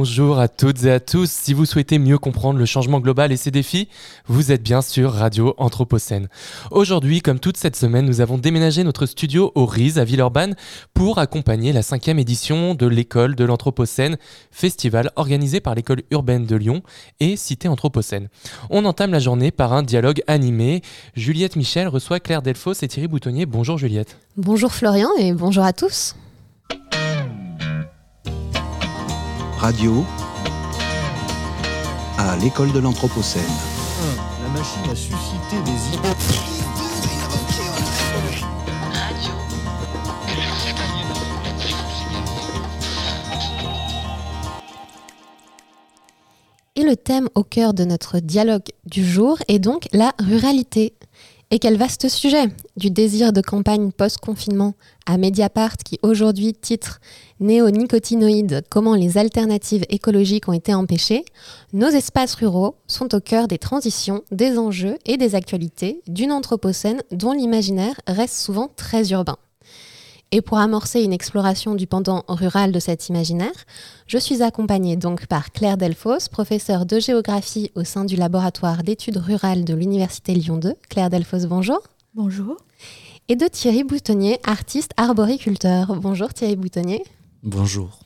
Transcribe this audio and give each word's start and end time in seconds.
Bonjour 0.00 0.38
à 0.38 0.46
toutes 0.46 0.84
et 0.84 0.92
à 0.92 1.00
tous. 1.00 1.28
Si 1.28 1.52
vous 1.52 1.66
souhaitez 1.66 1.98
mieux 1.98 2.18
comprendre 2.18 2.60
le 2.60 2.66
changement 2.66 3.00
global 3.00 3.32
et 3.32 3.36
ses 3.36 3.50
défis, 3.50 3.88
vous 4.28 4.52
êtes 4.52 4.62
bien 4.62 4.80
sur 4.80 5.12
Radio 5.12 5.54
Anthropocène. 5.58 6.28
Aujourd'hui, 6.70 7.20
comme 7.20 7.40
toute 7.40 7.56
cette 7.56 7.74
semaine, 7.74 8.06
nous 8.06 8.20
avons 8.20 8.38
déménagé 8.38 8.84
notre 8.84 9.06
studio 9.06 9.50
au 9.56 9.66
RIS 9.66 9.98
à 9.98 10.04
Villeurbanne 10.04 10.54
pour 10.94 11.18
accompagner 11.18 11.72
la 11.72 11.82
cinquième 11.82 12.20
édition 12.20 12.76
de 12.76 12.86
l'école 12.86 13.34
de 13.34 13.44
l'Anthropocène, 13.44 14.18
festival 14.52 15.10
organisé 15.16 15.58
par 15.58 15.74
l'école 15.74 16.02
urbaine 16.12 16.46
de 16.46 16.54
Lyon 16.54 16.84
et 17.18 17.36
Cité 17.36 17.66
Anthropocène. 17.66 18.28
On 18.70 18.84
entame 18.84 19.10
la 19.10 19.18
journée 19.18 19.50
par 19.50 19.72
un 19.72 19.82
dialogue 19.82 20.22
animé. 20.28 20.80
Juliette 21.16 21.56
Michel 21.56 21.88
reçoit 21.88 22.20
Claire 22.20 22.42
Delfos 22.42 22.74
et 22.82 22.86
Thierry 22.86 23.08
Boutonnier. 23.08 23.46
Bonjour 23.46 23.78
Juliette. 23.78 24.16
Bonjour 24.36 24.72
Florian 24.72 25.08
et 25.18 25.32
bonjour 25.32 25.64
à 25.64 25.72
tous. 25.72 26.14
Radio 29.58 30.04
à 32.16 32.36
l'école 32.36 32.70
de 32.70 32.78
l'Anthropocène. 32.78 33.42
La 34.42 34.48
machine 34.50 34.88
a 34.88 34.94
suscité 34.94 35.56
des 35.64 35.96
idées. 35.96 36.08
Et 46.76 46.84
le 46.84 46.94
thème 46.94 47.28
au 47.34 47.42
cœur 47.42 47.74
de 47.74 47.84
notre 47.84 48.20
dialogue 48.20 48.62
du 48.86 49.04
jour 49.04 49.38
est 49.48 49.58
donc 49.58 49.88
la 49.92 50.12
ruralité. 50.20 50.94
Et 51.50 51.58
quel 51.58 51.78
vaste 51.78 52.10
sujet 52.10 52.48
Du 52.76 52.90
désir 52.90 53.32
de 53.32 53.40
campagne 53.40 53.90
post-confinement 53.90 54.74
à 55.06 55.16
Mediapart 55.16 55.78
qui 55.78 55.98
aujourd'hui 56.02 56.52
titre 56.52 57.00
Néonicotinoïdes, 57.40 58.64
comment 58.68 58.94
les 58.94 59.16
alternatives 59.16 59.86
écologiques 59.88 60.46
ont 60.48 60.52
été 60.52 60.74
empêchées, 60.74 61.24
nos 61.72 61.88
espaces 61.88 62.34
ruraux 62.34 62.74
sont 62.86 63.14
au 63.14 63.20
cœur 63.20 63.48
des 63.48 63.56
transitions, 63.56 64.24
des 64.30 64.58
enjeux 64.58 64.98
et 65.06 65.16
des 65.16 65.34
actualités 65.34 66.02
d'une 66.06 66.32
anthropocène 66.32 67.02
dont 67.12 67.32
l'imaginaire 67.32 67.98
reste 68.06 68.36
souvent 68.36 68.68
très 68.76 69.08
urbain. 69.12 69.38
Et 70.30 70.42
pour 70.42 70.58
amorcer 70.58 71.02
une 71.02 71.14
exploration 71.14 71.74
du 71.74 71.86
pendant 71.86 72.22
rural 72.28 72.70
de 72.70 72.78
cet 72.78 73.08
imaginaire, 73.08 73.64
je 74.06 74.18
suis 74.18 74.42
accompagnée 74.42 74.96
donc 74.96 75.26
par 75.26 75.52
Claire 75.52 75.78
Delfos, 75.78 76.28
professeure 76.30 76.84
de 76.84 77.00
géographie 77.00 77.72
au 77.74 77.82
sein 77.82 78.04
du 78.04 78.14
laboratoire 78.14 78.82
d'études 78.82 79.16
rurales 79.16 79.64
de 79.64 79.72
l'Université 79.72 80.34
Lyon 80.34 80.58
2. 80.58 80.74
Claire 80.90 81.08
Delfos, 81.08 81.46
bonjour. 81.46 81.80
Bonjour. 82.14 82.58
Et 83.28 83.36
de 83.36 83.46
Thierry 83.46 83.84
Boutonnier, 83.84 84.38
artiste 84.44 84.92
arboriculteur. 84.98 85.96
Bonjour 85.96 86.34
Thierry 86.34 86.56
Boutonnier. 86.56 87.02
Bonjour. 87.42 88.00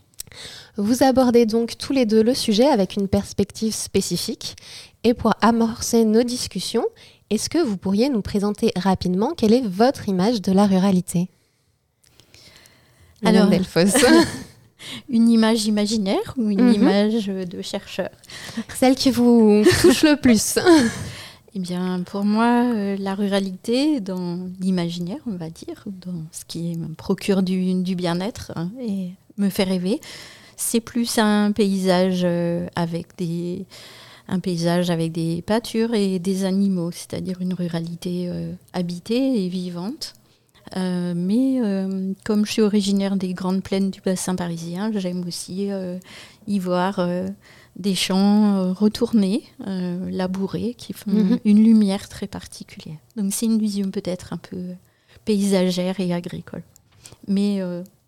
Vous 0.77 1.03
abordez 1.03 1.45
donc 1.45 1.77
tous 1.77 1.93
les 1.93 2.07
deux 2.07 2.23
le 2.23 2.35
sujet 2.35 2.67
avec 2.67 2.95
une 2.95 3.09
perspective 3.09 3.75
spécifique. 3.75 4.55
Et 5.03 5.13
pour 5.13 5.35
amorcer 5.41 6.05
nos 6.05 6.23
discussions, 6.23 6.87
est-ce 7.31 7.51
que 7.51 7.59
vous 7.59 7.77
pourriez 7.77 8.11
nous 8.11 8.23
présenter 8.23 8.71
rapidement 8.77 9.33
quelle 9.37 9.55
est 9.55 9.67
votre 9.67 10.09
image 10.09 10.41
de 10.41 10.53
la 10.53 10.67
ruralité? 10.67 11.29
Alors, 13.25 13.49
Delfos. 13.49 13.81
Une 15.09 15.29
image 15.29 15.67
imaginaire 15.67 16.35
ou 16.37 16.51
une 16.51 16.61
Mhm. 16.61 16.75
image 16.75 17.27
de 17.27 17.63
chercheur 17.63 18.09
Celle 18.75 18.97
qui 18.97 19.13
vous 19.13 19.63
touche 19.81 20.03
le 20.03 20.17
plus. 20.17 20.59
Eh 21.55 21.59
bien, 21.61 22.03
pour 22.05 22.25
moi, 22.25 22.65
euh, 22.75 22.97
la 22.99 23.15
ruralité, 23.15 24.01
dans 24.01 24.41
l'imaginaire, 24.61 25.19
on 25.27 25.37
va 25.37 25.51
dire, 25.51 25.85
dans 25.87 26.25
ce 26.33 26.45
qui 26.47 26.77
me 26.77 26.95
procure 26.95 27.43
du, 27.45 27.75
du 27.83 27.95
bien-être 27.95 28.53
hein, 28.57 28.71
et 28.81 29.11
me 29.39 29.51
fait 29.51 29.63
rêver, 29.65 30.01
c'est 30.57 30.81
plus 30.81 31.17
un 31.19 31.53
paysage 31.53 32.23
euh, 32.25 32.67
avec 32.75 33.07
des 33.19 33.65
un 34.29 34.39
paysage 34.41 34.89
avec 34.89 35.13
des 35.13 35.43
pâtures 35.43 35.95
et 35.95 36.19
des 36.19 36.45
animaux, 36.45 36.91
c'est-à-dire 36.91 37.37
une 37.41 37.53
ruralité 37.55 38.27
euh, 38.29 38.53
habitée 38.73 39.45
et 39.45 39.49
vivante. 39.49 40.15
Euh, 40.77 41.13
mais 41.17 41.61
euh, 41.61 42.13
comme 42.25 42.47
je 42.47 42.53
suis 42.53 42.63
originaire 42.63 43.17
des 43.17 43.35
grandes 43.35 43.63
plaines 43.63 43.91
du 43.91 44.01
bassin 44.01 44.35
parisien, 44.35 44.91
j'aime 44.95 45.25
aussi 45.27 45.71
euh, 45.71 45.99
y 46.47 46.59
voir 46.59 47.07
des 47.77 47.95
champs 47.95 48.73
retournés, 48.73 49.43
labourés, 49.67 50.75
qui 50.75 50.93
font 50.93 51.11
Mhm. 51.11 51.39
une 51.45 51.63
lumière 51.65 52.09
très 52.09 52.27
particulière. 52.27 52.99
Donc 53.17 53.33
c'est 53.33 53.47
une 53.47 53.59
vision 53.59 53.91
peut-être 53.91 54.33
un 54.33 54.37
peu 54.39 54.59
paysagère 55.25 55.99
et 56.01 56.13
agricole, 56.13 56.63
mais 57.29 57.61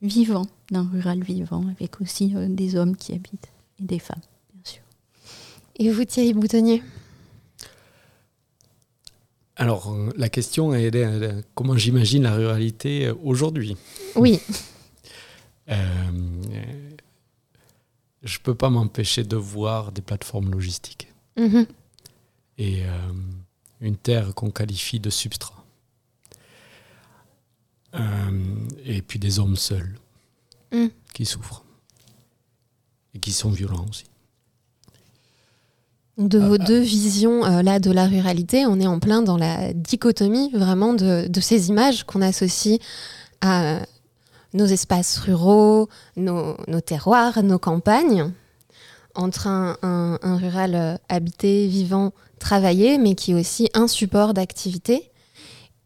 vivant, 0.03 0.47
d'un 0.71 0.87
rural 0.93 1.23
vivant, 1.23 1.65
avec 1.77 2.01
aussi 2.01 2.35
des 2.49 2.77
hommes 2.77 2.97
qui 2.97 3.13
habitent 3.13 3.49
et 3.81 3.85
des 3.85 3.99
femmes, 3.99 4.21
bien 4.53 4.63
sûr. 4.65 4.83
Et 5.79 5.91
vous 5.91 6.05
Thierry 6.05 6.35
Boutonnier? 6.35 6.83
Alors, 9.57 9.93
euh, 9.93 10.11
la 10.17 10.29
question 10.29 10.75
est 10.75 10.95
euh, 10.95 11.41
comment 11.55 11.77
j'imagine 11.77 12.25
la 12.25 12.35
ruralité 12.35 13.07
euh, 13.07 13.15
aujourd'hui? 13.23 13.77
Oui. 14.17 14.41
Euh, 15.71 15.77
je 18.23 18.39
peux 18.39 18.55
pas 18.55 18.69
m'empêcher 18.69 19.25
de 19.25 19.35
voir 19.37 19.93
des 19.93 20.03
plateformes 20.03 20.51
logistiques 20.51 21.11
Mhm. 21.39 21.67
et 22.59 22.85
euh, 22.85 23.13
une 23.81 23.97
terre 23.97 24.35
qu'on 24.35 24.51
qualifie 24.51 25.01
de 25.01 25.09
substrat. 25.09 25.65
Euh, 27.95 28.67
et 28.85 29.01
puis 29.01 29.19
des 29.19 29.39
hommes 29.39 29.57
seuls 29.57 29.99
Mm. 30.71 30.89
qui 31.15 31.25
souffrent 31.25 31.65
et 33.15 33.19
qui 33.19 33.33
sont 33.33 33.49
violents 33.51 33.87
aussi. 33.89 34.05
De 36.17 36.39
vos 36.39 36.55
ah. 36.55 36.65
deux 36.65 36.79
visions 36.81 37.45
euh, 37.45 37.63
là 37.63 37.81
de 37.81 37.91
la 37.91 38.07
ruralité, 38.07 38.67
on 38.67 38.79
est 38.79 38.87
en 38.87 39.01
plein 39.01 39.21
dans 39.23 39.37
la 39.37 39.73
dichotomie 39.73 40.51
vraiment 40.53 40.95
de, 40.95 41.27
de 41.29 41.41
ces 41.41 41.69
images 41.71 42.05
qu'on 42.05 42.23
associe 42.23 42.79
à 43.41 43.65
euh, 43.65 43.81
nos 44.53 44.67
espaces 44.67 45.19
ruraux, 45.19 45.89
nos, 46.17 46.57
nos 46.69 46.81
terroirs, 46.81 47.43
nos 47.43 47.59
campagnes, 47.59 48.33
entre 49.17 49.49
un, 49.49 49.77
un- 49.83 50.19
un 50.23 50.37
rural 50.37 50.75
euh, 50.77 50.97
habité, 51.09 51.67
vivant, 51.67 52.13
travaillé, 52.39 52.97
mais 52.99 53.17
qui 53.17 53.33
est 53.33 53.35
aussi 53.35 53.69
un 53.75 53.89
support 53.89 54.35
d'activité. 54.35 55.11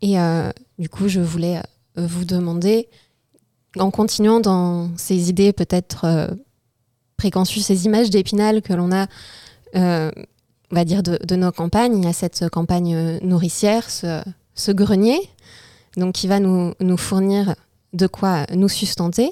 Et 0.03 0.21
euh, 0.21 0.51
du 0.79 0.91
coup, 0.91 1.09
je 1.09 1.21
voulais 1.21 1.57
euh, 1.57 2.07
vous 2.07 2.27
demander, 2.27 2.89
en 3.79 3.91
continuant 3.91 4.41
dans 4.41 4.91
ces 4.99 5.31
idées 5.31 5.55
peut-être 5.55 6.05
euh, 6.05 6.27
préconçues, 7.17 7.61
ces 7.61 7.87
images 7.87 8.11
d'épinal 8.11 8.61
que 8.61 8.75
l'on 8.75 8.93
a 8.93 9.07
euh, 9.75 10.11
on 10.71 10.75
va 10.75 10.85
dire, 10.85 11.03
de, 11.03 11.37
nos 11.37 11.53
campagnes. 11.53 11.99
Il 11.99 12.05
y 12.05 12.09
a 12.09 12.13
cette 12.13 12.49
campagne 12.51 13.19
nourricière, 13.23 13.89
ce, 13.91 14.73
grenier, 14.73 15.19
donc 15.97 16.15
qui 16.15 16.29
va 16.29 16.41
nous, 16.41 16.75
fournir 16.97 17.55
de 17.93 18.07
quoi 18.07 18.45
nous 18.55 18.69
sustenter, 18.69 19.31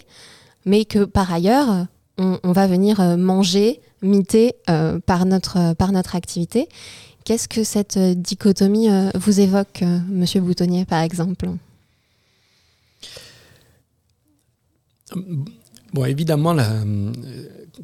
mais 0.64 0.84
que 0.84 1.04
par 1.04 1.32
ailleurs, 1.32 1.86
on, 2.18 2.52
va 2.52 2.66
venir 2.66 3.00
manger, 3.18 3.80
miter 4.02 4.54
euh, 4.70 4.98
par, 5.04 5.26
notre, 5.26 5.74
par 5.74 5.92
notre 5.92 6.16
activité. 6.16 6.68
Qu'est-ce 7.24 7.48
que 7.48 7.64
cette 7.64 7.98
dichotomie 7.98 8.88
euh, 8.88 9.10
vous 9.14 9.40
évoque, 9.40 9.82
Monsieur 10.08 10.40
Boutonnier, 10.40 10.84
par 10.84 11.02
exemple? 11.02 11.48
Bon, 15.92 16.04
évidemment, 16.04 16.56
euh, 16.56 17.02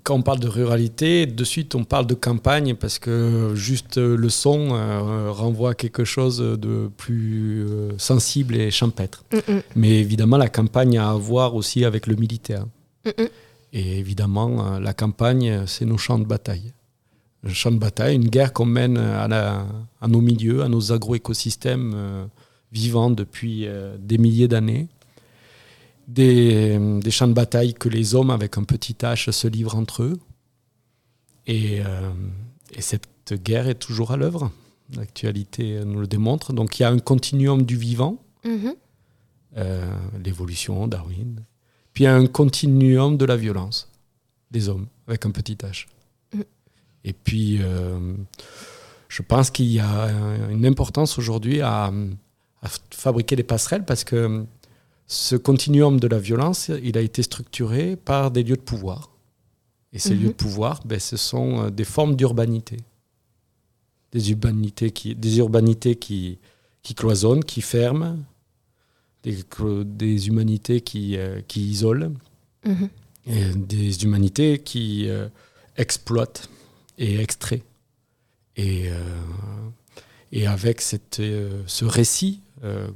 quand 0.05 0.15
on 0.17 0.23
parle 0.23 0.41
de 0.41 0.49
ruralité, 0.49 1.27
de 1.27 1.45
suite 1.45 1.75
on 1.75 1.85
parle 1.85 2.07
de 2.07 2.15
campagne 2.15 2.75
parce 2.75 2.99
que 2.99 3.53
juste 3.55 3.99
euh, 3.99 4.17
le 4.17 4.29
son 4.31 4.71
euh, 4.73 5.31
renvoie 5.31 5.71
à 5.71 5.75
quelque 5.75 6.05
chose 6.05 6.39
de 6.39 6.91
plus 6.97 7.67
euh, 7.69 7.91
sensible 7.99 8.57
et 8.57 8.71
champêtre. 8.71 9.25
Mais 9.77 10.01
évidemment, 10.01 10.37
la 10.39 10.49
campagne 10.49 10.99
a 10.99 11.11
à 11.11 11.15
voir 11.15 11.55
aussi 11.55 11.85
avec 11.85 12.07
le 12.07 12.17
militaire. 12.17 12.65
Mhm. 13.05 13.29
Et 13.75 13.99
évidemment, 13.99 14.79
la 14.79 14.93
campagne, 14.93 15.63
c'est 15.67 15.87
nos 15.87 15.97
champs 15.99 16.19
de 16.19 16.27
bataille. 16.27 16.73
Un 17.45 17.53
champ 17.53 17.71
de 17.73 17.79
bataille, 17.79 18.15
une 18.17 18.29
guerre 18.29 18.53
qu'on 18.53 18.67
mène 18.67 18.97
à, 18.99 19.27
la- 19.29 19.67
à 20.01 20.09
nos 20.09 20.21
milieux, 20.21 20.63
à 20.63 20.69
nos 20.69 20.93
agroécosystèmes 20.93 21.93
euh, 21.95 22.25
vivants 22.71 23.11
depuis 23.11 23.67
des 23.99 24.19
milliers 24.19 24.49
d'années. 24.49 24.89
Des, 26.09 26.79
des 27.01 27.11
champs 27.11 27.29
de 27.29 27.33
bataille 27.33 27.75
que 27.75 27.89
les 27.89 28.15
hommes, 28.15 28.31
avec 28.31 28.59
un 28.59 28.65
petit 28.65 28.95
H, 28.95 29.31
se 29.31 29.47
livrent 29.49 29.77
entre 29.77 30.03
eux. 30.03 30.19
Et, 31.47 31.81
euh, 31.81 32.11
et 32.75 32.83
cette 32.83 33.07
guerre 33.33 33.69
est 33.69 33.77
toujours 33.79 34.11
à 34.11 34.17
l'œuvre. 34.17 34.51
L'actualité 34.97 35.81
nous 35.85 36.01
le 36.01 36.07
démontre. 36.07 36.53
Donc 36.53 36.79
il 36.79 36.83
y 36.83 36.85
a 36.85 36.91
un 36.91 36.99
continuum 36.99 37.63
du 37.63 37.77
vivant, 37.77 38.19
Mhm. 38.45 38.75
euh, 39.57 39.91
l'évolution, 40.25 40.87
Darwin. 40.89 41.45
Puis 41.95 42.05
il 42.05 42.07
y 42.07 42.11
a 42.11 42.15
un 42.17 42.27
continuum 42.27 43.17
de 43.17 43.25
la 43.25 43.37
violence 43.37 43.89
des 44.51 44.69
hommes, 44.69 44.87
avec 45.07 45.25
un 45.25 45.31
petit 45.31 45.55
h. 45.55 45.87
Mm. 46.35 46.41
Et 47.05 47.13
puis, 47.13 47.59
euh, 47.63 48.15
je 49.09 49.23
pense 49.23 49.51
qu'il 49.51 49.67
y 49.67 49.79
a 49.81 50.11
une 50.51 50.67
importance 50.67 51.19
aujourd'hui 51.19 51.61
à, 51.61 51.87
à 52.63 52.69
fabriquer 52.91 53.37
des 53.37 53.43
passerelles 53.45 53.85
parce 53.85 54.05
que 54.05 54.45
ce 55.13 55.37
continuum 55.37 56.01
de 56.01 56.09
la 56.09 56.19
violence, 56.19 56.71
il 56.83 56.97
a 56.97 57.03
été 57.03 57.23
structuré 57.23 57.97
par 57.97 58.31
des 58.31 58.43
lieux 58.43 58.57
de 58.57 58.63
pouvoir. 58.63 59.11
Et 59.93 59.99
ces 59.99 60.15
Mhm. 60.15 60.23
lieux 60.23 60.29
de 60.29 60.33
pouvoir, 60.35 60.81
ben, 60.87 60.99
ce 60.99 61.19
sont 61.19 61.65
euh, 61.67 61.71
des 61.71 61.85
formes 61.85 62.17
d'urbanité. 62.17 62.79
Des 64.13 64.31
urbanités 64.31 64.91
qui, 64.91 65.15
des 65.15 65.37
urbanités 65.37 65.97
qui, 65.97 66.39
qui 66.83 66.95
cloisonnent, 66.95 67.45
qui 67.45 67.61
ferment, 67.61 68.17
des, 69.23 70.27
humanités 70.29 70.81
qui, 70.81 71.17
euh, 71.19 71.41
qui 71.47 71.61
isolent, 71.69 72.15
Mhm. 72.65 72.89
et 73.27 73.45
des 73.55 74.05
humanités 74.05 74.61
qui 74.61 75.09
euh, 75.09 75.29
exploitent 75.77 76.49
et 76.97 77.21
extraient. 77.21 77.63
Et, 78.57 78.91
euh, 78.91 78.99
et 80.33 80.47
avec 80.47 80.81
cette, 80.81 81.21
euh, 81.21 81.63
ce 81.67 81.85
récit, 81.85 82.41
euh, 82.65 82.89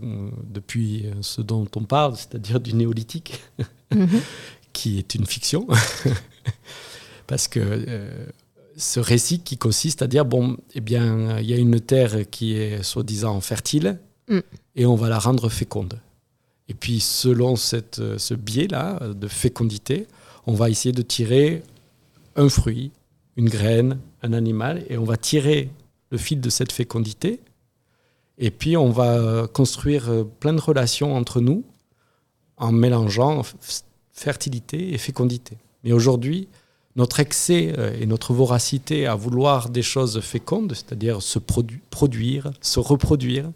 depuis 0.44 1.06
ce 1.22 1.40
dont 1.42 1.66
on 1.76 1.84
parle, 1.84 2.16
c'est-à-dire 2.16 2.60
du 2.60 2.74
néolithique, 2.74 3.40
Mhm. 3.94 4.20
qui 4.72 4.98
est 4.98 5.14
une 5.14 5.26
fiction, 5.26 5.66
parce 7.26 7.48
que 7.48 7.60
euh, 7.62 8.26
ce 8.76 9.00
récit 9.00 9.40
qui 9.40 9.56
consiste 9.58 10.02
à 10.02 10.06
dire 10.06 10.24
bon, 10.24 10.56
eh 10.74 10.80
bien, 10.80 11.38
il 11.38 11.46
y 11.46 11.54
a 11.54 11.56
une 11.56 11.80
terre 11.80 12.28
qui 12.30 12.54
est 12.54 12.82
soi-disant 12.82 13.40
fertile 13.40 13.98
Mm. 14.28 14.40
et 14.74 14.86
on 14.86 14.96
va 14.96 15.08
la 15.08 15.20
rendre 15.20 15.48
féconde. 15.48 16.00
Et 16.69 16.74
puis, 16.74 16.98
selon 16.98 17.54
cette, 17.54 18.00
euh, 18.00 18.19
ce 18.19 18.34
biais-là 18.34 18.98
euh, 19.00 19.14
de 19.14 19.28
fécondité, 19.28 20.08
on 20.48 20.54
va 20.54 20.69
essayer 20.69 20.90
de 20.90 21.02
tirer 21.02 21.62
un 22.34 22.48
fruit, 22.48 22.90
une 23.36 23.48
graine, 23.48 24.00
un 24.24 24.32
animal, 24.32 24.84
et 24.88 24.98
on 24.98 25.04
va 25.04 25.16
tirer 25.16 25.70
le 26.10 26.19
fil 26.19 26.40
de 26.40 26.50
cette 26.50 26.72
fécondité. 26.72 27.38
Et 28.38 28.50
puis, 28.50 28.76
on 28.76 28.90
va 28.90 29.46
construire 29.52 30.10
euh, 30.10 30.24
plein 30.24 30.52
de 30.52 30.60
relations 30.60 31.14
entre 31.14 31.40
nous 31.40 31.64
en 32.58 32.72
mélangeant 32.72 33.42
fertilité 34.12 34.92
et 34.92 34.98
fécondité. 34.98 35.56
Mais 35.84 35.92
aujourd'hui, 35.92 36.48
notre 36.96 37.20
excès 37.20 37.74
euh, 37.78 37.96
et 37.98 38.06
notre 38.06 38.34
voracité 38.34 39.06
à 39.06 39.14
vouloir 39.14 39.70
des 39.70 39.82
choses 39.82 40.20
fécondes, 40.20 40.72
c'est-à-dire 40.74 41.22
se 41.22 41.38
produ- 41.38 41.80
produire, 41.90 42.50
se 42.60 42.78
reproduire, 42.78 43.50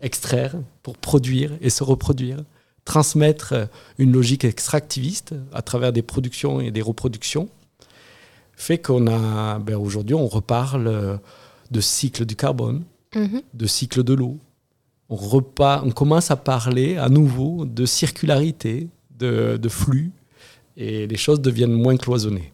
extraire 0.00 0.54
pour 0.82 0.96
produire 0.96 1.52
et 1.60 1.70
se 1.70 1.84
reproduire, 1.84 2.38
transmettre 2.84 3.52
euh, 3.52 3.66
une 3.98 4.12
logique 4.12 4.44
extractiviste 4.44 5.34
à 5.52 5.62
travers 5.62 5.92
des 5.92 6.02
productions 6.02 6.60
et 6.60 6.72
des 6.72 6.82
reproductions, 6.82 7.48
fait 8.56 8.78
qu'on 8.78 9.06
a, 9.06 9.58
ben 9.58 9.76
aujourd'hui, 9.76 10.14
on 10.14 10.26
reparle 10.26 11.20
de 11.70 11.80
cycle 11.82 12.24
du 12.24 12.36
carbone, 12.36 12.84
Mhm. 13.14 13.42
de 13.54 13.66
cycle 13.66 14.02
de 14.02 14.14
l'eau. 14.14 14.38
On, 15.08 15.16
repart, 15.16 15.84
on 15.86 15.90
commence 15.90 16.30
à 16.30 16.36
parler 16.36 16.96
à 16.96 17.08
nouveau 17.08 17.64
de 17.64 17.86
circularité, 17.86 18.88
de, 19.18 19.56
de 19.56 19.68
flux, 19.68 20.10
et 20.76 21.06
les 21.06 21.16
choses 21.16 21.40
deviennent 21.40 21.72
moins 21.72 21.96
cloisonnées. 21.96 22.52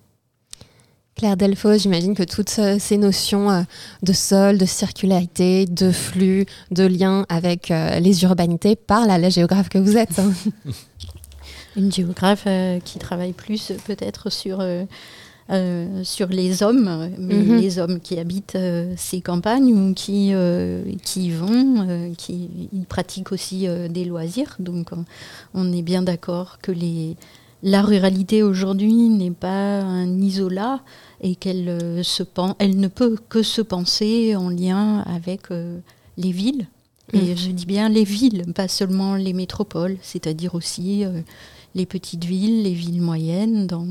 Claire 1.14 1.36
Delfos, 1.36 1.76
j'imagine 1.78 2.14
que 2.14 2.22
toutes 2.22 2.48
ces 2.78 2.96
notions 2.96 3.50
euh, 3.50 3.62
de 4.02 4.12
sol, 4.12 4.56
de 4.58 4.64
circularité, 4.64 5.66
de 5.66 5.90
flux, 5.92 6.46
de 6.70 6.84
lien 6.84 7.26
avec 7.28 7.70
euh, 7.70 7.98
les 8.00 8.22
urbanités 8.22 8.76
parlent 8.76 9.10
à 9.10 9.18
la 9.18 9.28
géographe 9.28 9.68
que 9.68 9.78
vous 9.78 9.96
êtes. 9.96 10.18
hein. 10.18 10.32
Une 11.76 11.90
géographe 11.92 12.44
euh, 12.46 12.80
qui 12.80 12.98
travaille 12.98 13.32
plus 13.32 13.72
peut-être 13.86 14.30
sur, 14.30 14.60
euh, 14.60 14.84
euh, 15.50 16.04
sur 16.04 16.28
les 16.28 16.62
hommes, 16.62 17.10
Mhm. 17.18 17.56
les 17.60 17.78
hommes 17.78 18.00
qui 18.00 18.18
habitent 18.18 18.54
euh, 18.56 18.94
ces 18.96 19.20
campagnes 19.20 19.74
ou 19.74 19.94
qui, 19.94 20.30
euh, 20.32 20.82
qui 21.02 21.26
y 21.26 21.30
vont, 21.30 22.12
qui 22.16 22.48
ils 22.72 22.84
pratiquent 22.86 23.32
aussi 23.32 23.66
des 23.90 24.04
loisirs. 24.04 24.56
Donc 24.58 24.90
on, 25.54 25.72
est 25.72 25.82
bien 25.82 26.02
d'accord 26.02 26.58
que 26.62 26.72
les, 26.72 27.16
la 27.62 27.82
ruralité 27.82 28.42
aujourd'hui 28.42 29.08
n'est 29.08 29.30
pas 29.30 29.80
un 29.80 30.20
isolat 30.20 30.80
et 31.20 31.34
qu'elle 31.36 32.02
se 32.04 32.22
pen- 32.22 32.54
elle 32.58 32.78
ne 32.78 32.88
peut 32.88 33.16
que 33.28 33.42
se 33.42 33.62
penser 33.62 34.34
en 34.36 34.48
lien 34.48 35.00
avec 35.00 35.42
les 36.16 36.32
villes. 36.32 36.66
Et 37.14 37.36
je 37.36 37.50
dis 37.50 37.66
bien 37.66 37.90
les 37.90 38.04
villes, 38.04 38.44
pas 38.54 38.68
seulement 38.68 39.16
les 39.16 39.34
métropoles, 39.34 39.98
c'est-à-dire 40.00 40.54
aussi 40.54 41.04
euh, 41.04 41.20
les 41.74 41.84
petites 41.84 42.24
villes, 42.24 42.62
les 42.62 42.72
villes 42.72 43.02
moyennes, 43.02 43.66
dans 43.66 43.86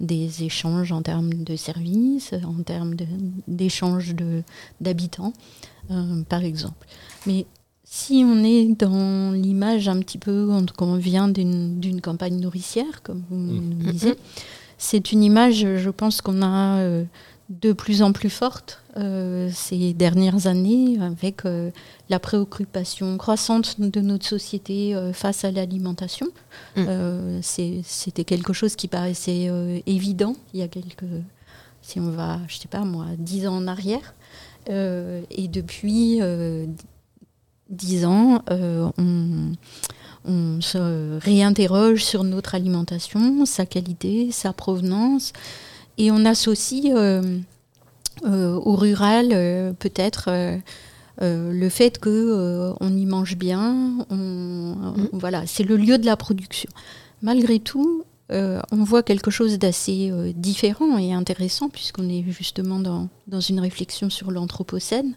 des 0.00 0.44
échanges 0.44 0.92
en 0.92 1.02
termes 1.02 1.32
de 1.32 1.56
services, 1.56 2.32
en 2.46 2.62
termes 2.62 2.94
d'échanges 3.48 4.14
d'habitants, 4.80 5.32
euh, 5.90 6.22
par 6.28 6.44
exemple. 6.44 6.86
Mais 7.26 7.46
si 7.84 8.24
on 8.26 8.42
est 8.44 8.66
dans 8.78 9.32
l'image 9.32 9.88
un 9.88 10.00
petit 10.00 10.18
peu 10.18 10.48
qu'on 10.76 10.96
vient 10.96 11.28
d'une 11.28 12.00
campagne 12.00 12.40
nourricière, 12.40 13.02
comme 13.02 13.22
vous 13.30 13.36
Mm. 13.36 13.70
le 13.86 13.92
disiez, 13.92 14.14
c'est 14.78 15.12
une 15.12 15.22
image, 15.22 15.66
je 15.76 15.90
pense, 15.90 16.20
qu'on 16.20 16.42
a 16.42 16.78
euh, 16.80 17.04
de 17.48 17.72
plus 17.72 18.02
en 18.02 18.12
plus 18.12 18.30
forte 18.30 18.82
euh, 18.96 19.48
ces 19.52 19.92
dernières 19.94 20.46
années 20.48 20.98
avec 21.00 21.44
euh, 21.44 21.70
la 22.08 22.18
préoccupation 22.18 23.16
croissante 23.18 23.80
de 23.80 24.00
notre 24.00 24.26
société 24.26 24.96
euh, 24.96 25.12
face 25.12 25.44
à 25.44 25.52
l'alimentation. 25.52 26.26
Mm. 26.76 27.40
C'était 27.42 28.24
quelque 28.24 28.52
chose 28.52 28.74
qui 28.74 28.88
paraissait 28.88 29.50
évident 29.86 30.34
il 30.52 30.60
y 30.60 30.62
a 30.62 30.68
quelques, 30.68 31.04
si 31.82 32.00
on 32.00 32.10
va, 32.10 32.40
je 32.48 32.56
sais 32.56 32.68
pas 32.68 32.80
moi, 32.80 33.06
dix 33.18 33.46
ans 33.46 33.56
en 33.56 33.66
arrière. 33.66 34.14
Et 34.68 35.48
depuis 35.48 36.20
dix 37.70 38.04
ans, 38.04 38.42
on, 38.50 39.52
on 40.24 40.60
se 40.60 41.18
réinterroge 41.20 42.04
sur 42.04 42.24
notre 42.24 42.54
alimentation, 42.54 43.46
sa 43.46 43.64
qualité, 43.64 44.32
sa 44.32 44.52
provenance, 44.52 45.32
et 45.98 46.10
on 46.10 46.24
associe 46.24 46.92
euh, 46.94 47.38
euh, 48.24 48.54
au 48.54 48.74
rural 48.76 49.28
euh, 49.32 49.72
peut-être 49.72 50.28
le 51.20 51.68
fait 51.70 51.98
que 51.98 52.72
on 52.80 52.96
y 52.96 53.06
mange 53.06 53.36
bien, 53.36 54.06
on, 54.10 54.16
Mhm. 54.16 55.08
voilà, 55.12 55.46
c'est 55.46 55.64
le 55.64 55.76
lieu 55.76 55.96
de 55.98 56.06
la 56.06 56.16
production. 56.16 56.68
Malgré 57.22 57.58
tout, 57.58 58.04
euh, 58.32 58.60
on 58.72 58.82
voit 58.84 59.02
quelque 59.02 59.30
chose 59.30 59.58
d'assez 59.58 60.10
euh, 60.10 60.32
différent 60.34 60.98
et 60.98 61.12
intéressant 61.14 61.68
puisqu'on 61.70 62.08
est 62.08 62.24
justement 62.28 62.78
dans, 62.80 63.08
dans 63.28 63.40
une 63.40 63.60
réflexion 63.60 64.10
sur 64.10 64.30
l'anthropocène. 64.30 65.14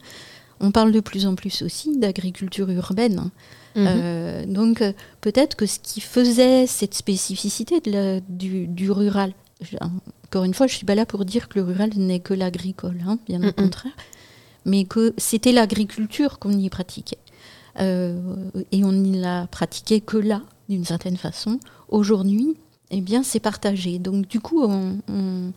On 0.62 0.72
parle 0.72 0.92
de 0.92 1.00
plus 1.00 1.26
en 1.26 1.36
plus 1.36 1.62
aussi 1.62 1.98
d'agriculture 1.98 2.70
urbaine. 2.70 3.30
Euh, 3.78 4.46
donc 4.46 4.84
peut-être 5.22 5.56
que 5.56 5.66
ce 5.66 5.80
qui 5.80 6.02
faisait 6.02 6.66
cette 6.68 6.94
spécificité 6.96 7.80
de 7.80 7.92
la- 7.92 8.20
du, 8.22 8.68
du 8.68 8.92
rural, 8.92 9.32
je- 9.62 9.78
encore 10.26 10.44
une 10.44 10.54
fois, 10.54 10.68
je 10.68 10.76
suis 10.76 10.86
pas 10.86 10.96
là 10.96 11.06
pour 11.06 11.26
dire 11.26 11.50
que 11.50 11.60
le 11.60 11.66
rural 11.66 11.90
n'est 11.96 12.20
que 12.20 12.34
l'agricole, 12.34 13.02
hein, 13.06 13.18
bien 13.28 13.42
au 13.48 13.52
contraire, 13.52 13.92
mais 14.66 14.86
que 14.86 15.14
c'était 15.18 15.52
l'agriculture 15.52 16.40
qu'on 16.40 16.52
y 16.52 16.70
pratiquait. 16.70 17.18
Euh, 17.80 18.20
et 18.72 18.84
on 18.84 18.92
n'y 18.92 19.18
l'a 19.20 19.48
pratiqué 19.48 20.02
que 20.02 20.18
là, 20.18 20.42
d'une 20.68 20.86
certaine 20.86 21.18
façon. 21.18 21.60
Aujourd'hui, 21.88 22.56
eh 22.92 23.02
bien, 23.02 23.24
c'est 23.24 23.40
partagé. 23.40 24.00
Donc 24.00 24.28
du 24.28 24.40
coup, 24.40 24.62
on, 24.64 24.98
on- 25.10 25.52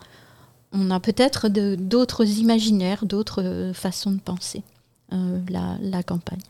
on 0.75 0.91
a 0.91 1.01
peut-être 1.01 1.49
d'autres 1.49 2.25
imaginaires, 2.39 3.05
d'autres 3.05 3.73
façons 3.75 4.13
de 4.13 4.21
penser 4.21 4.63
euh, 5.13 5.39
la, 5.51 5.77
la 5.83 6.03
campagne. 6.03 6.41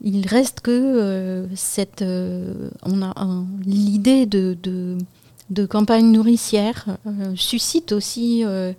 Il 0.00 0.26
reste 0.26 0.60
que 0.60 0.70
euh, 0.70 1.46
cette, 1.54 2.02
on 2.02 3.02
a 3.02 3.44
l'idée 3.66 4.24
de, 4.26 4.56
de, 4.62 4.96
de 5.50 5.66
campagne 5.66 6.10
nourricière 6.12 6.84
euh, 7.06 7.34
suscite 7.36 7.92
aussi 7.92 8.44
euh, 8.44 8.72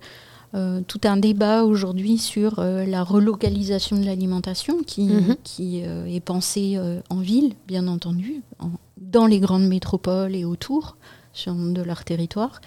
euh, 0.54 0.80
tout 0.86 1.00
un 1.04 1.16
débat 1.16 1.64
aujourd'hui 1.64 2.18
sur 2.18 2.60
la 2.62 3.02
relocalisation 3.04 3.98
de 3.98 4.04
l'alimentation 4.04 4.82
qui, 4.84 5.04
Mhm. 5.06 5.36
qui 5.44 5.78
est 5.80 6.20
pensée 6.24 6.78
en 7.08 7.18
ville, 7.18 7.52
bien 7.68 7.86
entendu, 7.88 8.42
en- 8.58 8.70
dans 9.00 9.26
les 9.26 9.40
grandes 9.40 9.66
métropoles 9.68 10.34
et 10.34 10.44
autour 10.44 10.96
sur, 11.32 11.54
de 11.54 11.82
leur 11.82 12.04
territoire, 12.04 12.60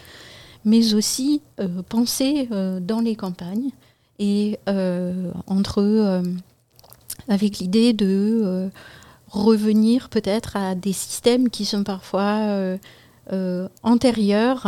mais 0.66 0.94
aussi 0.94 1.42
euh, 1.60 1.82
pensée 1.88 2.48
euh, 2.52 2.80
dans 2.80 3.02
les 3.02 3.16
campagnes 3.16 3.70
et 4.20 4.60
euh, 4.70 5.32
entre 5.48 6.22
avec 7.28 7.60
l'idée 7.60 7.92
de 7.94 8.70
revenir 9.30 10.10
peut-être 10.10 10.56
à 10.56 10.76
des 10.76 10.94
systèmes 10.94 11.50
qui 11.50 11.66
sont 11.66 11.84
parfois 11.84 12.78
euh, 13.32 13.70
antérieure 13.84 14.68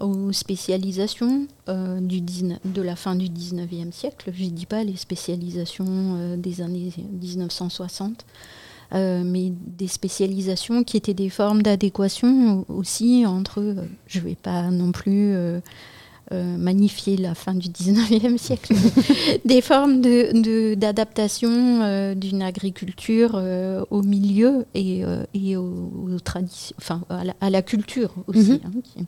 aux 0.00 0.32
spécialisations 0.32 1.46
euh, 1.68 2.00
du 2.00 2.20
19 2.20 2.58
de 2.64 2.82
la 2.82 2.96
fin 2.96 3.14
du 3.14 3.26
19e 3.26 3.92
siècle. 3.92 4.32
Je 4.34 4.44
ne 4.44 4.50
dis 4.50 4.66
pas 4.66 4.82
les 4.82 4.96
spécialisations 4.96 5.86
euh, 5.88 6.36
des 6.36 6.60
années 6.60 6.92
1960, 7.20 8.26
euh, 8.94 9.22
mais 9.24 9.52
des 9.66 9.86
spécialisations 9.86 10.82
qui 10.82 10.96
étaient 10.96 11.14
des 11.14 11.30
formes 11.30 11.62
d'adéquation 11.62 12.64
aussi 12.68 13.24
entre, 13.26 13.76
je 14.08 14.18
ne 14.18 14.24
vais 14.24 14.34
pas 14.34 14.70
non 14.70 14.90
plus 14.90 15.36
euh, 16.32 16.56
magnifier 16.56 17.16
la 17.16 17.34
fin 17.34 17.54
du 17.54 17.68
19e 17.68 18.38
siècle, 18.38 18.74
des 19.44 19.60
formes 19.60 20.00
de- 20.00 20.32
de- 20.40 20.74
d'adaptation 20.74 21.50
euh, 21.82 22.14
d'une 22.14 22.42
agriculture 22.42 23.32
euh, 23.34 23.84
au 23.90 24.02
milieu 24.02 24.64
et, 24.74 25.04
euh, 25.04 25.24
et 25.34 25.56
aux, 25.56 25.92
aux 26.08 26.18
traditions, 26.20 26.74
enfin 26.78 27.02
à 27.10 27.24
la, 27.24 27.34
à 27.40 27.50
la 27.50 27.62
culture 27.62 28.14
aussi. 28.26 28.52
Mhm. 28.52 28.60
hein, 28.64 28.70
qui- 28.82 29.04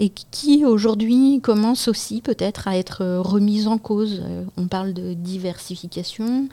et 0.00 0.10
qui 0.30 0.64
aujourd'hui 0.64 1.40
commence 1.42 1.88
aussi 1.88 2.20
peut-être 2.20 2.68
à 2.68 2.76
être 2.78 3.02
euh, 3.02 3.20
remise 3.20 3.66
en 3.66 3.78
cause. 3.78 4.22
On 4.56 4.68
parle 4.68 4.92
de 4.94 5.12
diversification, 5.14 6.48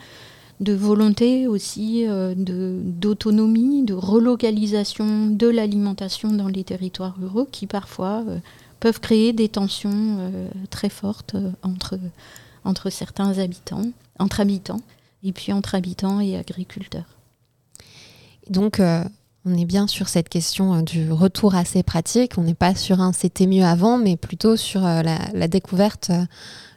de 0.58 0.72
volonté 0.72 1.46
aussi 1.46 2.06
euh, 2.08 2.34
de- 2.36 2.80
d'autonomie, 2.82 3.84
de, 3.84 3.94
relocalisation 3.94 5.26
de 5.28 5.46
l'alimentation 5.46 6.32
dans 6.32 6.48
les 6.48 6.64
territoires 6.64 7.14
ruraux 7.20 7.46
qui 7.50 7.66
parfois 7.68 8.24
euh, 8.28 8.38
peuvent 8.80 9.00
créer 9.00 9.32
des 9.32 9.48
tensions 9.48 9.90
euh, 9.94 10.48
très 10.70 10.88
fortes 10.88 11.34
euh, 11.34 11.50
entre, 11.62 11.98
entre 12.64 12.90
certains 12.90 13.38
habitants, 13.38 13.86
entre 14.18 14.40
habitants, 14.40 14.80
et 15.22 15.32
puis 15.32 15.52
entre 15.52 15.74
habitants 15.74 16.20
et 16.20 16.36
agriculteurs. 16.36 17.16
Donc, 18.50 18.80
euh, 18.80 19.02
on 19.44 19.56
est 19.56 19.64
bien 19.64 19.86
sur 19.86 20.08
cette 20.08 20.28
question 20.28 20.74
euh, 20.74 20.82
du 20.82 21.10
retour 21.10 21.54
à 21.54 21.64
ces 21.64 21.82
pratiques. 21.82 22.36
On 22.36 22.42
n'est 22.42 22.54
pas 22.54 22.74
sur 22.74 23.00
un 23.00 23.12
c'était 23.12 23.46
mieux 23.46 23.64
avant, 23.64 23.98
mais 23.98 24.16
plutôt 24.16 24.56
sur 24.56 24.84
euh, 24.84 25.02
la, 25.02 25.18
la 25.32 25.48
découverte 25.48 26.10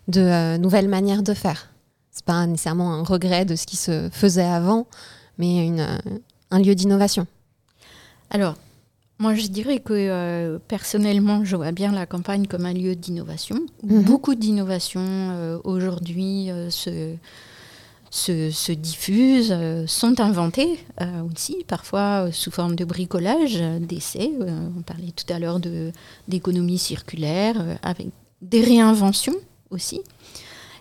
de 0.08 0.22
euh, 0.22 0.58
nouvelles 0.58 0.90
manières 0.90 1.24
de 1.24 1.34
faire. 1.34 1.70
C'est 2.12 2.26
pas 2.26 2.46
nécessairement 2.46 2.94
un 2.94 3.04
regret 3.04 3.46
de 3.46 3.56
ce 3.56 3.66
qui 3.66 3.78
se 3.78 4.10
faisait 4.12 4.42
avant, 4.42 4.88
mais 5.38 5.66
une, 5.66 5.80
euh, 5.80 5.98
un 6.52 6.60
lieu 6.60 6.76
d'innovation. 6.76 7.28
Alors, 8.30 8.56
moi 9.20 9.36
je 9.36 9.48
dirais 9.48 9.80
que 9.80 9.94
euh, 9.94 10.60
personnellement, 10.68 11.44
je 11.46 11.56
vois 11.56 11.72
bien 11.72 11.92
la 11.92 12.06
campagne 12.06 12.48
comme 12.48 12.66
un 12.66 12.74
lieu 12.74 12.96
d'innovation. 12.96 13.60
où 13.84 13.94
Mhm. 13.96 14.04
Beaucoup 14.04 14.36
d'innovations 14.36 15.02
euh, 15.06 15.60
aujourd'hui 15.64 16.50
euh, 16.50 16.70
se, 16.70 17.14
se, 18.10 18.50
se 18.50 18.72
diffusent, 18.72 19.56
sont 19.88 20.20
inventées 20.20 20.80
aussi, 21.30 21.64
parfois 21.68 22.30
sous 22.32 22.50
forme 22.50 22.76
de 22.76 22.84
bricolage, 22.86 23.62
d'essais. 23.82 24.32
On 24.78 24.82
parlait 24.82 25.12
tout 25.16 25.32
à 25.32 25.38
l'heure 25.38 25.60
d'économie 26.28 26.80
circulaire, 26.80 27.56
avec 27.84 28.08
des 28.42 28.62
réinventions 28.62 29.36
aussi. 29.70 30.02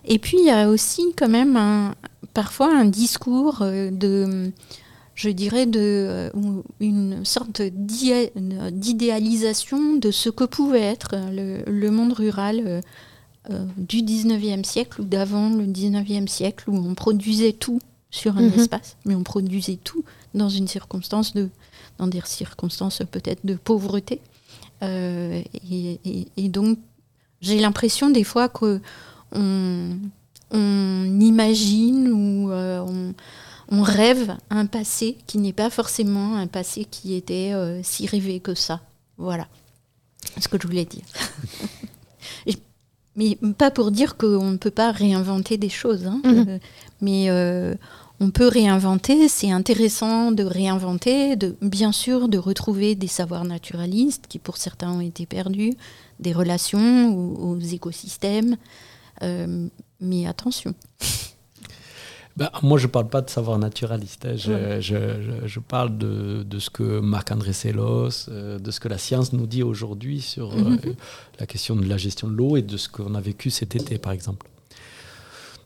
Et 0.05 0.17
puis 0.17 0.37
il 0.39 0.45
y 0.45 0.49
a 0.49 0.69
aussi 0.69 1.13
quand 1.15 1.29
même 1.29 1.55
un- 1.55 1.93
parfois 2.33 2.73
un 2.75 2.85
discours 2.85 3.59
de 3.61 4.51
je 5.21 5.29
dirais, 5.29 5.65
de, 5.65 5.79
euh, 5.79 6.29
une 6.79 7.25
sorte 7.25 7.61
d'idé- 7.61 8.31
d'idéalisation 8.71 9.95
de 9.95 10.11
ce 10.11 10.29
que 10.29 10.45
pouvait 10.45 10.81
être 10.95 11.11
le, 11.31 11.63
le 11.69 11.91
monde 11.91 12.13
rural 12.13 12.61
euh, 12.65 12.81
euh, 13.49 13.65
du 13.77 13.97
19e 14.01 14.63
siècle 14.63 15.01
ou 15.01 15.03
d'avant 15.03 15.49
le 15.49 15.65
19e 15.65 16.27
siècle, 16.27 16.69
où 16.69 16.75
on 16.77 16.95
produisait 16.95 17.51
tout 17.53 17.79
sur 18.11 18.37
un 18.37 18.43
Mhm. 18.43 18.53
espace, 18.59 18.95
mais 19.05 19.13
on 19.15 19.23
produisait 19.23 19.77
tout 19.83 20.03
dans 20.33 20.49
une 20.49 20.67
circonstance 20.69 21.33
de, 21.33 21.49
dans 21.97 22.07
des 22.07 22.21
circonstances 22.25 23.01
peut-être 23.11 23.45
de 23.45 23.55
pauvreté. 23.55 24.21
Euh, 24.83 25.41
et, 25.69 25.99
et- 26.05 26.27
et 26.37 26.47
donc, 26.49 26.77
j'ai 27.41 27.59
l'impression 27.59 28.09
des 28.09 28.23
fois 28.23 28.47
que 28.47 28.79
on, 29.33 29.97
on 30.51 31.19
imagine 31.19 32.07
ou 32.13 32.51
euh, 32.51 32.79
on, 32.87 33.13
on 33.69 33.81
rêve 33.81 34.35
un 34.49 34.65
passé 34.65 35.17
qui 35.27 35.37
n'est 35.37 35.53
pas 35.53 35.69
forcément 35.69 36.35
un 36.35 36.47
passé 36.47 36.85
qui 36.85 37.13
était 37.13 37.53
euh, 37.53 37.81
si 37.83 38.07
rêvé 38.07 38.39
que 38.39 38.55
ça. 38.55 38.81
Voilà 39.17 39.47
ce 40.39 40.47
que 40.47 40.57
je 40.61 40.67
voulais 40.67 40.85
dire. 40.85 41.03
Mais 43.15 43.37
pas 43.57 43.69
pour 43.69 43.91
dire 43.91 44.15
qu'on 44.15 44.51
ne 44.51 44.57
peut 44.57 44.71
pas 44.71 44.91
réinventer 44.91 45.57
des 45.57 45.67
choses, 45.67 46.05
hein. 46.05 46.21
Mhm. 46.23 46.45
Euh, 46.47 46.59
mais 47.01 47.29
euh, 47.29 47.75
on 48.21 48.29
peut 48.29 48.47
réinventer, 48.47 49.27
c'est 49.27 49.51
intéressant 49.51 50.31
de 50.31 50.43
réinventer, 50.43 51.35
de, 51.35 51.53
bien 51.61 51.91
sûr 51.91 52.29
de 52.29 52.37
retrouver 52.37 52.95
des 52.95 53.07
savoirs 53.07 53.43
naturalistes 53.43 54.25
qui 54.29 54.39
pour 54.39 54.55
certains 54.55 54.91
ont 54.91 55.01
été 55.01 55.25
perdus, 55.25 55.73
des 56.19 56.31
relations 56.31 57.13
aux, 57.13 57.55
aux 57.55 57.59
écosystèmes, 57.59 58.55
Euh, 59.21 59.67
mais 59.99 60.25
attention. 60.27 60.73
Ben, 62.39 62.49
moi, 62.63 62.77
je 62.77 62.87
ne 62.87 62.91
parle 62.91 63.09
pas 63.09 63.21
de 63.21 63.29
savoir 63.29 63.59
naturaliste. 63.59 64.25
hein. 64.25 64.35
Je, 64.37 64.51
Ouais. 64.53 64.81
je- 64.81 65.21
je- 65.21 65.47
je 65.47 65.59
parle 65.59 65.97
de, 65.97 66.43
de 66.43 66.59
ce 66.59 66.69
que 66.69 66.99
Marc-André 67.01 67.51
Sellos, 67.53 68.29
euh, 68.29 68.57
de 68.59 68.71
ce 68.71 68.79
que 68.79 68.87
la 68.87 68.97
science 68.97 69.33
nous 69.33 69.45
dit 69.45 69.61
aujourd'hui 69.63 70.21
sur 70.21 70.53
euh, 70.53 70.55
Mhm. 70.69 70.95
la 71.39 71.45
question 71.45 71.75
de 71.75 71.85
la 71.85 71.97
gestion 71.97 72.27
de 72.29 72.33
l'eau 72.33 72.55
et 72.57 72.61
de 72.61 72.77
ce 72.77 72.87
qu'on 72.87 73.13
a 73.15 73.21
vécu 73.21 73.49
cet 73.49 73.75
été, 73.75 73.97
par 73.97 74.13
exemple. 74.13 74.47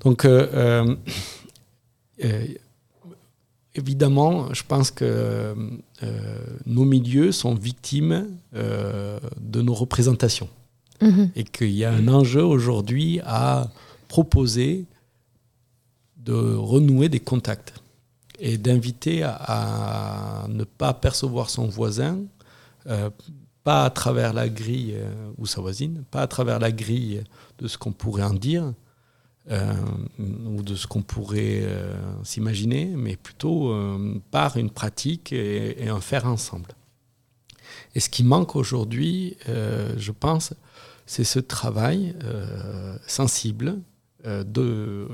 Donc, 0.03 0.25
euh, 0.25 0.48
euh, 0.53 0.96
euh, 2.25 2.46
évidemment, 3.75 4.53
je 4.53 4.63
pense 4.68 4.92
que 4.92 5.06
euh, 5.06 5.53
nos 6.65 6.86
milieux 6.86 7.32
sont 7.32 7.56
victimes 7.56 8.27
euh, 8.56 9.20
de 9.39 9.62
nos 9.62 9.74
représentations 9.74 10.50
Mhm. 11.01 11.30
et 11.36 11.44
qu'il 11.44 11.72
y 11.72 11.86
a 11.86 11.92
un 11.92 12.08
enjeu 12.08 12.44
aujourd'hui 12.44 13.20
à 13.25 13.70
proposer 14.08 14.86
de 16.24 16.56
renouer 16.56 17.10
des 17.10 17.20
contacts 17.20 17.74
et 18.39 18.58
d'inviter 18.58 19.24
à, 19.24 20.46
ne 20.50 20.63
pas 20.63 20.94
percevoir 20.94 21.50
son 21.50 21.68
voisin, 21.68 22.20
euh, 22.88 23.10
pas 23.63 23.86
à 23.86 23.89
travers 23.89 24.34
la 24.34 24.50
grille 24.50 24.96
euh, 24.96 25.32
ou 25.38 25.46
sa 25.46 25.62
voisine, 25.62 26.03
pas 26.12 26.22
à 26.22 26.27
travers 26.27 26.60
la 26.60 26.72
grille 26.72 27.24
de 27.60 27.68
ce 27.68 27.77
qu'on 27.77 27.92
pourrait 27.92 28.24
en 28.24 28.34
dire 28.34 28.74
euh, 29.51 29.74
ou 30.20 30.62
de 30.63 30.75
ce 30.75 30.88
qu'on 30.88 31.01
pourrait 31.01 31.68
s'imaginer, 32.24 32.86
mais 32.86 33.15
plutôt 33.15 33.74
par 34.32 34.58
une 34.58 34.70
pratique 34.70 35.32
et, 35.34 35.88
un 35.88 36.01
faire 36.01 36.25
ensemble. 36.25 36.70
Et 37.96 38.00
ce 38.00 38.10
qui 38.10 38.24
manque 38.24 38.56
aujourd'hui, 38.56 39.38
je 39.46 40.12
pense, 40.12 40.53
c'est 41.06 41.25
ce 41.25 41.39
travail 41.39 42.15
sensible 43.06 43.80
de 44.25 45.08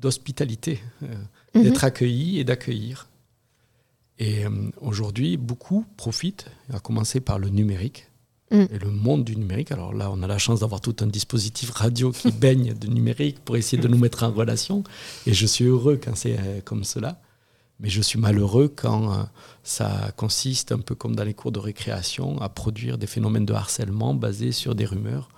d'hospitalité, 0.00 0.80
euh, 1.02 1.06
Mhm. 1.54 1.62
d'être 1.62 1.84
accueilli 1.84 2.38
et 2.38 2.44
d'accueillir. 2.44 3.08
Et 4.18 4.44
euh, 4.44 4.50
aujourd'hui, 4.80 5.36
beaucoup 5.36 5.84
profitent, 5.96 6.46
à 6.72 6.80
commencer 6.80 7.20
par 7.20 7.38
le 7.38 7.48
numérique 7.48 8.06
Mm. 8.50 8.64
et 8.72 8.78
le 8.78 8.90
monde 8.90 9.24
du 9.24 9.36
numérique. 9.36 9.72
Alors 9.72 9.92
là, 9.92 10.10
on 10.10 10.22
a 10.22 10.26
la 10.26 10.38
chance 10.38 10.60
d'avoir 10.60 10.80
tout 10.80 10.96
un 11.00 11.06
dispositif 11.06 11.70
radio 11.70 12.12
qui 12.12 12.30
baigne 12.32 12.72
de 12.72 12.86
numérique 12.88 13.40
pour 13.44 13.56
essayer 13.58 13.80
de 13.80 13.88
nous 13.88 13.98
mettre 13.98 14.22
en 14.22 14.30
relation. 14.32 14.82
Et 15.26 15.34
je 15.34 15.46
suis 15.46 15.66
heureux 15.66 16.00
quand 16.02 16.16
c'est 16.16 16.38
euh, 16.38 16.60
comme 16.64 16.82
cela. 16.84 17.20
Mais 17.80 17.90
je 17.90 18.00
suis 18.02 18.18
malheureux 18.18 18.72
quand 18.74 19.28
ça 19.62 20.10
consiste, 20.16 20.72
un 20.72 20.78
peu 20.80 20.96
comme 20.96 21.14
dans 21.14 21.22
les 21.22 21.34
cours 21.34 21.52
de 21.52 21.60
récréation, 21.60 22.40
à 22.40 22.48
produire 22.48 22.98
des 22.98 23.06
phénomènes 23.06 23.46
de 23.46 23.52
harcèlement 23.52 24.14
basés 24.14 24.50
sur 24.50 24.74
des 24.74 24.84
rumeurs. 24.84 25.28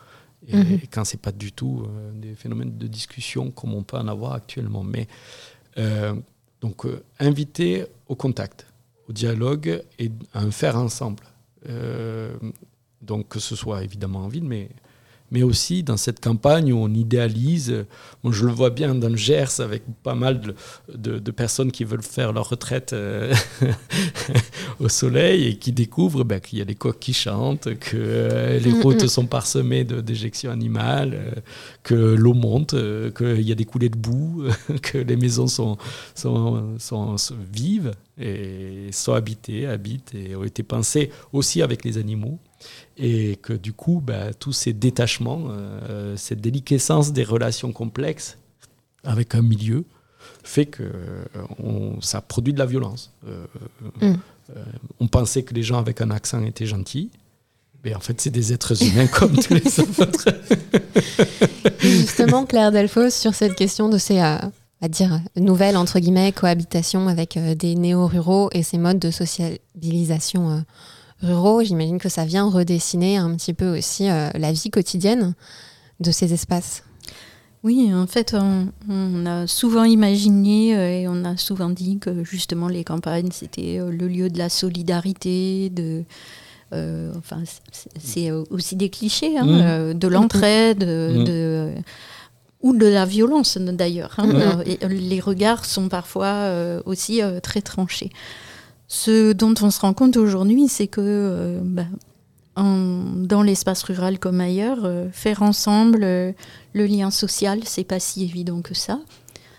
Et, 0.48 0.56
Mhm. 0.56 0.80
et 0.82 0.86
quand 0.86 1.04
c'est 1.04 1.20
pas 1.20 1.32
du 1.32 1.52
tout 1.52 1.84
euh, 1.86 2.12
des 2.12 2.34
phénomènes 2.34 2.76
de 2.78 2.86
discussion 2.86 3.50
comme 3.50 3.74
on 3.74 3.82
peut 3.82 3.98
en 3.98 4.08
avoir 4.08 4.32
actuellement. 4.32 4.82
Mais 4.82 5.06
euh, 5.78 6.14
donc 6.60 6.86
euh, 6.86 7.02
inviter 7.18 7.84
au 8.08 8.14
contact, 8.14 8.66
au 9.08 9.12
dialogue 9.12 9.82
et 9.98 10.10
à 10.32 10.40
un 10.40 10.50
faire 10.50 10.76
ensemble. 10.76 11.22
Donc 13.02 13.28
que 13.28 13.38
ce 13.38 13.54
soit 13.56 13.82
évidemment 13.84 14.20
en 14.20 14.28
ville, 14.28 14.44
mais 14.44 14.68
mais 15.30 15.42
aussi 15.42 15.82
dans 15.82 15.96
cette 15.96 16.20
campagne 16.20 16.72
où 16.72 16.76
on 16.78 16.92
idéalise. 16.92 17.84
je 18.28 18.46
le 18.46 18.52
vois 18.52 18.70
bien 18.70 18.94
dans 18.94 19.08
le 19.08 19.16
Gers 19.16 19.60
avec 19.60 19.82
pas 20.02 20.14
mal 20.14 20.40
de, 20.40 20.54
de- 20.94 21.18
de 21.18 21.30
personnes 21.30 21.70
qui 21.72 21.84
veulent 21.84 22.02
faire 22.02 22.32
leur 22.32 22.48
retraite 22.48 22.92
euh, 22.92 23.32
au 24.80 24.88
soleil 24.88 25.46
et 25.48 25.56
qui 25.56 25.72
découvrent 25.72 26.24
ben, 26.24 26.40
qu'il 26.40 26.58
y 26.58 26.62
a 26.62 26.64
les 26.64 26.74
coqs 26.74 26.98
qui 26.98 27.12
chantent, 27.12 27.74
que 27.78 27.96
euh, 27.96 28.58
les 28.58 28.72
Mm, 28.72 28.82
routes 28.82 29.04
mm. 29.04 29.08
sont 29.08 29.26
parsemées 29.26 29.84
de 29.84 30.00
déjections 30.00 30.50
animales, 30.50 31.14
euh, 31.14 31.40
que 31.82 31.94
l'eau 31.94 32.34
monte, 32.34 32.74
qu'il 33.16 33.42
y 33.42 33.52
a 33.52 33.54
des 33.54 33.64
coulées 33.64 33.88
de 33.88 33.96
boue, 33.98 34.44
que 34.82 34.98
les 34.98 35.16
maisons 35.16 35.46
sont, 35.46 35.76
sont, 36.14 36.76
sont- 36.78 37.16
sont 37.16 37.34
vives 37.52 37.92
et 38.20 38.88
sont 38.92 39.12
habitées, 39.14 39.66
habitent 39.66 40.14
et 40.14 40.36
ont 40.36 40.44
été 40.44 40.62
pensées 40.62 41.10
aussi 41.32 41.62
avec 41.62 41.84
les 41.84 41.98
animaux 41.98 42.38
et 43.00 43.36
que 43.36 43.52
du 43.52 43.72
coup, 43.72 44.02
bah, 44.04 44.34
tous 44.34 44.52
ces 44.52 44.72
détachements, 44.72 45.48
euh, 45.48 46.16
cette 46.16 46.40
déliquescence 46.40 47.12
des 47.12 47.24
relations 47.24 47.72
complexes 47.72 48.38
avec 49.04 49.34
un 49.34 49.42
milieu, 49.42 49.84
fait 50.44 50.66
que 50.66 50.84
on, 51.62 52.00
ça 52.00 52.20
produit 52.20 52.52
de 52.52 52.58
la 52.58 52.66
violence. 52.66 53.12
Mm. 54.00 54.14
on 55.00 55.06
pensait 55.06 55.42
que 55.42 55.54
les 55.54 55.62
gens 55.62 55.78
avec 55.78 56.00
un 56.00 56.10
accent 56.10 56.42
étaient 56.44 56.66
gentils. 56.66 57.10
Mais 57.84 57.94
en 57.94 58.00
fait, 58.00 58.20
c'est 58.20 58.30
des 58.30 58.52
êtres 58.52 58.82
humains 58.82 59.06
comme 59.12 59.36
tous 59.36 59.54
les 59.54 59.80
autres. 59.80 60.28
Justement, 61.80 62.44
Claire 62.44 62.72
Delfos, 62.72 63.10
sur 63.10 63.34
cette 63.34 63.54
question 63.54 63.88
de 63.88 63.98
ces, 63.98 64.20
euh, 64.20 64.36
à 64.82 64.88
dire, 64.88 65.20
nouvelles, 65.36 65.76
entre 65.76 65.98
guillemets, 65.98 66.32
cohabitations 66.32 67.08
avec 67.08 67.36
euh, 67.36 67.54
des 67.54 67.74
néo-ruraux 67.74 68.50
et 68.52 68.62
ces 68.62 68.78
modes 68.78 68.98
de 68.98 69.10
sociabilisation 69.10 70.50
euh, 70.50 70.60
ruraux, 71.22 71.62
j'imagine 71.62 71.98
que 71.98 72.08
ça 72.08 72.24
vient 72.24 72.48
redessiner 72.48 73.16
un 73.16 73.34
petit 73.36 73.54
peu 73.54 73.76
aussi 73.78 74.06
la 74.06 74.52
vie 74.52 74.70
quotidienne 74.70 75.34
de 76.00 76.10
ces 76.10 76.32
espaces. 76.32 76.82
Oui, 77.62 77.92
en 77.92 78.06
fait, 78.06 78.34
on, 78.34 78.68
on 78.88 79.26
a 79.26 79.46
souvent 79.46 79.84
imaginé 79.84 81.02
et 81.02 81.08
on 81.08 81.24
a 81.26 81.36
souvent 81.36 81.68
dit 81.68 81.98
que 81.98 82.24
justement 82.24 82.68
les 82.68 82.84
campagnes, 82.84 83.28
c'était 83.32 83.78
le 83.86 84.08
lieu 84.08 84.30
de 84.30 84.38
la 84.38 84.48
solidarité, 84.48 85.68
de, 85.68 86.04
euh, 86.72 87.12
enfin, 87.18 87.42
c'est 87.98 88.30
aussi 88.30 88.76
des 88.76 88.88
clichés, 88.88 89.36
hein, 89.36 89.44
Mmh. 89.44 89.60
euh, 89.62 89.92
de 89.94 90.08
l'entraide, 90.08 90.84
Mmh. 90.84 91.24
de 91.24 91.68
ou 92.62 92.74
de 92.76 92.86
la 92.86 93.04
violence 93.06 93.56
d'ailleurs. 93.58 94.14
hein. 94.18 94.26
Mmh. 94.26 94.62
Euh, 94.84 94.88
les 94.88 95.20
regards 95.20 95.64
sont 95.66 95.88
parfois 95.88 96.26
euh, 96.26 96.80
aussi 96.86 97.22
euh, 97.22 97.40
très 97.40 97.60
tranchés. 97.62 98.10
Ce 98.92 99.32
dont 99.32 99.54
on 99.62 99.70
se 99.70 99.78
rend 99.80 99.94
compte 99.94 100.16
aujourd'hui, 100.16 100.66
c'est 100.66 100.88
que 100.88 101.00
euh, 101.00 101.60
bah, 101.62 101.84
en- 102.56 103.04
dans 103.14 103.42
l'espace 103.42 103.84
rural 103.84 104.18
comme 104.18 104.40
ailleurs, 104.40 104.80
euh, 104.84 105.06
faire 105.12 105.42
ensemble 105.42 106.00
euh, 106.02 106.32
le 106.72 106.86
lien 106.86 107.12
social, 107.12 107.60
c'est 107.64 107.84
pas 107.84 108.00
si 108.00 108.24
évident 108.24 108.62
que 108.62 108.74
ça. 108.74 108.98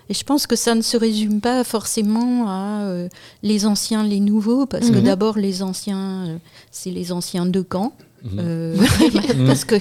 Et 0.09 0.13
je 0.13 0.25
pense 0.25 0.47
que 0.47 0.57
ça 0.57 0.75
ne 0.75 0.81
se 0.81 0.97
résume 0.97 1.39
pas 1.39 1.63
forcément 1.63 2.49
à 2.49 2.81
euh, 2.81 3.07
les 3.41 3.65
anciens, 3.65 4.03
les 4.03 4.19
nouveaux, 4.19 4.65
parce 4.65 4.89
que 4.89 4.97
Mhm. 4.97 5.03
d'abord 5.05 5.37
les 5.37 5.63
anciens, 5.63 6.25
euh, 6.27 6.37
c'est 6.69 6.91
les 6.91 7.13
anciens 7.13 7.45
de 7.45 7.61
camp. 7.61 7.93
Mhm. 8.25 8.31
Euh, 8.37 8.75
parce 9.47 9.63
que 9.63 9.75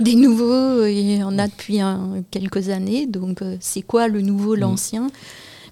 des 0.00 0.16
nouveaux, 0.16 0.84
il 0.86 1.18
y 1.18 1.22
en 1.22 1.38
a 1.38 1.46
depuis 1.46 1.80
un- 1.80 2.24
quelques 2.32 2.68
années. 2.70 3.06
Donc, 3.06 3.42
c'est 3.60 3.82
quoi 3.82 4.08
le 4.08 4.22
nouveau, 4.22 4.54
Mhm. 4.56 4.60
l'ancien? 4.62 5.06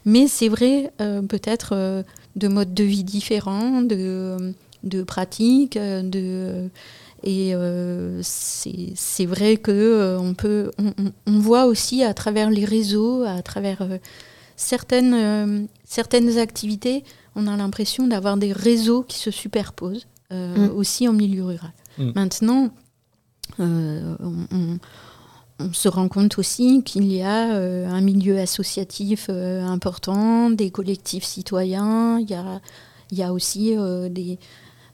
Mais 0.04 0.28
c'est 0.28 0.48
vrai, 0.48 0.92
peut-être 1.28 2.04
de 2.36 2.48
modes 2.48 2.74
de 2.74 2.84
vie 2.84 3.04
différents, 3.04 3.82
de, 3.82 4.54
de 4.84 5.02
pratiques, 5.02 5.78
de. 5.78 6.68
Et 7.24 7.54
euh, 7.54 8.20
c'est 8.22 9.24
vrai 9.26 9.56
que 9.56 9.72
euh, 9.72 10.18
on 10.20 10.34
peut, 10.34 10.70
on, 11.26 11.38
voit 11.40 11.64
aussi 11.64 12.04
à 12.04 12.14
travers 12.14 12.50
les 12.50 12.64
réseaux, 12.64 13.24
à 13.24 13.42
travers 13.42 13.82
euh, 13.82 13.98
certaines, 14.54 15.66
certaines 15.84 16.38
activités, 16.38 17.04
on 17.34 17.46
a 17.48 17.56
l'impression 17.56 18.06
d'avoir 18.06 18.36
des 18.36 18.52
réseaux 18.52 19.02
qui 19.02 19.18
se 19.18 19.30
superposent 19.30 20.06
Mm. 20.30 20.70
aussi 20.74 21.06
en 21.06 21.12
milieu 21.12 21.44
rural. 21.44 21.72
Mm. 21.98 22.10
Maintenant, 22.16 22.70
on, 23.60 24.16
on- 24.50 24.78
on 25.58 25.72
se 25.72 25.88
rend 25.88 26.08
compte 26.08 26.38
aussi 26.38 26.82
qu'il 26.84 27.10
y 27.12 27.22
a 27.22 27.54
euh, 27.54 27.86
un 27.88 28.00
milieu 28.00 28.38
associatif 28.38 29.26
euh, 29.30 29.64
important, 29.64 30.50
des 30.50 30.70
collectifs 30.70 31.24
citoyens, 31.24 32.18
il 32.20 32.28
y 32.30 32.34
a, 32.34 32.60
il 33.10 33.18
y 33.18 33.22
a 33.22 33.32
aussi 33.32 33.74
euh, 33.76 34.08
des, 34.10 34.38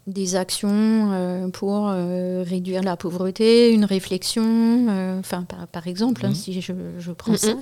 des 0.07 0.37
actions 0.37 0.71
euh, 1.13 1.49
pour 1.49 1.89
euh, 1.89 2.45
réduire 2.47 2.83
la 2.83 2.97
pauvreté, 2.97 3.73
une 3.73 3.85
réflexion, 3.85 4.45
euh, 4.89 5.19
enfin 5.19 5.43
par, 5.43 5.67
par 5.67 5.87
exemple, 5.89 6.25
hein, 6.25 6.29
Mhm. 6.31 6.35
si 6.35 6.61
je, 6.61 6.73
je 6.99 7.13
prends 7.13 7.33
Mhm. 7.33 7.39
ça. 7.39 7.55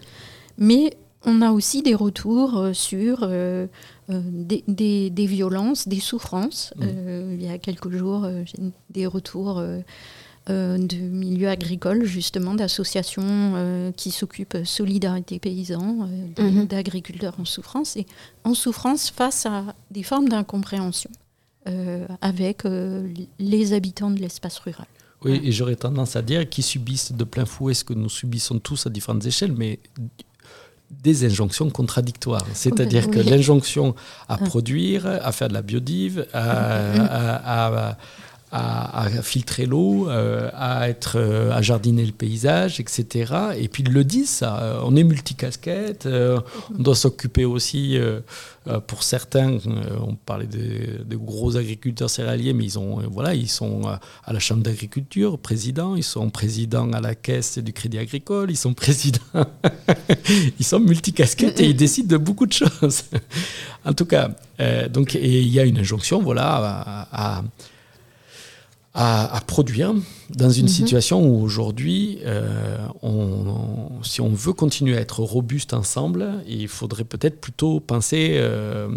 Mais 0.59 0.95
on 1.25 1.40
a 1.42 1.52
aussi 1.52 1.83
des 1.83 1.95
retours 1.95 2.59
euh, 2.59 2.73
sur 2.75 3.28
des, 4.09 4.64
des- 4.69 5.11
des 5.11 5.26
violences, 5.26 5.87
des 5.88 6.00
souffrances. 6.00 6.75
Il 6.80 7.42
y 7.42 7.49
a 7.49 7.59
quelques 7.59 7.90
jours, 7.90 8.25
euh, 8.25 8.42
j'ai 8.45 8.59
des 8.90 9.07
retours 9.07 9.62
de 10.49 10.97
milieux 10.97 11.49
agricoles, 11.49 12.04
justement, 12.04 12.54
d'associations 12.54 13.23
euh, 13.26 13.92
qui 13.92 14.11
s'occupent 14.11 14.56
de 14.56 14.64
solidarité 14.64 15.38
paysan, 15.38 16.09
euh, 16.38 16.42
Mhm. 16.50 16.66
d'agriculteurs 16.66 17.37
en 17.38 17.44
souffrance, 17.44 17.97
et 17.97 18.06
en 18.44 18.54
souffrance 18.54 19.11
face 19.11 19.47
à 19.47 19.75
des 19.90 20.02
formes 20.02 20.28
d'incompréhension 20.28 21.11
euh, 21.68 22.07
avec 22.22 22.64
euh, 22.64 23.07
les 23.38 23.72
habitants 23.74 24.11
de 24.11 24.18
l'espace 24.18 24.59
rural. 24.59 24.87
Oui, 25.22 25.40
et 25.44 25.53
j'aurais 25.53 25.76
tendance 25.76 26.16
à 26.16 26.22
dire 26.22 26.48
qu'ils 26.48 26.64
subissent 26.64 27.12
de 27.12 27.24
plein 27.24 27.44
fouet 27.44 27.74
ce 27.74 27.85
que 27.85 27.92
nous 27.92 28.09
subissons 28.09 28.59
tous 28.59 28.87
à 28.87 28.90
différentes 28.90 29.26
échelles, 29.26 29.53
mais 29.53 29.79
des 30.90 31.24
injonctions 31.24 31.68
contradictoires. 31.70 32.46
C'est-à-dire 32.55 33.11
que 33.11 33.20
l'injonction 33.20 33.94
à 34.29 34.35
Ah. 34.35 34.38
produire, 34.38 35.07
à 35.07 35.31
faire 35.31 35.48
de 35.48 35.55
la 35.55 35.62
biodive, 35.62 36.26
à, 36.33 36.40
à- 36.40 37.90
à- 37.90 37.98
à- 38.52 39.08
filtrer 39.22 39.66
l'eau, 39.66 40.08
euh, 40.10 40.50
à, 40.54 40.88
être, 40.88 41.16
euh, 41.18 41.52
à 41.52 41.62
jardiner 41.62 42.04
le 42.04 42.12
paysage, 42.12 42.80
etc. 42.80 43.32
Et 43.58 43.68
puis 43.68 43.82
ils 43.86 43.92
le 43.92 44.02
disent, 44.04 44.30
ça. 44.30 44.60
euh, 44.62 44.80
On 44.84 44.96
est 44.96 45.04
multicasquette, 45.04 46.06
on 46.06 46.82
doit 46.82 46.94
s'occuper 46.96 47.44
aussi, 47.44 47.98
pour 48.86 49.02
certains, 49.02 49.58
on 50.06 50.14
parlait 50.14 50.46
des 50.46 51.16
gros 51.16 51.56
agriculteurs 51.56 52.10
céréaliers, 52.10 52.52
mais 52.52 52.64
ils, 52.64 52.78
ont, 52.78 52.98
voilà, 53.10 53.34
ils 53.34 53.48
sont 53.48 53.82
à 53.86 54.32
la 54.32 54.38
chambre 54.38 54.62
d'agriculture, 54.62 55.38
président, 55.38 55.94
ils 55.96 56.02
sont 56.04 56.30
présidents 56.30 56.90
à 56.92 57.00
la 57.00 57.14
caisse 57.14 57.58
du 57.58 57.72
crédit 57.72 57.98
agricole, 57.98 58.50
ils 58.50 58.56
sont 58.56 58.74
présidents, 58.74 59.20
ils 60.58 60.64
sont 60.64 60.80
multicasquettes 60.80 61.60
et 61.60 61.66
ils 61.66 61.76
décident 61.76 62.08
de 62.08 62.16
beaucoup 62.16 62.46
de 62.46 62.52
choses. 62.52 63.04
en 63.84 63.92
tout 63.92 64.06
cas, 64.06 64.30
donc, 64.92 65.14
il 65.14 65.48
y 65.48 65.60
a 65.60 65.64
une 65.64 65.78
injonction, 65.78 66.20
voilà, 66.22 67.06
à- 67.12 67.42
à- 68.92 69.37
à 69.37 69.40
produire 69.40 69.94
dans 70.31 70.50
une 70.50 70.64
Mhm. 70.64 70.68
situation 70.68 71.24
où 71.24 71.42
aujourd'hui, 71.42 72.18
euh, 72.24 72.76
on- 73.03 73.11
on- 73.98 74.03
si 74.03 74.20
on 74.20 74.31
veut 74.31 74.53
continuer 74.53 74.96
à 74.96 75.00
être 75.00 75.20
robuste 75.22 75.74
ensemble, 75.74 76.42
il 76.48 76.66
faudrait 76.66 77.05
peut-être 77.05 77.40
plutôt 77.40 77.79
penser 77.81 78.33
euh, 78.35 78.88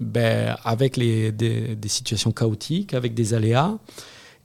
ben, 0.00 0.56
avec 0.64 0.96
les, 0.96 1.32
des, 1.32 1.76
des 1.76 1.88
situations 1.88 2.32
chaotiques, 2.32 2.94
avec 2.94 3.12
des 3.12 3.34
aléas, 3.34 3.76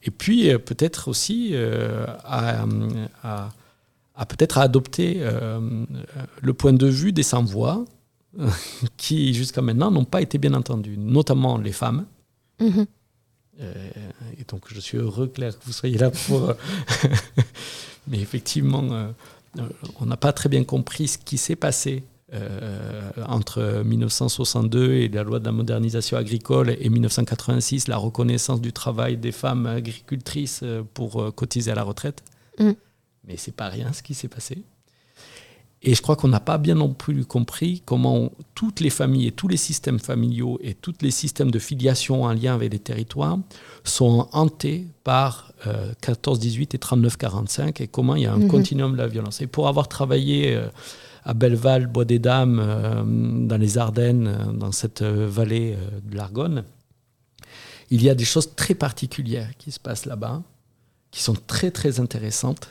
et 0.03 0.11
puis 0.11 0.49
euh, 0.49 0.57
peut-être 0.59 1.07
aussi 1.07 1.53
à, 2.25 2.65
à- 3.23 3.49
à 4.19 4.25
peut-être 4.25 4.57
adopter 4.57 5.21
le 6.41 6.53
point 6.53 6.73
de 6.73 6.87
vue 6.87 7.11
des 7.13 7.23
sans-voix 7.23 7.85
qui 8.97 9.33
jusqu'à 9.33 9.61
maintenant 9.61 9.89
n'ont 9.91 10.05
pas 10.05 10.21
été 10.21 10.37
bien 10.37 10.53
entendus, 10.53 10.97
notamment 10.97 11.57
les 11.57 11.71
femmes. 11.71 12.05
Mhm. 12.59 12.85
Et 13.59 14.43
donc, 14.47 14.65
je 14.67 14.79
suis 14.79 14.97
heureux, 14.97 15.27
Claire, 15.27 15.57
que 15.57 15.65
vous 15.65 15.73
soyez 15.73 15.97
là 15.97 16.11
pour. 16.11 16.53
Mais 18.07 18.19
effectivement, 18.19 18.83
euh, 18.91 19.07
euh, 19.59 19.67
on 19.99 20.05
n'a 20.05 20.17
pas 20.17 20.31
très 20.31 20.49
bien 20.49 20.63
compris 20.63 21.07
ce 21.07 21.17
qui 21.17 21.37
s'est 21.37 21.55
passé 21.55 22.03
euh, 22.33 23.09
entre 23.25 23.83
1962 23.85 24.95
et 24.95 25.07
la 25.07 25.23
loi 25.23 25.39
de 25.39 25.45
la 25.45 25.53
modernisation 25.53 26.17
agricole 26.17 26.75
et 26.77 26.89
1986, 26.89 27.87
la 27.87 27.95
reconnaissance 27.95 28.59
du 28.59 28.73
travail 28.73 29.15
des 29.15 29.31
femmes 29.31 29.65
agricultrices 29.65 30.59
euh, 30.61 30.83
pour 30.93 31.21
euh, 31.21 31.31
cotiser 31.31 31.71
à 31.71 31.75
la 31.75 31.83
retraite. 31.83 32.23
Mm. 32.59 32.71
Mais 33.23 33.37
c'est 33.37 33.55
pas 33.55 33.69
rien 33.69 33.93
ce 33.93 34.03
qui 34.03 34.13
s'est 34.13 34.27
passé. 34.27 34.61
Et 35.83 35.93
je 35.93 36.01
crois 36.01 36.15
qu'on 36.15 36.27
n'a 36.27 36.39
pas 36.39 36.57
bien 36.57 36.73
non 36.75 36.91
plus 36.93 37.23
compris 37.23 37.83
comment 37.85 38.31
toutes 38.55 38.79
les 38.79 38.89
familles 38.89 39.27
et 39.27 39.31
tous 39.31 39.47
les 39.47 39.57
systèmes 39.57 39.99
familiaux 39.99 40.57
et 40.61 40.73
tous 40.73 40.95
les 41.01 41.11
systèmes 41.11 41.51
de 41.51 41.59
filiation 41.59 42.23
en 42.23 42.33
lien 42.33 42.55
avec 42.55 42.71
les 42.73 42.79
territoires 42.79 43.37
sont 43.83 44.27
hantés 44.31 44.87
par 45.03 45.53
euh, 45.67 45.91
14-18 46.01 46.75
et 46.75 46.77
39-45 46.79 47.81
et 47.83 47.87
comment 47.87 48.15
il 48.15 48.23
y 48.23 48.25
a 48.25 48.33
un 48.33 48.39
Mhm. 48.39 48.47
continuum 48.47 48.93
de 48.93 48.97
la 48.97 49.07
violence. 49.07 49.39
Et 49.41 49.47
pour 49.47 49.67
avoir 49.67 49.87
travaillé 49.87 50.55
euh, 50.55 50.67
à 51.23 51.33
Belleval, 51.35 51.85
Bois 51.87 52.05
des 52.05 52.19
Dames, 52.19 52.59
euh, 52.59 53.03
dans 53.47 53.57
les 53.57 53.77
Ardennes, 53.77 54.35
dans 54.55 54.71
cette 54.71 55.03
vallée 55.03 55.77
de 56.03 56.15
l'Argonne, 56.17 56.63
il 57.91 58.01
y 58.01 58.09
a 58.09 58.15
des 58.15 58.25
choses 58.25 58.55
très 58.55 58.73
particulières 58.73 59.51
qui 59.57 59.71
se 59.71 59.79
passent 59.79 60.05
là-bas, 60.05 60.41
qui 61.11 61.21
sont 61.21 61.35
très 61.47 61.69
très 61.71 61.99
intéressantes 61.99 62.69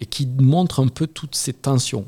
et 0.00 0.06
qui 0.06 0.26
montrent 0.26 0.80
un 0.82 0.88
peu 0.88 1.06
toutes 1.06 1.34
ces 1.34 1.52
tensions 1.52 2.06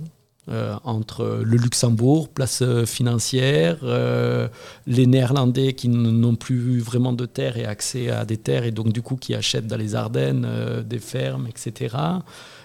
euh, 0.48 0.76
entre 0.84 1.42
le 1.44 1.56
Luxembourg, 1.56 2.28
place 2.28 2.62
euh, 2.62 2.86
financière, 2.86 3.78
euh, 3.82 4.46
les 4.86 5.06
Néerlandais 5.08 5.72
qui 5.72 5.88
n'ont 5.88 6.36
plus 6.36 6.78
vraiment 6.78 7.12
de 7.12 7.26
terre 7.26 7.56
et 7.56 7.64
accès 7.66 8.10
à 8.10 8.24
des 8.24 8.36
terres 8.36 8.62
et 8.64 8.70
donc 8.70 8.92
du 8.92 9.02
coup 9.02 9.16
qui 9.16 9.34
achètent 9.34 9.66
dans 9.66 9.76
les 9.76 9.96
Ardennes 9.96 10.46
des 10.88 11.00
fermes, 11.00 11.48
etc. 11.48 11.96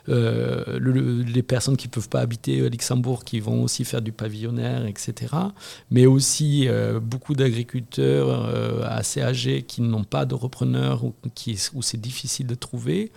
Le- 0.07 0.77
le- 0.79 1.21
les 1.23 1.43
personnes 1.43 1.77
qui 1.77 1.87
ne 1.87 1.91
peuvent 1.91 2.09
pas 2.09 2.21
habiter 2.21 2.61
au 2.61 2.69
Luxembourg 2.69 3.23
qui 3.23 3.39
vont 3.39 3.63
aussi 3.63 3.83
faire 3.85 4.01
du 4.01 4.11
pavillonnaire, 4.11 4.85
etc. 4.85 5.33
Mais 5.91 6.05
aussi 6.05 6.67
beaucoup 7.01 7.33
d'agriculteurs 7.35 8.83
assez 8.85 9.21
âgés 9.21 9.63
qui 9.63 9.81
n'ont 9.81 10.03
pas 10.03 10.25
de 10.25 10.35
repreneurs 10.35 11.03
ou 11.03 11.13
qui, 11.35 11.57
où 11.73 11.81
c'est 11.81 12.01
difficile 12.01 12.47
de 12.47 12.55
trouver. 12.55 13.11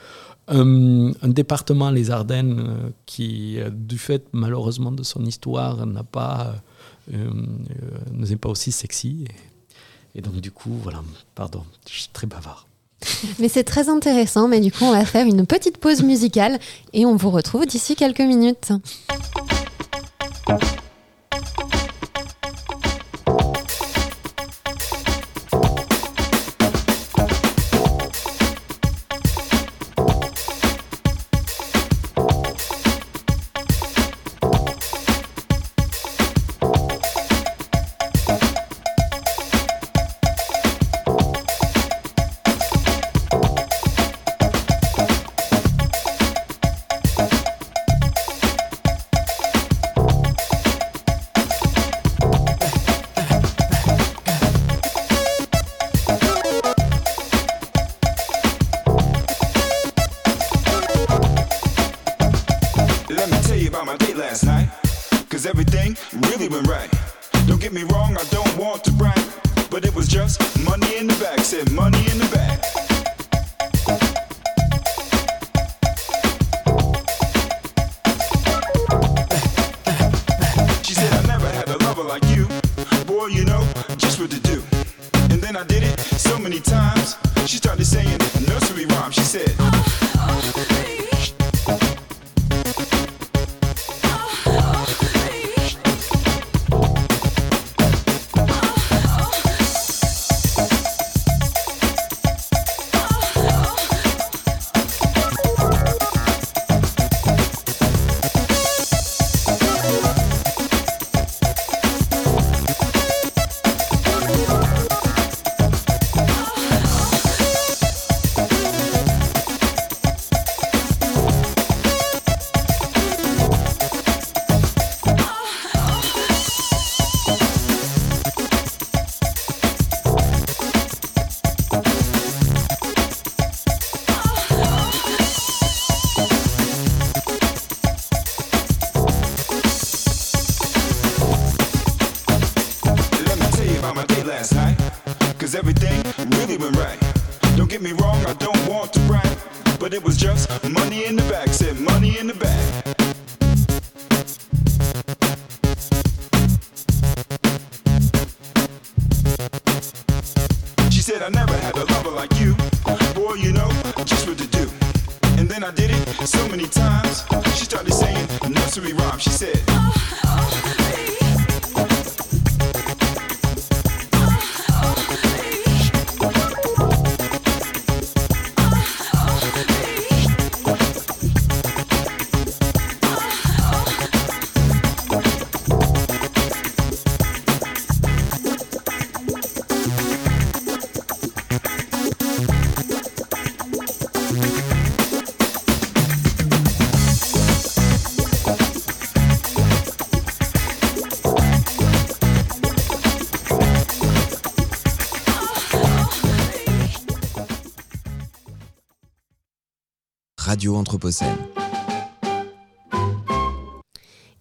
Un, 0.49 1.13
un 1.23 1.29
département, 1.29 1.91
les 1.91 2.11
Ardennes, 2.11 2.65
euh, 2.67 2.91
qui, 3.07 3.59
euh, 3.59 3.71
du 3.71 3.99
fait 3.99 4.27
malheureusement 4.33 4.93
de 4.93 5.03
son 5.03 5.25
histoire, 5.25 5.87
n'a 5.87 6.03
pas, 6.03 6.57
euh, 7.13 7.17
euh, 7.17 7.99
n'est 8.13 8.37
pas 8.37 8.49
aussi 8.49 8.73
sexy. 8.73 9.25
Et, 10.15 10.19
et 10.19 10.23
donc 10.23 10.35
du 10.37 10.51
coup, 10.51 10.79
voilà, 10.83 11.03
pardon, 11.35 11.63
je 11.89 12.01
suis 12.01 12.11
très 12.13 12.27
bavard. 12.27 12.67
Mais 13.39 13.49
c'est 13.49 13.65
très 13.65 13.89
intéressant, 13.89 14.49
mais 14.49 14.61
du 14.61 14.73
coup, 14.73 14.85
on 14.85 14.93
va 14.93 15.05
faire 15.05 15.27
une 15.27 15.45
petite 15.47 15.77
pause 15.79 16.03
musicale 16.03 16.59
et 16.95 17.05
on 17.05 17.17
vous 17.17 17.31
retrouve 17.31 17.67
d'ici 17.67 17.97
quelques 17.97 18.21
minutes. 18.21 18.73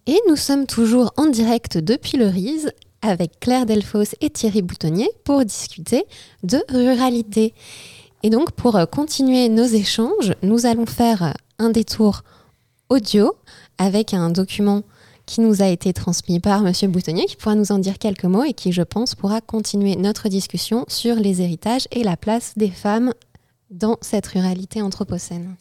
Et 0.07 0.19
nous 0.29 0.35
sommes 0.35 0.67
toujours 0.67 1.11
en 1.17 1.27
direct 1.27 1.77
depuis 1.77 2.17
le 2.17 2.27
RISE 2.27 2.71
avec 3.01 3.39
Claire 3.39 3.65
Delfos 3.65 4.15
et 4.21 4.29
Thierry 4.29 4.61
Boutonnier 4.61 5.09
pour 5.25 5.43
discuter 5.43 6.05
de 6.43 6.63
ruralité. 6.69 7.53
Et 8.23 8.29
donc 8.29 8.51
pour 8.51 8.77
euh, 8.77 8.85
continuer 8.85 9.49
nos 9.49 9.65
échanges, 9.65 10.33
nous 10.41 10.65
allons 10.65 10.85
faire 10.85 11.33
un 11.59 11.69
détour 11.69 12.23
audio 12.89 13.35
avec 13.77 14.13
un 14.13 14.29
document 14.29 14.83
qui 15.25 15.41
nous 15.41 15.61
a 15.61 15.67
été 15.67 15.93
transmis 15.93 16.39
par 16.39 16.61
Monsieur 16.61 16.87
Boutonnier, 16.87 17.25
qui 17.25 17.35
pourra 17.35 17.55
nous 17.55 17.71
en 17.71 17.79
dire 17.79 17.97
quelques 17.97 18.25
mots 18.25 18.43
et 18.43 18.53
qui, 18.53 18.71
je 18.71 18.81
pense, 18.81 19.15
pourra 19.15 19.41
continuer 19.41 19.95
notre 19.95 20.29
discussion 20.29 20.85
sur 20.87 21.15
les 21.15 21.41
héritages 21.41 21.87
et 21.91 22.03
la 22.03 22.17
place 22.17 22.53
des 22.57 22.71
femmes 22.71 23.13
dans 23.69 23.97
cette 24.01 24.27
ruralité 24.27 24.81
anthropocène. 24.81 25.55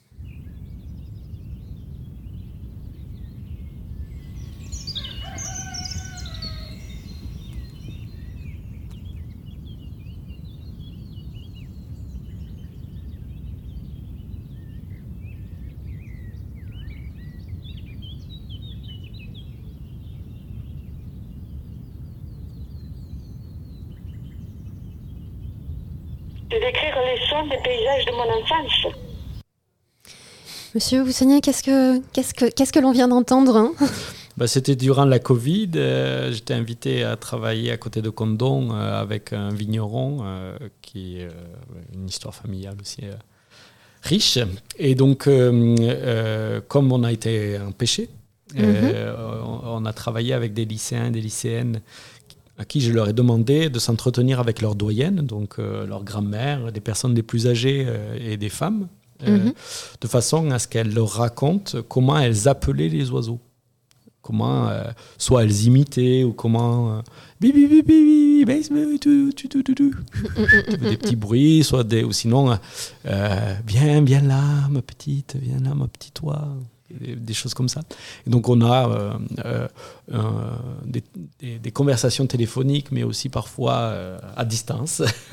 De 26.52 26.58
décrire 26.60 26.94
les 27.04 27.18
sons 27.28 27.46
des 27.46 27.58
paysages 27.62 28.04
de 28.06 28.12
mon 28.12 28.28
enfance. 28.40 28.94
Monsieur 30.74 31.04
Boutonnier, 31.04 31.40
qu'est-ce 31.40 31.62
que, 31.62 32.00
qu'est-ce 32.12 32.32
que, 32.34 32.46
qu'est-ce 32.50 32.72
que 32.72 32.78
l'on 32.80 32.92
vient 32.92 33.08
d'entendre 33.08 33.56
hein? 33.56 33.72
Bah, 34.38 34.46
C'était 34.46 34.76
durant 34.76 35.04
la 35.04 35.18
Covid. 35.18 35.70
euh, 35.76 36.32
J'étais 36.32 36.54
invité 36.54 37.04
à 37.04 37.16
travailler 37.16 37.70
à 37.70 37.76
côté 37.76 38.00
de 38.00 38.08
Condon 38.08 38.70
euh, 38.72 39.00
avec 39.00 39.32
un 39.34 39.50
vigneron 39.50 40.20
euh, 40.22 40.56
qui 40.80 41.18
est 41.20 41.24
euh, 41.24 41.30
une 41.94 42.08
histoire 42.08 42.34
familiale 42.34 42.76
aussi 42.80 43.02
euh, 43.04 43.12
riche. 44.02 44.38
Et 44.78 44.94
donc, 44.94 45.26
euh, 45.26 45.76
euh, 45.80 46.60
comme 46.66 46.90
on 46.92 47.04
a 47.04 47.12
été 47.12 47.58
empêché, 47.58 48.08
euh, 48.58 49.40
on, 49.44 49.82
on 49.82 49.84
a 49.84 49.92
travaillé 49.92 50.32
avec 50.32 50.54
des 50.54 50.64
lycéens 50.64 51.06
et 51.06 51.10
des 51.10 51.20
lycéennes 51.20 51.82
à 52.62 52.64
qui 52.64 52.80
je 52.80 52.92
leur 52.92 53.08
ai 53.08 53.12
demandé 53.12 53.68
de 53.68 53.78
s'entretenir 53.78 54.38
avec 54.40 54.60
leurs 54.62 54.76
doyennes, 54.76 55.20
donc 55.34 55.50
euh, 55.58 55.86
leur 55.86 56.02
grand-mère, 56.04 56.72
des 56.72 56.80
personnes 56.80 57.14
les 57.14 57.22
plus 57.30 57.46
âgées 57.48 57.84
euh, 57.86 58.16
et 58.32 58.36
des 58.36 58.48
femmes 58.60 58.86
euh, 59.24 59.38
Mhm. 59.38 59.52
de 60.00 60.08
façon 60.08 60.50
à 60.50 60.58
ce 60.58 60.66
qu'elles 60.68 60.92
leur 60.94 61.10
racontent 61.10 61.72
comment 61.88 62.18
elles 62.18 62.48
appelaient 62.48 62.88
les 62.88 63.10
oiseaux. 63.10 63.40
Comment, 64.20 64.68
euh, 64.68 64.84
soit 65.18 65.42
elles 65.42 65.64
imitaient 65.64 66.22
ou 66.22 66.32
comment. 66.32 66.98
euh, 66.98 67.00
bi, 67.40 67.50
bi, 67.52 67.66
tu, 69.00 69.32
tu, 69.34 69.48
tu, 69.48 69.74
des 70.88 70.96
petits 70.96 71.16
bruits, 71.16 71.64
soit 71.64 71.82
des. 71.82 72.04
Ou 72.04 72.12
sinon, 72.12 72.56
euh, 73.06 73.54
viens, 73.66 74.00
viens 74.02 74.22
là, 74.22 74.42
ma 74.70 74.80
petite, 74.82 75.36
viens 75.40 75.58
là, 75.58 75.74
ma 75.74 75.88
petite 75.88 76.20
oie. 76.22 76.46
Des, 77.00 77.16
des 77.16 77.34
choses 77.34 77.54
comme 77.54 77.68
ça. 77.68 77.80
Et 78.26 78.30
donc, 78.30 78.48
on 78.48 78.60
a 78.60 78.88
euh, 78.88 79.12
euh, 80.12 80.20
des, 80.84 81.02
des- 81.40 81.58
des 81.58 81.70
conversations 81.70 82.26
téléphoniques, 82.26 82.92
mais 82.92 83.02
aussi 83.02 83.28
parfois 83.28 83.74
euh, 83.74 84.18
à 84.36 84.44
distance. 84.44 85.02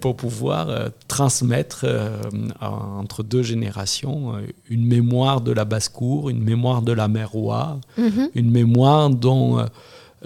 pour 0.00 0.14
pouvoir 0.16 0.68
transmettre 1.08 1.84
en- 2.60 3.00
entre 3.00 3.24
deux 3.24 3.42
générations 3.42 4.34
une 4.70 4.86
mémoire 4.86 5.40
de 5.40 5.50
la 5.50 5.64
basse-cour, 5.64 6.30
une 6.30 6.42
mémoire 6.42 6.80
de 6.82 6.92
la 6.92 7.08
mer 7.08 7.34
Oie, 7.34 7.80
Mhm. 7.98 8.28
une 8.36 8.50
mémoire 8.52 9.10
dont, 9.10 9.64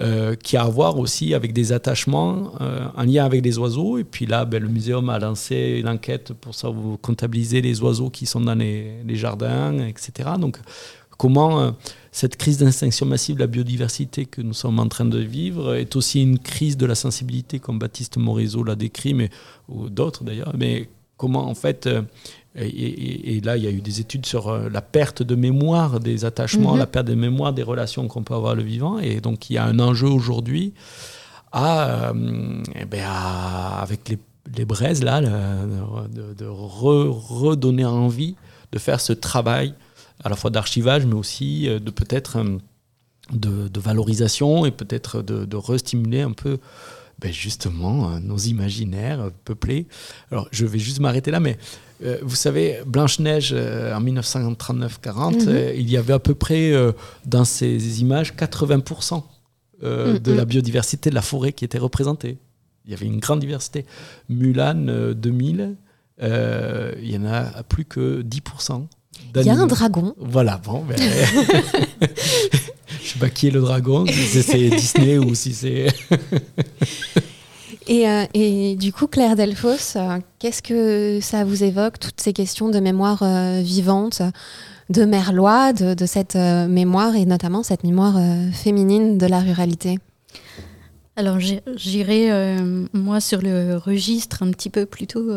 euh, 0.01 0.35
qui 0.37 0.57
a 0.57 0.63
à 0.63 0.69
voir 0.69 0.99
aussi 0.99 1.35
avec 1.35 1.53
des 1.53 1.73
attachements 1.73 2.53
euh, 2.61 2.87
en 2.97 3.03
lien 3.03 3.25
avec 3.25 3.45
les 3.45 3.59
oiseaux. 3.59 3.99
Et 3.99 4.05
puis 4.05 4.27
là, 4.27 4.45
ben, 4.45 4.63
le 4.63 4.69
muséum 4.69 5.09
a 5.11 5.19
lancé 5.19 5.79
une 5.81 5.89
enquête 5.89 6.33
pour 6.33 6.55
savoir 6.55 6.99
comptabiliser 7.01 7.61
les 7.61 7.83
oiseaux 7.83 8.11
qui 8.11 8.27
sont 8.27 8.41
dans 8.41 8.55
les, 8.55 9.03
les 9.05 9.17
jardins, 9.17 9.87
etc. 9.87 10.31
Donc, 10.39 10.59
comment 11.19 11.61
euh, 11.61 11.71
cette 12.13 12.37
crise 12.37 12.59
d'extinction 12.59 13.05
massive 13.05 13.35
de 13.35 13.41
la 13.41 13.47
biodiversité 13.47 14.25
que 14.25 14.41
nous 14.41 14.55
sommes 14.55 14.79
en 14.79 14.89
train 14.89 15.05
de 15.05 15.19
vivre 15.19 15.75
est 15.75 15.95
aussi 15.97 16.23
une 16.23 16.39
crise 16.39 16.77
de 16.79 16.87
la 16.87 16.95
sensibilité, 16.95 17.59
comme 17.59 17.79
Baptiste 17.79 18.17
Morisot 18.17 18.65
l'a 18.65 18.77
décrit, 18.77 19.13
mais, 19.13 19.29
ou 19.69 19.91
d'autres 19.91 20.25
d'ailleurs. 20.25 20.55
Mais 20.57 20.89
comment, 21.17 21.49
en 21.49 21.55
fait, 21.55 21.87
euh, 21.87 22.03
et, 22.61 22.67
et- 22.69 23.37
et 23.37 23.41
là, 23.41 23.57
il 23.57 23.65
y 23.65 23.67
a 23.67 23.71
eu 23.71 23.81
des 23.81 24.01
études 24.01 24.27
sur 24.27 24.49
euh, 24.49 24.69
la 24.71 24.81
perte 24.83 25.23
de 25.23 25.35
mémoire 25.35 26.01
des 26.01 26.25
attachements, 26.25 26.73
Mhm. 26.73 26.79
la 26.79 26.87
perte 26.87 27.07
de 27.07 27.15
mémoire 27.15 27.53
des 27.53 27.63
relations 27.63 28.09
qu'on 28.09 28.23
peut 28.23 28.35
avoir 28.35 28.55
le 28.55 28.63
vivant. 28.63 28.99
Et 28.99 29.21
donc, 29.21 29.51
il 29.51 29.55
y 29.55 29.59
a 29.59 29.65
un 29.65 29.79
enjeu 29.79 30.09
aujourd'hui 30.09 30.75
à, 31.53 32.11
euh, 32.11 32.63
eh 32.75 32.85
ben, 32.85 33.03
à- 33.07 33.81
avec 33.81 34.09
les, 34.09 34.19
les 34.57 34.65
braises, 34.65 35.03
là, 35.03 35.21
le- 35.21 36.09
de, 36.09 36.35
de 36.35 36.45
re- 36.47 37.09
redonner 37.11 37.85
envie 37.85 38.35
de 38.73 38.79
faire 38.79 39.01
ce 39.01 39.13
travail 39.13 39.75
à 40.25 40.29
la 40.29 40.37
fois 40.37 40.51
d'archivage, 40.51 41.07
mais 41.07 41.15
aussi 41.15 41.69
euh, 41.69 41.79
de 41.79 41.91
peut-être 41.91 42.43
de, 43.33 43.69
de 43.69 43.81
valorisation 43.81 44.65
et 44.67 44.71
peut-être 44.71 45.23
de, 45.23 45.45
de 45.45 45.57
restimuler 45.57 46.23
un 46.23 46.33
peu 46.33 46.59
ben, 47.21 47.33
justement 47.33 48.19
nos 48.21 48.39
imaginaires 48.39 49.31
peuplés. 49.45 49.87
Alors, 50.31 50.49
je 50.53 50.65
vais 50.67 50.79
juste 50.79 51.01
m'arrêter 51.01 51.31
là, 51.31 51.41
mais 51.41 51.59
euh, 52.05 52.19
vous 52.23 52.37
savez, 52.37 52.81
Blanche-Neige, 52.87 53.51
euh, 53.53 53.95
en 53.95 54.01
1939-40, 54.01 55.43
Mhm. 55.43 55.49
euh, 55.49 55.73
il 55.77 55.91
y 55.91 55.97
avait 55.97 56.13
à 56.13 56.19
peu 56.19 56.35
près 56.35 56.73
dans 57.27 57.45
ces 57.45 58.01
images 58.01 58.35
80% 58.37 59.25
euh, 59.83 60.15
Mhm. 60.15 60.19
de 60.19 60.33
la 60.33 60.45
biodiversité 60.45 61.11
de 61.11 61.15
la 61.15 61.23
forêt 61.23 61.53
qui 61.53 61.65
était 61.65 61.79
représentée. 61.79 62.39
Il 62.85 62.91
y 62.91 62.95
avait 62.95 63.07
une 63.07 63.19
grande 63.21 63.41
diversité. 63.41 63.85
Mulan 64.29 64.87
euh, 64.89 65.15
2000, 65.15 65.77
euh, 66.23 66.93
il 67.03 67.11
y 67.13 67.17
en 67.19 67.27
a 67.27 67.63
plus 67.65 67.85
que 67.85 68.23
10%. 68.23 68.87
Il 69.37 69.43
y 69.43 69.51
a 69.51 69.55
un 69.55 69.67
dragon. 69.67 70.15
Voilà, 70.19 70.59
bon. 70.65 70.85
Ben, 70.85 70.97
je 73.03 73.09
sais 73.09 73.19
pas 73.19 73.29
qui 73.31 73.49
est 73.49 73.51
le 73.51 73.61
dragon, 73.61 74.07
si 74.07 74.43
c'est 74.43 74.69
Disney 74.71 75.19
ou 75.19 75.35
si 75.35 75.53
c'est. 75.55 75.89
Et, 77.89 78.07
euh, 78.09 78.25
et 78.35 78.77
du 78.77 78.93
coup, 78.93 79.07
Claire 79.07 79.35
Delphos, 79.35 79.97
euh, 79.97 80.19
qu'est-ce 80.39 80.63
que 80.63 81.21
ça 81.23 81.45
vous 81.45 81.65
évoque, 81.65 81.99
toutes 81.99 82.21
ces 82.21 82.35
questions 82.35 82.69
de 82.69 82.79
mémoire 82.81 83.23
euh, 83.23 83.63
vivante, 83.63 84.21
de 84.91 85.07
Merlois, 85.07 85.73
de, 85.73 85.95
de 85.95 86.07
cette 86.07 86.35
mémoire 86.35 87.17
et 87.17 87.25
notamment 87.25 87.63
cette 87.63 87.85
mémoire 87.85 88.19
féminine 88.53 89.19
de 89.19 89.27
la 89.27 89.41
ruralité? 89.41 89.99
Alors 91.17 91.39
j'irai 91.41 92.31
moi 92.95 93.21
sur 93.21 93.43
le 93.43 93.77
registre 93.77 94.43
un 94.43 94.51
petit 94.51 94.71
peu 94.71 94.87
plutôt 94.87 95.31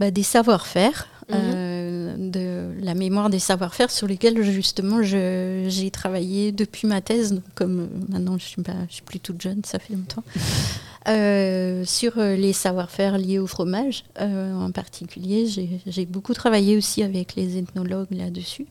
bah, 0.00 0.10
des 0.10 0.22
savoir-faire, 0.22 1.08
Mhm. 1.30 2.30
de 2.30 2.72
la 2.82 2.92
mémoire 2.94 3.30
des 3.30 3.38
savoir-faire 3.38 3.90
sur 3.90 4.06
lesquels 4.06 4.42
justement 4.42 5.02
j'ai 5.02 5.90
travaillé 5.90 6.52
depuis 6.52 6.86
ma 6.86 7.00
thèse. 7.00 7.32
Donc, 7.32 7.44
comme 7.54 7.88
maintenant 8.10 8.36
je 8.38 8.44
suis, 8.44 8.62
pas, 8.62 8.72
je 8.88 8.94
suis 8.96 9.02
plus 9.02 9.20
toute 9.20 9.40
jeune, 9.40 9.62
ça 9.64 9.78
fait 9.78 9.94
longtemps. 9.94 10.22
Euh, 11.06 11.84
sur 11.84 12.18
euh, 12.18 12.34
les 12.34 12.54
savoir-faire 12.54 13.18
liés 13.18 13.38
au 13.38 13.46
fromage 13.46 14.04
euh, 14.22 14.54
en 14.54 14.70
particulier, 14.70 15.46
j'ai 15.86 16.06
beaucoup 16.06 16.32
travaillé 16.32 16.78
aussi 16.78 17.02
avec 17.02 17.34
les 17.36 17.58
ethnologues 17.58 18.10
là-dessus. 18.10 18.66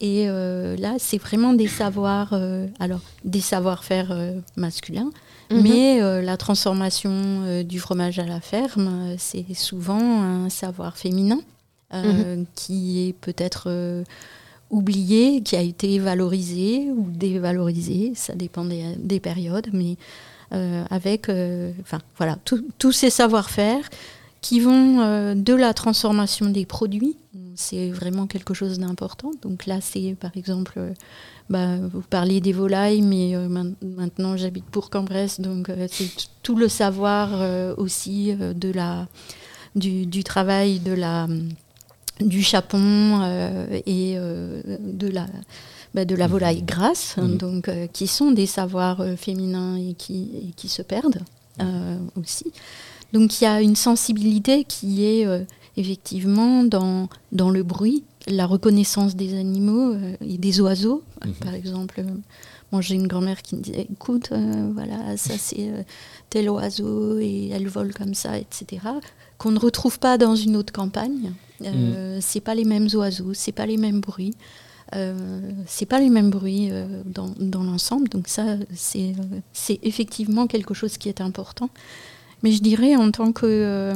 Et 0.00 0.28
euh, 0.28 0.76
là, 0.76 0.94
c'est 0.98 1.18
vraiment 1.18 1.52
des 1.52 1.66
savoirs, 1.66 2.32
alors 2.78 3.00
des 3.24 3.40
savoir-faire 3.40 4.16
masculins, 4.56 5.10
Mhm. 5.50 5.62
mais 5.62 6.22
la 6.22 6.36
transformation 6.36 7.62
du 7.64 7.78
fromage 7.78 8.18
à 8.18 8.24
la 8.24 8.40
ferme, 8.40 9.14
c'est 9.18 9.44
souvent 9.54 10.22
un 10.22 10.48
savoir 10.48 10.96
féminin 10.96 11.40
euh, 11.92 12.42
qui 12.54 13.08
est 13.08 13.12
peut-être 13.12 13.68
oublié, 14.70 15.42
qui 15.42 15.54
a 15.56 15.60
été 15.60 15.98
valorisé 15.98 16.88
ou 16.90 17.06
dévalorisé, 17.10 18.12
ça 18.14 18.34
dépend 18.34 18.64
des, 18.64 18.84
des 18.98 19.20
périodes, 19.20 19.68
mais 19.72 19.96
avec 20.90 21.28
euh, 21.28 21.72
enfin, 21.80 22.00
voilà, 22.18 22.38
tous 22.78 22.92
ces 22.92 23.10
savoir-faire 23.10 23.88
qui 24.40 24.60
vont 24.60 25.00
euh, 25.00 25.34
de 25.34 25.54
la 25.54 25.72
transformation 25.72 26.50
des 26.50 26.66
produits, 26.66 27.16
c'est 27.56 27.90
vraiment 27.90 28.26
quelque 28.26 28.52
chose 28.52 28.78
d'important. 28.78 29.30
Donc 29.42 29.64
là, 29.66 29.80
c'est 29.80 30.16
par 30.20 30.32
exemple, 30.36 30.74
euh, 30.76 30.92
bah, 31.48 31.76
vous 31.92 32.02
parliez 32.02 32.40
des 32.40 32.52
volailles, 32.52 33.00
mais 33.00 33.34
euh, 33.34 33.48
main- 33.48 33.72
maintenant 33.82 34.36
j'habite 34.36 34.64
Bourg-en-Bresse, 34.72 35.40
donc 35.40 35.70
euh, 35.70 35.86
c'est 35.90 36.10
tout 36.42 36.56
le 36.56 36.68
savoir 36.68 37.30
euh, 37.32 37.74
aussi 37.78 38.32
euh, 38.32 38.52
de 38.52 38.70
la, 38.70 39.08
du, 39.76 40.04
du 40.04 40.24
travail 40.24 40.78
de 40.78 40.92
la, 40.92 41.26
du 42.20 42.42
chapon 42.42 43.20
euh, 43.22 43.80
et 43.86 44.14
euh, 44.18 44.60
de 44.80 45.08
la, 45.08 45.26
bah, 45.94 46.04
de 46.04 46.14
la 46.16 46.26
volaille 46.26 46.62
grasse, 46.62 47.14
hein, 47.18 47.28
Mhm. 47.28 47.36
donc, 47.38 47.68
euh, 47.68 47.86
qui 47.86 48.06
sont 48.06 48.32
des 48.32 48.46
savoirs 48.46 49.00
euh, 49.00 49.16
féminins 49.16 49.76
et 49.76 49.94
qui, 49.94 50.30
et 50.48 50.52
qui 50.56 50.68
se 50.68 50.82
perdent 50.82 51.22
euh, 51.60 51.96
aussi. 52.20 52.46
Donc 53.12 53.40
il 53.40 53.44
y 53.44 53.46
a 53.46 53.60
une 53.62 53.76
sensibilité 53.76 54.64
qui 54.64 55.04
est 55.04 55.24
effectivement 55.76 56.64
dans, 56.64 57.08
dans 57.32 57.50
le 57.50 57.62
bruit, 57.62 58.02
la 58.26 58.46
reconnaissance 58.46 59.14
des 59.16 59.38
animaux 59.38 59.94
et 60.20 60.38
des 60.38 60.60
oiseaux. 60.60 61.02
Mhm. 61.24 61.32
Par 61.34 61.54
exemple, 61.54 62.04
moi 62.72 62.80
j'ai 62.80 62.94
une 62.96 63.06
grand-mère 63.06 63.40
qui 63.42 63.54
me 63.54 63.60
disait 63.60 63.86
écoute, 63.92 64.30
euh, 64.32 64.70
voilà, 64.74 65.16
ça 65.16 65.34
c'est 65.38 65.68
euh, 65.68 65.82
tel 66.30 66.48
oiseau 66.50 67.18
et 67.20 67.50
elle 67.52 67.68
vole 67.68 67.92
comme 67.94 68.14
ça, 68.14 68.36
etc. 68.38 68.82
Qu'on 69.38 69.52
ne 69.52 69.58
retrouve 69.60 69.98
pas 70.00 70.18
dans 70.18 70.34
une 70.34 70.56
autre 70.56 70.72
campagne. 70.72 71.32
Euh, 71.64 72.18
C'est 72.20 72.40
pas 72.40 72.54
les 72.56 72.64
mêmes 72.64 72.88
oiseaux, 72.94 73.32
c'est 73.32 73.52
pas 73.52 73.66
les 73.66 73.76
mêmes 73.76 74.00
bruits. 74.00 74.34
Euh, 74.94 75.40
c'est 75.66 75.86
pas 75.86 75.98
les 75.98 76.10
mêmes 76.10 76.30
bruits 76.30 76.68
euh, 76.70 77.02
dans, 77.06 77.30
dans 77.40 77.62
l'ensemble, 77.62 78.08
donc 78.08 78.28
ça 78.28 78.44
c'est 78.74 79.14
c'est 79.52 79.78
effectivement 79.82 80.46
quelque 80.46 80.74
chose 80.74 80.98
qui 80.98 81.08
est 81.08 81.20
important. 81.20 81.70
Mais 82.42 82.52
je 82.52 82.60
dirais 82.62 82.94
en 82.96 83.10
tant 83.10 83.32
que 83.32 83.46
euh, 83.46 83.94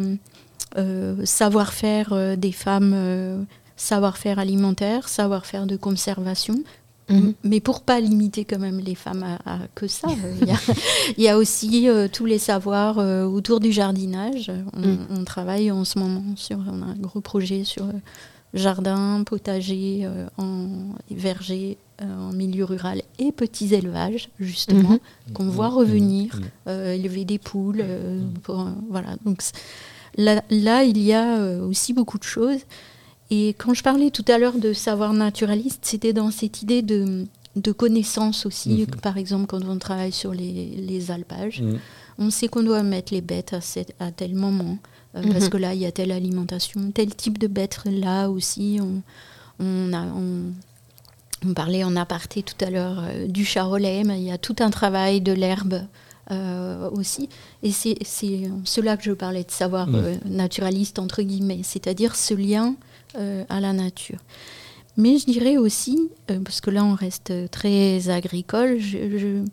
euh, 0.79 1.25
savoir-faire 1.25 2.37
des 2.39 2.53
femmes, 2.53 3.47
savoir-faire 3.77 4.39
alimentaire, 4.39 5.09
savoir-faire 5.09 5.67
de 5.67 5.77
conservation, 5.77 6.57
Mhm. 7.11 7.33
mais 7.43 7.61
pour 7.61 7.81
pas 7.81 8.01
limiter 8.01 8.45
quand 8.45 8.59
même 8.59 8.81
les 8.81 8.95
femmes 8.95 9.23
à, 9.23 9.55
à 9.55 9.59
que 9.75 9.87
ça, 9.87 10.09
euh, 10.09 10.35
il 10.43 10.49
y 10.49 10.51
a- 10.51 10.57
il 11.17 11.25
y, 11.25 11.29
a 11.29 11.39
aussi 11.39 11.89
euh, 11.89 12.07
tous 12.07 12.27
les 12.27 12.39
savoirs 12.39 12.99
euh, 12.99 13.25
autour 13.25 13.61
du 13.61 13.73
jardinage. 13.73 14.53
On, 14.75 14.81
Mm. 14.81 14.99
on 15.11 15.25
travaille 15.25 15.71
en 15.71 15.85
ce 15.87 15.99
moment 15.99 16.23
sur 16.37 16.59
on 16.59 16.83
a 16.83 16.87
un 16.87 16.97
gros 16.97 17.23
projet 17.23 17.65
sur 17.65 17.87
jardin, 18.55 19.23
potager, 19.25 20.01
euh, 20.05 20.27
en 20.39 20.95
verger, 21.11 21.77
euh, 22.03 22.29
en 22.29 22.33
milieu 22.33 22.65
rural 22.65 23.03
et 23.19 23.33
petits 23.33 23.75
élevages 23.75 24.29
justement 24.41 24.91
Mhm. 25.27 25.33
qu'on 25.35 25.49
voit 25.49 25.69
revenir, 25.69 26.41
euh, 26.67 26.95
élever 26.95 27.25
des 27.25 27.39
poules, 27.39 27.81
euh, 27.83 28.21
pour, 28.43 28.61
euh, 28.61 28.71
voilà. 28.91 29.17
Donc 29.25 29.43
là, 30.17 30.43
là, 30.51 30.85
il 30.85 30.99
y 30.99 31.13
a 31.13 31.59
aussi 31.63 31.93
beaucoup 31.93 32.19
de 32.19 32.25
choses. 32.25 32.61
Et 33.31 33.49
quand 33.59 33.75
je 33.75 33.83
parlais 33.83 34.11
tout 34.11 34.25
à 34.29 34.39
l'heure 34.39 34.57
de 34.59 34.73
savoir 34.73 35.13
naturaliste, 35.13 35.81
c'était 35.83 36.15
dans 36.15 36.31
cette 36.31 36.63
idée 36.63 36.81
de, 36.81 37.27
de 37.57 37.73
connaissance 37.73 38.47
aussi. 38.47 38.71
Mhm. 38.71 39.01
Par 39.03 39.19
exemple, 39.19 39.47
quand 39.47 39.63
on 39.69 39.77
travaille 39.79 40.13
sur 40.13 40.33
les, 40.33 40.67
les 40.77 41.11
alpages, 41.11 41.63
on 42.19 42.31
sait 42.31 42.49
qu'on 42.49 42.63
doit 42.63 42.83
mettre 42.83 43.13
les 43.13 43.21
bêtes 43.21 43.53
à, 43.53 43.61
cet- 43.61 43.95
à 44.01 44.11
tel 44.11 44.35
moment, 44.35 44.79
euh, 45.17 45.23
parce 45.33 45.45
Mhm. 45.45 45.51
que 45.51 45.57
là, 45.57 45.75
il 45.75 45.81
y 45.81 45.87
a 45.87 45.93
telle 45.93 46.13
alimentation, 46.13 46.91
tel 46.93 47.15
type 47.15 47.39
de 47.39 47.47
bête 47.47 47.81
là 47.87 48.29
aussi. 48.29 48.79
On, 48.81 49.03
on, 49.61 49.93
a, 49.93 50.03
on, 50.03 50.53
on 51.49 51.55
parlait 51.55 51.85
en 51.85 51.97
aparté 51.97 52.43
tout 52.43 52.63
à 52.65 52.71
l'heure 52.71 53.03
euh, 53.05 53.27
du 53.27 53.45
charolais, 53.45 54.03
mais 54.05 54.21
il 54.21 54.27
y 54.27 54.33
a 54.33 54.39
tout 54.39 54.57
un 54.61 54.71
travail 54.71 55.21
de 55.21 55.33
l'herbe 55.33 55.83
euh, 56.31 56.91
aussi. 56.91 57.29
Et 57.63 57.73
c'est 57.73 57.97
cela 58.65 58.97
que 58.99 59.05
je 59.05 59.13
parlais 59.13 59.45
de 59.45 59.51
savoir 59.51 59.87
Mm. 59.89 60.19
naturaliste, 60.27 60.99
entre 60.99 61.23
guillemets, 61.23 61.61
c'est-à-dire 61.63 62.15
ce 62.17 62.35
lien 62.35 62.75
à 63.49 63.61
la 63.61 63.73
nature. 63.73 64.19
Mais 64.99 65.17
je 65.19 65.25
dirais 65.25 65.57
aussi, 65.57 66.11
parce 66.45 66.61
que 66.61 66.71
là 66.71 66.85
on 66.85 66.95
reste 66.95 67.33
très 67.51 68.11
agricole, 68.11 68.79
je- 68.79 69.17
je- 69.19 69.45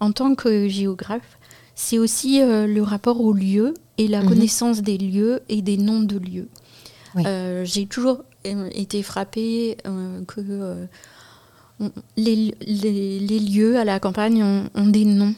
en 0.00 0.12
tant 0.12 0.34
que 0.34 0.68
géographe, 0.68 1.38
c'est 1.74 1.98
aussi 1.98 2.40
le 2.40 2.80
rapport 2.82 3.20
aux 3.22 3.32
lieux 3.32 3.72
et 3.98 4.08
la 4.08 4.22
Mhm. 4.22 4.28
connaissance 4.28 4.80
des 4.82 4.96
lieux 4.98 5.40
et 5.48 5.60
des 5.62 5.76
noms 5.76 6.00
de 6.00 6.18
lieux. 6.18 6.48
Oui. 7.14 7.22
Euh, 7.26 7.64
J'ai 7.64 7.86
toujours 7.86 8.22
euh, 8.46 8.68
été 8.72 9.02
frappée 9.02 9.76
euh, 9.86 10.22
que 10.24 10.40
euh, 10.40 10.86
on- 11.80 11.90
les, 12.16 12.54
les- 12.66 13.18
les 13.20 13.38
lieux 13.40 13.76
à 13.78 13.84
la 13.84 13.98
campagne 14.00 14.42
ont, 14.42 14.68
ont 14.74 14.86
des 14.86 15.04
noms. 15.04 15.34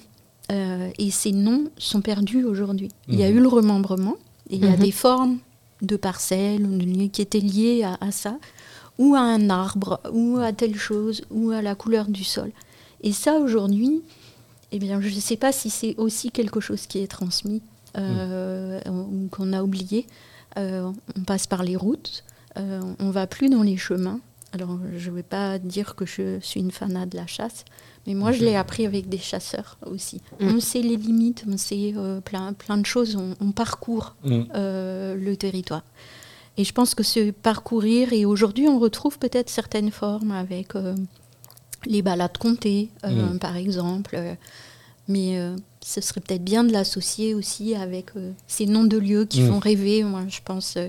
Euh, 0.52 0.90
et 0.98 1.10
ces 1.10 1.32
noms 1.32 1.64
sont 1.78 2.00
perdus 2.02 2.44
aujourd'hui. 2.44 2.88
Il 3.08 3.16
y 3.18 3.22
a 3.24 3.30
Mhm. 3.30 3.36
eu 3.36 3.40
le 3.40 3.48
remembrement, 3.48 4.16
et 4.50 4.56
il 4.56 4.64
y 4.64 4.68
a 4.68 4.76
Mhm. 4.76 4.78
des 4.84 4.90
formes 4.90 5.38
de 5.80 5.96
parcelles 5.96 6.66
ou 6.66 6.76
de 6.76 6.84
lieux 6.84 7.08
qui 7.08 7.22
étaient 7.22 7.38
liées 7.40 7.82
à, 7.84 7.96
à 8.00 8.10
ça, 8.10 8.36
ou 8.98 9.14
à 9.14 9.20
un 9.20 9.48
arbre, 9.48 10.00
ou 10.12 10.38
à 10.38 10.52
telle 10.52 10.76
chose, 10.76 11.22
ou 11.30 11.50
à 11.52 11.62
la 11.62 11.74
couleur 11.74 12.06
du 12.08 12.24
sol. 12.24 12.50
Et 13.02 13.12
ça, 13.12 13.36
aujourd'hui, 13.38 14.02
eh 14.72 14.78
bien, 14.78 15.00
je 15.00 15.08
ne 15.08 15.20
sais 15.20 15.36
pas 15.36 15.52
si 15.52 15.70
c'est 15.70 15.94
aussi 15.98 16.30
quelque 16.30 16.60
chose 16.60 16.86
qui 16.86 16.98
est 16.98 17.06
transmis 17.06 17.62
euh, 17.96 18.80
qu'on 19.30 19.52
a 19.52 19.62
oublié. 19.62 20.06
Euh, 20.58 20.90
on 21.16 21.20
passe 21.22 21.46
par 21.46 21.62
les 21.62 21.76
routes, 21.76 22.24
euh, 22.58 22.80
on 22.98 23.10
va 23.10 23.26
plus 23.26 23.48
dans 23.48 23.62
les 23.62 23.76
chemins. 23.76 24.20
Alors, 24.52 24.76
je 24.96 25.10
ne 25.10 25.14
vais 25.16 25.22
pas 25.22 25.58
dire 25.60 25.94
que 25.94 26.04
je 26.04 26.40
suis 26.40 26.58
une 26.58 26.72
fanat 26.72 27.06
de 27.06 27.16
la 27.16 27.28
chasse, 27.28 27.64
mais 28.06 28.14
moi, 28.14 28.32
je 28.32 28.44
l'ai 28.44 28.56
appris 28.56 28.84
avec 28.84 29.08
des 29.08 29.18
chasseurs 29.18 29.78
aussi. 29.86 30.20
Mm. 30.40 30.48
On 30.56 30.60
sait 30.60 30.82
les 30.82 30.96
limites, 30.96 31.44
on 31.48 31.56
sait 31.56 31.94
euh, 31.96 32.20
plein, 32.20 32.52
plein 32.52 32.76
de 32.76 32.84
choses, 32.86 33.14
on, 33.14 33.36
on 33.40 33.52
parcourt 33.52 34.16
Mm. 34.24 34.40
euh, 34.56 35.14
le 35.14 35.36
territoire. 35.36 35.84
Et 36.56 36.64
je 36.64 36.72
pense 36.72 36.96
que 36.96 37.04
ce 37.04 37.30
parcourir, 37.30 38.12
et 38.12 38.24
aujourd'hui, 38.24 38.66
on 38.66 38.80
retrouve 38.80 39.20
peut-être 39.20 39.48
certaines 39.48 39.92
formes 39.92 40.32
avec 40.32 40.74
euh, 40.74 40.96
les 41.86 42.02
balades 42.02 42.36
comptées, 42.38 42.90
Mm. 43.04 43.38
par 43.38 43.56
exemple. 43.56 44.18
mais 45.06 45.38
ce 45.84 46.00
serait 46.00 46.20
peut-être 46.20 46.44
bien 46.44 46.64
de 46.64 46.72
l'associer 46.72 47.34
aussi 47.34 47.74
avec 47.74 48.06
euh, 48.16 48.32
ces 48.46 48.66
noms 48.66 48.84
de 48.84 48.98
lieux 48.98 49.24
qui 49.24 49.40
Mm. 49.42 49.48
font 49.48 49.58
rêver. 49.58 50.02
Moi, 50.04 50.22
je 50.28 50.38
pense 50.44 50.74
euh, 50.76 50.88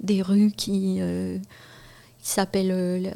des 0.00 0.22
rues 0.22 0.52
qui, 0.56 0.98
euh, 1.00 1.38
qui 2.22 2.30
s'appellent 2.30 2.70
euh, 2.72 2.98
la, 3.00 3.10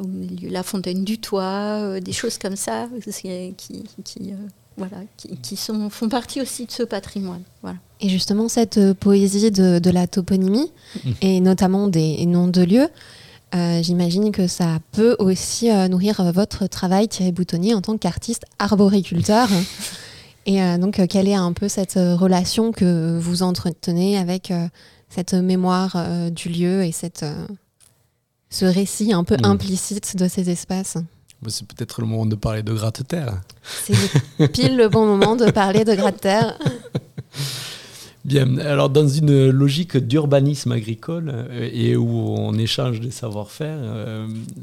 la 0.50 0.62
Fontaine 0.62 1.04
du 1.04 1.18
Toit, 1.18 1.42
euh, 1.80 2.00
des 2.00 2.12
choses 2.12 2.38
comme 2.38 2.56
ça, 2.56 2.88
qui, 3.56 3.84
qui, 4.04 4.32
euh, 4.32 4.36
voilà, 4.78 4.96
qui, 5.18 5.36
qui 5.36 5.56
sont, 5.56 5.90
font 5.90 6.08
partie 6.08 6.40
aussi 6.40 6.64
de 6.66 6.70
ce 6.72 6.82
patrimoine. 6.82 7.42
Voilà. 7.62 7.76
Et 8.00 8.08
justement, 8.08 8.48
cette 8.48 8.78
euh, 8.78 8.94
poésie 8.94 9.50
de, 9.50 9.78
de 9.78 9.90
la 9.90 10.06
toponymie, 10.06 10.70
Mhm. 11.04 11.14
et 11.20 11.40
notamment 11.40 11.88
des 11.88 12.24
noms 12.26 12.48
de 12.48 12.62
lieux, 12.62 12.88
euh, 13.54 13.82
j'imagine 13.82 14.32
que 14.32 14.46
ça 14.46 14.78
peut 14.92 15.14
aussi 15.18 15.70
euh, 15.70 15.86
nourrir 15.88 16.22
votre 16.32 16.66
travail, 16.66 17.06
Thierry 17.08 17.32
Boutonnier, 17.32 17.74
en 17.74 17.82
tant 17.82 17.98
qu'artiste 17.98 18.44
arboriculteur. 18.58 19.48
et 20.46 20.62
euh, 20.62 20.78
donc, 20.78 20.98
euh, 20.98 21.06
quelle 21.08 21.28
est 21.28 21.34
un 21.34 21.52
peu 21.52 21.68
cette 21.68 21.96
euh, 21.96 22.16
relation 22.16 22.72
que 22.72 23.18
vous 23.18 23.42
entretenez 23.42 24.18
avec 24.18 24.52
cette 25.08 25.34
mémoire 25.34 25.96
du 26.30 26.48
lieu 26.48 26.84
et 26.84 26.92
cette, 26.92 27.24
ce 28.50 28.64
récit 28.64 29.12
un 29.12 29.24
peu 29.24 29.36
implicite 29.42 30.16
de 30.16 30.26
ces 30.28 30.48
espaces? 30.50 30.96
Bah, 31.42 31.50
C'est 31.50 31.66
peut-être 31.66 32.00
le 32.00 32.06
moment 32.06 32.24
de 32.26 32.34
parler 32.36 32.62
de 32.62 32.72
gratte-terre. 32.72 33.40
C'est 33.84 33.94
le- 34.38 34.46
pile 34.52 34.76
le 34.76 34.88
bon 34.88 35.04
moment 35.06 35.36
de 35.36 35.50
parler 35.50 35.84
de 35.84 35.94
gratte-terre. 35.94 36.58
Bien, 38.24 38.56
alors 38.58 38.88
dans 38.88 39.08
une 39.08 39.50
logique 39.50 39.96
d'urbanisme 39.96 40.70
agricole 40.70 41.48
et 41.60 41.96
où 41.96 42.08
on 42.38 42.54
échange 42.56 43.00
des 43.00 43.10
savoir-faire, 43.10 43.78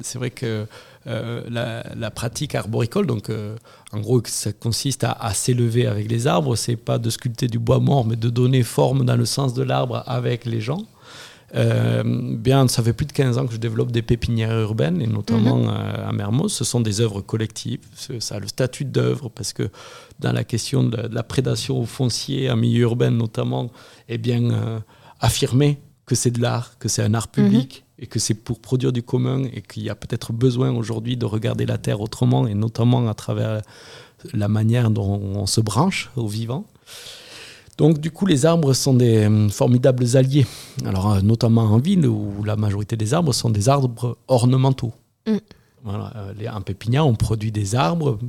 c'est 0.02 0.18
vrai 0.18 0.30
que 0.32 0.66
euh, 1.10 1.42
la, 1.50 1.84
la 1.96 2.12
pratique 2.12 2.56
arboricole, 2.56 3.08
donc 3.08 3.30
euh, 3.30 3.56
en 3.92 4.00
gros 4.00 4.22
ça 4.26 4.54
consiste 4.54 5.04
à, 5.04 5.12
à 5.12 5.34
s'élever 5.34 5.88
avec 5.88 6.10
les 6.10 6.28
arbres, 6.28 6.56
c'est 6.56 6.76
pas 6.76 7.00
de 7.00 7.10
sculpter 7.10 7.48
du 7.48 7.58
bois 7.58 7.80
mort, 7.80 8.06
mais 8.06 8.16
de 8.16 8.30
donner 8.30 8.64
forme 8.64 9.06
dans 9.06 9.16
le 9.16 9.26
sens 9.26 9.54
de 9.54 9.64
l'arbre 9.64 10.04
avec 10.06 10.46
les 10.46 10.62
gens. 10.62 10.84
Euh, 11.56 12.04
bien, 12.06 12.68
ça 12.68 12.84
fait 12.84 12.94
plus 12.94 13.08
de 13.08 13.12
15 13.12 13.40
ans 13.40 13.48
que 13.48 13.54
je 13.54 13.58
développe 13.58 13.92
des 13.92 14.04
pépinières 14.04 14.56
urbaines, 14.60 15.02
et 15.02 15.08
notamment 15.08 15.68
euh, 15.68 16.08
à 16.08 16.12
Mermoz. 16.12 16.54
Ce 16.54 16.64
sont 16.64 16.80
des 16.80 17.02
œuvres 17.02 17.22
collectives. 17.22 17.80
Ça 18.20 18.36
a 18.36 18.40
le 18.40 18.48
statut 18.48 18.86
d'œuvre 18.86 19.30
parce 19.30 19.54
que 19.54 19.70
dans 20.20 20.32
la 20.32 20.44
question 20.44 20.84
de, 20.84 21.08
de 21.08 21.16
la 21.16 21.24
prédation 21.24 21.80
au 21.80 21.86
foncier, 21.86 22.52
en 22.52 22.56
milieu 22.56 22.84
urbain 22.84 23.10
notamment, 23.10 23.72
eh 24.10 24.20
bien, 24.20 24.82
affirmer 25.20 25.80
que 26.06 26.14
c'est 26.14 26.30
de 26.32 26.40
l'art, 26.42 26.78
que 26.78 26.88
c'est 26.88 27.02
un 27.02 27.16
art 27.16 27.30
public 27.30 27.84
et 28.02 28.08
que 28.08 28.20
c'est 28.20 28.34
pour 28.34 28.60
produire 28.60 28.92
du 28.92 29.04
commun 29.04 29.44
et 29.54 29.62
qu'il 29.62 29.84
y 29.84 29.90
a 29.90 29.96
peut-être 29.96 30.34
besoin 30.34 30.72
aujourd'hui 30.72 31.18
de 31.18 31.26
regarder 31.26 31.66
la 31.66 31.78
terre 31.78 32.02
autrement 32.02 32.48
et 32.48 32.54
notamment 32.54 33.08
à 33.08 33.14
travers 33.14 33.62
la 34.34 34.48
manière 34.48 34.90
dont 34.90 35.20
on 35.36 35.46
se 35.46 35.62
branche 35.62 36.10
au 36.16 36.28
vivant. 36.28 36.66
Donc 37.78 38.00
du 38.00 38.12
coup, 38.12 38.26
les 38.26 38.46
arbres 38.46 38.74
sont 38.74 38.94
des 38.94 39.26
hum, 39.26 39.50
formidables 39.50 40.18
alliés. 40.18 40.46
Alors 40.86 41.14
euh, 41.14 41.22
notamment 41.22 41.64
en 41.64 41.78
ville 41.78 42.06
où 42.08 42.44
la 42.44 42.56
majorité 42.56 42.98
des 42.98 43.14
arbres 43.14 43.34
sont 43.34 43.50
des 43.50 43.70
arbres 43.70 44.18
ornementaux. 44.28 44.94
Mm. 45.28 45.38
Voilà, 45.84 46.12
euh, 46.18 46.34
les, 46.38 46.50
en 46.50 46.62
pépinière, 46.62 47.08
on 47.08 47.16
produit 47.16 47.52
des 47.52 47.76
arbres 47.76 48.20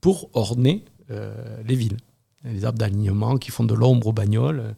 pour 0.00 0.30
orner 0.32 0.84
euh, 1.10 1.34
les 1.66 1.74
villes. 1.74 1.98
Les 2.44 2.64
arbres 2.64 2.78
d'alignement 2.78 3.36
qui 3.36 3.50
font 3.50 3.64
de 3.64 3.74
l'ombre 3.74 4.06
aux 4.08 4.12
bagnoles. 4.12 4.60
euh, 4.60 4.72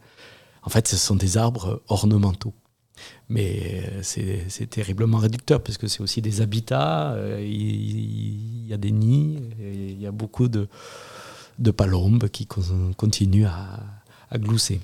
En 0.64 0.70
fait, 0.70 0.88
ce 0.88 0.96
sont 0.96 1.14
des 1.16 1.36
arbres 1.36 1.82
ornementaux. 1.88 2.52
Mais 3.28 3.82
euh, 3.96 4.00
c'est 4.48 4.70
terriblement 4.70 5.18
réducteur 5.18 5.60
parce 5.62 5.78
que 5.78 5.86
c'est 5.88 6.00
aussi 6.00 6.22
des 6.22 6.40
habitats, 6.40 7.12
euh, 7.12 7.40
il 7.44 8.66
y, 8.66 8.72
a 8.72 8.76
des 8.76 8.92
nids, 8.92 9.40
il 9.60 10.00
y 10.00 10.06
a 10.06 10.12
beaucoup 10.12 10.48
de, 10.48 10.68
palombes 11.76 12.28
qui 12.28 12.46
con- 12.46 12.92
continuent 12.96 13.46
à, 13.46 13.80
à 14.30 14.38
glousser. 14.38 14.80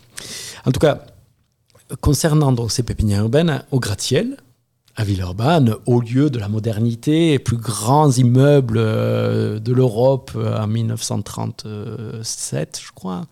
En 0.66 0.72
tout 0.72 0.81
cas, 0.81 1.07
concernant 2.01 2.51
donc 2.53 2.72
ces 2.72 2.83
pépinières 2.83 3.22
urbaines, 3.22 3.62
au 3.70 3.79
gratte-ciel, 3.79 4.37
à 4.96 5.05
Villeurbanne, 5.05 5.77
au 5.87 6.01
lieu 6.01 6.29
de 6.29 6.38
la 6.38 6.48
modernité, 6.48 7.38
plus 7.38 7.57
grands 7.57 8.11
immeubles 8.11 8.77
euh, 8.79 9.59
de 9.59 9.72
l'Europe 9.72 10.33
en 10.37 10.66
1937, 10.66 12.81
je 12.85 12.92
crois, 12.92 13.27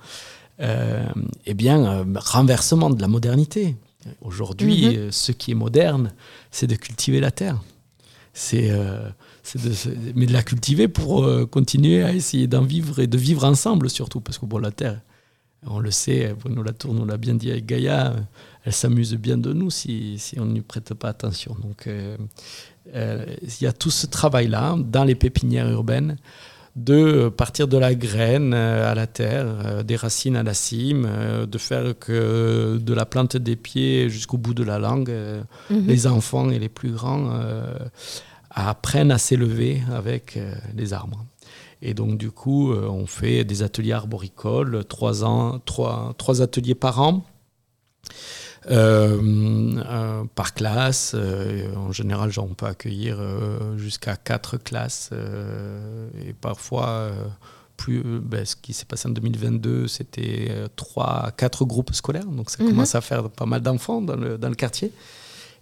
eh 1.47 1.55
bien, 1.55 2.05
renversement 2.17 2.91
de 2.91 3.01
la 3.01 3.09
modernité. 3.09 3.77
Aujourd'hui, 4.23 4.87
Mhm. 4.89 4.95
euh, 4.97 5.11
ce 5.11 5.33
qui 5.33 5.51
est 5.51 5.55
moderne, 5.55 6.13
c'est 6.51 6.67
de 6.67 6.75
cultiver 6.75 7.21
la 7.21 7.31
terre. 7.31 7.61
C'est 8.33 8.71
euh, 8.71 9.09
de, 9.55 9.73
mais 10.15 10.27
de 10.27 10.33
la 10.33 10.43
cultiver 10.43 10.89
pour 10.89 11.25
euh, 11.25 11.45
continuer 11.47 12.03
à 12.03 12.13
essayer 12.13 12.47
d'en 12.47 12.63
vivre 12.63 13.01
et 13.01 13.07
de 13.07 13.19
vivre 13.19 13.45
ensemble 13.45 13.91
surtout, 13.91 14.21
parce 14.21 14.39
que 14.39 14.47
bon, 14.47 14.59
la 14.59 14.71
terre, 14.71 15.01
on 15.67 15.81
le 15.81 15.91
sait, 15.91 16.33
Bruno 16.39 16.63
Latour 16.63 16.95
nous 16.95 17.05
l'a 17.05 17.17
bien 17.19 17.35
dit 17.35 17.51
avec 17.51 17.67
Gaïa, 17.67 18.15
elle 18.65 18.73
s'amuse 18.73 19.15
bien 19.17 19.37
de 19.37 19.53
nous 19.53 19.71
si, 19.71 20.19
si 20.19 20.39
on 20.41 20.47
n'y 20.47 20.61
prête 20.63 20.95
pas 20.95 21.09
attention. 21.09 21.55
Donc 21.61 21.87
euh, 21.87 22.17
euh, 22.95 23.27
il 23.43 23.65
y 23.65 23.67
a 23.67 23.73
tout 23.73 23.91
ce 23.91 24.07
travail-là 24.07 24.77
dans 24.79 25.05
les 25.05 25.15
pépinières 25.17 25.69
urbaines 25.71 26.17
de 26.77 27.29
partir 27.29 27.67
de 27.69 27.77
la 27.77 27.95
graine 27.95 28.53
euh, 28.55 28.91
à 28.91 28.95
la 28.95 29.07
terre, 29.07 29.47
euh, 29.65 29.83
des 29.83 29.97
racines 29.97 30.37
à 30.37 30.43
la 30.43 30.55
cime, 30.55 31.05
euh, 31.09 31.47
de 31.47 31.59
faire 31.59 31.99
que 31.99 32.79
de 32.81 32.95
la 32.95 33.05
plante 33.07 33.37
des 33.37 33.57
pieds 33.57 34.09
jusqu'au 34.09 34.39
bout 34.39 34.55
de 34.55 34.63
la 34.63 34.79
langue, 34.79 35.11
euh, 35.11 35.43
Mhm. 35.71 35.87
les 35.87 36.07
enfants 36.07 36.51
et 36.51 36.59
les 36.59 36.69
plus 36.69 36.91
grands 36.93 37.31
euh, 37.33 37.75
apprennent 38.51 39.11
à 39.13 39.19
s'élever 39.19 39.83
avec 39.93 40.37
euh, 40.37 40.55
les 40.77 40.93
arbres. 40.93 41.25
Et 41.83 41.95
donc 41.95 42.19
du 42.19 42.31
coup, 42.31 42.73
euh, 42.73 42.87
on 42.89 43.07
fait 43.07 43.45
des 43.45 43.63
ateliers 43.63 43.93
arboricoles, 43.93 44.85
trois, 44.85 45.25
ans, 45.25 45.59
trois, 45.65 46.15
trois 46.19 46.43
ateliers 46.43 46.75
par 46.75 47.01
an. 47.01 47.25
Euh, 48.71 49.19
euh, 49.87 50.25
par 50.35 50.55
classe. 50.55 51.13
Euh, 51.15 51.75
en 51.77 51.93
général, 51.93 52.31
genre, 52.31 52.47
on 52.51 52.55
peut 52.55 52.67
accueillir 52.67 53.19
jusqu'à 53.77 54.17
quatre 54.17 54.57
classes 54.59 55.11
et 56.27 56.33
parfois 56.35 57.11
plus. 57.77 58.03
ben, 58.21 58.45
ce 58.45 58.57
qui 58.57 58.73
s'est 58.73 58.85
passé 58.85 59.09
en 59.09 59.13
2022, 59.13 59.89
c'était 59.89 60.51
trois 60.77 61.27
à 61.27 61.31
quatre 61.31 61.65
groupes 61.65 61.95
scolaires, 61.95 62.27
donc 62.27 62.51
ça 62.51 62.63
Mhm. 62.63 62.71
commence 62.71 62.95
à 62.95 63.01
faire 63.01 63.31
pas 63.31 63.47
mal 63.47 63.63
d'enfants 63.63 64.03
dans 64.03 64.17
le, 64.17 64.37
dans 64.37 64.49
le 64.51 64.55
quartier. 64.55 64.93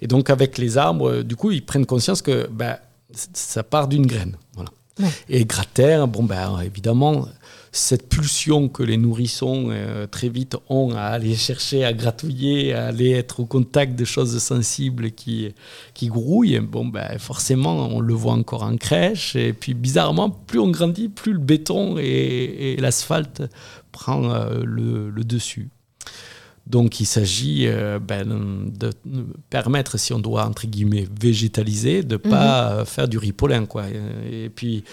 Et 0.00 0.06
donc 0.06 0.30
avec 0.30 0.58
les 0.58 0.78
arbres, 0.78 1.22
du 1.22 1.36
coup, 1.36 1.50
ils 1.52 1.64
prennent 1.64 1.86
conscience 1.86 2.22
que 2.22 2.48
ben, 2.48 2.76
ça 3.12 3.62
part 3.62 3.88
d'une 3.88 4.06
graine. 4.06 4.36
Voilà. 4.54 4.70
Ouais. 5.00 5.10
Et 5.28 5.44
gratter, 5.44 6.04
bon 6.08 6.24
ben 6.24 6.60
évidemment, 6.60 7.28
cette 7.72 8.08
pulsion 8.08 8.68
que 8.68 8.82
les 8.82 8.96
nourrissons 8.96 9.68
euh, 9.70 10.06
très 10.06 10.28
vite 10.28 10.56
ont 10.68 10.94
à 10.94 11.02
aller 11.02 11.34
chercher, 11.34 11.84
à 11.84 11.92
gratouiller, 11.92 12.72
à 12.72 12.86
aller 12.86 13.10
être 13.10 13.40
au 13.40 13.46
contact 13.46 13.98
de 13.98 14.04
choses 14.04 14.38
sensibles 14.38 15.10
qui, 15.10 15.54
qui 15.94 16.08
grouillent, 16.08 16.60
bon 16.60 16.86
ben 16.86 17.18
forcément 17.18 17.88
on 17.88 18.00
le 18.00 18.14
voit 18.14 18.34
encore 18.34 18.62
en 18.62 18.76
crèche. 18.76 19.36
Et 19.36 19.52
puis 19.52 19.74
bizarrement, 19.74 20.30
plus 20.30 20.58
on 20.58 20.70
grandit, 20.70 21.08
plus 21.08 21.32
le 21.32 21.38
béton 21.38 21.96
et, 21.98 22.72
et 22.72 22.76
l'asphalte 22.76 23.42
prend 23.92 24.32
euh, 24.32 24.62
le, 24.64 25.10
le 25.10 25.24
dessus. 25.24 25.68
Donc 26.68 27.00
il 27.00 27.06
s'agit 27.06 27.66
euh, 27.66 27.98
ben, 27.98 28.70
de 28.78 28.90
permettre, 29.48 29.98
si 29.98 30.12
on 30.12 30.18
doit 30.18 30.44
entre 30.44 30.66
guillemets 30.66 31.08
végétaliser, 31.18 32.02
de 32.02 32.14
ne 32.14 32.16
pas 32.18 32.72
euh, 32.72 32.84
faire 32.84 33.08
du 33.08 33.16
ripolin. 33.16 33.64
Quoi. 33.64 33.84
Et 34.30 34.50
puis, 34.50 34.84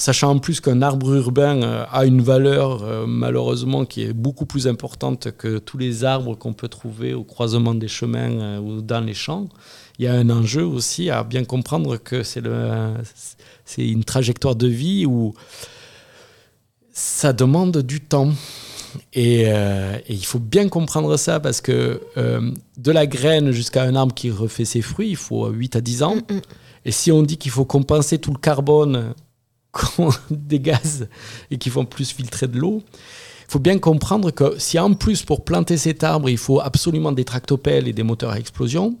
sachant 0.00 0.30
en 0.30 0.38
plus 0.38 0.60
qu'un 0.60 0.80
arbre 0.80 1.14
urbain 1.14 1.62
euh, 1.62 1.84
a 1.92 2.06
une 2.06 2.22
valeur 2.22 2.82
euh, 2.82 3.04
malheureusement 3.06 3.84
qui 3.84 4.02
est 4.02 4.14
beaucoup 4.14 4.46
plus 4.46 4.66
importante 4.66 5.30
que 5.36 5.58
tous 5.58 5.76
les 5.76 6.04
arbres 6.04 6.34
qu'on 6.36 6.54
peut 6.54 6.68
trouver 6.68 7.12
au 7.12 7.22
croisement 7.22 7.74
des 7.74 7.86
chemins 7.88 8.30
euh, 8.30 8.58
ou 8.60 8.80
dans 8.80 9.00
les 9.04 9.12
champs, 9.12 9.48
il 9.98 10.06
y 10.06 10.08
a 10.08 10.14
un 10.14 10.30
enjeu 10.30 10.64
aussi 10.64 11.10
à 11.10 11.22
bien 11.22 11.44
comprendre 11.44 11.98
que 11.98 12.22
c'est 12.22 12.40
le- 12.40 12.94
c'est 13.66 13.86
une 13.86 14.04
trajectoire 14.04 14.56
de 14.56 14.66
vie 14.68 15.04
où 15.04 15.34
ça 16.92 17.32
demande 17.34 17.78
du 17.78 18.00
temps. 18.00 18.30
Et, 19.12 19.44
euh, 19.48 19.96
et 20.08 20.14
il 20.14 20.24
faut 20.24 20.40
bien 20.40 20.68
comprendre 20.68 21.16
ça 21.18 21.38
parce 21.40 21.60
que 21.60 22.00
euh, 22.16 22.50
de 22.78 22.90
la 22.90 23.06
graine 23.06 23.50
jusqu'à 23.52 23.82
un 23.84 23.94
arbre 23.94 24.14
qui 24.14 24.30
refait 24.30 24.64
ses 24.64 24.80
fruits, 24.82 25.10
il 25.10 25.16
faut 25.16 25.46
8 25.48 25.76
à 25.76 25.80
10 25.82 26.02
ans. 26.02 26.16
Mm, 26.16 26.34
mm. 26.36 26.40
Et 26.86 26.90
si 26.90 27.12
on 27.12 27.22
dit 27.22 27.36
qu'il 27.36 27.50
faut 27.52 27.66
compenser 27.66 28.18
tout 28.18 28.32
le 28.32 28.38
carbone 28.38 29.14
qu'on 29.72 30.10
dégage 30.30 31.06
et 31.50 31.70
faut 31.70 31.80
en 31.80 31.84
plus 31.84 32.10
filtrer 32.12 32.48
de 32.48 32.58
l'eau, 32.58 32.82
il 33.48 33.52
faut 33.52 33.58
bien 33.58 33.78
comprendre 33.78 34.30
que 34.30 34.58
si 34.58 34.78
en 34.78 34.94
plus 34.94 35.22
pour 35.22 35.44
planter 35.44 35.76
cet 35.76 36.04
arbre, 36.04 36.28
il 36.30 36.38
faut 36.38 36.60
absolument 36.60 37.12
des 37.12 37.24
tractopelles 37.24 37.88
et 37.88 37.92
des 37.92 38.02
moteurs 38.04 38.30
à 38.30 38.38
explosion, 38.38 38.96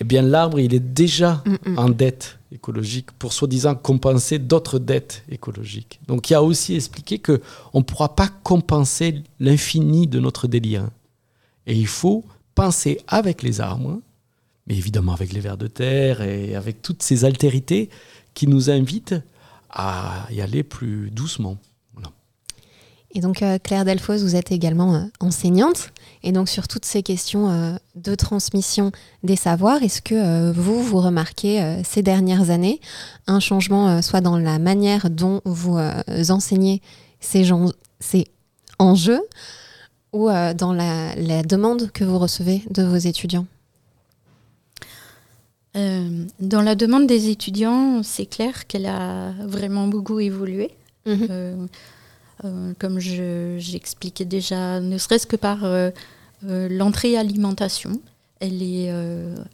eh 0.00 0.04
bien 0.04 0.22
l'arbre, 0.22 0.60
il 0.60 0.74
est 0.74 0.80
déjà 0.80 1.42
Mm, 1.44 1.72
mm. 1.72 1.78
en 1.78 1.88
dette 1.88 2.38
écologique 2.52 3.10
pour 3.12 3.32
soi-disant 3.32 3.74
compenser 3.74 4.38
d'autres 4.38 4.78
dettes 4.78 5.24
écologiques. 5.28 6.00
Donc 6.06 6.30
il 6.30 6.32
y 6.32 6.36
a 6.36 6.42
aussi 6.42 6.74
expliqué 6.74 7.18
que 7.18 7.40
on 7.72 7.80
ne 7.80 7.84
pourra 7.84 8.14
pas 8.14 8.28
compenser 8.28 9.22
l'infini 9.40 10.06
de 10.06 10.20
notre 10.20 10.46
délire. 10.46 10.88
Et 11.66 11.74
il 11.74 11.86
faut 11.86 12.24
penser 12.54 13.00
avec 13.06 13.42
les 13.42 13.60
arbres, 13.60 14.00
mais 14.66 14.76
évidemment 14.76 15.12
avec 15.12 15.32
les 15.32 15.40
vers 15.40 15.58
de 15.58 15.66
terre 15.66 16.22
et 16.22 16.54
avec 16.54 16.80
toutes 16.80 17.02
ces 17.02 17.24
altérités 17.24 17.90
qui 18.34 18.46
nous 18.46 18.70
invitent 18.70 19.16
à 19.70 20.26
y 20.30 20.40
aller 20.40 20.62
plus 20.62 21.10
doucement. 21.10 21.56
Et 23.12 23.20
donc, 23.20 23.40
euh, 23.42 23.58
Claire 23.58 23.86
Delfos, 23.86 24.18
vous 24.18 24.36
êtes 24.36 24.52
également 24.52 24.94
euh, 24.94 25.00
enseignante. 25.20 25.92
Et 26.22 26.30
donc, 26.30 26.50
sur 26.50 26.68
toutes 26.68 26.84
ces 26.84 27.02
questions 27.02 27.48
euh, 27.48 27.74
de 27.94 28.14
transmission 28.14 28.92
des 29.22 29.34
savoirs, 29.34 29.82
est-ce 29.82 30.02
que 30.02 30.52
vous, 30.52 30.82
vous 30.82 30.98
remarquez 31.00 31.82
ces 31.84 32.02
dernières 32.02 32.50
années 32.50 32.80
un 33.26 33.40
changement, 33.40 34.02
soit 34.02 34.20
dans 34.20 34.36
la 34.36 34.58
manière 34.58 35.08
dont 35.08 35.40
vous 35.46 35.78
enseignez 36.28 36.82
ces, 37.18 37.44
gens- 37.44 37.72
ces 37.98 38.26
enjeux, 38.78 39.22
ou 40.12 40.28
dans 40.54 40.72
la 40.74 41.42
demande 41.44 41.90
que 41.92 42.04
vous 42.04 42.18
recevez 42.18 42.62
de 42.70 42.82
vos 42.82 42.96
étudiants? 42.96 43.46
Euh, 45.76 46.24
dans 46.40 46.62
la 46.62 46.74
demande 46.74 47.06
des 47.06 47.28
étudiants, 47.28 48.02
c'est 48.02 48.26
clair 48.26 48.66
qu'elle 48.66 48.86
a 48.86 49.32
vraiment 49.44 49.86
beaucoup 49.86 50.18
évolué. 50.20 50.70
Mhm. 51.06 51.26
Euh, 51.30 51.66
euh, 52.44 52.72
comme 52.78 52.98
je- 52.98 53.56
j'expliquais 53.58 54.24
déjà, 54.24 54.80
ne 54.80 54.96
serait-ce 54.98 55.26
que 55.26 55.36
par 55.36 55.58
l'entrée 56.42 57.16
alimentation. 57.16 58.00
Elle 58.40 58.62
est, 58.62 58.92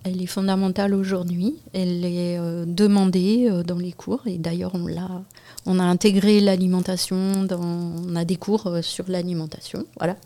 elle 0.05 0.21
est 0.21 0.27
fondamentale 0.27 0.93
aujourd'hui. 0.95 1.55
Elle 1.73 2.05
est 2.05 2.39
demandée 2.67 3.51
dans 3.67 3.79
les 3.79 3.93
cours. 3.93 4.23
Et 4.27 4.37
d'ailleurs, 4.37 4.73
on, 4.75 4.87
l'a- 4.87 5.23
on 5.65 5.79
a 5.79 5.83
intégré 5.85 6.41
l'alimentation 6.41 7.45
dans. 7.45 7.63
On 8.07 8.15
a 8.15 8.27
des 8.27 8.37
cours 8.37 8.71
sur 8.83 9.07
l'alimentation, 9.09 9.87
voilà, 9.99 10.17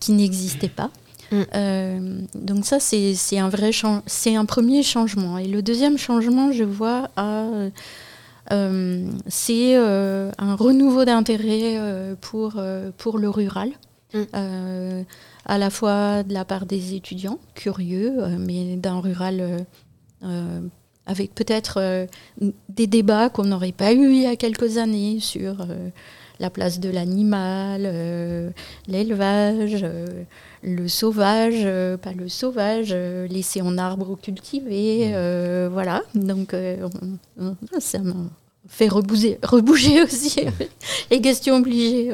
qui 0.00 0.12
n'existaient 0.12 0.68
pas. 0.70 0.90
Mm. 1.30 1.42
Euh, 1.54 2.20
donc 2.34 2.64
ça, 2.64 2.80
c'est 2.80 3.38
un 3.38 3.48
vrai 3.48 3.70
c'est 4.06 4.36
un 4.36 4.44
premier 4.44 4.82
changement. 4.82 5.38
Et 5.38 5.46
le 5.46 5.62
deuxième 5.62 5.98
changement, 5.98 6.52
je 6.52 6.64
vois, 6.64 7.10
à, 7.16 7.46
euh, 8.52 9.10
c'est 9.26 9.76
euh, 9.76 10.30
un 10.38 10.54
renouveau 10.54 11.04
d'intérêt 11.04 11.78
pour, 12.20 12.62
pour 12.98 13.18
le 13.18 13.28
rural. 13.28 13.70
Mm. 14.12 15.04
À 15.46 15.58
la 15.58 15.68
fois 15.68 16.22
de 16.22 16.32
la 16.32 16.44
part 16.44 16.64
des 16.64 16.94
étudiants 16.94 17.38
curieux, 17.54 18.14
mais 18.38 18.76
d'un 18.76 19.00
rural 19.00 19.66
avec 21.06 21.34
peut-être 21.34 21.78
euh, 21.78 22.06
des 22.68 22.86
débats 22.86 23.28
qu'on 23.28 23.44
n'aurait 23.44 23.72
pas 23.72 23.92
eu 23.92 24.10
il 24.10 24.22
y 24.22 24.26
a 24.26 24.36
quelques 24.36 24.78
années 24.78 25.20
sur 25.20 25.60
euh, 25.60 25.88
la 26.40 26.50
place 26.50 26.80
de 26.80 26.90
l'animal, 26.90 27.82
euh, 27.84 28.50
l'élevage, 28.88 29.86
le 30.64 30.88
sauvage, 30.88 31.60
euh, 31.64 31.96
pas 31.98 32.12
le 32.12 32.28
sauvage, 32.28 32.88
euh, 32.92 33.26
laisser 33.28 33.60
en 33.60 33.76
arbre 33.78 34.16
cultivé, 34.20 35.12
euh, 35.14 35.68
voilà. 35.70 36.02
Donc 36.14 36.54
on- 36.54 37.18
on- 37.44 37.80
ça 37.80 37.98
m'a 37.98 38.14
fait 38.66 38.88
rebouger, 38.88 39.38
rebouger 39.42 40.02
aussi 40.04 40.40
les 41.10 41.20
questions 41.20 41.56
obligées 41.56 42.10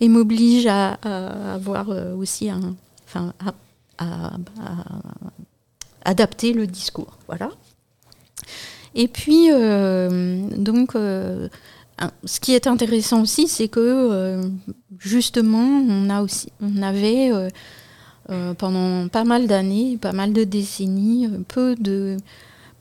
et 0.00 0.08
m'oblige 0.08 0.66
à, 0.66 0.94
à 1.02 1.54
avoir 1.54 1.90
aussi 2.16 2.48
un, 2.48 2.74
enfin, 3.06 3.34
à, 3.38 3.52
à- 3.98 4.34
à 4.60 4.84
adapter 6.04 6.52
le 6.54 6.66
discours, 6.66 7.18
voilà. 7.28 7.50
Et 8.94 9.06
puis 9.08 9.48
donc 9.50 10.92
ce 10.94 12.40
qui 12.40 12.54
est 12.54 12.66
intéressant 12.66 13.22
aussi, 13.22 13.46
c'est 13.48 13.68
que 13.68 14.40
justement, 14.98 15.58
on 15.88 16.08
a 16.10 16.22
aussi, 16.22 16.48
on 16.60 16.82
avait 16.82 17.30
euh, 18.30 18.54
pendant 18.54 19.08
pas 19.08 19.24
mal 19.24 19.46
d'années, 19.46 19.96
pas 19.98 20.12
mal 20.12 20.32
de 20.32 20.44
décennies, 20.44 21.26
euh, 21.26 21.38
peu 21.46 21.74
de 21.76 22.16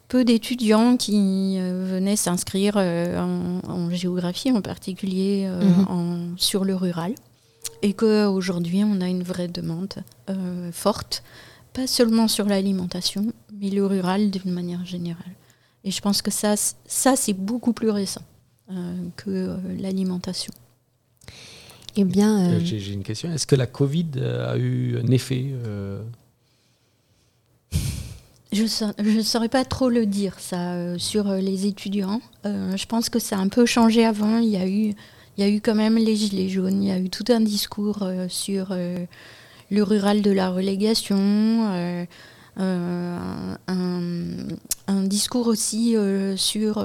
peu 0.07 0.25
d'étudiants 0.25 0.97
qui 0.97 1.55
euh, 1.57 1.85
venaient 1.89 2.17
s'inscrire 2.17 2.73
euh, 2.75 3.17
en, 3.19 3.61
en 3.69 3.89
géographie, 3.91 4.51
en 4.51 4.61
particulier 4.61 5.47
Mhm. 5.49 5.85
en- 5.89 6.37
sur 6.37 6.65
le 6.65 6.75
rural, 6.75 7.13
et 7.81 7.93
qu'aujourd'hui 7.93 8.83
on 8.83 8.99
a 9.01 9.07
une 9.07 9.23
vraie 9.23 9.47
demande 9.47 9.93
forte, 10.71 11.23
pas 11.73 11.87
seulement 11.87 12.27
sur 12.27 12.45
l'alimentation, 12.45 13.31
mais 13.59 13.69
le 13.69 13.85
rural 13.85 14.29
d'une 14.31 14.51
manière 14.51 14.85
générale. 14.85 15.33
Et 15.85 15.91
je 15.91 16.01
pense 16.01 16.21
que 16.21 16.29
ça, 16.31 16.55
ça 16.85 17.15
c'est 17.15 17.33
beaucoup 17.33 17.71
plus 17.73 17.89
récent 17.89 18.21
que 19.15 19.57
l'alimentation. 19.79 20.53
Eh 21.97 22.03
bien, 22.03 22.39
Euh, 22.39 22.55
euh, 22.55 22.59
J'ai 22.63 22.79
j'ai 22.79 22.93
une 22.93 23.03
question. 23.03 23.31
Est-ce 23.33 23.45
que 23.47 23.55
la 23.55 23.67
Covid 23.67 24.07
euh, 24.17 24.51
a 24.53 24.57
eu 24.57 24.97
un 24.97 25.07
effet 25.11 25.45
euh, 25.65 26.01
Je 28.53 28.63
ne 29.17 29.21
saurais 29.21 29.49
pas 29.49 29.63
trop 29.65 29.89
le 29.89 30.05
dire, 30.05 30.35
ça, 30.39 30.73
euh, 30.73 30.97
sur 30.97 31.29
euh, 31.29 31.37
les 31.39 31.65
étudiants. 31.67 32.21
Euh, 32.45 32.75
je 32.75 32.85
pense 32.85 33.09
que 33.09 33.19
ça 33.19 33.37
a 33.37 33.39
un 33.39 33.47
peu 33.49 33.65
changé 33.65 34.05
avant. 34.05 34.39
Il 34.39 34.49
y 34.49 34.57
a 34.57 34.67
eu, 34.67 34.93
il 35.37 35.39
y 35.39 35.43
a 35.43 35.49
eu 35.49 35.61
quand 35.61 35.75
même 35.75 35.97
les 35.97 36.15
Gilets 36.15 36.49
jaunes. 36.49 36.83
Il 36.83 36.89
y 36.89 36.91
a 36.91 36.99
eu 36.99 37.09
tout 37.09 37.25
un 37.29 37.39
discours 37.41 38.03
euh, 38.03 38.27
sur 38.29 38.67
euh, 38.71 38.97
le 39.69 39.83
rural 39.83 40.21
de 40.21 40.31
la 40.31 40.49
relégation. 40.49 41.17
euh, 41.19 42.05
euh, 42.59 43.55
un, 43.69 44.19
un 44.87 45.03
discours 45.03 45.47
aussi 45.47 45.95
euh, 45.95 46.35
sur 46.35 46.83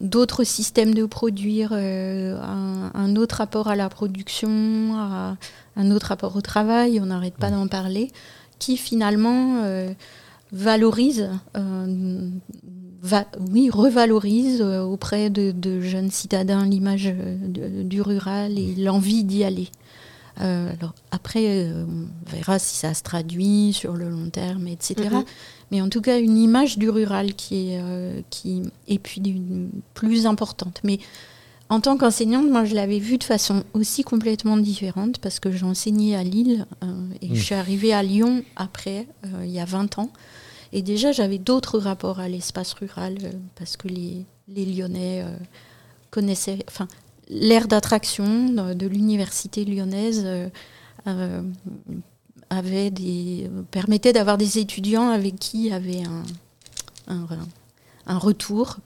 d'autres 0.00 0.44
systèmes 0.44 0.94
de 0.94 1.04
produire, 1.06 1.70
euh, 1.72 2.38
un, 2.40 2.90
un 2.94 3.16
autre 3.16 3.36
rapport 3.36 3.68
à 3.68 3.76
la 3.76 3.88
production, 3.88 4.94
à- 4.96 5.36
un 5.76 5.90
autre 5.90 6.06
rapport 6.08 6.36
au 6.36 6.40
travail, 6.40 7.00
on 7.00 7.06
n'arrête 7.06 7.36
pas 7.36 7.50
d'en 7.50 7.66
parler, 7.68 8.10
qui 8.58 8.76
finalement 8.76 9.62
euh, 9.64 9.92
valorise, 10.52 11.28
euh, 11.56 12.30
va- 13.02 13.26
oui, 13.52 13.68
revalorise 13.70 14.60
euh, 14.62 14.80
auprès 14.82 15.28
de, 15.30 15.50
de 15.52 15.80
jeunes 15.80 16.10
citadins 16.10 16.64
l'image 16.64 17.08
euh, 17.08 17.82
du 17.84 18.00
rural 18.00 18.58
et 18.58 18.74
l'envie 18.76 19.24
d'y 19.24 19.44
aller. 19.44 19.68
Euh, 20.40 20.72
alors 20.78 20.94
après, 21.10 21.44
euh, 21.46 21.84
on 21.88 22.30
verra 22.30 22.58
si 22.58 22.76
ça 22.76 22.92
se 22.94 23.02
traduit 23.02 23.72
sur 23.72 23.94
le 23.94 24.08
long 24.10 24.28
terme, 24.30 24.68
etc. 24.68 25.08
Mhm. 25.10 25.24
Mais 25.70 25.80
en 25.80 25.88
tout 25.88 26.00
cas, 26.00 26.18
une 26.20 26.36
image 26.36 26.78
du 26.78 26.90
rural 26.90 27.34
qui 27.34 27.70
est, 27.70 27.80
euh, 27.80 28.20
qui 28.30 28.62
est 28.86 28.98
puis 28.98 29.22
plus 29.94 30.26
importante. 30.26 30.80
Mais 30.84 30.98
en 31.68 31.80
tant 31.80 31.96
qu'enseignante, 31.96 32.48
moi, 32.48 32.64
je 32.64 32.74
l'avais 32.74 33.00
vue 33.00 33.18
de 33.18 33.24
façon 33.24 33.64
aussi 33.74 34.04
complètement 34.04 34.56
différente 34.56 35.18
parce 35.18 35.40
que 35.40 35.50
j'ai 35.50 35.64
enseigné 35.64 36.14
à 36.14 36.22
Lille 36.22 36.66
euh, 36.84 37.08
et 37.22 37.28
Mm. 37.30 37.34
je 37.34 37.42
suis 37.42 37.54
arrivée 37.56 37.92
à 37.92 38.02
Lyon 38.04 38.44
après, 38.54 39.08
euh, 39.24 39.44
il 39.44 39.50
y 39.50 39.58
a 39.58 39.64
20 39.64 39.98
ans. 39.98 40.10
Et 40.72 40.82
déjà, 40.82 41.10
j'avais 41.10 41.38
d'autres 41.38 41.78
rapports 41.78 42.20
à 42.20 42.28
l'espace 42.28 42.72
rural 42.74 43.16
euh, 43.24 43.32
parce 43.56 43.76
que 43.76 43.88
les, 43.88 44.24
les 44.48 44.64
Lyonnais 44.64 45.24
connaissaient, 46.10 46.58
enfin, 46.68 46.86
l'aire 47.28 47.68
d'attraction 47.68 48.48
de, 48.50 48.74
de 48.74 48.86
l'université 48.86 49.64
lyonnaise 49.64 50.22
euh, 50.24 50.48
euh, 51.06 51.42
avait 52.50 52.90
des, 52.90 53.50
permettait 53.70 54.12
d'avoir 54.12 54.38
des 54.38 54.58
étudiants 54.58 55.10
avec 55.10 55.36
qui 55.38 55.64
il 55.64 55.66
y 55.66 55.72
avait 55.72 56.02
un, 56.04 56.22
un, 57.08 57.26
un 58.06 58.18
retour 58.18 58.76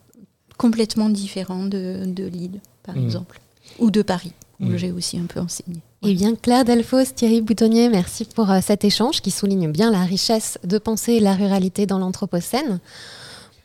complètement 0.57 1.09
différent 1.11 1.65
de, 1.65 2.05
de 2.07 2.25
Lille, 2.25 2.61
par 2.83 2.97
Mhm. 2.97 3.05
exemple, 3.05 3.41
ou 3.79 3.91
de 3.91 4.03
Paris, 4.03 4.33
où 4.61 4.77
j'ai 4.77 4.93
aussi 4.93 5.19
un 5.19 5.27
peu 5.27 5.41
enseigné. 5.41 5.81
Eh 6.03 6.15
bien, 6.15 6.35
Claire 6.35 6.65
Delfos, 6.65 7.05
Thierry 7.15 7.43
Boutonnier, 7.43 7.89
merci 7.91 8.25
pour 8.25 8.51
euh, 8.51 8.61
cet 8.63 8.85
échange 8.85 9.21
qui 9.21 9.31
souligne 9.31 9.71
bien 9.71 9.91
la 9.91 10.05
richesse 10.05 10.59
de 10.65 10.79
penser 10.79 11.21
la 11.21 11.35
ruralité 11.35 11.85
dans 11.87 11.99
l'Anthropocène. 11.99 12.81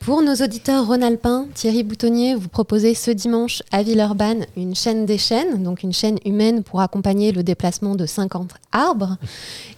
Pour 0.06 0.22
nos 0.22 0.36
auditeurs 0.36 0.86
rhône-alpins, 0.86 1.46
Thierry 1.52 1.82
Boutonnier 1.82 2.36
vous 2.36 2.48
proposez 2.48 2.94
ce 2.94 3.10
dimanche 3.10 3.64
à 3.72 3.82
Villeurbanne 3.82 4.46
une 4.56 4.76
chaîne 4.76 5.04
des 5.04 5.18
chaînes, 5.18 5.64
donc 5.64 5.82
une 5.82 5.92
chaîne 5.92 6.20
humaine 6.24 6.62
pour 6.62 6.80
accompagner 6.80 7.32
le 7.32 7.42
déplacement 7.42 7.96
de 7.96 8.06
50 8.06 8.52
arbres. 8.70 9.16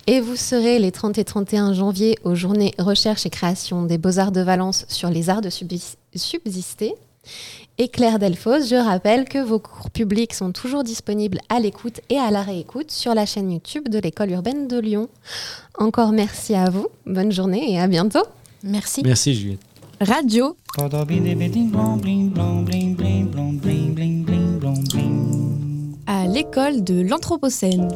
Et 0.06 0.20
vous 0.20 0.36
serez 0.36 0.78
les 0.80 0.92
30 0.92 1.16
et 1.16 1.24
31 1.24 1.72
janvier 1.72 2.18
aux 2.24 2.34
journées 2.34 2.74
recherche 2.78 3.24
et 3.24 3.30
création 3.30 3.84
des 3.84 3.96
beaux-arts 3.96 4.30
de 4.30 4.42
Valence 4.42 4.84
sur 4.88 5.08
les 5.08 5.30
arts 5.30 5.40
de 5.40 5.48
subsis- 5.48 5.96
subsister. 6.14 6.92
Et 7.78 7.88
Claire 7.88 8.18
Delfos, 8.18 8.66
je 8.68 8.74
rappelle 8.76 9.24
que 9.24 9.38
vos 9.38 9.60
cours 9.60 9.90
publics 9.90 10.34
sont 10.34 10.52
toujours 10.52 10.84
disponibles 10.84 11.38
à 11.48 11.58
l'écoute 11.58 12.02
et 12.10 12.18
à 12.18 12.30
la 12.30 12.42
réécoute 12.42 12.90
sur 12.90 13.14
la 13.14 13.24
chaîne 13.24 13.50
YouTube 13.50 13.88
de 13.88 13.98
l'école 13.98 14.30
urbaine 14.32 14.68
de 14.68 14.78
Lyon. 14.78 15.08
Encore 15.78 16.12
merci 16.12 16.54
à 16.54 16.68
vous, 16.68 16.88
bonne 17.06 17.32
journée 17.32 17.72
et 17.72 17.80
à 17.80 17.86
bientôt. 17.86 18.24
Merci. 18.62 19.02
Merci 19.04 19.34
Juliette. 19.34 19.60
Radio 20.00 20.56
à 26.06 26.26
l'école 26.26 26.84
de 26.84 27.02
l'Anthropocène. 27.02 27.88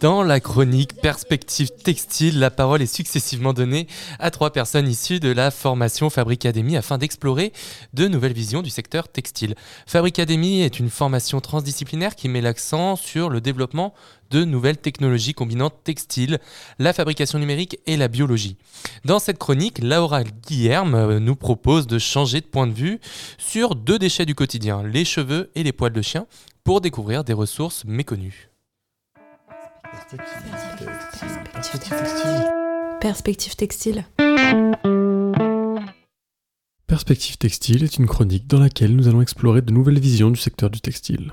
Dans 0.00 0.22
la 0.22 0.40
chronique 0.40 0.96
Perspective 1.02 1.68
textile, 1.84 2.38
la 2.38 2.50
parole 2.50 2.80
est 2.80 2.86
successivement 2.86 3.52
donnée 3.52 3.86
à 4.18 4.30
trois 4.30 4.50
personnes 4.50 4.88
issues 4.88 5.20
de 5.20 5.30
la 5.30 5.50
formation 5.50 6.08
Fabricademy 6.08 6.78
afin 6.78 6.96
d'explorer 6.96 7.52
de 7.92 8.08
nouvelles 8.08 8.32
visions 8.32 8.62
du 8.62 8.70
secteur 8.70 9.08
textile. 9.08 9.54
Fabricademy 9.86 10.62
est 10.62 10.78
une 10.78 10.88
formation 10.88 11.42
transdisciplinaire 11.42 12.16
qui 12.16 12.30
met 12.30 12.40
l'accent 12.40 12.96
sur 12.96 13.28
le 13.28 13.42
développement 13.42 13.92
de 14.30 14.42
nouvelles 14.42 14.78
technologies 14.78 15.34
combinant 15.34 15.68
textile, 15.68 16.38
la 16.78 16.94
fabrication 16.94 17.38
numérique 17.38 17.78
et 17.86 17.98
la 17.98 18.08
biologie. 18.08 18.56
Dans 19.04 19.18
cette 19.18 19.38
chronique, 19.38 19.80
Laura 19.82 20.24
Guillerme 20.24 20.94
euh, 20.94 21.20
nous 21.20 21.36
propose 21.36 21.86
de 21.86 21.98
changer 21.98 22.40
de 22.40 22.46
point 22.46 22.66
de 22.66 22.72
vue 22.72 23.00
sur 23.36 23.74
deux 23.74 23.98
déchets 23.98 24.24
du 24.24 24.34
quotidien, 24.34 24.82
les 24.82 25.04
cheveux 25.04 25.50
et 25.54 25.62
les 25.62 25.72
poils 25.72 25.92
de 25.92 26.00
chien, 26.00 26.26
pour 26.64 26.80
découvrir 26.80 27.22
des 27.22 27.34
ressources 27.34 27.84
méconnues. 27.84 28.49
Perspective 33.00 33.54
textile. 33.54 34.04
Perspective 36.88 37.38
Textile 37.38 37.84
est 37.84 37.96
une 37.96 38.08
chronique 38.08 38.48
dans 38.48 38.58
laquelle 38.58 38.96
nous 38.96 39.06
allons 39.06 39.22
explorer 39.22 39.62
de 39.62 39.70
nouvelles 39.70 40.00
visions 40.00 40.30
du 40.30 40.40
secteur 40.40 40.68
du 40.68 40.80
textile. 40.80 41.32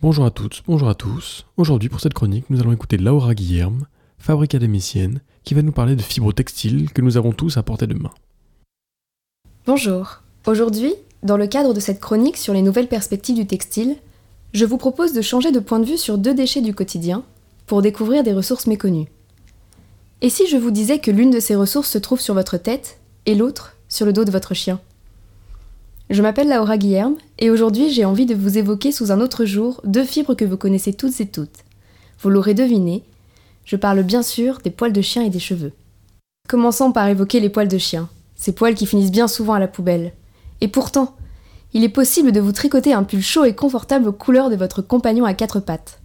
Bonjour 0.00 0.24
à 0.24 0.30
toutes, 0.30 0.62
bonjour 0.66 0.88
à 0.88 0.94
tous. 0.94 1.44
Aujourd'hui 1.58 1.90
pour 1.90 2.00
cette 2.00 2.14
chronique, 2.14 2.48
nous 2.48 2.60
allons 2.60 2.72
écouter 2.72 2.96
Laura 2.96 3.34
Guillerme, 3.34 3.86
fabrique 4.16 4.54
académicienne, 4.54 5.20
qui 5.44 5.52
va 5.52 5.60
nous 5.60 5.72
parler 5.72 5.96
de 5.96 6.02
fibres 6.02 6.32
textiles 6.32 6.90
que 6.92 7.02
nous 7.02 7.18
avons 7.18 7.32
tous 7.32 7.58
à 7.58 7.62
portée 7.62 7.86
de 7.86 7.92
main. 7.92 8.12
Bonjour. 9.66 10.22
Aujourd'hui, 10.46 10.94
dans 11.22 11.36
le 11.36 11.46
cadre 11.46 11.74
de 11.74 11.80
cette 11.80 12.00
chronique 12.00 12.38
sur 12.38 12.54
les 12.54 12.62
nouvelles 12.62 12.88
perspectives 12.88 13.36
du 13.36 13.46
textile, 13.46 13.96
je 14.54 14.64
vous 14.64 14.78
propose 14.78 15.12
de 15.12 15.20
changer 15.20 15.52
de 15.52 15.60
point 15.60 15.78
de 15.78 15.84
vue 15.84 15.98
sur 15.98 16.16
deux 16.16 16.32
déchets 16.32 16.62
du 16.62 16.74
quotidien 16.74 17.22
pour 17.66 17.82
découvrir 17.82 18.22
des 18.22 18.32
ressources 18.32 18.66
méconnues. 18.66 19.08
Et 20.22 20.30
si 20.30 20.46
je 20.46 20.56
vous 20.56 20.70
disais 20.70 20.98
que 20.98 21.10
l'une 21.10 21.30
de 21.30 21.40
ces 21.40 21.56
ressources 21.56 21.90
se 21.90 21.98
trouve 21.98 22.20
sur 22.20 22.34
votre 22.34 22.56
tête 22.56 22.98
et 23.26 23.34
l'autre 23.34 23.76
sur 23.88 24.06
le 24.06 24.12
dos 24.12 24.24
de 24.24 24.30
votre 24.30 24.54
chien? 24.54 24.80
Je 26.08 26.22
m'appelle 26.22 26.48
Laura 26.48 26.78
Guillerme 26.78 27.16
et 27.38 27.50
aujourd'hui 27.50 27.90
j'ai 27.90 28.04
envie 28.04 28.26
de 28.26 28.34
vous 28.34 28.58
évoquer 28.58 28.92
sous 28.92 29.10
un 29.10 29.20
autre 29.20 29.44
jour 29.44 29.80
deux 29.84 30.04
fibres 30.04 30.34
que 30.34 30.44
vous 30.44 30.56
connaissez 30.56 30.92
toutes 30.92 31.20
et 31.20 31.26
toutes. 31.26 31.64
Vous 32.20 32.30
l'aurez 32.30 32.54
deviné, 32.54 33.02
je 33.64 33.76
parle 33.76 34.02
bien 34.04 34.22
sûr 34.22 34.58
des 34.62 34.70
poils 34.70 34.92
de 34.92 35.02
chien 35.02 35.22
et 35.22 35.30
des 35.30 35.40
cheveux. 35.40 35.72
Commençons 36.48 36.92
par 36.92 37.08
évoquer 37.08 37.40
les 37.40 37.50
poils 37.50 37.68
de 37.68 37.78
chien, 37.78 38.08
ces 38.36 38.52
poils 38.52 38.76
qui 38.76 38.86
finissent 38.86 39.10
bien 39.10 39.26
souvent 39.26 39.54
à 39.54 39.58
la 39.58 39.66
poubelle. 39.66 40.12
Et 40.60 40.68
pourtant, 40.68 41.16
il 41.74 41.82
est 41.82 41.88
possible 41.88 42.30
de 42.30 42.40
vous 42.40 42.52
tricoter 42.52 42.92
un 42.92 43.02
pull 43.02 43.20
chaud 43.20 43.44
et 43.44 43.54
confortable 43.54 44.08
aux 44.08 44.12
couleurs 44.12 44.48
de 44.48 44.56
votre 44.56 44.80
compagnon 44.80 45.24
à 45.24 45.34
quatre 45.34 45.58
pattes. 45.58 46.00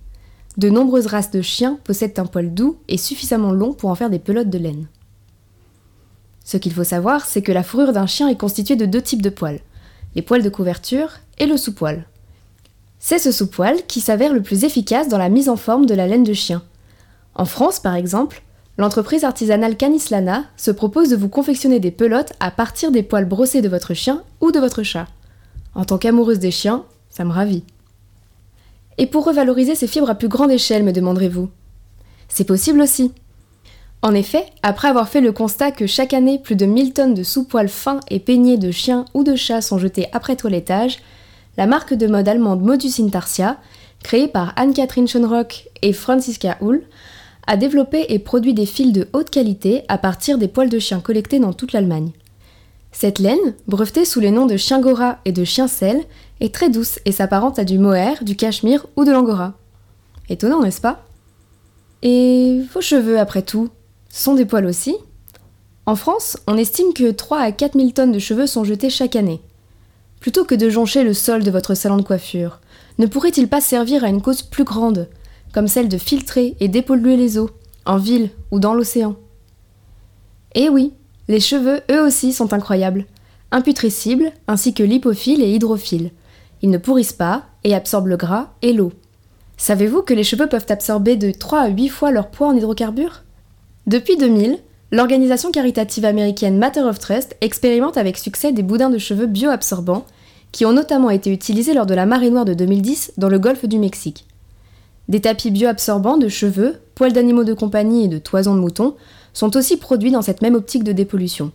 De 0.61 0.69
nombreuses 0.69 1.07
races 1.07 1.31
de 1.31 1.41
chiens 1.41 1.79
possèdent 1.83 2.19
un 2.19 2.27
poil 2.27 2.53
doux 2.53 2.77
et 2.87 2.99
suffisamment 2.99 3.51
long 3.51 3.73
pour 3.73 3.89
en 3.89 3.95
faire 3.95 4.11
des 4.11 4.19
pelotes 4.19 4.51
de 4.51 4.59
laine. 4.59 4.85
Ce 6.45 6.55
qu'il 6.55 6.71
faut 6.71 6.83
savoir, 6.83 7.25
c'est 7.25 7.41
que 7.41 7.51
la 7.51 7.63
fourrure 7.63 7.93
d'un 7.93 8.05
chien 8.05 8.27
est 8.27 8.37
constituée 8.37 8.75
de 8.75 8.85
deux 8.85 9.01
types 9.01 9.23
de 9.23 9.31
poils, 9.31 9.61
les 10.13 10.21
poils 10.21 10.43
de 10.43 10.49
couverture 10.51 11.13
et 11.39 11.47
le 11.47 11.57
sous-poil. 11.57 12.05
C'est 12.99 13.17
ce 13.17 13.31
sous-poil 13.31 13.77
qui 13.87 14.01
s'avère 14.01 14.33
le 14.33 14.43
plus 14.43 14.63
efficace 14.63 15.07
dans 15.07 15.17
la 15.17 15.29
mise 15.29 15.49
en 15.49 15.55
forme 15.55 15.87
de 15.87 15.95
la 15.95 16.05
laine 16.05 16.23
de 16.23 16.33
chien. 16.33 16.61
En 17.33 17.45
France, 17.45 17.79
par 17.79 17.95
exemple, 17.95 18.43
l'entreprise 18.77 19.23
artisanale 19.23 19.77
Canislana 19.77 20.43
se 20.57 20.69
propose 20.69 21.09
de 21.09 21.15
vous 21.15 21.29
confectionner 21.29 21.79
des 21.79 21.89
pelotes 21.89 22.33
à 22.39 22.51
partir 22.51 22.91
des 22.91 23.01
poils 23.01 23.25
brossés 23.27 23.63
de 23.63 23.69
votre 23.69 23.95
chien 23.95 24.21
ou 24.41 24.51
de 24.51 24.59
votre 24.59 24.83
chat. 24.83 25.07
En 25.73 25.85
tant 25.85 25.97
qu'amoureuse 25.97 26.37
des 26.37 26.51
chiens, 26.51 26.83
ça 27.09 27.25
me 27.25 27.31
ravit. 27.31 27.63
Et 28.97 29.07
pour 29.07 29.25
revaloriser 29.25 29.75
ces 29.75 29.87
fibres 29.87 30.09
à 30.09 30.15
plus 30.15 30.27
grande 30.27 30.51
échelle, 30.51 30.83
me 30.83 30.91
demanderez-vous? 30.91 31.49
C'est 32.27 32.45
possible 32.45 32.81
aussi. 32.81 33.11
En 34.03 34.15
effet, 34.15 34.45
après 34.63 34.87
avoir 34.87 35.09
fait 35.09 35.21
le 35.21 35.31
constat 35.31 35.71
que 35.71 35.85
chaque 35.85 36.13
année 36.13 36.39
plus 36.39 36.55
de 36.55 36.65
1000 36.65 36.93
tonnes 36.93 37.13
de 37.13 37.23
sous-poils 37.23 37.69
fins 37.69 37.99
et 38.09 38.19
peignés 38.19 38.57
de 38.57 38.71
chiens 38.71 39.05
ou 39.13 39.23
de 39.23 39.35
chats 39.35 39.61
sont 39.61 39.77
jetés 39.77 40.07
après 40.11 40.35
toilettage, 40.35 40.99
la 41.57 41.67
marque 41.67 41.93
de 41.93 42.07
mode 42.07 42.27
allemande 42.27 42.63
Modus 42.63 42.99
Intarsia, 42.99 43.57
créée 44.03 44.27
par 44.27 44.53
Anne-Catherine 44.55 45.07
Schönrock 45.07 45.69
et 45.83 45.93
Franziska 45.93 46.57
Hull, 46.61 46.83
a 47.45 47.57
développé 47.57 48.05
et 48.09 48.19
produit 48.19 48.53
des 48.53 48.65
fils 48.65 48.91
de 48.91 49.07
haute 49.13 49.29
qualité 49.29 49.83
à 49.87 49.97
partir 49.97 50.37
des 50.37 50.47
poils 50.47 50.69
de 50.69 50.79
chiens 50.79 50.99
collectés 50.99 51.39
dans 51.39 51.53
toute 51.53 51.73
l'Allemagne. 51.73 52.11
Cette 52.91 53.19
laine, 53.19 53.55
brevetée 53.67 54.05
sous 54.05 54.19
les 54.19 54.31
noms 54.31 54.45
de 54.45 54.57
chien 54.57 54.81
gora 54.81 55.19
et 55.25 55.31
de 55.31 55.43
chien 55.43 55.67
sel, 55.67 56.03
est 56.39 56.53
très 56.53 56.69
douce 56.69 56.99
et 57.05 57.11
s'apparente 57.11 57.57
à 57.57 57.63
du 57.63 57.79
mohair, 57.79 58.23
du 58.23 58.35
cachemire 58.35 58.85
ou 58.95 59.05
de 59.05 59.11
l'angora. 59.11 59.53
Étonnant, 60.29 60.61
n'est-ce 60.61 60.81
pas? 60.81 61.05
Et 62.03 62.61
vos 62.73 62.81
cheveux, 62.81 63.19
après 63.19 63.41
tout, 63.41 63.69
sont 64.09 64.35
des 64.35 64.45
poils 64.45 64.65
aussi? 64.65 64.95
En 65.85 65.95
France, 65.95 66.37
on 66.47 66.57
estime 66.57 66.93
que 66.93 67.11
3 67.11 67.39
à 67.39 67.51
4 67.51 67.77
000 67.77 67.91
tonnes 67.91 68.11
de 68.11 68.19
cheveux 68.19 68.47
sont 68.47 68.63
jetés 68.63 68.89
chaque 68.89 69.15
année. 69.15 69.41
Plutôt 70.19 70.45
que 70.45 70.55
de 70.55 70.69
joncher 70.69 71.03
le 71.03 71.13
sol 71.13 71.43
de 71.43 71.51
votre 71.51 71.73
salon 71.73 71.97
de 71.97 72.03
coiffure, 72.03 72.59
ne 72.99 73.07
pourrait-il 73.07 73.47
pas 73.47 73.61
servir 73.61 74.03
à 74.03 74.09
une 74.09 74.21
cause 74.21 74.43
plus 74.43 74.63
grande, 74.63 75.09
comme 75.53 75.67
celle 75.67 75.89
de 75.89 75.97
filtrer 75.97 76.55
et 76.59 76.67
dépolluer 76.67 77.17
les 77.17 77.37
eaux, 77.37 77.49
en 77.85 77.97
ville 77.97 78.29
ou 78.51 78.59
dans 78.59 78.73
l'océan? 78.73 79.15
Eh 80.53 80.69
oui, 80.69 80.93
les 81.31 81.39
cheveux, 81.39 81.79
eux 81.89 82.01
aussi, 82.05 82.33
sont 82.33 82.53
incroyables, 82.53 83.05
imputrescibles, 83.51 84.31
ainsi 84.47 84.73
que 84.73 84.83
lipophiles 84.83 85.41
et 85.41 85.53
hydrophiles. 85.53 86.11
Ils 86.61 86.69
ne 86.69 86.77
pourrissent 86.77 87.13
pas 87.13 87.45
et 87.63 87.73
absorbent 87.73 88.09
le 88.09 88.17
gras 88.17 88.49
et 88.61 88.73
l'eau. 88.73 88.91
Savez-vous 89.55 90.01
que 90.01 90.13
les 90.13 90.25
cheveux 90.25 90.47
peuvent 90.47 90.65
absorber 90.67 91.15
de 91.15 91.31
3 91.31 91.59
à 91.61 91.67
8 91.69 91.87
fois 91.87 92.11
leur 92.11 92.27
poids 92.31 92.49
en 92.49 92.55
hydrocarbures? 92.55 93.23
Depuis 93.87 94.17
2000, 94.17 94.59
l'organisation 94.91 95.51
caritative 95.51 96.03
américaine 96.03 96.57
Matter 96.57 96.81
of 96.81 96.99
Trust 96.99 97.37
expérimente 97.39 97.97
avec 97.97 98.17
succès 98.17 98.51
des 98.51 98.63
boudins 98.63 98.89
de 98.89 98.97
cheveux 98.97 99.25
bioabsorbants 99.25 100.05
qui 100.51 100.65
ont 100.65 100.73
notamment 100.73 101.11
été 101.11 101.31
utilisés 101.31 101.73
lors 101.73 101.85
de 101.85 101.93
la 101.93 102.05
marée 102.05 102.29
noire 102.29 102.43
de 102.43 102.53
2010 102.53 103.13
dans 103.17 103.29
le 103.29 103.39
golfe 103.39 103.65
du 103.65 103.79
Mexique. 103.79 104.27
Des 105.07 105.21
tapis 105.21 105.49
bioabsorbants 105.49 106.17
de 106.17 106.27
cheveux, 106.27 106.81
poils 106.93 107.13
d'animaux 107.13 107.45
de 107.45 107.53
compagnie 107.53 108.05
et 108.05 108.09
de 108.09 108.17
toisons 108.17 108.55
de 108.55 108.59
moutons 108.59 108.95
sont 109.33 109.55
aussi 109.57 109.77
produits 109.77 110.11
dans 110.11 110.21
cette 110.21 110.41
même 110.41 110.55
optique 110.55 110.83
de 110.83 110.91
dépollution. 110.91 111.51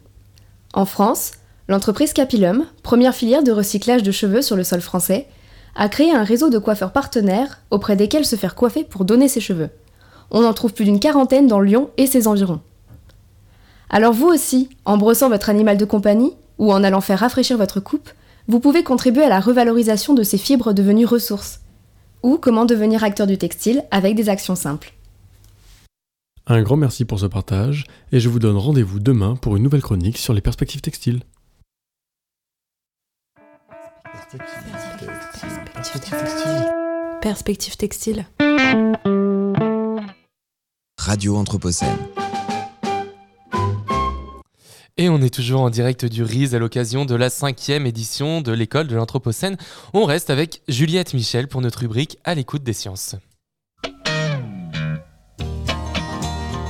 En 0.75 0.85
France, 0.85 1.33
l'entreprise 1.69 2.13
Capillum, 2.13 2.67
première 2.83 3.15
filière 3.15 3.43
de 3.43 3.53
recyclage 3.53 4.03
de 4.03 4.13
cheveux 4.13 4.43
sur 4.43 4.57
le 4.57 4.65
sol 4.65 4.81
français, 4.81 5.27
a 5.75 5.89
créé 5.89 6.11
un 6.11 6.25
réseau 6.25 6.49
de 6.49 6.59
coiffeurs 6.59 6.93
partenaires 6.93 7.61
auprès 7.71 7.97
desquels 7.97 8.25
se 8.25 8.37
faire 8.37 8.55
coiffer 8.55 8.85
pour 8.85 9.05
donner 9.05 9.29
ses 9.29 9.41
cheveux. 9.41 9.71
On 10.31 10.45
en 10.45 10.55
trouve 10.55 10.73
plus 10.73 10.85
d'une 10.85 11.01
quarantaine 11.01 11.47
dans 11.47 11.61
Lyon 11.61 11.91
et 11.97 12.07
ses 12.07 12.27
environs. 12.27 12.61
Alors 13.91 14.13
vous 14.13 14.27
aussi, 14.27 14.71
en 14.85 14.97
brossant 14.97 15.29
votre 15.29 15.51
animal 15.51 15.77
de 15.77 15.85
compagnie 15.85 16.33
ou 16.59 16.73
en 16.73 16.83
allant 16.83 17.01
faire 17.01 17.21
rafraîchir 17.21 17.59
votre 17.59 17.81
coupe, 17.81 18.11
vous 18.49 18.61
pouvez 18.61 18.83
contribuer 18.83 19.25
à 19.25 19.29
la 19.29 19.41
revalorisation 19.41 20.15
de 20.15 20.23
ces 20.23 20.39
fibres 20.39 20.73
devenues 20.73 21.07
ressources. 21.07 21.61
Ou 22.23 22.39
comment 22.39 22.65
devenir 22.65 23.05
acteur 23.05 23.27
du 23.27 23.39
textile 23.39 23.85
avec 23.91 24.15
des 24.15 24.29
actions 24.29 24.57
simples. 24.57 24.96
Un 26.49 26.63
grand 26.63 26.77
merci 26.77 27.05
pour 27.05 27.19
ce 27.19 27.27
partage 27.27 27.87
et 28.13 28.21
je 28.21 28.29
vous 28.29 28.39
donne 28.39 28.57
rendez-vous 28.57 29.01
demain 29.01 29.35
pour 29.35 29.57
une 29.57 29.65
nouvelle 29.65 29.83
chronique 29.83 30.17
sur 30.17 30.33
les 30.33 30.41
perspectives 30.41 30.81
textiles. 30.81 31.21
Perspective 37.21 37.77
textile. 37.77 38.27
Radio 40.97 41.37
Anthropocène. 41.37 41.97
Et 44.99 45.09
on 45.09 45.21
est 45.21 45.35
toujours 45.35 45.63
en 45.63 45.71
direct 45.71 46.05
du 46.05 46.23
RISE 46.23 46.55
à 46.55 46.61
l'occasion 46.61 47.05
de 47.05 47.17
la 47.17 47.29
cinquième 47.29 47.87
édition 47.87 48.41
de 48.41 48.53
l'école 48.53 48.87
de 48.87 48.95
l'Anthropocène. 48.95 49.57
On 49.93 50.05
reste 50.05 50.31
avec 50.31 50.63
Juliette 50.69 51.13
Michel 51.13 51.49
pour 51.49 51.61
notre 51.61 51.81
rubrique 51.81 52.19
À 52.25 52.37
l'écoute 52.37 52.63
des 52.63 52.73
sciences. 52.73 53.17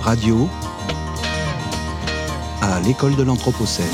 Radio 0.06 0.48
à 2.62 2.78
l'école 2.82 3.16
de 3.16 3.24
l'Anthropocène. 3.24 3.86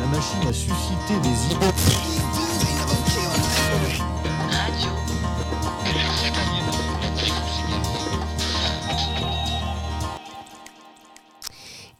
La 0.00 0.06
machine 0.06 0.48
a 0.48 0.52
suscité 0.54 1.12
des 1.22 1.54
idées. 1.54 1.66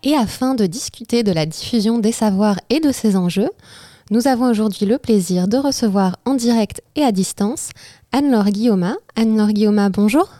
Et 0.02 0.16
afin 0.16 0.54
de 0.54 0.64
discuter 0.64 1.22
de 1.22 1.32
la 1.32 1.44
diffusion 1.44 1.98
des 1.98 2.12
savoirs 2.12 2.58
et 2.70 2.80
de 2.80 2.90
ses 2.90 3.16
enjeux, 3.16 3.50
nous 4.10 4.28
avons 4.28 4.48
aujourd'hui 4.48 4.86
le 4.86 4.96
plaisir 4.96 5.46
de 5.46 5.58
recevoir 5.58 6.16
en 6.24 6.32
direct 6.32 6.80
et 6.96 7.02
à 7.02 7.12
distance 7.12 7.68
Anne-Laure 8.12 8.44
Guillaume. 8.48 8.96
Anne-Laure 9.14 9.48
Guillaume, 9.48 9.90
bonjour. 9.92 10.30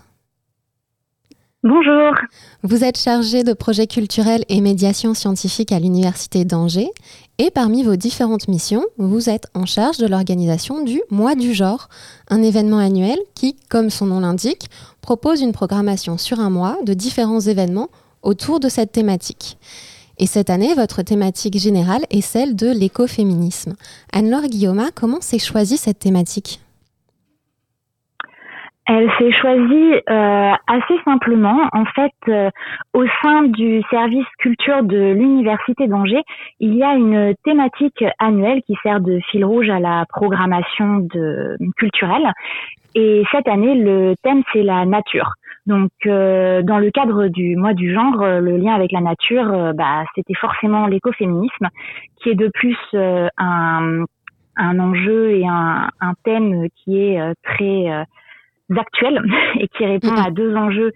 Bonjour. 1.63 2.15
Vous 2.63 2.85
êtes 2.85 2.97
chargée 2.97 3.45
de 3.45 3.53
projets 3.53 3.87
culturels 3.87 4.47
et 4.49 4.63
médiation 4.63 5.13
scientifique 5.13 5.73
à 5.73 5.79
l'Université 5.79 6.47
d'Angers 6.47 6.91
et 7.37 7.51
parmi 7.51 7.83
vos 7.83 7.97
différentes 7.97 8.49
missions, 8.49 8.83
vous 8.97 9.29
êtes 9.29 9.47
en 9.53 9.67
charge 9.67 9.99
de 9.99 10.07
l'organisation 10.07 10.83
du 10.83 11.03
Mois 11.11 11.35
du 11.35 11.53
genre, 11.53 11.91
un 12.31 12.41
événement 12.43 12.79
annuel 12.79 13.19
qui, 13.35 13.57
comme 13.69 13.91
son 13.91 14.07
nom 14.07 14.21
l'indique, 14.21 14.71
propose 15.03 15.43
une 15.43 15.53
programmation 15.53 16.17
sur 16.17 16.41
un 16.41 16.49
mois 16.49 16.79
de 16.87 16.95
différents 16.95 17.41
événements 17.41 17.91
autour 18.23 18.59
de 18.59 18.71
cette 18.71 18.93
thématique. 18.93 19.59
Et 20.17 20.27
cette 20.27 20.49
année, 20.49 20.73
votre 20.73 21.03
thématique 21.03 21.59
générale 21.59 22.07
est 22.09 22.23
celle 22.23 22.57
de 22.57 22.69
l'écoféminisme. 22.69 23.75
Anne-Laure 24.15 24.49
Guillaume, 24.49 24.89
comment 24.95 25.21
s'est 25.21 25.39
choisie 25.39 25.77
cette 25.77 25.99
thématique? 25.99 26.61
Elle 28.93 29.09
s'est 29.21 29.31
choisie 29.31 29.93
euh, 30.11 30.53
assez 30.67 31.01
simplement. 31.05 31.69
En 31.73 31.85
fait, 31.85 32.11
euh, 32.27 32.51
au 32.93 33.05
sein 33.23 33.45
du 33.45 33.83
service 33.89 34.27
culture 34.41 34.83
de 34.83 35.13
l'Université 35.13 35.87
d'Angers, 35.87 36.25
il 36.59 36.75
y 36.75 36.83
a 36.83 36.95
une 36.95 37.37
thématique 37.45 38.05
annuelle 38.19 38.63
qui 38.67 38.75
sert 38.83 38.99
de 38.99 39.21
fil 39.31 39.45
rouge 39.45 39.71
à 39.71 39.79
la 39.79 40.07
programmation 40.09 41.07
de, 41.15 41.57
culturelle. 41.77 42.33
Et 42.97 43.23
cette 43.31 43.47
année, 43.47 43.77
le 43.77 44.15
thème, 44.25 44.43
c'est 44.53 44.65
la 44.65 44.85
nature. 44.87 45.35
Donc, 45.67 45.93
euh, 46.07 46.63
dans 46.63 46.79
le 46.79 46.91
cadre 46.91 47.29
du 47.29 47.55
mois 47.55 47.75
du 47.75 47.95
genre, 47.95 48.21
euh, 48.23 48.41
le 48.41 48.57
lien 48.57 48.75
avec 48.75 48.91
la 48.91 49.03
nature, 49.03 49.53
euh, 49.53 49.73
bah, 49.73 50.03
c'était 50.17 50.35
forcément 50.35 50.89
l'écoféminisme, 50.89 51.69
qui 52.17 52.31
est 52.31 52.35
de 52.35 52.49
plus 52.49 52.77
euh, 52.95 53.29
un, 53.39 54.03
un 54.57 54.81
enjeu 54.81 55.31
et 55.31 55.47
un, 55.47 55.91
un 56.01 56.15
thème 56.25 56.67
qui 56.75 56.99
est 56.99 57.21
très 57.45 58.05
euh, 58.71 58.77
actuel 58.77 59.23
et 59.61 59.69
qui 59.69 59.85
répond 59.85 60.15
à 60.15 60.31
deux 60.31 60.55
enjeux 60.55 60.93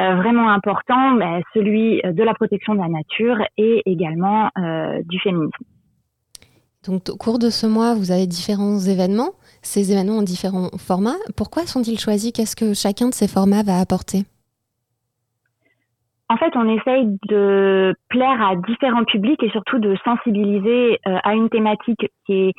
euh, 0.00 0.14
vraiment 0.16 0.50
importants, 0.50 1.12
bah, 1.12 1.40
celui 1.54 2.02
de 2.02 2.22
la 2.22 2.34
protection 2.34 2.74
de 2.74 2.80
la 2.80 2.88
nature 2.88 3.38
et 3.56 3.82
également 3.86 4.50
euh, 4.58 5.00
du 5.04 5.18
féminisme. 5.20 5.64
Donc, 6.86 7.08
au 7.08 7.16
cours 7.16 7.38
de 7.38 7.50
ce 7.50 7.66
mois, 7.66 7.94
vous 7.94 8.12
avez 8.12 8.26
différents 8.26 8.78
événements. 8.78 9.30
Ces 9.62 9.92
événements 9.92 10.18
ont 10.18 10.22
différents 10.22 10.68
formats. 10.78 11.16
Pourquoi 11.36 11.62
sont-ils 11.62 11.98
choisis? 11.98 12.30
Qu'est-ce 12.32 12.54
que 12.54 12.74
chacun 12.74 13.08
de 13.08 13.14
ces 13.14 13.26
formats 13.26 13.62
va 13.62 13.80
apporter? 13.80 14.24
En 16.28 16.36
fait, 16.36 16.54
on 16.56 16.68
essaye 16.68 17.06
de 17.28 17.94
plaire 18.08 18.42
à 18.42 18.56
différents 18.56 19.04
publics 19.04 19.42
et 19.42 19.50
surtout 19.50 19.78
de 19.78 19.96
sensibiliser 20.04 20.98
euh, 21.06 21.18
à 21.22 21.34
une 21.34 21.48
thématique 21.48 22.10
qui 22.26 22.32
est 22.32 22.52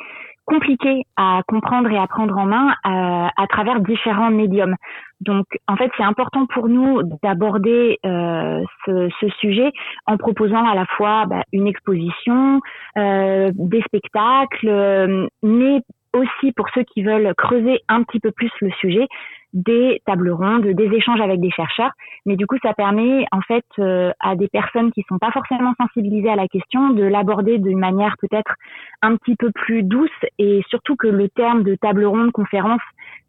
compliquée 0.48 1.04
à 1.18 1.42
comprendre 1.46 1.92
et 1.92 1.98
à 1.98 2.08
prendre 2.08 2.36
en 2.38 2.46
main 2.46 2.70
euh, 2.70 3.28
à 3.36 3.48
travers 3.48 3.82
différents 3.82 4.32
médiums. 4.32 4.76
Donc, 5.22 5.46
en 5.68 5.76
fait, 5.76 5.92
c'est 5.98 6.04
important 6.04 6.46
pour 6.48 6.70
nous 6.70 7.04
d'aborder 7.22 8.00
euh, 8.06 8.64
ce, 8.86 9.10
ce 9.20 9.28
sujet 9.40 9.72
en 10.06 10.18
proposant 10.18 10.66
à 10.66 10.74
la 10.74 10.86
fois 10.86 11.26
bah, 11.26 11.44
une 11.52 11.68
exposition, 11.68 12.62
euh, 12.98 13.52
des 13.56 13.82
spectacles, 13.82 14.70
euh, 14.70 15.28
mais 15.44 15.82
aussi 16.14 16.52
pour 16.54 16.68
ceux 16.74 16.84
qui 16.84 17.04
veulent 17.04 17.34
creuser 17.38 17.82
un 17.90 18.04
petit 18.04 18.20
peu 18.20 18.32
plus 18.32 18.52
le 18.62 18.72
sujet, 18.80 19.08
des 19.54 20.02
tables 20.06 20.30
rondes, 20.30 20.68
des 20.68 20.94
échanges 20.94 21.22
avec 21.22 21.40
des 21.40 21.52
chercheurs. 21.52 21.92
Mais 22.26 22.36
du 22.36 22.46
coup, 22.46 22.58
ça 22.62 22.74
permet 22.74 23.26
en 23.32 23.42
fait 23.42 23.66
euh, 23.80 24.12
à 24.20 24.36
des 24.36 24.48
personnes 24.48 24.92
qui 24.92 25.04
sont 25.08 25.18
pas 25.18 25.32
forcément 25.32 25.74
sensibilisées 25.80 26.30
à 26.30 26.36
la 26.36 26.48
question 26.48 26.90
de 26.90 27.04
l'aborder 27.04 27.58
d'une 27.58 27.80
manière 27.80 28.16
peut-être 28.20 28.54
un 29.02 29.16
petit 29.16 29.36
peu 29.36 29.52
plus 29.52 29.84
douce 29.84 30.10
et 30.38 30.62
surtout 30.70 30.96
que 30.96 31.08
le 31.08 31.30
terme 31.30 31.64
de 31.64 31.76
table 31.76 32.06
ronde, 32.06 32.32
conférence, 32.32 32.82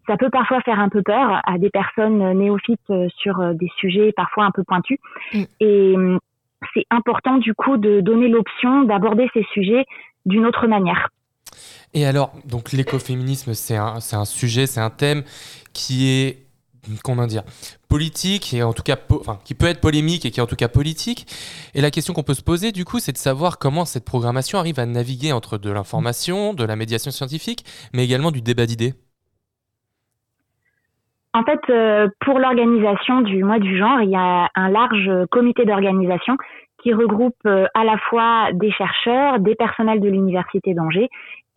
ça 0.07 0.17
peut 0.17 0.31
parfois 0.31 0.61
faire 0.63 0.81
un 0.81 0.89
peu 0.89 1.03
peur 1.03 1.41
à 1.45 1.59
des 1.59 1.71
personnes 1.71 2.33
néophytes 2.39 2.81
euh, 2.91 3.09
sur 3.19 3.41
euh, 3.41 3.53
des 3.53 3.69
sujets 3.77 4.13
parfois 4.13 4.45
un 4.45 4.51
peu 4.51 4.65
pointus. 4.65 4.99
Mm. 5.33 5.43
Et 5.61 5.95
hum, 5.97 6.19
c'est 6.75 6.85
important 6.91 7.39
du 7.39 7.55
coup 7.55 7.77
de 7.77 8.01
donner 8.01 8.29
l'option 8.29 8.83
d'aborder 8.83 9.29
ces 9.35 9.45
sujets 9.53 9.85
d'une 10.27 10.47
autre 10.47 10.67
manière. 10.67 11.09
Et 11.95 12.07
alors, 12.07 12.33
donc 12.45 12.73
l'écoféminisme, 12.73 13.55
c'est 13.55 13.77
un, 13.77 13.99
un 14.13 14.25
sujet, 14.25 14.67
c'est 14.67 14.81
un 14.81 14.91
thème 14.91 15.23
qui 15.73 16.09
est, 16.09 16.47
comment 17.03 17.27
dire, 17.27 17.43
politique, 17.89 18.53
et 18.53 18.63
en 18.63 18.73
tout 18.73 18.83
cas, 18.83 18.97
enfin, 19.11 19.39
qui 19.45 19.55
peut 19.55 19.67
être 19.67 19.81
polémique 19.81 20.27
et 20.27 20.31
qui 20.31 20.41
est 20.41 20.43
en 20.43 20.47
tout 20.47 20.57
cas 20.57 20.69
politique. 20.69 21.27
Et 21.75 21.81
la 21.81 21.91
question 21.91 22.13
qu'on 22.13 22.23
peut 22.23 22.35
se 22.35 22.43
poser, 22.43 22.73
du 22.73 22.85
coup, 22.85 22.99
c'est 22.99 23.13
de 23.13 23.19
savoir 23.19 23.59
comment 23.59 23.85
cette 23.85 24.05
programmation 24.05 24.59
arrive 24.59 24.79
à 24.79 24.87
naviguer 24.87 25.33
entre 25.33 25.59
de 25.59 25.71
l'information, 25.71 26.53
de 26.55 26.65
la 26.65 26.77
médiation 26.77 27.11
scientifique, 27.11 27.65
mais 27.95 28.05
également 28.05 28.31
du 28.31 28.43
débat 28.43 28.67
d'idées. 28.67 28.95
En 31.35 31.45
fait, 31.45 31.61
euh, 31.71 32.09
pour 32.21 32.39
l'organisation 32.39 33.21
du 33.21 33.45
mois 33.45 33.59
du 33.59 33.79
genre, 33.79 34.01
il 34.03 34.11
y 34.11 34.17
a 34.17 34.49
un 34.55 34.71
large 34.71 35.11
comité 35.31 35.65
d'organisation 35.65 36.37
qui 36.83 36.95
regroupe 36.95 37.37
euh, 37.47 37.67
à 37.75 37.85
la 37.85 37.99
fois 37.99 38.49
des 38.53 38.71
chercheurs, 38.71 39.39
des 39.41 39.55
personnels 39.55 40.01
de 40.01 40.09
l'université 40.09 40.75
d'Angers 40.75 41.09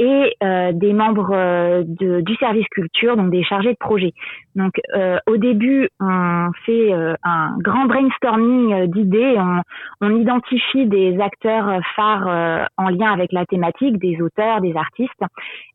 et 0.09 0.35
euh, 0.43 0.71
des 0.83 0.93
membres 0.93 1.31
euh, 1.33 1.83
de- 1.85 2.21
du 2.21 2.35
service 2.35 2.67
culture, 2.71 3.15
donc 3.15 3.29
des 3.29 3.43
chargés 3.43 3.73
de 3.77 3.77
projet. 3.89 4.11
Donc, 4.55 4.73
euh, 4.95 5.17
au 5.31 5.37
début, 5.37 5.89
on 5.99 6.49
fait 6.65 6.91
euh, 6.91 7.13
un 7.23 7.55
grand 7.67 7.85
brainstorming 7.85 8.73
euh, 8.73 8.87
d'idées, 8.87 9.35
on, 9.37 9.61
on 10.05 10.11
identifie 10.23 10.85
des 10.87 11.19
acteurs 11.19 11.67
phares 11.95 12.27
euh, 12.27 12.65
en 12.77 12.89
lien 12.89 13.11
avec 13.17 13.31
la 13.31 13.45
thématique, 13.45 13.99
des 13.99 14.15
auteurs, 14.21 14.59
des 14.61 14.75
artistes, 14.75 15.23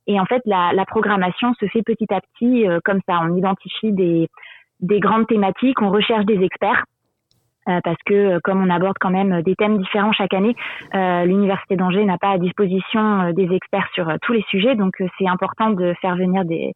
et 0.09 0.19
en 0.19 0.27
fait, 0.31 0.43
la, 0.45 0.73
la 0.73 0.85
programmation 0.85 1.55
se 1.61 1.67
fait 1.67 1.83
petit 1.83 2.11
à 2.13 2.21
petit 2.21 2.67
comme 2.85 3.01
ça. 3.09 3.15
On 3.23 3.37
identifie 3.37 3.93
des, 3.93 4.29
des 4.81 5.01
grandes 5.01 5.27
thématiques, 5.27 5.81
on 5.83 5.91
recherche 5.91 6.25
des 6.27 6.41
experts. 6.43 6.85
Euh, 7.69 7.81
parce 7.83 7.99
que 8.07 8.15
euh, 8.15 8.39
comme 8.43 8.63
on 8.65 8.71
aborde 8.71 8.97
quand 9.01 9.11
même 9.11 9.43
des 9.43 9.55
thèmes 9.55 9.79
différents 9.79 10.13
chaque 10.13 10.35
année, 10.35 10.55
euh, 10.95 11.25
l'université 11.25 11.77
d'Angers 11.77 12.05
n'a 12.05 12.19
pas 12.19 12.31
à 12.31 12.39
disposition 12.39 13.23
euh, 13.23 13.33
des 13.33 13.53
experts 13.55 13.89
sur 13.95 14.09
euh, 14.09 14.17
tous 14.23 14.33
les 14.33 14.45
sujets, 14.49 14.75
donc 14.77 15.01
euh, 15.01 15.07
c'est 15.19 15.29
important 15.29 15.71
de 15.71 15.95
faire 16.01 16.17
venir 16.17 16.45
des 16.45 16.73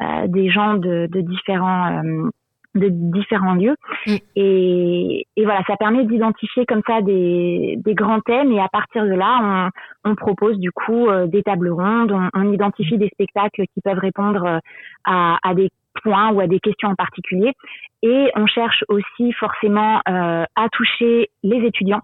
euh, 0.00 0.26
des 0.26 0.50
gens 0.50 0.74
de, 0.74 1.06
de 1.10 1.20
différents 1.20 2.02
euh, 2.02 2.30
de 2.74 2.88
différents 2.88 3.52
lieux. 3.54 3.76
Et, 4.34 5.26
et 5.36 5.44
voilà 5.44 5.62
ça 5.66 5.76
permet 5.76 6.06
d'identifier 6.06 6.64
comme 6.64 6.80
ça 6.86 7.02
des, 7.02 7.78
des 7.84 7.94
grands 7.94 8.20
thèmes. 8.20 8.50
Et 8.50 8.60
à 8.60 8.68
partir 8.68 9.04
de 9.04 9.10
là 9.12 9.70
on, 10.04 10.10
on 10.10 10.14
propose 10.14 10.58
du 10.58 10.72
coup 10.72 11.08
euh, 11.08 11.26
des 11.26 11.42
tables 11.42 11.68
rondes. 11.70 12.12
On, 12.12 12.30
on 12.32 12.50
identifie 12.50 12.96
des 12.96 13.08
spectacles 13.08 13.64
qui 13.74 13.82
peuvent 13.84 13.98
répondre 13.98 14.44
euh, 14.46 14.58
à, 15.04 15.36
à 15.42 15.54
des 15.54 15.68
points 16.02 16.32
ou 16.32 16.40
à 16.40 16.46
des 16.46 16.60
questions 16.60 16.88
en 16.88 16.94
particulier. 16.94 17.52
Et 18.02 18.30
on 18.34 18.46
cherche 18.46 18.84
aussi 18.88 19.32
forcément 19.32 20.00
euh, 20.08 20.44
à 20.56 20.68
toucher 20.72 21.30
les 21.42 21.66
étudiants. 21.66 22.02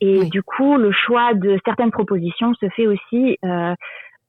Et 0.00 0.24
du 0.26 0.42
coup 0.42 0.76
le 0.76 0.92
choix 0.92 1.34
de 1.34 1.58
certaines 1.64 1.90
propositions 1.90 2.54
se 2.54 2.68
fait 2.70 2.86
aussi 2.86 3.38
euh, 3.44 3.74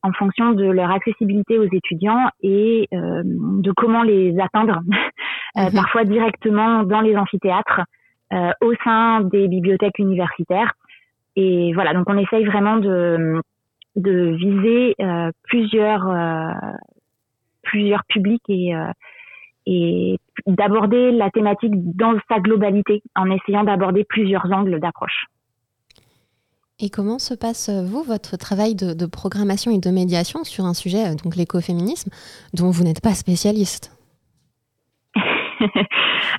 en 0.03 0.11
fonction 0.13 0.51
de 0.53 0.65
leur 0.65 0.91
accessibilité 0.91 1.57
aux 1.59 1.69
étudiants 1.71 2.29
et 2.41 2.87
euh, 2.93 3.21
de 3.25 3.71
comment 3.71 4.03
les 4.03 4.37
atteindre, 4.39 4.79
euh, 5.57 5.69
parfois 5.73 6.03
directement 6.05 6.83
dans 6.83 7.01
les 7.01 7.15
amphithéâtres, 7.15 7.81
euh, 8.33 8.51
au 8.61 8.73
sein 8.83 9.21
des 9.21 9.47
bibliothèques 9.47 9.99
universitaires. 9.99 10.73
Et 11.35 11.73
voilà, 11.73 11.93
donc 11.93 12.09
on 12.09 12.17
essaye 12.17 12.45
vraiment 12.45 12.77
de, 12.77 13.41
de 13.95 14.35
viser 14.35 14.95
euh, 15.01 15.31
plusieurs, 15.43 16.07
euh, 16.07 16.51
plusieurs 17.71 18.03
publics 18.05 18.43
et, 18.49 18.75
euh, 18.75 18.91
et 19.65 20.17
d'aborder 20.45 21.11
la 21.11 21.29
thématique 21.29 21.73
dans 21.95 22.13
sa 22.29 22.39
globalité, 22.39 23.01
en 23.15 23.31
essayant 23.31 23.63
d'aborder 23.63 24.03
plusieurs 24.03 24.51
angles 24.51 24.79
d'approche. 24.79 25.25
Et 26.79 26.89
comment 26.89 27.19
se 27.19 27.35
passe, 27.35 27.69
vous, 27.69 28.03
votre 28.03 28.37
travail 28.37 28.75
de, 28.75 28.93
de, 28.93 29.05
programmation 29.05 29.71
et 29.71 29.79
de 29.79 29.91
médiation 29.91 30.43
sur 30.43 30.65
un 30.65 30.73
sujet, 30.73 31.15
donc 31.23 31.35
l'écoféminisme, 31.35 32.09
dont 32.53 32.71
vous 32.71 32.83
n'êtes 32.83 33.01
pas 33.01 33.13
spécialiste? 33.13 33.95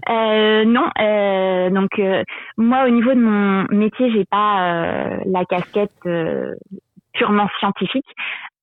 Euh, 0.08 0.64
non, 0.64 0.88
euh, 1.00 1.70
donc 1.70 1.98
euh, 1.98 2.22
moi 2.56 2.86
au 2.86 2.90
niveau 2.90 3.10
de 3.10 3.20
mon 3.20 3.66
métier, 3.70 4.10
j'ai 4.12 4.24
pas 4.24 4.60
euh, 4.60 5.18
la 5.26 5.44
casquette 5.44 5.90
euh, 6.06 6.54
purement 7.14 7.48
scientifique. 7.58 8.06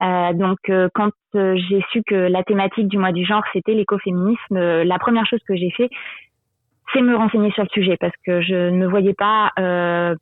donc 0.02 0.58
quand 0.94 1.12
j'ai 1.34 1.84
su 1.92 2.02
que 2.06 2.16
la 2.16 2.44
thématique 2.44 2.88
du 2.88 2.98
mois 2.98 3.12
du 3.12 3.26
genre 3.26 3.44
c'était 3.54 3.74
l'écoféminisme, 3.74 4.60
la 4.84 5.00
première 5.00 5.26
chose 5.26 5.42
que 5.48 5.56
j'ai 5.56 5.72
fait, 5.72 5.90
c'est 6.94 7.02
me 7.02 7.16
renseigner 7.16 7.52
sur 7.52 7.64
le 7.64 7.70
sujet 7.70 7.98
parce 8.00 8.16
que 8.26 8.42
je 8.42 8.70
ne 8.72 8.88
voyais 8.88 9.14
pas 9.14 9.52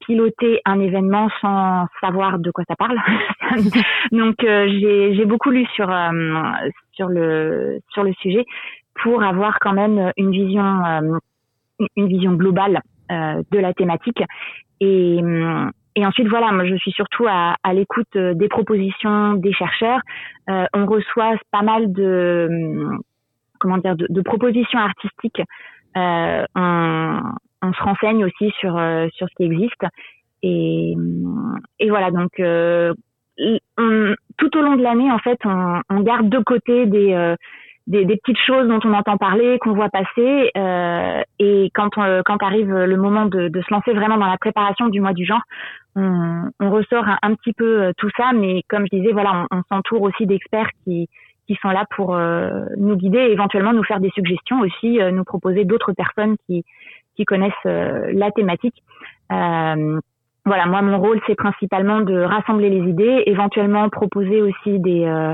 piloter 0.05 0.61
un 0.65 0.79
événement 0.79 1.29
sans 1.41 1.87
savoir 2.01 2.39
de 2.39 2.51
quoi 2.51 2.63
ça 2.67 2.75
parle. 2.75 2.97
donc 4.11 4.35
j'ai 4.41 5.25
beaucoup 5.25 5.51
lu 5.51 5.65
sur 5.75 5.87
sur 6.93 7.07
le 7.07 7.79
sur 7.93 8.03
le 8.03 8.13
sujet 8.13 8.45
pour 9.01 9.23
avoir 9.23 9.59
quand 9.59 9.73
même 9.73 10.11
une 10.17 10.31
vision, 10.31 10.85
euh, 10.85 11.17
une 11.95 12.07
vision 12.07 12.33
globale 12.33 12.81
euh, 13.11 13.41
de 13.51 13.59
la 13.59 13.73
thématique. 13.73 14.21
Et, 14.79 15.19
et 15.97 16.05
ensuite, 16.05 16.27
voilà, 16.27 16.51
moi, 16.51 16.63
je 16.63 16.75
suis 16.75 16.91
surtout 16.91 17.25
à, 17.27 17.55
à 17.63 17.73
l'écoute 17.73 18.15
des 18.15 18.47
propositions 18.47 19.33
des 19.33 19.51
chercheurs. 19.51 19.99
Euh, 20.47 20.65
on 20.75 20.85
reçoit 20.85 21.33
pas 21.51 21.63
mal 21.63 21.91
de, 21.91 22.47
comment 23.59 23.79
dire, 23.79 23.95
de, 23.97 24.21
propositions 24.21 24.77
artistiques. 24.77 25.41
Euh, 25.97 26.45
on, 26.53 27.19
on, 27.63 27.73
se 27.73 27.81
renseigne 27.81 28.23
aussi 28.25 28.51
sur 28.59 28.79
sur 29.15 29.27
ce 29.27 29.35
qui 29.37 29.45
existe. 29.45 29.85
Et, 30.43 30.93
et 31.79 31.89
voilà, 31.89 32.11
donc 32.11 32.39
euh, 32.39 32.93
on, 33.79 34.13
tout 34.37 34.55
au 34.55 34.61
long 34.61 34.75
de 34.75 34.83
l'année, 34.83 35.11
en 35.11 35.17
fait, 35.17 35.39
on, 35.45 35.81
on, 35.89 36.01
garde 36.01 36.29
de 36.29 36.37
côté 36.37 36.85
des 36.85 37.35
des, 37.87 38.05
des, 38.05 38.17
petites 38.17 38.39
choses 38.45 38.67
dont 38.67 38.79
on 38.83 38.93
entend 38.93 39.17
parler, 39.17 39.57
qu'on 39.59 39.73
voit 39.73 39.89
passer. 39.89 40.51
Euh, 40.55 41.21
et 41.39 41.71
quand, 41.73 41.89
on, 41.97 42.21
quand 42.25 42.43
arrive 42.43 42.73
le 42.73 42.97
moment 42.97 43.25
de, 43.25 43.47
de, 43.47 43.61
se 43.61 43.73
lancer 43.73 43.93
vraiment 43.93 44.17
dans 44.17 44.27
la 44.27 44.37
préparation 44.37 44.87
du 44.89 45.01
mois 45.01 45.13
du 45.13 45.25
genre, 45.25 45.41
on, 45.95 46.49
on 46.59 46.69
ressort 46.69 47.05
un, 47.21 47.35
petit 47.35 47.53
peu 47.53 47.83
euh, 47.83 47.91
tout 47.97 48.09
ça. 48.15 48.31
Mais 48.33 48.63
comme 48.67 48.85
je 48.91 48.97
disais, 48.97 49.11
voilà, 49.13 49.47
on, 49.51 49.61
s'entoure 49.69 50.03
aussi 50.03 50.25
d'experts 50.25 50.69
qui, 50.83 51.09
qui 51.47 51.55
sont 51.61 51.69
là 51.69 51.85
pour 51.95 52.15
euh, 52.15 52.65
nous 52.77 52.95
guider 52.95 53.19
éventuellement 53.19 53.73
nous 53.73 53.83
faire 53.83 53.99
des 53.99 54.11
suggestions 54.11 54.59
aussi, 54.59 55.01
euh, 55.01 55.11
nous 55.11 55.23
proposer 55.23 55.63
d'autres 55.65 55.93
personnes 55.93 56.35
qui, 56.45 56.65
qui 57.15 57.25
connaissent 57.25 57.53
euh, 57.65 58.11
la 58.13 58.31
thématique. 58.31 58.83
voilà, 59.29 60.65
moi, 60.65 60.81
mon 60.81 60.99
rôle, 60.99 61.19
c'est 61.27 61.35
principalement 61.35 62.01
de 62.01 62.21
rassembler 62.21 62.69
les 62.69 62.89
idées, 62.89 63.23
éventuellement 63.25 63.89
proposer 63.89 64.41
aussi 64.41 64.79
des 64.79 65.33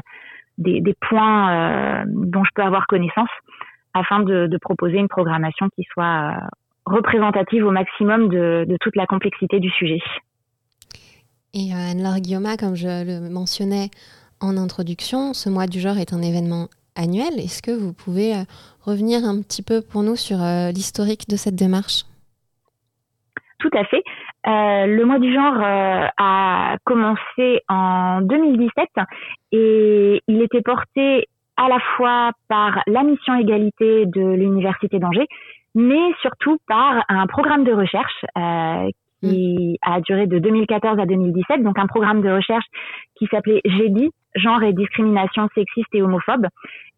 des, 0.57 0.95
points 1.09 1.51
euh, 1.51 2.03
dont 2.07 2.43
je 2.43 2.49
peux 2.55 2.61
avoir 2.61 2.87
connaissance 2.87 3.29
afin 3.93 4.21
de, 4.21 4.47
de, 4.47 4.57
proposer 4.57 4.97
une 4.97 5.07
programmation 5.07 5.69
qui 5.75 5.83
soit 5.91 6.31
euh, 6.31 6.47
représentative 6.85 7.65
au 7.65 7.71
maximum 7.71 8.29
de, 8.29 8.65
de, 8.67 8.77
toute 8.81 8.95
la 8.95 9.05
complexité 9.05 9.59
du 9.59 9.69
sujet. 9.69 9.99
Et 11.53 11.71
euh, 11.73 11.91
Anne-Laure 11.91 12.19
Guillaume, 12.19 12.47
comme 12.59 12.75
je 12.75 13.05
le 13.05 13.29
mentionnais 13.29 13.89
en 14.39 14.57
introduction, 14.57 15.33
ce 15.33 15.49
mois 15.49 15.67
du 15.67 15.79
genre 15.79 15.97
est 15.97 16.13
un 16.13 16.21
événement 16.21 16.67
annuel. 16.95 17.39
Est-ce 17.39 17.61
que 17.61 17.71
vous 17.71 17.93
pouvez 17.93 18.33
revenir 18.81 19.23
un 19.23 19.41
petit 19.41 19.61
peu 19.61 19.81
pour 19.81 20.03
nous 20.03 20.15
sur 20.15 20.37
l'historique 20.73 21.29
de 21.29 21.35
cette 21.35 21.55
démarche? 21.55 22.03
Tout 23.63 23.77
à 23.77 23.85
fait. 23.85 24.03
Euh, 24.45 24.87
le 24.87 25.05
mois 25.05 25.19
du 25.19 25.33
genre 25.33 25.55
euh, 25.55 26.07
a 26.17 26.75
commencé 26.83 27.61
en 27.69 28.19
2017 28.21 28.89
et 29.53 30.21
il 30.27 30.41
était 30.41 30.61
porté 30.61 31.29
à 31.55 31.69
la 31.69 31.79
fois 31.95 32.31
par 32.49 32.83
la 32.87 33.03
mission 33.03 33.35
égalité 33.35 34.05
de 34.05 34.21
l'Université 34.21 34.99
d'Angers, 34.99 35.27
mais 35.75 36.11
surtout 36.21 36.57
par 36.67 37.05
un 37.07 37.25
programme 37.27 37.63
de 37.63 37.71
recherche 37.71 38.25
euh, 38.37 38.89
qui 39.21 39.79
a 39.81 40.01
duré 40.01 40.27
de 40.27 40.39
2014 40.39 40.99
à 40.99 41.05
2017, 41.05 41.63
donc 41.63 41.79
un 41.79 41.87
programme 41.87 42.21
de 42.21 42.29
recherche 42.29 42.65
qui 43.15 43.27
s'appelait 43.27 43.61
GEDI, 43.63 44.09
genre 44.35 44.61
et 44.61 44.73
discrimination 44.73 45.47
sexiste 45.55 45.87
et 45.93 46.01
homophobe, 46.01 46.47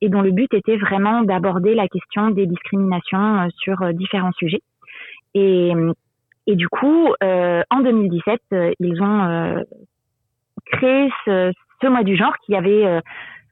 et 0.01 0.09
dont 0.09 0.21
le 0.21 0.31
but 0.31 0.51
était 0.51 0.77
vraiment 0.77 1.21
d'aborder 1.21 1.75
la 1.75 1.87
question 1.87 2.31
des 2.31 2.47
discriminations 2.47 3.47
sur 3.59 3.93
différents 3.93 4.31
sujets. 4.31 4.61
Et 5.35 5.73
et 6.47 6.55
du 6.55 6.69
coup, 6.69 7.13
euh, 7.23 7.63
en 7.69 7.79
2017, 7.81 8.39
euh, 8.53 8.71
ils 8.79 9.01
ont 9.01 9.23
euh, 9.23 9.63
créé 10.71 11.09
ce, 11.25 11.51
ce, 11.81 11.87
mois 11.87 12.03
du 12.03 12.15
genre 12.15 12.35
qui 12.45 12.55
avait 12.55 12.85
euh, 12.85 13.01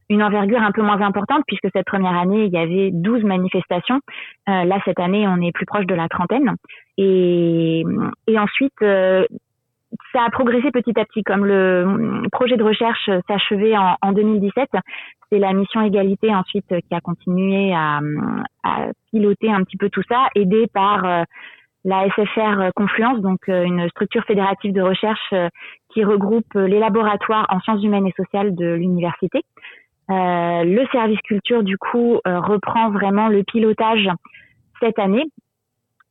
une 0.10 0.22
envergure 0.22 0.62
un 0.62 0.72
peu 0.72 0.84
moins 0.84 1.02
importante 1.02 1.44
puisque 1.48 1.70
cette 1.74 1.86
première 1.86 2.16
année, 2.16 2.46
il 2.46 2.54
y 2.54 2.58
avait 2.58 2.91
12 2.91 3.24
manifestations. 3.24 4.00
Euh, 4.48 4.64
là, 4.64 4.80
cette 4.86 5.00
année, 5.00 5.28
on 5.28 5.41
est 5.41 5.52
plus 5.52 5.66
proche 5.66 5.88
de 5.88 5.96
la 5.96 6.08
trentaine. 6.08 6.54
Et, 6.98 7.84
et 8.28 8.39
ensuite, 8.39 8.74
ça 8.80 10.24
a 10.24 10.30
progressé 10.30 10.70
petit 10.70 11.00
à 11.00 11.06
petit. 11.06 11.24
Comme 11.24 11.46
le 11.46 12.28
projet 12.32 12.58
de 12.58 12.64
recherche 12.64 13.10
s'achevait 13.28 13.76
en, 13.76 13.98
en 14.04 14.12
2017, 14.12 14.70
c'est 15.32 15.39
la 15.39 15.54
mission 15.54 15.82
égalité 15.82 16.34
ensuite 16.36 16.68
qui 16.68 16.94
a 16.94 17.02
continué 17.02 17.74
à, 17.74 18.02
à, 18.64 18.89
piloter 19.12 19.52
un 19.52 19.64
petit 19.64 19.78
peu 19.78 19.89
tout 19.89 20.04
ça, 20.08 20.28
aidé 20.36 20.68
par 20.72 21.26
la 21.86 22.08
SFR 22.10 22.72
Confluence, 22.76 23.20
donc 23.22 23.40
euh, 23.50 23.64
une 23.64 23.88
structure 23.90 24.24
fédérative 24.24 24.74
de 24.74 24.82
recherche 24.82 25.34
euh, 25.34 25.50
qui 25.94 26.04
regroupe 26.04 26.56
euh, 26.56 26.68
les 26.68 26.80
laboratoires 26.80 27.46
en 27.50 27.60
sciences 27.60 27.84
humaines 27.84 28.08
et 28.08 28.14
sociales 28.16 28.56
de 28.56 28.74
l'université. 28.74 29.42
Euh, 30.10 30.64
le 30.64 30.86
service 30.92 31.20
culture, 31.22 31.64
du 31.64 31.78
coup, 31.78 32.20
reprend 32.26 32.90
vraiment 32.90 33.30
le 33.30 33.44
pilotage 33.44 34.10
cette 34.82 35.00
année. 35.00 35.26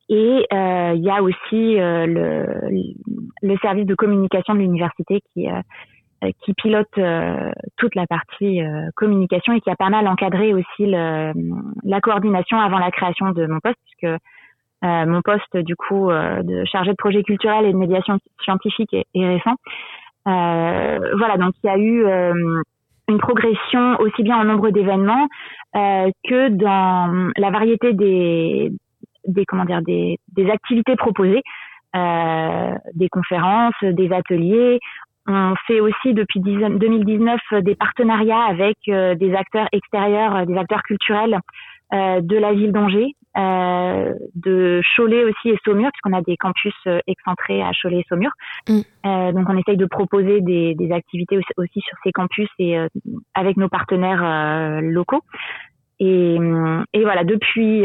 Et 0.09 0.47
il 0.51 1.03
y 1.03 1.11
a 1.11 1.23
aussi 1.23 1.77
le, 1.79 3.57
service 3.63 3.87
de 3.87 3.95
communication 3.95 4.55
de 4.55 4.61
l'université 4.61 5.21
qui, 5.33 5.47
qui 6.43 6.55
pilote 6.55 6.89
toute 7.77 7.95
la 7.95 8.07
partie 8.07 8.61
communication 8.95 9.53
et 9.53 9.61
qui 9.61 9.71
a 9.71 9.77
pas 9.77 9.91
mal 9.91 10.09
encadré 10.09 10.53
aussi 10.53 10.87
la 10.87 12.01
coordination 12.03 12.59
avant 12.59 12.79
la 12.79 12.91
création 12.91 13.31
de 13.31 13.47
mon 13.47 13.61
poste, 13.61 13.79
puisque 13.85 14.19
euh, 14.85 15.07
mon 15.07 15.23
poste 15.23 15.57
du 15.57 15.77
coup 15.77 16.11
euh, 16.11 16.43
de 16.43 16.65
chargé 16.65 16.91
de 16.91 16.97
projet 16.97 17.23
culturel 17.23 17.67
et 17.67 17.73
de 17.73 17.79
médiation 17.79 18.19
scientifique 18.43 18.93
est, 18.93 19.07
récent. 19.15 19.55
Euh, 20.27 20.99
voilà, 21.17 21.37
donc 21.37 21.55
il 21.63 21.67
y 21.67 21.71
a 21.71 21.79
eu 21.79 22.05
une 23.09 23.19
progression 23.19 23.97
aussi 24.01 24.23
bien 24.23 24.37
en 24.39 24.45
nombre 24.45 24.71
d'événements 24.71 25.29
que 25.75 26.49
dans 26.49 27.33
la 27.37 27.51
variété 27.51 27.93
des, 27.93 28.73
comment 29.47 29.65
dire 29.65 29.83
des 29.83 30.51
activités 30.51 30.97
proposées, 30.97 31.43
des 31.95 33.09
conférences, 33.11 33.75
des 33.83 34.13
ateliers. 34.13 34.81
On 35.27 35.55
fait 35.67 35.81
aussi 35.81 36.15
depuis 36.15 36.41
2019 36.41 37.41
des 37.61 37.75
partenariats 37.77 38.45
avec 38.45 38.77
des 38.87 39.35
acteurs 39.35 39.69
extérieurs, 39.73 40.47
des 40.47 40.57
acteurs 40.57 40.83
culturels 40.83 41.39
de 41.93 42.37
la 42.37 42.53
ville 42.53 42.73
d'Angers, 42.73 43.15
euh, 43.37 44.13
de 44.35 44.83
Cholet 44.95 45.25
aussi 45.25 45.49
et 45.49 45.59
Saumur, 45.65 45.91
puisqu'on 45.93 46.17
a 46.17 46.23
des 46.23 46.37
campus 46.37 46.75
euh, 46.87 47.01
excentrés 47.07 47.63
à 47.63 47.71
Cholet 47.73 48.01
et 48.01 48.07
Saumur. 48.09 48.31
Mm. 48.69 48.81
Euh, 49.07 49.33
donc 49.33 49.49
on 49.49 49.57
essaye 49.57 49.77
de 49.77 49.87
proposer 49.87 50.41
des, 50.43 50.75
des 50.75 50.93
activités 50.93 51.39
aussi, 51.57 51.81
sur 51.81 51.97
ces 52.05 52.13
campus 52.13 52.49
et 52.59 52.79
euh, 52.79 52.89
avec 53.35 53.57
nos 53.57 53.69
partenaires 53.69 54.23
euh, 54.23 54.81
locaux. 54.83 55.23
Et, 55.99 56.37
et, 56.93 57.03
voilà, 57.03 57.23
depuis 57.23 57.85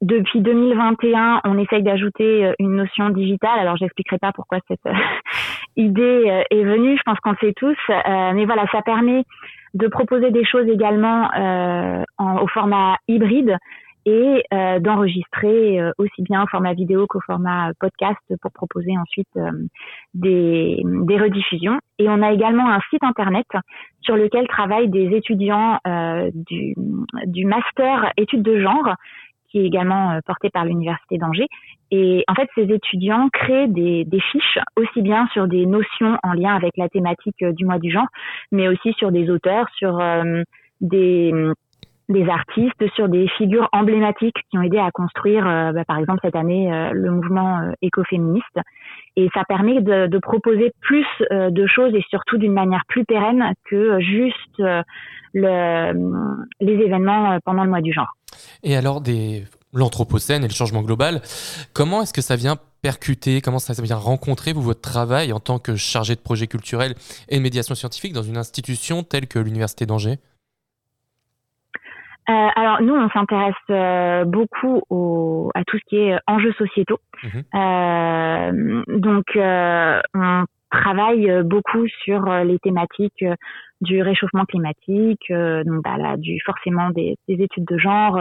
depuis 0.00 0.40
2021, 0.40 1.42
on 1.44 1.58
essaye 1.58 1.82
d'ajouter 1.82 2.50
une 2.58 2.76
notion 2.76 3.10
digitale. 3.10 3.58
Alors, 3.58 3.76
j'expliquerai 3.76 4.16
pas 4.16 4.32
pourquoi 4.32 4.58
cette 4.68 4.80
idée 5.76 6.44
est 6.50 6.64
venue. 6.64 6.96
Je 6.96 7.02
pense 7.04 7.18
qu'on 7.20 7.32
le 7.32 7.36
sait 7.40 7.54
tous, 7.54 7.76
mais 7.88 8.44
voilà, 8.44 8.66
ça 8.72 8.82
permet 8.82 9.24
de 9.74 9.88
proposer 9.88 10.30
des 10.30 10.44
choses 10.44 10.68
également 10.68 11.28
en, 12.18 12.42
au 12.42 12.46
format 12.48 12.96
hybride, 13.08 13.56
et 14.06 14.44
euh, 14.52 14.80
d'enregistrer 14.80 15.80
euh, 15.80 15.92
aussi 15.98 16.22
bien 16.22 16.42
au 16.42 16.46
format 16.46 16.74
vidéo 16.74 17.06
qu'au 17.08 17.20
format 17.20 17.70
podcast 17.80 18.20
pour 18.42 18.52
proposer 18.52 18.96
ensuite 18.98 19.28
euh, 19.36 19.50
des, 20.12 20.82
des, 20.84 21.18
rediffusions. 21.18 21.78
Et 21.98 22.08
on 22.08 22.20
a 22.22 22.32
également 22.32 22.68
un 22.70 22.80
site 22.90 23.02
internet 23.02 23.46
sur 24.02 24.16
lequel 24.16 24.46
travaillent 24.46 24.90
des 24.90 25.16
étudiants 25.16 25.78
du, 26.34 26.74
du, 27.26 27.46
master 27.46 28.12
études 28.16 28.42
de 28.42 28.60
genre 28.60 28.94
qui 29.54 29.60
est 29.60 29.66
également 29.66 30.18
porté 30.26 30.50
par 30.50 30.64
l'université 30.64 31.16
d'Angers. 31.16 31.46
Et 31.92 32.24
en 32.26 32.34
fait, 32.34 32.48
ces 32.56 32.72
étudiants 32.72 33.28
créent 33.32 33.68
des, 33.68 34.04
des, 34.04 34.20
fiches 34.20 34.58
aussi 34.76 35.00
bien 35.00 35.28
sur 35.32 35.46
des 35.46 35.64
notions 35.64 36.18
en 36.24 36.32
lien 36.32 36.56
avec 36.56 36.76
la 36.76 36.88
thématique 36.88 37.44
du 37.44 37.64
mois 37.64 37.78
du 37.78 37.92
genre, 37.92 38.08
mais 38.50 38.66
aussi 38.66 38.92
sur 38.94 39.12
des 39.12 39.30
auteurs, 39.30 39.68
sur 39.76 40.02
des 40.80 41.32
des 42.08 42.28
artistes, 42.28 42.86
sur 42.94 43.08
des 43.08 43.28
figures 43.28 43.68
emblématiques 43.72 44.36
qui 44.50 44.58
ont 44.58 44.62
aidé 44.62 44.78
à 44.78 44.90
construire, 44.90 45.46
euh, 45.46 45.72
bah, 45.72 45.84
par 45.86 45.98
exemple 45.98 46.20
cette 46.22 46.36
année, 46.36 46.72
euh, 46.72 46.90
le 46.92 47.10
mouvement 47.10 47.60
euh, 47.60 47.72
écoféministe. 47.80 48.60
Et 49.16 49.28
ça 49.32 49.44
permet 49.44 49.80
de, 49.80 50.06
de 50.06 50.18
proposer 50.18 50.72
plus 50.80 51.06
de 51.30 51.66
choses 51.68 51.94
et 51.94 52.04
surtout 52.10 52.36
d'une 52.36 52.52
manière 52.52 52.82
plus 52.88 53.04
pérenne 53.04 53.52
que 53.70 54.00
juste 54.00 54.58
le, 54.58 56.42
les 56.60 56.72
événements 56.72 57.38
pendant 57.44 57.62
le 57.62 57.70
mois 57.70 57.80
du 57.80 57.92
genre. 57.92 58.12
Et 58.64 58.76
alors, 58.76 59.00
des... 59.00 59.44
l'Anthropocène 59.72 60.42
et 60.44 60.48
le 60.48 60.54
changement 60.54 60.82
global, 60.82 61.20
comment 61.72 62.02
est-ce 62.02 62.12
que 62.12 62.22
ça 62.22 62.36
vient 62.36 62.56
percuter, 62.82 63.40
comment 63.40 63.58
ça 63.58 63.80
vient 63.82 63.96
rencontrer 63.96 64.52
vous, 64.52 64.62
votre 64.62 64.80
travail 64.80 65.32
en 65.32 65.40
tant 65.40 65.58
que 65.58 65.76
chargé 65.76 66.14
de 66.14 66.20
projet 66.20 66.46
culturel 66.46 66.94
et 67.28 67.36
de 67.36 67.42
médiation 67.42 67.74
scientifique 67.74 68.12
dans 68.12 68.22
une 68.22 68.36
institution 68.36 69.02
telle 69.02 69.26
que 69.26 69.38
l'Université 69.38 69.86
d'Angers? 69.86 70.18
Euh, 72.30 72.48
alors 72.56 72.80
nous, 72.80 72.94
on 72.94 73.10
s'intéresse 73.10 73.54
euh, 73.68 74.24
beaucoup 74.24 74.80
au, 74.88 75.50
à 75.54 75.62
tout 75.64 75.76
ce 75.76 75.82
qui 75.88 75.96
est 75.96 76.18
enjeux 76.26 76.54
sociétaux. 76.54 76.98
Mhm. 77.22 77.44
Euh, 77.54 78.82
donc, 78.98 79.24
euh, 79.36 80.00
on 80.14 80.44
travaille 80.80 81.42
beaucoup 81.44 81.86
sur 82.04 82.24
les 82.44 82.58
thématiques 82.58 83.24
du 83.80 84.02
réchauffement 84.02 84.44
climatique, 84.44 85.30
donc 85.30 85.82
bah, 85.82 85.96
là, 85.98 86.16
du 86.16 86.40
forcément 86.44 86.90
des, 86.90 87.16
des 87.28 87.42
études 87.42 87.64
de 87.64 87.78
genre, 87.78 88.20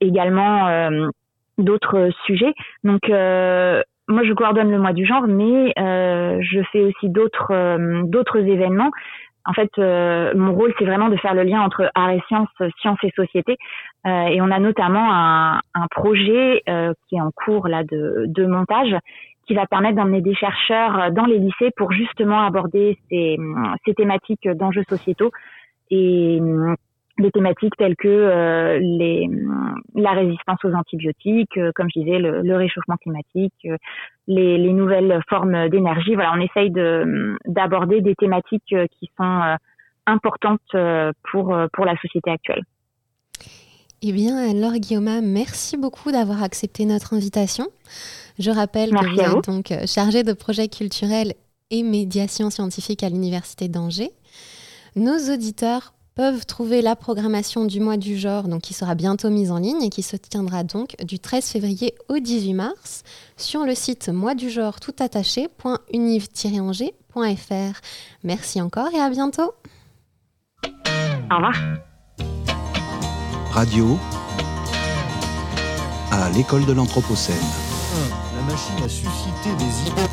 également 0.00 0.90
d'autres 1.58 2.10
sujets. 2.26 2.54
Donc 2.84 3.08
moi, 3.08 4.24
je 4.24 4.32
coordonne 4.32 4.70
le 4.70 4.78
mois 4.78 4.92
du 4.92 5.06
genre, 5.06 5.26
mais 5.26 5.72
je 5.76 6.62
fais 6.72 6.82
aussi 6.82 7.08
d'autres 7.08 8.04
d'autres 8.04 8.38
événements 8.38 8.90
en 9.44 9.52
fait, 9.52 9.70
euh, 9.78 10.32
mon 10.36 10.54
rôle, 10.54 10.72
c'est 10.78 10.84
vraiment 10.84 11.08
de 11.08 11.16
faire 11.16 11.34
le 11.34 11.42
lien 11.42 11.60
entre 11.60 11.90
art 11.94 12.10
et 12.10 12.22
sciences, 12.28 12.48
sciences 12.80 12.98
et 13.02 13.10
société. 13.16 13.56
Euh, 14.06 14.26
et 14.26 14.40
on 14.40 14.50
a 14.50 14.58
notamment 14.58 15.12
un, 15.12 15.60
projet 15.90 16.62
euh, 16.68 16.92
qui 17.08 17.16
est 17.16 17.20
en 17.20 17.30
cours 17.32 17.68
là 17.68 17.82
de 17.84 18.46
montage 18.46 18.96
qui 19.46 19.54
va 19.54 19.66
permettre 19.66 19.96
d'emmener 19.96 20.20
des 20.20 20.34
chercheurs 20.34 21.10
dans 21.12 21.24
les 21.24 21.38
lycées 21.38 21.70
pour 21.76 21.92
justement 21.92 22.42
aborder 22.42 22.98
ces, 23.10 23.36
ces 23.84 23.94
thématiques 23.94 24.48
d'enjeux 24.48 24.84
sociétaux 24.88 25.30
et 25.90 26.40
des 27.18 27.30
thématiques 27.30 27.76
telles 27.76 27.96
que 27.96 28.08
euh, 28.08 28.78
les, 28.78 29.28
la 29.94 30.12
résistance 30.12 30.64
aux 30.64 30.72
antibiotiques, 30.72 31.56
euh, 31.58 31.70
comme 31.74 31.88
je 31.94 32.00
disais, 32.00 32.18
le, 32.18 32.56
réchauffement 32.56 32.96
climatique, 32.96 33.54
euh, 33.66 33.76
les, 34.26 34.58
les, 34.58 34.72
nouvelles 34.72 35.20
formes 35.28 35.68
d'énergie. 35.68 36.14
Voilà, 36.14 36.32
on 36.34 36.40
essaye 36.40 36.70
d'aborder 37.46 38.00
des 38.00 38.14
thématiques 38.14 38.74
qui 38.98 39.10
sont 39.16 39.56
importantes 40.06 40.60
pour, 41.30 41.56
pour 41.72 41.84
la 41.84 41.96
société 41.96 42.30
actuelle. 42.30 42.62
Eh 44.04 44.10
bien, 44.12 44.36
alors 44.36 44.72
Guillaume, 44.72 45.20
merci 45.22 45.76
beaucoup 45.76 46.10
d'avoir 46.10 46.42
accepté 46.42 46.84
notre 46.84 47.14
invitation. 47.14 47.68
Je 48.38 48.50
rappelle 48.50 48.90
que 48.90 49.14
vous 49.14 49.20
êtes 49.20 49.44
donc 49.44 49.72
chargé 49.86 50.24
de 50.24 50.32
projets 50.32 50.66
culturels 50.66 51.34
et 51.70 51.84
médiation 51.84 52.50
scientifique 52.50 53.04
à 53.04 53.08
l'Université 53.08 53.68
d'Angers. 53.68 54.10
Nos 54.96 55.32
auditeurs 55.32 55.94
peuvent 56.16 56.44
trouver 56.46 56.82
la 56.82 56.96
programmation 56.96 57.64
du 57.64 57.78
mois 57.80 57.96
du 57.96 58.18
genre, 58.18 58.48
donc 58.48 58.62
qui 58.62 58.74
sera 58.74 58.94
bientôt 58.94 59.30
mise 59.30 59.50
en 59.52 59.58
ligne 59.58 59.82
et 59.82 59.88
qui 59.88 60.02
se 60.02 60.16
tiendra 60.16 60.64
donc 60.64 60.96
du 61.04 61.18
13 61.18 61.44
février 61.46 61.94
au 62.08 62.18
18 62.18 62.54
mars 62.54 63.04
sur 63.36 63.64
le 63.64 63.74
site 63.74 64.08
mois 64.08 64.34
du 64.34 64.50
genre 64.50 64.80
tout 64.80 64.94
angers.fr. 66.60 67.80
Merci 68.24 68.60
encore 68.60 68.92
et 68.92 69.00
à 69.00 69.08
bientôt. 69.10 69.52
Au 71.30 71.36
revoir. 71.36 71.54
Radio 73.52 73.98
à 76.10 76.30
l'école 76.30 76.64
de 76.64 76.72
l'Anthropocène. 76.72 77.36
Ah, 77.38 78.36
la 78.36 78.42
machine 78.50 78.82
a 78.82 78.88
suscité 78.88 79.50
des 79.58 79.90
idées. 79.90 80.08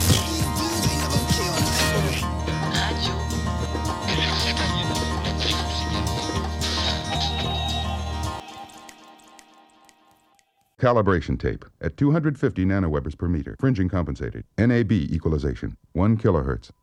Calibration 10.78 11.38
tape 11.38 11.64
at 11.82 11.96
250 11.96 12.66
nanowebers 12.66 13.18
per 13.18 13.30
meter. 13.30 13.56
Fringing 13.58 13.88
compensated. 13.88 14.44
NAB 14.58 14.92
equalization. 14.92 15.78
1 15.96 16.18
kilohertz. 16.18 16.74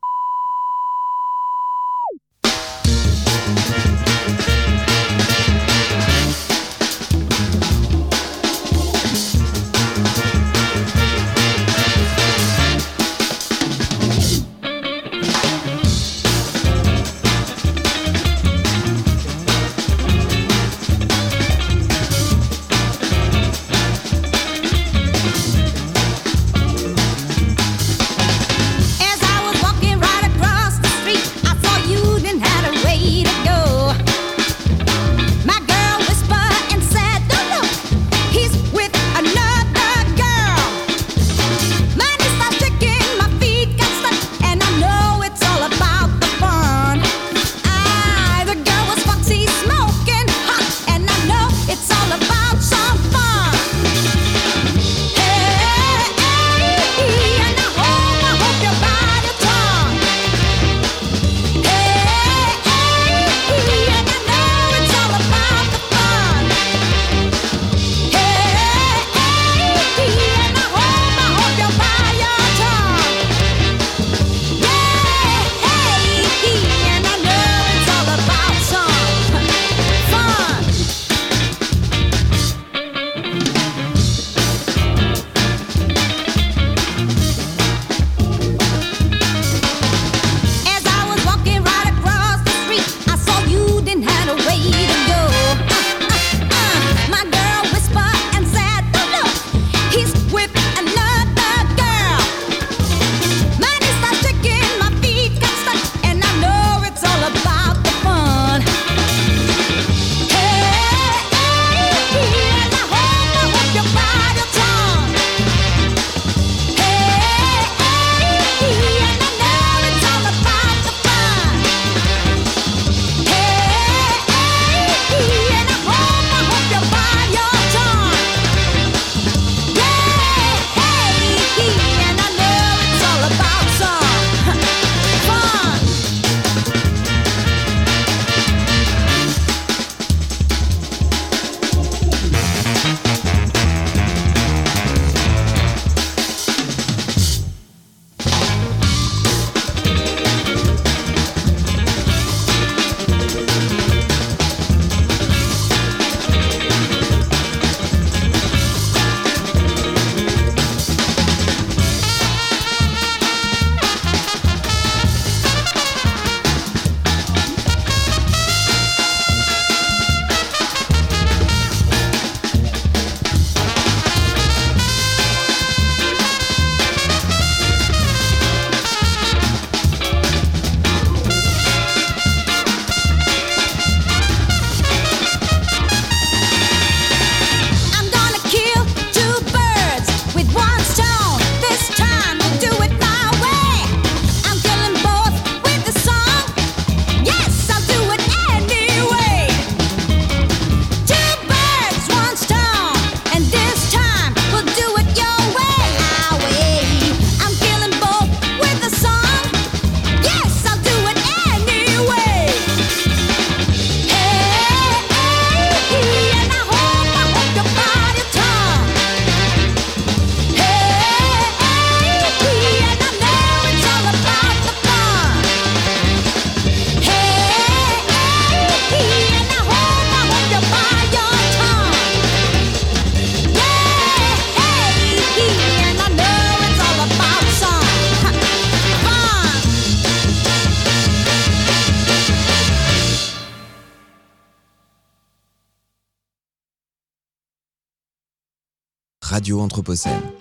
Anthropocène. 249.55 250.36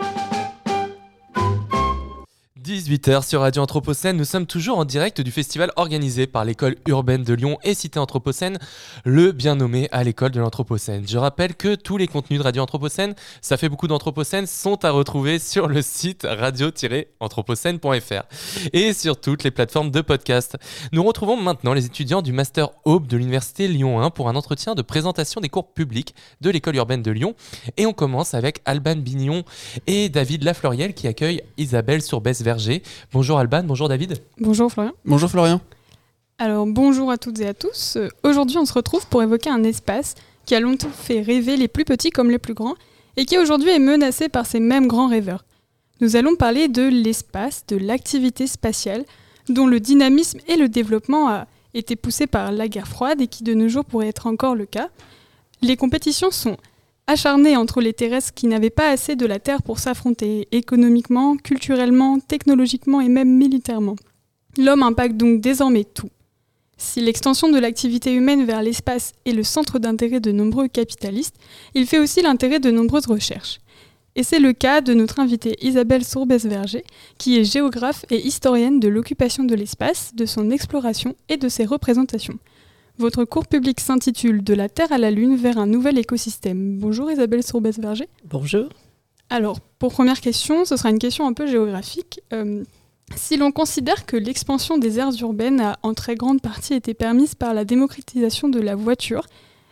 18h 2.97 3.29
sur 3.29 3.41
Radio 3.43 3.63
Anthropocène, 3.63 4.17
nous 4.17 4.25
sommes 4.25 4.47
toujours 4.47 4.79
en 4.79 4.87
direct 4.87 5.21
du 5.21 5.31
festival 5.31 5.71
organisé 5.77 6.27
par 6.27 6.47
l'école 6.47 6.77
urbaine 6.87 7.25
de 7.25 7.35
Lyon 7.35 7.59
et 7.63 7.75
Cité 7.75 7.99
Anthropocène, 7.99 8.59
le 9.05 9.33
bien 9.33 9.55
nommé 9.57 9.89
à 9.93 10.03
l'école 10.03 10.31
de 10.31 10.41
l'Anthropocène. 10.41 11.07
Je 11.07 11.19
rappelle 11.19 11.55
que 11.57 11.75
tous 11.75 11.99
les 11.99 12.07
contenus 12.07 12.39
de 12.39 12.45
Radio 12.45 12.63
Anthropocène, 12.63 13.15
ça 13.43 13.59
fait 13.59 13.69
beaucoup 13.69 13.87
d'Anthropocène, 13.87 14.47
sont 14.47 14.83
à 14.83 14.93
retrouver 14.93 15.39
sur 15.39 15.69
le 15.69 15.83
site 15.83 16.27
radio-anthropocène.fr 16.27 18.23
et 18.73 18.95
sur 18.95 19.21
toutes 19.21 19.45
les 19.45 19.51
plateformes 19.51 19.91
de 19.91 20.01
podcast. 20.01 20.57
Nous 20.93 21.03
retrouvons 21.03 21.37
maintenant 21.37 21.75
les 21.75 21.85
étudiants 21.85 22.23
du 22.23 22.33
Master 22.33 22.71
Aube 22.87 23.07
de 23.09 23.19
l'Université 23.19 23.69
Lyon 23.69 24.01
1 24.01 24.09
pour 24.09 24.31
un 24.31 24.37
entretien 24.37 24.75
de 24.75 24.81
présentation 24.81 25.43
des 25.43 25.51
cours 25.51 25.75
publics 25.75 26.15
de 26.41 26.49
l'école 26.49 26.77
urbaine 26.77 27.03
de 27.03 27.11
Lyon. 27.11 27.35
Et 27.77 27.85
on 27.85 27.93
commence 27.93 28.33
avec 28.33 28.63
Alban 28.65 28.97
Bignon 28.97 29.45
et 29.87 30.09
David 30.09 30.45
Lafleuriel 30.45 30.95
qui 30.95 31.07
accueillent 31.09 31.43
Isabelle 31.59 32.01
Sourbès-Verger. 32.01 32.83
Bonjour 33.13 33.39
Alban, 33.39 33.63
bonjour 33.65 33.89
David. 33.89 34.19
Bonjour 34.39 34.71
Florian. 34.71 34.93
Bonjour 35.05 35.31
Florian. 35.31 35.61
Alors 36.39 36.67
bonjour 36.67 37.11
à 37.11 37.19
toutes 37.19 37.41
et 37.41 37.47
à 37.47 37.55
tous. 37.55 37.97
Euh, 37.97 38.09
Aujourd'hui 38.23 38.59
on 38.59 38.65
se 38.67 38.73
retrouve 38.73 39.07
pour 39.07 39.23
évoquer 39.23 39.51
un 39.51 39.65
espace 39.65 40.15
qui 40.45 40.55
a 40.55 40.61
longtemps 40.61 40.91
fait 40.91 41.23
rêver 41.23 41.57
les 41.57 41.69
plus 41.69 41.85
petits 41.85 42.11
comme 42.11 42.31
les 42.31 42.39
plus 42.39 42.55
grands 42.55 42.75
et 43.17 43.25
qui 43.25 43.39
aujourd'hui 43.39 43.71
est 43.71 43.79
menacé 43.79 44.29
par 44.29 44.47
ces 44.47 44.61
mêmes 44.61 44.87
grands 44.87 45.09
rêveurs. 45.09 45.45
Nous 46.01 46.17
allons 46.17 46.37
parler 46.37 46.69
de 46.69 46.83
l'espace, 46.83 47.65
de 47.69 47.77
l'activité 47.77 48.47
spatiale, 48.47 49.05
dont 49.49 49.67
le 49.67 49.81
dynamisme 49.81 50.39
et 50.47 50.57
le 50.57 50.69
développement 50.69 51.29
a 51.29 51.47
été 51.73 51.97
poussé 51.97 52.27
par 52.27 52.53
la 52.53 52.69
guerre 52.69 52.89
froide 52.89 53.21
et 53.21 53.27
qui 53.27 53.45
de 53.45 53.55
nos 53.55 53.69
jours 53.69 53.85
pourrait 53.85 54.09
être 54.09 54.27
encore 54.27 54.55
le 54.55 54.67
cas. 54.67 54.91
Les 55.63 55.77
compétitions 55.77 56.31
sont 56.31 56.59
acharnées 57.07 57.57
entre 57.57 57.81
les 57.81 57.93
terrestres 57.93 58.35
qui 58.35 58.47
n'avaient 58.47 58.71
pas 58.71 58.91
assez 58.91 59.17
de 59.17 59.27
la 59.27 59.39
Terre 59.39 59.63
pour 59.63 59.79
s'affronter 59.79 60.49
économiquement, 60.53 61.37
culturellement, 61.37 62.19
technologiquement 62.19 63.01
et 63.01 63.09
même 63.09 63.31
militairement. 63.31 63.97
L'homme 64.59 64.83
impacte 64.83 65.17
donc 65.17 65.41
désormais 65.41 65.85
tout. 65.85 66.11
Si 66.79 67.01
l'extension 67.01 67.49
de 67.49 67.59
l'activité 67.59 68.13
humaine 68.13 68.45
vers 68.45 68.63
l'espace 68.63 69.13
est 69.25 69.33
le 69.33 69.43
centre 69.43 69.79
d'intérêt 69.79 70.21
de 70.21 70.33
nombreux 70.33 70.69
capitalistes, 70.69 71.37
il 71.75 71.87
fait 71.87 71.99
aussi 71.99 72.21
l'intérêt 72.21 72.61
de 72.61 72.71
nombreuses 72.71 73.07
recherches. 73.07 73.61
Et 74.15 74.23
c'est 74.23 74.39
le 74.39 74.53
cas 74.53 74.81
de 74.81 74.95
notre 74.95 75.21
invitée 75.21 75.57
Isabelle 75.61 76.05
Sourbès-Verger, 76.05 76.85
qui 77.19 77.39
est 77.39 77.45
géographe 77.45 78.05
et 78.11 78.27
historienne 78.27 78.81
de 78.81 78.89
l'occupation 78.89 79.45
de 79.45 79.55
l'espace, 79.55 80.15
de 80.15 80.25
son 80.25 80.51
exploration 80.51 81.15
et 81.29 81.37
de 81.37 81.49
ses 81.49 81.67
représentations. 81.67 82.39
Votre 82.99 83.27
cours 83.27 83.47
public 83.47 83.79
s'intitule 83.81 84.43
De 84.43 84.55
la 84.55 84.71
Terre 84.71 84.91
à 84.91 84.97
la 84.97 85.11
Lune 85.11 85.37
vers 85.37 85.59
un 85.59 85.67
nouvel 85.67 85.99
écosystème. 85.99 86.79
Bonjour 86.79 87.11
Isabelle 87.11 87.43
Sourbès-Verger. 87.43 88.09
Bonjour. 88.25 88.71
Alors, 89.29 89.61
pour 89.61 89.93
première 89.93 90.23
question, 90.23 90.65
ce 90.65 90.79
sera 90.79 90.89
une 90.89 90.99
question 90.99 91.27
un 91.27 91.35
peu 91.35 91.47
géographique. 91.47 92.21
Euh, 92.33 92.65
si 93.15 93.37
l'on 93.37 93.53
considère 93.53 94.07
que 94.07 94.17
l'expansion 94.17 94.79
des 94.79 94.99
aires 94.99 95.13
urbaines 95.21 95.61
a 95.61 95.79
en 95.83 95.93
très 95.93 96.15
grande 96.15 96.41
partie 96.41 96.73
été 96.73 96.95
permise 96.95 97.35
par 97.35 97.53
la 97.53 97.67
démocratisation 97.67 98.49
de 98.49 98.61
la 98.61 98.75
voiture, 98.75 99.27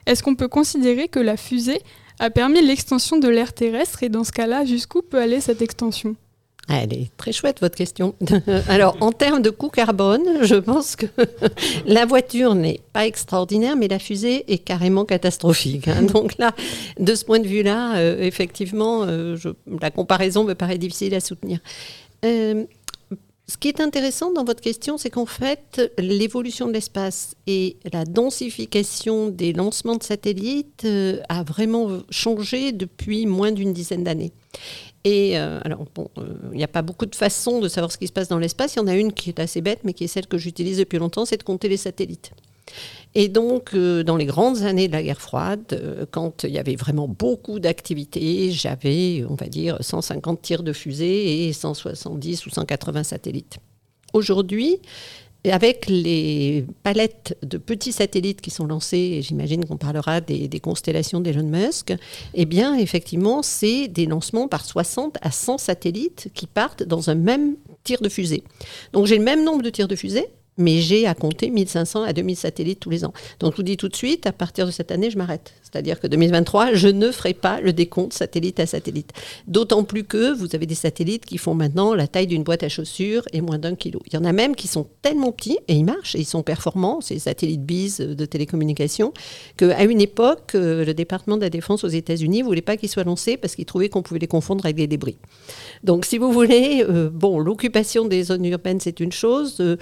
est-ce 0.04 0.22
qu'on 0.22 0.34
peut 0.34 0.48
considérer 0.48 1.08
que 1.08 1.20
la 1.20 1.38
fusée 1.38 1.80
a 2.18 2.28
permis 2.28 2.60
l'extension 2.60 3.18
de 3.18 3.28
l'ère 3.28 3.54
terrestre 3.54 4.02
et 4.02 4.10
dans 4.10 4.24
ce 4.24 4.32
cas-là, 4.32 4.66
jusqu'où 4.66 5.00
peut 5.00 5.18
aller 5.18 5.40
cette 5.40 5.62
extension? 5.62 6.14
Elle 6.68 6.94
est 6.94 7.10
très 7.16 7.32
chouette 7.32 7.60
votre 7.60 7.76
question. 7.76 8.14
Alors 8.68 8.96
en 9.00 9.12
termes 9.12 9.42
de 9.42 9.50
coût 9.50 9.68
carbone, 9.68 10.22
je 10.42 10.54
pense 10.54 10.96
que 10.96 11.06
la 11.86 12.06
voiture 12.06 12.54
n'est 12.54 12.80
pas 12.92 13.06
extraordinaire, 13.06 13.76
mais 13.76 13.88
la 13.88 13.98
fusée 13.98 14.50
est 14.52 14.58
carrément 14.58 15.04
catastrophique. 15.04 15.88
hein. 15.88 16.02
Donc 16.02 16.38
là, 16.38 16.54
de 16.98 17.14
ce 17.14 17.24
point 17.24 17.38
de 17.38 17.46
vue-là, 17.46 17.96
euh, 17.96 18.20
effectivement, 18.20 19.04
euh, 19.04 19.36
la 19.80 19.90
comparaison 19.90 20.44
me 20.44 20.54
paraît 20.54 20.78
difficile 20.78 21.14
à 21.14 21.20
soutenir. 21.20 21.58
Euh, 22.24 22.64
ce 23.46 23.58
qui 23.58 23.68
est 23.68 23.80
intéressant 23.82 24.32
dans 24.32 24.44
votre 24.44 24.62
question, 24.62 24.96
c'est 24.96 25.10
qu'en 25.10 25.26
fait, 25.26 25.92
l'évolution 25.98 26.66
de 26.66 26.72
l'espace 26.72 27.34
et 27.46 27.76
la 27.92 28.06
densification 28.06 29.28
des 29.28 29.52
lancements 29.52 29.96
de 29.96 30.02
satellites 30.02 30.86
a 31.28 31.42
vraiment 31.42 31.90
changé 32.08 32.72
depuis 32.72 33.26
moins 33.26 33.52
d'une 33.52 33.74
dizaine 33.74 34.02
d'années. 34.02 34.32
Et 35.04 35.38
euh, 35.38 35.60
alors, 35.64 35.84
bon, 35.94 36.08
euh, 36.16 36.34
il 36.52 36.56
n'y 36.56 36.64
a 36.64 36.68
pas 36.68 36.80
beaucoup 36.80 37.04
de 37.04 37.14
façons 37.14 37.60
de 37.60 37.68
savoir 37.68 37.92
ce 37.92 37.98
qui 37.98 38.06
se 38.06 38.12
passe 38.12 38.28
dans 38.28 38.38
l'espace. 38.38 38.74
Il 38.74 38.78
y 38.78 38.82
en 38.82 38.86
a 38.86 38.94
une 38.94 39.12
qui 39.12 39.28
est 39.28 39.38
assez 39.38 39.60
bête, 39.60 39.80
mais 39.84 39.92
qui 39.92 40.04
est 40.04 40.08
celle 40.08 40.26
que 40.26 40.38
j'utilise 40.38 40.78
depuis 40.78 40.98
longtemps, 40.98 41.26
c'est 41.26 41.36
de 41.36 41.42
compter 41.42 41.68
les 41.68 41.76
satellites. 41.76 42.32
Et 43.14 43.28
donc, 43.28 43.74
euh, 43.74 44.02
dans 44.02 44.16
les 44.16 44.24
grandes 44.24 44.62
années 44.62 44.88
de 44.88 44.92
la 44.92 45.02
guerre 45.02 45.20
froide, 45.20 46.08
quand 46.10 46.44
il 46.44 46.50
y 46.50 46.58
avait 46.58 46.74
vraiment 46.74 47.06
beaucoup 47.06 47.60
d'activités, 47.60 48.50
j'avais, 48.50 49.24
on 49.28 49.34
va 49.34 49.46
dire, 49.46 49.76
150 49.80 50.40
tirs 50.40 50.62
de 50.62 50.72
fusée 50.72 51.46
et 51.46 51.52
170 51.52 52.46
ou 52.46 52.50
180 52.50 53.04
satellites. 53.04 53.58
Aujourd'hui, 54.14 54.78
avec 55.52 55.86
les 55.88 56.64
palettes 56.82 57.36
de 57.42 57.58
petits 57.58 57.92
satellites 57.92 58.40
qui 58.40 58.50
sont 58.50 58.66
lancés, 58.66 59.20
j'imagine 59.22 59.64
qu'on 59.64 59.76
parlera 59.76 60.20
des, 60.20 60.48
des 60.48 60.60
constellations 60.60 61.20
d'Elon 61.20 61.44
Musk, 61.44 61.94
eh 62.34 62.44
bien, 62.46 62.74
effectivement, 62.76 63.42
c'est 63.42 63.88
des 63.88 64.06
lancements 64.06 64.48
par 64.48 64.64
60 64.64 65.18
à 65.20 65.30
100 65.30 65.58
satellites 65.58 66.30
qui 66.34 66.46
partent 66.46 66.82
dans 66.82 67.10
un 67.10 67.14
même 67.14 67.56
tir 67.82 68.00
de 68.00 68.08
fusée. 68.08 68.42
Donc, 68.92 69.06
j'ai 69.06 69.18
le 69.18 69.24
même 69.24 69.44
nombre 69.44 69.62
de 69.62 69.70
tirs 69.70 69.88
de 69.88 69.96
fusée, 69.96 70.28
mais 70.58 70.80
j'ai 70.80 71.06
à 71.06 71.14
compter 71.14 71.50
1500 71.50 72.02
à 72.02 72.12
2000 72.12 72.36
satellites 72.36 72.80
tous 72.80 72.90
les 72.90 73.04
ans. 73.04 73.12
Donc 73.40 73.52
je 73.52 73.56
vous 73.56 73.62
dis 73.62 73.76
tout 73.76 73.88
de 73.88 73.96
suite, 73.96 74.26
à 74.26 74.32
partir 74.32 74.66
de 74.66 74.70
cette 74.70 74.90
année, 74.90 75.10
je 75.10 75.18
m'arrête. 75.18 75.54
C'est-à-dire 75.62 75.98
que 75.98 76.06
2023, 76.06 76.74
je 76.74 76.88
ne 76.88 77.10
ferai 77.10 77.34
pas 77.34 77.60
le 77.60 77.72
décompte 77.72 78.12
satellite 78.12 78.60
à 78.60 78.66
satellite. 78.66 79.10
D'autant 79.48 79.82
plus 79.82 80.04
que 80.04 80.32
vous 80.32 80.54
avez 80.54 80.66
des 80.66 80.76
satellites 80.76 81.24
qui 81.26 81.36
font 81.36 81.54
maintenant 81.54 81.94
la 81.94 82.06
taille 82.06 82.28
d'une 82.28 82.44
boîte 82.44 82.62
à 82.62 82.68
chaussures 82.68 83.24
et 83.32 83.40
moins 83.40 83.58
d'un 83.58 83.74
kilo. 83.74 84.00
Il 84.06 84.14
y 84.14 84.16
en 84.16 84.24
a 84.24 84.32
même 84.32 84.54
qui 84.54 84.68
sont 84.68 84.86
tellement 85.02 85.32
petits, 85.32 85.58
et 85.66 85.74
ils 85.74 85.84
marchent, 85.84 86.14
et 86.14 86.20
ils 86.20 86.26
sont 86.26 86.42
performants, 86.42 87.00
ces 87.00 87.18
satellites 87.18 87.64
BIS 87.64 87.96
de 87.98 88.24
télécommunications, 88.24 89.12
qu'à 89.56 89.82
une 89.84 90.00
époque, 90.00 90.52
euh, 90.54 90.84
le 90.84 90.94
département 90.94 91.36
de 91.36 91.42
la 91.42 91.50
défense 91.50 91.82
aux 91.84 91.88
États-Unis 91.88 92.40
ne 92.40 92.44
voulait 92.44 92.62
pas 92.62 92.76
qu'ils 92.76 92.88
soient 92.88 93.04
lancés 93.04 93.36
parce 93.36 93.56
qu'ils 93.56 93.66
trouvaient 93.66 93.88
qu'on 93.88 94.02
pouvait 94.02 94.20
les 94.20 94.28
confondre 94.28 94.64
avec 94.64 94.76
des 94.76 94.86
débris. 94.86 95.18
Donc, 95.82 96.04
si 96.04 96.18
vous 96.18 96.32
voulez, 96.32 96.84
euh, 96.88 97.10
bon, 97.10 97.38
l'occupation 97.38 98.04
des 98.04 98.22
zones 98.24 98.44
urbaines, 98.44 98.80
c'est 98.80 99.00
une 99.00 99.12
chose. 99.12 99.56
Euh, 99.60 99.76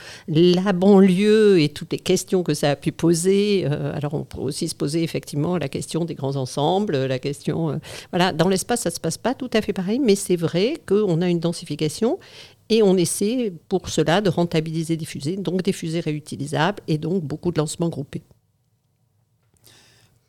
banlieue 0.73 1.61
et 1.61 1.69
toutes 1.69 1.91
les 1.93 1.99
questions 1.99 2.45
que 2.45 2.55
ça 2.55 2.71
a 2.71 2.77
pu 2.77 2.93
poser. 2.93 3.65
euh, 3.67 3.93
alors, 3.97 4.15
on 4.15 4.23
peut 4.23 4.39
aussi 4.39 4.69
se 4.69 4.77
poser 4.77 5.03
effectivement 5.03 5.59
la 5.59 5.69
question 5.69 6.05
des 6.05 6.15
grands 6.15 6.37
ensembles, 6.37 6.97
la 7.07 7.19
question. 7.19 7.71
euh, 7.71 7.77
voilà, 8.13 8.33
dans 8.33 8.49
l'espace, 8.49 8.83
ça 8.83 8.91
se 8.91 9.01
passe 9.01 9.19
pas 9.19 9.35
tout 9.35 9.51
à 9.53 9.61
fait 9.61 9.73
pareil, 9.73 9.99
mais 9.99 10.15
c'est 10.15 10.37
vrai 10.37 10.75
qu'on 10.87 11.21
a 11.21 11.29
une 11.29 11.41
densification. 11.41 12.21
Et 12.69 12.83
on 12.83 12.97
essaie 12.97 13.53
pour 13.69 13.89
cela 13.89 14.21
de 14.21 14.31
rentabiliser 14.31 14.97
des 14.97 15.05
fusées, 15.05 15.37
donc 15.37 15.63
des 15.63 15.73
fusées 15.73 16.01
réutilisables 16.01 16.81
et 16.87 16.99
donc 16.99 17.25
beaucoup 17.25 17.51
de 17.51 17.59
lancements 17.59 17.89
groupés. 17.89 18.23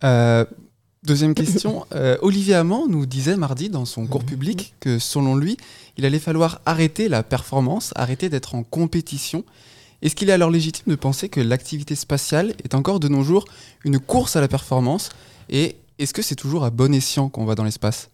Euh, 0.04 0.46
deuxième 1.04 1.34
question. 1.34 1.86
Euh, 1.96 2.18
Olivier 2.22 2.56
Hamon 2.56 2.88
nous 2.88 3.06
disait 3.06 3.38
mardi 3.38 3.70
dans 3.70 3.86
son 3.86 4.08
cours 4.08 4.24
public 4.24 4.74
que 4.80 4.98
selon 4.98 5.36
lui, 5.36 5.58
il 5.96 6.06
allait 6.06 6.18
falloir 6.18 6.60
arrêter 6.66 7.08
la 7.08 7.22
performance, 7.22 7.94
arrêter 7.96 8.30
d'être 8.30 8.56
en 8.56 8.64
compétition. 8.64 9.44
Est-ce 10.04 10.16
qu'il 10.16 10.30
est 10.30 10.34
alors 10.34 10.50
légitime 10.50 10.92
de 10.92 10.96
penser 10.96 11.30
que 11.30 11.40
l'activité 11.40 11.96
spatiale 11.96 12.54
est 12.66 12.76
encore 12.76 13.00
de 13.00 13.08
nos 13.08 13.24
jours 13.24 13.46
une 13.86 14.00
course 14.00 14.36
à 14.36 14.42
la 14.42 14.50
performance 14.50 15.10
Et 15.50 15.78
est-ce 15.98 16.14
que 16.14 16.22
c'est 16.22 16.36
toujours 16.36 16.66
à 16.66 16.72
bon 16.72 16.94
escient 16.94 17.30
qu'on 17.30 17.46
va 17.46 17.56
dans 17.56 17.64
l'espace? 17.64 18.10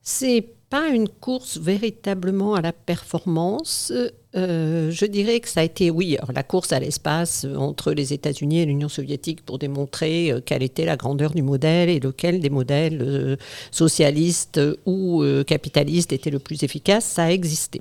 C'est 0.00 0.48
pas 0.70 0.88
une 0.88 1.10
course 1.10 1.58
véritablement 1.58 2.54
à 2.54 2.62
la 2.62 2.72
performance. 2.72 3.92
Euh, 4.36 4.90
je 4.90 5.06
dirais 5.06 5.38
que 5.38 5.48
ça 5.48 5.60
a 5.60 5.62
été, 5.62 5.90
oui, 5.90 6.16
la 6.34 6.42
course 6.42 6.72
à 6.72 6.80
l'espace 6.80 7.44
euh, 7.44 7.54
entre 7.54 7.92
les 7.92 8.12
États-Unis 8.12 8.60
et 8.60 8.66
l'Union 8.66 8.88
soviétique 8.88 9.44
pour 9.44 9.58
démontrer 9.58 10.32
euh, 10.32 10.40
quelle 10.44 10.64
était 10.64 10.84
la 10.84 10.96
grandeur 10.96 11.30
du 11.30 11.42
modèle 11.42 11.88
et 11.88 12.00
lequel 12.00 12.40
des 12.40 12.50
modèles 12.50 13.38
socialistes 13.70 14.60
ou 14.86 15.24
capitalistes 15.46 16.12
était 16.12 16.30
le 16.30 16.38
plus 16.38 16.62
efficace, 16.62 17.04
ça 17.04 17.24
a 17.24 17.30
existé. 17.30 17.80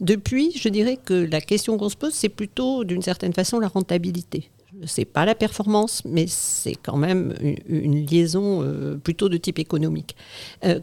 Depuis, 0.00 0.52
je 0.56 0.68
dirais 0.68 0.98
que 1.02 1.14
la 1.14 1.40
question 1.40 1.76
qu'on 1.76 1.88
se 1.88 1.96
pose, 1.96 2.14
c'est 2.14 2.28
plutôt 2.28 2.84
d'une 2.84 3.02
certaine 3.02 3.32
façon 3.32 3.58
la 3.58 3.68
rentabilité. 3.68 4.50
C'est 4.86 5.04
pas 5.04 5.24
la 5.24 5.34
performance, 5.34 6.02
mais 6.04 6.26
c'est 6.28 6.74
quand 6.74 6.96
même 6.96 7.34
une, 7.68 8.06
liaison 8.06 8.66
plutôt 9.02 9.28
de 9.28 9.36
type 9.36 9.58
économique. 9.58 10.16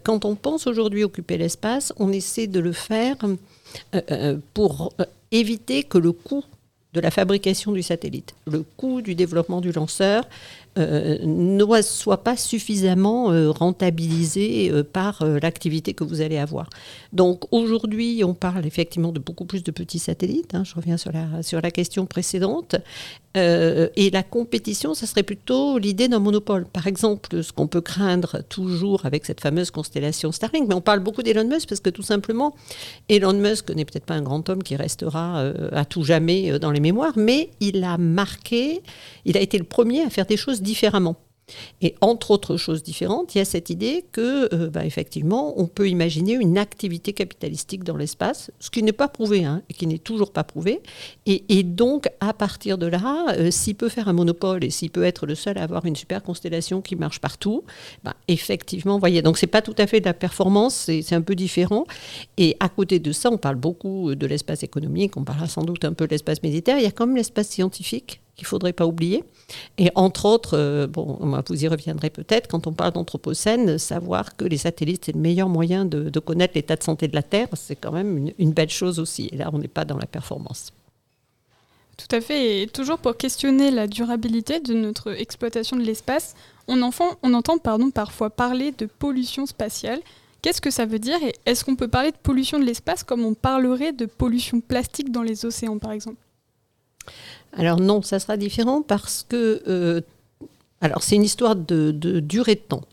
Quand 0.03 0.25
on 0.25 0.35
pense 0.35 0.67
aujourd'hui 0.67 1.03
occuper 1.03 1.37
l'espace, 1.37 1.93
on 1.97 2.11
essaie 2.11 2.47
de 2.47 2.59
le 2.59 2.71
faire 2.71 3.17
pour 4.53 4.93
euh, 4.99 5.05
éviter 5.31 5.83
que 5.83 5.97
le 5.97 6.11
coût 6.11 6.43
de 6.93 6.99
la 6.99 7.11
fabrication 7.11 7.71
du 7.71 7.83
satellite, 7.83 8.33
le 8.47 8.63
coût 8.77 9.01
du 9.01 9.13
développement 9.13 9.61
du 9.61 9.71
lanceur 9.71 10.23
euh, 10.23 10.68
ne 10.77 11.81
soit 11.81 12.23
pas 12.23 12.37
suffisamment 12.37 13.31
euh, 13.31 13.51
rentabilisé 13.51 14.69
euh, 14.71 14.83
par 14.83 15.21
euh, 15.21 15.39
l'activité 15.41 15.93
que 15.93 16.03
vous 16.03 16.21
allez 16.21 16.37
avoir. 16.37 16.69
Donc 17.13 17.45
aujourd'hui, 17.51 18.23
on 18.23 18.33
parle 18.33 18.65
effectivement 18.65 19.11
de 19.11 19.19
beaucoup 19.19 19.45
plus 19.45 19.63
de 19.63 19.71
petits 19.71 19.99
satellites. 19.99 20.55
hein, 20.55 20.63
je 20.63 20.75
reviens 20.75 20.97
sur 20.97 21.11
la, 21.11 21.43
sur 21.43 21.61
la 21.61 21.71
question 21.71 22.05
précédente. 22.05 22.75
Euh, 23.37 23.89
et 23.95 24.09
la 24.09 24.23
compétition, 24.23 24.95
ça 24.95 25.05
serait 25.05 25.23
plutôt 25.23 25.77
l'idée 25.77 26.07
d'un 26.07 26.19
monopole. 26.19 26.65
Par 26.65 26.87
exemple, 26.87 27.43
ce 27.43 27.51
qu'on 27.51 27.67
peut 27.67 27.81
craindre 27.81 28.41
toujours 28.49 29.05
avec 29.05 29.25
cette 29.25 29.39
fameuse 29.39 29.69
constellation 29.69 30.31
Starlink, 30.31 30.67
mais 30.67 30.73
on 30.73 30.81
parle 30.81 30.99
beaucoup 30.99 31.21
d'Elon 31.21 31.47
Musk 31.47 31.69
parce 31.69 31.81
que 31.81 31.91
tout 31.91 32.01
simplement, 32.01 32.55
Elon 33.07 33.33
Musk 33.33 33.69
n'est 33.69 33.85
peut-être 33.85 34.05
pas 34.05 34.15
un 34.15 34.23
grand 34.23 34.49
homme 34.49 34.63
qui 34.63 34.75
restera 34.75 35.41
euh, 35.41 35.69
à 35.73 35.85
tout 35.85 36.03
jamais 36.03 36.51
euh, 36.51 36.59
dans 36.59 36.71
les 36.71 36.79
mémoires, 36.79 37.13
mais 37.17 37.51
il 37.59 37.83
a 37.83 37.97
marqué, 37.99 38.81
il 39.25 39.37
a 39.37 39.41
été 39.41 39.59
le 39.59 39.63
premier 39.63 40.01
à 40.01 40.09
faire 40.09 40.25
des 40.25 40.37
choses 40.37 40.58
différemment. 40.61 41.17
Et 41.81 41.95
entre 42.01 42.31
autres 42.31 42.57
choses 42.57 42.83
différentes, 42.83 43.35
il 43.35 43.39
y 43.39 43.41
a 43.41 43.45
cette 43.45 43.69
idée 43.69 44.05
que, 44.11 44.53
euh, 44.53 44.69
bah, 44.69 44.85
effectivement, 44.85 45.59
on 45.59 45.67
peut 45.67 45.89
imaginer 45.89 46.33
une 46.33 46.57
activité 46.57 47.13
capitalistique 47.13 47.83
dans 47.83 47.97
l'espace, 47.97 48.51
ce 48.59 48.69
qui 48.69 48.83
n'est 48.83 48.91
pas 48.91 49.07
prouvé, 49.07 49.45
hein, 49.45 49.61
et 49.69 49.73
qui 49.73 49.87
n'est 49.87 49.97
toujours 49.97 50.31
pas 50.31 50.43
prouvé. 50.43 50.81
Et, 51.25 51.63
donc, 51.63 52.09
à 52.19 52.33
partir 52.33 52.77
de 52.77 52.87
là, 52.87 53.35
euh, 53.37 53.51
s'il 53.51 53.75
peut 53.75 53.89
faire 53.89 54.07
un 54.07 54.13
monopole 54.13 54.63
et 54.63 54.69
s'il 54.69 54.89
peut 54.89 55.03
être 55.03 55.25
le 55.25 55.35
seul 55.35 55.57
à 55.57 55.63
avoir 55.63 55.85
une 55.85 55.95
super 55.95 56.23
constellation 56.23 56.81
qui 56.81 56.95
marche 56.95 57.19
partout, 57.19 57.63
bah, 58.03 58.15
effectivement, 58.27 58.93
vous 58.93 58.99
voyez, 58.99 59.21
donc 59.21 59.37
c'est 59.37 59.47
pas 59.47 59.61
tout 59.61 59.75
à 59.77 59.87
fait 59.87 59.99
de 59.99 60.05
la 60.05 60.13
performance, 60.13 60.73
c'est 60.73 61.13
un 61.13 61.21
peu 61.21 61.35
différent. 61.35 61.85
Et 62.37 62.55
à 62.59 62.69
côté 62.69 62.99
de 62.99 63.11
ça, 63.11 63.29
on 63.31 63.37
parle 63.37 63.55
beaucoup 63.55 64.15
de 64.15 64.25
l'espace 64.25 64.63
économique, 64.63 65.17
on 65.17 65.23
parlera 65.23 65.47
sans 65.47 65.63
doute 65.63 65.85
un 65.85 65.93
peu 65.93 66.05
de 66.05 66.11
l'espace 66.11 66.41
militaire. 66.41 66.77
Il 66.77 66.83
y 66.83 66.87
a 66.87 66.91
quand 66.91 67.05
même 67.07 67.15
l'espace 67.15 67.49
scientifique 67.49 68.21
qu'il 68.39 68.45
ne 68.45 68.49
faudrait 68.49 68.73
pas 68.73 68.85
oublier. 68.85 69.23
Et 69.77 69.89
entre 69.95 70.25
autres, 70.25 70.57
euh, 70.57 70.87
bon, 70.87 71.19
vous 71.47 71.63
y 71.63 71.67
reviendrez 71.67 72.09
peut-être, 72.09 72.47
quand 72.47 72.67
on 72.67 72.73
parle 72.73 72.93
d'anthropocène, 72.93 73.77
savoir 73.77 74.35
que 74.35 74.45
les 74.45 74.57
satellites, 74.57 75.05
c'est 75.05 75.13
le 75.13 75.19
meilleur 75.19 75.49
moyen 75.49 75.85
de, 75.85 76.19
connaître 76.19 76.53
l'état 76.55 76.75
de 76.75 76.83
santé 76.83 77.07
de 77.07 77.15
la 77.15 77.23
Terre, 77.23 77.47
c'est 77.53 77.75
quand 77.75 77.91
même 77.91 78.31
une, 78.37 78.51
belle 78.51 78.69
chose 78.69 78.99
aussi. 78.99 79.29
Et 79.31 79.37
là, 79.37 79.49
on 79.53 79.59
n'est 79.59 79.67
pas 79.67 79.85
dans 79.85 79.97
la 79.97 80.05
performance. 80.05 80.71
Tout 81.97 82.15
à 82.15 82.21
fait. 82.21 82.61
Et 82.61 82.67
toujours 82.67 82.97
pour 82.97 83.17
questionner 83.17 83.71
la 83.71 83.87
durabilité 83.87 84.59
de 84.59 84.73
notre 84.73 85.11
exploitation 85.11 85.75
de 85.75 85.83
l'espace, 85.83 86.35
on, 86.67 86.81
on, 87.23 87.33
entend 87.33 87.57
pardon, 87.57 87.91
parfois 87.91 88.29
parler 88.29 88.71
de 88.71 88.85
pollution 88.85 89.45
spatiale. 89.45 89.99
Qu'est-ce 90.41 90.61
que 90.61 90.71
ça 90.71 90.85
veut 90.85 90.99
dire 90.99 91.21
et 91.21 91.33
est-ce 91.45 91.65
qu'on 91.65 91.75
peut 91.75 91.89
parler 91.89 92.11
de 92.11 92.17
pollution 92.17 92.59
de 92.59 92.63
l'espace 92.63 93.03
comme 93.03 93.25
on 93.25 93.33
parlerait 93.33 93.91
de 93.91 94.05
pollution 94.05 94.61
plastique 94.61 95.11
dans 95.11 95.23
les 95.23 95.45
océans, 95.45 95.79
par 95.79 95.91
exemple? 95.91 96.17
Alors 97.53 97.79
non, 97.79 98.01
ça 98.01 98.19
sera 98.19 98.37
différent 98.37 98.81
parce 98.81 99.25
que... 99.27 99.63
Euh, 99.67 100.01
alors 100.81 101.03
c'est 101.03 101.15
une 101.15 101.23
histoire 101.23 101.57
de, 101.57 101.91
durée 101.91 102.55
de 102.55 102.61
temps. 102.61 102.83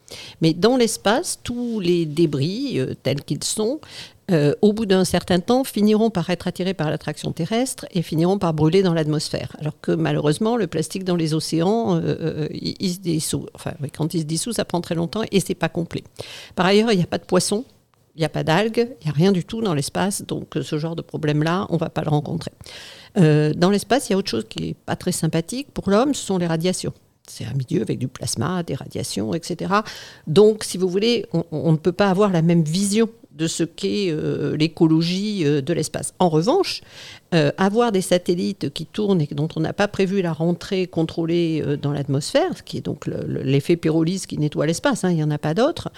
Mais 0.40 0.54
dans 0.54 0.76
l'espace, 0.76 1.38
tous 1.44 1.78
les 1.78 2.04
débris 2.04 2.80
euh, 2.80 2.94
tels 3.00 3.22
qu'ils 3.22 3.44
sont, 3.44 3.80
euh, 4.32 4.54
au 4.61 4.72
bout 4.72 4.86
d'un 4.86 5.04
certain 5.04 5.38
temps, 5.38 5.62
finiront 5.62 6.11
par 6.11 6.28
être 6.30 6.48
attirés 6.48 6.74
par 6.74 6.90
l'attraction 6.90 7.30
terrestre 7.30 7.86
et 7.92 8.02
finiront 8.02 8.38
par 8.38 8.54
brûler 8.54 8.82
dans 8.82 8.92
l'atmosphère. 8.92 9.54
Alors 9.61 9.80
que 9.80 9.92
malheureusement, 9.92 10.57
le 10.57 10.66
plastique 10.66 11.04
dans 11.04 11.14
les 11.14 11.32
océans, 11.32 12.00
il, 12.50 12.92
se 12.92 12.98
dissout. 12.98 13.46
Enfin, 13.54 13.74
quand 13.96 14.14
il 14.14 14.20
se 14.20 14.26
dissout, 14.26 14.52
ça 14.52 14.64
prend 14.64 14.80
très 14.80 14.96
longtemps 14.96 15.22
et 15.30 15.38
c'est 15.38 15.54
pas 15.54 15.68
complet. 15.68 16.02
Par 16.57 16.66
ailleurs, 16.66 16.90
il 16.90 16.96
n'y 16.96 17.04
a 17.04 17.09
pas 17.09 17.18
de 17.18 17.24
poissons 17.24 17.64
il 18.16 18.20
n'y 18.20 18.24
a 18.24 18.30
pas 18.30 18.44
d'algues, 18.44 18.88
il 19.02 19.04
n'y 19.04 19.11
a 19.11 19.14
rien 19.14 19.30
du 19.30 19.44
tout 19.44 19.61
dans 19.61 19.74
l'espace, 19.74 20.22
donc 20.22 20.54
ce 20.62 20.78
genre 20.78 20.96
de 20.96 21.02
problème-là, 21.02 21.66
on 21.68 21.74
ne 21.74 21.78
va 21.78 21.90
pas 21.90 22.00
le 22.00 22.09
rencontrer. 22.09 22.50
Euh, 23.18 23.52
dans 23.54 23.70
l'espace, 23.70 24.08
il 24.08 24.12
y 24.12 24.14
a 24.14 24.18
autre 24.18 24.30
chose 24.30 24.46
qui 24.48 24.60
n'est 24.62 24.74
pas 24.74 24.96
très 24.96 25.12
sympathique 25.12 25.68
pour 25.72 25.90
l'homme, 25.90 26.14
ce 26.14 26.24
sont 26.24 26.38
les 26.38 26.46
radiations. 26.46 26.92
C'est 27.28 27.44
un 27.44 27.54
milieu 27.54 27.82
avec 27.82 27.98
du 27.98 28.08
plasma, 28.08 28.62
des 28.62 28.74
radiations, 28.74 29.34
etc. 29.34 29.74
Donc, 30.26 30.62
si 30.62 30.78
vous 30.78 30.88
voulez, 30.88 31.26
on, 31.50 31.72
ne 31.72 31.76
peut 31.76 31.92
pas 31.92 32.08
avoir 32.08 32.30
la 32.30 32.42
même 32.42 32.62
vision 32.62 33.08
de 33.32 33.46
ce 33.46 33.64
qu'est 33.64 34.08
euh, 34.10 34.56
l'écologie 34.56 35.44
euh, 35.44 35.60
de 35.60 35.72
l'espace. 35.72 36.14
En 36.18 36.28
revanche, 36.28 36.82
avoir 37.32 37.92
des 37.92 38.00
satellites 38.00 38.70
qui 38.70 38.86
tournent 38.86 39.20
et 39.20 39.28
dont 39.32 39.48
on 39.56 39.60
n'a 39.60 39.72
pas 39.72 39.88
prévu 39.88 40.22
la 40.22 40.32
rentrée 40.32 40.86
contrôlée 40.86 41.62
dans 41.82 41.92
l'atmosphère, 41.92 42.64
qui 42.64 42.78
est 42.78 42.84
donc 42.84 43.06
l'effet 43.06 43.76
pyrolyse 43.76 44.26
qui 44.26 44.38
nettoie 44.38 44.66
l'espace, 44.66 45.04
hein, 45.04 45.10
il 45.10 45.16
n'y 45.16 45.24
en 45.24 45.30
a 45.30 45.38
pas 45.38 45.52
d'autres, 45.52 45.90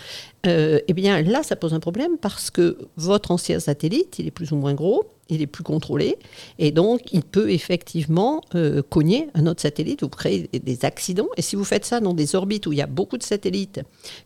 eh 0.44 0.92
bien 0.94 1.22
là, 1.22 1.42
ça 1.42 1.54
pose 1.54 1.74
un 1.74 1.80
problème 1.80 2.18
parce 2.20 2.50
que 2.50 2.78
votre 2.96 3.30
ancien 3.30 3.60
satellite, 3.60 4.18
il 4.18 4.26
est 4.26 4.32
plus 4.32 4.52
ou 4.52 4.56
moins 4.56 4.74
gros, 4.74 5.04
il 5.28 5.42
est 5.42 5.46
plus 5.46 5.64
contrôlé 5.64 6.16
et 6.58 6.70
donc 6.70 7.12
il 7.12 7.22
peut 7.22 7.50
effectivement 7.50 8.42
euh, 8.54 8.82
cogner 8.88 9.28
un 9.34 9.46
autre 9.46 9.60
satellite, 9.60 10.02
vous 10.02 10.08
créez 10.08 10.48
des 10.52 10.84
accidents. 10.84 11.28
Et 11.36 11.42
si 11.42 11.56
vous 11.56 11.64
faites 11.64 11.84
ça 11.84 12.00
dans 12.00 12.14
des 12.14 12.34
orbites 12.34 12.66
où 12.66 12.72
il 12.72 12.78
y 12.78 12.82
a 12.82 12.86
beaucoup 12.86 13.18
de 13.18 13.22
satellites 13.22 13.80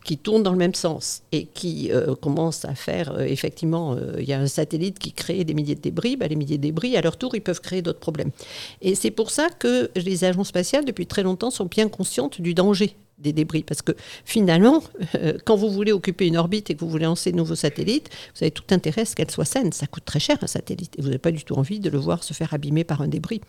qui 0.05 0.17
tournent 0.17 0.43
dans 0.43 0.51
le 0.51 0.57
même 0.57 0.75
sens 0.75 1.23
et 1.31 1.45
qui 1.45 1.91
euh, 1.91 2.15
commencent 2.15 2.65
à 2.65 2.75
faire 2.75 3.13
euh, 3.13 3.23
effectivement, 3.23 3.97
il 4.17 4.25
y 4.25 4.33
a 4.33 4.39
un 4.39 4.47
satellite 4.47 4.99
qui 4.99 5.11
crée 5.11 5.43
des 5.43 5.53
milliers 5.53 5.75
de 5.75 5.81
débris, 5.81 6.15
bah, 6.15 6.27
les 6.27 6.35
milliers 6.35 6.57
de 6.57 6.63
débris 6.63 6.92
à 6.97 7.01
leur 7.01 7.17
tour 7.17 7.35
ils 7.35 7.41
peuvent 7.41 7.61
créer 7.61 7.81
d'autres 7.81 7.99
problèmes. 7.99 8.31
Et 8.81 8.95
c'est 8.95 9.11
pour 9.11 9.31
ça 9.31 9.49
que 9.49 9.91
les 9.95 10.23
agences 10.23 10.49
spatiales 10.49 10.85
depuis 10.85 11.07
très 11.07 11.23
longtemps 11.23 11.51
sont 11.51 11.65
bien 11.65 11.89
conscientes 11.89 12.41
du 12.41 12.53
danger 12.53 12.95
des 13.23 13.33
débris. 13.33 13.63
Parce 13.63 13.81
que 13.81 13.93
finalement, 14.25 14.83
euh, 15.15 15.33
quand 15.45 15.55
vous 15.55 15.71
voulez 15.71 15.91
occuper 15.91 16.27
une 16.27 16.37
orbite 16.37 16.69
et 16.69 16.75
que 16.75 16.79
vous 16.81 16.89
voulez 16.89 17.05
lancer 17.05 17.31
de 17.31 17.37
nouveaux 17.37 17.55
satellites, 17.55 18.09
vous 18.35 18.43
avez 18.43 18.51
tout 18.51 18.63
intérêt 18.69 19.01
à 19.01 19.05
ce 19.05 19.15
qu'elle 19.15 19.31
soit 19.31 19.45
saine. 19.45 19.71
Ça 19.71 19.87
coûte 19.87 20.05
très 20.05 20.19
cher 20.19 20.37
un 20.41 20.47
satellite 20.47 20.93
et 20.97 21.01
vous 21.01 21.07
n'avez 21.07 21.19
pas 21.19 21.31
du 21.31 21.43
tout 21.43 21.55
envie 21.55 21.79
de 21.79 21.89
le 21.89 21.97
voir 21.97 22.23
se 22.23 22.33
faire 22.33 22.53
abîmer 22.53 22.83
par 22.83 23.01
un 23.01 23.07
débris. 23.07 23.41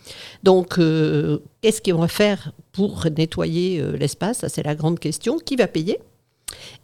Donc, 0.42 0.78
euh, 0.78 1.38
qu'est-ce 1.61 1.82
qu'on 1.82 1.99
va 1.99 2.09
faire 2.09 2.53
pour 2.72 3.07
nettoyer 3.16 3.81
euh, 3.81 3.97
l'espace? 3.97 4.39
Ça, 4.39 4.48
c'est 4.48 4.62
la 4.62 4.74
grande 4.74 4.98
question. 4.98 5.39
Qui 5.39 5.56
va 5.56 5.66
payer? 5.66 5.98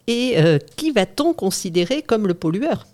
Et 0.07 0.35
qui 0.75 0.91
va-t-on 0.91 1.33
considérer 1.33 2.01
comme 2.01 2.27
le 2.27 2.33
pollueur? 2.33 2.85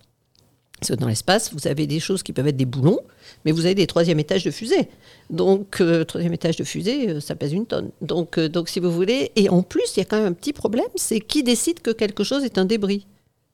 Parce 0.80 0.92
que 0.92 0.96
dans 0.96 1.08
l'espace, 1.08 1.54
vous 1.54 1.68
avez 1.68 1.88
des 1.88 2.00
choses 2.00 2.22
qui 2.22 2.34
peuvent 2.34 2.48
être 2.48 2.58
des 2.58 2.66
boulons, 2.66 3.00
mais 3.46 3.52
vous 3.52 3.66
avez 3.66 3.74
des 3.74 3.88
troisième 3.88 4.20
étages 4.20 4.44
de 4.44 4.52
fusée. 4.52 4.90
Donc, 5.32 5.82
euh, 5.82 6.04
troisième 6.04 6.34
étage 6.34 6.56
de 6.56 6.64
fusée, 6.64 7.10
euh, 7.10 7.20
ça 7.20 7.36
pèse 7.36 7.52
une 7.54 7.66
tonne. 7.66 7.90
Donc, 8.02 8.38
euh, 8.38 8.48
donc, 8.48 8.70
si 8.70 8.80
vous 8.80 8.92
voulez, 8.92 9.32
et 9.36 9.50
en 9.50 9.64
plus, 9.64 9.96
il 9.96 10.00
y 10.00 10.02
a 10.02 10.06
quand 10.06 10.18
même 10.18 10.28
un 10.28 10.34
petit 10.34 10.54
problème, 10.54 10.86
c'est 10.96 11.20
qui 11.20 11.42
décide 11.42 11.82
que 11.82 11.90
quelque 11.90 12.24
chose 12.24 12.44
est 12.44 12.60
un 12.60 12.66
débris. 12.66 13.08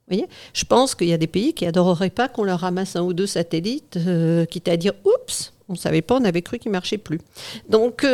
Vous 0.07 0.17
voyez? 0.17 0.27
Je 0.53 0.65
pense 0.65 0.95
qu'il 0.95 1.07
y 1.07 1.13
a 1.13 1.17
des 1.17 1.27
pays 1.27 1.53
qui 1.53 1.65
adoreraient 1.65 2.09
pas 2.09 2.27
qu'on 2.27 2.43
leur 2.43 2.59
ramasse 2.59 2.97
un 2.97 3.03
ou 3.03 3.13
deux 3.13 3.27
satellites, 3.27 3.97
quitte 4.49 4.67
à 4.67 4.75
dire 4.75 4.91
oups, 5.05 5.53
on 5.69 5.75
savait 5.75 6.01
pas, 6.01 6.15
on 6.15 6.25
avait 6.25 6.41
cru 6.41 6.59
qu'il 6.59 6.71
marchait 6.71 6.97
plus. 6.97 7.21
Donc, 7.69 8.05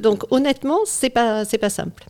donc 0.00 0.24
honnêtement, 0.32 0.78
c'est 0.86 1.10
pas, 1.10 1.44
pas 1.44 1.68
simple. 1.68 2.06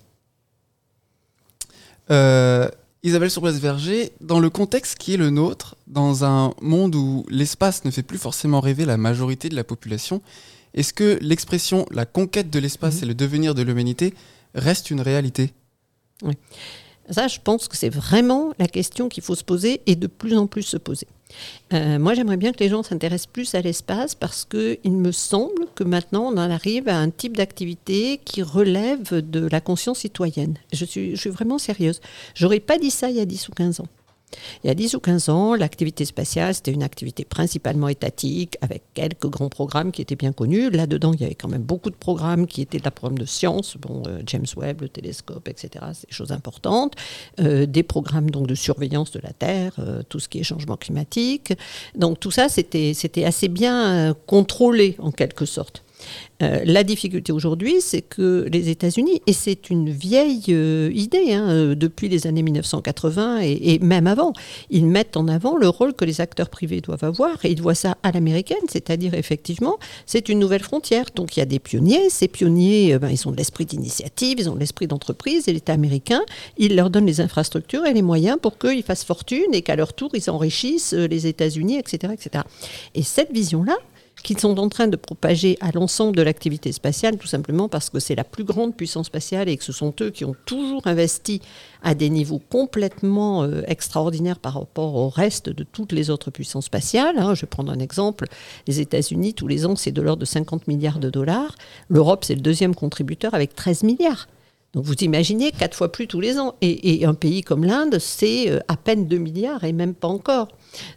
Isabelle 3.05 3.31
Surbresse-Verger, 3.31 4.13
dans 4.23 4.41
le 4.41 4.49
contexte 4.49 4.97
qui 4.97 5.13
est 5.13 5.19
le 5.19 5.29
nôtre, 5.29 5.77
dans 5.87 6.25
un 6.25 6.55
monde 6.63 6.95
où 6.95 7.27
l'espace 7.29 7.85
ne 7.85 7.91
fait 7.91 8.03
plus 8.03 8.17
forcément 8.17 8.61
rêver 8.61 8.87
la 8.87 8.97
majorité 8.97 9.51
de 9.51 9.55
la 9.55 9.63
population, 9.63 10.23
est-ce 10.73 10.95
que 10.95 11.19
l'expression 11.21 11.85
la 11.91 12.07
conquête 12.07 12.49
de 12.49 12.59
l'espace 12.59 12.97
mhm. 12.97 13.03
et 13.03 13.07
le 13.07 13.15
devenir 13.15 13.55
de 13.55 13.61
l'humanité 13.61 14.15
reste 14.55 14.91
une 14.91 15.03
réalité? 15.03 15.53
Oui. 16.23 16.33
Ça, 17.11 17.29
je 17.29 17.41
pense 17.45 17.69
que 17.69 17.77
c'est 17.77 17.91
vraiment 17.91 18.55
la 18.59 18.69
question 18.69 19.11
qu'il 19.11 19.23
faut 19.23 19.35
se 19.35 19.45
poser 19.45 19.83
et 19.85 19.97
de 19.97 20.07
plus 20.07 20.39
en 20.39 20.47
plus 20.47 20.63
se 20.63 20.79
poser. 20.79 21.07
Euh, 21.73 21.99
moi, 21.99 22.15
j'aimerais 22.15 22.37
bien 22.37 22.53
que 22.53 22.61
les 22.61 22.69
gens 22.69 22.83
s'intéressent 22.83 23.33
plus 23.33 23.55
à 23.55 23.61
l'espace 23.61 24.15
parce 24.15 24.45
qu'il 24.45 24.93
me 24.93 25.13
semble 25.13 25.67
que 25.75 25.85
maintenant, 25.85 26.25
on 26.33 26.37
en 26.37 26.51
arrive 26.51 26.89
à 26.89 26.97
un 26.99 27.11
type 27.11 27.37
d'activité 27.37 28.21
qui 28.25 28.43
relève 28.43 29.15
de 29.15 29.47
la 29.47 29.61
conscience 29.61 30.01
citoyenne. 30.01 30.57
Je 30.73 30.85
suis, 30.85 31.17
je 31.17 31.21
suis 31.21 31.31
vraiment 31.31 31.59
sérieuse. 31.59 32.01
J'aurais 32.35 32.61
pas 32.61 32.79
dit 32.79 32.91
ça 32.91 33.11
il 33.11 33.17
y 33.17 33.21
a 33.21 33.25
10 33.25 33.49
ou 33.49 33.53
15 33.53 33.81
ans. 33.81 33.89
Il 34.63 34.69
y 34.69 34.71
a 34.71 34.75
10 34.75 34.95
ou 34.95 35.01
15 35.01 35.29
ans, 35.29 35.55
l'activité 35.55 36.05
spatiale, 36.05 36.55
c'était 36.55 36.73
une 36.73 36.83
activité 36.83 37.25
principalement 37.25 37.89
étatique, 37.89 38.57
avec 38.61 38.83
quelques 38.95 39.29
grands 39.29 39.49
programmes 39.49 39.93
qui 39.93 40.03
étaient 40.03 40.17
bien 40.17 40.33
connus. 40.33 40.71
Là-dedans, 40.71 41.13
il 41.13 41.21
y 41.21 41.25
avait 41.25 41.35
quand 41.35 41.49
même 41.49 41.63
beaucoup 41.63 41.91
de 41.91 41.97
programmes 41.97 42.47
qui 42.47 42.63
étaient 42.63 42.79
de 42.79 42.85
la 42.85 42.91
programme 42.91 43.19
de 43.19 43.27
science, 43.27 43.77
bon, 43.79 44.03
euh, 44.07 44.21
James 44.27 44.47
Webb, 44.57 44.83
le 44.83 44.89
télescope, 44.89 45.49
etc. 45.49 45.85
C'est 45.93 46.09
des 46.09 46.15
choses 46.15 46.33
importantes. 46.33 46.95
Euh, 47.41 47.67
des 47.67 47.83
programmes 47.83 48.31
donc, 48.31 48.47
de 48.47 48.55
surveillance 48.55 49.11
de 49.11 49.21
la 49.21 49.33
Terre, 49.33 49.75
euh, 49.79 50.03
tout 50.09 50.21
ce 50.21 50.29
qui 50.29 50.39
est 50.41 50.43
changement 50.43 50.77
climatique. 50.77 51.53
Donc 51.95 52.21
tout 52.21 52.31
ça, 52.31 52.49
c'était 52.49 53.25
assez 53.25 53.49
bien 53.49 54.15
contrôlé 54.27 54.97
en 54.99 55.11
quelque 55.11 55.45
sorte. 55.45 55.85
Euh, 56.43 56.61
la 56.65 56.83
difficulté 56.83 57.33
aujourd'hui, 57.33 57.77
c'est 57.81 58.03
que 58.03 58.47
les 58.51 58.69
États-Unis, 58.69 59.23
et 59.27 59.33
c'est 59.33 59.71
une 59.71 59.91
vieille 59.91 60.45
euh, 60.51 60.91
idée 60.93 61.33
hein, 61.33 61.49
euh, 61.49 61.75
depuis 61.75 62.09
les 62.09 62.27
années 62.27 62.43
1980 62.43 63.41
et, 63.43 63.79
même 63.81 64.07
avant, 64.07 64.33
ils 64.71 64.87
mettent 64.87 65.17
en 65.17 65.29
avant 65.29 65.57
le 65.57 65.69
rôle 65.69 65.95
que 65.95 66.05
les 66.05 66.21
acteurs 66.21 66.49
privés 66.49 66.81
doivent 66.81 67.05
avoir 67.05 67.45
et 67.45 67.51
ils 67.51 67.63
voient 67.63 67.75
ça 67.75 67.97
à 68.03 68.11
l'américaine, 68.11 68.67
c'est-à-dire 68.69 69.15
effectivement, 69.15 69.79
c'est 70.07 70.29
une 70.29 70.39
nouvelle 70.39 70.63
frontière. 70.63 71.07
Donc 71.15 71.37
il 71.37 71.41
y 71.41 71.43
a 71.43 71.47
des 71.47 71.61
pionniers, 71.61 72.11
ces 72.11 72.29
pionniers, 72.29 72.99
ben, 72.99 73.11
ils 73.11 73.29
ont 73.29 73.33
de 73.33 73.37
l'esprit 73.37 73.65
d'initiative, 73.65 74.39
ils 74.41 74.51
ont 74.51 74.55
de 74.55 74.61
l'esprit 74.61 74.87
d'entreprise 74.87 75.49
et 75.49 75.53
l'État 75.53 75.73
américain, 75.73 76.21
il 76.59 76.75
leur 76.75 76.91
donne 76.91 77.07
les 77.07 77.21
infrastructures 77.21 77.87
et 77.87 77.95
les 77.95 78.03
moyens 78.03 78.39
pour 78.41 78.59
qu'ils 78.59 78.83
fassent 78.83 79.05
fortune 79.05 79.53
et 79.53 79.63
qu'à 79.63 79.77
leur 79.77 79.93
tour, 79.93 80.11
ils 80.15 80.29
enrichissent 80.31 80.93
les 80.93 81.27
États-Unis, 81.27 81.79
etc., 81.79 82.13
etc. 82.13 82.45
Et 82.95 83.03
cette 83.03 83.33
vision-là, 83.33 83.77
qu'ils 84.25 84.41
sont 84.41 84.59
en 84.59 84.69
train 84.69 84.89
de 84.89 84.97
propager 84.97 85.57
à 85.61 85.71
l'ensemble 85.71 86.17
de 86.17 86.23
l'activité 86.23 86.73
spatiale, 86.73 87.19
tout 87.19 87.29
simplement 87.29 87.69
parce 87.69 87.91
que 87.91 88.01
c'est 88.01 88.17
la 88.17 88.25
plus 88.25 88.43
grande 88.43 88.75
puissance 88.75 89.07
spatiale 89.07 89.49
et 89.49 89.57
que 89.57 89.63
ce 89.63 89.73
sont 89.73 89.95
eux 90.01 90.11
qui 90.11 90.25
ont 90.25 90.35
toujours 90.47 90.85
investi 90.87 91.41
à 91.83 91.95
des 91.95 92.09
niveaux 92.09 92.41
complètement 92.51 93.45
euh, 93.45 93.63
extraordinaires 93.69 94.39
par 94.39 94.55
rapport 94.55 94.97
au 94.97 95.11
reste 95.11 95.51
de 95.51 95.63
toutes 95.63 95.93
les 95.93 96.09
autres 96.11 96.31
puissances 96.31 96.65
spatiales. 96.65 97.19
hein. 97.19 97.35
Je 97.35 97.43
vais 97.43 97.47
prendre 97.47 97.71
un 97.71 97.79
exemple. 97.79 98.25
Les 98.67 98.81
États-Unis, 98.81 99.35
tous 99.35 99.47
les 99.47 99.67
ans, 99.67 99.77
c'est 99.77 99.93
de 99.93 100.01
l'ordre 100.03 100.21
de 100.21 100.27
50 100.27 100.67
milliards 100.67 100.99
de 100.99 101.11
dollars. 101.11 101.55
L'Europe, 101.89 102.25
c'est 102.25 102.35
le 102.35 102.41
deuxième 102.41 102.75
contributeur 102.75 103.35
avec 103.35 103.55
13 103.55 103.83
milliards. 103.83 104.27
Donc 104.73 104.85
vous 104.85 104.95
imaginez 105.03 105.53
quatre 105.53 105.77
fois 105.77 105.93
plus 105.93 106.07
tous 106.07 106.21
les 106.21 106.39
ans. 106.39 106.55
Et, 106.63 107.01
et 107.01 107.05
un 107.05 107.15
pays 107.15 107.43
comme 107.43 107.65
l'Inde, 107.65 107.99
c'est 108.01 108.51
euh, 108.51 108.61
à 108.69 108.77
peine 108.77 109.07
2 109.07 109.19
milliards 109.19 109.65
et 109.65 109.73
même 109.73 109.95
pas 109.95 110.09
encore. 110.09 110.49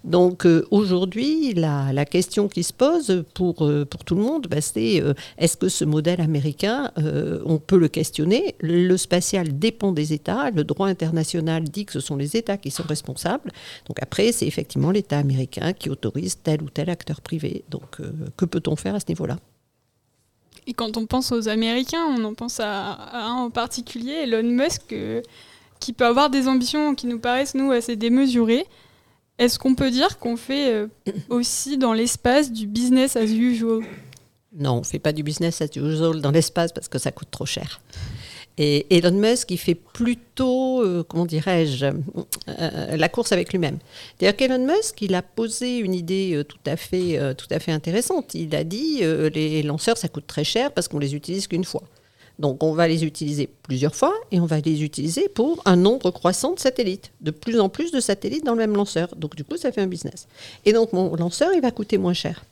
Donc 0.04 0.46
euh, 0.46 0.66
aujourd'hui, 0.72 1.54
la, 1.54 2.06
question 2.06 2.48
qui 2.48 2.64
se 2.64 2.74
pose 2.74 3.24
pour, 3.34 3.66
euh, 3.66 3.86
pour 3.86 4.04
tout 4.04 4.16
le 4.16 4.22
monde, 4.22 4.48
bah, 4.50 4.62
c'est 4.62 5.02
euh, 5.02 5.14
est-ce 5.38 5.58
que 5.58 5.70
ce 5.70 5.86
modèle 5.86 6.22
américain, 6.22 6.92
on 7.46 7.58
peut 7.58 7.78
le 7.78 7.88
questionner? 7.88 8.56
Le 8.60 8.96
spatial 8.98 9.58
dépend 9.60 9.92
des 9.92 10.14
États. 10.14 10.52
Le 10.52 10.64
droit 10.64 10.88
international 10.88 11.64
dit 11.64 11.86
que 11.86 11.94
ce 11.94 12.00
sont 12.00 12.16
les 12.16 12.38
États 12.38 12.58
qui 12.58 12.72
sont 12.72 12.84
responsables. 12.84 13.52
Donc 13.88 14.02
après, 14.02 14.32
c'est 14.32 14.48
effectivement 14.48 14.92
l'État 14.92 15.18
américain 15.18 15.74
qui 15.74 15.90
autorise 15.90 16.38
tel 16.42 16.62
ou 16.62 16.70
tel 16.70 16.90
acteur 16.90 17.22
privé. 17.22 17.64
Donc 17.70 17.98
que 18.38 18.46
peut-on 18.46 18.76
faire 18.76 18.96
à 18.96 19.00
ce 19.00 19.06
niveau-là? 19.10 19.38
Et 20.66 20.74
quand 20.74 20.98
on 20.98 21.06
pense 21.06 21.32
aux 21.32 21.48
Américains, 21.48 22.06
on 22.06 22.24
en 22.26 22.34
pense 22.34 22.60
à, 22.60 22.98
un 23.14 23.34
en 23.34 23.50
particulier, 23.50 24.24
Elon 24.24 24.44
Musk, 24.44 24.94
qui 25.80 25.94
peut 25.94 26.06
avoir 26.06 26.30
des 26.30 26.48
ambitions 26.48 26.96
qui 26.96 27.08
nous 27.08 27.20
paraissent, 27.20 27.56
nous, 27.56 27.72
assez 27.72 27.96
démesurées. 27.96 28.66
Est-ce 29.40 29.60
qu'on 29.60 29.76
peut 29.76 29.92
dire 29.92 30.18
qu'on 30.18 30.36
fait 30.36 30.74
euh, 30.74 30.88
aussi 31.30 31.78
dans 31.78 31.94
l'espace 31.94 32.52
du 32.52 32.66
business 32.66 33.16
as 33.16 33.26
usual? 33.26 33.84
Non, 34.58 34.74
on 34.74 34.80
ne 34.80 34.86
fait 34.86 35.00
pas 35.00 35.14
du 35.14 35.22
business 35.22 35.62
as 35.62 35.76
usual 35.76 36.22
dans 36.22 36.32
l'espace 36.32 36.72
parce 36.72 36.88
que 36.88 36.98
ça 36.98 37.12
coûte 37.12 37.30
trop 37.30 37.46
cher. 37.46 37.80
Et 38.58 38.88
Elon 38.90 39.12
Musk, 39.12 39.52
il 39.52 39.60
fait 39.60 39.76
plutôt, 39.76 40.82
euh, 40.82 41.04
comment 41.08 41.28
dirais-je, 41.28 41.86
euh, 41.86 42.98
la 42.98 43.10
course 43.10 43.32
avec 43.32 43.52
lui-même. 43.52 43.78
C'est-à-dire 44.18 44.36
qu'Elon 44.36 44.66
Musk, 44.66 45.00
il 45.04 45.14
a 45.14 45.22
posé 45.22 45.78
une 45.78 45.94
idée 45.94 46.44
tout, 46.50 46.58
à 46.66 46.76
fait, 46.76 47.36
tout 47.36 47.46
à 47.52 47.60
fait 47.60 47.72
intéressante. 47.72 48.34
Il 48.34 48.56
a 48.56 48.64
dit, 48.64 49.02
les 49.02 49.62
lanceurs, 49.62 50.00
ça 50.00 50.08
coûte 50.08 50.26
très 50.26 50.44
cher 50.44 50.72
parce 50.72 50.88
qu'on 50.88 50.98
les 50.98 51.14
utilise 51.14 51.46
qu'une 51.46 51.66
fois. 51.66 51.84
Donc 52.40 52.64
on 52.64 52.74
va 52.74 52.88
les 52.88 53.04
utiliser 53.04 53.50
plusieurs 53.64 53.96
fois 53.96 54.14
et 54.32 54.40
on 54.40 54.46
va 54.46 54.60
les 54.60 54.84
utiliser 54.84 55.28
pour 55.30 55.62
un 55.66 55.76
nombre 55.76 56.12
croissant 56.12 56.54
de 56.54 56.60
satellites, 56.60 57.12
de 57.22 57.32
plus 57.32 57.60
en 57.60 57.70
plus 57.70 57.92
de 57.92 58.00
satellites 58.00 58.46
dans 58.46 58.54
le 58.54 58.60
même 58.60 58.76
lanceur. 58.76 59.16
Donc 59.16 59.36
du 59.36 59.44
coup, 59.44 59.58
ça 59.58 59.72
fait 59.72 59.82
un 59.82 59.88
business. 59.88 60.28
Et 60.66 60.74
donc 60.74 60.94
mon 60.94 61.16
lanceur, 61.16 61.52
il 61.54 61.62
va 61.62 61.72
coûter 61.72 61.98
moins 61.98 62.14
cher. 62.14 62.44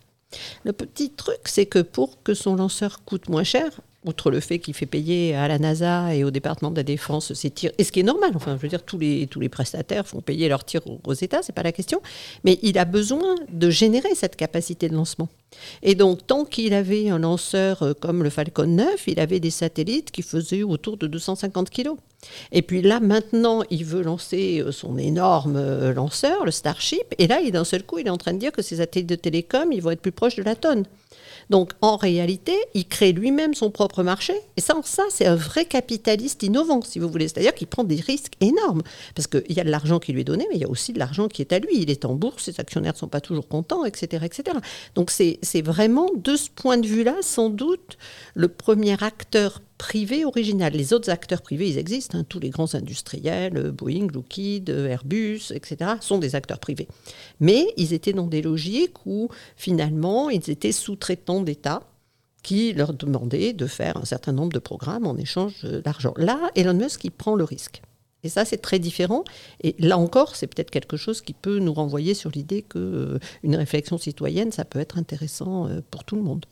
Le 0.64 0.74
petit 0.74 1.12
truc, 1.12 1.40
c'est 1.45 1.66
que 1.66 1.80
pour 1.80 2.22
que 2.24 2.34
son 2.34 2.56
lanceur 2.56 3.03
coûte 3.06 3.30
moins 3.30 3.44
cher, 3.44 3.82
outre 4.06 4.32
le 4.32 4.40
fait 4.40 4.60
qu'il 4.60 4.73
fait 4.73 4.86
payer 4.86 5.36
à 5.36 5.48
la 5.48 5.60
NASA 5.60 6.15
et 6.15 6.23
au 6.23 6.32
département 6.32 6.72
de 6.72 6.77
la 6.77 6.84
Défense 6.84 7.34
ses 7.34 7.49
tirs, 7.49 7.72
et 7.77 7.84
ce 7.84 7.91
qui 7.91 7.99
est 7.99 8.03
normal, 8.03 8.32
enfin, 8.36 8.56
je 8.57 8.61
veux 8.61 8.69
dire, 8.69 8.84
tous 8.84 8.98
les, 8.98 9.27
tous 9.27 9.40
les 9.40 9.49
prestataires 9.49 10.07
font 10.07 10.22
payer 10.22 10.48
leurs 10.48 10.64
tirs 10.64 10.82
aux, 11.03 11.14
États, 11.14 11.41
c'est 11.41 11.53
pas 11.53 11.64
la 11.64 11.72
question, 11.72 12.02
mais 12.44 12.60
il 12.61 12.77
a 12.77 12.86
besoin 12.86 13.36
de 13.52 13.69
générer 13.69 14.14
cette 14.15 14.36
capacité 14.36 14.90
de 14.90 14.95
lancement. 14.95 15.30
Et 15.82 15.95
donc, 15.95 16.27
tant 16.27 16.45
qu'il 16.45 16.73
avait 16.73 17.10
un 17.10 17.19
lanceur 17.19 17.82
euh, 17.82 17.94
comme 17.94 18.23
le 18.23 18.30
Falcon 18.30 18.68
9, 18.68 19.07
il 19.07 19.19
avait 19.19 19.40
des 19.40 19.52
satellites 19.52 20.11
qui 20.11 20.22
faisaient 20.22 20.64
autour 20.64 20.98
de 20.98 21.07
250 21.07 21.69
kilos. 21.69 21.98
Et 22.52 22.61
puis 22.61 22.82
là, 22.82 22.99
maintenant, 22.99 23.61
il 23.69 23.86
veut 23.86 24.02
lancer 24.02 24.61
euh, 24.61 24.72
son 24.72 24.98
énorme 24.98 25.56
euh, 25.56 25.94
lanceur, 25.94 26.45
le 26.45 26.52
Starship, 26.52 27.14
et 27.18 27.27
là, 27.27 27.40
d'un 27.49 27.64
seul 27.64 27.84
coup, 27.84 27.99
il 27.99 28.07
est 28.07 28.11
en 28.11 28.18
train 28.18 28.34
de 28.34 28.40
dire 28.40 28.52
que 28.52 28.61
ces 28.61 28.77
satellites 28.77 29.10
de 29.10 29.15
télécom, 29.15 29.72
ils 29.72 29.82
vont 29.82 29.91
être 29.91 30.02
plus 30.02 30.11
proches 30.11 30.36
de 30.36 30.44
la 30.44 30.56
tonne. 30.56 30.86
Donc, 31.50 31.72
en 31.82 31.96
réalité, 31.96 32.56
il 32.74 32.88
crée 32.88 33.12
lui-même 33.12 33.54
son 33.54 33.70
propre 33.72 34.04
marché. 34.04 34.34
Et 34.58 34.62
ça, 34.62 34.76
ça 34.84 35.04
c'est 35.10 35.26
un 35.26 35.36
vrai 35.36 35.66
capitaliste 35.66 36.44
innovant, 36.44 36.82
si 36.82 37.00
vous 37.00 37.10
voulez. 37.10 37.28
C'est-à-dire 37.28 37.54
qu'il 37.54 37.68
prend 37.68 37.84
des 37.84 38.00
risques 38.00 38.34
énormes. 38.42 38.82
Parce 39.16 39.28
qu'il 39.28 39.52
y 39.52 39.60
a 39.60 39.64
de 39.64 39.70
l'argent 39.70 40.00
qui 40.00 40.14
lui 40.14 40.22
est 40.22 40.26
donné, 40.26 40.46
mais 40.50 40.56
il 40.56 40.62
y 40.62 40.66
a 40.66 40.70
aussi 40.70 40.94
de 40.94 41.00
l'argent 41.00 41.28
qui 41.28 41.42
est 41.42 41.54
à 41.54 41.60
lui. 41.60 41.78
Il 41.78 41.90
est 41.90 42.06
en 42.06 42.16
bourse, 42.16 42.44
ses 42.44 42.60
actionnaires 42.60 42.94
ne 42.94 42.98
sont 42.98 43.08
pas 43.08 43.22
toujours 43.22 43.48
contents, 43.48 43.86
etc. 43.86 44.26
etc. 44.26 44.58
Donc, 44.96 45.12
c'est 45.12 45.62
vraiment, 45.62 46.10
de 46.16 46.36
ce 46.36 46.50
point 46.50 46.78
de 46.78 46.88
vue-là, 46.88 47.16
sans 47.22 47.50
doute, 47.50 47.98
le 48.34 48.48
premier 48.48 49.02
acteur 49.04 49.62
privé 49.77 50.26
original. 50.26 50.73
Les 50.73 50.93
autres 50.93 51.10
acteurs 51.10 51.41
privés, 51.41 51.69
ils 51.69 51.77
existent. 51.77 52.18
hein. 52.18 52.26
Tous 52.27 52.39
les 52.39 52.49
grands 52.49 52.73
industriels, 52.76 53.57
euh, 53.57 53.72
Boeing, 53.72 54.07
Lockheed, 54.14 54.69
euh, 54.69 54.88
Airbus, 54.88 55.52
etc., 55.53 55.91
sont 56.02 56.18
des 56.18 56.35
acteurs 56.35 56.60
privés. 56.60 56.88
Mais 57.39 57.68
ils 57.77 57.93
étaient 57.93 58.14
dans 58.14 58.27
des 58.27 58.41
logiques 58.41 59.06
où, 59.06 59.30
finalement, 59.56 60.30
ils 60.30 60.49
étaient 60.49 60.72
sous-traitants 60.72 61.41
d'État 61.41 61.81
qui 62.43 62.73
leur 62.73 62.93
demandaient 62.93 63.53
de 63.53 63.65
faire 63.65 63.97
un 63.97 64.06
certain 64.06 64.31
nombre 64.31 64.53
de 64.53 64.60
programmes 64.60 65.07
en 65.07 65.18
échange 65.18 65.61
euh, 65.64 65.81
d'argent. 65.81 66.14
Là, 66.18 66.39
Elon 66.56 66.76
Musk, 66.76 67.03
il 67.03 67.11
prend 67.11 67.35
le 67.35 67.43
risque. 67.43 67.81
Et 68.23 68.30
ça, 68.30 68.43
c'est 68.43 68.57
très 68.57 68.80
différent. 68.80 69.23
Et 69.61 69.76
là 69.77 69.97
encore, 69.99 70.35
c'est 70.35 70.47
peut-être 70.47 70.72
quelque 70.72 70.97
chose 70.97 71.22
qui 71.22 71.34
peut 71.34 71.60
nous 71.60 71.73
renvoyer 71.73 72.15
sur 72.15 72.31
l'idée 72.31 72.64
qu'une 72.64 73.19
une 73.43 73.56
réflexion 73.56 73.99
citoyenne, 73.99 74.52
ça 74.52 74.65
peut 74.65 74.80
être 74.80 74.97
intéressant 74.97 75.68
euh, 75.68 75.81
pour 75.91 76.03
tout 76.03 76.15
le 76.15 76.23
monde. 76.23 76.45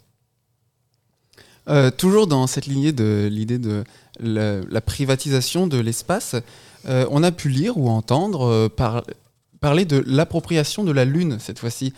Euh, 1.70 1.92
toujours 1.92 2.28
dans 2.28 2.48
cette 2.48 2.66
lignée 2.66 2.92
de 2.92 3.30
l'idée 3.32 3.58
de 3.58 3.84
la, 4.20 4.82
privatisation 4.82 5.68
de 5.68 5.78
l'espace, 5.78 6.36
euh, 6.88 7.06
on 7.10 7.24
a 7.24 7.32
pu 7.32 7.50
lire 7.50 7.78
ou 7.78 7.90
entendre 7.90 8.46
euh, 8.46 8.70
par- 8.70 9.04
parler 9.62 9.86
de 9.86 10.04
l'appropriation 10.06 10.84
de 10.84 10.92
la 10.92 11.06
Lune 11.06 11.38
cette 11.40 11.60
fois-ci, 11.60 11.94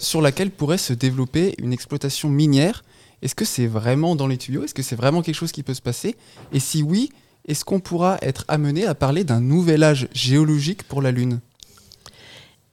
sur 0.00 0.22
laquelle 0.22 0.50
pourrait 0.50 0.78
se 0.78 0.94
développer 0.94 1.54
une 1.58 1.74
exploitation 1.74 2.30
minière. 2.30 2.82
Est-ce 3.20 3.34
que 3.34 3.44
c'est 3.44 3.66
vraiment 3.66 4.16
dans 4.16 4.26
les 4.26 4.38
tuyaux? 4.38 4.64
Est-ce 4.64 4.72
que 4.72 4.82
c'est 4.82 4.96
vraiment 4.96 5.20
quelque 5.20 5.34
chose 5.34 5.52
qui 5.52 5.62
peut 5.62 5.74
se 5.74 5.82
passer? 5.82 6.16
Et 6.54 6.60
si 6.60 6.82
oui, 6.82 7.10
est-ce 7.46 7.66
qu'on 7.66 7.80
pourra 7.80 8.16
être 8.22 8.46
amené 8.48 8.86
à 8.86 8.94
parler 8.94 9.22
d'un 9.22 9.40
nouvel 9.40 9.82
âge 9.82 10.08
géologique 10.14 10.84
pour 10.84 11.02
la 11.02 11.10
Lune? 11.10 11.40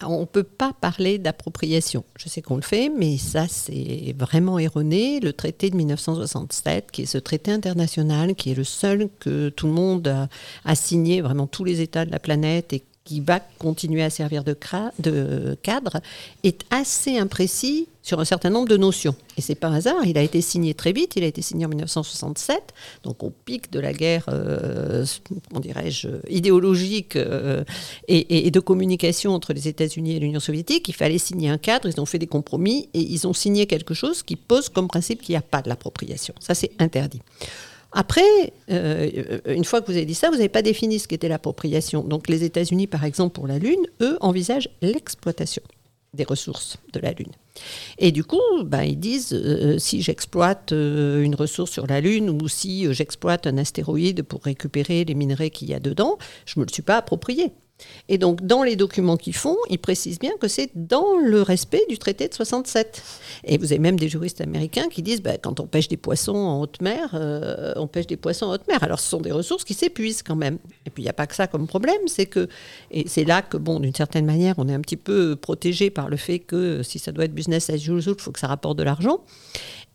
On 0.04 0.22
ne 0.22 0.26
peut 0.26 0.44
pas 0.44 0.74
parler 0.80 1.18
d'appropriation. 1.18 2.04
Je 2.18 2.30
sais 2.30 2.44
qu'on 2.44 2.56
le 2.56 2.62
fait, 2.62 2.90
mais 2.90 3.18
ça, 3.18 3.48
c'est 3.48 4.14
vraiment 4.18 4.60
erroné. 4.60 5.20
Le 5.20 5.34
traité 5.34 5.72
de 5.72 5.76
1967, 5.76 6.92
qui 6.92 7.02
est 7.04 7.06
ce 7.08 7.18
traité 7.18 7.52
international, 7.52 8.36
qui 8.36 8.52
est 8.52 8.56
le 8.56 8.64
seul 8.64 9.10
que 9.20 9.50
tout 9.50 9.66
le 9.66 9.74
monde 9.74 10.30
a, 10.66 10.76
signé, 10.76 11.22
vraiment 11.22 11.48
tous 11.48 11.64
les 11.64 11.82
États 11.82 12.06
de 12.06 12.12
la 12.12 12.20
planète, 12.20 12.74
qui 13.08 13.22
va 13.22 13.40
continuer 13.40 14.04
à 14.04 14.10
servir 14.10 14.44
de, 14.44 14.54
cadre, 15.64 16.02
est 16.44 16.62
assez 16.72 17.18
imprécis 17.18 17.88
sur 18.04 18.20
un 18.20 18.26
certain 18.26 18.50
nombre 18.50 18.68
de 18.68 18.76
notions. 18.76 19.16
Et 19.38 19.42
c'est 19.42 19.56
pas 19.56 19.70
hasard, 19.70 20.06
il 20.06 20.18
a 20.18 20.22
été 20.22 20.42
signé 20.42 20.74
très 20.74 20.92
vite, 20.92 21.14
il 21.16 21.24
a 21.24 21.28
été 21.28 21.42
signé 21.42 21.66
en 21.66 21.70
1967, 21.70 22.74
donc 23.04 23.24
au 23.24 23.30
pic 23.30 23.72
de 23.72 23.80
la 23.80 23.94
guerre, 23.94 24.26
euh, 24.28 25.06
comment 25.48 25.62
dirais-je, 25.62 26.10
idéologique 26.30 27.16
euh, 27.16 27.64
et 28.10 28.52
de 28.52 28.60
communication 28.60 29.34
entre 29.34 29.54
les 29.54 29.70
États-Unis 29.70 30.18
et 30.18 30.20
l'Union 30.20 30.42
soviétique. 30.42 30.90
Il 30.90 30.96
fallait 30.96 31.18
signer 31.18 31.50
un 31.50 31.58
cadre, 31.58 31.88
ils 31.88 32.02
ont 32.02 32.06
fait 32.06 32.20
des 32.20 32.28
compromis 32.28 32.90
et 32.94 33.00
ils 33.00 33.26
ont 33.26 33.34
signé 33.34 33.68
quelque 33.68 33.94
chose 33.94 34.22
qui 34.22 34.36
pose 34.36 34.68
comme 34.68 34.90
principe 34.90 35.22
qu'il 35.22 35.32
n'y 35.32 35.38
a 35.38 35.42
pas 35.42 35.62
de 35.62 35.70
l'appropriation. 35.70 36.34
Ça, 36.40 36.56
c'est 36.56 36.72
interdit. 36.80 37.22
Après, 38.00 38.54
euh, 38.70 39.40
une 39.48 39.66
fois 39.66 39.82
que 39.82 39.88
vous 39.88 39.98
avez 39.98 40.06
dit 40.06 40.14
ça, 40.14 40.30
vous 40.30 40.36
n'avez 40.36 40.50
pas 40.50 40.62
défini 40.62 41.00
ce 41.00 41.08
qu'était 41.08 41.28
l'appropriation. 41.28 42.04
Donc 42.04 42.28
les 42.28 42.44
États-Unis, 42.44 42.86
par 42.86 43.04
exemple, 43.04 43.34
pour 43.34 43.48
la 43.48 43.58
Lune, 43.58 43.88
eux, 44.02 44.20
envisagent 44.22 44.70
l'exploitation 44.84 45.64
des 46.14 46.24
ressources 46.24 46.78
de 46.94 47.00
la 47.00 47.12
Lune. 47.14 47.32
Et 47.98 48.12
du 48.12 48.24
coup, 48.24 48.40
ben, 48.64 48.84
ils 48.84 49.00
disent, 49.00 49.34
euh, 49.34 49.80
si 49.80 50.04
j'exploite 50.04 50.74
euh, 50.74 51.24
une 51.24 51.34
ressource 51.34 51.72
sur 51.72 51.88
la 51.88 52.00
Lune 52.00 52.30
ou 52.30 52.48
si 52.48 52.86
j'exploite 52.94 53.48
un 53.48 53.58
astéroïde 53.58 54.22
pour 54.22 54.44
récupérer 54.44 55.04
les 55.04 55.16
minerais 55.16 55.50
qu'il 55.50 55.68
y 55.68 55.74
a 55.74 55.80
dedans, 55.80 56.20
je 56.46 56.54
ne 56.58 56.62
me 56.62 56.68
le 56.68 56.72
suis 56.72 56.84
pas 56.84 56.98
approprié. 56.98 57.52
Et 58.10 58.18
donc, 58.18 58.42
dans 58.46 58.64
les 58.64 58.76
documents 58.76 59.18
qu'ils 59.18 59.36
font, 59.36 59.58
ils 59.70 59.80
précisent 59.80 60.20
bien 60.20 60.32
que 60.40 60.48
c'est 60.48 60.72
dans 60.76 61.18
le 61.18 61.42
respect 61.42 61.84
du 61.90 61.98
traité 61.98 62.28
de 62.28 62.34
67. 62.34 63.04
Et 63.44 63.58
vous 63.58 63.72
avez 63.72 63.80
même 63.80 64.00
des 64.00 64.10
juristes 64.10 64.42
américains 64.42 64.88
qui 64.90 65.02
disent, 65.02 65.22
bah, 65.22 65.38
quand 65.38 65.60
on 65.60 65.68
pêche 65.68 65.88
des 65.88 65.98
poissons 65.98 66.36
en 66.36 66.62
haute 66.62 66.82
mer, 66.82 67.12
euh, 67.14 67.74
on 67.76 67.88
pêche 67.88 68.08
des 68.08 68.18
poissons 68.18 68.48
en 68.48 68.54
haute 68.54 68.68
mer. 68.68 68.82
Alors, 68.84 69.00
ce 69.00 69.10
sont 69.10 69.22
des 69.22 69.32
ressources 69.32 69.64
qui 69.64 69.74
s'épuisent 69.74 70.24
quand 70.24 70.36
même. 70.36 70.58
Et 70.86 70.90
puis, 70.90 71.04
il 71.04 71.06
n'y 71.06 71.10
a 71.10 71.14
pas 71.14 71.28
que 71.28 71.36
ça 71.36 71.48
comme 71.48 71.68
problème, 71.68 72.08
c'est 72.08 72.26
que, 72.26 72.48
et 72.92 73.08
c'est 73.08 73.26
là 73.26 73.42
que, 73.42 73.58
bon, 73.58 73.80
d'une 73.80 73.96
certaine 73.96 74.26
manière, 74.26 74.56
on 74.58 74.68
est 74.68 74.74
un 74.74 74.82
petit 74.82 74.98
peu 74.98 75.36
protégé 75.36 75.90
par 75.90 76.10
le 76.10 76.18
fait 76.18 76.40
que 76.40 76.82
si 76.84 77.00
ça 77.00 77.12
doit 77.12 77.26
être 77.26 77.34
business 77.34 77.70
as 77.70 77.76
usual, 77.76 78.02
il 78.18 78.22
faut 78.22 78.32
que 78.32 78.40
ça 78.40 78.48
rapporte 78.48 78.78
de 78.78 78.84
l'argent. 78.84 79.24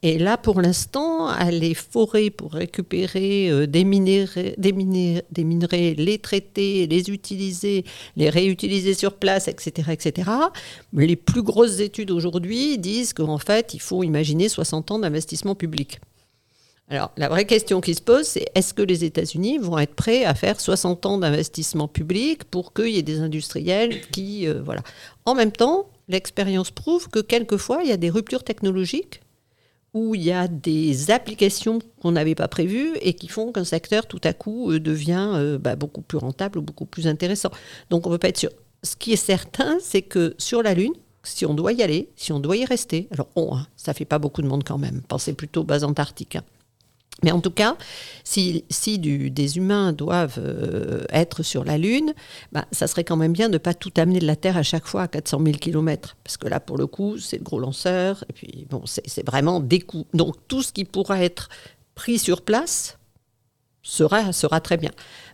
Et 0.04 0.18
là, 0.18 0.36
pour 0.36 0.60
l'instant, 0.60 1.28
aller 1.28 1.74
forer 1.74 2.30
pour 2.30 2.54
récupérer 2.54 3.48
euh, 3.50 3.66
des, 3.68 3.84
minéraux, 3.84 4.32
minerais, 5.38 5.94
les 5.96 6.18
traiter, 6.18 6.88
les 6.88 7.08
utiliser, 7.08 7.84
les 8.16 8.28
réutiliser 8.28 8.94
sur 8.94 9.14
place, 9.14 9.46
etc., 9.46 9.90
etc. 9.92 10.28
Les 10.92 11.14
plus 11.14 11.42
grosses 11.42 11.78
études 11.78 12.10
aujourd'hui 12.10 12.78
disent 12.78 13.12
qu'en 13.12 13.38
fait, 13.38 13.74
il 13.74 13.80
faut 13.80 14.02
imaginer 14.02 14.48
60 14.48 14.90
ans 14.90 14.98
d'investissement 14.98 15.54
public. 15.54 16.00
Alors, 16.88 17.12
la 17.16 17.28
vraie 17.28 17.46
question 17.46 17.80
qui 17.80 17.94
se 17.94 18.02
pose, 18.02 18.26
c'est 18.26 18.46
est-ce 18.56 18.74
que 18.74 18.82
les 18.82 19.04
États-Unis 19.04 19.58
vont 19.58 19.78
être 19.78 19.94
prêts 19.94 20.24
à 20.24 20.34
faire 20.34 20.60
60 20.60 21.06
ans 21.06 21.18
d'investissement 21.18 21.86
public 21.86 22.42
pour 22.42 22.74
qu'il 22.74 22.88
y 22.88 22.98
ait 22.98 23.02
des 23.02 23.20
industriels 23.20 24.00
qui. 24.10 24.48
euh, 24.48 24.60
voilà. 24.64 24.82
En 25.26 25.36
même 25.36 25.52
temps, 25.52 25.86
l'expérience 26.08 26.72
prouve 26.72 27.08
que 27.08 27.20
quelquefois, 27.20 27.82
il 27.84 27.88
y 27.88 27.92
a 27.92 27.96
des 27.96 28.10
ruptures 28.10 28.42
technologiques 28.42 29.20
où 29.94 30.14
il 30.14 30.22
y 30.22 30.32
a 30.32 30.48
des 30.48 31.10
applications 31.10 31.78
qu'on 32.00 32.12
n'avait 32.12 32.34
pas 32.34 32.48
prévues 32.48 32.96
et 33.00 33.14
qui 33.14 33.28
font 33.28 33.52
qu'un 33.52 33.64
secteur 33.64 34.06
tout 34.06 34.20
à 34.24 34.32
coup 34.32 34.70
euh, 34.70 34.80
devient 34.80 35.30
euh, 35.34 35.58
bah, 35.58 35.76
beaucoup 35.76 36.00
plus 36.02 36.18
rentable 36.18 36.58
ou 36.58 36.62
beaucoup 36.62 36.86
plus 36.86 37.06
intéressant. 37.06 37.50
Donc 37.90 38.06
on 38.06 38.10
ne 38.10 38.14
peut 38.14 38.20
pas 38.20 38.28
être 38.28 38.38
sûr. 38.38 38.50
Ce 38.82 38.96
qui 38.96 39.12
est 39.12 39.16
certain, 39.16 39.78
c'est 39.80 40.02
que 40.02 40.34
sur 40.38 40.62
la 40.62 40.74
Lune, 40.74 40.92
si 41.22 41.46
on 41.46 41.54
doit 41.54 41.72
y 41.72 41.82
aller, 41.82 42.08
si 42.16 42.32
on 42.32 42.40
doit 42.40 42.56
y 42.56 42.64
rester, 42.64 43.08
alors 43.12 43.28
on, 43.36 43.54
hein, 43.56 43.66
ça 43.76 43.94
fait 43.94 44.04
pas 44.04 44.18
beaucoup 44.18 44.42
de 44.42 44.48
monde 44.48 44.64
quand 44.64 44.78
même, 44.78 45.02
pensez 45.06 45.34
plutôt 45.34 45.60
aux 45.60 45.64
bases 45.64 45.84
antarctiques. 45.84 46.36
hein. 46.36 46.44
Mais 47.22 47.30
en 47.30 47.40
tout 47.40 47.50
cas, 47.50 47.76
si, 48.24 48.64
des 48.98 49.56
humains 49.56 49.92
doivent 49.92 50.38
euh, 50.38 51.04
être 51.10 51.42
sur 51.42 51.64
la 51.64 51.78
Lune, 51.78 52.14
bah, 52.50 52.64
ça 52.72 52.86
serait 52.86 53.04
quand 53.04 53.16
même 53.16 53.32
bien 53.32 53.48
de 53.48 53.54
ne 53.54 53.58
pas 53.58 53.74
tout 53.74 53.92
amener 53.96 54.18
de 54.18 54.26
la 54.26 54.36
Terre 54.36 54.56
à 54.56 54.62
chaque 54.62 54.86
fois 54.86 55.02
à 55.02 55.08
400 55.08 55.40
000 55.44 55.58
km. 55.58 56.16
Parce 56.24 56.36
que 56.36 56.48
là, 56.48 56.58
pour 56.58 56.78
le 56.78 56.86
coup, 56.86 57.18
c'est 57.18 57.38
le 57.38 57.44
gros 57.44 57.60
lanceur. 57.60 58.24
Et 58.28 58.32
puis, 58.32 58.66
bon, 58.68 58.82
c'est 58.86 59.26
vraiment 59.26 59.60
des 59.60 59.80
coûts. 59.80 60.06
Donc, 60.14 60.36
tout 60.48 60.62
ce 60.62 60.72
qui 60.72 60.84
pourra 60.84 61.22
être 61.22 61.48
pris 61.94 62.18
sur 62.18 62.42
place 62.42 62.98
sera 63.82 64.60
très 64.60 64.76
bien. 64.76 64.90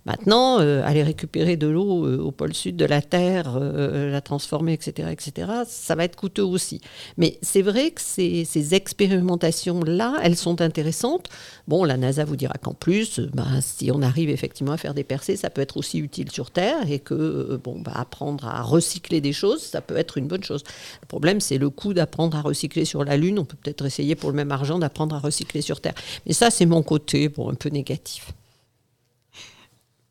Maintenant, 0.09 0.59
euh, 0.61 0.81
aller 0.87 1.03
récupérer 1.03 1.59
de 1.59 1.67
l'eau 1.67 2.07
euh, 2.07 2.17
au 2.17 2.31
pôle 2.31 2.55
sud 2.55 2.77
de 2.77 2.87
la 2.87 3.03
Terre, 3.03 3.59
euh, 3.61 4.11
la 4.11 4.23
transformer, 4.23 4.73
etc., 4.73 5.11
etc., 5.13 5.53
ça 5.67 5.95
va 5.97 6.05
être 6.05 6.17
coûteux 6.17 6.45
aussi. 6.45 6.81
Mais 7.19 7.39
c'est 7.43 7.61
vrai 7.61 7.91
que 7.91 8.01
ces, 8.01 8.75
expérimentations-là, 8.75 10.15
elles 10.23 10.37
sont 10.37 10.63
intéressantes. 10.63 11.29
Bon, 11.67 11.85
la 11.85 11.99
NASA 11.99 12.25
vous 12.25 12.37
dira 12.37 12.55
qu'en 12.55 12.73
plus, 12.73 13.21
ben, 13.21 13.61
si 13.61 13.91
on 13.93 14.01
arrive 14.01 14.31
effectivement 14.31 14.73
à 14.73 14.79
faire 14.79 14.95
des 14.95 15.05
percées, 15.05 15.37
ça 15.37 15.51
peut 15.51 15.61
être 15.61 15.77
aussi 15.77 15.99
utile 15.99 16.31
sur 16.31 16.51
Terre 16.51 16.91
et 16.91 17.01
que, 17.01 17.61
bon, 17.63 17.79
bah, 17.79 17.93
apprendre 17.95 18.47
à 18.47 18.63
recycler 18.63 19.21
des 19.21 19.35
choses, 19.35 19.61
ça 19.61 19.83
peut 19.83 19.99
être 19.99 20.17
une 20.17 20.27
bonne 20.27 20.43
chose. 20.43 20.65
Le 21.03 21.07
problème, 21.07 21.43
c'est 21.43 21.59
le 21.59 21.69
coût 21.69 21.93
d'apprendre 21.93 22.35
à 22.39 22.41
recycler 22.41 22.87
sur 22.87 23.05
la 23.05 23.19
Lune. 23.19 23.39
On 23.39 23.45
peut 23.45 23.59
peut-être 23.63 23.85
essayer 23.85 24.15
pour 24.15 24.31
le 24.31 24.37
même 24.37 24.53
argent 24.53 24.79
d'apprendre 24.79 25.17
à 25.17 25.19
recycler 25.19 25.61
sur 25.61 25.83
Terre. 25.83 25.95
Mais 26.25 26.33
ça, 26.33 26.49
c'est 26.51 26.65
mon 26.65 26.83
côté, 26.83 27.29
bon, 27.29 27.51
un 27.51 27.55
peu 27.55 27.69
négatif. 27.69 28.33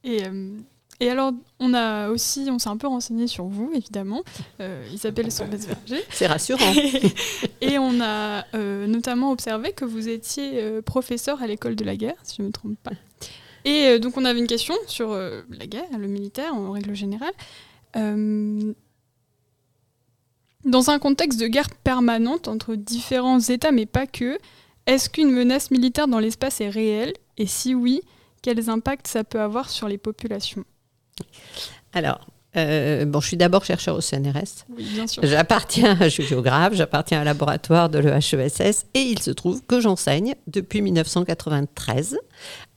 Et, 0.07 0.25
euh, 0.25 0.57
et 0.99 1.09
alors, 1.09 1.31
on 1.59 1.75
a 1.75 2.09
aussi, 2.09 2.47
on 2.51 2.57
s'est 2.57 2.69
un 2.69 2.77
peu 2.77 2.87
renseigné 2.87 3.27
sur 3.27 3.45
vous, 3.45 3.71
évidemment, 3.75 4.23
euh, 4.61 4.83
Isabelle 4.91 5.31
Sorbès-Verger. 5.31 6.01
C'est 6.09 6.25
rassurant. 6.25 6.73
et 7.61 7.77
on 7.77 8.01
a 8.01 8.45
euh, 8.55 8.87
notamment 8.87 9.31
observé 9.31 9.73
que 9.73 9.85
vous 9.85 10.09
étiez 10.09 10.53
euh, 10.55 10.81
professeur 10.81 11.43
à 11.43 11.47
l'école 11.47 11.75
de 11.75 11.83
la 11.83 11.95
guerre, 11.95 12.15
si 12.23 12.37
je 12.37 12.41
ne 12.41 12.47
me 12.47 12.51
trompe 12.51 12.79
pas. 12.81 12.93
Et 13.63 13.99
donc, 13.99 14.17
on 14.17 14.25
avait 14.25 14.39
une 14.39 14.47
question 14.47 14.75
sur 14.87 15.13
la 15.13 15.67
guerre, 15.67 15.89
le 15.99 16.07
militaire 16.07 16.55
en 16.55 16.71
règle 16.71 16.95
générale. 16.95 17.33
Dans 20.63 20.89
un 20.89 20.99
contexte 20.99 21.37
de 21.37 21.47
guerre 21.47 21.69
permanente 21.83 22.47
entre 22.47 22.75
différents 22.75 23.41
États, 23.41 23.73
mais 23.73 23.85
pas 23.85 24.07
que, 24.07 24.37
est-ce 24.85 25.09
qu'une 25.09 25.31
menace 25.31 25.69
militaire 25.69 26.07
dans 26.07 26.19
l'espace 26.19 26.61
est 26.61 26.69
réelle? 26.69 27.11
Et 27.37 27.45
si 27.45 27.75
oui, 27.75 28.03
quels 28.47 28.69
impacts 28.69 29.07
ça 29.07 29.25
peut 29.25 29.41
avoir 29.41 29.69
sur 29.69 29.89
les 29.89 29.97
populations 29.97 30.63
Alors, 31.91 32.25
euh, 32.55 33.03
bon, 33.03 33.19
je 33.19 33.27
suis 33.27 33.35
d'abord 33.35 33.65
chercheur 33.65 33.97
au 33.97 33.99
CNRS. 33.99 34.63
Oui, 34.69 34.87
bien 34.93 35.05
sûr. 35.05 35.21
J'appartiens, 35.25 35.97
je 36.01 36.07
suis 36.07 36.23
géographe, 36.23 36.73
j'appartiens 36.73 37.17
à 37.17 37.21
un 37.23 37.25
laboratoire 37.25 37.89
de 37.89 37.99
l'EHESS 37.99 38.85
et 38.93 39.01
il 39.01 39.19
se 39.19 39.31
trouve 39.31 39.61
que 39.65 39.81
j'enseigne 39.81 40.35
depuis 40.47 40.81
1993 40.81 42.17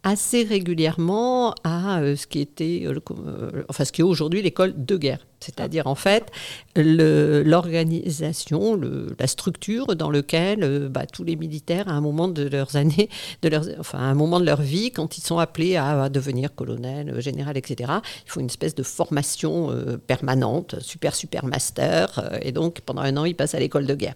assez 0.02 0.44
régulièrement 0.44 1.54
à 1.62 2.00
euh, 2.00 2.16
ce 2.16 2.26
qui 2.26 2.40
était, 2.40 2.84
euh, 2.86 2.98
euh, 3.10 3.64
enfin 3.68 3.84
ce 3.84 3.92
qui 3.92 4.00
est 4.00 4.04
aujourd'hui 4.04 4.40
l'école 4.40 4.72
de 4.76 4.96
guerre, 4.96 5.26
c'est-à-dire 5.40 5.86
en 5.86 5.94
fait 5.94 6.32
l'organisation, 6.74 8.80
la 9.18 9.26
structure 9.26 9.94
dans 9.96 10.10
laquelle 10.10 10.88
bah, 10.88 11.04
tous 11.06 11.24
les 11.24 11.36
militaires 11.36 11.88
à 11.88 11.92
un 11.92 12.00
moment 12.00 12.28
de 12.28 12.44
leurs 12.44 12.76
années, 12.76 13.10
de 13.42 13.50
leurs, 13.50 13.66
enfin 13.78 13.98
à 13.98 14.04
un 14.04 14.14
moment 14.14 14.40
de 14.40 14.46
leur 14.46 14.62
vie, 14.62 14.90
quand 14.90 15.18
ils 15.18 15.22
sont 15.22 15.38
appelés 15.38 15.76
à, 15.76 16.08
devenir 16.08 16.54
colonel, 16.54 17.20
général, 17.20 17.58
etc., 17.58 17.92
il 18.24 18.30
faut 18.30 18.40
une 18.40 18.46
espèce 18.46 18.74
de 18.74 18.82
formation 18.82 19.68
permanente, 20.06 20.76
super 20.80 21.14
super 21.14 21.44
master, 21.44 22.38
et 22.42 22.52
donc 22.52 22.80
pendant 22.80 23.02
un 23.02 23.14
an 23.16 23.26
ils 23.26 23.36
passent 23.36 23.54
à 23.54 23.60
l'école 23.60 23.86
de 23.86 23.94
guerre. 23.94 24.14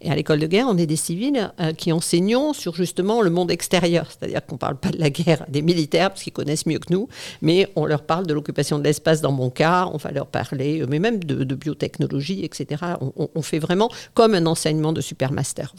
Et 0.00 0.10
à 0.10 0.14
l'école 0.14 0.38
de 0.38 0.46
guerre, 0.46 0.66
on 0.68 0.76
est 0.76 0.86
des 0.86 0.96
civils 0.96 1.52
euh, 1.60 1.72
qui 1.72 1.92
enseignons 1.92 2.52
sur 2.52 2.74
justement 2.74 3.22
le 3.22 3.30
monde 3.30 3.50
extérieur. 3.50 4.06
C'est-à-dire 4.08 4.44
qu'on 4.44 4.56
ne 4.56 4.58
parle 4.58 4.76
pas 4.76 4.90
de 4.90 4.98
la 4.98 5.10
guerre 5.10 5.44
des 5.48 5.62
militaires, 5.62 6.10
parce 6.10 6.22
qu'ils 6.22 6.32
connaissent 6.32 6.66
mieux 6.66 6.78
que 6.78 6.92
nous, 6.92 7.08
mais 7.42 7.68
on 7.76 7.86
leur 7.86 8.02
parle 8.02 8.26
de 8.26 8.34
l'occupation 8.34 8.78
de 8.78 8.84
l'espace 8.84 9.20
dans 9.20 9.32
mon 9.32 9.50
cas, 9.50 9.88
on 9.92 9.96
va 9.96 10.10
leur 10.10 10.26
parler, 10.26 10.80
euh, 10.80 10.86
mais 10.88 10.98
même 10.98 11.22
de, 11.22 11.54
biotechnologie, 11.54 12.44
etc. 12.44 12.82
On, 13.00 13.42
fait 13.42 13.58
vraiment 13.58 13.90
comme 14.14 14.34
un 14.34 14.46
enseignement 14.46 14.92
de 14.92 15.00
supermaster. 15.00 15.74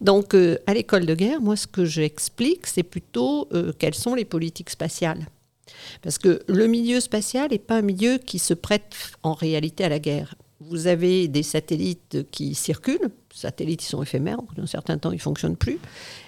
Donc, 0.00 0.34
euh, 0.34 0.58
à 0.66 0.74
l'école 0.74 1.06
de 1.06 1.14
guerre, 1.14 1.40
moi, 1.40 1.56
ce 1.56 1.66
que 1.66 1.84
j'explique, 1.84 2.66
c'est 2.66 2.82
plutôt 2.82 3.48
quelles 3.78 3.94
sont 3.94 4.14
les 4.14 4.24
politiques 4.24 4.70
spatiales. 4.70 5.26
Parce 6.02 6.18
que 6.18 6.42
le 6.48 6.66
milieu 6.66 7.00
spatial 7.00 7.50
n'est 7.50 7.58
pas 7.58 7.76
un 7.76 7.82
milieu 7.82 8.18
qui 8.18 8.38
se 8.38 8.54
prête 8.54 8.94
en 9.22 9.34
réalité 9.34 9.84
à 9.84 9.88
la 9.88 9.98
guerre. 9.98 10.34
Vous 10.60 10.86
avez 10.86 11.28
des 11.28 11.42
satellites 11.42 12.30
qui 12.30 12.54
circulent, 12.54 13.10
satellites 13.36 13.80
qui 13.80 13.86
sont 13.86 14.02
éphémères, 14.02 14.38
au 14.38 14.42
bout 14.42 14.54
d'un 14.54 14.66
certain 14.66 14.96
temps 14.96 15.10
ils 15.10 15.16
ne 15.16 15.20
fonctionnent 15.20 15.56
plus. 15.56 15.78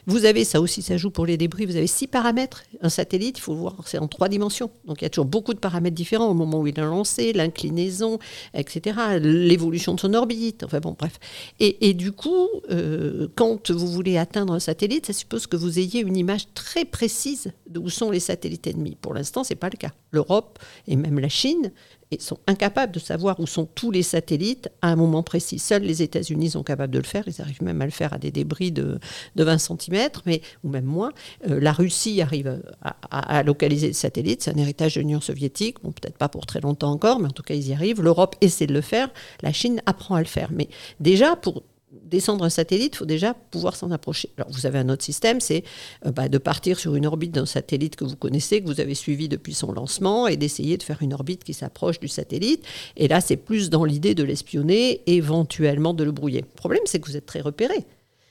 Vous 0.07 0.27
avez, 0.27 0.45
ça 0.45 0.61
aussi 0.61 0.83
ça 0.83 0.97
joue 0.97 1.11
pour 1.11 1.25
les 1.25 1.37
débris, 1.37 1.65
vous 1.65 1.77
avez 1.77 1.87
six 1.87 2.07
paramètres. 2.07 2.65
Un 2.83 2.91
satellite, 2.91 3.39
il 3.39 3.41
faut 3.41 3.55
le 3.55 3.61
voir, 3.61 3.77
c'est 3.87 3.99
en 3.99 4.09
trois 4.09 4.29
dimensions. 4.29 4.71
Donc 4.85 5.01
il 5.01 5.05
y 5.05 5.07
a 5.07 5.11
toujours 5.11 5.25
beaucoup 5.25 5.55
de 5.55 5.59
paramètres 5.59 5.97
différents 5.97 6.29
au 6.29 6.35
moment 6.35 6.61
où 6.61 6.67
il 6.67 6.79
est 6.79 6.83
lancé, 6.83 7.33
l'inclinaison, 7.33 8.19
etc., 8.53 9.19
l'évolution 9.21 9.95
de 9.95 10.01
son 10.01 10.13
orbite, 10.13 10.63
enfin 10.65 10.81
bon, 10.81 10.95
bref. 10.99 11.19
Et, 11.59 11.95
du 11.95 12.13
coup, 12.13 12.49
euh, 12.71 13.29
quand 13.35 13.71
vous 13.71 13.87
voulez 13.87 14.19
atteindre 14.19 14.53
un 14.53 14.61
satellite, 14.61 15.07
ça 15.07 15.13
suppose 15.13 15.47
que 15.47 15.57
vous 15.57 15.79
ayez 15.79 16.01
une 16.01 16.17
image 16.17 16.53
très 16.55 16.85
précise 16.85 17.53
de 17.69 17.79
où 17.79 17.89
sont 17.89 18.11
les 18.11 18.21
satellites 18.21 18.67
ennemis. 18.67 18.97
Pour 19.01 19.15
l'instant, 19.15 19.43
ce 19.45 19.53
n'est 19.53 19.59
pas 19.59 19.71
le 19.71 19.79
cas. 19.79 19.93
L'Europe 20.11 20.59
et 20.87 20.97
même 20.97 21.19
la 21.19 21.29
Chine 21.29 21.73
et 22.11 22.19
sont 22.21 22.39
incapables 22.47 22.93
de 22.93 22.99
savoir 22.99 23.39
où 23.41 23.47
sont 23.47 23.67
tous 23.67 23.91
les 23.91 24.03
satellites 24.03 24.69
à 24.83 24.89
un 24.89 24.97
moment 24.97 25.23
précis. 25.23 25.59
Seuls 25.59 25.83
les 25.83 26.03
États-Unis 26.03 26.51
sont 26.51 26.63
capables 26.63 26.93
de 26.93 26.99
le 26.99 27.05
faire. 27.05 27.25
Ils 27.27 27.41
arrivent 27.41 27.63
même 27.63 27.81
à 27.83 27.85
le 27.85 27.91
faire 27.91 28.13
à 28.13 28.19
des 28.19 28.31
débris 28.31 28.73
de, 28.73 28.99
de 29.37 29.45
20 29.45 29.59
cm, 29.59 30.09
mais, 30.27 30.41
ou 30.65 30.69
même 30.71 30.85
moins. 30.85 31.13
Euh, 31.49 31.61
la 31.61 31.73
Russie 31.73 32.21
arrive 32.23 32.61
à, 32.83 32.97
à- 33.39 33.43
localiser 33.43 33.89
les 33.89 33.93
satellites. 33.93 34.43
C'est 34.43 34.55
un 34.55 34.59
héritage 34.59 34.95
de 34.95 35.01
l'Union 35.01 35.21
soviétique. 35.21 35.83
Bon, 35.83 35.93
peut-être 35.93 36.17
pas 36.19 36.29
pour 36.29 36.47
très 36.47 36.61
longtemps 36.61 36.91
encore, 36.93 37.19
mais 37.21 37.29
en 37.29 37.33
tout 37.33 37.43
cas, 37.43 37.55
ils 37.55 37.69
y 37.69 37.73
arrivent. 37.73 38.03
L'Europe 38.03 38.37
essaie 38.41 38.67
de 38.67 38.75
le 38.75 38.81
faire. 38.81 39.11
La 39.43 39.53
Chine 39.53 39.83
apprend 39.87 40.15
à 40.15 40.21
le 40.21 40.27
faire. 40.27 40.51
Mais 40.53 40.69
déjà, 41.01 41.37
pour 41.37 41.63
descendre 42.09 42.45
un 42.45 42.51
satellite, 42.51 42.95
il 42.95 42.99
faut 42.99 43.05
déjà 43.05 43.35
pouvoir 43.35 43.77
s'en 43.77 43.91
approcher. 43.91 44.31
Alors, 44.37 44.51
vous 44.51 44.67
avez 44.67 44.79
un 44.79 44.89
autre 44.89 45.05
système, 45.05 45.41
c'est 45.41 45.65
euh, 46.07 46.11
bah, 46.11 46.29
de 46.29 46.39
partir 46.39 46.79
sur 46.79 46.95
une 46.95 47.07
orbite 47.07 47.33
d'un 47.33 47.47
satellite 47.47 47.97
que 47.97 48.05
vous 48.05 48.17
connaissez, 48.17 48.61
que 48.61 48.67
vous 48.67 48.81
avez 48.81 48.95
suivi 48.95 49.29
depuis 49.29 49.55
son 49.55 49.73
lancement, 49.73 50.27
et 50.27 50.37
d'essayer 50.37 50.77
de 50.77 50.83
faire 50.83 51.03
une 51.03 51.15
orbite 51.15 51.45
qui 51.45 51.55
s'approche 51.55 52.01
du 52.01 52.09
satellite. 52.09 52.65
Et 52.97 53.09
là, 53.09 53.21
c'est 53.21 53.37
plus 53.37 53.71
dans 53.71 53.85
l'idée 53.85 54.15
de 54.15 54.23
l'espionner, 54.23 55.03
éventuellement 55.07 55.95
de 55.95 56.05
le 56.05 56.13
brouiller. 56.13 56.41
Le 56.41 56.57
problème, 56.57 56.83
c'est 56.87 57.01
que 57.01 57.07
vous 57.07 57.17
êtes 57.17 57.27
très 57.27 57.41
repéré. 57.41 57.85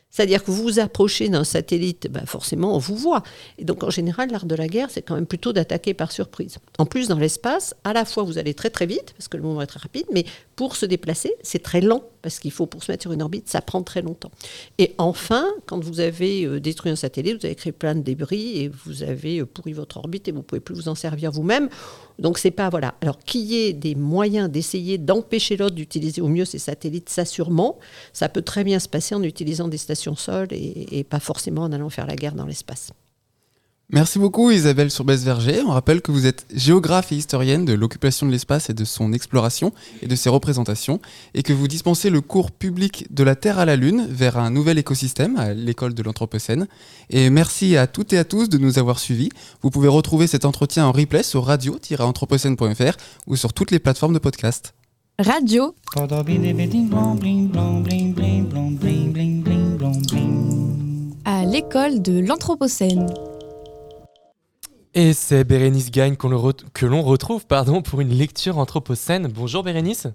C'est-à-dire 0.10 0.44
que 0.44 0.52
vous 0.52 0.64
vous 0.64 0.80
approchez 0.80 1.30
d'un 1.30 1.44
satellite, 1.44 2.08
ben 2.10 2.26
forcément, 2.26 2.76
on 2.76 2.80
vous 2.80 2.96
voit. 2.96 3.24
Et 3.58 3.66
donc, 3.66 3.84
en 3.84 3.90
général, 3.90 4.32
l'art 4.32 4.46
de 4.46 4.56
la 4.56 4.68
guerre, 4.68 4.90
c'est 4.90 5.02
quand 5.02 5.16
même 5.16 5.28
plutôt 5.28 5.54
d'attaquer 5.54 5.94
par 5.94 6.12
surprise. 6.12 6.58
En 6.78 6.86
plus, 6.86 7.08
dans 7.08 7.20
l'espace, 7.20 7.76
à 7.84 7.94
la 7.94 8.06
fois, 8.06 8.24
vous 8.24 8.38
allez 8.38 8.54
très 8.54 8.70
très 8.70 8.86
vite, 8.86 9.14
parce 9.18 9.28
que 9.28 9.38
le 9.38 9.44
mouvement 9.44 9.62
est 9.62 9.68
très 9.68 9.80
rapide, 9.80 10.06
mais 10.12 10.26
pour 10.56 10.76
se 10.76 10.86
déplacer, 10.86 11.34
c'est 11.44 11.62
très 11.62 11.82
lent, 11.82 12.04
parce 12.28 12.40
qu'il 12.40 12.52
faut, 12.52 12.66
pour 12.66 12.84
se 12.84 12.92
mettre 12.92 13.04
sur 13.04 13.14
une 13.14 13.22
orbite, 13.22 13.48
ça 13.48 13.62
prend 13.62 13.82
très 13.84 14.02
longtemps. 14.02 14.32
Et 14.80 14.94
enfin, 14.98 15.48
quand 15.66 15.82
vous 15.82 16.02
avez 16.02 16.44
euh, 16.46 16.60
détruit 16.60 16.92
un 16.92 16.98
satellite, 16.98 17.40
vous 17.40 17.46
avez 17.46 17.56
créé 17.56 17.72
plein 17.72 17.96
de 17.96 18.02
débris, 18.02 18.58
et 18.58 18.68
vous 18.68 19.02
avez 19.04 19.40
euh, 19.40 19.46
pourri 19.46 19.72
votre 19.72 19.96
orbite, 19.96 20.28
et 20.28 20.34
vous 20.34 20.40
ne 20.40 20.44
pouvez 20.44 20.60
plus 20.60 20.76
vous 20.76 20.90
en 20.90 20.96
servir 20.96 21.32
vous-même. 21.32 21.70
Donc, 22.20 22.38
c'est 22.38 22.52
pas, 22.52 22.70
voilà. 22.70 22.96
Alors, 23.00 23.18
qu'il 23.20 23.46
y 23.46 23.56
ait 23.56 23.72
des 23.72 23.96
moyens 23.96 24.50
d'essayer 24.50 24.98
d'empêcher 24.98 25.56
l'autre 25.56 25.76
d'utiliser 25.76 26.20
au 26.20 26.28
mieux 26.28 26.44
ces 26.44 26.60
satellites, 26.60 27.08
ça 27.08 27.24
sûrement. 27.24 27.80
Ça 28.12 28.28
peut 28.28 28.42
très 28.42 28.66
bien 28.66 28.80
se 28.80 28.90
passer 28.90 29.16
en 29.16 29.24
utilisant 29.24 29.70
des 29.70 29.78
stations 29.78 30.18
sol 30.18 30.50
et 30.52 31.06
pas 31.06 31.22
forcément 31.22 31.62
en 31.62 31.72
allant 31.72 31.90
faire 31.90 32.08
la 32.08 32.18
guerre 32.18 32.36
dans 32.36 32.46
l'espace. 32.46 32.92
Merci 33.90 34.20
beaucoup 34.20 34.52
Isabelle 34.52 34.92
Surbès-Verger. 34.92 35.62
On 35.66 35.70
rappelle 35.70 36.02
que 36.02 36.12
vous 36.12 36.26
êtes 36.26 36.46
géographe 36.54 37.14
et 37.14 37.16
historienne 37.16 37.64
de 37.64 37.72
l'occupation 37.72 38.26
de 38.26 38.32
l'espace 38.34 38.70
et 38.70 38.74
de 38.74 38.84
son 38.84 39.14
exploration 39.14 39.72
et 40.02 40.08
de 40.08 40.16
ses 40.18 40.28
représentations, 40.28 41.00
et 41.34 41.42
que 41.42 41.54
vous 41.54 41.70
dispensez 41.70 42.10
le 42.10 42.20
cours 42.20 42.52
public 42.52 43.08
de 43.12 43.24
la 43.24 43.38
Terre 43.38 43.60
à 43.60 43.66
la 43.66 43.78
Lune 43.78 44.06
vers 44.10 44.38
un 44.38 44.50
nouvel 44.50 44.78
écosystème 44.78 45.38
à 45.38 45.54
l'école 45.54 45.94
de 45.94 46.04
l'Anthropocène. 46.04 46.68
Et 47.10 47.30
merci 47.30 47.78
à 47.78 47.88
toutes 47.88 48.12
et 48.12 48.18
à 48.18 48.26
tous 48.26 48.50
de 48.50 48.58
nous 48.58 48.78
avoir 48.78 49.00
suivis. 49.00 49.30
Vous 49.62 49.70
pouvez 49.70 49.88
retrouver 49.88 50.28
cet 50.28 50.44
entretien 50.44 50.86
en 50.86 50.92
replay 50.92 51.24
sur 51.24 51.46
radio-anthropocène.fr 51.46 52.98
ou 53.26 53.38
sur 53.38 53.54
toutes 53.54 53.72
les 53.72 53.80
plateformes 53.80 54.14
de 54.14 54.20
podcast. 54.20 54.74
Radio 55.18 55.74
à 61.24 61.46
l'école 61.46 62.02
de 62.02 62.20
l'Anthropocène. 62.20 63.08
Et 65.00 65.14
c'est 65.14 65.44
Bérénice 65.44 65.92
Gagne 65.92 66.16
le 66.16 66.54
que 66.74 66.88
l'on 66.88 67.04
retrouve 67.04 67.46
pardon, 67.46 67.84
pour 67.84 68.02
une 68.02 68.10
lecture 68.10 68.58
anthropocène. 68.58 69.28
Bonjour 69.28 69.62
Bérénice. 69.62 70.08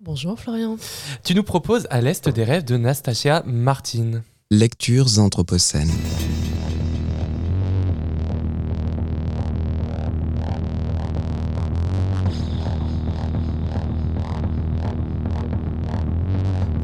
Bonjour 0.00 0.40
Florian. 0.40 0.78
Tu 1.24 1.34
nous 1.34 1.42
proposes 1.42 1.86
À 1.90 2.00
l'Est 2.00 2.30
des 2.30 2.42
rêves 2.42 2.64
de 2.64 2.78
Nastasia 2.78 3.42
Martin. 3.44 4.22
Lectures 4.50 5.18
anthropocènes. 5.18 5.90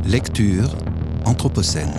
Lecture 0.04 0.76
Anthropocène. 1.24 1.94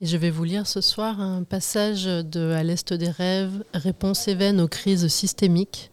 Et 0.00 0.06
je 0.06 0.16
vais 0.16 0.30
vous 0.30 0.44
lire 0.44 0.68
ce 0.68 0.80
soir 0.80 1.20
un 1.20 1.42
passage 1.42 2.04
de 2.04 2.52
À 2.52 2.62
l'Est 2.62 2.92
des 2.92 3.10
rêves, 3.10 3.64
Réponse 3.74 4.28
éveine 4.28 4.60
aux 4.60 4.68
crises 4.68 5.08
systémiques 5.08 5.90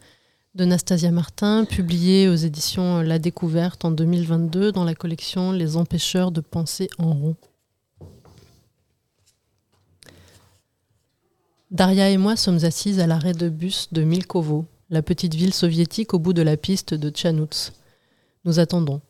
de 0.54 0.64
Nastasia 0.64 1.10
Martin, 1.10 1.66
publié 1.66 2.30
aux 2.30 2.36
éditions 2.36 3.02
La 3.02 3.18
Découverte 3.18 3.84
en 3.84 3.90
2022 3.90 4.72
dans 4.72 4.84
la 4.84 4.94
collection 4.94 5.52
Les 5.52 5.76
empêcheurs 5.76 6.32
de 6.32 6.42
penser 6.42 6.88
en 7.00 7.14
rond. 7.14 7.36
Daria 11.72 12.12
et 12.12 12.18
moi 12.18 12.36
sommes 12.36 12.64
assises 12.64 13.00
à 13.00 13.08
l'arrêt 13.08 13.34
de 13.34 13.50
bus 13.50 13.90
de 13.92 14.04
Milkovo, 14.04 14.66
la 14.92 15.02
petite 15.02 15.34
ville 15.34 15.54
soviétique 15.54 16.14
au 16.14 16.20
bout 16.20 16.34
de 16.34 16.44
la 16.44 16.58
piste 16.58 16.94
de 16.94 17.10
Tchanouts. 17.10 17.72
Nous 18.46 18.60
attendons. 18.60 19.02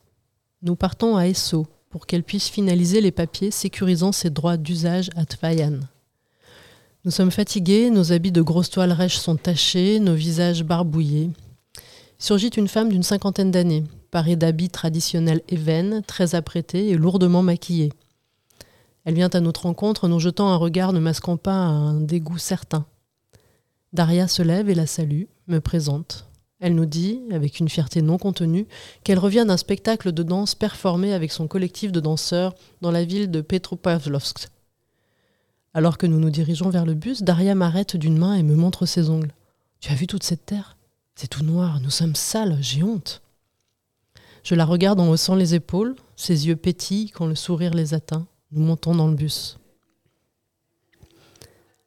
Nous 0.61 0.77
partons 0.77 1.17
à 1.17 1.27
Esso 1.27 1.67
pour 1.95 2.07
qu'elle 2.07 2.23
puisse 2.23 2.49
finaliser 2.49 2.99
les 2.99 3.13
papiers 3.13 3.51
sécurisant 3.51 4.11
ses 4.11 4.29
droits 4.29 4.57
d'usage 4.57 5.09
à 5.15 5.25
Tvayan. 5.25 5.79
Nous 7.05 7.11
sommes 7.11 7.31
fatigués, 7.31 7.89
nos 7.89 8.11
habits 8.11 8.33
de 8.33 8.41
grosse 8.41 8.69
toile 8.69 8.91
rêche 8.91 9.15
sont 9.15 9.37
tachés, 9.37 10.01
nos 10.01 10.13
visages 10.13 10.65
barbouillés. 10.65 11.29
Surgit 12.19 12.49
une 12.49 12.67
femme 12.67 12.89
d'une 12.89 13.01
cinquantaine 13.01 13.49
d'années, 13.49 13.85
parée 14.11 14.35
d'habits 14.35 14.67
traditionnels 14.67 15.41
évennes, 15.47 16.01
très 16.05 16.35
apprêtée 16.35 16.89
et 16.89 16.97
lourdement 16.97 17.43
maquillée. 17.43 17.93
Elle 19.05 19.15
vient 19.15 19.29
à 19.29 19.39
notre 19.39 19.61
rencontre, 19.61 20.09
nous 20.09 20.19
jetant 20.19 20.49
un 20.49 20.57
regard 20.57 20.91
ne 20.91 20.99
masquant 20.99 21.37
pas 21.37 21.55
un 21.55 22.01
dégoût 22.01 22.37
certain. 22.37 22.85
Daria 23.93 24.27
se 24.27 24.41
lève 24.41 24.69
et 24.69 24.75
la 24.75 24.85
salue, 24.85 25.27
me 25.47 25.61
présente. 25.61 26.27
Elle 26.65 26.73
nous 26.73 26.87
dit, 26.87 27.21
avec 27.31 27.59
une 27.59 27.69
fierté 27.69 28.01
non 28.01 28.17
contenue, 28.17 28.65
qu'elle 29.03 29.19
revient 29.19 29.45
d'un 29.47 29.55
spectacle 29.55 30.11
de 30.11 30.23
danse 30.23 30.55
performé 30.55 31.13
avec 31.13 31.31
son 31.31 31.47
collectif 31.47 31.91
de 31.91 31.99
danseurs 31.99 32.55
dans 32.81 32.89
la 32.89 33.05
ville 33.05 33.29
de 33.29 33.41
Petropavlovsk. 33.41 34.47
Alors 35.75 35.99
que 35.99 36.07
nous 36.07 36.19
nous 36.19 36.31
dirigeons 36.31 36.71
vers 36.71 36.87
le 36.87 36.95
bus, 36.95 37.21
Daria 37.21 37.53
m'arrête 37.53 37.95
d'une 37.95 38.17
main 38.17 38.33
et 38.33 38.41
me 38.41 38.55
montre 38.55 38.87
ses 38.87 39.11
ongles. 39.11 39.31
Tu 39.79 39.91
as 39.91 39.95
vu 39.95 40.07
toute 40.07 40.23
cette 40.23 40.47
terre? 40.47 40.75
C'est 41.13 41.27
tout 41.27 41.43
noir, 41.43 41.79
nous 41.81 41.91
sommes 41.91 42.15
sales, 42.15 42.57
j'ai 42.61 42.81
honte. 42.81 43.21
Je 44.41 44.55
la 44.55 44.65
regarde 44.65 44.99
en 44.99 45.09
haussant 45.09 45.35
les 45.35 45.53
épaules, 45.53 45.95
ses 46.15 46.47
yeux 46.47 46.55
pétillent 46.55 47.11
quand 47.11 47.27
le 47.27 47.35
sourire 47.35 47.75
les 47.75 47.93
atteint. 47.93 48.25
Nous 48.51 48.63
montons 48.63 48.95
dans 48.95 49.07
le 49.07 49.13
bus. 49.13 49.59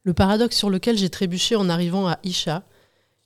Le 0.04 0.14
paradoxe 0.14 0.56
sur 0.56 0.70
lequel 0.70 0.96
j'ai 0.96 1.10
trébuché 1.10 1.56
en 1.56 1.68
arrivant 1.68 2.06
à 2.06 2.20
Isha 2.22 2.62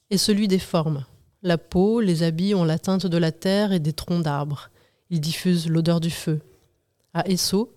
est 0.08 0.16
celui 0.16 0.48
des 0.48 0.58
formes. 0.58 1.04
La 1.44 1.58
peau, 1.58 2.00
les 2.00 2.22
habits 2.22 2.54
ont 2.54 2.64
la 2.64 2.78
teinte 2.78 3.06
de 3.06 3.16
la 3.16 3.32
terre 3.32 3.72
et 3.72 3.80
des 3.80 3.92
troncs 3.92 4.22
d'arbres. 4.22 4.70
Ils 5.10 5.20
diffusent 5.20 5.68
l'odeur 5.68 5.98
du 5.98 6.10
feu. 6.10 6.40
À 7.14 7.28
Esso, 7.28 7.74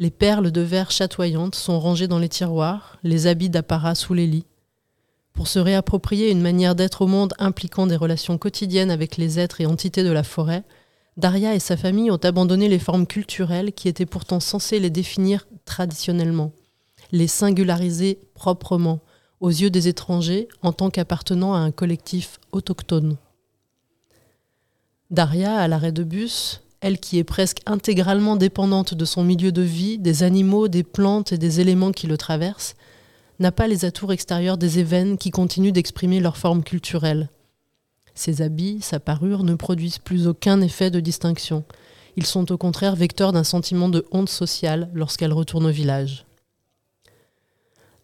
les 0.00 0.10
perles 0.10 0.50
de 0.50 0.60
verre 0.60 0.90
chatoyantes 0.90 1.54
sont 1.54 1.78
rangées 1.78 2.08
dans 2.08 2.18
les 2.18 2.28
tiroirs, 2.28 2.98
les 3.04 3.28
habits 3.28 3.50
d'apparat 3.50 3.94
sous 3.94 4.14
les 4.14 4.26
lits. 4.26 4.46
Pour 5.32 5.46
se 5.46 5.60
réapproprier 5.60 6.30
une 6.30 6.40
manière 6.40 6.74
d'être 6.74 7.02
au 7.02 7.06
monde 7.06 7.34
impliquant 7.38 7.86
des 7.86 7.96
relations 7.96 8.36
quotidiennes 8.36 8.90
avec 8.90 9.16
les 9.16 9.38
êtres 9.38 9.60
et 9.60 9.66
entités 9.66 10.02
de 10.02 10.10
la 10.10 10.24
forêt, 10.24 10.64
Daria 11.16 11.54
et 11.54 11.60
sa 11.60 11.76
famille 11.76 12.10
ont 12.10 12.16
abandonné 12.16 12.68
les 12.68 12.80
formes 12.80 13.06
culturelles 13.06 13.72
qui 13.72 13.86
étaient 13.86 14.06
pourtant 14.06 14.40
censées 14.40 14.80
les 14.80 14.90
définir 14.90 15.46
traditionnellement, 15.64 16.52
les 17.12 17.28
singulariser 17.28 18.18
proprement, 18.34 19.00
aux 19.40 19.50
yeux 19.50 19.70
des 19.70 19.88
étrangers 19.88 20.48
en 20.62 20.72
tant 20.72 20.90
qu'appartenant 20.90 21.54
à 21.54 21.58
un 21.58 21.70
collectif 21.70 22.38
autochtone. 22.52 23.16
Daria, 25.10 25.56
à 25.56 25.68
l'arrêt 25.68 25.92
de 25.92 26.02
bus, 26.02 26.62
elle 26.80 26.98
qui 26.98 27.18
est 27.18 27.24
presque 27.24 27.60
intégralement 27.66 28.36
dépendante 28.36 28.94
de 28.94 29.04
son 29.04 29.24
milieu 29.24 29.52
de 29.52 29.62
vie, 29.62 29.98
des 29.98 30.22
animaux, 30.22 30.68
des 30.68 30.82
plantes 30.82 31.32
et 31.32 31.38
des 31.38 31.60
éléments 31.60 31.92
qui 31.92 32.06
le 32.06 32.18
traversent, 32.18 32.74
n'a 33.40 33.52
pas 33.52 33.66
les 33.66 33.84
atours 33.84 34.12
extérieurs 34.12 34.58
des 34.58 34.78
événements 34.78 35.16
qui 35.16 35.30
continuent 35.30 35.72
d'exprimer 35.72 36.20
leur 36.20 36.36
forme 36.36 36.62
culturelle. 36.62 37.30
Ses 38.14 38.42
habits, 38.42 38.80
sa 38.80 39.00
parure 39.00 39.42
ne 39.42 39.54
produisent 39.54 39.98
plus 39.98 40.28
aucun 40.28 40.60
effet 40.60 40.90
de 40.90 41.00
distinction. 41.00 41.64
Ils 42.16 42.26
sont 42.26 42.52
au 42.52 42.58
contraire 42.58 42.94
vecteurs 42.94 43.32
d'un 43.32 43.44
sentiment 43.44 43.88
de 43.88 44.06
honte 44.12 44.28
sociale 44.28 44.88
lorsqu'elle 44.94 45.32
retourne 45.32 45.66
au 45.66 45.70
village. 45.70 46.26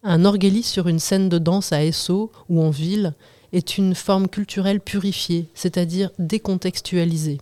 Un 0.03 0.25
orguélis 0.25 0.63
sur 0.63 0.87
une 0.87 0.99
scène 0.99 1.29
de 1.29 1.37
danse 1.37 1.71
à 1.71 1.83
Esso 1.83 2.31
ou 2.49 2.61
en 2.61 2.71
ville 2.71 3.13
est 3.53 3.77
une 3.77 3.93
forme 3.93 4.27
culturelle 4.27 4.79
purifiée, 4.79 5.47
c'est-à-dire 5.53 6.09
décontextualisée. 6.17 7.37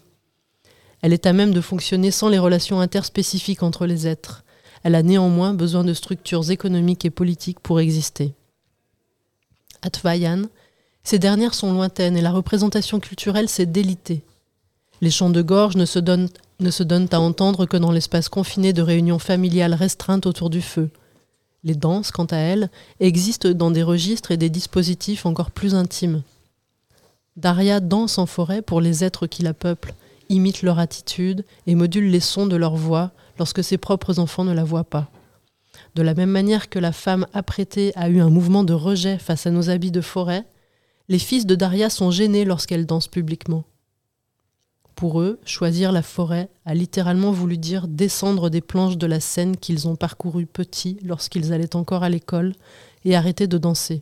Elle 1.01 1.13
est 1.13 1.25
à 1.25 1.31
même 1.31 1.53
de 1.53 1.61
fonctionner 1.61 2.11
sans 2.11 2.27
les 2.27 2.39
relations 2.39 2.81
interspécifiques 2.81 3.63
entre 3.63 3.85
les 3.85 4.07
êtres. 4.07 4.43
Elle 4.83 4.95
a 4.95 5.03
néanmoins 5.03 5.53
besoin 5.53 5.85
de 5.85 5.93
structures 5.93 6.51
économiques 6.51 7.05
et 7.05 7.09
politiques 7.09 7.61
pour 7.61 7.79
exister. 7.79 8.33
À 9.81 9.89
Tvayan, 9.89 10.43
ces 11.03 11.19
dernières 11.19 11.53
sont 11.53 11.71
lointaines 11.71 12.17
et 12.17 12.21
la 12.21 12.31
représentation 12.31 12.99
culturelle 12.99 13.47
s'est 13.47 13.65
délitée. 13.65 14.21
Les 14.99 15.11
chants 15.11 15.29
de 15.29 15.41
gorge 15.41 15.77
ne 15.77 15.85
se 15.85 15.99
donnent 15.99 17.07
à 17.11 17.19
entendre 17.21 17.65
que 17.65 17.77
dans 17.77 17.93
l'espace 17.93 18.27
confiné 18.27 18.73
de 18.73 18.81
réunions 18.81 19.19
familiales 19.19 19.73
restreintes 19.73 20.25
autour 20.25 20.49
du 20.49 20.61
feu. 20.61 20.89
Les 21.63 21.75
danses, 21.75 22.11
quant 22.11 22.25
à 22.25 22.37
elles, 22.37 22.69
existent 22.99 23.51
dans 23.51 23.71
des 23.71 23.83
registres 23.83 24.31
et 24.31 24.37
des 24.37 24.49
dispositifs 24.49 25.25
encore 25.25 25.51
plus 25.51 25.75
intimes. 25.75 26.23
Daria 27.35 27.79
danse 27.79 28.17
en 28.17 28.25
forêt 28.25 28.61
pour 28.61 28.81
les 28.81 29.03
êtres 29.03 29.27
qui 29.27 29.43
la 29.43 29.53
peuplent, 29.53 29.93
imite 30.29 30.61
leur 30.61 30.79
attitude 30.79 31.45
et 31.67 31.75
module 31.75 32.09
les 32.09 32.19
sons 32.19 32.47
de 32.47 32.55
leur 32.55 32.75
voix 32.75 33.11
lorsque 33.37 33.63
ses 33.63 33.77
propres 33.77 34.19
enfants 34.19 34.43
ne 34.43 34.53
la 34.53 34.63
voient 34.63 34.83
pas. 34.83 35.09
De 35.95 36.01
la 36.01 36.13
même 36.13 36.29
manière 36.29 36.69
que 36.69 36.79
la 36.79 36.91
femme 36.91 37.25
apprêtée 37.33 37.91
a 37.95 38.09
eu 38.09 38.19
un 38.19 38.29
mouvement 38.29 38.63
de 38.63 38.73
rejet 38.73 39.17
face 39.17 39.47
à 39.47 39.51
nos 39.51 39.69
habits 39.69 39.91
de 39.91 40.01
forêt, 40.01 40.45
les 41.07 41.19
fils 41.19 41.45
de 41.45 41.55
Daria 41.55 41.89
sont 41.89 42.11
gênés 42.11 42.45
lorsqu'elle 42.45 42.85
danse 42.85 43.07
publiquement. 43.07 43.63
Pour 44.99 45.21
eux, 45.21 45.39
choisir 45.45 45.93
la 45.93 46.01
forêt 46.01 46.49
a 46.65 46.73
littéralement 46.73 47.31
voulu 47.31 47.57
dire 47.57 47.87
descendre 47.87 48.49
des 48.49 48.59
planches 48.59 48.97
de 48.97 49.07
la 49.07 49.21
scène 49.21 49.55
qu'ils 49.55 49.87
ont 49.87 49.95
parcourues 49.95 50.45
petits 50.45 50.97
lorsqu'ils 51.03 51.53
allaient 51.53 51.77
encore 51.77 52.03
à 52.03 52.09
l'école 52.09 52.51
et 53.05 53.15
arrêter 53.15 53.47
de 53.47 53.57
danser. 53.57 54.01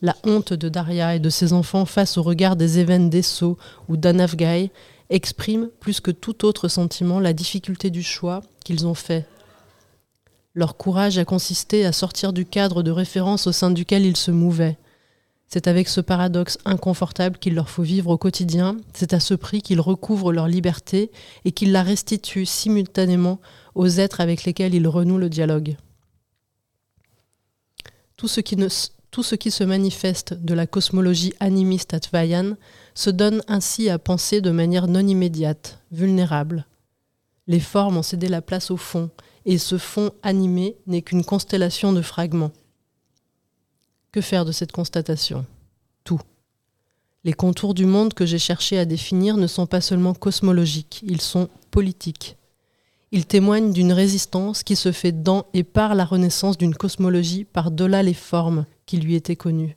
La 0.00 0.14
honte 0.22 0.52
de 0.52 0.68
Daria 0.68 1.16
et 1.16 1.18
de 1.18 1.28
ses 1.28 1.52
enfants 1.52 1.86
face 1.86 2.18
au 2.18 2.22
regard 2.22 2.54
des 2.54 2.78
événements 2.78 3.08
d'Esso 3.08 3.58
ou 3.88 3.96
d'Anavgai 3.96 4.70
exprime 5.10 5.70
plus 5.80 5.98
que 5.98 6.12
tout 6.12 6.44
autre 6.44 6.68
sentiment 6.68 7.18
la 7.18 7.32
difficulté 7.32 7.90
du 7.90 8.04
choix 8.04 8.42
qu'ils 8.64 8.86
ont 8.86 8.94
fait. 8.94 9.26
Leur 10.54 10.76
courage 10.76 11.18
a 11.18 11.24
consisté 11.24 11.84
à 11.84 11.90
sortir 11.90 12.32
du 12.32 12.46
cadre 12.46 12.84
de 12.84 12.92
référence 12.92 13.48
au 13.48 13.52
sein 13.52 13.72
duquel 13.72 14.06
ils 14.06 14.16
se 14.16 14.30
mouvaient. 14.30 14.78
C'est 15.54 15.68
avec 15.68 15.88
ce 15.88 16.00
paradoxe 16.00 16.58
inconfortable 16.64 17.38
qu'il 17.38 17.54
leur 17.54 17.70
faut 17.70 17.84
vivre 17.84 18.10
au 18.10 18.18
quotidien, 18.18 18.76
c'est 18.92 19.12
à 19.12 19.20
ce 19.20 19.34
prix 19.34 19.62
qu'ils 19.62 19.80
recouvrent 19.80 20.32
leur 20.32 20.48
liberté 20.48 21.12
et 21.44 21.52
qu'ils 21.52 21.70
la 21.70 21.84
restituent 21.84 22.44
simultanément 22.44 23.38
aux 23.76 23.86
êtres 23.86 24.20
avec 24.20 24.42
lesquels 24.42 24.74
ils 24.74 24.88
renouent 24.88 25.16
le 25.16 25.30
dialogue. 25.30 25.76
Tout 28.16 28.26
ce 28.26 28.40
qui, 28.40 29.50
se 29.52 29.62
manifeste 29.62 30.34
de 30.34 30.54
la 30.54 30.66
cosmologie 30.66 31.34
animiste 31.38 31.94
à 31.94 32.00
Tvayan 32.00 32.56
se 32.96 33.10
donne 33.10 33.40
ainsi 33.46 33.88
à 33.88 34.00
penser 34.00 34.40
de 34.40 34.50
manière 34.50 34.88
non 34.88 35.06
immédiate, 35.06 35.78
vulnérable. 35.92 36.66
Les 37.46 37.60
formes 37.60 37.98
ont 37.98 38.02
cédé 38.02 38.26
la 38.26 38.42
place 38.42 38.72
au 38.72 38.76
fond, 38.76 39.08
et 39.44 39.58
ce 39.58 39.78
fond 39.78 40.10
animé 40.24 40.74
n'est 40.88 41.02
qu'une 41.02 41.24
constellation 41.24 41.92
de 41.92 42.02
fragments. 42.02 42.50
Que 44.14 44.20
faire 44.20 44.44
de 44.44 44.52
cette 44.52 44.70
constatation? 44.70 45.44
Tout. 46.04 46.20
Les 47.24 47.32
contours 47.32 47.74
du 47.74 47.84
monde 47.84 48.14
que 48.14 48.24
j'ai 48.24 48.38
cherché 48.38 48.78
à 48.78 48.84
définir 48.84 49.36
ne 49.36 49.48
sont 49.48 49.66
pas 49.66 49.80
seulement 49.80 50.14
cosmologiques, 50.14 51.00
ils 51.04 51.20
sont 51.20 51.48
politiques. 51.72 52.36
Ils 53.10 53.26
témoignent 53.26 53.72
d'une 53.72 53.92
résistance 53.92 54.62
qui 54.62 54.76
se 54.76 54.92
fait 54.92 55.10
dans 55.10 55.46
et 55.52 55.64
par 55.64 55.96
la 55.96 56.04
renaissance 56.04 56.56
d'une 56.56 56.76
cosmologie 56.76 57.42
par-delà 57.42 58.04
les 58.04 58.14
formes 58.14 58.66
qui 58.86 58.98
lui 58.98 59.16
étaient 59.16 59.34
connues. 59.34 59.76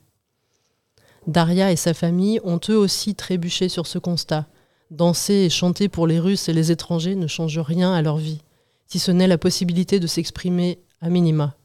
Daria 1.26 1.72
et 1.72 1.76
sa 1.76 1.92
famille 1.92 2.38
ont 2.44 2.60
eux 2.68 2.78
aussi 2.78 3.16
trébuché 3.16 3.68
sur 3.68 3.88
ce 3.88 3.98
constat. 3.98 4.46
Danser 4.92 5.34
et 5.34 5.50
chanter 5.50 5.88
pour 5.88 6.06
les 6.06 6.20
Russes 6.20 6.48
et 6.48 6.52
les 6.52 6.70
étrangers 6.70 7.16
ne 7.16 7.26
change 7.26 7.58
rien 7.58 7.92
à 7.92 8.02
leur 8.02 8.18
vie, 8.18 8.42
si 8.86 9.00
ce 9.00 9.10
n'est 9.10 9.26
la 9.26 9.36
possibilité 9.36 9.98
de 9.98 10.06
s'exprimer 10.06 10.78
à 11.00 11.08
minima. 11.08 11.57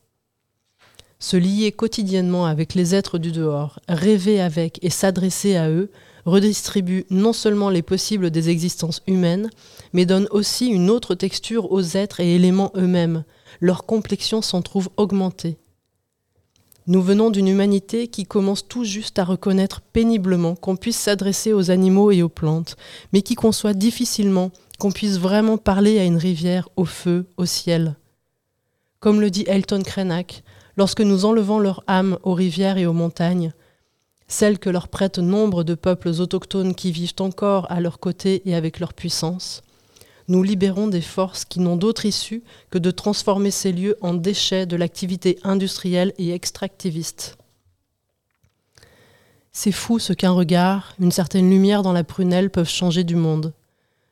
Se 1.24 1.38
lier 1.38 1.72
quotidiennement 1.72 2.48
avec 2.48 2.74
les 2.74 2.94
êtres 2.96 3.18
du 3.18 3.32
dehors, 3.32 3.80
rêver 3.88 4.42
avec 4.42 4.78
et 4.82 4.90
s'adresser 4.90 5.56
à 5.56 5.70
eux, 5.70 5.90
redistribue 6.26 7.06
non 7.10 7.32
seulement 7.32 7.70
les 7.70 7.82
possibles 7.82 8.30
des 8.30 8.50
existences 8.50 9.02
humaines, 9.08 9.50
mais 9.94 10.06
donne 10.06 10.28
aussi 10.32 10.68
une 10.68 10.90
autre 10.90 11.16
texture 11.16 11.72
aux 11.72 11.82
êtres 11.82 12.20
et 12.20 12.36
éléments 12.36 12.74
eux-mêmes. 12.76 13.24
Leur 13.62 13.86
complexion 13.86 14.42
s'en 14.42 14.62
trouve 14.62 14.90
augmentée. 14.98 15.56
Nous 16.88 17.02
venons 17.02 17.30
d'une 17.30 17.48
humanité 17.48 18.10
qui 18.10 18.26
commence 18.26 18.68
tout 18.68 18.84
juste 18.84 19.18
à 19.18 19.24
reconnaître 19.24 19.80
péniblement 19.80 20.56
qu'on 20.56 20.76
puisse 20.76 21.00
s'adresser 21.00 21.54
aux 21.54 21.72
animaux 21.72 22.12
et 22.12 22.22
aux 22.22 22.28
plantes, 22.28 22.76
mais 23.14 23.22
qui 23.22 23.36
conçoit 23.36 23.74
difficilement 23.74 24.52
qu'on 24.78 24.92
puisse 24.92 25.20
vraiment 25.20 25.58
parler 25.58 26.00
à 26.00 26.04
une 26.04 26.18
rivière, 26.18 26.68
au 26.76 26.84
feu, 26.84 27.28
au 27.38 27.46
ciel. 27.46 27.96
Comme 29.00 29.22
le 29.22 29.30
dit 29.30 29.46
Elton 29.48 29.84
Krenak, 29.84 30.44
lorsque 30.78 31.02
nous 31.02 31.26
enlevons 31.26 31.60
leur 31.60 31.84
âme 31.88 32.18
aux 32.24 32.34
rivières 32.34 32.78
et 32.78 32.86
aux 32.86 32.94
montagnes, 32.94 33.54
celles 34.28 34.60
que 34.60 34.70
leur 34.70 34.88
prêtent 34.88 35.20
nombre 35.20 35.64
de 35.64 35.76
peuples 35.76 36.10
autochtones 36.20 36.76
qui 36.76 36.92
vivent 36.92 37.14
encore 37.20 37.72
à 37.72 37.80
leur 37.80 38.00
côté 38.00 38.42
et 38.46 38.56
avec 38.56 38.80
leur 38.80 38.94
puissance, 38.94 39.64
nous 40.28 40.42
libérons 40.42 40.88
des 40.88 41.02
forces 41.02 41.46
qui 41.46 41.60
n'ont 41.60 41.76
d'autre 41.76 42.06
issue 42.06 42.44
que 42.70 42.78
de 42.78 42.92
transformer 42.92 43.52
ces 43.52 43.72
lieux 43.72 43.98
en 44.02 44.14
déchets 44.14 44.66
de 44.66 44.76
l'activité 44.76 45.38
industrielle 45.44 46.14
et 46.18 46.34
extractiviste. 46.34 47.38
C'est 49.52 49.72
fou 49.72 50.00
ce 50.00 50.14
qu'un 50.14 50.32
regard, 50.32 50.96
une 51.00 51.12
certaine 51.12 51.50
lumière 51.50 51.84
dans 51.84 51.94
la 51.94 52.04
prunelle 52.04 52.50
peuvent 52.50 52.70
changer 52.70 53.04
du 53.04 53.16
monde. 53.16 53.54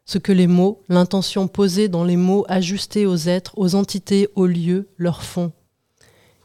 Ce 0.06 0.18
que 0.18 0.32
les 0.32 0.48
mots, 0.48 0.84
l'intention 0.90 1.48
posée 1.48 1.88
dans 1.88 2.04
les 2.04 2.18
mots 2.18 2.46
ajustés 2.48 3.06
aux 3.06 3.16
êtres, 3.16 3.58
aux 3.58 3.76
entités, 3.76 4.28
aux 4.36 4.46
lieux, 4.46 4.90
leur 4.98 5.24
font. 5.24 5.52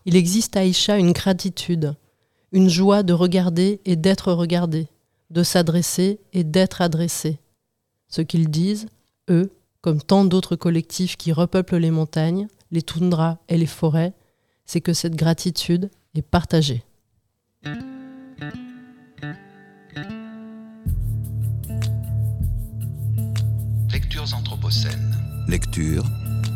Il 0.09 0.15
existe 0.15 0.57
à 0.57 0.61
Aïcha 0.61 0.99
une 0.99 1.11
gratitude, 1.11 1.97
une 2.53 2.69
joie 2.69 3.03
de 3.03 3.13
regarder 3.13 3.81
et 3.85 3.97
d'être 3.97 4.33
regardé, 4.33 4.87
de 5.31 5.43
s'adresser 5.43 6.21
et 6.33 6.45
d'être 6.45 6.81
adressé. 6.81 7.41
Ce 8.07 8.23
qu'ils 8.23 8.49
disent, 8.49 8.87
eux, 9.29 9.51
comme 9.81 10.01
tant 10.01 10.25
d'autres 10.25 10.55
collectifs 10.55 11.17
qui 11.17 11.33
repeuplent 11.33 11.79
les 11.79 11.91
montagnes, 11.91 12.47
les 12.71 12.83
toundras 12.83 13.39
et 13.49 13.59
les 13.59 13.67
forêts, 13.67 14.13
c'est 14.65 14.81
que 14.81 14.93
cette 14.93 15.17
gratitude 15.17 15.91
est 16.15 16.23
partagée. 16.23 16.85
Lectures 23.93 24.35
anthropocènes. 24.35 25.17
Lecture 25.49 26.05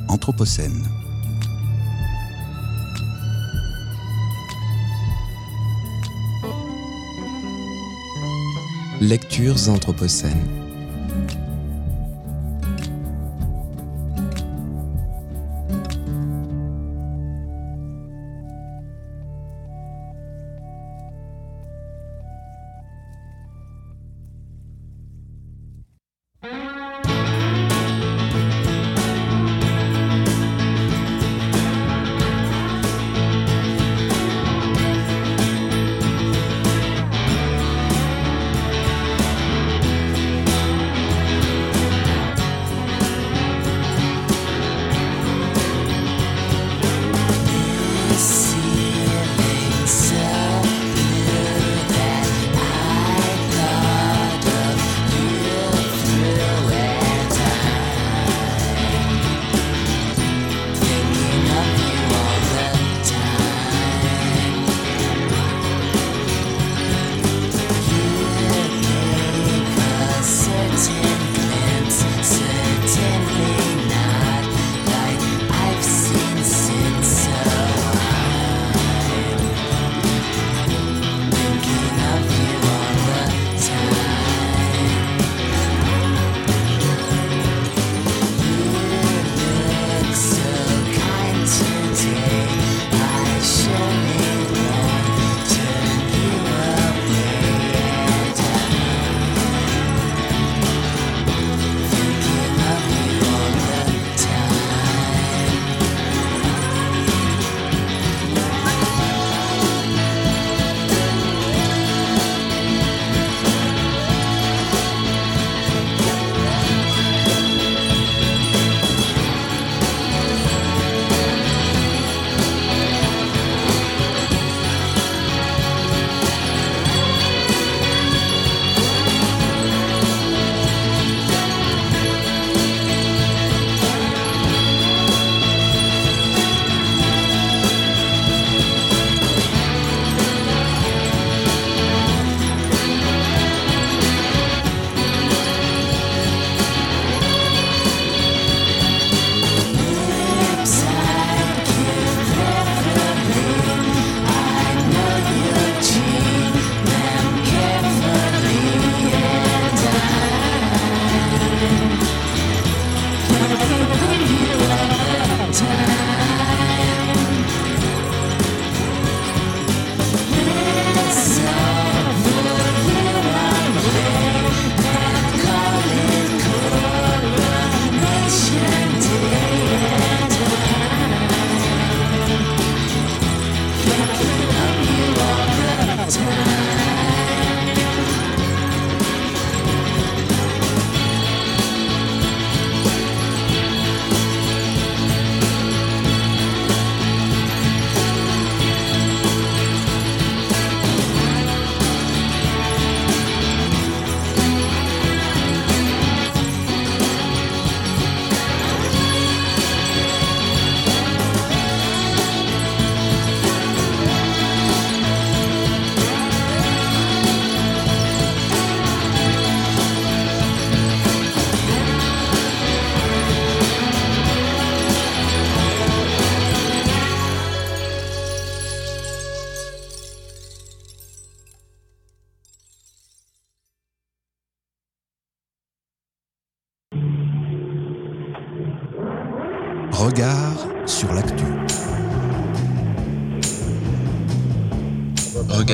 anthropocène. 0.07 1.00
Lectures 9.01 9.71
anthropocènes. 9.71 10.60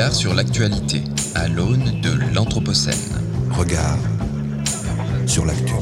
Regard 0.07 0.21
sur 0.21 0.35
l'actualité 0.35 1.03
à 1.35 1.49
l'aune 1.49 2.01
de 2.01 2.13
l'Anthropocène. 2.33 2.95
Regard 3.51 3.99
sur 5.27 5.45
l'actu. 5.45 5.73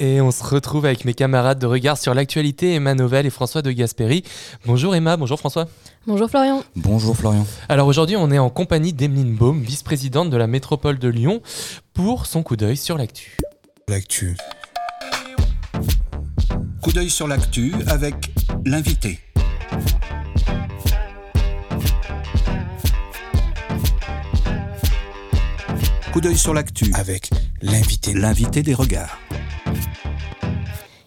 Et 0.00 0.20
on 0.22 0.30
se 0.30 0.42
retrouve 0.42 0.86
avec 0.86 1.04
mes 1.04 1.12
camarades 1.12 1.58
de 1.58 1.66
regard 1.66 1.98
sur 1.98 2.14
l'actualité, 2.14 2.74
Emma 2.74 2.94
Novelle 2.94 3.26
et 3.26 3.30
François 3.30 3.60
de 3.60 3.70
Gasperi. 3.70 4.24
Bonjour 4.64 4.94
Emma, 4.94 5.18
bonjour 5.18 5.38
François. 5.38 5.66
Bonjour 6.06 6.28
Florian. 6.28 6.62
Bonjour 6.76 7.16
Florian. 7.16 7.46
Alors 7.70 7.88
aujourd'hui, 7.88 8.16
on 8.16 8.30
est 8.30 8.38
en 8.38 8.50
compagnie 8.50 8.92
d'Emeline 8.92 9.34
Baum, 9.34 9.62
vice-présidente 9.62 10.28
de 10.28 10.36
la 10.36 10.46
métropole 10.46 10.98
de 10.98 11.08
Lyon, 11.08 11.40
pour 11.94 12.26
son 12.26 12.42
coup 12.42 12.56
d'œil 12.56 12.76
sur 12.76 12.98
l'actu. 12.98 13.38
L'actu. 13.88 14.36
Coup 16.82 16.92
d'œil 16.92 17.08
sur 17.08 17.26
l'actu 17.26 17.72
avec 17.86 18.14
l'invité. 18.66 19.18
Coup 26.12 26.20
d'œil 26.20 26.36
sur 26.36 26.52
l'actu 26.52 26.92
avec 26.94 27.30
l'invité. 27.62 28.12
L'invité 28.12 28.62
des 28.62 28.74
regards. 28.74 29.23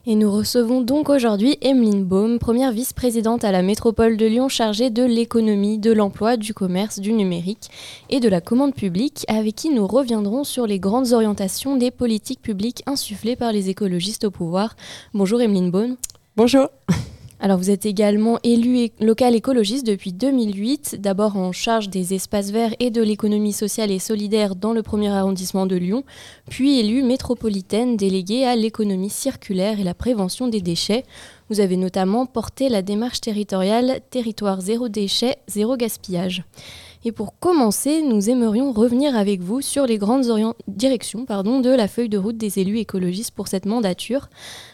Et 0.09 0.15
nous 0.15 0.31
recevons 0.31 0.79
donc 0.79 1.09
aujourd'hui 1.09 1.57
Emeline 1.61 2.05
Baum, 2.05 2.39
première 2.39 2.71
vice-présidente 2.71 3.43
à 3.43 3.51
la 3.51 3.61
métropole 3.61 4.15
de 4.15 4.25
Lyon 4.25 4.47
chargée 4.47 4.89
de 4.89 5.03
l'économie, 5.03 5.79
de 5.79 5.91
l'emploi, 5.91 6.37
du 6.37 6.53
commerce, 6.53 6.99
du 6.99 7.11
numérique 7.11 7.69
et 8.09 8.21
de 8.21 8.29
la 8.29 8.39
commande 8.39 8.73
publique, 8.73 9.25
avec 9.27 9.55
qui 9.55 9.69
nous 9.69 9.85
reviendrons 9.85 10.45
sur 10.45 10.65
les 10.65 10.79
grandes 10.79 11.11
orientations 11.11 11.75
des 11.75 11.91
politiques 11.91 12.41
publiques 12.41 12.83
insufflées 12.85 13.35
par 13.35 13.51
les 13.51 13.69
écologistes 13.69 14.23
au 14.23 14.31
pouvoir. 14.31 14.77
Bonjour 15.13 15.41
Emeline 15.41 15.71
Baum. 15.71 15.97
Bonjour. 16.37 16.69
Alors 17.39 17.59
vous 17.59 17.69
êtes 17.69 17.85
également 17.85 18.39
élu 18.41 18.89
local 18.99 19.35
écologiste 19.35 19.85
depuis 19.85 20.11
2008, 20.11 20.97
d'abord 20.99 21.37
en 21.37 21.51
charge 21.51 21.87
des 21.87 22.15
espaces 22.15 22.49
verts 22.49 22.73
et 22.79 22.89
de 22.89 23.03
l'économie 23.03 23.53
sociale 23.53 23.91
et 23.91 23.99
solidaire 23.99 24.55
dans 24.55 24.73
le 24.73 24.81
premier 24.81 25.09
arrondissement 25.09 25.67
de 25.67 25.75
Lyon, 25.75 26.03
puis 26.49 26.79
élu 26.79 27.03
métropolitaine 27.03 27.95
déléguée 27.95 28.43
à 28.43 28.55
l'économie 28.55 29.11
circulaire 29.11 29.79
et 29.79 29.83
la 29.83 29.93
prévention 29.93 30.47
des 30.47 30.61
déchets. 30.61 31.03
Vous 31.49 31.61
avez 31.61 31.77
notamment 31.77 32.25
porté 32.25 32.67
la 32.67 32.81
démarche 32.81 33.21
territoriale 33.21 34.01
Territoire 34.09 34.59
zéro 34.59 34.89
déchet, 34.89 35.37
zéro 35.47 35.77
gaspillage. 35.77 36.43
Et 37.05 37.13
pour 37.13 37.39
commencer, 37.39 38.01
nous 38.01 38.29
aimerions 38.29 38.73
revenir 38.73 39.15
avec 39.15 39.39
vous 39.39 39.61
sur 39.61 39.85
les 39.85 39.97
grandes 39.97 40.25
directions 40.67 41.21
de 41.21 41.69
la 41.69 41.87
feuille 41.87 42.09
de 42.09 42.17
route 42.17 42.37
des 42.37 42.59
élus 42.59 42.79
écologistes 42.79 43.31
pour 43.31 43.47
cette 43.47 43.65
mandature. 43.65 44.29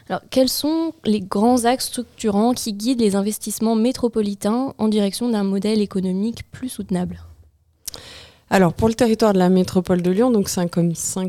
Alors, 0.09 0.21
quels 0.31 0.49
sont 0.49 0.93
les 1.05 1.19
grands 1.19 1.65
axes 1.65 1.87
structurants 1.87 2.53
qui 2.53 2.73
guident 2.73 3.01
les 3.01 3.15
investissements 3.15 3.75
métropolitains 3.75 4.73
en 4.79 4.87
direction 4.87 5.29
d'un 5.29 5.43
modèle 5.43 5.81
économique 5.81 6.49
plus 6.51 6.69
soutenable? 6.69 7.21
Alors 8.49 8.73
pour 8.73 8.87
le 8.87 8.93
territoire 8.93 9.33
de 9.33 9.39
la 9.39 9.49
métropole 9.49 10.03
de 10.03 10.11
Lyon, 10.11 10.29
donc 10.29 10.47
5, 10.47 10.69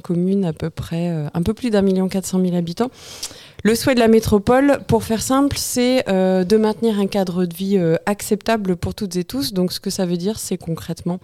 communes 0.03 0.45
à 0.45 0.53
peu 0.53 0.69
près, 0.69 1.09
euh, 1.09 1.27
un 1.33 1.43
peu 1.43 1.55
plus 1.55 1.71
d'un 1.71 1.81
million 1.81 2.07
quatre 2.07 2.27
cent 2.27 2.39
mille 2.39 2.55
habitants, 2.55 2.91
le 3.65 3.75
souhait 3.75 3.95
de 3.95 4.01
la 4.01 4.09
métropole, 4.09 4.79
pour 4.87 5.05
faire 5.05 5.23
simple, 5.23 5.57
c'est 5.59 6.09
euh, 6.09 6.45
de 6.45 6.57
maintenir 6.57 7.01
un 7.01 7.07
cadre 7.07 7.47
de 7.47 7.55
vie 7.55 7.79
euh, 7.79 7.97
acceptable 8.07 8.77
pour 8.77 8.95
toutes 8.95 9.17
et 9.17 9.25
tous. 9.25 9.53
Donc 9.53 9.73
ce 9.73 9.81
que 9.81 9.91
ça 9.91 10.07
veut 10.07 10.19
dire, 10.19 10.39
c'est 10.39 10.59
concrètement 10.59 11.19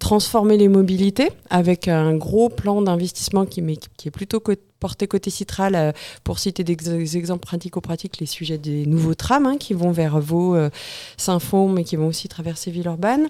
transformer 0.00 0.56
les 0.56 0.66
mobilités 0.66 1.30
avec 1.48 1.86
un 1.86 2.16
gros 2.16 2.48
plan 2.48 2.82
d'investissement 2.82 3.46
qui, 3.46 3.62
qui, 3.96 4.08
est 4.08 4.10
plutôt 4.10 4.40
porté 4.84 5.06
côté 5.06 5.30
Citral, 5.30 5.74
euh, 5.76 5.92
pour 6.24 6.38
citer 6.38 6.62
des, 6.62 7.16
exemples 7.16 7.46
pratico-pratiques, 7.46 8.18
les 8.20 8.26
sujets 8.26 8.58
des 8.58 8.84
nouveaux 8.84 9.14
trams 9.14 9.46
hein, 9.46 9.56
qui 9.58 9.72
vont 9.72 9.92
vers 9.92 10.20
Vaux, 10.20 10.54
euh, 10.54 10.68
Saint-Fond, 11.16 11.70
mais 11.70 11.84
qui 11.84 11.96
vont 11.96 12.08
aussi 12.08 12.28
traverser 12.28 12.70
Villeurbanne. 12.70 13.28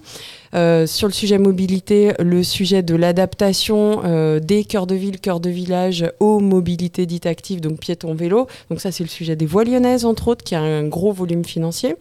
Euh, 0.56 0.88
sur 0.88 1.06
le 1.06 1.12
sujet 1.12 1.38
mobilité, 1.38 2.12
le 2.18 2.42
sujet 2.42 2.82
de 2.82 2.96
l'adaptation 2.96 4.02
des 4.40 4.64
cœurs 4.64 4.88
de 4.88 4.96
ville, 4.96 5.20
cœurs 5.20 5.38
de 5.38 5.50
village 5.50 6.04
aux 6.18 6.40
mobilités 6.40 7.06
dites 7.06 7.26
actives, 7.26 7.60
donc 7.60 7.78
piétons, 7.78 8.14
vélo. 8.14 8.48
Donc 8.68 8.80
ça, 8.80 8.90
c'est 8.90 9.04
le 9.04 9.08
sujet 9.08 9.36
des 9.36 9.46
voies 9.46 9.62
lyonnaises, 9.62 10.04
entre 10.04 10.26
autres, 10.26 10.42
qui 10.42 10.56
a 10.56 10.60
un 10.60 10.88
gros 10.88 11.12
volume 11.12 11.44
financier. 11.44 11.94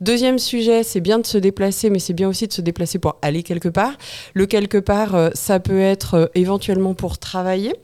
Deuxième 0.00 0.38
sujet, 0.38 0.82
c'est 0.82 1.00
bien 1.00 1.18
de 1.18 1.26
se 1.26 1.38
déplacer, 1.38 1.90
mais 1.90 1.98
c'est 1.98 2.14
bien 2.14 2.28
aussi 2.28 2.48
de 2.48 2.52
se 2.52 2.62
déplacer 2.62 2.98
pour 2.98 3.16
aller 3.22 3.42
quelque 3.42 3.68
part. 3.68 3.92
Le 4.34 4.46
quelque 4.46 4.78
part, 4.78 5.30
ça 5.34 5.60
peut 5.60 5.80
être 5.80 6.30
éventuellement 6.34 6.94
pour 6.94 7.18
travailler. 7.18 7.74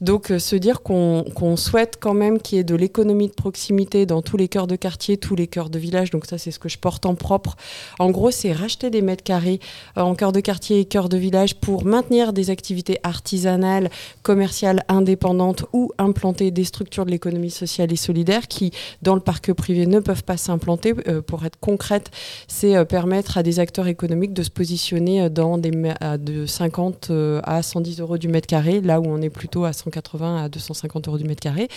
Donc 0.00 0.32
se 0.50 0.56
dire 0.56 0.82
qu'on 0.82 1.56
souhaite 1.56 1.98
quand 2.00 2.14
même 2.14 2.40
qu'il 2.40 2.58
y 2.58 2.60
ait 2.60 2.64
de 2.64 2.74
l'économie 2.74 3.28
de 3.28 3.32
proximité 3.32 4.04
dans 4.04 4.20
tous 4.20 4.36
les 4.36 4.48
cœurs 4.48 4.66
de 4.66 4.74
quartier, 4.74 5.16
tous 5.16 5.36
les 5.36 5.46
cœurs 5.46 5.70
de 5.70 5.78
village. 5.78 6.10
Donc 6.10 6.26
ça, 6.26 6.38
c'est 6.38 6.50
ce 6.50 6.58
que 6.58 6.68
je 6.68 6.76
porte 6.76 7.06
en 7.06 7.14
propre. 7.14 7.56
En 8.00 8.10
gros, 8.10 8.32
c'est 8.32 8.52
racheter 8.52 8.90
des 8.90 9.00
mètres 9.00 9.22
carrés 9.22 9.60
euh, 9.96 10.00
en 10.00 10.16
cœur 10.16 10.32
de 10.32 10.40
quartier 10.40 10.80
et 10.80 10.84
cœur 10.86 11.08
de 11.08 11.16
village 11.16 11.60
pour 11.60 11.84
maintenir 11.84 12.32
des 12.32 12.50
activités 12.50 12.98
artisanales, 13.04 13.90
commerciales, 14.24 14.82
indépendantes 14.88 15.66
ou 15.72 15.92
implanter 15.98 16.50
des 16.50 16.64
structures 16.64 17.06
de 17.06 17.12
l'économie 17.12 17.50
sociale 17.50 17.92
et 17.92 17.96
solidaire 17.96 18.48
qui, 18.48 18.72
dans 19.02 19.14
le 19.14 19.20
parc 19.20 19.52
privé, 19.52 19.86
ne 19.86 20.00
peuvent 20.00 20.24
pas 20.24 20.36
s'implanter. 20.36 20.94
Euh, 21.06 21.22
pour 21.22 21.44
être 21.44 21.60
concrète, 21.60 22.10
c'est 22.48 22.74
euh, 22.74 22.84
permettre 22.84 23.38
à 23.38 23.44
des 23.44 23.60
acteurs 23.60 23.86
économiques 23.86 24.34
de 24.34 24.42
se 24.42 24.50
positionner 24.50 25.30
dans 25.30 25.58
des 25.58 25.70
de 25.70 26.46
50 26.46 27.12
à 27.44 27.62
110 27.62 28.00
euros 28.00 28.18
du 28.18 28.26
mètre 28.26 28.48
carré, 28.48 28.80
là 28.80 29.00
où 29.00 29.06
on 29.06 29.22
est 29.22 29.30
plutôt 29.30 29.64
à 29.64 29.72
180 29.72 30.39
à 30.44 30.48
250 30.48 31.08
euros 31.08 31.18
du 31.18 31.24
mètre 31.24 31.40
carré. 31.40 31.68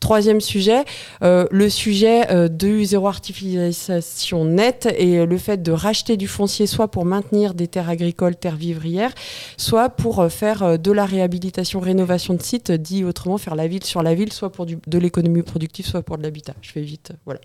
Troisième 0.00 0.40
sujet, 0.40 0.84
euh, 1.22 1.46
le 1.50 1.68
sujet 1.68 2.30
euh, 2.30 2.48
de 2.48 2.82
zéro 2.82 3.08
artificialisation 3.08 4.44
nette 4.44 4.88
et 4.98 5.24
le 5.24 5.38
fait 5.38 5.62
de 5.62 5.72
racheter 5.72 6.16
du 6.16 6.28
foncier 6.28 6.66
soit 6.66 6.88
pour 6.88 7.04
maintenir 7.04 7.54
des 7.54 7.68
terres 7.68 7.88
agricoles, 7.88 8.36
terres 8.36 8.56
vivrières, 8.56 9.12
soit 9.56 9.88
pour 9.88 10.20
euh, 10.20 10.28
faire 10.28 10.78
de 10.78 10.92
la 10.92 11.06
réhabilitation, 11.06 11.80
rénovation 11.80 12.34
de 12.34 12.42
sites, 12.42 12.72
dit 12.72 13.04
autrement 13.04 13.38
faire 13.38 13.54
la 13.54 13.66
ville 13.66 13.84
sur 13.84 14.02
la 14.02 14.14
ville, 14.14 14.32
soit 14.32 14.50
pour 14.50 14.66
de 14.66 14.98
l'économie 14.98 15.42
productive, 15.42 15.86
soit 15.86 16.02
pour 16.02 16.18
de 16.18 16.22
l'habitat. 16.22 16.54
Je 16.62 16.70
fais 16.70 16.82
vite, 16.82 17.12
voilà. 17.24 17.40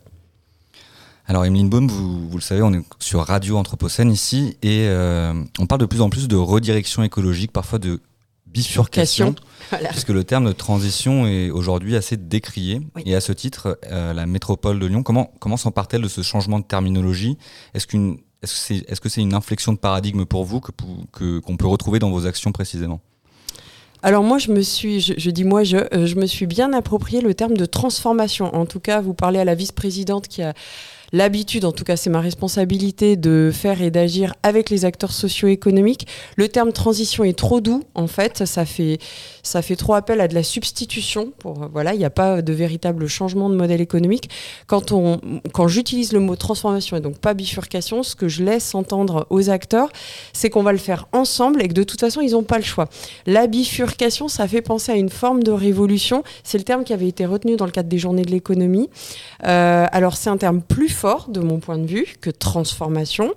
Alors 1.28 1.46
Emeline 1.46 1.70
Baum, 1.70 1.88
vous, 1.88 2.36
le 2.36 2.42
savez, 2.42 2.64
on 2.64 2.74
est 2.74 2.82
sur 2.98 3.20
Radio 3.22 3.58
Anthropocène 3.58 4.12
ici 4.12 4.58
et 4.64 4.90
on 5.60 5.68
parle 5.68 5.82
de 5.82 5.86
plus 5.86 6.02
en 6.02 6.10
plus 6.10 6.28
de 6.28 6.36
redirection 6.36 7.04
écologique, 7.04 7.52
parfois 7.52 7.78
de 7.78 8.00
bifurcation, 8.52 9.36
puisque 9.90 10.10
le 10.10 10.24
terme 10.24 10.46
de 10.46 10.52
transition 10.52 11.28
est 11.28 11.50
aujourd'hui 11.50 11.96
assez 11.96 12.18
décrié. 12.18 12.82
Et 13.06 13.16
à 13.16 13.22
ce 13.22 13.32
titre, 13.32 13.80
euh, 13.92 14.14
la 14.14 14.26
métropole 14.26 14.80
de 14.80 14.86
Lyon, 14.86 15.04
comment, 15.04 15.32
comment 15.40 15.58
s'empare-t-elle 15.58 16.02
de 16.02 16.08
ce 16.08 16.22
changement 16.22 16.60
de 16.60 16.66
terminologie? 16.66 17.38
Est-ce 17.74 17.88
qu'une 17.88 18.18
est-ce 18.42 18.54
que 18.54 19.10
c'est 19.10 19.18
est 19.18 19.20
-ce 19.20 19.22
une 19.22 19.34
inflexion 19.34 19.74
de 19.74 19.78
paradigme 19.78 20.24
pour 20.26 20.46
vous 20.46 20.62
que, 20.62 21.40
qu'on 21.40 21.58
peut 21.58 21.68
retrouver 21.68 22.00
dans 22.00 22.10
vos 22.10 22.26
actions 22.26 22.54
précisément? 22.54 23.02
Alors 24.02 24.24
moi, 24.24 24.38
je 24.38 24.52
me 24.52 24.62
suis, 24.62 25.02
je, 25.02 25.30
dis 25.30 25.44
moi, 25.44 25.66
je, 25.66 25.76
euh, 25.76 26.06
je 26.06 26.16
me 26.16 26.26
suis 26.26 26.46
bien 26.46 26.72
approprié 26.72 27.20
le 27.20 27.34
terme 27.34 27.58
de 27.58 27.66
transformation. 27.66 28.56
En 28.56 28.66
tout 28.66 28.80
cas, 28.80 29.02
vous 29.02 29.14
parlez 29.14 29.40
à 29.40 29.46
la 29.46 29.56
vice-présidente 29.56 30.30
qui 30.30 30.42
a 30.42 30.54
l'habitude, 31.12 31.66
en 31.66 31.72
tout 31.72 31.84
cas 31.84 31.96
c'est 31.96 32.10
ma 32.10 32.22
responsabilité, 32.22 33.16
de 33.16 33.52
faire 33.54 33.82
et 33.82 33.92
d'agir 33.92 34.34
avec 34.44 34.70
les 34.70 34.86
acteurs 34.86 35.12
socio-économiques. 35.12 36.08
Le 36.36 36.48
terme 36.48 36.72
transition 36.72 37.24
est 37.24 37.38
trop 37.38 37.62
doux, 37.62 37.84
en 37.96 38.08
fait, 38.08 38.46
ça 38.46 38.66
fait, 38.66 39.00
ça 39.44 39.62
fait 39.62 39.76
trop 39.76 39.94
appel 39.94 40.22
à 40.22 40.28
de 40.28 40.36
la 40.36 40.44
substitution. 40.44 41.32
Pour, 41.40 41.70
voilà, 41.72 41.94
il 41.94 41.98
n'y 41.98 42.06
a 42.06 42.10
pas 42.10 42.42
de 42.42 42.54
véritable 42.54 43.08
changement 43.08 43.50
de 43.50 43.56
modèle 43.56 43.82
économique. 43.82 44.30
Quand, 44.68 44.94
quand 45.54 45.68
j'utilise 45.68 46.14
le 46.14 46.20
mot 46.20 46.36
transformation 46.36 46.98
et 46.98 47.02
donc 47.02 47.18
pas 47.18 47.34
bifurcation, 47.34 48.04
ce 48.04 48.16
que 48.16 48.28
je 48.28 48.44
laisse 48.44 48.76
entendre 48.76 49.28
aux 49.30 49.50
acteurs, 49.50 49.90
c'est 50.34 50.50
qu'on 50.50 50.64
va 50.64 50.72
le 50.72 50.78
faire 50.78 51.08
ensemble 51.14 51.62
et 51.62 51.68
que 51.68 51.74
de 51.74 51.84
toute 51.84 52.00
façon, 52.00 52.22
ils 52.22 52.32
n'ont 52.32 52.44
pas 52.44 52.58
le 52.58 52.64
choix. 52.64 52.88
La 53.26 53.48
bifurcation, 53.48 54.28
ça 54.28 54.48
fait 54.48 54.62
penser 54.62 54.92
à 54.92 54.96
une 54.96 55.10
forme 55.10 55.44
de 55.44 55.52
révolution. 55.52 56.24
C'est 56.44 56.58
le 56.58 56.64
terme 56.64 56.84
qui 56.84 56.94
avait 56.94 57.08
été 57.08 57.26
retenu 57.26 57.56
dans 57.56 57.66
le 57.66 57.72
cadre 57.72 57.90
des 57.90 57.98
journées 57.98 58.24
de 58.24 58.32
l'économie. 58.32 58.90
Euh, 59.46 59.86
alors 59.92 60.18
c'est 60.18 60.30
un 60.30 60.38
terme 60.38 60.62
plus 60.62 60.90
de 61.30 61.40
mon 61.40 61.60
point 61.60 61.78
de 61.78 61.86
vue 61.86 62.16
que 62.20 62.30
transformation. 62.30 63.32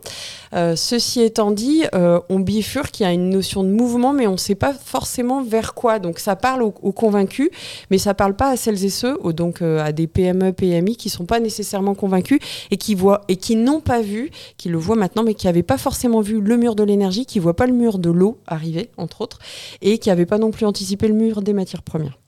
Euh, 0.52 0.74
ceci 0.74 1.22
étant 1.22 1.52
dit, 1.52 1.84
euh, 1.94 2.20
on 2.28 2.40
bifurque, 2.40 2.98
il 2.98 3.02
y 3.04 3.06
a 3.06 3.12
une 3.12 3.30
notion 3.30 3.62
de 3.62 3.68
mouvement, 3.68 4.12
mais 4.12 4.26
on 4.26 4.32
ne 4.32 4.36
sait 4.36 4.56
pas 4.56 4.72
forcément 4.72 5.44
vers 5.44 5.72
quoi. 5.74 6.00
Donc 6.00 6.18
ça 6.18 6.34
parle 6.34 6.62
aux, 6.62 6.70
convaincus, 6.70 7.50
mais 7.90 7.98
ça 7.98 8.10
ne 8.10 8.14
parle 8.14 8.34
pas 8.34 8.50
à 8.50 8.56
celles 8.56 8.84
et 8.84 8.90
ceux, 8.90 9.16
donc 9.32 9.62
euh, 9.62 9.80
à 9.80 9.92
des 9.92 10.08
PME, 10.08 10.52
PMI 10.52 10.96
qui 10.96 11.08
ne 11.08 11.12
sont 11.12 11.24
pas 11.24 11.38
nécessairement 11.38 11.94
convaincus 11.94 12.40
et 12.72 12.76
qui 12.76 12.96
voient 12.96 13.22
et 13.28 13.36
qui 13.36 13.54
n'ont 13.54 13.80
pas 13.80 14.00
vu, 14.00 14.30
qui 14.56 14.68
le 14.68 14.78
voient 14.78 14.96
maintenant, 14.96 15.22
mais 15.22 15.34
qui 15.34 15.46
n'avaient 15.46 15.62
pas 15.62 15.78
forcément 15.78 16.20
vu 16.20 16.40
le 16.40 16.56
mur 16.56 16.74
de 16.74 16.82
l'énergie, 16.82 17.26
qui 17.26 17.38
ne 17.38 17.42
voient 17.44 17.56
pas 17.56 17.66
le 17.66 17.74
mur 17.74 17.98
de 17.98 18.10
l'eau 18.10 18.38
arriver, 18.46 18.90
entre 18.96 19.20
autres, 19.20 19.38
et 19.82 19.98
qui 19.98 20.08
n'avaient 20.08 20.26
pas 20.26 20.38
non 20.38 20.50
plus 20.50 20.66
anticipé 20.66 21.06
le 21.06 21.14
mur 21.14 21.42
des 21.42 21.52
matières 21.52 21.82
premières. 21.82 22.21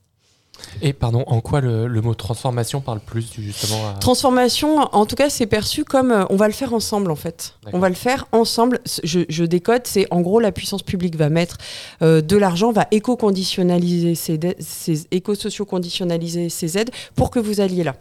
Et 0.82 0.92
pardon, 0.92 1.24
en 1.26 1.40
quoi 1.40 1.60
le, 1.60 1.88
mot 2.00 2.14
transformation 2.14 2.80
parle 2.80 3.00
plus 3.00 3.32
justement 3.38 3.88
à... 3.88 3.94
Transformation, 3.94 4.78
en 4.94 5.06
tout 5.06 5.16
cas, 5.16 5.30
c'est 5.30 5.46
perçu 5.46 5.84
comme 5.84 6.10
euh, 6.10 6.24
on 6.30 6.36
va 6.36 6.46
le 6.46 6.52
faire 6.52 6.74
ensemble 6.74 7.10
en 7.10 7.16
fait. 7.16 7.54
On 7.72 7.78
va 7.78 7.88
le 7.88 7.94
faire 7.94 8.26
ensemble. 8.32 8.80
Je, 9.02 9.44
décode, 9.44 9.82
c'est 9.86 10.06
en 10.10 10.20
gros 10.20 10.40
la 10.40 10.52
puissance 10.52 10.82
publique 10.82 11.16
va 11.16 11.28
mettre 11.28 11.58
euh, 12.02 12.20
de 12.20 12.36
l'argent, 12.36 12.72
va 12.72 12.86
éco-conditionnaliser 12.90 14.14
ces, 14.14 14.38
ces 14.58 15.06
éco-socio-conditionnaliser 15.10 16.48
ces 16.48 16.78
aides 16.78 16.90
pour 17.14 17.30
que 17.30 17.38
vous 17.38 17.60
alliez 17.60 17.84
là. 17.84 17.96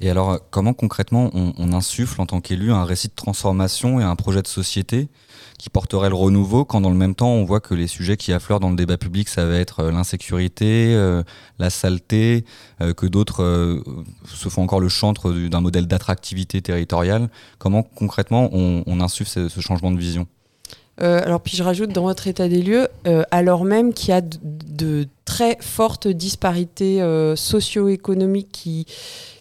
Et 0.00 0.08
alors, 0.08 0.38
comment 0.50 0.72
concrètement 0.72 1.30
on, 1.34 1.52
on 1.58 1.72
insuffle 1.72 2.20
en 2.20 2.26
tant 2.26 2.40
qu'élu 2.40 2.72
un 2.72 2.84
récit 2.84 3.08
de 3.08 3.14
transformation 3.14 4.00
et 4.00 4.04
un 4.04 4.16
projet 4.16 4.40
de 4.40 4.46
société 4.46 5.08
qui 5.60 5.68
porterait 5.68 6.08
le 6.08 6.14
renouveau, 6.14 6.64
quand 6.64 6.80
dans 6.80 6.88
le 6.88 6.96
même 6.96 7.14
temps 7.14 7.28
on 7.28 7.44
voit 7.44 7.60
que 7.60 7.74
les 7.74 7.86
sujets 7.86 8.16
qui 8.16 8.32
affleurent 8.32 8.60
dans 8.60 8.70
le 8.70 8.76
débat 8.76 8.96
public, 8.96 9.28
ça 9.28 9.44
va 9.44 9.56
être 9.56 9.80
euh, 9.80 9.92
l'insécurité, 9.92 10.94
euh, 10.94 11.22
la 11.58 11.68
saleté, 11.68 12.46
euh, 12.80 12.94
que 12.94 13.04
d'autres 13.04 13.82
se 14.26 14.48
font 14.48 14.62
encore 14.62 14.80
le 14.80 14.88
chantre 14.88 15.30
d'un 15.30 15.60
modèle 15.60 15.86
d'attractivité 15.86 16.62
territoriale. 16.62 17.28
Comment 17.58 17.82
concrètement 17.82 18.48
on, 18.52 19.00
insuffle 19.00 19.50
ce, 19.50 19.60
changement 19.60 19.90
de 19.90 19.98
vision? 19.98 20.26
Alors 20.98 21.40
puis 21.40 21.56
je 21.56 21.62
rajoute 21.62 21.90
dans 21.92 22.02
votre 22.02 22.26
état 22.26 22.48
des 22.48 22.62
lieux, 22.62 22.88
alors 23.30 23.64
même 23.64 23.94
qu'il 23.94 24.10
y 24.10 24.12
a 24.12 24.20
de, 24.22 25.06
très 25.24 25.56
fortes 25.60 26.08
disparités 26.08 27.02
socio-économiques 27.36 28.50
qui, 28.52 28.86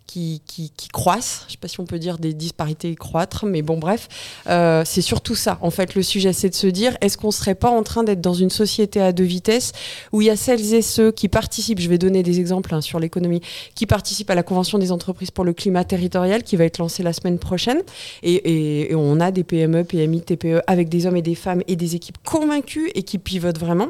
qui, 0.09 0.41
qui, 0.47 0.87
croissent. 0.91 1.41
Je 1.41 1.45
ne 1.45 1.51
sais 1.51 1.57
pas 1.57 1.67
si 1.67 1.79
on 1.79 1.85
peut 1.85 1.99
dire 1.99 2.17
des 2.17 2.33
disparités 2.33 2.95
croître, 2.95 3.45
mais 3.45 3.61
bon, 3.61 3.77
bref, 3.77 4.07
euh, 4.47 4.81
c'est 4.83 5.01
surtout 5.01 5.35
ça. 5.35 5.59
En 5.61 5.69
fait, 5.69 5.93
le 5.93 6.01
sujet, 6.01 6.33
c'est 6.33 6.49
de 6.49 6.55
se 6.55 6.65
dire 6.65 6.97
est-ce 7.01 7.15
qu'on 7.15 7.27
ne 7.27 7.33
serait 7.33 7.53
pas 7.53 7.69
en 7.69 7.83
train 7.83 8.03
d'être 8.03 8.21
dans 8.21 8.33
une 8.33 8.49
société 8.49 8.99
à 9.01 9.11
deux 9.11 9.23
vitesses 9.23 9.71
où 10.11 10.21
il 10.21 10.25
y 10.25 10.29
a 10.31 10.35
celles 10.35 10.73
et 10.73 10.81
ceux 10.81 11.11
qui 11.11 11.29
participent, 11.29 11.79
je 11.79 11.89
vais 11.89 11.99
donner 11.99 12.23
des 12.23 12.39
exemples 12.39 12.73
hein, 12.73 12.81
sur 12.81 12.99
l'économie, 12.99 13.41
qui 13.75 13.85
participent 13.85 14.31
à 14.31 14.35
la 14.35 14.41
Convention 14.41 14.79
des 14.79 14.91
entreprises 14.91 15.29
pour 15.29 15.45
le 15.45 15.53
climat 15.53 15.83
territorial 15.83 16.41
qui 16.41 16.55
va 16.55 16.65
être 16.65 16.79
lancée 16.79 17.03
la 17.03 17.13
semaine 17.13 17.37
prochaine. 17.37 17.81
Et, 18.23 18.91
on 18.95 19.19
a 19.19 19.31
des 19.31 19.43
PME, 19.43 19.83
PMI, 19.83 20.21
TPE 20.21 20.61
avec 20.67 20.89
des 20.89 21.05
hommes 21.05 21.15
et 21.15 21.21
des 21.21 21.35
femmes 21.35 21.61
et 21.67 21.75
des 21.75 21.95
équipes 21.95 22.17
convaincues 22.25 22.91
et 22.95 23.03
qui 23.03 23.17
pivotent 23.17 23.59
vraiment. 23.59 23.89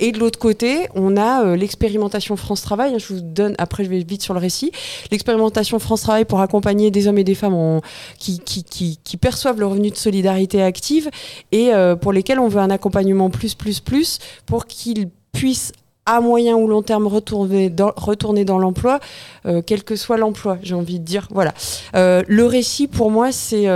Et 0.00 0.12
de 0.12 0.18
l'autre 0.18 0.38
côté, 0.38 0.88
on 0.94 1.16
a 1.16 1.44
euh, 1.44 1.56
l'expérimentation 1.56 2.36
France 2.36 2.62
Travail. 2.62 2.98
Je 2.98 3.12
vous 3.12 3.20
donne, 3.20 3.54
après, 3.58 3.84
je 3.84 3.90
vais 3.90 4.02
vite 4.02 4.22
sur 4.22 4.34
le 4.34 4.40
récit. 4.40 4.72
L'expérimentation 5.10 5.57
France 5.78 6.02
Travail 6.02 6.24
pour 6.24 6.40
accompagner 6.40 6.90
des 6.90 7.08
hommes 7.08 7.18
et 7.18 7.24
des 7.24 7.34
femmes 7.34 7.80
qui, 8.18 9.16
perçoivent 9.20 9.58
le 9.58 9.66
revenu 9.66 9.90
de 9.90 9.96
solidarité 9.96 10.62
active 10.62 11.10
et 11.52 11.72
euh, 11.74 11.96
pour 11.96 12.12
lesquels 12.12 12.38
on 12.38 12.48
veut 12.48 12.60
un 12.60 12.70
accompagnement 12.70 13.30
plus, 13.30 13.54
plus, 13.54 13.80
plus 13.80 14.18
pour 14.46 14.66
qu'ils 14.66 15.08
puissent 15.32 15.72
à 16.08 16.20
moyen 16.22 16.56
ou 16.56 16.66
long 16.66 16.82
terme 16.82 17.06
retourner 17.06 17.68
dans, 17.68 18.58
l'emploi, 18.58 18.98
euh, 19.46 19.60
quel 19.64 19.84
que 19.84 19.94
soit 19.94 20.16
l'emploi, 20.16 20.58
j'ai 20.62 20.74
envie 20.74 20.98
de 20.98 21.04
dire. 21.04 21.28
Voilà. 21.30 21.52
Euh, 21.94 22.22
le 22.26 22.46
récit, 22.46 22.88
pour 22.88 23.10
moi, 23.10 23.30
c'est 23.30 23.66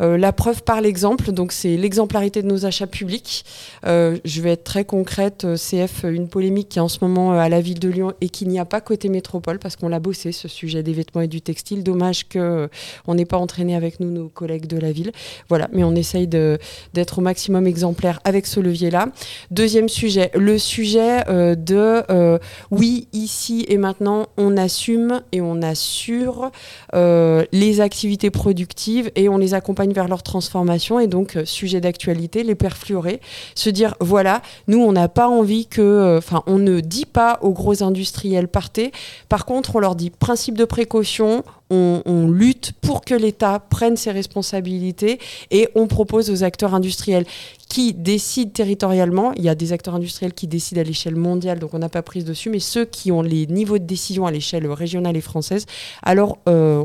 la 0.00 0.32
preuve 0.32 0.62
par 0.64 0.80
l'exemple. 0.80 1.30
Donc, 1.32 1.52
c'est 1.52 1.76
l'exemplarité 1.76 2.42
de 2.42 2.48
nos 2.48 2.66
achats 2.66 2.86
publics. 2.86 3.44
je 3.84 4.40
vais 4.40 4.50
être 4.50 4.64
très 4.64 4.84
concrète. 4.84 5.46
CF, 5.54 6.04
une 6.04 6.28
polémique 6.28 6.70
qui 6.70 6.78
est 6.78 6.82
en 6.82 6.88
ce 6.88 6.98
moment 7.02 7.32
à 7.32 7.48
la 7.48 7.60
ville 7.60 7.78
de 7.78 7.88
Lyon 7.88 8.12
et 8.20 8.28
qu'il 8.28 8.48
n'y 8.48 8.58
a 8.58 8.64
pas 8.64 8.80
côté 8.80 9.08
métropole 9.08 9.58
parce 9.58 9.76
qu'on 9.76 9.88
l'a 9.88 10.00
bossé, 10.00 10.32
ce 10.32 10.48
sujet 10.48 10.82
des 10.82 10.92
vêtements 10.92 11.20
et 11.20 11.28
du 11.28 11.40
textile. 11.40 11.84
Dommage 11.84 12.28
qu'on 12.28 13.14
n'ait 13.14 13.24
pas 13.24 13.38
entraîné 13.38 13.76
avec 13.76 14.00
nous 14.00 14.10
nos 14.10 14.28
collègues 14.28 14.66
de 14.66 14.78
la 14.78 14.90
ville. 14.90 15.12
Voilà. 15.48 15.68
Mais 15.72 15.84
on 15.84 15.94
essaye 15.94 16.26
d'être 16.26 17.18
au 17.18 17.22
maximum 17.22 17.66
exemplaire 17.66 18.20
avec 18.24 18.46
ce 18.46 18.58
levier-là. 18.60 19.06
Deuxième 19.50 19.88
sujet, 19.88 20.30
le 20.34 20.58
sujet 20.58 21.27
euh, 21.28 21.54
de 21.54 22.02
euh, 22.10 22.38
oui, 22.70 23.08
ici 23.12 23.64
et 23.68 23.76
maintenant, 23.76 24.26
on 24.36 24.56
assume 24.56 25.22
et 25.32 25.40
on 25.40 25.62
assure 25.62 26.50
euh, 26.94 27.44
les 27.52 27.80
activités 27.80 28.30
productives 28.30 29.10
et 29.14 29.28
on 29.28 29.38
les 29.38 29.54
accompagne 29.54 29.92
vers 29.92 30.08
leur 30.08 30.22
transformation. 30.22 31.00
Et 31.00 31.06
donc, 31.06 31.38
sujet 31.44 31.80
d'actualité, 31.80 32.42
les 32.42 32.54
perfluorés, 32.54 33.20
se 33.54 33.70
dire 33.70 33.94
voilà, 34.00 34.42
nous, 34.66 34.80
on 34.80 34.92
n'a 34.92 35.08
pas 35.08 35.28
envie 35.28 35.66
que, 35.66 36.16
enfin, 36.18 36.42
on 36.46 36.58
ne 36.58 36.80
dit 36.80 37.06
pas 37.06 37.38
aux 37.42 37.52
gros 37.52 37.82
industriels 37.82 38.48
partez. 38.48 38.92
Par 39.28 39.44
contre, 39.44 39.76
on 39.76 39.78
leur 39.78 39.94
dit 39.94 40.10
principe 40.10 40.56
de 40.56 40.64
précaution, 40.64 41.44
on, 41.70 42.28
lutte 42.30 42.72
pour 42.80 43.04
que 43.04 43.14
l'État 43.14 43.58
prenne 43.58 43.96
ses 43.96 44.10
responsabilités 44.10 45.18
et 45.50 45.68
on 45.74 45.86
propose 45.86 46.30
aux 46.30 46.44
acteurs 46.44 46.74
industriels 46.74 47.26
qui 47.68 47.92
décident 47.92 48.50
territorialement. 48.50 49.32
Il 49.36 49.42
y 49.42 49.48
a 49.48 49.54
des 49.54 49.72
acteurs 49.72 49.94
industriels 49.94 50.32
qui 50.32 50.46
décident 50.46 50.80
à 50.80 50.84
l'échelle 50.84 51.16
mondiale, 51.16 51.58
donc 51.58 51.74
on 51.74 51.78
n'a 51.78 51.88
pas 51.88 52.02
prise 52.02 52.24
dessus, 52.24 52.48
mais 52.48 52.60
ceux 52.60 52.84
qui 52.84 53.12
ont 53.12 53.22
les 53.22 53.46
niveaux 53.46 53.78
de 53.78 53.84
décision 53.84 54.26
à 54.26 54.30
l'échelle 54.30 54.66
régionale 54.66 55.16
et 55.16 55.20
française, 55.20 55.66
alors 56.02 56.38
euh, 56.48 56.84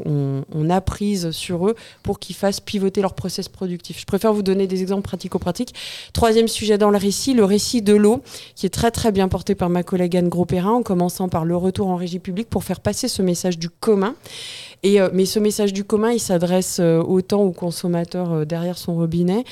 on, 0.54 0.70
a 0.70 0.82
prise 0.82 1.32
sur 1.32 1.68
eux 1.68 1.76
pour 2.04 2.20
qu'ils 2.20 2.36
fassent 2.36 2.62
pivoter 2.62 3.02
leur 3.02 3.14
process 3.16 3.50
productif. 3.50 4.00
Je 4.00 4.06
préfère 4.06 4.34
vous 4.34 4.44
donner 4.44 4.66
des 4.66 4.82
exemples 4.82 5.04
pratico-pratiques. 5.04 5.74
Troisième 6.14 6.48
sujet 6.48 6.78
dans 6.78 6.90
le 6.90 6.98
récit, 6.98 7.34
le 7.34 7.44
récit 7.44 7.82
de 7.82 7.94
l'eau, 7.94 8.22
qui 8.56 8.66
est 8.66 8.70
très 8.70 8.92
très 8.92 9.12
bien 9.12 9.28
porté 9.28 9.56
par 9.56 9.70
ma 9.70 9.84
collègue 9.84 10.16
Anne 10.16 10.30
Gros-Perrin, 10.30 10.72
en 10.72 10.84
commençant 10.84 11.28
par 11.28 11.44
le 11.44 11.56
retour 11.56 11.88
en 11.88 11.96
régie 11.96 12.20
publique 12.20 12.50
pour 12.50 12.64
faire 12.64 12.80
passer 12.80 13.08
ce 13.08 13.22
message 13.22 13.60
du 13.60 13.70
commun. 13.70 14.16
Euh, 14.86 15.10
mais 15.14 15.26
ce 15.26 15.40
message 15.40 15.74
du 15.74 15.84
commun, 15.84 16.12
il 16.12 16.20
s'adresse 16.20 16.78
euh, 16.80 17.02
autant 17.02 17.42
aux 17.42 17.52
consommateurs 17.52 18.46
derrière 18.46 18.78
son 18.78 18.96
robinet 18.96 19.44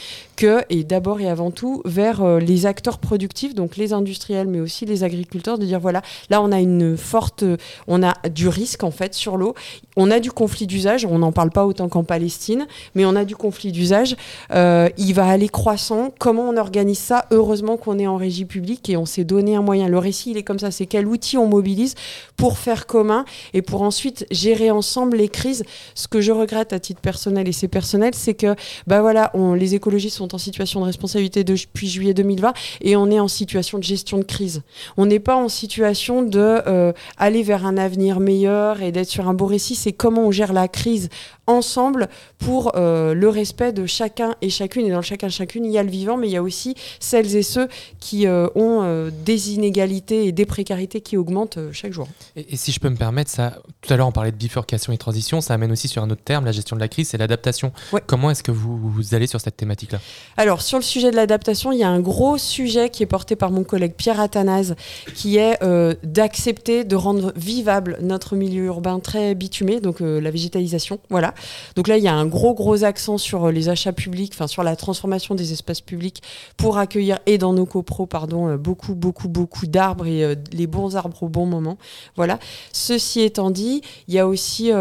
que, 0.41 0.63
et 0.71 0.83
d'abord 0.83 1.21
et 1.21 1.29
avant 1.29 1.51
tout, 1.51 1.83
vers 1.85 2.23
euh, 2.23 2.39
les 2.39 2.65
acteurs 2.65 2.97
productifs, 2.97 3.53
donc 3.53 3.77
les 3.77 3.93
industriels, 3.93 4.47
mais 4.47 4.59
aussi 4.59 4.87
les 4.87 5.03
agriculteurs, 5.03 5.59
de 5.59 5.65
dire 5.67 5.79
voilà, 5.79 6.01
là 6.31 6.41
on 6.41 6.51
a 6.51 6.59
une 6.59 6.97
forte, 6.97 7.43
on 7.87 8.01
a 8.01 8.15
du 8.27 8.47
risque 8.47 8.83
en 8.83 8.89
fait 8.89 9.13
sur 9.13 9.37
l'eau, 9.37 9.53
on 9.95 10.09
a 10.09 10.19
du 10.19 10.31
conflit 10.31 10.65
d'usage, 10.65 11.05
on 11.05 11.19
n'en 11.19 11.31
parle 11.31 11.51
pas 11.51 11.67
autant 11.67 11.89
qu'en 11.89 12.03
Palestine, 12.03 12.65
mais 12.95 13.05
on 13.05 13.15
a 13.15 13.23
du 13.23 13.35
conflit 13.35 13.71
d'usage, 13.71 14.15
euh, 14.51 14.89
il 14.97 15.13
va 15.13 15.27
aller 15.27 15.47
croissant. 15.47 16.11
Comment 16.17 16.49
on 16.49 16.57
organise 16.57 16.97
ça? 16.97 17.25
Heureusement 17.29 17.77
qu'on 17.77 17.99
est 17.99 18.07
en 18.07 18.17
régie 18.17 18.45
publique 18.45 18.89
et 18.89 18.97
on 18.97 19.05
s'est 19.05 19.23
donné 19.23 19.55
un 19.55 19.61
moyen. 19.61 19.87
Le 19.87 19.99
récit, 19.99 20.31
il 20.31 20.37
est 20.37 20.43
comme 20.43 20.57
ça, 20.59 20.71
c'est 20.71 20.87
quel 20.87 21.05
outil 21.05 21.37
on 21.37 21.45
mobilise 21.45 21.93
pour 22.35 22.57
faire 22.57 22.87
commun 22.87 23.25
et 23.53 23.61
pour 23.61 23.83
ensuite 23.83 24.25
gérer 24.31 24.71
ensemble 24.71 25.20
les 25.21 25.29
crises. 25.29 25.63
Ce 25.95 26.07
que 26.07 26.21
je 26.21 26.31
regrette 26.31 26.73
à 26.73 26.79
titre 26.79 27.01
personnel 27.01 27.47
et 27.47 27.51
c'est 27.51 27.67
personnel, 27.67 28.13
c'est 28.13 28.33
que 28.33 28.55
bah 28.87 29.01
voilà, 29.01 29.31
on, 29.33 29.53
les 29.53 29.75
écologistes 29.75 30.17
sont 30.17 30.35
en 30.35 30.37
situation 30.37 30.81
de 30.81 30.85
responsabilité 30.85 31.43
depuis 31.43 31.87
juillet 31.87 32.13
2020 32.13 32.53
et 32.81 32.95
on 32.95 33.09
est 33.09 33.19
en 33.19 33.27
situation 33.27 33.77
de 33.77 33.83
gestion 33.83 34.17
de 34.17 34.23
crise. 34.23 34.63
On 34.97 35.05
n'est 35.05 35.19
pas 35.19 35.35
en 35.35 35.49
situation 35.49 36.23
de 36.23 36.61
euh, 36.67 36.93
aller 37.17 37.43
vers 37.43 37.65
un 37.65 37.77
avenir 37.77 38.19
meilleur 38.19 38.81
et 38.81 38.91
d'être 38.91 39.09
sur 39.09 39.27
un 39.27 39.33
beau 39.33 39.45
récit. 39.45 39.75
C'est 39.75 39.93
comment 39.93 40.27
on 40.27 40.31
gère 40.31 40.53
la 40.53 40.67
crise 40.67 41.09
ensemble 41.47 42.07
pour 42.37 42.73
euh, 42.75 43.13
le 43.13 43.29
respect 43.29 43.73
de 43.73 43.85
chacun 43.85 44.35
et 44.41 44.49
chacune. 44.49 44.85
Et 44.85 44.89
dans 44.89 44.97
le 44.97 45.03
chacun 45.03 45.27
et 45.27 45.31
chacune, 45.31 45.65
il 45.65 45.71
y 45.71 45.77
a 45.77 45.83
le 45.83 45.89
vivant, 45.89 46.17
mais 46.17 46.27
il 46.27 46.31
y 46.31 46.37
a 46.37 46.43
aussi 46.43 46.75
celles 46.99 47.35
et 47.35 47.43
ceux 47.43 47.67
qui 47.99 48.27
euh, 48.27 48.47
ont 48.55 49.09
des 49.25 49.51
inégalités 49.51 50.25
et 50.25 50.31
des 50.31 50.45
précarités 50.45 51.01
qui 51.01 51.17
augmentent 51.17 51.59
chaque 51.71 51.93
jour. 51.93 52.07
Et, 52.35 52.57
si 52.57 52.71
je 52.71 52.79
peux 52.79 52.89
me 52.89 52.95
permettre, 52.95 53.29
ça, 53.29 53.57
tout 53.81 53.93
à 53.93 53.97
l'heure 53.97 54.07
on 54.07 54.11
parlait 54.11 54.31
de 54.31 54.37
bifurcation 54.37 54.93
et 54.93 54.97
transition, 55.01 55.41
ça 55.41 55.53
amène 55.55 55.71
aussi 55.71 55.87
sur 55.87 56.01
un 56.03 56.09
autre 56.09 56.23
terme, 56.23 56.45
la 56.45 56.51
gestion 56.51 56.75
de 56.75 56.81
la 56.81 56.87
crise, 56.87 57.09
c'est 57.09 57.17
l'adaptation. 57.17 57.73
Comment 58.07 58.31
est-ce 58.31 58.43
que 58.43 58.51
vous, 58.51 58.77
vous 58.77 59.15
allez 59.15 59.27
sur 59.27 59.41
cette 59.41 59.57
thématique-là? 59.57 59.99
Alors 60.37 60.61
sur 60.61 60.77
le 60.77 60.83
sujet 60.83 61.11
de 61.11 61.15
l'adaptation, 61.15 61.71
il 61.71 61.79
y 61.79 61.83
a 61.83 61.89
un 61.89 61.99
gros 61.99 62.37
sujet 62.37 62.89
qui 62.89 63.03
est 63.03 63.07
porté 63.07 63.35
par 63.35 63.51
mon 63.51 63.63
collègue 63.63 63.93
Pierre 63.97 64.19
Athanase, 64.19 64.75
qui 65.15 65.37
est 65.37 65.61
euh, 65.63 65.95
d'accepter 66.03 66.83
de 66.83 66.95
rendre 66.95 67.33
vivable 67.35 67.97
notre 68.01 68.35
milieu 68.35 68.65
urbain 68.65 68.99
très 68.99 69.35
bitumé, 69.35 69.81
donc 69.81 70.01
euh, 70.01 70.21
la 70.21 70.31
végétalisation. 70.31 70.99
Voilà. 71.09 71.33
Donc 71.75 71.87
là, 71.87 71.97
il 71.97 72.03
y 72.03 72.07
a 72.07 72.13
un 72.13 72.27
gros 72.27 72.53
gros 72.53 72.83
accent 72.83 73.17
sur 73.17 73.45
euh, 73.45 73.51
les 73.51 73.69
achats 73.69 73.93
publics, 73.93 74.33
enfin 74.35 74.47
sur 74.47 74.63
la 74.63 74.75
transformation 74.75 75.35
des 75.35 75.51
espaces 75.51 75.81
publics 75.81 76.21
pour 76.57 76.77
accueillir 76.77 77.17
et 77.25 77.37
dans 77.37 77.53
nos 77.53 77.65
copros, 77.65 78.05
pardon, 78.05 78.55
beaucoup 78.55 78.95
beaucoup 78.95 79.27
beaucoup 79.27 79.65
d'arbres 79.65 80.05
et 80.05 80.35
les 80.51 80.67
bons 80.67 80.95
arbres 80.95 81.23
au 81.23 81.29
bon 81.29 81.45
moment. 81.45 81.77
Voilà. 82.15 82.37
Ceci 82.71 83.21
étant 83.21 83.49
dit, 83.49 83.81
il 84.07 84.13
y 84.13 84.19
a 84.19 84.27
aussi 84.27 84.71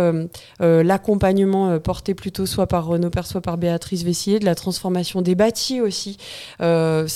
l'accompagnement 0.61 1.79
porté 1.79 2.15
plutôt 2.15 2.47
soit 2.47 2.67
par 2.67 2.87
Renaud 2.87 3.11
Père, 3.11 3.27
soit 3.27 3.41
par 3.41 3.59
Béatrice 3.59 4.03
Vessier 4.03 4.39
de 4.39 4.45
la 4.45 4.55
transformation 4.55 5.23
des 5.23 5.35
bâtis 5.35 5.81
aussi. 5.81 6.17
Euh, 6.61 7.07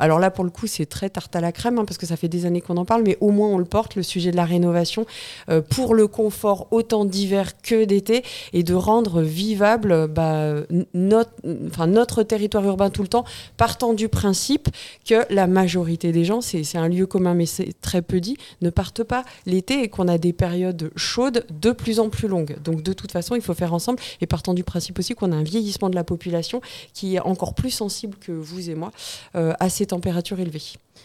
alors 0.00 0.18
là, 0.18 0.30
pour 0.30 0.44
le 0.44 0.50
coup, 0.50 0.66
c'est 0.66 0.86
très 0.86 1.10
tarte 1.10 1.34
à 1.36 1.40
la 1.40 1.52
crème, 1.52 1.78
hein, 1.78 1.84
parce 1.84 1.98
que 1.98 2.06
ça 2.06 2.16
fait 2.16 2.28
des 2.28 2.46
années 2.46 2.60
qu'on 2.60 2.76
en 2.76 2.84
parle, 2.84 3.02
mais 3.04 3.16
au 3.20 3.30
moins 3.30 3.48
on 3.48 3.58
le 3.58 3.64
porte, 3.64 3.96
le 3.96 4.02
sujet 4.02 4.30
de 4.30 4.36
la 4.36 4.44
rénovation, 4.44 5.06
euh, 5.48 5.60
pour 5.60 5.94
le 5.94 6.06
confort 6.06 6.68
autant 6.70 7.04
d'hiver 7.04 7.60
que 7.62 7.84
d'été, 7.84 8.22
et 8.52 8.62
de 8.62 8.74
rendre 8.74 9.22
vivable 9.22 10.08
bah, 10.08 10.54
notre, 10.94 11.30
notre 11.86 12.22
territoire 12.22 12.64
urbain 12.64 12.90
tout 12.90 13.02
le 13.02 13.08
temps, 13.08 13.24
partant 13.56 13.94
du 13.94 14.08
principe 14.08 14.68
que 15.06 15.26
la 15.30 15.46
majorité 15.46 16.12
des 16.12 16.24
gens, 16.24 16.40
c'est, 16.40 16.62
un 16.74 16.88
lieu 16.88 17.06
commun, 17.06 17.34
mais 17.34 17.46
c'est 17.46 17.74
très 17.80 18.02
peu 18.02 18.20
dit, 18.20 18.36
ne 18.60 18.70
partent 18.70 19.04
pas 19.04 19.24
l'été 19.46 19.82
et 19.82 19.88
qu'on 19.88 20.08
a 20.08 20.18
des 20.18 20.32
périodes 20.32 20.90
chaudes 20.96 21.44
de 21.50 21.72
plus 21.72 22.00
en 22.00 22.08
plus. 22.08 22.28
Donc 22.32 22.82
de 22.82 22.92
toute 22.92 23.12
façon, 23.12 23.34
il 23.34 23.42
faut 23.42 23.54
faire 23.54 23.74
ensemble 23.74 24.00
et 24.20 24.26
partant 24.26 24.54
du 24.54 24.64
principe 24.64 24.98
aussi 24.98 25.14
qu'on 25.14 25.32
a 25.32 25.36
un 25.36 25.42
vieillissement 25.42 25.90
de 25.90 25.94
la 25.94 26.04
population 26.04 26.60
qui 26.94 27.16
est 27.16 27.20
encore 27.20 27.54
plus 27.54 27.70
sensible 27.70 28.16
que 28.18 28.32
vous 28.32 28.70
et 28.70 28.74
moi 28.74 28.92
euh, 29.34 29.52
à 29.60 29.68
ces 29.68 29.86
températures 29.86 30.40
élevées. 30.40 30.62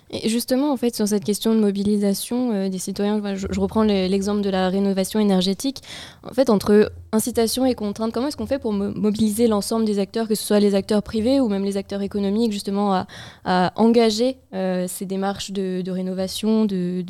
Et 0.10 0.30
justement, 0.30 0.72
en 0.72 0.78
fait, 0.78 0.96
sur 0.96 1.08
cette 1.08 1.24
question 1.24 1.54
de 1.54 1.60
mobilisation 1.60 2.52
euh, 2.54 2.70
des 2.70 2.78
citoyens, 2.78 3.22
je, 3.36 3.60
reprends 3.60 3.84
l'exemple 3.84 4.42
de 4.42 4.50
la 4.50 4.70
rénovation 4.70 5.20
énergétique. 5.20 5.82
En 6.24 6.34
fait, 6.34 6.50
entre 6.50 6.92
incitation 7.12 7.66
et 7.66 7.76
contrainte, 7.76 8.14
comment 8.14 8.28
est-ce 8.28 8.38
qu'on 8.38 8.46
fait 8.46 8.60
pour 8.60 8.72
mobiliser 8.72 9.48
l'ensemble 9.48 9.86
des 9.86 10.00
acteurs, 10.00 10.28
que 10.28 10.36
ce 10.36 10.44
soit 10.44 10.60
les 10.60 10.76
acteurs 10.76 11.04
privés 11.04 11.40
ou 11.40 11.50
même 11.50 11.64
les 11.64 11.78
acteurs 11.78 12.02
économiques, 12.02 12.52
justement, 12.52 13.06
à, 13.44 13.74
engager 13.76 14.38
euh, 14.54 14.86
ces 14.88 15.06
démarches 15.06 15.52
de, 15.52 15.92
rénovation, 15.92 16.66
de, 16.66 17.04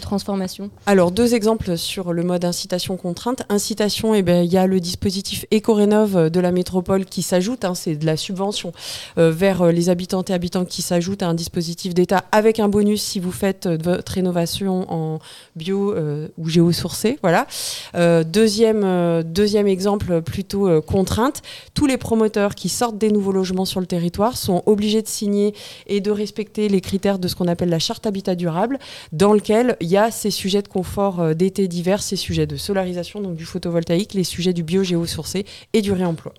transformation? 0.00 0.70
Alors, 0.86 1.10
deux 1.10 1.34
exemples 1.34 1.78
sur 1.78 2.12
le 2.12 2.22
mode 2.22 2.44
incitation-contrainte. 2.44 3.44
Incitation, 3.48 4.14
eh 4.14 4.22
ben, 4.22 4.44
il 4.44 4.52
y 4.52 4.58
a 4.58 4.66
le 4.66 4.80
dispositif 4.80 5.46
Éco-Rénov 5.50 6.30
de 6.30 6.40
la 6.40 6.52
métropole 6.52 7.06
qui 7.06 7.22
s'ajoute, 7.22 7.64
hein, 7.64 7.74
c'est 7.74 7.96
de 7.96 8.04
la 8.04 8.16
subvention 8.16 8.72
euh, 9.16 9.30
vers 9.30 9.72
les 9.72 9.88
habitantes 9.88 10.30
et 10.30 10.34
habitants 10.34 10.64
qui 10.64 10.82
s'ajoute 10.82 11.22
à 11.22 11.28
un 11.28 11.34
dispositif 11.34 11.94
d'État 11.94 12.24
avec 12.32 12.58
un 12.58 12.68
bonus 12.68 13.02
si 13.02 13.20
vous 13.20 13.30
faites 13.30 13.66
euh, 13.66 13.78
votre 13.80 14.12
rénovation 14.12 14.90
en 14.92 15.18
bio 15.54 15.94
euh, 15.94 16.28
ou 16.38 16.48
géosourcé. 16.48 17.18
Voilà. 17.22 17.46
Euh, 17.94 18.24
deuxième, 18.24 19.22
deuxième 19.22 19.68
exemple 19.68 20.22
plutôt 20.22 20.80
contrainte. 20.82 21.42
Tous 21.74 21.86
les 21.86 21.98
promoteurs 21.98 22.54
qui 22.54 22.68
sortent 22.68 22.98
des 22.98 23.10
nouveaux 23.10 23.32
logements 23.32 23.66
sur 23.66 23.80
le 23.80 23.86
territoire 23.86 24.36
sont 24.36 24.62
obligés 24.66 25.02
de 25.02 25.08
signer 25.08 25.54
et 25.86 26.00
de 26.00 26.10
respecter 26.10 26.68
les 26.68 26.80
critères 26.80 27.18
de 27.18 27.28
ce 27.28 27.36
qu'on 27.36 27.48
appelle 27.48 27.68
la 27.68 27.78
charte 27.78 28.06
habitat 28.06 28.34
durable, 28.34 28.78
dans 29.12 29.34
lequel 29.34 29.76
il 29.80 29.88
y 29.88 29.98
a 29.98 30.10
ces 30.10 30.30
sujets 30.30 30.62
de 30.62 30.68
confort 30.68 31.34
d'été 31.34 31.68
divers, 31.68 32.02
ces 32.02 32.16
sujets 32.16 32.46
de 32.46 32.56
solarisation, 32.56 33.20
donc 33.20 33.36
du 33.36 33.44
photovoltaïque, 33.44 34.14
les 34.14 34.24
sujets 34.24 34.54
du 34.54 34.62
bio 34.62 34.82
géosourcé 34.82 35.44
et 35.72 35.82
du 35.82 35.92
réemploi. 35.92 36.32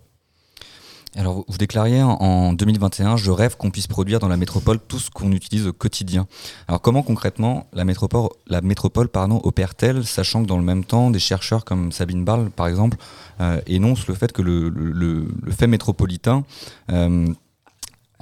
Alors, 1.15 1.45
vous 1.48 1.57
déclariez 1.60 2.02
en 2.02 2.53
2021, 2.53 3.18
je 3.18 3.30
rêve 3.30 3.56
qu'on 3.56 3.69
puisse 3.69 3.85
produire 3.85 4.19
dans 4.19 4.27
la 4.27 4.38
métropole 4.38 4.80
tout 4.80 4.98
ce 4.98 5.11
qu'on 5.11 5.31
utilise 5.31 5.68
au 5.68 5.73
quotidien. 5.73 6.26
Alors, 6.68 6.81
comment 6.81 7.03
concrètement 7.03 7.68
la 7.72 7.85
métropole, 7.85 8.30
la 8.48 8.61
métropole 8.61 9.10
pardon, 9.10 9.40
opère-t-elle, 9.44 10.06
sachant 10.06 10.41
que 10.41 10.48
dans 10.48 10.57
le 10.57 10.64
même 10.64 10.84
temps, 10.84 11.11
des 11.11 11.19
chercheurs 11.19 11.65
comme 11.65 11.91
Sabine 11.91 12.26
Barl, 12.26 12.49
par 12.49 12.68
exemple, 12.68 12.98
euh, 13.41 13.61
énoncent 13.68 14.07
le 14.07 14.15
fait 14.15 14.31
que 14.31 14.41
le, 14.41 14.69
le, 14.69 15.27
le 15.41 15.52
fait 15.52 15.68
métropolitain 15.68 16.45
euh, 16.91 17.27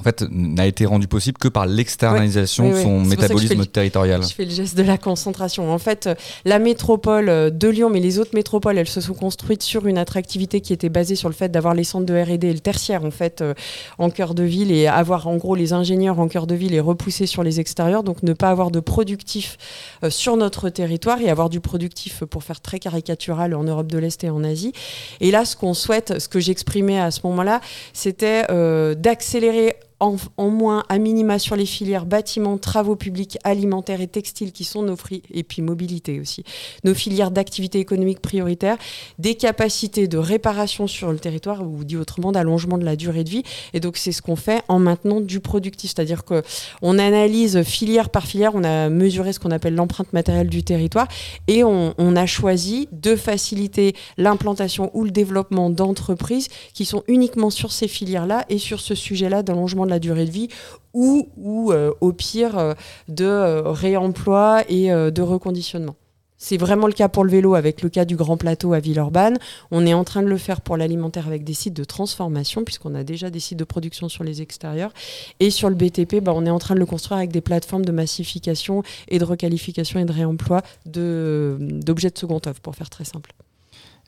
en 0.02 0.04
fait, 0.04 0.26
n'a 0.32 0.66
été 0.66 0.86
rendu 0.86 1.08
possible 1.08 1.38
que 1.38 1.48
par 1.48 1.68
l'externalisation 1.68 2.72
de 2.72 2.76
son 2.76 3.02
métabolisme 3.02 3.66
territorial. 3.68 4.24
Je 4.24 4.34
fais 4.34 4.46
le 4.46 4.52
geste 4.52 4.76
de 4.76 4.84
la 4.84 4.98
concentration. 4.98 5.72
En 5.72 5.78
fait, 5.78 6.10
la 6.44 6.58
métropole 6.58 7.52
de 7.56 7.68
Lyon, 7.68 7.92
mais 7.92 8.00
les 8.00 8.18
autres 8.18 8.34
métropoles, 8.34 8.80
elles 8.80 8.88
se 8.88 9.00
sont 9.00 9.14
construites 9.14 9.62
sur 9.62 9.86
une 9.86 10.00
attractivité 10.00 10.60
qui 10.62 10.74
était 10.74 10.90
basée 10.90 11.16
sur 11.16 11.30
le 11.30 11.36
fait 11.36 11.50
d'avoir 11.50 11.76
les 11.76 11.84
centres 11.84 12.08
de 12.08 12.20
R&D 12.20 12.48
et 12.48 12.54
le 12.54 12.60
tertiaire 12.60 13.06
en 13.06 13.12
fait 13.12 13.42
euh, 13.42 13.54
en 14.00 14.10
cœur 14.10 14.34
de 14.34 14.44
ville 14.44 14.72
et 14.72 14.88
avoir 14.88 15.28
en 15.28 15.38
gros 15.38 15.56
les 15.56 15.74
ingénieurs 15.74 16.20
en 16.20 16.28
cœur 16.28 16.48
de 16.48 16.56
ville 16.56 16.74
et 16.74 16.80
repousser 16.80 17.28
sur 17.28 17.44
les 17.44 17.60
extérieurs. 17.60 18.04
Donc 18.04 18.24
ne 18.24 18.34
pas 18.34 18.50
avoir 18.50 18.72
de 18.72 18.80
productif 18.80 19.58
euh, 20.04 20.10
sur 20.10 20.36
notre 20.38 20.70
territoire 20.70 21.22
et 21.22 21.30
avoir 21.30 21.50
du 21.50 21.60
productif 21.60 22.24
pour 22.24 22.44
faire 22.44 22.62
très 22.62 22.80
caricatural 22.80 23.54
en 23.54 23.64
Europe 23.64 23.88
de 23.88 23.98
l'Est 23.98 24.24
et 24.24 24.30
en 24.30 24.44
Asie. 24.44 24.74
Et 25.20 25.32
là, 25.32 25.46
ce 25.46 25.56
qu'on 25.56 25.74
souhaite, 25.74 26.20
ce 26.20 26.28
que 26.28 26.40
j'exprimais 26.40 27.00
à 27.00 27.12
ce 27.12 27.22
moment-là, 27.26 27.62
c'était 27.94 28.46
euh, 28.50 28.96
d'accélérer 28.96 29.76
en, 30.02 30.50
moins 30.50 30.84
à 30.90 30.98
minima 30.98 31.38
sur 31.38 31.56
les 31.56 31.68
filières 31.68 32.06
bâtiments, 32.06 32.58
travaux 32.58 32.96
publics, 32.96 33.38
alimentaires 33.44 34.02
et 34.02 34.08
textiles 34.08 34.52
qui 34.52 34.64
sont 34.64 34.82
nos 34.82 34.98
et 35.34 35.44
puis 35.44 35.62
mobilité 35.62 36.20
aussi, 36.20 36.44
nos 36.84 36.94
filières 36.94 37.32
d'activité 37.32 37.80
économique 37.80 38.20
prioritaires, 38.20 38.78
des 39.20 39.36
capacités 39.36 40.08
de 40.08 40.18
réparation 40.18 40.88
sur 40.88 41.12
le 41.12 41.20
territoire 41.20 41.62
ou 41.62 41.84
dit 41.84 41.98
autrement 41.98 42.32
d'allongement 42.32 42.78
de 42.78 42.86
la 42.86 42.96
durée 42.96 43.24
de 43.24 43.30
vie. 43.30 43.44
Et 43.74 43.80
donc 43.80 43.98
c'est 43.98 44.12
ce 44.12 44.22
qu'on 44.22 44.36
fait 44.36 44.64
en 44.68 44.80
maintenant 44.80 45.22
du 45.22 45.40
productif, 45.40 45.92
c'est-à-dire 45.96 46.24
que 46.26 46.42
on 46.82 46.98
analyse 46.98 47.62
filière 47.64 48.10
par 48.10 48.26
filière, 48.26 48.52
on 48.56 48.64
a 48.64 48.90
mesuré 48.90 49.34
ce 49.34 49.40
qu'on 49.40 49.52
appelle 49.52 49.76
l'empreinte 49.76 50.14
matérielle 50.14 50.50
du 50.50 50.64
territoire 50.64 51.08
et 51.48 51.64
on, 51.64 51.94
on 51.98 52.16
a 52.16 52.26
choisi 52.26 52.90
de 52.92 53.16
faciliter 53.16 53.94
l'implantation 54.18 54.90
ou 54.94 55.04
le 55.04 55.12
développement 55.12 55.70
d'entreprises 55.70 56.48
qui 56.74 56.86
sont 56.86 57.04
uniquement 57.08 57.50
sur 57.52 57.72
ces 57.72 57.88
filières-là 57.88 58.46
et 58.50 58.58
sur 58.58 58.80
ce 58.80 58.96
sujet-là 58.96 59.44
d'allongement 59.44 59.86
de 59.86 59.91
la 59.92 60.00
durée 60.00 60.26
de 60.26 60.32
vie 60.32 60.48
ou, 60.94 61.30
ou 61.38 61.72
euh, 61.72 61.94
au 62.02 62.12
pire 62.14 62.58
euh, 62.58 62.74
de 63.08 63.26
euh, 63.26 63.72
réemploi 63.72 64.64
et 64.70 64.90
de 64.90 65.22
reconditionnement. 65.22 65.96
C'est 66.44 66.58
vraiment 66.58 66.88
le 66.88 66.94
cas 66.94 67.08
pour 67.08 67.24
le 67.24 67.30
vélo 67.30 67.54
avec 67.54 67.84
le 67.84 67.90
cas 67.90 68.04
du 68.04 68.16
Grand 68.16 68.36
Plateau 68.36 68.74
à 68.74 68.80
Villeurbanne. 68.80 69.38
On 69.70 69.86
est 69.86 69.94
en 69.94 70.04
train 70.04 70.24
de 70.24 70.28
le 70.28 70.38
faire 70.38 70.62
pour 70.62 70.76
l'alimentaire 70.76 71.28
avec 71.28 71.44
des 71.44 71.54
sites 71.54 71.76
de 71.76 71.84
transformation, 71.84 72.64
puisqu'on 72.64 72.96
a 72.96 73.04
déjà 73.04 73.30
des 73.30 73.40
sites 73.40 73.60
de 73.60 73.64
production 73.64 74.10
sur 74.10 74.24
les 74.24 74.42
extérieurs. 74.42 74.92
Et 75.40 75.52
sur 75.52 75.70
le 75.70 75.76
BTP, 75.76 76.16
bah, 76.20 76.34
on 76.36 76.48
est 76.48 76.50
en 76.50 76.58
train 76.58 76.74
de 76.74 76.80
le 76.80 76.88
construire 76.88 77.20
avec 77.20 77.32
des 77.32 77.42
plateformes 77.42 77.86
de 77.86 77.92
massification 77.92 78.82
et 79.08 79.20
de 79.20 79.24
requalification 79.24 80.00
et 80.00 80.06
de 80.06 80.12
réemploi 80.12 80.64
d'objets 80.88 82.10
de, 82.10 82.14
de 82.14 82.18
seconde 82.18 82.48
œuvre, 82.48 82.60
pour 82.60 82.76
faire 82.76 82.90
très 82.90 83.06
simple. 83.06 83.32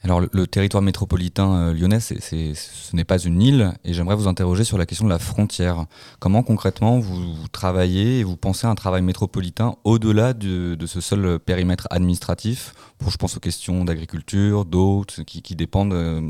Alors 0.04 0.20
le, 0.20 0.48
territoire 0.48 0.84
métropolitain 0.84 1.56
euh, 1.56 1.74
lyonnais, 1.74 2.02
ce 2.02 2.96
n'est 2.96 3.06
pas 3.06 3.18
une 3.20 3.42
île, 3.42 3.74
et 3.86 3.94
j'aimerais 3.94 4.18
vous 4.18 4.28
interroger 4.28 4.66
sur 4.66 4.78
la 4.78 4.86
question 4.86 5.06
de 5.06 5.10
la 5.10 5.20
frontière. 5.20 5.86
Comment 6.20 6.44
concrètement 6.44 7.00
vous, 7.00 7.48
travaillez 7.54 8.20
et 8.20 8.24
vous 8.26 8.36
pensez 8.36 8.68
à 8.68 8.70
un 8.70 8.76
travail 8.76 9.02
métropolitain 9.02 9.76
au-delà 9.86 10.34
de, 10.34 10.78
ce 10.86 11.00
seul 11.00 11.40
périmètre 11.40 11.88
administratif 11.90 12.74
pour, 13.04 13.12
je 13.12 13.18
pense 13.18 13.38
aux 13.38 13.40
questions 13.40 13.86
d'agriculture, 13.86 14.66
d'eau, 14.66 15.06
qui, 15.28 15.42
qui, 15.42 15.56
dépendent 15.56 15.94
euh, 15.94 16.22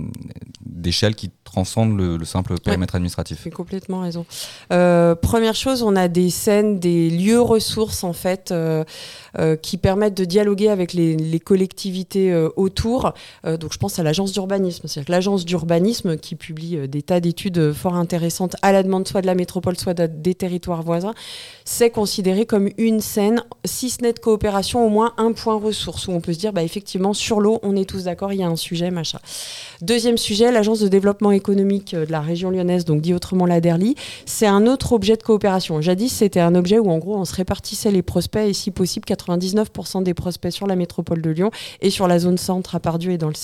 d'échelles 0.66 1.16
qui 1.16 1.32
transcendent 1.44 1.98
le, 1.98 2.26
simple 2.26 2.60
périmètre 2.60 2.96
administratif. 2.96 3.44
Vous 3.44 3.50
complètement 3.52 4.02
raison. 4.02 4.26
Euh, 4.72 5.16
première 5.16 5.56
chose, 5.56 5.84
on 5.84 5.96
a 5.96 6.08
des 6.08 6.30
scènes, 6.30 6.80
des 6.80 7.10
lieux 7.10 7.42
ressources 7.42 8.04
en 8.04 8.14
fait, 8.14 8.54
qui 9.62 9.78
permettent 9.78 10.18
de 10.18 10.26
dialoguer 10.26 10.70
avec 10.70 10.94
les, 10.94 11.16
les 11.16 11.40
collectivités 11.40 12.34
autour 12.56 13.14
donc 13.64 13.72
je 13.72 13.78
pense 13.78 13.98
à 13.98 14.04
l'agence 14.04 14.34
d'urbanisme. 14.34 14.88
C'est-à-dire 14.88 15.08
que 15.08 15.12
l'agence 15.12 15.46
d'urbanisme 15.46 16.18
qui 16.18 16.36
publie 16.36 16.78
euh, 16.78 16.88
des 16.88 17.02
tas 17.02 17.20
d'études 17.20 17.58
euh, 17.58 17.74
fort 17.74 17.96
intéressantes 17.96 18.56
à 18.62 18.72
la 18.72 18.84
demande 18.84 19.08
soit 19.08 19.22
de 19.22 19.28
la 19.28 19.36
métropole, 19.36 19.78
soit 19.78 19.94
des 19.94 20.36
territoires 20.36 20.84
voisins, 20.84 21.14
c'est 21.66 21.90
considéré 21.90 22.46
comme 22.46 22.70
une 22.78 23.00
scène, 23.00 23.44
si 23.66 23.90
ce 23.90 24.02
n'est 24.02 24.14
de 24.14 24.20
coopération, 24.20 24.86
au 24.86 24.90
moins 24.90 25.14
un 25.18 25.32
point 25.32 25.56
ressource 25.56 26.08
où 26.08 26.12
on 26.12 26.22
peut 26.22 26.34
se 26.34 26.40
dire, 26.40 26.54
bah, 26.54 26.63
effectivement, 26.64 27.14
sur 27.14 27.40
l'eau, 27.40 27.60
on 27.64 27.76
est 27.76 27.88
tous 27.88 28.06
d'accord, 28.06 28.34
il 28.34 28.40
y 28.40 28.44
a 28.44 28.48
un 28.48 28.56
sujet, 28.56 28.92
machin. 28.92 29.20
Deuxième 29.82 30.18
sujet, 30.18 30.52
l'agence 30.52 30.80
de 30.80 30.88
développement 30.88 31.32
économique 31.32 31.94
euh, 31.94 32.06
de 32.06 32.12
la 32.12 32.22
région 32.22 32.50
lyonnaise, 32.50 32.86
donc 32.86 33.02
dit 33.02 33.14
autrement 33.14 33.46
la 33.46 33.62
DERLI, 33.62 33.96
c'est 34.26 34.48
un 34.48 34.66
autre 34.68 34.94
objet 34.94 35.16
de 35.16 35.24
coopération. 35.24 35.80
Jadis, 35.82 36.10
c'était 36.10 36.40
un 36.40 36.56
objet 36.56 36.80
où 36.80 36.90
en 36.90 36.98
gros, 36.98 37.16
on 37.16 37.26
se 37.26 37.36
répartissait 37.36 37.92
les 37.92 38.02
prospects 38.02 38.48
et 38.48 38.54
si 38.54 38.72
possible, 38.72 39.06
99% 39.08 40.04
des 40.04 40.14
prospects 40.14 40.52
sur 40.52 40.68
la 40.68 40.76
métropole 40.76 41.22
de 41.22 41.30
Lyon 41.30 41.52
et 41.82 41.90
sur 41.90 42.08
la 42.08 42.20
zone 42.20 42.38
centre 42.38 42.76
à 42.76 42.80
Pardieu 42.80 43.12
et 43.12 43.18
dans 43.18 43.28
le 43.28 43.36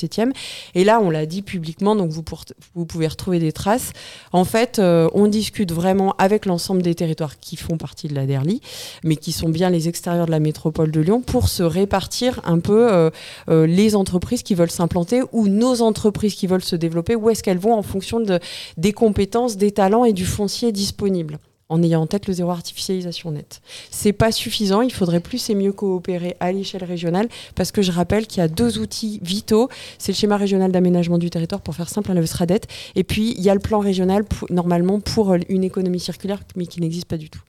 et 0.75 0.83
là, 0.83 0.99
on 1.01 1.09
l'a 1.09 1.25
dit 1.25 1.41
publiquement, 1.41 1.95
donc 1.95 2.11
vous, 2.11 2.85
pouvez 2.85 3.07
retrouver 3.07 3.39
des 3.39 3.51
traces. 3.51 3.91
En 4.31 4.45
fait, 4.45 4.79
euh, 4.79 5.09
on 5.13 5.27
discute 5.27 5.71
vraiment 5.71 6.15
avec 6.17 6.45
l'ensemble 6.45 6.81
des 6.81 6.95
territoires 6.95 7.39
qui 7.39 7.55
font 7.55 7.77
partie 7.77 8.07
de 8.07 8.15
la 8.15 8.25
DERLI, 8.25 8.61
mais 9.03 9.15
qui 9.15 9.31
sont 9.31 9.49
bien 9.49 9.69
les 9.69 9.87
extérieurs 9.87 10.25
de 10.25 10.31
la 10.31 10.39
métropole 10.39 10.91
de 10.91 11.01
Lyon, 11.01 11.21
pour 11.21 11.49
se 11.49 11.63
répartir 11.63 12.41
un 12.45 12.59
peu 12.59 12.91
euh, 12.91 13.08
les 13.47 13.95
entreprises 13.95 14.43
qui 14.43 14.55
veulent 14.55 14.71
s'implanter 14.71 15.21
ou 15.31 15.47
nos 15.47 15.81
entreprises 15.81 16.35
qui 16.35 16.47
veulent 16.47 16.63
se 16.63 16.75
développer, 16.75 17.15
où 17.15 17.29
est-ce 17.29 17.43
qu'elles 17.43 17.57
vont 17.57 17.73
en 17.73 17.83
fonction 17.83 18.19
de, 18.19 18.39
des 18.77 18.93
compétences, 18.93 19.57
des 19.57 19.71
talents 19.71 20.05
et 20.05 20.13
du 20.13 20.25
foncier 20.25 20.71
disponible 20.71 21.39
en 21.69 21.83
ayant 21.83 22.01
en 22.01 22.07
tête 22.07 22.27
le 22.27 22.33
zéro 22.33 22.49
artificialisation 22.49 23.31
nette. 23.31 23.61
C'est 23.91 24.13
pas 24.13 24.31
suffisant, 24.31 24.81
il 24.81 24.91
faudrait 24.91 25.19
plus 25.19 25.49
et 25.49 25.55
mieux 25.55 25.71
coopérer 25.71 26.35
à 26.39 26.51
l'échelle 26.51 26.83
régionale 26.83 27.29
parce 27.55 27.71
que 27.71 27.81
je 27.81 27.91
rappelle 27.91 28.27
qu'il 28.27 28.39
y 28.39 28.43
a 28.43 28.47
deux 28.47 28.79
outils 28.79 29.19
vitaux, 29.21 29.69
c'est 29.99 30.11
le 30.11 30.17
schéma 30.17 30.37
régional 30.37 30.71
d'aménagement 30.71 31.19
du 31.19 31.29
territoire 31.29 31.61
pour 31.61 31.75
faire 31.75 31.89
simple, 31.89 32.11
le 32.11 32.25
SRADET, 32.25 32.61
et 32.95 33.03
puis 33.03 33.35
il 33.37 33.43
y 33.43 33.49
a 33.49 33.53
le 33.53 33.59
plan 33.59 33.79
régional 33.79 34.25
normalement 34.49 34.99
pour 34.99 35.35
une 35.47 35.63
économie 35.63 35.99
circulaire 35.99 36.39
mais 36.55 36.65
qui 36.65 36.81
n'existe 36.81 37.05
pas 37.05 37.17
du 37.17 37.29
tout. 37.29 37.41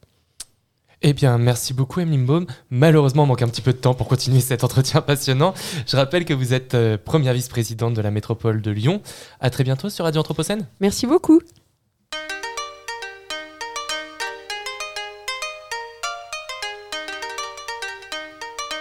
Eh 1.02 1.14
bien, 1.14 1.38
merci 1.38 1.72
beaucoup, 1.72 2.00
Emeline 2.00 2.26
Baum. 2.26 2.46
Malheureusement, 2.68 3.22
on 3.22 3.26
manque 3.26 3.40
un 3.40 3.48
petit 3.48 3.62
peu 3.62 3.72
de 3.72 3.78
temps 3.78 3.94
pour 3.94 4.06
continuer 4.06 4.40
cet 4.40 4.64
entretien 4.64 5.00
passionnant. 5.00 5.54
Je 5.86 5.96
rappelle 5.96 6.26
que 6.26 6.34
vous 6.34 6.52
êtes 6.52 6.74
euh, 6.74 6.98
première 7.02 7.32
vice-présidente 7.32 7.94
de 7.94 8.02
la 8.02 8.10
métropole 8.10 8.60
de 8.60 8.70
Lyon. 8.70 9.00
À 9.40 9.48
très 9.48 9.64
bientôt 9.64 9.88
sur 9.88 10.04
Radio 10.04 10.20
Anthropocène. 10.20 10.66
Merci 10.80 11.06
beaucoup. 11.06 11.40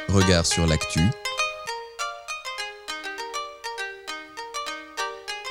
Regard 0.09 0.45
sur 0.45 0.67
l'actu. 0.67 1.01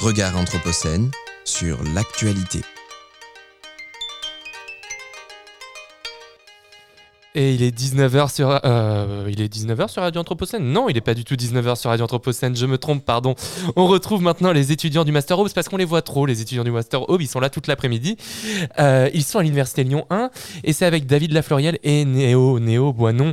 Regard 0.00 0.36
Anthropocène 0.36 1.10
sur 1.44 1.82
l'actualité. 1.94 2.60
Et 7.38 7.54
il 7.54 7.62
est 7.62 7.70
19h 7.70 8.34
sur 8.34 8.58
euh, 8.64 9.28
il 9.30 9.40
est 9.40 9.54
19h 9.54 9.86
sur 9.86 10.02
Radio 10.02 10.20
Anthropocène. 10.20 10.64
Non, 10.72 10.88
il 10.88 10.94
n'est 10.94 11.00
pas 11.00 11.14
du 11.14 11.22
tout 11.22 11.36
19h 11.36 11.76
sur 11.76 11.88
Radio 11.88 12.04
Anthropocène, 12.04 12.56
je 12.56 12.66
me 12.66 12.78
trompe, 12.78 13.04
pardon. 13.04 13.36
On 13.76 13.86
retrouve 13.86 14.20
maintenant 14.22 14.50
les 14.50 14.72
étudiants 14.72 15.04
du 15.04 15.12
Master 15.12 15.38
Hub, 15.38 15.46
parce 15.54 15.68
qu'on 15.68 15.76
les 15.76 15.84
voit 15.84 16.02
trop 16.02 16.26
les 16.26 16.42
étudiants 16.42 16.64
du 16.64 16.72
Master 16.72 17.08
Hub, 17.08 17.22
ils 17.22 17.28
sont 17.28 17.38
là 17.38 17.48
toute 17.48 17.68
l'après-midi. 17.68 18.16
Euh, 18.80 19.08
ils 19.14 19.22
sont 19.22 19.38
à 19.38 19.44
l'université 19.44 19.84
Lyon 19.84 20.04
1 20.10 20.30
et 20.64 20.72
c'est 20.72 20.84
avec 20.84 21.06
David 21.06 21.30
Lafloriel 21.30 21.78
et 21.84 22.04
Néo 22.04 22.58
Néo 22.58 22.92
Boinon 22.92 23.32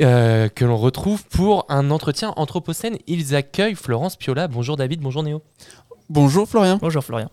euh, 0.00 0.48
que 0.48 0.64
l'on 0.64 0.78
retrouve 0.78 1.22
pour 1.26 1.66
un 1.68 1.90
entretien 1.90 2.32
Anthropocène. 2.36 2.96
Ils 3.06 3.34
accueillent 3.34 3.74
Florence 3.74 4.16
Piola. 4.16 4.48
Bonjour 4.48 4.78
David, 4.78 5.00
bonjour 5.00 5.22
Néo. 5.22 5.42
Bonjour 6.08 6.48
Florian. 6.48 6.78
Bonjour 6.80 7.04
Florian. 7.04 7.28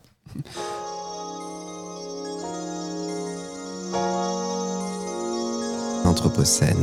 Anthropocène. 6.03 6.77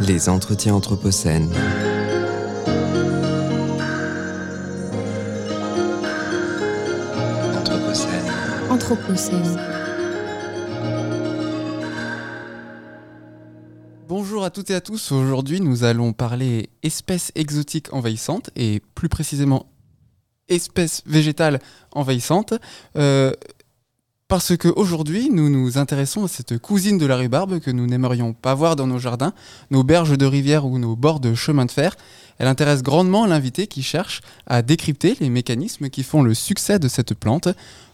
Les 0.00 0.28
entretiens 0.28 0.74
Anthropocène. 0.74 1.48
Anthropocène. 7.54 8.10
Anthropocène. 8.70 9.58
Bonjour 14.08 14.44
à 14.44 14.50
toutes 14.50 14.70
et 14.70 14.74
à 14.74 14.80
tous. 14.80 15.12
Aujourd'hui, 15.12 15.60
nous 15.60 15.84
allons 15.84 16.12
parler 16.12 16.70
espèces 16.82 17.32
exotiques 17.34 17.92
envahissantes 17.94 18.50
et 18.56 18.82
plus 18.94 19.08
précisément 19.08 19.71
espèces 20.54 21.02
végétales 21.06 21.60
envahissantes. 21.92 22.54
Euh, 22.96 23.32
parce 24.32 24.56
qu'aujourd'hui, 24.56 25.28
nous 25.30 25.50
nous 25.50 25.76
intéressons 25.76 26.24
à 26.24 26.28
cette 26.28 26.56
cousine 26.56 26.96
de 26.96 27.04
la 27.04 27.18
rhubarbe 27.18 27.60
que 27.60 27.70
nous 27.70 27.86
n'aimerions 27.86 28.32
pas 28.32 28.54
voir 28.54 28.76
dans 28.76 28.86
nos 28.86 28.98
jardins, 28.98 29.34
nos 29.70 29.84
berges 29.84 30.16
de 30.16 30.24
rivière 30.24 30.64
ou 30.64 30.78
nos 30.78 30.96
bords 30.96 31.20
de 31.20 31.34
chemin 31.34 31.66
de 31.66 31.70
fer. 31.70 31.96
Elle 32.38 32.46
intéresse 32.48 32.82
grandement 32.82 33.26
l'invité 33.26 33.66
qui 33.66 33.82
cherche 33.82 34.22
à 34.46 34.62
décrypter 34.62 35.18
les 35.20 35.28
mécanismes 35.28 35.90
qui 35.90 36.02
font 36.02 36.22
le 36.22 36.32
succès 36.32 36.78
de 36.78 36.88
cette 36.88 37.12
plante. 37.12 37.48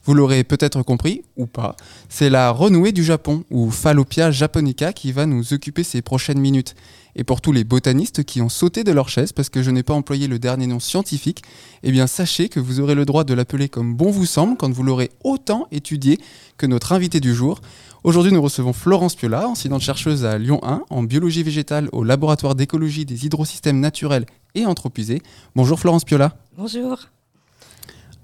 Vous 0.04 0.14
l'aurez 0.14 0.44
peut-être 0.44 0.84
compris, 0.84 1.22
ou 1.36 1.46
pas, 1.46 1.74
c'est 2.08 2.30
la 2.30 2.52
renouée 2.52 2.92
du 2.92 3.02
Japon, 3.02 3.42
ou 3.50 3.72
Phallopia 3.72 4.30
japonica, 4.30 4.92
qui 4.92 5.10
va 5.10 5.26
nous 5.26 5.52
occuper 5.52 5.82
ces 5.82 6.02
prochaines 6.02 6.38
minutes. 6.38 6.76
Et 7.18 7.24
pour 7.24 7.40
tous 7.40 7.50
les 7.50 7.64
botanistes 7.64 8.22
qui 8.22 8.40
ont 8.40 8.48
sauté 8.48 8.84
de 8.84 8.92
leur 8.92 9.08
chaise 9.08 9.32
parce 9.32 9.48
que 9.48 9.60
je 9.60 9.72
n'ai 9.72 9.82
pas 9.82 9.92
employé 9.92 10.28
le 10.28 10.38
dernier 10.38 10.68
nom 10.68 10.78
scientifique, 10.78 11.42
eh 11.82 11.90
bien 11.90 12.06
sachez 12.06 12.48
que 12.48 12.60
vous 12.60 12.78
aurez 12.78 12.94
le 12.94 13.04
droit 13.04 13.24
de 13.24 13.34
l'appeler 13.34 13.68
comme 13.68 13.96
bon 13.96 14.12
vous 14.12 14.24
semble 14.24 14.56
quand 14.56 14.72
vous 14.72 14.84
l'aurez 14.84 15.10
autant 15.24 15.66
étudié 15.72 16.20
que 16.58 16.66
notre 16.66 16.92
invité 16.92 17.18
du 17.18 17.34
jour. 17.34 17.60
Aujourd'hui, 18.04 18.30
nous 18.30 18.40
recevons 18.40 18.72
Florence 18.72 19.16
Piola, 19.16 19.48
enseignante 19.48 19.82
chercheuse 19.82 20.24
à 20.24 20.38
Lyon 20.38 20.60
1 20.62 20.84
en 20.88 21.02
biologie 21.02 21.42
végétale 21.42 21.88
au 21.90 22.04
laboratoire 22.04 22.54
d'écologie 22.54 23.04
des 23.04 23.26
hydrosystèmes 23.26 23.80
naturels 23.80 24.24
et 24.54 24.64
anthropisés. 24.64 25.20
Bonjour 25.56 25.80
Florence 25.80 26.04
Piola. 26.04 26.36
Bonjour. 26.56 27.00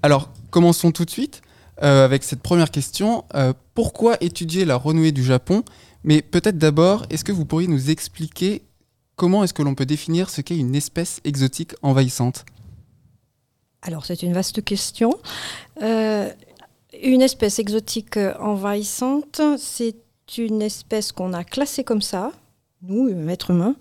Alors, 0.03 0.29
commençons 0.51 0.91
tout 0.91 1.03
de 1.03 1.09
suite 1.09 1.41
euh, 1.83 2.05
avec 2.05 2.23
cette 2.23 2.41
première 2.41 2.71
question. 2.71 3.25
Euh, 3.35 3.51
pourquoi 3.73 4.15
étudier 4.21 4.63
la 4.63 4.77
renouée 4.77 5.11
du 5.11 5.25
Japon? 5.25 5.63
Mais 6.05 6.21
peut-être 6.21 6.57
d'abord, 6.57 7.05
est-ce 7.09 7.25
que 7.25 7.33
vous 7.33 7.43
pourriez 7.43 7.67
nous 7.67 7.89
expliquer 7.89 8.61
comment 9.15 9.43
est-ce 9.43 9.53
que 9.53 9.61
l'on 9.61 9.75
peut 9.75 9.85
définir 9.85 10.29
ce 10.29 10.41
qu'est 10.41 10.57
une 10.57 10.75
espèce 10.75 11.19
exotique 11.23 11.73
envahissante? 11.81 12.45
Alors, 13.81 14.05
c'est 14.05 14.23
une 14.23 14.33
vaste 14.33 14.63
question. 14.63 15.11
Euh, 15.81 16.29
une 17.03 17.21
espèce 17.21 17.59
exotique 17.59 18.17
envahissante, 18.39 19.41
c'est 19.57 19.95
une 20.37 20.61
espèce 20.61 21.11
qu'on 21.11 21.33
a 21.33 21.43
classée 21.43 21.83
comme 21.83 22.01
ça, 22.01 22.31
nous, 22.81 23.09
êtres 23.29 23.51
humains, 23.51 23.75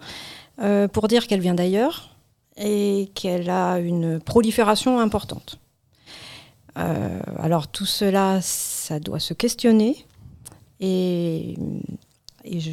euh, 0.60 0.88
pour 0.88 1.08
dire 1.08 1.26
qu'elle 1.26 1.40
vient 1.40 1.54
d'ailleurs 1.54 2.16
et 2.56 3.10
qu'elle 3.14 3.50
a 3.50 3.78
une 3.78 4.20
prolifération 4.20 5.00
importante. 5.00 5.58
Euh, 6.76 7.20
alors 7.38 7.68
tout 7.68 7.86
cela, 7.86 8.40
ça 8.42 8.98
doit 9.00 9.20
se 9.20 9.32
questionner 9.32 10.06
et 10.80 11.54
je 12.44 12.70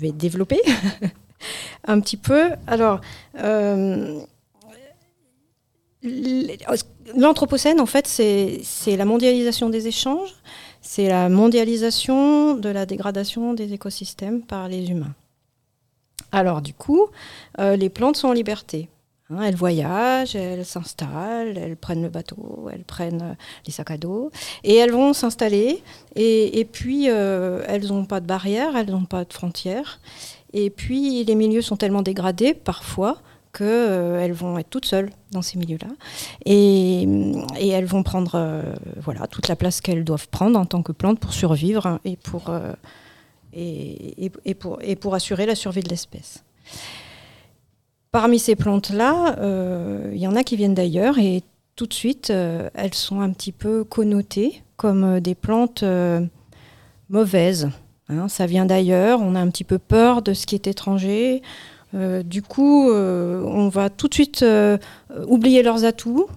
vais 0.00 0.12
développer 0.12 0.60
un 1.86 2.00
petit 2.00 2.16
peu. 2.16 2.50
Alors, 2.66 3.00
euh, 3.38 4.20
l'Anthropocène, 7.16 7.80
en 7.80 7.86
fait, 7.86 8.06
c'est 8.06 8.96
la 8.96 9.04
mondialisation 9.04 9.68
des 9.68 9.88
échanges, 9.88 10.34
c'est 10.80 11.08
la 11.08 11.28
mondialisation 11.28 12.54
de 12.54 12.68
la 12.68 12.86
dégradation 12.86 13.54
des 13.54 13.72
écosystèmes 13.72 14.42
par 14.42 14.68
les 14.68 14.90
humains. 14.90 15.14
Alors, 16.30 16.60
du 16.60 16.74
coup, 16.74 17.06
euh, 17.58 17.76
les 17.76 17.88
plantes 17.88 18.16
sont 18.16 18.28
en 18.28 18.32
liberté. 18.32 18.88
Hein, 19.30 19.42
elles 19.42 19.56
voyagent, 19.56 20.36
elles 20.36 20.64
s'installent, 20.64 21.56
elles 21.58 21.76
prennent 21.76 22.02
le 22.02 22.08
bateau, 22.08 22.68
elles 22.72 22.84
prennent 22.84 23.22
euh, 23.22 23.34
les 23.66 23.72
sacs 23.72 23.90
à 23.90 23.96
dos, 23.98 24.30
et 24.64 24.76
elles 24.76 24.90
vont 24.90 25.12
s'installer. 25.12 25.82
Et, 26.16 26.66
puis, 26.70 27.06
elles 27.06 27.86
n'ont 27.86 28.04
pas 28.04 28.20
de 28.20 28.26
barrières, 28.26 28.76
elles 28.76 28.90
n'ont 28.90 29.04
pas 29.04 29.24
de 29.24 29.32
frontières. 29.32 30.00
Et 30.52 30.70
puis, 30.70 31.24
les 31.24 31.34
milieux 31.34 31.62
sont 31.62 31.76
tellement 31.76 32.02
dégradés, 32.02 32.54
parfois, 32.54 33.18
qu'elles 33.52 34.32
vont 34.32 34.58
être 34.58 34.70
toutes 34.70 34.86
seules 34.86 35.10
dans 35.32 35.42
ces 35.42 35.58
milieux-là. 35.58 35.88
Et, 36.44 37.06
elles 37.60 37.86
vont 37.86 38.02
prendre 38.02 38.62
voilà, 39.02 39.26
toute 39.26 39.48
la 39.48 39.56
place 39.56 39.80
qu'elles 39.80 40.04
doivent 40.04 40.28
prendre 40.28 40.58
en 40.58 40.64
tant 40.64 40.82
que 40.82 40.92
plantes 40.92 41.18
pour 41.18 41.32
survivre 41.32 41.98
et 42.04 42.16
pour, 42.16 42.50
pour, 44.58 44.78
et 44.82 44.96
pour 44.96 45.14
assurer 45.14 45.46
la 45.46 45.54
survie 45.54 45.82
de 45.82 45.88
l'espèce. 45.88 46.44
Parmi 48.10 48.38
ces 48.38 48.56
plantes-là, 48.56 49.38
euh, 49.38 50.10
il 50.14 50.18
y 50.18 50.26
en 50.26 50.34
a 50.34 50.42
qui 50.42 50.56
viennent 50.56 50.74
d'ailleurs 50.74 51.18
et 51.18 51.42
tout 51.76 51.86
de 51.86 51.92
suite, 51.92 52.30
euh, 52.30 52.70
elles 52.74 52.94
sont 52.94 53.20
un 53.20 53.30
petit 53.30 53.52
peu 53.52 53.84
connotées 53.84 54.62
comme 54.76 55.04
euh, 55.04 55.20
des 55.20 55.34
plantes 55.34 55.84
mauvaises. 57.10 57.70
Hein. 58.08 58.28
ça 58.28 58.46
vient 58.46 58.64
d'ailleurs, 58.64 59.20
on 59.20 59.34
a 59.34 59.40
un 59.40 59.48
petit 59.48 59.64
peu 59.64 59.78
peur 59.78 60.22
de 60.22 60.34
ce 60.34 60.46
qui 60.46 60.54
est 60.54 60.66
étranger. 60.66 61.42
du 61.92 62.42
coup, 62.42 62.90
on 62.90 63.68
va 63.68 63.90
tout 63.90 64.08
de 64.08 64.14
suite 64.14 64.44
oublier 65.26 65.62
leurs 65.62 65.84
atouts 65.84 66.28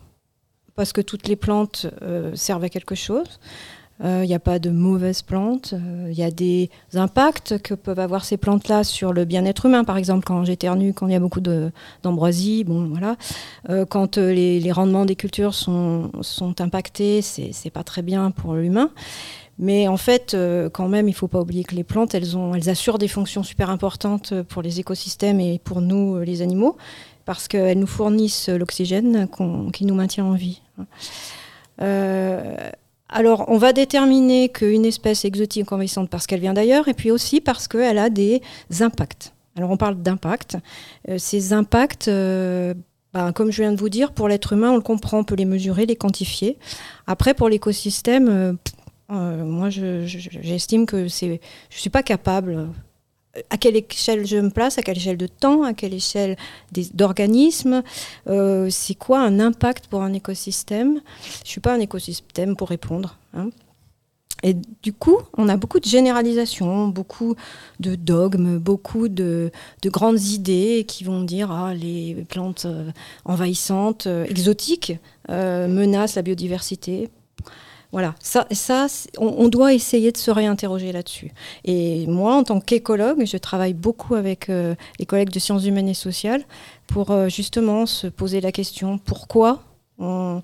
parce 0.75 0.93
que 0.93 1.01
toutes 1.01 1.27
les 1.27 1.35
plantes 1.35 1.87
servent 2.33 2.63
à 2.63 2.69
quelque 2.69 2.95
chose. 2.95 3.39
Il 4.03 4.07
euh, 4.07 4.25
n'y 4.25 4.33
a 4.33 4.39
pas 4.39 4.57
de 4.57 4.71
mauvaises 4.71 5.21
plantes. 5.21 5.75
Il 5.77 6.09
euh, 6.09 6.11
y 6.11 6.23
a 6.23 6.31
des 6.31 6.71
impacts 6.95 7.61
que 7.61 7.75
peuvent 7.75 7.99
avoir 7.99 8.25
ces 8.25 8.35
plantes-là 8.35 8.83
sur 8.83 9.13
le 9.13 9.25
bien-être 9.25 9.67
humain. 9.67 9.83
Par 9.83 9.95
exemple, 9.97 10.23
quand 10.25 10.43
j'éternue, 10.43 10.91
quand 10.91 11.05
il 11.05 11.13
y 11.13 11.15
a 11.15 11.19
beaucoup 11.19 11.41
d'ambroisie, 12.01 12.63
bon, 12.63 12.85
voilà. 12.85 13.15
Euh, 13.69 13.85
quand 13.85 14.17
les, 14.17 14.71
rendements 14.71 15.05
des 15.05 15.15
cultures 15.15 15.53
sont, 15.53 16.11
sont 16.21 16.61
impactés, 16.61 17.21
c'est 17.21 17.69
pas 17.69 17.83
très 17.83 18.01
bien 18.01 18.31
pour 18.31 18.55
l'humain. 18.55 18.89
Mais 19.59 19.87
en 19.87 19.97
fait, 19.97 20.35
quand 20.73 20.87
même, 20.87 21.07
il 21.07 21.11
ne 21.11 21.15
faut 21.15 21.27
pas 21.27 21.39
oublier 21.39 21.63
que 21.63 21.75
les 21.75 21.83
plantes, 21.83 22.15
elles, 22.15 22.69
assurent 22.69 22.97
des 22.97 23.07
fonctions 23.07 23.43
super 23.43 23.69
importantes 23.69 24.33
pour 24.43 24.61
les 24.61 24.79
écosystèmes 24.79 25.39
et 25.39 25.59
pour 25.59 25.81
nous, 25.81 26.19
les 26.21 26.41
animaux, 26.41 26.77
parce 27.25 27.47
qu'elles 27.47 27.77
nous 27.77 27.87
fournissent 27.87 28.49
l'oxygène 28.49 29.27
qui 29.71 29.85
nous 29.85 29.95
maintient 29.95 30.25
en 30.25 30.33
vie. 30.33 30.61
Euh, 31.81 32.55
alors, 33.09 33.45
on 33.47 33.57
va 33.57 33.73
déterminer 33.73 34.49
qu'une 34.49 34.85
espèce 34.85 35.25
exotique 35.25 35.71
envahissante 35.71 36.09
parce 36.09 36.27
qu'elle 36.27 36.39
vient 36.39 36.53
d'ailleurs, 36.53 36.87
et 36.87 36.93
puis 36.93 37.11
aussi 37.11 37.41
parce 37.41 37.67
qu'elle 37.67 37.97
a 37.97 38.09
des 38.09 38.41
impacts. 38.79 39.33
Alors, 39.57 39.69
on 39.69 39.77
parle 39.77 40.01
d'impact. 40.01 40.57
Euh, 41.09 41.17
ces 41.17 41.51
impacts, 41.51 42.07
euh, 42.07 42.73
ben, 43.13 43.33
comme 43.33 43.51
je 43.51 43.61
viens 43.61 43.73
de 43.73 43.79
vous 43.79 43.89
dire, 43.89 44.13
pour 44.13 44.29
l'être 44.29 44.53
humain, 44.53 44.71
on 44.71 44.75
le 44.75 44.81
comprend, 44.81 45.19
on 45.19 45.23
peut 45.25 45.35
les 45.35 45.45
mesurer, 45.45 45.85
les 45.85 45.97
quantifier. 45.97 46.57
Après, 47.05 47.33
pour 47.33 47.49
l'écosystème, 47.49 48.57
euh, 49.11 49.43
moi, 49.43 49.69
j'estime 49.69 50.85
que 50.85 51.07
je 51.07 51.25
ne 51.25 51.37
suis 51.69 51.89
pas 51.89 52.03
capable 52.03 52.69
à 53.49 53.57
quelle 53.57 53.75
échelle 53.75 54.25
je 54.25 54.37
me 54.37 54.49
place, 54.49 54.77
à 54.77 54.81
quelle 54.81 54.97
échelle 54.97 55.17
de 55.17 55.27
temps, 55.27 55.63
à 55.63 55.73
quelle 55.73 55.93
échelle 55.93 56.35
d'organismes, 56.93 57.83
euh, 58.27 58.69
c'est 58.69 58.95
quoi 58.95 59.21
un 59.21 59.39
impact 59.39 59.87
pour 59.87 60.01
un 60.01 60.13
écosystème? 60.13 61.01
Je 61.23 61.41
ne 61.41 61.47
suis 61.47 61.61
pas 61.61 61.73
un 61.73 61.79
écosystème 61.79 62.55
pour 62.55 62.69
répondre. 62.69 63.17
Hein. 63.33 63.49
Et 64.43 64.55
du 64.81 64.91
coup, 64.91 65.17
on 65.37 65.49
a 65.49 65.55
beaucoup 65.55 65.79
de 65.79 65.85
généralisations, 65.85 66.87
beaucoup 66.87 67.35
de 67.79 67.93
dogmes, 67.93 68.57
beaucoup 68.57 69.07
de, 69.07 69.51
grandes 69.85 70.21
idées 70.21 70.83
qui 70.87 71.03
vont 71.03 71.21
dire 71.21 71.51
ah, 71.51 71.75
les 71.75 72.25
plantes 72.27 72.65
euh, 72.65 72.91
envahissantes, 73.23 74.07
euh, 74.07 74.25
exotiques, 74.25 74.93
menacent 75.29 76.15
la 76.15 76.23
biodiversité. 76.23 77.09
Voilà, 77.91 78.15
ça, 78.21 78.47
ça 78.51 78.87
on, 79.17 79.49
doit 79.49 79.73
essayer 79.73 80.13
de 80.13 80.17
se 80.17 80.31
réinterroger 80.31 80.93
là-dessus. 80.93 81.31
Et 81.65 82.07
moi, 82.07 82.35
en 82.35 82.43
tant 82.43 82.61
qu'écologue, 82.61 83.25
je 83.25 83.35
travaille 83.35 83.73
beaucoup 83.73 84.15
avec 84.15 84.49
euh, 84.49 84.75
les 84.97 85.05
collègues 85.05 85.31
de 85.31 85.39
sciences 85.39 85.65
humaines 85.65 85.89
et 85.89 85.93
sociales 85.93 86.43
pour 86.87 87.11
euh, 87.11 87.27
justement 87.27 87.85
se 87.85 88.07
poser 88.07 88.39
la 88.39 88.53
question 88.53 88.97
pourquoi 88.97 89.63
on, 89.99 90.41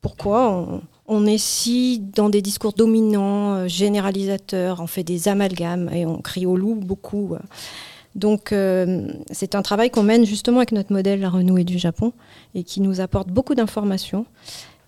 pourquoi 0.00 0.80
on 1.08 1.26
est 1.26 1.38
si 1.38 1.98
dans 1.98 2.28
des 2.28 2.40
discours 2.40 2.72
dominants, 2.72 3.54
euh, 3.54 3.68
généralisateurs, 3.68 4.78
on 4.80 4.86
fait 4.86 5.04
des 5.04 5.26
amalgames 5.26 5.90
et 5.92 6.06
on 6.06 6.18
crie 6.18 6.46
au 6.46 6.56
loup 6.56 6.76
beaucoup. 6.76 7.34
Donc 8.14 8.52
c'est 9.30 9.54
un 9.54 9.62
travail 9.62 9.90
qu'on 9.90 10.02
mène 10.02 10.26
justement 10.26 10.56
avec 10.56 10.72
notre 10.72 10.92
modèle 10.92 11.20
La 11.20 11.30
Renouée 11.30 11.62
du 11.62 11.78
Japon 11.78 12.12
et 12.56 12.64
qui 12.64 12.80
nous 12.80 13.00
apporte 13.00 13.28
beaucoup 13.28 13.54
d'informations. 13.54 14.26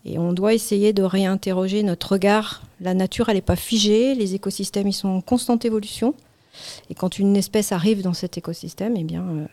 Et 0.04 0.18
on 0.18 0.32
doit 0.32 0.54
essayer 0.54 0.92
de 0.92 1.02
réinterroger 1.02 1.82
notre 1.82 2.12
regard. 2.12 2.62
La 2.80 2.94
nature, 2.94 3.28
elle 3.28 3.36
n'est 3.36 3.40
pas 3.40 3.56
figée, 3.56 4.14
les 4.14 4.34
écosystèmes, 4.34 4.88
ils 4.88 4.92
sont 4.92 5.08
en 5.08 5.20
constante 5.20 5.64
évolution. 5.64 6.14
Et 6.90 6.94
quand 6.94 7.18
une 7.18 7.36
espèce 7.36 7.72
arrive 7.72 8.02
dans 8.02 8.12
cet 8.12 8.36
écosystème, 8.36 8.94
eh 8.96 9.04
bien, 9.04 9.22
euh, 9.22 9.46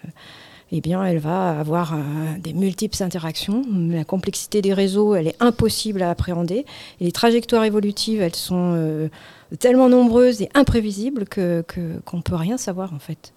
eh 0.71 0.81
bien, 0.81 1.03
elle 1.03 1.19
va 1.19 1.59
avoir 1.59 1.93
euh, 1.93 1.97
des 2.39 2.53
multiples 2.53 3.01
interactions. 3.03 3.63
La 3.89 4.03
complexité 4.03 4.61
des 4.61 4.73
réseaux, 4.73 5.15
elle 5.15 5.27
est 5.27 5.38
impossible 5.39 6.01
à 6.01 6.09
appréhender. 6.09 6.65
Et 6.99 7.05
les 7.05 7.11
trajectoires 7.11 7.63
évolutives, 7.63 8.21
elles 8.21 8.35
sont 8.35 9.09
tellement 9.59 9.89
nombreuses 9.89 10.41
et 10.41 10.49
imprévisibles 10.55 11.26
que 11.26 11.63
qu'on 12.05 12.17
ne 12.17 12.21
peut 12.21 12.35
rien 12.35 12.57
savoir 12.57 12.93
en 12.93 12.99
fait. 12.99 13.34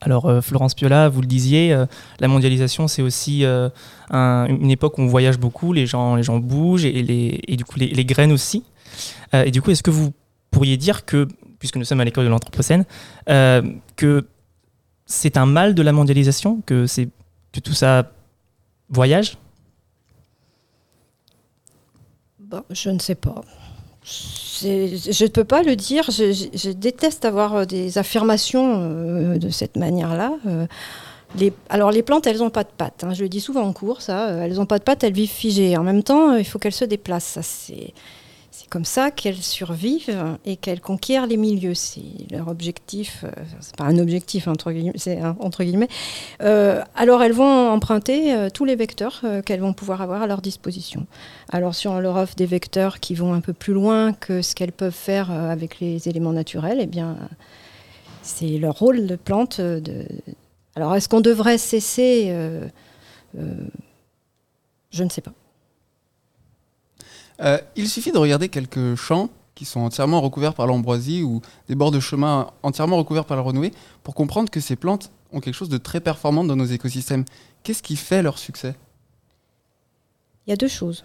Alors 0.00 0.26
euh, 0.26 0.40
Florence 0.40 0.74
Piola, 0.74 1.08
vous 1.08 1.20
le 1.20 1.26
disiez, 1.26 1.72
euh, 1.72 1.86
la 2.20 2.28
mondialisation 2.28 2.86
c'est 2.86 3.02
aussi 3.02 3.44
euh, 3.44 3.68
une 4.10 4.70
époque 4.70 4.98
où 4.98 5.02
on 5.02 5.06
voyage 5.06 5.38
beaucoup, 5.38 5.72
les 5.72 5.86
gens, 5.86 6.14
les 6.14 6.22
gens 6.22 6.38
bougent 6.38 6.84
et, 6.84 7.02
les, 7.02 7.40
et 7.48 7.56
du 7.56 7.64
coup 7.64 7.78
les, 7.78 8.04
graines 8.04 8.32
aussi. 8.32 8.62
et 9.32 9.50
du 9.50 9.60
coup, 9.60 9.70
est-ce 9.70 9.82
que 9.82 9.90
vous 9.90 10.12
pourriez 10.50 10.76
dire 10.76 11.04
que, 11.04 11.28
puisque 11.58 11.76
nous 11.76 11.84
sommes 11.84 12.00
à 12.00 12.04
l'école 12.04 12.24
de 12.24 12.30
l'Anthropocène, 12.30 12.84
que 13.26 14.26
c'est 15.04 15.36
un 15.36 15.46
mal 15.46 15.74
de 15.74 15.82
la 15.82 15.92
mondialisation, 15.92 16.62
que, 16.64 16.86
que 17.52 17.60
tout 17.60 17.74
ça 17.74 18.10
voyage? 18.88 19.36
Bon, 22.38 22.62
Je 22.70 22.88
ne 22.90 22.98
sais 22.98 23.14
pas 23.14 23.42
je 24.62 25.24
ne 25.24 25.28
peux 25.28 25.44
pas 25.44 25.62
le 25.62 25.76
dire. 25.76 26.04
Je, 26.10 26.70
déteste 26.72 27.24
avoir 27.24 27.54
euh, 27.54 27.64
des 27.64 27.98
affirmations 27.98 28.80
euh, 28.80 29.38
de 29.38 29.48
cette 29.50 29.76
manière-là. 29.76 30.32
Euh, 30.46 30.66
alors 31.68 31.90
les 31.90 32.02
plantes, 32.02 32.26
elles 32.26 32.38
n'ont 32.38 32.50
pas 32.50 32.64
de 32.64 32.70
pattes. 32.76 33.04
Hein. 33.04 33.12
je 33.12 33.22
le 33.22 33.28
dis 33.28 33.40
souvent 33.40 33.62
en 33.62 33.72
cours, 33.72 34.00
ça. 34.00 34.30
elles 34.30 34.54
n'ont 34.54 34.66
pas 34.66 34.78
de 34.78 34.84
pattes, 34.84 35.04
elles 35.04 35.12
vivent 35.12 35.30
figées. 35.30 35.76
En 35.76 35.82
même 35.82 36.02
temps, 36.02 36.36
il 36.36 36.44
faut 36.44 36.58
qu'elles 36.58 36.72
se 36.72 36.86
déplacent. 36.86 37.24
Ça, 37.24 37.42
c'est 37.42 37.92
comme 38.68 38.84
ça 38.84 39.10
qu'elles 39.10 39.42
survivent 39.42 40.36
et 40.44 40.56
qu'elles 40.56 40.80
conquièrent 40.80 41.26
les 41.26 41.36
milieux. 41.36 41.74
C'est 41.74 42.02
leur 42.30 42.48
objectif, 42.48 43.24
euh, 43.24 43.30
c'est 43.60 43.76
pas 43.76 43.84
un 43.84 43.98
objectif 43.98 44.48
entre 44.48 44.72
guillemets, 44.72 45.22
entre 45.40 45.64
guillemets. 45.64 45.88
Euh, 46.42 46.82
alors 46.94 47.22
elles 47.22 47.32
vont 47.32 47.68
emprunter 47.70 48.34
euh, 48.34 48.50
tous 48.50 48.64
les 48.64 48.76
vecteurs 48.76 49.22
qu'elles 49.44 49.60
vont 49.60 49.72
pouvoir 49.72 50.02
avoir 50.02 50.22
à 50.22 50.26
leur 50.26 50.42
disposition. 50.42 51.06
Alors 51.50 51.74
si 51.74 51.88
on 51.88 51.98
leur 51.98 52.16
offre 52.16 52.34
des 52.34 52.46
vecteurs 52.46 53.00
qui 53.00 53.14
vont 53.14 53.32
un 53.32 53.40
peu 53.40 53.52
plus 53.52 53.72
loin 53.72 54.12
que 54.12 54.42
ce 54.42 54.54
qu'elles 54.54 54.72
peuvent 54.72 54.92
faire 54.92 55.30
avec 55.30 55.80
les 55.80 56.08
éléments 56.08 56.32
naturels, 56.32 56.78
eh 56.80 56.86
bien 56.86 57.16
c'est 58.22 58.58
leur 58.58 58.78
rôle 58.78 59.06
de 59.06 59.16
plante. 59.16 59.60
Alors 60.74 60.94
est-ce 60.94 61.08
qu'on 61.08 61.20
devrait 61.20 61.58
cesser 61.58 62.32
Je 63.34 65.04
ne 65.04 65.08
sais 65.08 65.22
pas. 65.22 65.32
Euh, 67.40 67.58
il 67.76 67.88
suffit 67.88 68.12
de 68.12 68.18
regarder 68.18 68.48
quelques 68.48 68.94
champs 68.96 69.30
qui 69.54 69.64
sont 69.64 69.80
entièrement 69.80 70.20
recouverts 70.20 70.54
par 70.54 70.66
l'ambroisie 70.66 71.22
ou 71.22 71.40
des 71.68 71.74
bords 71.74 71.90
de 71.90 72.00
chemin 72.00 72.50
entièrement 72.62 72.96
recouverts 72.96 73.24
par 73.24 73.36
la 73.36 73.42
renouée 73.42 73.72
pour 74.02 74.14
comprendre 74.14 74.50
que 74.50 74.60
ces 74.60 74.76
plantes 74.76 75.10
ont 75.32 75.40
quelque 75.40 75.54
chose 75.54 75.68
de 75.68 75.78
très 75.78 76.00
performant 76.00 76.44
dans 76.44 76.56
nos 76.56 76.64
écosystèmes. 76.64 77.24
Qu'est-ce 77.62 77.82
qui 77.82 77.96
fait 77.96 78.22
leur 78.22 78.38
succès? 78.38 78.74
Il 80.46 80.50
y 80.50 80.52
a 80.52 80.56
deux 80.56 80.68
choses. 80.68 81.04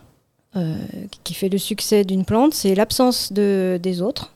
Euh, 0.55 0.75
qui 1.23 1.33
fait 1.33 1.49
le 1.49 1.57
succès 1.57 2.03
d'une 2.03 2.25
plante, 2.25 2.53
c'est 2.53 2.75
l'absence 2.75 3.33
de, 3.33 3.79
des 3.81 4.03
autres. 4.03 4.33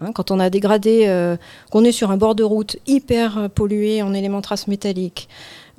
Hein, 0.00 0.12
quand 0.12 0.30
on 0.30 0.38
a 0.38 0.50
dégradé, 0.50 1.06
euh, 1.08 1.36
qu'on 1.72 1.82
est 1.82 1.90
sur 1.90 2.12
un 2.12 2.16
bord 2.16 2.36
de 2.36 2.44
route 2.44 2.76
hyper 2.86 3.50
pollué 3.50 4.00
en 4.02 4.14
éléments 4.14 4.40
traces 4.40 4.68
métalliques, 4.68 5.28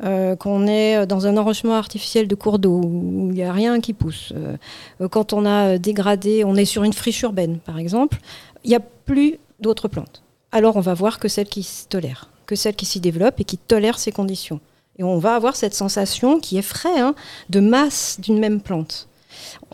euh, 0.03 0.35
qu'on 0.35 0.67
est 0.67 1.05
dans 1.05 1.27
un 1.27 1.37
enrochement 1.37 1.75
artificiel 1.75 2.27
de 2.27 2.35
cours 2.35 2.59
d'eau 2.59 2.81
où 2.83 3.27
il 3.29 3.35
n'y 3.35 3.43
a 3.43 3.51
rien 3.51 3.79
qui 3.81 3.93
pousse. 3.93 4.33
Euh, 4.35 5.07
quand 5.09 5.33
on 5.33 5.45
a 5.45 5.77
dégradé, 5.77 6.43
on 6.45 6.55
est 6.55 6.65
sur 6.65 6.83
une 6.83 6.93
friche 6.93 7.21
urbaine 7.21 7.59
par 7.59 7.79
exemple, 7.79 8.19
il 8.63 8.69
n'y 8.69 8.75
a 8.75 8.79
plus 8.79 9.39
d'autres 9.59 9.87
plantes. 9.87 10.23
Alors 10.51 10.77
on 10.77 10.81
va 10.81 10.93
voir 10.93 11.19
que 11.19 11.27
celles 11.27 11.49
qui 11.49 11.63
se 11.63 11.87
tolèrent, 11.87 12.29
que 12.45 12.55
celles 12.55 12.75
qui 12.75 12.85
s'y 12.85 12.99
développent 12.99 13.39
et 13.39 13.43
qui 13.43 13.57
tolèrent 13.57 13.99
ces 13.99 14.11
conditions. 14.11 14.59
Et 14.97 15.03
on 15.03 15.17
va 15.17 15.35
avoir 15.35 15.55
cette 15.55 15.73
sensation 15.73 16.39
qui 16.39 16.57
effraie 16.57 16.99
hein, 16.99 17.15
de 17.49 17.59
masse 17.59 18.19
d'une 18.21 18.39
même 18.39 18.61
plante 18.61 19.09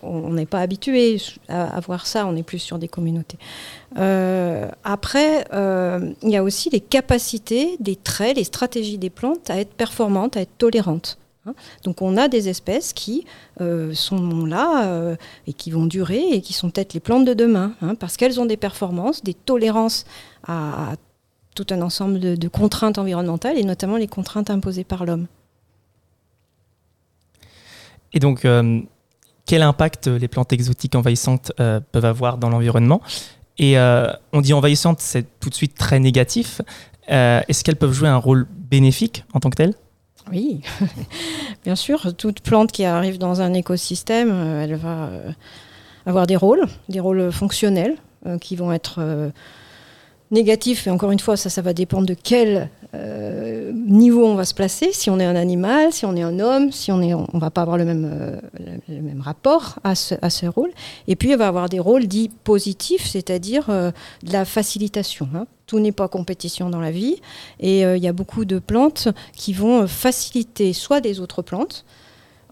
on 0.02 0.32
n'est 0.32 0.46
pas 0.46 0.60
habitué 0.60 1.18
à, 1.48 1.80
voir 1.80 2.06
ça, 2.06 2.26
on 2.28 2.36
est 2.36 2.44
plus 2.44 2.60
sur 2.60 2.78
des 2.78 2.88
communautés. 2.88 3.38
Euh, 3.98 4.70
après, 4.84 5.46
euh, 5.54 6.14
il 6.22 6.30
y 6.30 6.36
a 6.36 6.44
aussi 6.44 6.70
les 6.70 6.82
capacités, 6.82 7.78
des 7.80 7.96
traits, 7.96 8.38
les 8.38 8.44
stratégies 8.44 8.98
des 8.98 9.10
plantes 9.10 9.50
à 9.50 9.60
être 9.60 9.74
performantes, 9.74 10.36
à 10.38 10.42
être 10.42 10.58
tolérantes. 10.58 11.18
Hein. 11.46 11.54
Donc 11.84 12.02
on 12.02 12.18
a 12.18 12.28
des 12.28 12.50
espèces 12.50 12.92
qui 12.92 13.26
euh, 13.62 13.94
sont 13.94 14.46
là 14.46 15.16
et 15.48 15.54
qui 15.54 15.72
vont 15.72 15.86
durer 15.86 16.24
et 16.32 16.42
qui 16.42 16.54
sont 16.54 16.70
peut-être 16.70 16.94
les 16.94 17.00
plantes 17.00 17.26
de 17.26 17.34
demain, 17.34 17.74
hein, 17.82 17.96
parce 17.96 18.18
qu'elles 18.18 18.40
ont 18.40 18.46
des 18.46 18.58
performances, 18.58 19.24
des 19.24 19.34
tolérances 19.34 20.06
à, 20.48 20.96
tout 21.54 21.68
un 21.70 21.82
ensemble 21.82 22.20
de, 22.20 22.48
contraintes 22.50 22.98
environnementales 22.98 23.58
et 23.58 23.64
notamment 23.64 23.96
les 23.96 24.08
contraintes 24.08 24.50
imposées 24.50 24.84
par 24.84 25.06
l'homme. 25.06 25.28
Et 28.12 28.20
donc, 28.20 28.46
quel 29.46 29.62
impact 29.62 30.08
les 30.08 30.28
plantes 30.28 30.52
exotiques 30.52 30.96
envahissantes 30.96 31.54
peuvent 31.56 32.06
avoir 32.06 32.38
dans 32.38 32.50
l'environnement? 32.50 33.02
Et 33.58 33.78
euh, 33.78 34.08
on 34.34 34.42
dit 34.42 34.54
envahissantes, 34.54 35.00
c'est 35.00 35.26
tout 35.40 35.50
de 35.50 35.56
suite 35.56 35.76
très 35.76 36.00
négatif. 36.00 36.62
Euh, 37.12 37.42
est-ce 37.48 37.64
qu'elles 37.64 37.76
peuvent 37.76 37.94
jouer 37.94 38.10
un 38.10 38.18
rôle 38.18 38.48
bénéfique 38.50 39.24
en 39.34 39.40
tant 39.40 39.50
que 39.50 39.56
telles? 39.56 39.74
Oui, 40.32 40.62
bien 41.64 41.76
sûr. 41.76 42.16
Toute 42.16 42.42
plante 42.42 42.72
qui 42.72 42.84
arrive 42.84 43.18
dans 43.18 43.42
un 43.42 43.54
écosystème, 43.54 44.32
elle 44.62 44.76
va 44.76 45.10
avoir 46.06 46.26
des 46.28 46.36
rôles, 46.36 46.66
des 46.90 47.00
rôles 47.00 47.32
fonctionnels 47.32 47.96
qui 48.42 48.56
vont 48.56 48.74
être 48.74 49.32
négatif, 50.32 50.88
et 50.88 50.90
encore 50.90 51.12
une 51.12 51.20
fois, 51.20 51.38
ça, 51.38 51.50
ça 51.50 51.62
va 51.62 51.74
dépendre 51.74 52.08
de 52.08 52.16
quel 52.16 52.70
euh, 52.96 53.72
niveau 53.74 54.26
on 54.26 54.36
va 54.36 54.46
se 54.46 54.54
placer. 54.54 54.92
Si 54.92 55.10
on 55.10 55.20
est 55.20 55.26
un 55.26 55.36
animal, 55.36 55.92
si 55.92 56.06
on 56.06 56.16
est 56.16 56.24
un 56.24 56.40
homme, 56.40 56.72
si 56.72 56.92
on 56.92 57.02
est, 57.02 57.14
on, 57.14 57.28
va 57.38 57.52
pas 57.52 57.62
avoir 57.62 57.78
le 57.78 57.86
même, 57.86 58.10
euh, 58.12 58.40
le 58.90 59.02
même 59.02 59.22
rapport 59.22 59.80
à 59.84 59.96
ce, 59.96 60.16
à 60.22 60.30
ce, 60.30 60.46
rôle. 60.46 60.72
Et 61.08 61.16
puis, 61.16 61.32
il 61.32 61.38
va 61.38 61.48
avoir 61.48 61.70
des 61.70 61.80
rôles 61.80 62.08
dits 62.08 62.32
positifs, 62.44 63.06
c'est-à-dire 63.06 63.70
euh, 63.70 63.92
de 64.24 64.32
la 64.32 64.46
facilitation. 64.46 65.28
Hein. 65.36 65.46
Tout 65.68 65.80
n'est 65.80 65.92
pas 65.92 66.08
compétition 66.08 66.70
dans 66.70 66.80
la 66.80 66.92
vie, 66.92 67.22
et 67.60 67.82
il 67.82 68.04
y 68.04 68.08
a 68.08 68.14
beaucoup 68.14 68.46
de 68.46 68.60
plantes 68.60 69.08
qui 69.34 69.52
vont 69.52 69.88
faciliter 69.88 70.74
soit 70.74 71.02
des 71.02 71.20
autres 71.20 71.42
plantes, 71.42 71.86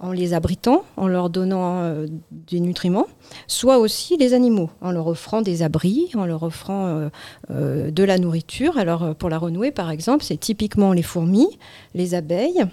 en 0.04 0.12
les 0.12 0.34
abritant, 0.34 0.84
en 0.98 1.08
leur 1.08 1.30
donnant 1.30 1.80
euh, 1.82 2.08
des 2.32 2.60
nutriments, 2.60 3.08
soit 3.48 3.78
aussi 3.78 4.18
les 4.18 4.34
animaux, 4.34 4.70
en 4.82 4.92
leur 4.92 5.08
offrant 5.08 5.42
des 5.42 5.64
abris, 5.64 6.12
en 6.14 6.26
leur 6.26 6.44
offrant 6.44 6.88
euh, 6.88 7.10
euh, 7.52 7.90
de 7.90 8.04
la 8.04 8.18
nourriture. 8.18 8.78
Alors 8.78 9.16
pour 9.16 9.30
la 9.30 9.38
renouée, 9.38 9.72
par 9.72 9.90
exemple, 9.90 10.26
c'est 10.26 10.36
typiquement 10.36 10.92
les 10.92 11.04
fourmis, 11.04 11.58
les 11.96 12.16
abeilles, 12.16 12.66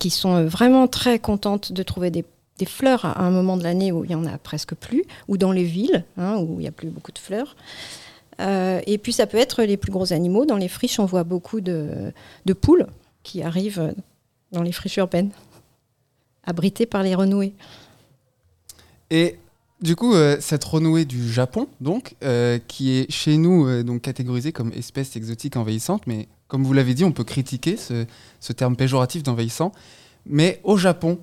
qui 0.00 0.10
sont 0.10 0.44
vraiment 0.46 0.88
très 0.88 1.20
contentes 1.20 1.72
de 1.72 1.82
trouver 1.84 2.10
des, 2.10 2.24
fleurs 2.66 3.06
à 3.06 3.22
un 3.22 3.30
moment 3.30 3.56
de 3.56 3.62
l'année 3.62 3.90
où 3.90 4.04
il 4.04 4.10
y 4.10 4.14
en 4.14 4.26
a 4.26 4.36
presque 4.36 4.74
plus, 4.74 5.04
ou 5.28 5.38
dans 5.38 5.52
les 5.52 5.64
villes, 5.64 6.04
hein, 6.18 6.36
où 6.36 6.56
il 6.58 6.62
n'y 6.62 6.68
a 6.68 6.72
plus 6.72 6.90
beaucoup 6.90 7.12
de 7.12 7.18
fleurs. 7.18 7.56
et 8.38 8.98
puis 8.98 9.14
ça 9.14 9.26
peut 9.26 9.38
être 9.38 9.62
les 9.62 9.78
plus 9.78 9.90
gros 9.90 10.12
animaux. 10.12 10.44
Dans 10.44 10.58
les 10.58 10.68
friches, 10.68 10.98
on 10.98 11.06
voit 11.06 11.24
beaucoup 11.24 11.62
de 11.62 12.12
poules 12.60 12.86
qui 13.22 13.42
arrivent 13.42 13.94
dans 14.52 14.62
les 14.62 14.72
friches 14.72 14.98
urbaines 14.98 15.30
abrité 16.44 16.86
par 16.86 17.02
les 17.02 17.14
renouées. 17.14 17.54
Et 19.10 19.38
du 19.80 19.96
coup, 19.96 20.14
euh, 20.14 20.36
cette 20.40 20.64
renouée 20.64 21.04
du 21.04 21.32
Japon, 21.32 21.68
donc, 21.80 22.14
euh, 22.22 22.58
qui 22.68 22.92
est 22.92 23.10
chez 23.10 23.36
nous 23.38 23.66
euh, 23.66 23.82
donc 23.82 24.02
catégorisée 24.02 24.52
comme 24.52 24.72
espèce 24.72 25.16
exotique 25.16 25.56
envahissante, 25.56 26.06
mais 26.06 26.28
comme 26.48 26.64
vous 26.64 26.72
l'avez 26.72 26.94
dit, 26.94 27.04
on 27.04 27.12
peut 27.12 27.24
critiquer 27.24 27.76
ce, 27.76 28.04
ce 28.40 28.52
terme 28.52 28.76
péjoratif 28.76 29.22
d'envahissant. 29.22 29.72
Mais 30.26 30.60
au 30.64 30.76
Japon, 30.76 31.18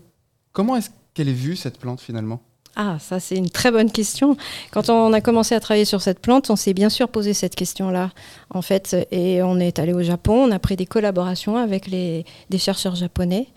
comment 0.54 0.76
est-ce 0.76 0.90
qu'elle 1.14 1.30
est 1.30 1.34
vue 1.34 1.56
cette 1.56 1.78
plante 1.78 2.02
finalement? 2.02 2.42
Ah, 2.80 2.98
ça 3.00 3.20
c'est 3.20 3.36
une 3.36 3.50
très 3.50 3.72
bonne 3.72 3.92
question. 3.92 4.38
Quand 4.70 4.92
on 4.92 5.12
a 5.12 5.20
commencé 5.20 5.56
à 5.56 5.60
travailler 5.60 5.84
sur 5.84 6.00
cette 6.04 6.20
plante, 6.20 6.52
on 6.52 6.56
s'est 6.56 6.76
bien 6.76 6.90
sûr 6.90 7.10
posé 7.10 7.34
cette 7.34 7.56
question-là, 7.56 8.12
en 8.52 8.62
fait, 8.62 8.96
et 9.10 9.42
on 9.42 9.60
est 9.60 9.80
allé 9.80 9.94
au 9.94 10.04
Japon, 10.04 10.46
on 10.48 10.52
a 10.52 10.60
pris 10.60 10.76
des 10.76 10.86
collaborations 10.86 11.58
avec 11.58 11.90
des 11.90 12.24
chercheurs 12.60 12.96
japonais. 12.96 13.48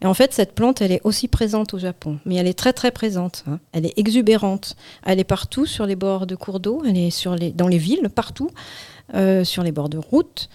Et 0.00 0.06
en 0.06 0.14
fait, 0.14 0.32
cette 0.32 0.54
plante, 0.54 0.80
elle 0.80 0.92
est 0.92 1.00
aussi 1.02 1.26
présente 1.26 1.74
au 1.74 1.78
Japon, 1.78 2.20
mais 2.24 2.36
elle 2.36 2.46
est 2.46 2.56
très 2.56 2.72
très 2.72 2.92
présente. 2.92 3.44
Hein. 3.48 3.58
Elle 3.72 3.84
est 3.84 3.98
exubérante. 3.98 4.76
Elle 5.04 5.18
est 5.18 5.24
partout 5.24 5.66
sur 5.66 5.84
les 5.84 5.96
bords 5.96 6.28
de 6.28 6.36
cours 6.36 6.60
d'eau, 6.60 6.82
elle 6.86 6.96
est 6.96 7.56
dans 7.56 7.66
les 7.68 7.78
villes, 7.78 8.08
partout, 8.14 8.50
euh, 9.14 9.42
sur 9.42 9.64
les 9.64 9.72
bords 9.72 9.88
de 9.88 9.98
route. 9.98 10.48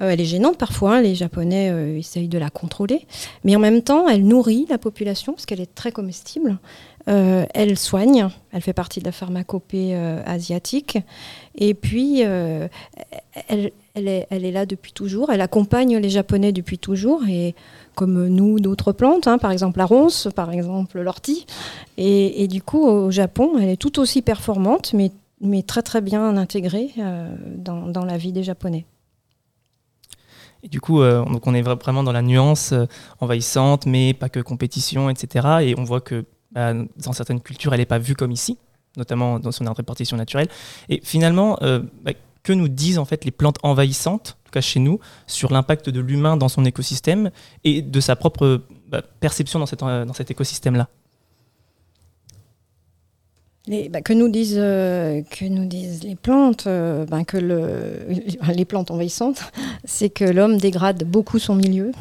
Euh, 0.00 0.10
elle 0.10 0.20
est 0.20 0.24
gênante 0.24 0.56
parfois, 0.56 0.96
hein, 0.96 1.02
les 1.02 1.14
Japonais 1.14 1.70
euh, 1.70 1.98
essayent 1.98 2.28
de 2.28 2.38
la 2.38 2.50
contrôler, 2.50 3.06
mais 3.44 3.54
en 3.54 3.58
même 3.58 3.82
temps, 3.82 4.08
elle 4.08 4.24
nourrit 4.24 4.66
la 4.70 4.78
population 4.78 5.32
parce 5.32 5.46
qu'elle 5.46 5.60
est 5.60 5.74
très 5.74 5.92
comestible. 5.92 6.58
Elle 7.06 7.76
soigne, 7.76 8.28
elle 8.52 8.62
fait 8.62 8.72
partie 8.72 9.00
de 9.00 9.04
la 9.04 9.12
pharmacopée 9.12 9.94
asiatique. 9.94 10.98
Et 11.56 11.74
puis, 11.74 12.20
elle, 12.20 13.70
elle, 13.94 14.08
est, 14.44 14.52
là 14.52 14.66
depuis 14.66 14.92
toujours. 14.92 15.30
Elle 15.30 15.40
accompagne 15.40 15.96
les 15.96 16.10
Japonais 16.10 16.52
depuis 16.52 16.78
toujours. 16.78 17.22
Et 17.28 17.54
comme 17.94 18.28
nous, 18.28 18.60
d'autres 18.60 18.92
plantes, 18.92 19.26
hein, 19.26 19.38
par 19.38 19.50
exemple 19.50 19.78
la 19.78 19.86
ronce, 19.86 20.28
par 20.34 20.52
exemple 20.52 21.00
l'ortie. 21.00 21.46
Et, 21.96 22.48
du 22.48 22.62
coup, 22.62 22.86
au 22.86 23.10
Japon, 23.10 23.58
elle 23.60 23.68
est 23.68 23.76
tout 23.76 23.98
aussi 23.98 24.22
performante, 24.22 24.94
mais, 24.94 25.62
très 25.62 25.82
très 25.82 26.00
bien 26.00 26.36
intégrée 26.36 26.90
dans, 27.56 28.04
la 28.04 28.16
vie 28.16 28.32
des 28.32 28.42
Japonais. 28.42 28.86
Et 30.62 30.68
du 30.68 30.78
coup, 30.78 31.00
euh, 31.00 31.24
donc 31.24 31.46
on 31.46 31.54
est 31.54 31.62
vraiment 31.62 32.02
dans 32.02 32.12
la 32.12 32.20
nuance 32.20 32.72
euh, 32.72 32.84
envahissante, 33.20 33.86
mais 33.86 34.12
pas 34.12 34.28
que 34.28 34.40
compétition, 34.40 35.08
etc. 35.08 35.48
Et 35.62 35.74
on 35.78 35.84
voit 35.84 36.02
que 36.02 36.26
bah, 36.52 36.72
dans 36.96 37.12
certaines 37.12 37.40
cultures, 37.40 37.72
elle 37.72 37.80
n'est 37.80 37.86
pas 37.86 37.98
vue 37.98 38.14
comme 38.14 38.32
ici, 38.32 38.58
notamment 38.96 39.38
dans 39.38 39.52
son 39.52 39.70
répartition 39.72 40.16
naturelle. 40.16 40.48
Et 40.88 41.00
finalement, 41.02 41.58
euh, 41.62 41.80
bah, 42.02 42.12
que 42.42 42.52
nous 42.52 42.68
disent 42.68 42.98
en 42.98 43.04
fait 43.04 43.24
les 43.24 43.30
plantes 43.30 43.58
envahissantes, 43.62 44.36
en 44.40 44.44
tout 44.46 44.52
cas 44.52 44.60
chez 44.60 44.80
nous, 44.80 44.98
sur 45.26 45.52
l'impact 45.52 45.90
de 45.90 46.00
l'humain 46.00 46.36
dans 46.36 46.48
son 46.48 46.64
écosystème 46.64 47.30
et 47.64 47.82
de 47.82 48.00
sa 48.00 48.16
propre 48.16 48.62
bah, 48.88 49.02
perception 49.20 49.58
dans, 49.58 49.66
cet 50.14 50.30
écosystème-là? 50.30 50.88
Bah, 53.90 54.00
que, 54.00 54.12
nous 54.12 54.28
disent, 54.28 54.56
euh, 54.58 55.22
que 55.22 55.44
nous 55.44 55.66
disent 55.66 56.02
les 56.02 56.16
plantes, 56.16 56.66
euh, 56.66 57.06
que 57.24 57.36
le, 57.36 58.06
les 58.52 58.64
plantes 58.64 58.90
envahissantes, 58.90 59.42
c'est 59.84 60.10
que 60.10 60.24
l'homme 60.24 60.56
dégrade 60.56 61.04
beaucoup 61.04 61.38
son 61.38 61.54
milieu 61.54 61.92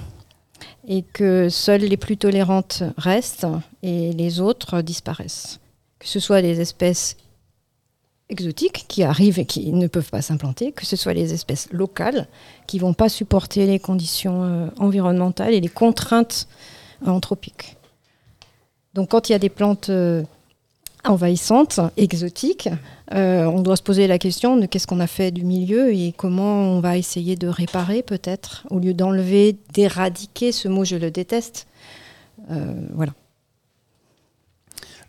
et 0.89 1.03
que 1.03 1.49
seules 1.49 1.83
les 1.83 1.97
plus 1.97 2.17
tolérantes 2.17 2.83
restent 2.97 3.47
et 3.83 4.11
les 4.11 4.39
autres 4.41 4.81
disparaissent. 4.81 5.59
Que 5.99 6.07
ce 6.07 6.19
soit 6.19 6.41
des 6.41 6.59
espèces 6.59 7.15
exotiques 8.27 8.85
qui 8.87 9.03
arrivent 9.03 9.39
et 9.39 9.45
qui 9.45 9.71
ne 9.71 9.87
peuvent 9.87 10.09
pas 10.09 10.23
s'implanter, 10.23 10.71
que 10.71 10.85
ce 10.85 10.95
soit 10.95 11.13
les 11.13 11.33
espèces 11.33 11.71
locales 11.71 12.27
qui 12.67 12.77
ne 12.77 12.81
vont 12.81 12.93
pas 12.93 13.07
supporter 13.07 13.67
les 13.67 13.79
conditions 13.79 14.43
euh, 14.43 14.67
environnementales 14.77 15.53
et 15.53 15.61
les 15.61 15.69
contraintes 15.69 16.47
anthropiques. 17.05 17.77
Donc 18.95 19.09
quand 19.09 19.29
il 19.29 19.33
y 19.33 19.35
a 19.35 19.39
des 19.39 19.49
plantes 19.49 19.89
envahissante, 21.03 21.79
exotique, 21.97 22.69
euh, 23.13 23.45
on 23.45 23.61
doit 23.61 23.75
se 23.75 23.83
poser 23.83 24.07
la 24.07 24.19
question 24.19 24.57
de 24.57 24.65
qu'est-ce 24.65 24.87
qu'on 24.87 24.99
a 24.99 25.07
fait 25.07 25.31
du 25.31 25.43
milieu 25.43 25.93
et 25.93 26.13
comment 26.15 26.73
on 26.73 26.79
va 26.79 26.97
essayer 26.97 27.35
de 27.35 27.47
réparer 27.47 28.03
peut-être, 28.03 28.65
au 28.69 28.79
lieu 28.79 28.93
d'enlever, 28.93 29.57
d'éradiquer, 29.73 30.51
ce 30.51 30.67
mot 30.67 30.83
je 30.83 30.95
le 30.95 31.11
déteste. 31.11 31.67
Euh, 32.51 32.73
voilà. 32.93 33.13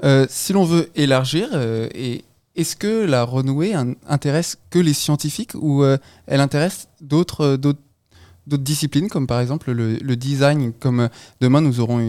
Euh, 0.03 0.27
si 0.31 0.53
l'on 0.53 0.65
veut 0.65 0.91
élargir, 0.95 1.49
est-ce 2.57 2.77
que 2.77 3.05
la 3.05 3.25
renouée 3.25 3.75
intéresse 4.09 4.59
que 4.71 4.79
les 4.79 4.95
scientifiques 4.95 5.53
ou 5.55 5.85
elle 6.27 6.41
intéresse 6.41 6.89
d'autres 7.01 7.59
d'autres 8.47 8.63
disciplines, 8.63 9.09
comme 9.09 9.27
par 9.27 9.41
exemple 9.41 9.73
le, 9.73 10.17
design. 10.17 10.73
Comme 10.73 11.01
euh, 11.01 11.09
demain, 11.41 11.61
nous 11.61 11.81
aurons 11.81 12.01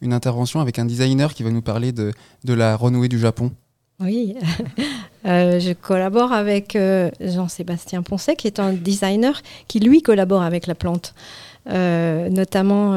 une, 0.00 0.12
intervention 0.12 0.60
avec 0.60 0.78
un 0.78 0.84
designer 0.84 1.34
qui 1.34 1.42
va 1.42 1.50
nous 1.50 1.62
parler 1.62 1.92
de, 1.92 2.12
de 2.44 2.54
la 2.54 2.76
renouée 2.76 3.08
du 3.08 3.18
Japon. 3.18 3.52
Oui, 4.00 4.34
euh, 5.26 5.60
je 5.60 5.72
collabore 5.72 6.32
avec 6.32 6.74
euh, 6.74 7.10
Jean-Sébastien 7.20 8.02
Poncet, 8.02 8.34
qui 8.34 8.46
est 8.46 8.58
un 8.58 8.72
designer 8.72 9.42
qui, 9.68 9.78
lui, 9.78 10.00
collabore 10.00 10.42
avec 10.42 10.66
la 10.66 10.74
plante. 10.74 11.14
Notamment 11.70 12.94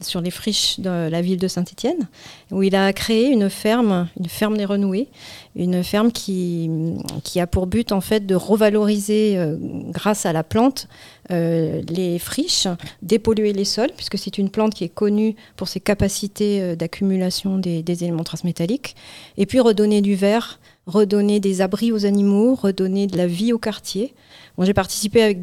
sur 0.00 0.20
les 0.20 0.30
friches 0.30 0.80
de 0.80 1.08
la 1.08 1.22
ville 1.22 1.38
de 1.38 1.48
Saint-Étienne, 1.48 2.08
où 2.50 2.62
il 2.62 2.74
a 2.74 2.92
créé 2.92 3.28
une 3.28 3.48
ferme, 3.48 4.08
une 4.18 4.28
ferme 4.28 4.56
des 4.56 4.64
renouées, 4.64 5.08
une 5.56 5.82
ferme 5.82 6.12
qui, 6.12 6.70
qui 7.24 7.40
a 7.40 7.46
pour 7.46 7.66
but 7.66 7.92
en 7.92 8.00
fait 8.00 8.26
de 8.26 8.34
revaloriser, 8.34 9.38
grâce 9.90 10.26
à 10.26 10.32
la 10.32 10.44
plante, 10.44 10.88
euh, 11.30 11.82
les 11.88 12.18
friches, 12.18 12.66
dépolluer 13.00 13.52
les 13.52 13.64
sols, 13.64 13.92
puisque 13.96 14.18
c'est 14.18 14.38
une 14.38 14.50
plante 14.50 14.74
qui 14.74 14.82
est 14.82 14.88
connue 14.88 15.36
pour 15.56 15.68
ses 15.68 15.78
capacités 15.78 16.60
euh, 16.60 16.74
d'accumulation 16.74 17.58
des, 17.58 17.84
éléments 18.02 18.24
transmétalliques, 18.24 18.96
et 19.38 19.46
puis 19.46 19.60
redonner 19.60 20.00
du 20.02 20.16
verre, 20.16 20.58
redonner 20.86 21.40
des 21.40 21.60
abris 21.60 21.92
aux 21.92 22.06
animaux, 22.06 22.54
redonner 22.54 23.06
de 23.06 23.16
la 23.16 23.26
vie 23.26 23.52
au 23.52 23.58
quartier. 23.58 24.14
J'ai 24.58 24.74
participé 24.74 25.22
avec 25.22 25.38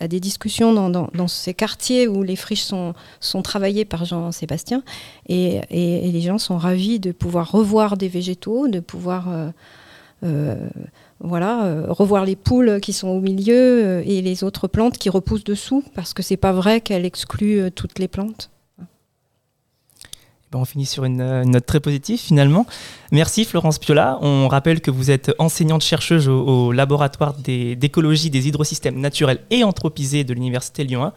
à 0.00 0.08
des 0.08 0.20
discussions 0.20 0.90
dans, 0.90 1.28
ces 1.28 1.54
quartiers 1.54 2.08
où 2.08 2.22
les 2.22 2.36
friches 2.36 2.62
sont, 2.62 2.92
sont 3.20 3.40
travaillées 3.40 3.84
par 3.84 4.04
Jean-Sébastien, 4.04 4.82
et, 5.28 5.60
les 5.70 6.20
gens 6.20 6.38
sont 6.38 6.58
ravis 6.58 6.98
de 6.98 7.12
pouvoir 7.12 7.50
revoir 7.50 7.96
des 7.96 8.08
végétaux, 8.08 8.68
de 8.68 8.80
pouvoir... 8.80 9.28
Euh, 10.24 10.56
voilà, 11.20 11.64
euh, 11.64 11.86
revoir 11.88 12.24
les 12.24 12.36
poules 12.36 12.80
qui 12.80 12.92
sont 12.92 13.08
au 13.08 13.20
milieu 13.20 13.84
euh, 13.84 14.02
et 14.06 14.22
les 14.22 14.44
autres 14.44 14.68
plantes 14.68 14.98
qui 14.98 15.10
repoussent 15.10 15.44
dessous, 15.44 15.82
parce 15.94 16.14
que 16.14 16.22
c'est 16.22 16.36
pas 16.36 16.52
vrai 16.52 16.80
qu'elle 16.80 17.04
exclut 17.04 17.60
euh, 17.60 17.70
toutes 17.70 17.98
les 17.98 18.08
plantes. 18.08 18.50
Ben, 20.50 20.58
on 20.60 20.64
finit 20.64 20.86
sur 20.86 21.04
une, 21.04 21.42
note 21.42 21.66
très 21.66 21.80
positive 21.80 22.18
finalement. 22.18 22.66
Merci 23.12 23.44
Florence 23.44 23.78
Piola. 23.78 24.18
On 24.22 24.48
rappelle 24.48 24.80
que 24.80 24.90
vous 24.90 25.10
êtes 25.10 25.34
enseignante 25.38 25.82
chercheuse 25.82 26.28
au, 26.28 26.72
laboratoire 26.72 27.34
d'écologie 27.34 28.30
des, 28.30 28.48
hydrosystèmes 28.48 28.98
naturels 28.98 29.40
et 29.50 29.62
anthropisés 29.62 30.24
de 30.24 30.32
l'Université 30.32 30.84
Lyon 30.84 31.04
1. 31.04 31.12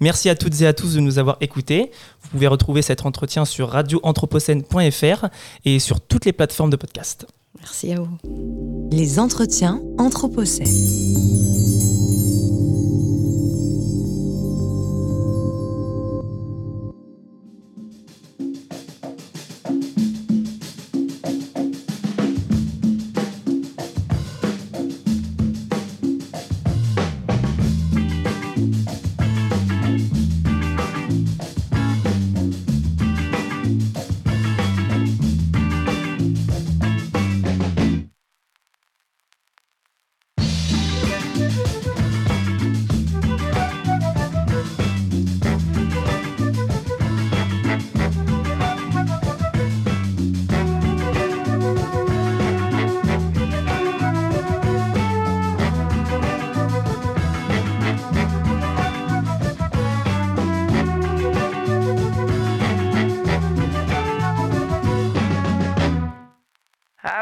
Merci 0.00 0.28
à 0.28 0.34
toutes 0.34 0.60
et 0.60 0.66
à 0.66 0.72
tous 0.72 0.94
de 0.94 1.00
nous 1.00 1.18
avoir 1.18 1.36
écoutés. 1.40 1.90
Vous 2.22 2.28
pouvez 2.28 2.46
retrouver 2.46 2.82
cet 2.82 3.04
entretien 3.06 3.44
sur 3.44 3.70
radioanthropocène.fr 3.70 5.26
et 5.64 5.78
sur 5.78 6.00
toutes 6.00 6.24
les 6.24 6.32
plateformes 6.32 6.70
de 6.70 6.76
podcast. 6.76 7.26
Merci 7.58 7.92
à 7.92 8.00
vous. 8.00 8.88
Les 8.92 9.18
entretiens 9.18 9.80
Anthropocène. 9.98 10.66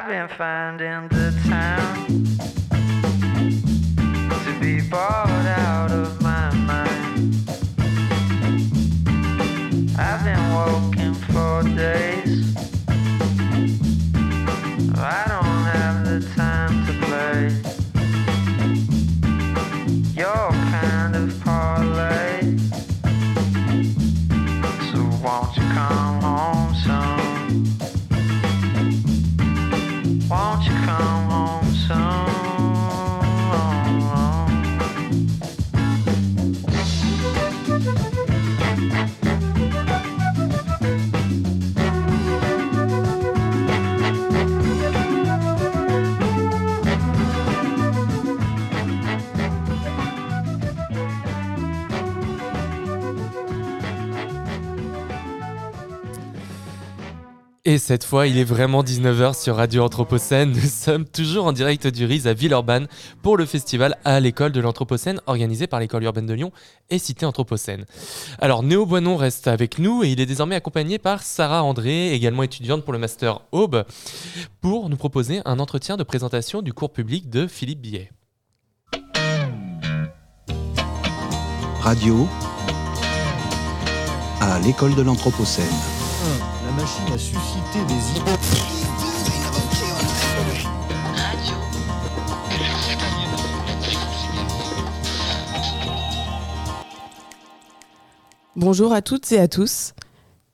Finding 0.05 1.09
the 1.09 1.33
time 1.49 2.05
to 4.45 4.61
be 4.61 4.83
bored 4.83 5.47
out 5.47 5.91
of 5.91 6.24
Et 57.75 57.79
cette 57.79 58.05
fois, 58.05 58.29
il 58.29 58.39
est 58.39 58.45
vraiment 58.45 58.85
19h 58.85 59.35
sur 59.35 59.57
Radio 59.57 59.83
Anthropocène. 59.83 60.53
Nous 60.53 60.61
sommes 60.61 61.05
toujours 61.05 61.47
en 61.47 61.53
direct 61.53 61.89
du 61.89 62.05
RIS 62.05 62.29
à 62.29 62.33
Villeurbanne 62.33 62.87
pour 63.21 63.37
le 63.37 63.47
festival 63.47 63.99
à 64.05 64.21
l'école 64.21 64.53
de 64.53 64.61
l'Anthropocène 64.61 65.21
organisé 65.27 65.67
par 65.67 65.81
l'école 65.81 66.05
urbaine 66.05 66.27
de 66.27 66.35
Lyon 66.35 66.53
et 66.91 67.01
Cité 67.01 67.27
Anthropocène. 67.27 67.85
Alors, 68.39 68.63
Néo 68.63 68.87
Boinon 68.87 69.17
reste 69.17 69.49
avec 69.49 69.81
nous 69.81 70.05
et 70.05 70.11
il 70.11 70.21
est 70.21 70.27
désormais 70.27 70.55
accompagné 70.55 71.01
par 71.01 71.25
Sarah 71.25 71.65
André, 71.65 72.13
également 72.13 72.45
étudiante 72.45 72.85
pour 72.85 72.93
le 72.93 73.01
Master 73.01 73.41
Aube, 73.51 73.83
pour 74.61 74.89
nous 74.89 74.97
proposer 74.97 75.43
un 75.45 75.59
entretien 75.59 75.97
de 75.97 76.05
présentation 76.05 76.63
du 76.63 76.73
cours 76.73 76.93
public 76.93 77.29
de 77.29 77.49
Philippe 77.49 77.81
Billet. 77.81 78.13
Radio 81.81 82.29
à 84.41 84.61
l'école 84.61 84.95
de 84.95 85.03
l'Anthropocène. 85.03 85.94
La 86.77 86.81
machine 86.81 87.13
a 87.13 87.19
suscité 87.19 87.85
des 87.87 88.19
idées. 88.19 88.33
Bonjour 98.57 98.93
à 98.93 99.03
toutes 99.03 99.31
et 99.31 99.39
à 99.39 99.47
tous. 99.47 99.93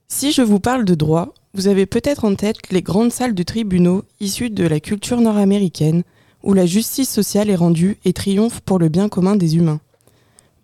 Si 0.09 0.33
je 0.33 0.43
vous 0.43 0.61
parle 0.61 0.85
de 0.85 0.95
droit, 0.95 1.33
vous 1.55 1.69
avez 1.69 1.87
peut-être 1.87 2.27
en 2.27 2.35
tête 2.35 2.71
les 2.71 2.83
grandes 2.83 3.13
salles 3.13 3.35
de 3.35 3.43
tribunaux 3.43 4.05
issues 4.21 4.51
de 4.51 4.67
la 4.67 4.79
culture 4.79 5.23
nord-américaine, 5.23 6.03
où 6.43 6.53
la 6.53 6.67
justice 6.67 7.09
sociale 7.09 7.49
est 7.49 7.57
rendue 7.57 7.97
et 8.05 8.13
triomphe 8.13 8.61
pour 8.61 8.79
le 8.79 8.91
bien 8.91 9.09
commun 9.09 9.37
des 9.37 9.57
humains. 9.57 9.81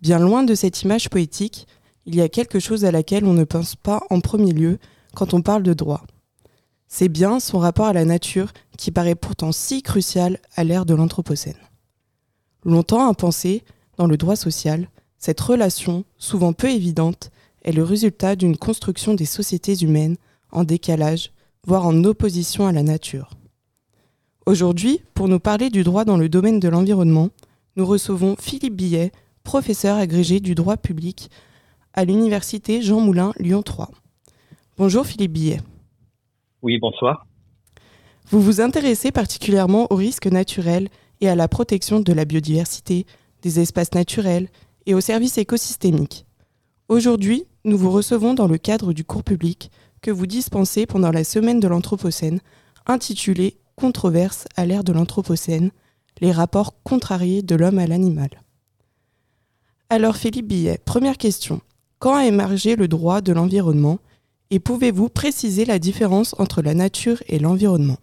Bien 0.03 0.19
loin 0.19 0.43
de 0.43 0.53
cette 0.53 0.83
image 0.83 1.09
poétique, 1.09 1.65
il 2.05 2.13
y 2.13 2.21
a 2.21 2.29
quelque 2.29 2.59
chose 2.59 2.85
à 2.85 2.91
laquelle 2.91 3.25
on 3.25 3.33
ne 3.33 3.43
pense 3.43 3.75
pas 3.75 4.03
en 4.11 4.19
premier 4.19 4.51
lieu 4.51 4.77
quand 5.17 5.33
on 5.33 5.41
parle 5.41 5.63
de 5.63 5.73
droit. 5.73 6.03
C'est 6.87 7.09
bien 7.09 7.39
son 7.39 7.57
rapport 7.57 7.87
à 7.87 7.93
la 7.93 8.05
nature 8.05 8.53
qui 8.77 8.91
paraît 8.91 9.15
pourtant 9.15 9.51
si 9.51 9.81
crucial 9.81 10.37
à 10.55 10.63
l'ère 10.63 10.85
de 10.85 10.93
l'Anthropocène. 10.93 11.57
Longtemps 12.63 13.09
impensée 13.09 13.63
dans 13.97 14.05
le 14.05 14.15
droit 14.15 14.35
social, 14.35 14.87
cette 15.17 15.41
relation, 15.41 16.05
souvent 16.19 16.53
peu 16.53 16.69
évidente, 16.69 17.31
est 17.63 17.71
le 17.71 17.83
résultat 17.83 18.35
d'une 18.35 18.57
construction 18.57 19.15
des 19.15 19.25
sociétés 19.25 19.73
humaines 19.81 20.17
en 20.51 20.63
décalage, 20.63 21.31
voire 21.65 21.87
en 21.87 22.03
opposition 22.03 22.67
à 22.67 22.71
la 22.71 22.83
nature. 22.83 23.31
Aujourd'hui, 24.45 25.01
pour 25.15 25.27
nous 25.27 25.39
parler 25.39 25.71
du 25.71 25.83
droit 25.83 26.05
dans 26.05 26.17
le 26.17 26.29
domaine 26.29 26.59
de 26.59 26.69
l'environnement, 26.69 27.29
nous 27.75 27.87
recevons 27.87 28.35
Philippe 28.39 28.75
Billet, 28.75 29.11
professeur 29.43 29.97
agrégé 29.97 30.39
du 30.39 30.53
droit 30.53 30.77
public 30.77 31.31
à 31.93 32.05
l'université 32.05 32.83
Jean 32.83 32.99
Moulin 32.99 33.33
Lyon 33.39 33.63
3. 33.63 33.89
Bonjour 34.77 35.07
Philippe 35.07 35.31
Billet. 35.31 35.59
Oui, 36.61 36.77
bonsoir. 36.77 37.25
Vous 38.29 38.39
vous 38.39 38.61
intéressez 38.61 39.11
particulièrement 39.11 39.87
aux 39.89 39.95
risques 39.95 40.27
naturels 40.27 40.89
et 41.19 41.27
à 41.27 41.33
la 41.33 41.47
protection 41.47 41.99
de 41.99 42.13
la 42.13 42.25
biodiversité, 42.25 43.07
des 43.41 43.59
espaces 43.59 43.95
naturels 43.95 44.49
et 44.85 44.93
aux 44.93 45.01
services 45.01 45.39
écosystémiques. 45.39 46.27
Aujourd'hui, 46.89 47.45
nous 47.65 47.75
vous 47.75 47.89
recevons 47.89 48.35
dans 48.35 48.45
le 48.45 48.59
cadre 48.59 48.93
du 48.93 49.03
cours 49.03 49.23
public 49.23 49.71
que 50.03 50.11
vous 50.11 50.27
dispensez 50.27 50.85
pendant 50.85 51.09
la 51.09 51.23
semaine 51.23 51.59
de 51.59 51.67
l'Anthropocène, 51.67 52.39
intitulé 52.85 53.57
Controverse 53.77 54.45
à 54.57 54.67
l'ère 54.67 54.83
de 54.83 54.93
l'Anthropocène, 54.93 55.71
les 56.21 56.31
rapports 56.31 56.75
contrariés 56.83 57.41
de 57.41 57.55
l'homme 57.55 57.79
à 57.79 57.87
l'animal. 57.87 58.29
Alors 59.89 60.17
Philippe 60.17 60.47
Billet, 60.47 60.77
première 60.85 61.17
question. 61.17 61.61
Quand 61.97 62.13
a 62.13 62.27
émergé 62.27 62.75
le 62.75 62.87
droit 62.87 63.21
de 63.21 63.33
l'environnement 63.33 63.97
et 64.51 64.59
pouvez-vous 64.59 65.09
préciser 65.09 65.65
la 65.65 65.79
différence 65.79 66.39
entre 66.39 66.61
la 66.61 66.73
nature 66.73 67.17
et 67.27 67.39
l'environnement? 67.39 67.97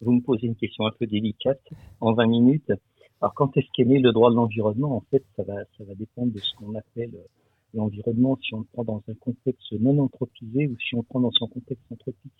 Vous 0.00 0.12
me 0.12 0.20
posez 0.20 0.46
une 0.46 0.56
question 0.56 0.86
un 0.86 0.92
peu 0.98 1.06
délicate 1.06 1.62
en 2.00 2.12
20 2.12 2.26
minutes. 2.26 2.72
Alors, 3.20 3.32
quand 3.34 3.56
est-ce 3.56 3.66
qu'est 3.72 3.84
né 3.84 3.98
le 3.98 4.12
droit 4.12 4.30
de 4.30 4.36
l'environnement? 4.36 4.96
En 4.96 5.02
fait, 5.10 5.24
ça 5.36 5.42
va, 5.44 5.54
ça 5.78 5.84
va 5.84 5.94
dépendre 5.94 6.32
de 6.32 6.38
ce 6.38 6.54
qu'on 6.56 6.74
appelle 6.74 7.10
euh, 7.14 7.26
l'environnement, 7.72 8.38
si 8.42 8.54
on 8.54 8.58
le 8.58 8.66
prend 8.72 8.84
dans 8.84 9.02
un 9.08 9.14
contexte 9.14 9.72
non 9.72 9.98
anthropisé 9.98 10.66
ou 10.66 10.76
si 10.78 10.94
on 10.94 10.98
le 10.98 11.04
prend 11.04 11.20
dans 11.20 11.32
son 11.32 11.46
contexte 11.46 11.84
anthropique. 11.90 12.32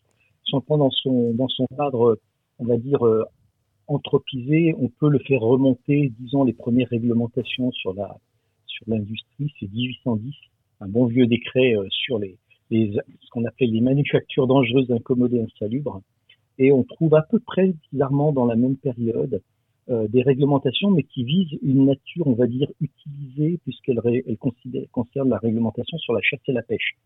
Si 0.46 0.54
on 0.54 0.58
le 0.58 0.64
prend 0.64 0.78
dans 0.78 0.90
son, 0.90 1.32
dans 1.32 1.48
son 1.48 1.66
cadre, 1.68 2.18
on 2.58 2.66
va 2.66 2.76
dire, 2.76 3.06
euh, 3.06 3.24
anthropisé, 3.86 4.74
on 4.78 4.88
peut 4.88 5.08
le 5.08 5.18
faire 5.20 5.40
remonter, 5.40 6.12
disons, 6.18 6.44
les 6.44 6.52
premières 6.52 6.88
réglementations 6.88 7.72
sur 7.72 7.94
la 7.94 8.18
sur 8.66 8.84
l'industrie, 8.88 9.52
c'est 9.60 9.70
1810, 9.70 10.34
un 10.80 10.88
bon 10.88 11.06
vieux 11.06 11.26
décret 11.26 11.74
euh, 11.76 11.86
sur 11.90 12.18
les, 12.18 12.36
les 12.70 12.92
ce 12.92 13.30
qu'on 13.30 13.44
appelle 13.44 13.70
les 13.70 13.80
manufactures 13.80 14.46
dangereuses, 14.46 14.90
incommodées, 14.90 15.40
insalubres. 15.40 16.00
Et 16.58 16.72
on 16.72 16.84
trouve 16.84 17.14
à 17.14 17.22
peu 17.22 17.40
près, 17.40 17.74
bizarrement, 17.92 18.32
dans 18.32 18.46
la 18.46 18.56
même 18.56 18.76
période, 18.76 19.42
euh, 19.90 20.08
des 20.08 20.22
réglementations, 20.22 20.90
mais 20.90 21.02
qui 21.02 21.24
visent 21.24 21.58
une 21.62 21.86
nature, 21.86 22.26
on 22.26 22.32
va 22.32 22.46
dire, 22.46 22.68
utilisée, 22.80 23.58
puisqu'elle 23.64 24.00
elle 24.04 24.38
concerne 24.92 25.28
la 25.28 25.38
réglementation 25.38 25.98
sur 25.98 26.14
la 26.14 26.20
chasse 26.22 26.40
et 26.48 26.52
la 26.52 26.62
pêche. 26.62 26.96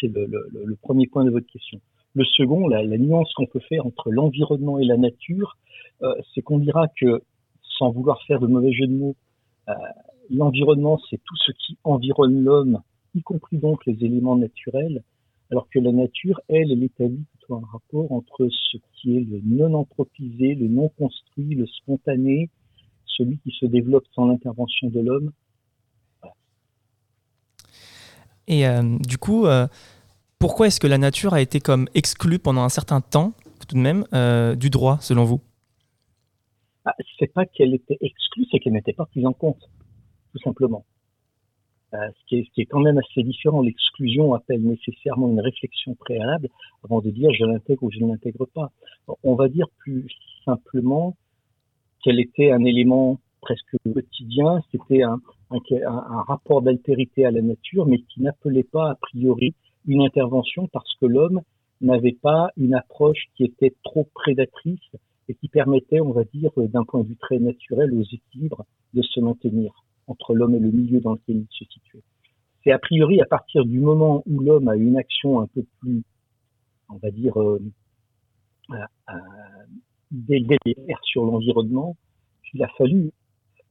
C'est 0.00 0.08
le, 0.08 0.26
le, 0.26 0.48
le, 0.64 0.76
premier 0.76 1.06
point 1.06 1.24
de 1.24 1.30
votre 1.30 1.46
question. 1.46 1.78
Le 2.14 2.24
second, 2.24 2.66
la, 2.66 2.82
la 2.82 2.98
nuance 2.98 3.32
qu'on 3.34 3.46
peut 3.46 3.60
faire 3.60 3.86
entre 3.86 4.10
l'environnement 4.10 4.78
et 4.78 4.84
la 4.84 4.96
nature, 4.96 5.58
euh, 6.02 6.14
c'est 6.34 6.42
qu'on 6.42 6.58
dira 6.58 6.88
que, 7.00 7.22
sans 7.78 7.90
vouloir 7.90 8.20
faire 8.24 8.40
de 8.40 8.46
mauvais 8.46 8.72
jeu 8.72 8.86
de 8.86 8.94
mots, 8.94 9.16
euh, 9.68 9.74
l'environnement, 10.30 11.00
c'est 11.10 11.20
tout 11.24 11.36
ce 11.36 11.52
qui 11.52 11.76
environne 11.84 12.42
l'homme, 12.42 12.80
y 13.14 13.22
compris 13.22 13.58
donc 13.58 13.84
les 13.86 14.04
éléments 14.04 14.36
naturels, 14.36 15.02
alors 15.50 15.68
que 15.68 15.78
la 15.78 15.92
nature, 15.92 16.40
elle, 16.48 16.70
elle 16.70 16.82
établit 16.82 17.24
plutôt 17.36 17.56
un 17.56 17.66
rapport 17.72 18.12
entre 18.12 18.48
ce 18.48 18.78
qui 18.94 19.16
est 19.16 19.20
le 19.20 19.40
non 19.44 19.74
anthropisé, 19.74 20.54
le 20.54 20.68
non 20.68 20.88
construit, 20.90 21.54
le 21.54 21.66
spontané, 21.66 22.48
celui 23.06 23.38
qui 23.38 23.50
se 23.58 23.66
développe 23.66 24.04
sans 24.14 24.26
l'intervention 24.26 24.88
de 24.88 25.00
l'homme. 25.00 25.32
Et 28.46 28.66
euh, 28.66 28.98
du 29.00 29.18
coup, 29.18 29.46
euh, 29.46 29.66
pourquoi 30.38 30.66
est-ce 30.68 30.80
que 30.80 30.86
la 30.86 30.98
nature 30.98 31.34
a 31.34 31.40
été 31.40 31.60
comme 31.60 31.88
exclue 31.94 32.38
pendant 32.38 32.62
un 32.62 32.68
certain 32.68 33.00
temps, 33.00 33.32
tout 33.68 33.76
de 33.76 33.80
même, 33.80 34.04
euh, 34.12 34.56
du 34.56 34.70
droit, 34.70 34.98
selon 35.00 35.24
vous? 35.24 35.40
Ah, 36.84 36.94
C'est 37.18 37.32
pas 37.32 37.46
qu'elle 37.46 37.74
était 37.74 37.98
exclue, 38.00 38.46
c'est 38.50 38.58
qu'elle 38.58 38.72
n'était 38.72 38.92
pas 38.92 39.06
prise 39.06 39.26
en 39.26 39.32
compte, 39.32 39.68
tout 40.32 40.38
simplement. 40.38 40.84
Euh, 41.92 42.08
ce, 42.20 42.26
qui 42.52 42.60
est, 42.60 42.66
quand 42.66 42.78
même 42.78 42.98
assez 42.98 43.24
différent. 43.24 43.62
L'exclusion 43.62 44.32
appelle 44.34 44.62
nécessairement 44.62 45.28
une 45.28 45.40
réflexion 45.40 45.94
préalable 45.94 46.48
avant 46.84 47.00
de 47.00 47.10
dire 47.10 47.32
je 47.32 47.44
l'intègre 47.44 47.82
ou 47.82 47.90
je 47.90 47.98
ne 47.98 48.08
l'intègre 48.08 48.46
pas. 48.46 48.70
On 49.24 49.34
va 49.34 49.48
dire 49.48 49.66
plus 49.78 50.06
simplement 50.44 51.16
qu'elle 52.02 52.20
était 52.20 52.52
un 52.52 52.64
élément 52.64 53.18
presque 53.40 53.76
quotidien, 53.92 54.62
c'était 54.70 55.02
un, 55.02 55.20
rapport 56.28 56.62
d'altérité 56.62 57.24
à 57.24 57.32
la 57.32 57.42
nature, 57.42 57.86
mais 57.86 57.98
qui 58.02 58.22
n'appelait 58.22 58.62
pas 58.62 58.90
a 58.90 58.94
priori 58.94 59.54
une 59.86 60.02
intervention 60.02 60.68
parce 60.68 60.94
que 61.00 61.06
l'homme 61.06 61.40
n'avait 61.80 62.16
pas 62.22 62.50
une 62.56 62.74
approche 62.74 63.24
qui 63.34 63.44
était 63.44 63.74
trop 63.82 64.06
prédatrice 64.14 64.92
et 65.28 65.34
qui 65.34 65.48
permettait, 65.48 66.00
on 66.00 66.12
va 66.12 66.22
dire, 66.22 66.52
d'un 66.56 66.84
point 66.84 67.00
de 67.00 67.08
vue 67.08 67.16
très 67.16 67.40
naturel 67.40 67.92
aux 67.94 68.04
équilibres 68.04 68.64
de 68.94 69.02
se 69.02 69.18
maintenir 69.18 69.72
entre 70.10 70.34
l'homme 70.34 70.54
et 70.54 70.58
le 70.58 70.70
milieu 70.70 71.00
dans 71.00 71.12
lequel 71.12 71.36
il 71.36 71.46
se 71.50 71.64
situait. 71.64 72.02
C'est 72.62 72.72
a 72.72 72.78
priori 72.78 73.20
à 73.20 73.26
partir 73.26 73.64
du 73.64 73.80
moment 73.80 74.22
où 74.26 74.40
l'homme 74.40 74.68
a 74.68 74.76
une 74.76 74.96
action 74.98 75.40
un 75.40 75.46
peu 75.46 75.64
plus, 75.80 76.02
on 76.88 76.96
va 76.96 77.10
dire, 77.10 77.40
euh, 77.40 77.60
euh, 78.72 79.14
délétère 80.10 80.98
sur 81.04 81.24
l'environnement, 81.24 81.96
qu'il 82.50 82.62
a 82.62 82.68
fallu, 82.76 83.12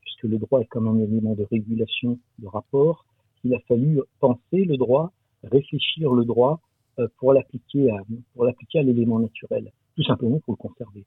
puisque 0.02 0.24
le 0.24 0.38
droit 0.38 0.61
est 0.61 0.66
comme 0.66 0.88
un 0.88 0.98
élément 0.99 1.36
de 1.36 1.45
régulation 1.52 2.18
de 2.40 2.48
rapport, 2.48 3.06
il 3.44 3.53
a 3.53 3.60
fallu 3.68 4.02
penser 4.20 4.66
le 4.66 4.78
droit, 4.78 5.11
réfléchir 5.44 6.14
le 6.14 6.26
droit 6.26 6.60
euh, 6.99 7.07
pour 7.18 7.34
l'appliquer 7.34 7.91
à, 7.91 7.98
pour 8.34 8.45
l'appliquer 8.45 8.80
à 8.80 8.84
l'élément 8.84 9.20
naturel, 9.20 9.72
tout 9.95 10.03
simplement 10.03 10.40
pour 10.40 10.53
le 10.53 10.57
conserver. 10.57 11.06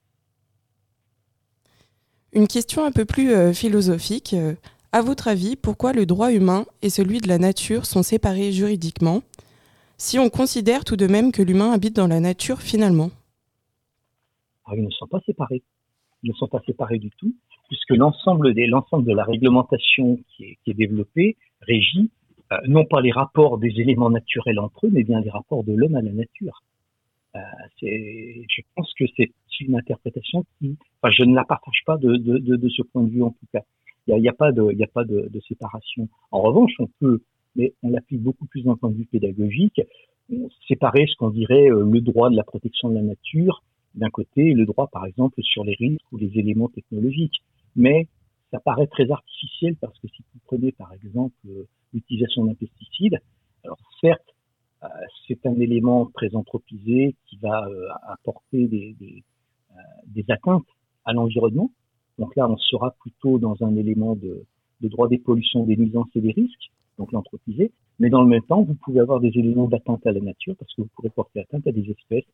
Une 2.31 2.47
question 2.47 2.83
un 2.83 2.91
peu 2.91 3.05
plus 3.05 3.31
euh, 3.31 3.53
philosophique. 3.53 4.35
À 4.95 5.01
votre 5.01 5.27
avis, 5.27 5.55
pourquoi 5.55 5.91
le 5.91 6.05
droit 6.05 6.31
humain 6.31 6.65
et 6.83 6.91
celui 6.91 7.17
de 7.17 7.27
la 7.27 7.39
nature 7.39 7.87
sont 7.87 8.03
séparés 8.03 8.51
juridiquement, 8.51 9.23
si 9.97 10.19
on 10.19 10.29
considère 10.29 10.85
tout 10.85 10.95
de 10.95 11.07
même 11.07 11.31
que 11.31 11.41
l'humain 11.41 11.71
habite 11.71 11.95
dans 11.95 12.05
la 12.05 12.19
nature 12.19 12.61
finalement? 12.61 13.09
Ah, 14.65 14.73
Ils 14.75 14.83
ne 14.83 14.91
sont 14.91 15.07
pas 15.07 15.19
séparés. 15.25 15.63
Ils 16.21 16.29
ne 16.29 16.35
sont 16.35 16.47
pas 16.47 16.61
séparés 16.67 16.99
du 16.99 17.09
tout, 17.17 17.33
puisque 17.69 17.89
l'ensemble 17.89 18.53
de 18.53 19.13
la 19.15 19.23
réglementation 19.23 20.19
qui 20.27 20.59
est, 20.67 20.73
développée 20.75 21.37
régit 21.61 22.11
euh, 22.51 22.57
non 22.67 22.85
pas 22.85 23.01
les 23.01 23.11
rapports 23.11 23.57
des 23.57 23.73
éléments 23.79 24.11
naturels 24.11 24.59
entre 24.59 24.85
eux, 24.85 24.89
mais 24.93 25.03
bien 25.03 25.21
les 25.21 25.31
rapports 25.31 25.63
de 25.63 25.73
l'homme 25.73 25.95
à 25.95 26.03
la 26.03 26.11
nature. 26.11 26.61
Euh, 27.35 27.39
je 27.81 28.61
pense 28.75 28.93
que 28.93 29.05
c'est 29.17 29.31
une 29.59 29.75
interprétation 29.75 30.45
qui, 30.59 30.77
je 31.03 31.23
ne 31.23 31.33
la 31.33 31.45
partage 31.45 31.81
pas 31.83 31.97
de 31.97 32.69
ce 32.69 32.83
point 32.83 33.01
de 33.01 33.09
vue 33.09 33.23
en 33.23 33.31
tout 33.31 33.47
cas. 33.51 33.63
Il 34.07 34.15
n'y 34.15 34.27
a, 34.27 34.33
pas, 34.33 34.51
de, 34.51 34.71
y 34.73 34.83
a 34.83 34.87
pas 34.87 35.05
de, 35.05 35.39
séparation. 35.47 36.09
En 36.31 36.41
revanche, 36.41 36.73
on 36.79 36.87
peut, 36.99 37.21
mais 37.55 37.73
on 37.83 37.89
l'applique 37.89 38.21
beaucoup 38.21 38.45
plus 38.45 38.63
d'un 38.63 38.75
point 38.75 38.89
de 38.89 38.95
vue 38.95 39.05
pédagogique, 39.05 39.81
séparer 40.67 41.05
ce 41.07 41.15
qu'on 41.15 41.29
dirait 41.29 41.69
euh, 41.69 41.85
le 41.89 42.01
droit 42.01 42.29
de 42.29 42.35
la 42.35 42.43
protection 42.43 42.89
de 42.89 42.95
la 42.95 43.01
nature 43.01 43.63
d'un 43.95 44.09
côté 44.09 44.47
et 44.49 44.53
le 44.53 44.65
droit, 44.65 44.87
par 44.87 45.05
exemple, 45.05 45.41
sur 45.43 45.63
les 45.63 45.75
risques 45.75 46.11
ou 46.11 46.17
les 46.17 46.37
éléments 46.37 46.69
technologiques. 46.69 47.43
Mais 47.75 48.07
ça 48.51 48.59
paraît 48.59 48.87
très 48.87 49.09
artificiel 49.09 49.75
parce 49.77 49.97
que 49.99 50.07
si 50.07 50.23
vous 50.33 50.39
prenez, 50.45 50.71
par 50.71 50.91
exemple, 50.93 51.35
euh, 51.47 51.67
l'utilisation 51.93 52.45
d'un 52.45 52.55
pesticide, 52.55 53.19
alors 53.63 53.79
certes, 54.01 54.35
euh, 54.83 54.87
c'est 55.27 55.45
un 55.45 55.55
élément 55.59 56.07
très 56.13 56.35
anthropisé 56.35 57.15
qui 57.27 57.37
va 57.37 57.67
apporter 58.07 58.67
des 58.67 60.25
atteintes 60.29 60.65
à 61.05 61.13
l'environnement. 61.13 61.71
Donc 62.19 62.35
là, 62.35 62.49
on 62.49 62.57
sera 62.57 62.91
plutôt 62.99 63.39
dans 63.39 63.55
un 63.61 63.75
élément 63.75 64.15
de, 64.15 64.43
de 64.81 64.87
droit 64.87 65.07
des 65.07 65.17
pollutions, 65.17 65.63
des 65.63 65.77
nuisances 65.77 66.09
et 66.15 66.21
des 66.21 66.31
risques, 66.31 66.71
donc 66.97 67.11
l'anthropisé. 67.11 67.71
Mais 67.99 68.09
dans 68.09 68.21
le 68.21 68.27
même 68.27 68.43
temps, 68.43 68.61
vous 68.61 68.75
pouvez 68.75 68.99
avoir 68.99 69.19
des 69.19 69.29
éléments 69.29 69.67
d'atteinte 69.67 70.05
à 70.05 70.11
la 70.11 70.19
nature 70.19 70.55
parce 70.57 70.73
que 70.73 70.81
vous 70.81 70.89
pourrez 70.95 71.09
porter 71.09 71.39
atteinte 71.39 71.65
à 71.67 71.71
des 71.71 71.89
espèces 71.89 72.25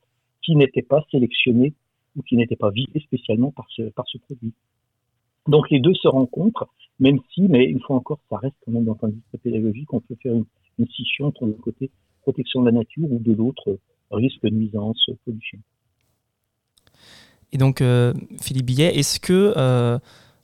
qui 0.42 0.56
n'étaient 0.56 0.82
pas 0.82 1.06
sélectionnées 1.12 1.74
ou 2.16 2.22
qui 2.24 2.36
n'étaient 2.38 2.56
pas 2.56 2.72
visées 2.72 3.00
spécialement 3.02 3.52
par 3.52 3.68
ce, 3.70 3.84
produit. 4.18 4.54
Donc 5.48 5.70
les 5.70 5.80
deux 5.80 5.94
se 5.94 6.08
rencontrent, 6.08 6.68
même 7.00 7.20
si, 7.34 7.44
mais 7.44 7.66
une 7.66 7.80
fois 7.82 7.96
encore, 7.96 8.20
ça 8.30 8.38
reste 8.38 8.56
quand 8.66 8.72
même 8.72 8.86
dans 8.86 8.98
un 9.04 9.10
vue 9.10 9.22
pédagogique, 9.42 9.94
on 9.94 10.00
peut 10.00 10.16
faire 10.22 10.34
une, 10.34 10.46
scission 10.88 11.26
entre 11.26 11.46
le 11.46 11.54
côté 11.54 11.92
protection 12.22 12.62
de 12.62 12.68
la 12.68 12.72
nature 12.72 13.12
ou 13.12 13.20
de 13.20 13.34
l'autre 13.34 13.78
risque, 14.12 14.44
nuisance, 14.46 15.10
pollution. 15.26 15.60
Et 17.52 17.58
donc, 17.58 17.82
euh, 17.82 18.14
Philippe 18.42 18.66
Billet, 18.66 18.98
est-ce 18.98 19.20
que 19.20 19.54
euh, 19.58 19.98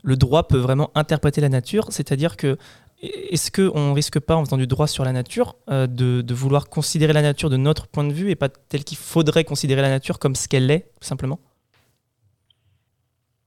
le 0.04 0.16
droit 0.16 0.48
peut 0.48 0.58
vraiment 0.58 0.90
interpréter 0.96 1.42
la 1.42 1.50
nature? 1.50 1.86
C'est-à-dire 1.90 2.38
que 2.38 2.58
est-ce 3.02 3.52
qu'on 3.52 3.94
risque 3.94 4.20
pas, 4.20 4.36
en 4.36 4.46
faisant 4.46 4.58
du 4.58 4.68
droit 4.68 4.88
sur 4.88 5.04
la 5.04 5.12
nature, 5.12 5.56
euh, 5.70 5.86
de, 5.86 6.34
vouloir 6.34 6.70
considérer 6.70 7.14
la 7.14 7.22
nature 7.22 7.50
de 7.50 7.58
notre 7.58 7.88
point 7.88 8.06
de 8.06 8.14
vue 8.14 8.32
et 8.32 8.36
pas 8.36 8.50
tel 8.50 8.84
qu'il 8.84 8.98
faudrait 8.98 9.44
considérer 9.44 9.82
la 9.82 9.90
nature 9.90 10.18
comme 10.18 10.34
ce 10.34 10.48
qu'elle 10.48 10.72
est, 10.72 10.92
tout 11.00 11.08
simplement? 11.08 11.40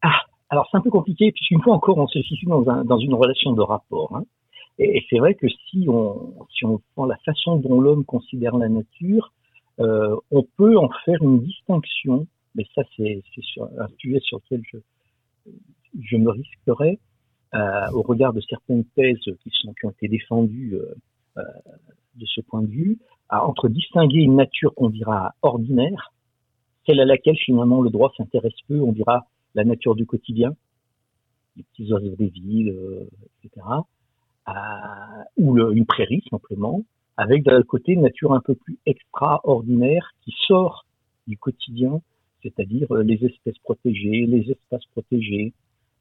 Ah, 0.02 0.20
alors 0.50 0.68
c'est 0.70 0.76
un 0.76 0.80
peu 0.80 0.90
compliqué, 0.90 1.32
puisqu'une 1.32 1.62
fois 1.62 1.74
encore, 1.74 1.98
on 1.98 2.06
se 2.06 2.22
situe 2.22 2.46
dans, 2.46 2.68
un, 2.68 2.84
dans 2.84 2.98
une 2.98 3.14
relation 3.14 3.52
de 3.52 3.62
rapport. 3.62 4.14
Hein. 4.14 4.24
Et, 4.78 5.04
c'est 5.10 5.18
vrai 5.18 5.34
que 5.34 5.48
si 5.48 5.88
on, 5.88 6.34
prend 6.94 7.06
la 7.06 7.16
façon 7.24 7.56
dont 7.56 7.80
l'homme 7.80 8.04
considère 8.04 8.56
la 8.56 8.68
nature, 8.68 9.32
on 9.78 10.46
peut 10.56 10.76
en 10.78 10.90
faire 11.04 11.22
une 11.22 11.40
distinction, 11.40 12.26
mais 12.58 12.66
ça 12.74 12.82
c'est 12.96 13.22
un 13.78 13.88
sujet 13.98 14.18
sur 14.20 14.38
lequel 14.38 14.62
je, 14.70 14.78
je 16.02 16.16
me 16.16 16.30
risquerais, 16.30 16.98
euh, 17.54 17.90
au 17.92 18.02
regard 18.02 18.32
de 18.32 18.40
certaines 18.42 18.84
thèses 18.84 19.16
qui, 19.20 19.50
sont, 19.52 19.72
qui 19.72 19.86
ont 19.86 19.90
été 19.90 20.08
défendues 20.08 20.74
euh, 20.74 20.94
euh, 21.38 21.42
de 22.16 22.26
ce 22.26 22.40
point 22.42 22.62
de 22.62 22.66
vue, 22.66 22.98
à, 23.28 23.46
entre 23.46 23.68
distinguer 23.68 24.18
une 24.18 24.36
nature 24.36 24.74
qu'on 24.74 24.90
dira 24.90 25.34
ordinaire, 25.42 26.12
celle 26.84 27.00
à 27.00 27.04
laquelle 27.04 27.36
finalement 27.36 27.80
le 27.80 27.90
droit 27.90 28.12
s'intéresse 28.16 28.58
peu, 28.66 28.80
on 28.80 28.92
dira 28.92 29.26
la 29.54 29.64
nature 29.64 29.94
du 29.94 30.04
quotidien, 30.04 30.54
les 31.56 31.62
petits 31.62 31.90
oiseaux 31.92 32.16
des 32.16 32.28
villes, 32.28 32.74
etc., 33.42 33.66
ou 35.36 35.58
une 35.58 35.84
prairie 35.84 36.22
simplement, 36.30 36.82
avec 37.18 37.42
d'un 37.42 37.62
côté 37.62 37.92
une 37.92 38.00
nature 38.00 38.32
un 38.32 38.40
peu 38.40 38.54
plus 38.54 38.78
extraordinaire 38.86 40.12
qui 40.22 40.34
sort 40.46 40.86
du 41.26 41.36
quotidien, 41.36 42.00
c'est-à-dire 42.42 42.92
les 42.94 43.24
espèces 43.24 43.58
protégées, 43.58 44.26
les 44.26 44.50
espaces 44.50 44.84
protégés, 44.92 45.52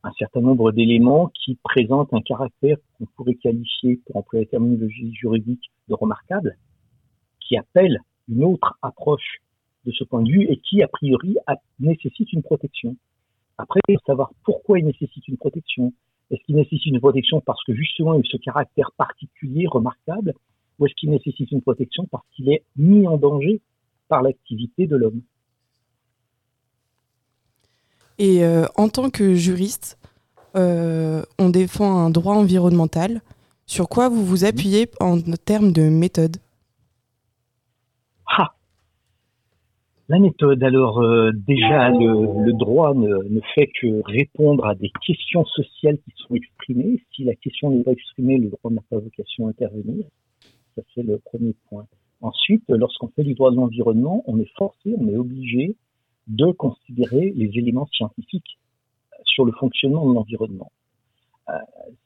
un 0.04 0.12
certain 0.18 0.42
nombre 0.42 0.72
d'éléments 0.72 1.32
qui 1.44 1.58
présentent 1.64 2.14
un 2.14 2.22
caractère 2.22 2.78
qu'on 2.98 3.06
pourrait 3.16 3.36
qualifier, 3.36 4.00
pour 4.06 4.18
employer 4.18 4.46
la 4.46 4.52
terminologie 4.52 5.14
juridique, 5.14 5.72
de 5.88 5.94
remarquable, 5.94 6.58
qui 7.40 7.58
appelle 7.58 8.00
une 8.30 8.44
autre 8.44 8.78
approche 8.82 9.42
de 9.86 9.92
ce 9.92 10.04
point 10.04 10.22
de 10.22 10.30
vue 10.30 10.44
et 10.50 10.58
qui, 10.58 10.84
a 10.84 10.88
priori, 10.88 11.38
nécessite 11.80 12.32
une 12.34 12.44
protection. 12.44 12.96
Après, 13.58 13.80
savoir 14.06 14.32
pourquoi 14.44 14.80
il 14.80 14.86
nécessite 14.86 15.28
une 15.28 15.38
protection. 15.38 15.94
Est-ce 16.30 16.44
qu'il 16.44 16.56
nécessite 16.56 16.86
une 16.86 17.00
protection 17.00 17.42
parce 17.42 17.64
que 17.64 17.74
justement 17.74 18.14
il 18.14 18.20
a 18.20 18.30
ce 18.30 18.38
caractère 18.38 18.92
particulier, 18.98 19.66
remarquable, 19.68 20.34
ou 20.78 20.86
est-ce 20.86 20.94
qu'il 20.96 21.10
nécessite 21.10 21.52
une 21.52 21.62
protection 21.62 22.06
parce 22.12 22.26
qu'il 22.36 22.50
est 22.50 22.64
mis 22.76 23.08
en 23.08 23.18
danger 23.18 23.62
par 24.10 24.22
l'activité 24.22 24.88
de 24.88 24.96
l'homme? 24.96 25.22
Et 28.20 28.44
euh, 28.44 28.66
en 28.76 28.90
tant 28.90 29.10
que 29.10 29.36
juriste, 29.36 29.98
euh, 30.56 31.22
on 31.40 31.50
défend 31.50 32.06
un 32.06 32.10
droit 32.10 32.36
environnemental. 32.36 33.22
Sur 33.66 33.90
quoi 33.90 34.10
vous 34.10 34.26
vous 34.26 34.46
appuyez 34.46 34.88
en 35.00 35.20
termes 35.46 35.72
de 35.72 35.90
méthode? 35.90 36.38
Ah. 38.28 38.54
La 40.10 40.20
méthode, 40.20 40.64
alors 40.64 41.02
euh, 41.02 41.32
déjà, 41.34 41.90
le, 41.90 42.54
droit 42.54 42.94
ne, 42.94 43.24
ne, 43.30 43.42
fait 43.54 43.70
que 43.80 44.02
répondre 44.06 44.66
à 44.66 44.74
des 44.74 44.92
questions 45.06 45.46
sociales 45.46 45.98
qui 45.98 46.14
sont 46.16 46.34
exprimées. 46.36 47.04
Si 47.14 47.26
la 47.26 47.36
question 47.36 47.72
n'est 47.72 47.84
pas 47.84 47.92
exprimée, 47.92 48.38
le 48.38 48.50
droit 48.50 48.72
n'a 48.72 48.82
pas 48.90 49.00
vocation 49.00 49.48
à 49.48 49.50
intervenir. 49.50 50.06
Ça, 50.76 50.82
c'est 50.96 51.04
le 51.04 51.20
premier 51.20 51.54
point. 51.70 51.86
Ensuite, 52.22 52.64
lorsqu'on 52.70 53.10
fait 53.10 53.24
du 53.24 53.34
droit 53.34 53.52
de 53.52 53.58
l'environnement, 53.58 54.24
on 54.28 54.40
est 54.40 54.50
forcé, 54.58 54.96
on 54.98 55.08
est 55.10 55.18
obligé 55.18 55.76
de 56.28 56.52
considérer 56.52 57.32
les 57.36 57.58
éléments 57.58 57.88
scientifiques 57.88 58.58
sur 59.24 59.46
le 59.46 59.52
fonctionnement 59.54 60.08
de 60.08 60.14
l'environnement. 60.14 60.72
Euh, 61.50 61.54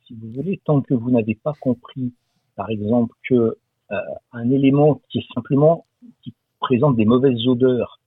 si 0.05 0.13
vous 0.13 0.31
voulez, 0.31 0.61
tant 0.63 0.81
que 0.81 0.93
vous 0.93 1.11
n'avez 1.11 1.35
pas 1.35 1.53
compris, 1.59 2.13
par 2.55 2.69
exemple, 2.69 3.15
que 3.27 3.57
euh, 3.91 3.95
un 4.31 4.49
élément 4.51 5.01
qui 5.09 5.19
est 5.19 5.33
simplement 5.33 5.85
qui 6.23 6.33
présente 6.59 6.95
des 6.95 7.05
mauvaises 7.05 7.47
odeurs 7.47 7.99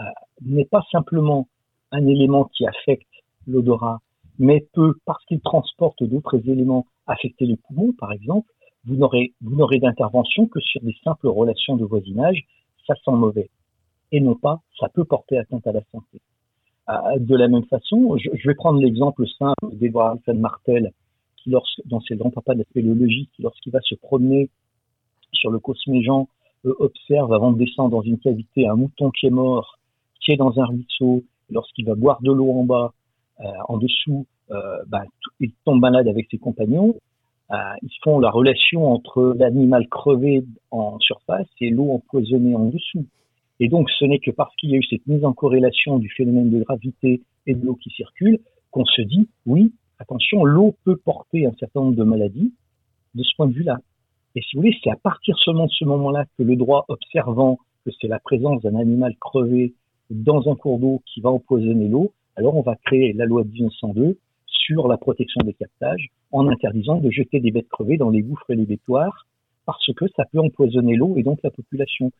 euh, 0.00 0.04
n'est 0.40 0.64
pas 0.64 0.84
simplement 0.90 1.48
un 1.90 2.06
élément 2.06 2.44
qui 2.44 2.66
affecte 2.66 3.08
l'odorat, 3.46 4.00
mais 4.38 4.66
peut, 4.72 4.94
parce 5.04 5.24
qu'il 5.26 5.40
transporte 5.40 6.02
d'autres 6.02 6.48
éléments, 6.48 6.86
affecter 7.06 7.44
les 7.44 7.56
poumons, 7.56 7.92
par 7.92 8.12
exemple, 8.12 8.48
vous 8.84 8.96
n'aurez 8.96 9.78
d'intervention 9.78 10.46
que 10.46 10.60
sur 10.60 10.80
des 10.80 10.96
simples 11.04 11.28
relations 11.28 11.76
de 11.76 11.84
voisinage, 11.84 12.44
ça 12.86 12.94
sent 13.04 13.12
mauvais 13.12 13.50
et 14.12 14.20
non 14.20 14.36
pas 14.36 14.60
ça 14.78 14.88
peut 14.88 15.04
porter 15.04 15.38
atteinte 15.38 15.66
à 15.66 15.72
la 15.72 15.82
santé. 15.90 16.20
Euh, 16.88 17.18
de 17.18 17.36
la 17.36 17.48
même 17.48 17.64
façon, 17.64 18.16
je, 18.16 18.46
vais 18.46 18.54
prendre 18.54 18.80
l'exemple 18.80 19.26
simple 19.38 19.76
d'Edouard 19.76 20.12
Alfred 20.12 20.38
Martel, 20.38 20.92
qui 21.36 21.50
lorsque, 21.50 21.80
dans 21.86 22.00
ses 22.00 22.16
grands 22.16 22.30
papas 22.30 22.54
de 22.54 22.64
lorsqu'il 23.38 23.72
va 23.72 23.80
se 23.80 23.94
promener 23.96 24.50
sur 25.32 25.50
le 25.50 25.58
Cosméjean, 25.58 26.28
euh, 26.64 26.74
observe 26.78 27.32
avant 27.32 27.52
de 27.52 27.58
descendre 27.58 27.90
dans 27.90 28.02
une 28.02 28.18
cavité 28.18 28.68
un 28.68 28.76
mouton 28.76 29.10
qui 29.10 29.26
est 29.26 29.30
mort, 29.30 29.78
qui 30.20 30.32
est 30.32 30.36
dans 30.36 30.58
un 30.60 30.66
ruisseau, 30.66 31.24
lorsqu'il 31.50 31.84
va 31.86 31.94
boire 31.94 32.22
de 32.22 32.30
l'eau 32.30 32.52
en 32.52 32.64
bas, 32.64 32.92
euh, 33.40 33.44
en 33.68 33.78
dessous, 33.78 34.26
euh, 34.50 34.82
bah, 34.86 35.02
il 35.40 35.52
tombe 35.64 35.80
malade 35.80 36.06
avec 36.06 36.28
ses 36.30 36.38
compagnons, 36.38 36.94
ils 37.82 37.98
font 38.02 38.18
la 38.18 38.30
relation 38.30 38.90
entre 38.90 39.34
l'animal 39.36 39.86
crevé 39.88 40.42
en 40.70 40.98
surface 41.00 41.46
et 41.60 41.68
l'eau 41.68 41.90
empoisonnée 41.90 42.56
en 42.56 42.70
dessous. 42.70 43.04
Et 43.60 43.68
donc, 43.68 43.90
ce 43.90 44.04
n'est 44.04 44.18
que 44.18 44.30
parce 44.30 44.54
qu'il 44.56 44.70
y 44.70 44.74
a 44.74 44.78
eu 44.78 44.84
cette 44.84 45.06
mise 45.06 45.24
en 45.24 45.32
corrélation 45.32 45.98
du 45.98 46.08
phénomène 46.10 46.50
de 46.50 46.62
gravité 46.62 47.22
et 47.46 47.54
de 47.54 47.64
l'eau 47.64 47.74
qui 47.76 47.90
circule 47.90 48.38
qu'on 48.70 48.84
se 48.84 49.02
dit, 49.02 49.28
oui, 49.46 49.72
attention, 49.98 50.44
l'eau 50.44 50.74
peut 50.84 50.96
porter 50.96 51.46
un 51.46 51.52
certain 51.58 51.80
nombre 51.80 51.96
de 51.96 52.04
maladies 52.04 52.52
de 53.14 53.22
ce 53.22 53.34
point 53.36 53.46
de 53.46 53.52
vue-là. 53.52 53.78
Et 54.34 54.40
si 54.40 54.56
vous 54.56 54.62
voulez, 54.62 54.76
c'est 54.82 54.90
à 54.90 54.96
partir 54.96 55.36
seulement 55.38 55.66
de 55.66 55.72
ce 55.72 55.84
moment-là 55.84 56.24
que 56.38 56.42
le 56.42 56.56
droit 56.56 56.86
observant 56.88 57.58
que 57.84 57.90
c'est 58.00 58.08
la 58.08 58.18
présence 58.18 58.62
d'un 58.62 58.76
animal 58.76 59.14
crevé 59.20 59.74
dans 60.10 60.50
un 60.50 60.54
cours 60.54 60.78
d'eau 60.78 61.02
qui 61.06 61.20
va 61.20 61.30
empoisonner 61.30 61.88
l'eau, 61.88 62.12
alors 62.36 62.56
on 62.56 62.62
va 62.62 62.76
créer 62.76 63.12
la 63.12 63.26
loi 63.26 63.44
de 63.44 63.50
1902 63.50 64.18
sur 64.46 64.88
la 64.88 64.96
protection 64.96 65.40
des 65.44 65.52
captages 65.52 66.08
en 66.30 66.48
interdisant 66.48 66.96
de 66.96 67.10
jeter 67.10 67.40
des 67.40 67.50
bêtes 67.50 67.68
crevées 67.68 67.98
dans 67.98 68.10
les 68.10 68.22
gouffres 68.22 68.50
et 68.50 68.54
les 68.54 68.64
bétoirs 68.64 69.26
parce 69.66 69.92
que 69.94 70.06
ça 70.16 70.24
peut 70.32 70.40
empoisonner 70.40 70.96
l'eau 70.96 71.16
et 71.16 71.22
donc 71.22 71.40
la 71.42 71.50
population 71.50 72.10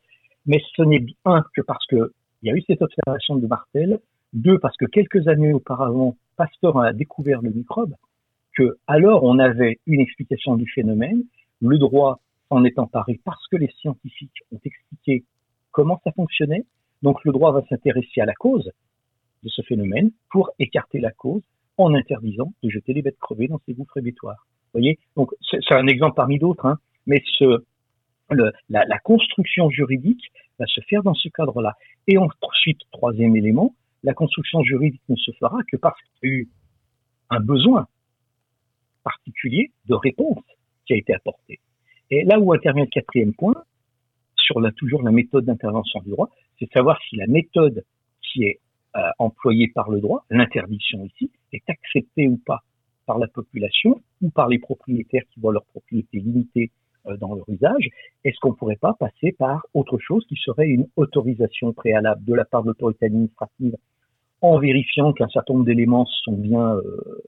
mais 0.47 0.61
ce 0.77 0.83
n'est 0.83 1.05
un 1.25 1.45
que 1.55 1.61
parce 1.63 1.87
que 1.87 2.13
il 2.43 2.49
y 2.49 2.51
a 2.51 2.57
eu 2.57 2.63
cette 2.67 2.83
observation 2.83 3.37
de 3.37 3.47
Martel, 3.47 4.01
deux 4.33 4.59
parce 4.59 4.77
que 4.77 4.87
quelques 4.87 5.29
années 5.29 5.53
auparavant, 5.53 6.17
Pasteur 6.37 6.79
a 6.79 6.93
découvert 6.93 7.41
le 7.43 7.51
microbe, 7.51 7.95
que 8.57 8.79
alors 8.87 9.23
on 9.23 9.39
avait 9.39 9.79
une 9.87 10.01
explication 10.01 10.57
du 10.57 10.69
phénomène, 10.69 11.23
le 11.61 11.79
droit 11.79 12.21
en 12.51 12.65
est 12.65 12.79
emparé 12.79 13.21
parce 13.25 13.47
que 13.49 13.57
les 13.57 13.71
scientifiques 13.81 14.43
ont 14.51 14.61
expliqué 14.65 15.25
comment 15.71 16.01
ça 16.05 16.13
fonctionnait, 16.13 16.65
donc 17.03 17.25
le 17.25 17.33
droit 17.33 17.53
va 17.53 17.63
s'intéresser 17.69 18.21
à 18.21 18.27
la 18.27 18.35
cause 18.35 18.71
de 19.43 19.49
ce 19.49 19.63
phénomène 19.63 20.11
pour 20.31 20.51
écarter 20.59 21.01
la 21.01 21.11
cause 21.11 21.43
en 21.79 21.95
interdisant 21.95 22.53
de 22.63 22.71
jeter 22.71 22.93
les 22.93 23.03
bêtes 23.03 23.19
crevées 23.19 23.49
dans 23.49 23.61
ces 23.67 23.75
gouffres 23.75 23.99
émétoires. 23.99 24.47
Vous 24.67 24.81
voyez, 24.81 24.99
donc 25.17 25.31
c'est 25.51 25.75
un 25.75 25.87
exemple 25.87 26.15
parmi 26.17 26.39
d'autres, 26.39 26.67
hein, 26.67 26.79
mais 27.07 27.23
ce, 27.39 27.65
la, 28.33 28.99
construction 29.01 29.71
juridique 29.71 30.25
va 30.59 30.67
se 30.67 30.81
faire 30.83 31.03
dans 31.03 31.15
ce 31.15 31.29
cadre-là. 31.29 31.75
Et 32.07 32.17
ensuite, 32.19 32.81
troisième 32.91 33.37
élément, 33.37 33.75
la 34.03 34.15
construction 34.15 34.63
juridique 34.63 35.03
ne 35.09 35.17
se 35.17 35.31
fera 35.33 35.59
que 35.71 35.77
parce 35.77 35.99
qu'il 36.21 36.31
y 36.31 36.33
a 36.33 36.37
eu 36.37 36.49
un 37.31 37.41
besoin 37.41 37.87
particulier 39.05 39.71
de 39.87 39.95
réponse 39.95 40.45
qui 40.87 40.95
a 40.95 40.97
été 40.97 41.15
apporté. 41.15 41.61
Et 42.11 42.25
là 42.25 42.39
où 42.39 42.53
intervient 42.53 42.85
le 42.85 42.91
quatrième 42.91 43.35
point, 43.35 43.55
sur 44.37 44.61
toujours 44.77 45.03
la 45.03 45.13
méthode 45.13 45.45
d'intervention 45.45 46.01
du 46.01 46.11
droit, 46.11 46.29
c'est 46.59 46.67
de 46.67 46.73
savoir 46.73 46.99
si 47.09 47.17
la 47.17 47.27
méthode 47.27 47.85
qui 48.21 48.45
est 48.45 48.61
euh, 48.97 49.01
employée 49.19 49.69
par 49.69 49.91
le 49.91 50.01
droit, 50.01 50.25
l'interdiction 50.31 51.05
ici, 51.05 51.31
est 51.53 51.69
acceptée 51.71 52.29
ou 52.29 52.39
pas 52.45 52.63
par 53.07 53.19
la 53.19 53.27
population 53.27 54.03
ou 54.21 54.31
par 54.31 54.49
les 54.49 54.59
propriétaires 54.59 55.23
qui 55.33 55.41
voient 55.41 55.53
leur 55.53 55.65
propriété 55.67 56.19
limitée 56.19 56.71
dans 57.19 57.35
leur 57.35 57.49
usage. 57.49 57.89
Est-ce 58.25 58.39
qu'on 58.41 58.51
ne 58.51 58.55
pourrait 58.55 58.77
pas 58.77 58.95
passer 58.95 59.33
par 59.33 59.67
autre 59.75 59.99
chose 59.99 60.25
qui 60.27 60.37
serait 60.37 60.69
une 60.69 60.87
autorisation 60.97 61.73
préalable 61.73 62.25
de 62.25 62.35
la 62.35 62.45
part 62.45 62.63
de 62.63 62.69
l'autorité 62.69 63.07
administrative 63.07 63.77
en 64.41 64.59
vérifiant 64.59 65.13
qu'un 65.13 65.29
certain 65.29 65.55
nombre 65.55 65.67
d'éléments 65.67 66.07
sont 66.25 66.33
bien, 66.33 66.75
euh, 66.75 67.23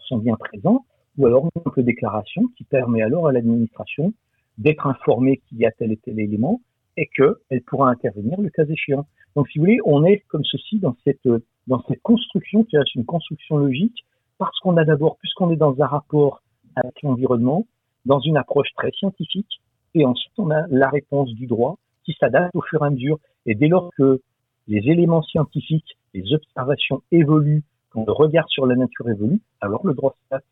sont 0.00 0.18
bien 0.18 0.36
présents, 0.36 0.84
ou 1.18 1.26
alors 1.26 1.44
une 1.44 1.62
simple 1.62 1.82
déclaration 1.82 2.42
qui 2.56 2.64
permet 2.64 3.02
alors 3.02 3.28
à 3.28 3.32
l'administration 3.32 4.12
d'être 4.58 4.86
informée 4.86 5.42
qu'il 5.48 5.58
y 5.58 5.66
a 5.66 5.72
tel 5.72 5.92
et 5.92 5.96
tel 5.96 6.18
élément 6.20 6.60
et 6.96 7.08
qu'elle 7.08 7.62
pourra 7.66 7.90
intervenir 7.90 8.40
le 8.40 8.50
cas 8.50 8.64
échéant. 8.64 9.06
Donc, 9.34 9.48
si 9.48 9.58
vous 9.58 9.64
voulez, 9.64 9.80
on 9.84 10.04
est 10.04 10.20
comme 10.28 10.44
ceci 10.44 10.78
dans 10.78 10.96
cette, 11.04 11.28
dans 11.66 11.82
cette 11.88 12.02
construction 12.02 12.62
qui 12.62 12.78
reste 12.78 12.94
une 12.94 13.04
construction 13.04 13.56
logique 13.56 14.04
parce 14.38 14.56
qu'on 14.60 14.76
a 14.76 14.84
d'abord, 14.84 15.16
puisqu'on 15.18 15.50
est 15.50 15.56
dans 15.56 15.80
un 15.82 15.86
rapport 15.86 16.40
avec 16.76 17.02
l'environnement, 17.02 17.66
dans 18.04 18.20
une 18.20 18.36
approche 18.36 18.68
très 18.76 18.90
scientifique, 18.92 19.60
et 19.94 20.04
ensuite 20.04 20.32
on 20.38 20.50
a 20.50 20.66
la 20.68 20.88
réponse 20.88 21.32
du 21.34 21.46
droit 21.46 21.76
qui 22.04 22.16
s'adapte 22.18 22.54
au 22.54 22.62
fur 22.62 22.82
et 22.82 22.86
à 22.86 22.90
mesure. 22.90 23.18
Et 23.46 23.54
dès 23.54 23.68
lors 23.68 23.90
que 23.96 24.20
les 24.68 24.90
éléments 24.90 25.22
scientifiques, 25.22 25.96
les 26.12 26.32
observations 26.32 27.02
évoluent, 27.12 27.62
quand 27.90 28.04
le 28.06 28.12
regard 28.12 28.48
sur 28.48 28.66
la 28.66 28.76
nature 28.76 29.08
évolue, 29.08 29.40
alors 29.60 29.86
le 29.86 29.94
droit 29.94 30.14
s'adapte. 30.22 30.46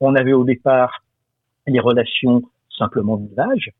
On 0.00 0.14
avait 0.14 0.32
au 0.32 0.44
départ 0.44 1.02
les 1.66 1.80
relations 1.80 2.42
simplement 2.76 3.16
d'usage. 3.16 3.70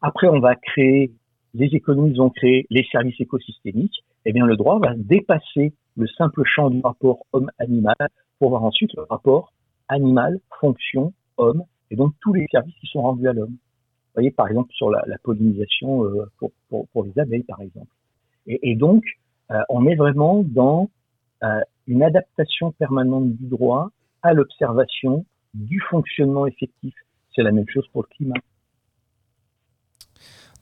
Après, 0.00 0.28
on 0.28 0.40
va 0.40 0.54
créer, 0.54 1.12
les 1.54 1.66
économies 1.74 2.16
vont 2.16 2.30
créer 2.30 2.66
les 2.70 2.86
services 2.90 3.20
écosystémiques. 3.20 4.04
Eh 4.24 4.32
bien, 4.32 4.46
le 4.46 4.56
droit 4.56 4.78
va 4.78 4.94
dépasser 4.96 5.72
le 5.96 6.06
simple 6.06 6.42
champ 6.44 6.70
du 6.70 6.80
rapport 6.80 7.26
homme-animal 7.32 7.96
pour 8.38 8.50
voir 8.50 8.64
ensuite 8.64 8.94
le 8.94 9.02
rapport 9.02 9.52
animal, 9.88 10.38
fonction, 10.60 11.12
homme, 11.36 11.64
et 11.90 11.96
donc 11.96 12.12
tous 12.20 12.32
les 12.32 12.46
services 12.50 12.74
qui 12.80 12.86
sont 12.86 13.02
rendus 13.02 13.28
à 13.28 13.32
l'homme. 13.32 13.50
Vous 13.50 14.22
voyez, 14.22 14.30
par 14.30 14.48
exemple, 14.48 14.72
sur 14.72 14.90
la, 14.90 15.02
pollinisation 15.22 16.04
euh, 16.04 16.30
pour, 16.38 16.50
pour, 16.88 17.04
les 17.04 17.18
abeilles, 17.20 17.44
par 17.44 17.60
exemple. 17.60 17.90
Et, 18.46 18.74
donc, 18.74 19.04
euh, 19.50 19.60
on 19.68 19.86
est 19.86 19.94
vraiment 19.94 20.42
dans 20.42 20.90
euh, 21.44 21.60
une 21.86 22.02
adaptation 22.02 22.72
permanente 22.72 23.32
du 23.36 23.46
droit 23.46 23.90
à 24.22 24.32
l'observation 24.32 25.24
du 25.54 25.80
fonctionnement 25.90 26.46
effectif. 26.46 26.94
C'est 27.34 27.42
la 27.42 27.52
même 27.52 27.68
chose 27.68 27.86
pour 27.92 28.02
le 28.02 28.08
climat. 28.16 28.34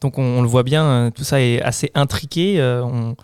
Donc 0.03 0.19
on, 0.19 0.23
on 0.23 0.43
le 0.43 0.48
voit 0.48 0.62
bien, 0.62 1.11
tout 1.15 1.23
ça 1.23 1.40
est 1.40 1.62
assez 1.62 1.90
intriqué. 1.94 2.61
On, 2.61 3.16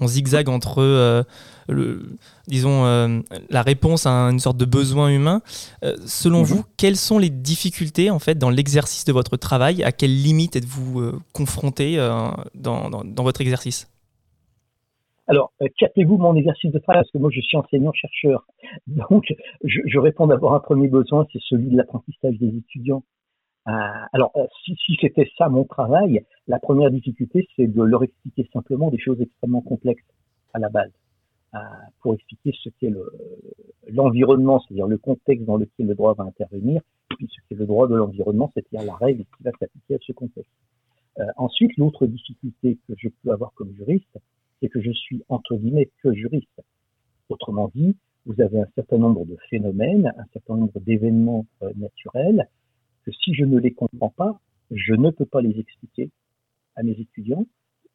on 0.00 0.06
zigzague 0.06 0.48
entre, 0.48 0.78
euh, 0.78 1.22
le, 1.68 2.16
disons, 2.48 2.84
euh, 2.84 3.20
la 3.50 3.62
réponse 3.62 4.06
à 4.06 4.10
une 4.10 4.38
sorte 4.38 4.56
de 4.56 4.64
besoin 4.64 5.08
humain. 5.10 5.42
Euh, 5.84 5.94
selon 6.06 6.42
vous, 6.42 6.64
quelles 6.76 6.96
sont 6.96 7.18
les 7.18 7.30
difficultés 7.30 8.10
en 8.10 8.18
fait 8.18 8.36
dans 8.36 8.50
l'exercice 8.50 9.04
de 9.04 9.12
votre 9.12 9.36
travail? 9.36 9.82
À 9.82 9.92
quelles 9.92 10.22
limites 10.22 10.56
êtes-vous 10.56 11.12
confronté 11.32 11.96
dans, 12.54 12.90
dans, 13.04 13.22
votre 13.22 13.40
exercice? 13.40 13.88
Alors, 15.26 15.52
captez-vous 15.78 16.16
mon 16.16 16.34
exercice 16.34 16.72
de 16.72 16.78
travail? 16.78 17.02
Parce 17.02 17.12
que 17.12 17.18
moi 17.18 17.30
je 17.32 17.40
suis 17.40 17.56
enseignant-chercheur. 17.56 18.46
Donc, 18.86 19.26
je, 19.62 19.80
je 19.86 19.98
réponds 19.98 20.26
d'abord 20.26 20.54
à 20.54 20.56
un 20.56 20.60
premier 20.60 20.88
besoin, 20.88 21.26
c'est 21.32 21.40
celui 21.48 21.70
de 21.70 21.76
l'apprentissage 21.76 22.36
des 22.38 22.48
étudiants. 22.48 23.04
Euh, 23.68 23.72
alors, 24.12 24.32
euh, 24.36 24.46
si, 24.64 24.76
c'était 25.00 25.30
ça 25.36 25.48
mon 25.48 25.64
travail, 25.64 26.24
la 26.48 26.58
première 26.58 26.90
difficulté, 26.90 27.46
c'est 27.56 27.66
de 27.66 27.82
leur 27.82 28.02
expliquer 28.02 28.48
simplement 28.52 28.90
des 28.90 28.98
choses 28.98 29.20
extrêmement 29.20 29.60
complexes 29.60 30.02
à 30.54 30.58
la 30.58 30.70
base, 30.70 30.90
euh, 31.54 31.58
pour 32.00 32.14
expliquer 32.14 32.52
ce 32.62 32.70
qu'est 32.80 32.92
l'environnement, 33.88 34.60
c'est-à-dire 34.60 34.86
le 34.86 34.98
contexte 34.98 35.44
dans 35.44 35.56
lequel 35.56 35.86
le 35.86 35.94
droit 35.94 36.14
va 36.14 36.24
intervenir, 36.24 36.80
et 37.12 37.14
puis 37.16 37.28
ce 37.30 37.40
qu'est 37.48 37.60
le 37.60 37.66
droit 37.66 37.86
de 37.86 37.96
l'environnement, 37.96 38.50
c'est-à-dire 38.54 38.86
la 38.86 38.96
règle 38.96 39.24
qui 39.24 39.42
va 39.42 39.50
s'appliquer 39.60 39.96
à 39.96 39.98
ce 40.00 40.12
contexte. 40.12 40.50
Ensuite, 41.36 41.76
l'autre 41.76 42.06
difficulté 42.06 42.78
que 42.88 42.94
je 42.96 43.08
peux 43.08 43.30
avoir 43.30 43.52
comme 43.52 43.74
juriste, 43.74 44.18
c'est 44.60 44.68
que 44.68 44.80
je 44.80 44.90
suis 44.90 45.22
entre 45.28 45.54
guillemets 45.56 45.90
que 46.02 46.14
juriste. 46.14 46.62
Autrement 47.28 47.70
dit, 47.74 47.94
vous 48.24 48.40
avez 48.40 48.60
un 48.60 48.68
certain 48.74 48.96
nombre 48.96 49.26
de 49.26 49.36
phénomènes, 49.50 50.14
un 50.16 50.24
certain 50.32 50.56
nombre 50.56 50.80
d'événements 50.80 51.44
naturels 51.76 52.48
que 53.04 53.12
si 53.12 53.34
je 53.34 53.44
ne 53.44 53.58
les 53.58 53.72
comprends 53.72 54.10
pas, 54.10 54.40
je 54.70 54.94
ne 54.94 55.10
peux 55.10 55.26
pas 55.26 55.40
les 55.40 55.58
expliquer 55.58 56.10
à 56.76 56.82
mes 56.82 56.92
étudiants 56.92 57.46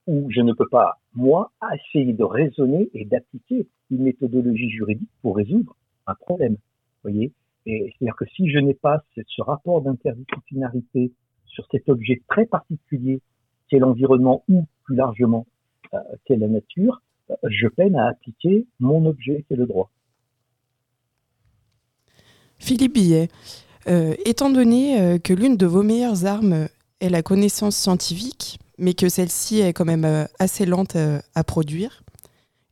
ou 0.07 0.29
je 0.29 0.41
ne 0.41 0.53
peux 0.53 0.67
pas, 0.67 0.99
moi, 1.13 1.51
essayer 1.73 2.13
de 2.13 2.23
raisonner 2.23 2.89
et 2.93 3.05
d'appliquer 3.05 3.67
une 3.89 4.03
méthodologie 4.03 4.69
juridique 4.69 5.09
pour 5.21 5.35
résoudre 5.35 5.75
un 6.05 6.15
problème. 6.15 6.57
voyez 7.03 7.31
c'est-à-dire 7.65 8.15
que 8.15 8.25
si 8.35 8.49
je 8.49 8.59
n'ai 8.59 8.75
pas 8.75 9.03
ce 9.15 9.41
rapport 9.41 9.81
d'interdisciplinarité 9.81 11.11
sur 11.47 11.67
cet 11.71 11.89
objet 11.89 12.21
très 12.27 12.45
particulier 12.45 13.21
qu'est 13.69 13.79
l'environnement 13.79 14.43
ou 14.47 14.67
plus 14.83 14.95
largement 14.95 15.47
euh, 15.93 15.99
qu'est 16.25 16.35
la 16.35 16.47
nature, 16.47 17.01
euh, 17.31 17.35
je 17.43 17.67
peine 17.67 17.95
à 17.95 18.07
appliquer 18.07 18.67
mon 18.79 19.05
objet 19.05 19.43
qui 19.47 19.53
est 19.53 19.57
le 19.57 19.65
droit. 19.65 19.89
Philippe 22.59 22.93
Billet, 22.93 23.29
étant 23.85 24.49
donné 24.49 24.99
euh, 24.99 25.17
que 25.19 25.33
l'une 25.33 25.57
de 25.57 25.65
vos 25.65 25.83
meilleures 25.83 26.25
armes 26.25 26.67
est 27.01 27.09
la 27.09 27.21
connaissance 27.21 27.75
scientifique, 27.75 28.59
mais 28.77 28.93
que 28.93 29.09
celle-ci 29.09 29.59
est 29.59 29.73
quand 29.73 29.85
même 29.85 30.05
euh, 30.05 30.25
assez 30.39 30.65
lente 30.65 30.95
à 30.95 31.43
produire, 31.43 32.03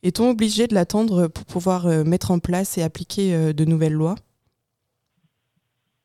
est-on 0.02 0.30
obligé 0.30 0.68
de 0.68 0.73
l'attendre 0.73 1.27
pour 1.27 1.45
pouvoir 1.45 1.88
mettre 2.06 2.31
en 2.31 2.40
place 2.40 2.77
et 2.77 2.84
appliquer 2.84 3.53
de 3.53 3.65
nouvelles 3.65 3.94
lois? 3.94 4.15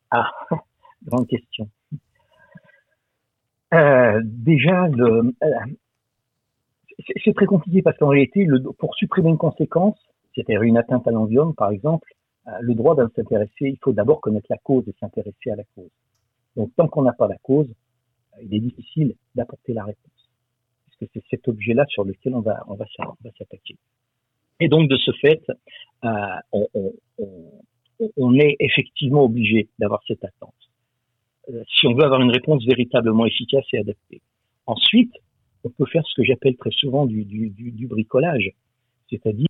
Ah, 0.09 0.31
grande 1.05 1.27
question. 1.27 1.67
déjà, 4.23 4.87
c'est 7.25 7.33
très 7.35 7.45
compliqué 7.45 7.81
parce 7.81 7.97
qu'en 7.97 8.07
réalité, 8.07 8.47
pour 8.77 8.95
supprimer 8.95 9.31
une 9.31 9.37
conséquence, 9.37 9.97
c'est-à-dire 10.33 10.61
une 10.61 10.77
atteinte 10.77 11.05
à 11.05 11.11
l'environnement, 11.11 11.53
par 11.53 11.71
exemple, 11.71 12.07
euh, 12.09 12.18
le 12.61 12.73
droit 12.73 12.95
de 12.95 13.07
s'intéresser, 13.15 13.51
il 13.61 13.77
faut 13.81 13.93
d'abord 13.93 14.21
connaître 14.21 14.47
la 14.49 14.57
cause 14.57 14.87
et 14.87 14.95
s'intéresser 14.99 15.51
à 15.51 15.55
la 15.55 15.63
cause. 15.75 15.89
Donc 16.55 16.71
tant 16.75 16.87
qu'on 16.87 17.03
n'a 17.03 17.13
pas 17.13 17.27
la 17.27 17.37
cause, 17.37 17.67
euh, 17.67 18.43
il 18.43 18.53
est 18.53 18.59
difficile 18.59 19.15
d'apporter 19.35 19.73
la 19.73 19.83
réponse. 19.83 20.29
Parce 20.85 20.97
que 20.97 21.05
c'est 21.13 21.23
cet 21.29 21.47
objet-là 21.47 21.85
sur 21.87 22.03
lequel 22.03 22.35
on 22.35 22.41
va, 22.41 22.63
s'attaquer. 23.37 23.77
Et 24.59 24.67
donc 24.67 24.89
de 24.89 24.97
ce 24.97 25.11
fait, 25.11 25.41
euh, 26.03 26.59
on, 28.17 28.33
est 28.35 28.55
effectivement 28.59 29.23
obligé 29.23 29.69
d'avoir 29.77 30.01
cette 30.07 30.23
attente. 30.23 30.53
si 31.67 31.87
on 31.87 31.93
veut 31.93 32.03
avoir 32.03 32.21
une 32.21 32.31
réponse 32.31 32.65
véritablement 32.65 33.25
efficace 33.25 33.65
et 33.73 33.79
adaptée. 33.79 34.21
Ensuite, 34.65 35.13
on 35.63 35.69
peut 35.69 35.85
faire 35.85 36.05
ce 36.05 36.13
que 36.15 36.23
j'appelle 36.23 36.55
très 36.57 36.71
souvent 36.71 37.05
du 37.05 37.87
bricolage, 37.87 38.51
c'est-à-dire 39.09 39.47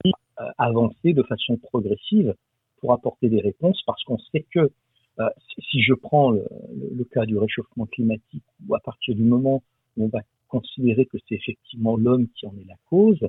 avancer 0.58 1.14
de 1.14 1.24
façon 1.24 1.58
progressive 1.58 2.34
pour 2.82 2.94
apporter 2.94 3.30
des 3.30 3.42
réponses 3.42 3.82
parce 3.86 4.04
qu'on 4.04 4.18
sait 4.18 4.46
que 4.54 4.72
euh, 5.20 5.30
si 5.70 5.82
je 5.82 5.94
prends 5.94 6.32
le, 6.32 7.04
cas 7.12 7.26
du 7.26 7.38
réchauffement 7.38 7.86
climatique, 7.86 8.44
ou 8.68 8.76
à 8.76 8.80
partir 8.80 9.16
du 9.16 9.24
moment 9.24 9.64
où 9.98 10.06
on 10.06 10.08
va 10.08 10.20
considérer 10.48 11.06
que 11.06 11.18
c'est 11.28 11.36
effectivement 11.36 11.98
l'homme 11.98 12.28
qui 12.36 12.48
en 12.48 12.54
est 12.58 12.68
la 12.68 12.78
cause, 12.90 13.20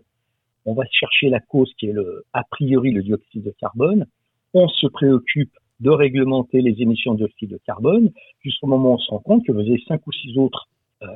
on 0.66 0.74
va 0.74 0.84
chercher 0.90 1.30
la 1.30 1.40
cause 1.40 1.72
qui 1.78 1.86
est 1.86 1.94
a 2.32 2.44
priori 2.44 2.92
le 2.92 3.02
dioxyde 3.02 3.42
de 3.42 3.54
carbone, 3.58 4.06
on 4.54 4.68
se 4.68 4.86
préoccupe 4.86 5.52
de 5.80 5.90
réglementer 5.90 6.60
les 6.60 6.80
émissions 6.80 7.14
de 7.14 7.18
dioxyde 7.18 7.50
de 7.50 7.60
carbone, 7.64 8.10
jusqu'au 8.40 8.66
moment 8.66 8.90
où 8.90 8.94
on 8.94 8.98
se 8.98 9.10
rend 9.10 9.20
compte 9.20 9.44
que 9.44 9.52
vous 9.52 9.60
avez 9.60 9.82
cinq 9.88 10.06
ou 10.06 10.12
six 10.12 10.36
autres 10.38 10.68
euh, 11.02 11.06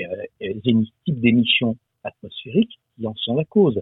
euh, 0.00 0.60
types 1.04 1.20
d'émissions 1.20 1.76
atmosphériques 2.02 2.80
qui 2.96 3.06
en 3.06 3.14
sont 3.14 3.36
la 3.36 3.44
cause. 3.44 3.80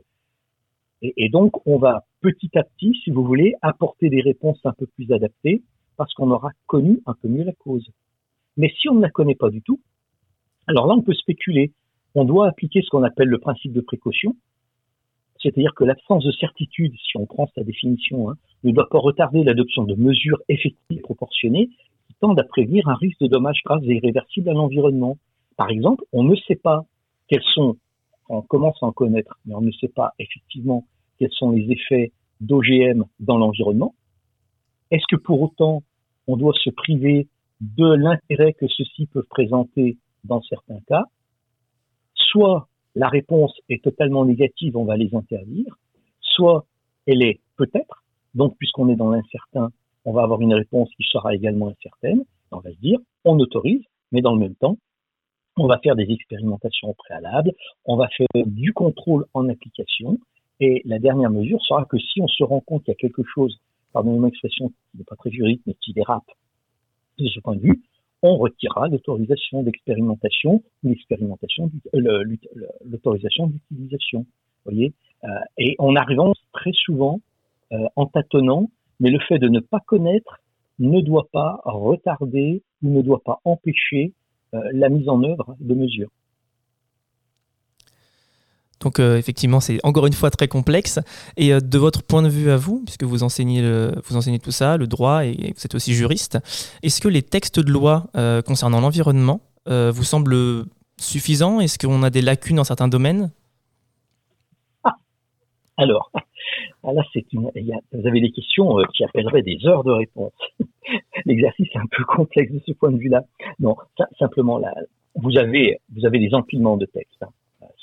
Et, 1.03 1.29
donc, 1.29 1.66
on 1.66 1.79
va 1.79 2.05
petit 2.20 2.57
à 2.57 2.62
petit, 2.62 2.95
si 3.03 3.11
vous 3.11 3.24
voulez, 3.24 3.55
apporter 3.61 4.09
des 4.09 4.20
réponses 4.20 4.61
un 4.65 4.73
peu 4.73 4.87
plus 4.87 5.11
adaptées 5.12 5.62
parce 5.97 6.15
qu'on 6.15 6.31
aura 6.31 6.51
connu 6.66 7.01
un 7.07 7.15
peu 7.15 7.29
mieux 7.29 7.43
la 7.43 7.53
cause. 7.53 7.91
Mais 8.57 8.73
si 8.81 8.89
on 8.89 8.95
ne 8.95 9.03
la 9.03 9.11
connaît 9.11 9.35
pas 9.35 9.51
du 9.51 9.62
tout, 9.62 9.81
alors 10.69 10.87
là, 10.87 10.95
on 10.97 11.03
peut 11.03 11.15
spéculer. 11.15 11.73
On 12.15 12.24
doit 12.24 12.47
appliquer 12.49 12.83
ce 12.83 12.91
qu'on 12.91 13.03
appelle 13.03 13.29
le 13.29 13.39
principe 13.39 13.73
de 13.73 13.81
précaution, 13.81 14.37
c'est-à-dire 15.43 15.74
que 15.74 15.85
l'absence 15.85 16.24
de 16.24 16.31
certitude, 16.33 16.95
si 16.95 17.16
on 17.16 17.27
prend 17.27 17.49
sa 17.55 17.65
définition, 17.65 18.31
hein, 18.31 18.37
ne 18.62 18.70
doit 18.70 18.89
pas 18.89 18.99
retarder 18.99 19.43
l'adoption 19.43 19.83
de 19.83 19.95
mesures 19.97 20.41
effectives 20.49 20.99
et 20.99 21.01
proportionnées 21.01 21.69
qui 22.07 22.15
tendent 22.20 22.39
à 22.39 22.45
prévenir 22.45 22.89
un 22.89 22.95
risque 22.95 23.20
de 23.20 23.27
dommages 23.27 23.62
graves 23.65 23.83
et 23.85 23.97
irréversibles 23.97 24.49
à 24.49 24.53
l'environnement. 24.53 25.19
Par 25.57 25.70
exemple, 25.70 26.05
on 26.12 26.23
ne 26.23 26.37
sait 26.37 26.57
pas 26.57 26.85
quels 27.29 27.43
sont, 27.55 27.77
on 28.29 28.43
commence 28.43 28.77
à 28.83 28.87
en 28.87 28.93
connaître, 28.93 29.37
mais 29.45 29.55
on 29.55 29.62
ne 29.62 29.73
sait 29.73 29.89
pas 29.89 30.12
effectivement 30.19 30.85
quels 31.19 31.33
sont 31.33 31.51
les 31.51 31.71
effets 31.71 32.13
d'OGM 32.41 33.05
dans 33.21 33.39
l'environnement. 33.39 33.95
Est-ce 34.91 35.05
que 35.09 35.17
pour 35.17 35.41
autant, 35.41 35.83
on 36.27 36.37
doit 36.37 36.55
se 36.63 36.71
priver 36.71 37.29
de 37.61 37.95
l'intérêt 37.95 38.53
que 38.53 38.67
ceux-ci 38.69 39.07
peuvent 39.07 39.27
présenter 39.29 39.97
dans 40.25 40.43
certains 40.43 40.81
cas? 40.87 41.05
Soit 42.15 42.69
la 42.95 43.09
réponse 43.09 43.55
est 43.69 43.83
totalement 43.83 44.25
négative, 44.25 44.77
on 44.77 44.85
va 44.85 44.97
les 44.97 45.15
interdire, 45.15 45.79
soit 46.21 46.67
elle 47.07 47.23
est 47.23 47.41
peut-être, 47.57 48.05
donc 48.35 48.57
puisqu'on 48.59 48.89
est 48.89 48.97
dans 48.97 49.11
l'incertain, 49.11 49.71
on 50.05 50.13
va 50.13 50.23
avoir 50.23 50.41
une 50.41 50.55
réponse 50.55 50.91
qui 50.97 51.05
sera 51.05 51.35
également 51.35 51.69
incertaine, 51.69 52.25
on 52.51 52.59
va 52.59 52.71
se 52.71 52.79
dire, 52.79 52.99
on 53.25 53.39
autorise, 53.39 53.83
mais 54.11 54.21
dans 54.21 54.35
le 54.35 54.41
même 54.41 54.55
temps, 54.57 54.77
on 55.57 55.67
va 55.67 55.79
faire 55.79 55.97
des 55.97 56.11
expérimentations 56.11 56.95
préalables, 56.95 57.53
on 57.85 57.97
va 57.97 58.09
faire 58.09 58.27
du 58.47 58.73
contrôle 58.73 59.27
en 59.35 59.49
application, 59.49 60.19
et 60.65 60.81
la 60.85 61.01
dernière 61.01 61.31
mesure 61.31 61.61
sera 61.63 61.85
que 61.87 61.99
si 61.99 62.21
on 62.21 62.29
se 62.29 62.45
rend 62.45 62.61
compte 62.61 62.85
qu'il 62.85 62.93
y 62.93 62.97
a 62.97 63.01
quelque 63.01 63.25
chose, 63.25 63.59
pardonnez 63.93 64.21
mon 64.21 64.29
expression 64.29 64.69
qui 64.69 64.99
n'est 64.99 65.05
pas 65.05 65.17
très 65.17 65.33
juridique, 65.33 65.63
mais 65.67 65.75
qui 65.81 65.93
dérape 65.93 66.31
de 67.19 67.27
ce 67.27 67.41
point 67.41 67.57
de 67.57 67.63
vue, 67.63 67.83
on 68.23 68.37
retirera 68.37 68.87
l'autorisation 68.87 69.65
d'expérimentation 69.65 70.63
ou 70.85 70.95
euh, 71.97 72.25
l'autorisation 72.85 73.49
d'utilisation. 73.49 74.25
voyez 74.65 74.93
euh, 75.25 75.29
Et 75.59 75.75
on 75.81 75.97
arrive 75.97 76.21
très 76.53 76.71
souvent 76.73 77.21
euh, 77.73 77.79
en 77.97 78.07
tâtonnant, 78.07 78.71
mais 79.01 79.11
le 79.11 79.19
fait 79.19 79.41
de 79.41 79.49
ne 79.49 79.59
pas 79.59 79.81
connaître 79.81 80.39
ne 80.79 81.01
doit 81.01 81.27
pas 81.33 81.61
retarder 81.65 82.63
ou 82.85 82.91
ne 82.91 83.03
doit 83.03 83.23
pas 83.25 83.41
empêcher 83.45 84.13
la 84.53 84.91
mise 84.91 85.09
en 85.09 85.23
œuvre 85.25 85.57
de 85.61 85.75
mesures. 85.75 86.11
Donc 88.83 88.99
effectivement, 88.99 89.61
c'est 89.61 89.79
encore 89.85 90.07
une 90.07 90.13
fois 90.13 90.31
très 90.31 90.49
complexe. 90.49 90.99
Et 91.37 91.53
de 91.53 91.79
votre 91.79 92.03
point 92.03 92.23
de 92.23 92.29
vue 92.29 92.51
à 92.51 92.57
vous, 92.57 92.83
puisque 92.85 93.05
vous 93.05 93.23
enseignez, 93.23 93.63
vous 94.05 94.17
enseignez 94.17 94.39
tout 94.39 94.51
ça, 94.51 94.77
le 94.77 94.87
droit, 94.87 95.25
et 95.25 95.55
vous 95.57 95.65
êtes 95.65 95.75
aussi 95.75 95.95
juriste, 95.95 96.39
est-ce 96.83 97.01
que 97.01 97.09
les 97.09 97.23
textes 97.23 97.61
de 97.61 97.71
loi 97.71 98.07
concernant 98.45 98.81
l'environnement 98.81 99.41
vous 99.67 100.05
semblent 100.05 100.65
suffisants? 100.99 101.61
Est-ce 101.61 101.79
qu'on 101.79 102.03
a 102.03 102.11
des 102.11 102.23
lacunes 102.23 102.57
dans 102.57 102.65
certains 102.65 102.89
domaines? 102.89 103.31
Ah, 104.85 104.97
Alors, 105.77 106.11
là, 106.85 107.03
c'est 107.13 107.33
une, 107.33 107.51
vous 107.93 108.07
avez 108.07 108.21
des 108.21 108.31
questions 108.31 108.77
qui 108.95 109.05
appelleraient 109.05 109.43
des 109.43 109.59
heures 109.67 109.85
de 109.85 109.93
réponse. 109.93 110.33
L'exercice 111.27 111.69
est 111.75 111.79
un 111.79 111.87
peu 111.91 112.05
complexe 112.05 112.53
de 112.53 112.61
ce 112.67 112.73
point 112.73 112.91
de 112.91 112.99
vue-là. 112.99 113.25
Non, 113.61 113.77
simplement, 114.19 114.59
là, 114.59 114.75
vous 115.15 115.37
avez, 115.39 115.79
vous 115.95 116.07
avez 116.07 116.19
des 116.19 116.35
empilements 116.35 116.77
de 116.77 116.87
textes. 116.87 117.23
Hein. 117.23 117.29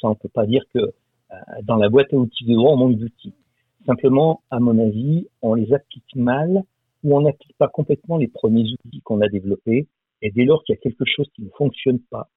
Ça, 0.01 0.07
on 0.07 0.15
peut 0.15 0.29
pas 0.29 0.45
dire 0.45 0.63
que 0.73 0.79
euh, 0.79 1.35
dans 1.63 1.75
la 1.75 1.89
boîte 1.89 2.13
à 2.13 2.17
outils 2.17 2.45
de 2.45 2.55
droit, 2.55 2.73
on 2.73 2.77
manque 2.77 2.97
d'outils. 2.97 3.33
Simplement, 3.85 4.41
à 4.51 4.59
mon 4.59 4.77
avis, 4.79 5.27
on 5.41 5.53
les 5.53 5.73
applique 5.73 6.15
mal 6.15 6.63
ou 7.03 7.17
on 7.17 7.21
n'applique 7.21 7.55
pas 7.57 7.67
complètement 7.67 8.17
les 8.17 8.27
premiers 8.27 8.63
outils 8.63 9.01
qu'on 9.01 9.21
a 9.21 9.27
développés. 9.27 9.87
Et 10.21 10.31
dès 10.31 10.45
lors 10.45 10.63
qu'il 10.63 10.75
y 10.75 10.77
a 10.77 10.81
quelque 10.81 11.05
chose 11.05 11.27
qui 11.35 11.43
ne 11.43 11.49
fonctionne 11.49 11.99
pas 12.11 12.29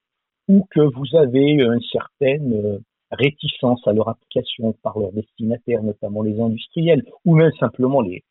ou 0.48 0.66
que 0.70 0.80
vous 0.80 1.16
avez 1.16 1.50
une 1.52 1.80
certaine 1.92 2.52
euh, 2.54 2.78
réticence 3.10 3.86
à 3.86 3.92
leur 3.92 4.08
application 4.08 4.72
par 4.82 4.98
leurs 4.98 5.12
destinataires, 5.12 5.82
notamment 5.82 6.22
les 6.22 6.40
industriels, 6.40 7.04
ou 7.24 7.36
même 7.36 7.52
simplement 7.58 8.00
les, 8.00 8.24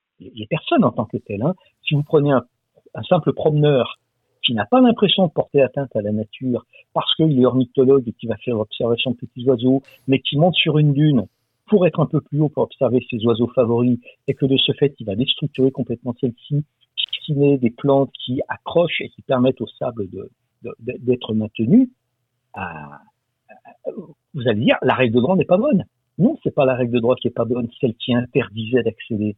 personnes 0.50 0.84
en 0.84 0.92
tant 0.92 1.06
que 1.06 1.18
telles. 1.18 1.42
Hein. 1.42 1.56
Si 1.88 1.96
vous 1.96 2.04
prenez 2.04 2.32
un 2.32 3.04
simple 3.04 3.34
promeneur 3.34 3.98
qui 4.52 4.56
n'a 4.56 4.66
pas 4.66 4.82
l'impression 4.82 5.28
de 5.28 5.32
porter 5.32 5.62
atteinte 5.62 5.96
à 5.96 6.02
la 6.02 6.12
nature 6.12 6.66
parce 6.94 7.16
qu'il 7.16 7.40
est 7.40 7.46
ornithologue 7.46 8.06
et 8.06 8.12
qui 8.12 8.28
va 8.28 8.36
faire 8.36 8.58
l'observation 8.58 9.12
de 9.12 9.16
petits 9.16 9.46
oiseaux, 9.46 9.82
mais 10.10 10.20
qui 10.20 10.36
monte 10.38 10.56
sur 10.56 10.78
une 10.78 10.92
dune 10.92 11.26
pour 11.68 11.88
être 11.88 12.02
un 12.02 12.06
peu 12.06 12.20
plus 12.20 12.42
haut 12.42 12.50
pour 12.50 12.64
observer 12.64 13.00
ses 13.10 13.26
oiseaux 13.26 13.48
favoris 13.56 13.98
et 14.28 14.34
que 14.34 14.46
de 14.46 14.58
ce 14.58 14.74
fait, 14.74 14.94
il 15.00 15.06
va 15.06 15.16
déstructurer 15.16 15.72
complètement 15.72 16.14
celle-ci, 16.20 16.66
met 17.30 17.58
des 17.58 17.70
plantes 17.70 18.12
qui 18.26 18.42
accrochent 18.50 19.00
et 19.00 19.08
qui 19.08 19.22
permettent 19.22 19.62
au 19.62 19.68
sable 19.68 20.10
d'être 20.82 21.34
maintenu, 21.34 21.90
vous 24.34 24.48
allez 24.48 24.60
dire, 24.60 24.76
la 24.82 24.96
règle 24.96 25.16
de 25.16 25.22
droit 25.22 25.38
n'est 25.38 25.46
pas 25.46 25.58
bonne. 25.58 25.86
Non, 26.18 26.38
c'est 26.44 26.54
pas 26.54 26.66
la 26.66 26.76
règle 26.76 26.96
de 26.96 27.00
droit 27.00 27.16
qui 27.16 27.30
est 27.30 27.32
pas 27.32 27.46
bonne, 27.46 27.70
celle 27.80 27.96
qui 27.96 28.14
interdisait 28.14 28.84
d'accéder. 28.84 29.38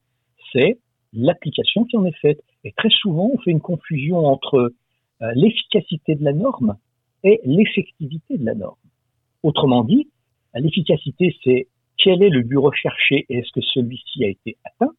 C'est 0.51 0.79
l'application 1.13 1.85
qui 1.85 1.97
en 1.97 2.05
est 2.05 2.17
faite. 2.19 2.41
Et 2.63 2.71
très 2.71 2.89
souvent, 2.89 3.29
on 3.31 3.37
fait 3.37 3.51
une 3.51 3.61
confusion 3.61 4.25
entre 4.25 4.57
euh, 4.57 4.75
l'efficacité 5.35 6.15
de 6.15 6.23
la 6.23 6.33
norme 6.33 6.77
et 7.23 7.39
l'effectivité 7.45 8.37
de 8.37 8.45
la 8.45 8.55
norme. 8.55 8.77
Autrement 9.43 9.83
dit, 9.83 10.09
l'efficacité, 10.55 11.35
c'est 11.43 11.67
quel 11.97 12.21
est 12.21 12.29
le 12.29 12.41
but 12.41 12.57
recherché 12.57 13.25
et 13.29 13.37
est-ce 13.37 13.51
que 13.51 13.61
celui-ci 13.61 14.25
a 14.25 14.27
été 14.27 14.57
atteint, 14.65 14.93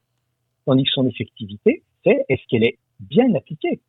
tandis 0.65 0.85
que 0.85 0.91
son 0.91 1.07
effectivité, 1.07 1.83
c'est 2.05 2.25
est-ce 2.29 2.43
qu'elle 2.49 2.65
est 2.65 2.79
bien 3.01 3.35
appliquée 3.35 3.81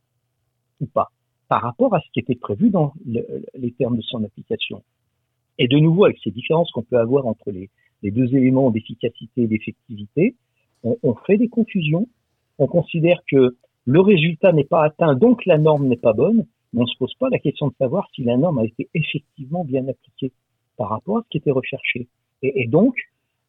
ou 0.82 0.88
pas 0.88 1.10
par 1.48 1.62
rapport 1.62 1.94
à 1.94 2.02
ce 2.02 2.10
qui 2.12 2.20
était 2.20 2.36
prévu 2.36 2.70
dans 2.70 2.94
les 3.06 3.72
termes 3.74 3.98
de 3.98 4.02
son 4.02 4.24
application. 4.24 4.82
Et 5.58 5.68
de 5.68 5.78
nouveau, 5.78 6.06
avec 6.06 6.18
ces 6.24 6.32
différences 6.32 6.72
qu'on 6.72 6.82
peut 6.82 6.98
avoir 6.98 7.28
entre 7.28 7.52
les, 7.52 7.70
deux 8.04 8.36
éléments 8.36 8.72
d'efficacité 8.72 9.44
et 9.44 9.48
d'effectivité, 9.48 10.36
on, 10.84 10.98
on, 11.04 11.16
fait 11.16 11.38
des 11.38 11.48
confusions. 11.48 12.08
On 12.58 12.68
considère 12.68 13.22
que 13.28 13.56
le 13.86 14.02
résultat 14.02 14.52
n'est 14.52 14.64
pas 14.64 14.84
atteint, 14.84 15.14
donc 15.16 15.46
la 15.46 15.58
norme 15.58 15.88
n'est 15.88 15.98
pas 15.98 16.14
bonne, 16.14 16.46
mais 16.74 16.82
on 16.82 16.84
ne 16.84 16.90
se 16.90 16.98
pose 16.98 17.14
pas 17.16 17.30
la 17.30 17.40
question 17.40 17.68
de 17.68 17.74
savoir 17.76 18.08
si 18.14 18.24
la 18.24 18.36
norme 18.36 18.60
a 18.60 18.66
été 18.66 18.90
effectivement 18.94 19.64
bien 19.64 19.88
appliquée 19.88 20.32
par 20.78 20.90
rapport 20.90 21.20
à 21.20 21.22
ce 21.22 21.30
qui 21.30 21.38
était 21.38 21.52
recherché. 21.52 22.08
Et, 22.42 22.68
donc, 22.68 22.96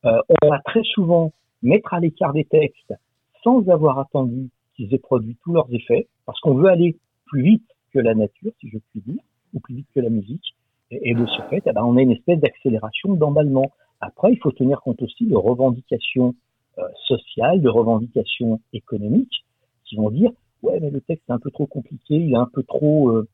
euh, 0.05 0.20
on 0.28 0.48
va 0.48 0.60
très 0.60 0.82
souvent 0.84 1.32
mettre 1.62 1.92
à 1.92 2.00
l'écart 2.00 2.32
des 2.32 2.44
textes 2.44 2.94
sans 3.42 3.68
avoir 3.68 3.98
attendu 3.98 4.48
qu'ils 4.74 4.92
aient 4.94 4.98
produit 4.98 5.36
tous 5.42 5.52
leurs 5.52 5.73
effets, 5.73 6.06
parce 6.26 6.39
qu'on 6.40 6.55
veut 6.55 6.68
aller 6.68 6.97
plus 7.26 7.42
vite 7.42 7.68
que 7.92 7.98
la 7.98 8.15
nature, 8.15 8.52
si 8.60 8.68
je 8.68 8.78
puis 8.90 9.00
dire, 9.06 9.23
ou 9.55 9.60
plus 9.60 9.76
vite 9.76 9.86
que 9.94 10.00
la 10.00 10.10
musique. 10.10 10.55
Et, 10.90 11.15
de 11.15 11.26
ce 11.26 11.42
fait, 11.50 11.62
eh 11.66 11.73
ben, 11.73 11.82
on 11.82 11.97
a 11.97 12.02
une 12.02 12.12
espèce 12.12 12.39
d'accélération, 12.39 13.15
d'emballement. 13.15 13.73
Après, 14.00 14.32
il 14.32 14.39
faut 14.39 14.52
tenir 14.52 14.81
compte 14.82 15.02
aussi 15.02 15.26
de 15.26 15.34
revendications 15.34 16.34
euh, 16.78 16.82
sociales, 17.06 17.60
de 17.60 17.68
revendications 17.68 18.60
économiques, 18.73 19.44
qui 19.86 19.97
vont 19.97 20.10
dire 20.10 20.31
ouais 20.62 20.78
mais 20.81 20.90
le 20.90 21.00
texte 21.00 21.24
est 21.28 21.32
un 21.32 21.39
peu 21.39 21.50
trop 21.50 21.66
compliqué, 21.66 22.15
il 22.15 22.32
est 22.32 22.36
un 22.36 22.48
peu 22.52 22.62
trop 22.62 23.10
euh... 23.10 23.28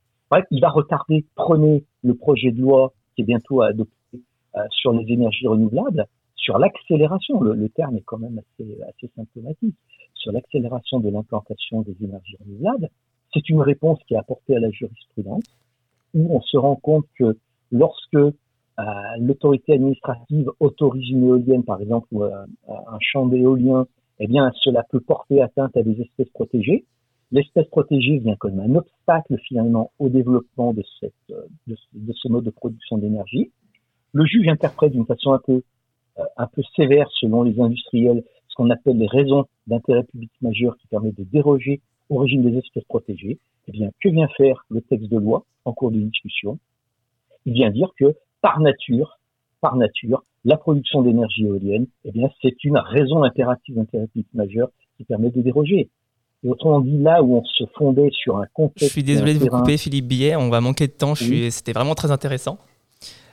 il 0.50 0.60
va 0.60 0.70
retarder. 0.70 1.24
Prenez 1.34 1.84
le 2.02 2.14
projet 2.14 2.50
de 2.50 2.60
loi 2.60 2.92
qui 3.14 3.22
est 3.22 3.24
bientôt 3.24 3.62
à 3.62 3.68
adopter 3.68 4.20
euh, 4.56 4.60
sur 4.70 4.92
les 4.92 5.10
énergies 5.12 5.46
renouvelables, 5.46 6.06
sur 6.36 6.58
l'accélération. 6.58 7.40
Le, 7.40 7.68
terme 7.68 7.96
est 7.96 8.02
quand 8.02 8.18
même 8.18 8.38
assez, 8.38 8.78
assez 8.82 9.10
symptomatique. 9.16 9.76
Sur 10.14 10.32
l'accélération 10.32 11.00
de 11.00 11.08
l'implantation 11.10 11.82
des 11.82 11.96
énergies 12.02 12.36
renouvelables, 12.44 12.88
c'est 13.32 13.48
une 13.48 13.60
réponse 13.60 13.98
qui 14.06 14.14
est 14.14 14.18
apportée 14.18 14.54
à 14.56 14.60
la 14.60 14.70
jurisprudence 14.70 15.44
où 16.14 16.36
on 16.36 16.40
se 16.42 16.56
rend 16.56 16.76
compte 16.76 17.06
que 17.18 17.36
lorsque 17.70 18.14
euh, 18.14 18.32
l'autorité 19.18 19.74
administrative 19.74 20.50
autorise 20.60 21.08
une 21.10 21.24
éolienne, 21.24 21.64
par 21.64 21.80
exemple, 21.80 22.08
ou 22.12 22.24
euh, 22.24 22.44
un 22.68 22.98
champ 23.00 23.26
d'éolien 23.26 23.86
eh 24.18 24.26
bien, 24.26 24.50
cela 24.62 24.84
peut 24.90 25.00
porter 25.00 25.40
atteinte 25.42 25.76
à 25.76 25.82
des 25.82 26.00
espèces 26.00 26.28
protégées. 26.30 26.84
L'espèce 27.30 27.66
protégée 27.68 28.18
vient 28.18 28.36
comme 28.36 28.60
un 28.60 28.74
obstacle 28.74 29.38
finalement 29.48 29.90
au 29.98 30.08
développement 30.08 30.74
de, 30.74 30.82
de, 31.66 32.12
ce 32.14 32.28
mode 32.28 32.44
de 32.44 32.50
production 32.50 32.98
d'énergie. 32.98 33.50
Le 34.12 34.26
juge 34.26 34.48
interprète 34.48 34.92
d'une 34.92 35.06
façon 35.06 35.32
un 35.32 35.38
peu, 35.38 35.62
euh, 36.18 36.24
un 36.36 36.46
peu 36.46 36.62
sévère 36.76 37.08
selon 37.18 37.42
les 37.42 37.58
industriels 37.58 38.22
ce 38.52 38.56
qu'on 38.56 38.68
appelle 38.68 38.98
les 38.98 39.06
raisons 39.06 39.46
d'intérêt 39.66 40.04
public 40.04 40.30
majeur 40.42 40.76
qui 40.76 40.86
permettent 40.88 41.16
de 41.16 41.24
déroger 41.24 41.80
au 42.10 42.18
régime 42.18 42.42
des 42.42 42.58
espèces 42.58 42.84
protégées. 42.84 43.38
Eh 43.66 43.72
bien, 43.72 43.90
que 44.02 44.10
vient 44.10 44.28
faire 44.36 44.64
le 44.68 44.82
texte 44.82 45.08
de 45.08 45.18
loi 45.18 45.44
en 45.64 45.72
cours 45.72 45.90
de 45.90 45.98
discussion? 45.98 46.58
Il 47.46 47.54
vient 47.54 47.70
dire 47.70 47.90
que 47.98 48.14
par 48.42 48.60
nature, 48.60 49.18
par 49.62 49.76
nature, 49.76 50.22
la 50.44 50.56
production 50.56 51.02
d'énergie 51.02 51.44
éolienne, 51.44 51.86
eh 52.04 52.12
bien, 52.12 52.28
c'est 52.42 52.64
une 52.64 52.78
raison 52.78 53.22
impérative 53.22 53.76
d'intérêt 53.76 54.06
public 54.08 54.26
majeur 54.34 54.68
qui 54.96 55.04
permet 55.04 55.30
de 55.30 55.40
déroger. 55.40 55.88
Et 56.44 56.48
autrement 56.48 56.80
dit, 56.80 56.98
là 56.98 57.22
où 57.22 57.36
on 57.36 57.44
se 57.44 57.64
fondait 57.76 58.10
sur 58.10 58.38
un 58.38 58.46
contexte. 58.52 58.86
Je 58.86 58.92
suis 58.92 59.04
désolé 59.04 59.34
de 59.34 59.38
vous 59.38 59.46
couper, 59.46 59.76
Philippe 59.76 60.06
Billet, 60.06 60.34
on 60.34 60.50
va 60.50 60.60
manquer 60.60 60.88
de 60.88 60.92
temps. 60.92 61.14
C'était 61.14 61.72
vraiment 61.72 61.94
très 61.94 62.10
intéressant. 62.10 62.58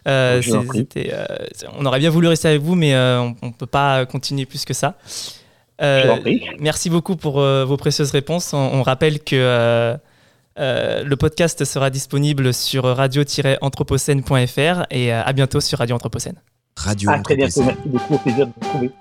Euh, 0.07 0.41
euh, 0.41 0.63
on 1.77 1.85
aurait 1.85 1.99
bien 1.99 2.09
voulu 2.09 2.27
rester 2.27 2.47
avec 2.47 2.61
vous, 2.61 2.75
mais 2.75 2.95
euh, 2.95 3.21
on 3.41 3.47
ne 3.47 3.51
peut 3.51 3.65
pas 3.65 4.05
continuer 4.05 4.45
plus 4.45 4.63
que 4.63 4.73
ça. 4.73 4.95
merci 6.59 6.89
beaucoup 6.89 7.15
pour 7.15 7.41
vos 7.41 7.77
précieuses 7.77 8.11
réponses. 8.11 8.53
On, 8.53 8.83
rappelle 8.83 9.23
que 9.23 9.97
le 10.57 11.15
podcast 11.15 11.65
sera 11.65 11.89
disponible 11.89 12.53
sur 12.53 12.83
radio-anthropocène.fr 12.83 14.85
et 14.91 15.11
à 15.11 15.33
bientôt 15.33 15.59
sur 15.59 15.79
Radio 15.79 15.95
Anthropocène. 15.95 16.39
Radio 16.79 17.09
à 17.09 17.19
très 17.19 17.35
bientôt, 17.35 17.63
merci 17.63 17.89
beaucoup, 17.89 18.13
au 18.13 18.17
plaisir 18.19 18.47
de 18.47 18.53
vous 18.55 18.67
retrouver. 18.67 18.91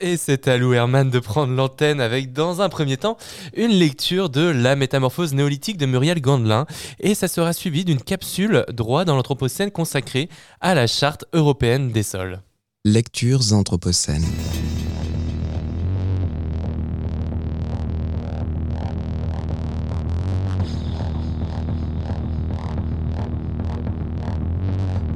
Et 0.00 0.16
c'est 0.16 0.48
à 0.48 0.56
Lou 0.58 0.72
Herman 0.72 1.08
de 1.08 1.20
prendre 1.20 1.54
l'antenne 1.54 2.00
avec, 2.00 2.32
dans 2.32 2.60
un 2.60 2.68
premier 2.68 2.96
temps, 2.96 3.16
une 3.56 3.70
lecture 3.70 4.28
de 4.28 4.40
La 4.40 4.74
métamorphose 4.74 5.32
néolithique 5.32 5.76
de 5.76 5.86
Muriel 5.86 6.20
Gandelin. 6.20 6.66
Et 6.98 7.14
ça 7.14 7.28
sera 7.28 7.52
suivi 7.52 7.84
d'une 7.84 8.02
capsule 8.02 8.64
droit 8.72 9.04
dans 9.04 9.14
l'Anthropocène 9.14 9.70
consacrée 9.70 10.28
à 10.60 10.74
la 10.74 10.88
Charte 10.88 11.24
européenne 11.32 11.92
des 11.92 12.02
sols. 12.02 12.40
Lectures 12.84 13.52
Anthropocènes. 13.52 14.26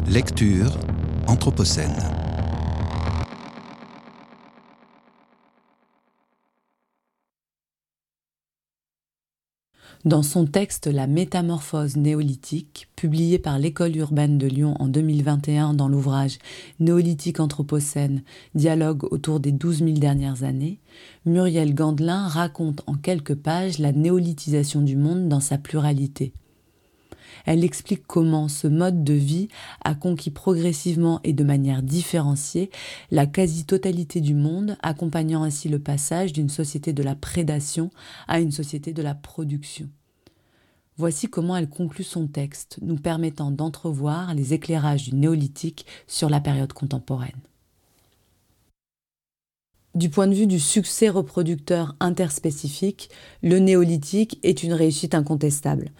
Lecture 0.08 0.78
Anthropocène. 1.26 1.96
Dans 10.04 10.22
son 10.22 10.46
texte 10.46 10.86
La 10.86 11.08
métamorphose 11.08 11.96
néolithique, 11.96 12.88
publié 12.94 13.40
par 13.40 13.58
l'École 13.58 13.96
urbaine 13.96 14.38
de 14.38 14.46
Lyon 14.46 14.76
en 14.78 14.86
2021 14.86 15.74
dans 15.74 15.88
l'ouvrage 15.88 16.38
Néolithique 16.78 17.40
Anthropocène, 17.40 18.22
dialogue 18.54 19.12
autour 19.12 19.40
des 19.40 19.50
12 19.50 19.78
000 19.78 19.90
dernières 19.94 20.44
années, 20.44 20.78
Muriel 21.24 21.74
Gandelin 21.74 22.28
raconte 22.28 22.82
en 22.86 22.94
quelques 22.94 23.34
pages 23.34 23.80
la 23.80 23.90
néolithisation 23.90 24.82
du 24.82 24.94
monde 24.94 25.28
dans 25.28 25.40
sa 25.40 25.58
pluralité. 25.58 26.32
Elle 27.46 27.64
explique 27.64 28.06
comment 28.06 28.48
ce 28.48 28.66
mode 28.66 29.04
de 29.04 29.14
vie 29.14 29.48
a 29.82 29.94
conquis 29.94 30.30
progressivement 30.30 31.20
et 31.24 31.32
de 31.32 31.44
manière 31.44 31.82
différenciée 31.82 32.70
la 33.10 33.26
quasi-totalité 33.26 34.20
du 34.20 34.34
monde, 34.34 34.76
accompagnant 34.82 35.44
ainsi 35.44 35.68
le 35.68 35.78
passage 35.78 36.32
d'une 36.32 36.48
société 36.48 36.92
de 36.92 37.02
la 37.02 37.14
prédation 37.14 37.90
à 38.28 38.40
une 38.40 38.52
société 38.52 38.92
de 38.92 39.02
la 39.02 39.14
production. 39.14 39.88
Voici 40.98 41.28
comment 41.28 41.56
elle 41.56 41.68
conclut 41.68 42.04
son 42.04 42.26
texte, 42.26 42.78
nous 42.82 42.96
permettant 42.96 43.50
d'entrevoir 43.50 44.34
les 44.34 44.54
éclairages 44.54 45.04
du 45.04 45.14
néolithique 45.14 45.86
sur 46.06 46.30
la 46.30 46.40
période 46.40 46.72
contemporaine. 46.72 47.40
Du 49.94 50.10
point 50.10 50.26
de 50.26 50.34
vue 50.34 50.46
du 50.46 50.60
succès 50.60 51.08
reproducteur 51.08 51.96
interspécifique, 52.00 53.08
le 53.42 53.58
néolithique 53.60 54.38
est 54.42 54.62
une 54.62 54.74
réussite 54.74 55.14
incontestable. 55.14 55.90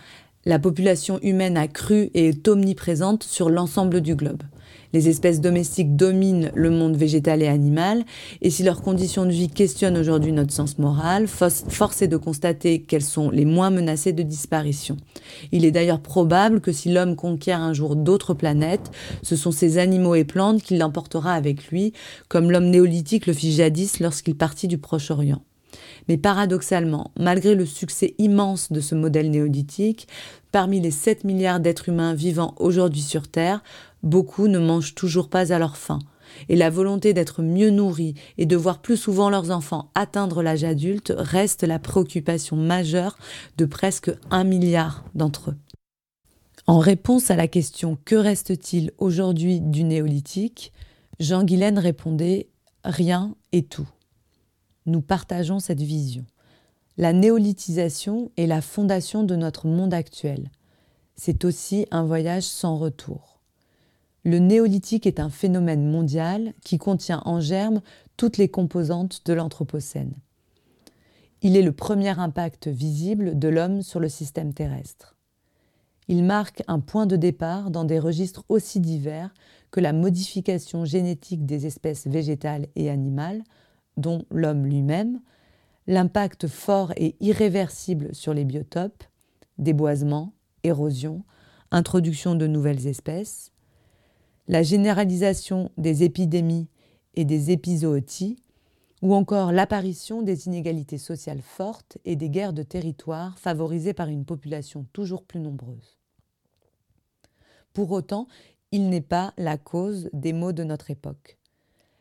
La 0.49 0.61
population 0.61 1.19
humaine 1.23 1.57
a 1.57 1.67
cru 1.67 2.09
et 2.15 2.29
est 2.29 2.47
omniprésente 2.47 3.25
sur 3.25 3.51
l'ensemble 3.51 4.01
du 4.01 4.15
globe. 4.15 4.45
Les 4.93 5.09
espèces 5.09 5.41
domestiques 5.41 5.97
dominent 5.97 6.53
le 6.55 6.71
monde 6.71 6.97
végétal 6.97 7.43
et 7.43 7.49
animal, 7.49 8.05
et 8.43 8.51
si 8.51 8.63
leurs 8.63 8.81
conditions 8.81 9.27
de 9.27 9.33
vie 9.33 9.49
questionnent 9.49 9.99
aujourd'hui 9.99 10.31
notre 10.31 10.53
sens 10.53 10.79
moral, 10.79 11.27
force 11.27 12.01
est 12.01 12.07
de 12.07 12.17
constater 12.17 12.83
qu'elles 12.83 13.03
sont 13.03 13.29
les 13.29 13.45
moins 13.45 13.71
menacées 13.71 14.13
de 14.13 14.23
disparition. 14.23 14.97
Il 15.51 15.65
est 15.65 15.73
d'ailleurs 15.73 16.01
probable 16.01 16.61
que 16.61 16.71
si 16.71 16.93
l'homme 16.93 17.17
conquiert 17.17 17.61
un 17.61 17.73
jour 17.73 17.97
d'autres 17.97 18.33
planètes, 18.33 18.93
ce 19.25 19.35
sont 19.35 19.51
ces 19.51 19.79
animaux 19.79 20.15
et 20.15 20.25
plantes 20.25 20.63
qu'il 20.63 20.85
emportera 20.85 21.33
avec 21.33 21.73
lui, 21.73 21.93
comme 22.29 22.53
l'homme 22.53 22.71
néolithique 22.71 23.27
le 23.27 23.33
fit 23.33 23.51
jadis 23.51 23.99
lorsqu'il 23.99 24.37
partit 24.37 24.69
du 24.69 24.79
Proche-Orient. 24.79 25.43
Mais 26.09 26.17
paradoxalement, 26.17 27.11
malgré 27.19 27.55
le 27.55 27.67
succès 27.67 28.15
immense 28.19 28.71
de 28.71 28.81
ce 28.81 28.95
modèle 28.95 29.31
néolithique, 29.31 30.09
parmi 30.53 30.81
les 30.81 30.91
7 30.91 31.25
milliards 31.25 31.61
d'êtres 31.61 31.89
humains 31.89 32.15
vivant 32.15 32.55
aujourd'hui 32.59 33.03
sur 33.03 33.29
Terre, 33.29 33.63
beaucoup 34.03 34.49
ne 34.49 34.59
mangent 34.59 34.95
toujours 34.95 35.29
pas 35.29 35.53
à 35.53 35.59
leur 35.59 35.77
faim. 35.77 35.99
Et 36.49 36.57
la 36.57 36.71
volonté 36.71 37.13
d'être 37.13 37.43
mieux 37.43 37.71
nourris 37.71 38.15
et 38.37 38.47
de 38.47 38.57
voir 38.57 38.81
plus 38.81 38.97
souvent 38.97 39.31
leurs 39.31 39.51
enfants 39.51 39.91
atteindre 39.95 40.43
l'âge 40.43 40.65
adulte 40.65 41.13
reste 41.17 41.63
la 41.63 41.79
préoccupation 41.79 42.57
majeure 42.57 43.17
de 43.57 43.65
presque 43.65 44.11
un 44.31 44.45
milliard 44.45 45.05
d'entre 45.15 45.51
eux. 45.51 45.57
En 46.67 46.79
réponse 46.79 47.31
à 47.31 47.37
la 47.37 47.47
question 47.47 47.97
Que 48.05 48.17
reste-t-il 48.17 48.91
aujourd'hui 48.99 49.61
du 49.61 49.85
néolithique? 49.85 50.73
Jean 51.21 51.45
Guilaine 51.45 51.79
répondait 51.79 52.49
Rien 52.85 53.35
et 53.53 53.63
tout 53.63 53.89
nous 54.87 55.03
partageons 55.03 55.59
cette 55.59 55.83
vision. 55.83 56.25
La 56.97 57.13
néolithisation 57.13 58.31
est 58.37 58.47
la 58.47 58.63
fondation 58.63 59.23
de 59.23 59.37
notre 59.37 59.67
monde 59.67 59.93
actuel. 59.93 60.51
C'est 61.15 61.45
aussi 61.45 61.87
un 61.91 62.05
voyage 62.05 62.45
sans 62.45 62.77
retour. 62.77 63.41
Le 64.25 64.39
néolithique 64.39 65.07
est 65.07 65.21
un 65.21 65.31
phénomène 65.31 65.89
mondial 65.89 66.53
qui 66.65 66.79
contient 66.79 67.23
en 67.27 67.41
germe 67.41 67.81
toutes 68.17 68.39
les 68.39 68.49
composantes 68.49 69.23
de 69.27 69.33
l'Anthropocène. 69.33 70.15
Il 71.43 71.57
est 71.57 71.63
le 71.63 71.73
premier 71.73 72.19
impact 72.19 72.67
visible 72.67 73.39
de 73.39 73.49
l'homme 73.49 73.83
sur 73.83 74.01
le 74.01 74.09
système 74.09 74.53
terrestre. 74.53 75.17
Il 76.09 76.25
marque 76.25 76.63
un 76.67 76.81
point 76.81 77.07
de 77.07 77.17
départ 77.17 77.71
dans 77.71 77.85
des 77.85 77.99
registres 77.99 78.45
aussi 78.49 78.81
divers 78.81 79.35
que 79.71 79.81
la 79.81 79.93
modification 79.93 80.85
génétique 80.85 81.45
des 81.45 81.67
espèces 81.67 82.07
végétales 82.07 82.67
et 82.75 82.91
animales, 82.91 83.43
dont 83.97 84.25
l'homme 84.31 84.67
lui-même, 84.67 85.21
l'impact 85.87 86.47
fort 86.47 86.93
et 86.97 87.17
irréversible 87.21 88.15
sur 88.15 88.35
les 88.35 88.45
biotopes, 88.45 89.05
déboisement, 89.59 90.33
érosion, 90.63 91.25
introduction 91.71 92.35
de 92.35 92.47
nouvelles 92.47 92.87
espèces, 92.87 93.53
la 94.49 94.63
généralisation 94.63 95.71
des 95.77 96.05
épidémies 96.05 96.69
et 97.15 97.25
des 97.25 97.51
épizooties, 97.51 98.37
ou 99.03 99.15
encore 99.15 99.53
l'apparition 99.53 100.23
des 100.23 100.47
inégalités 100.47 100.99
sociales 100.99 101.43
fortes 101.43 101.99
et 102.05 102.17
des 102.17 102.31
guerres 102.31 102.53
de 102.53 102.63
territoire 102.63 103.39
favorisées 103.39 103.93
par 103.93 104.09
une 104.09 104.25
population 104.25 104.87
toujours 104.93 105.23
plus 105.23 105.41
nombreuse. 105.41 105.99
Pour 107.73 107.93
autant, 107.93 108.27
il 108.73 108.89
n'est 108.89 109.03
pas 109.03 109.35
la 109.37 109.59
cause 109.59 110.09
des 110.13 110.33
maux 110.33 110.53
de 110.53 110.65
notre 110.65 110.91
époque 110.91 111.39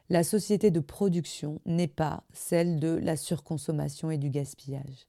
la 0.09 0.24
société 0.24 0.72
de 0.72 0.80
production 0.80 1.61
n'est 1.66 1.88
pas 1.88 2.24
celle 2.34 2.80
de 2.80 2.90
la 2.90 3.16
surconsommation 3.16 4.11
et 4.11 4.17
du 4.17 4.30
gaspillage. 4.30 5.08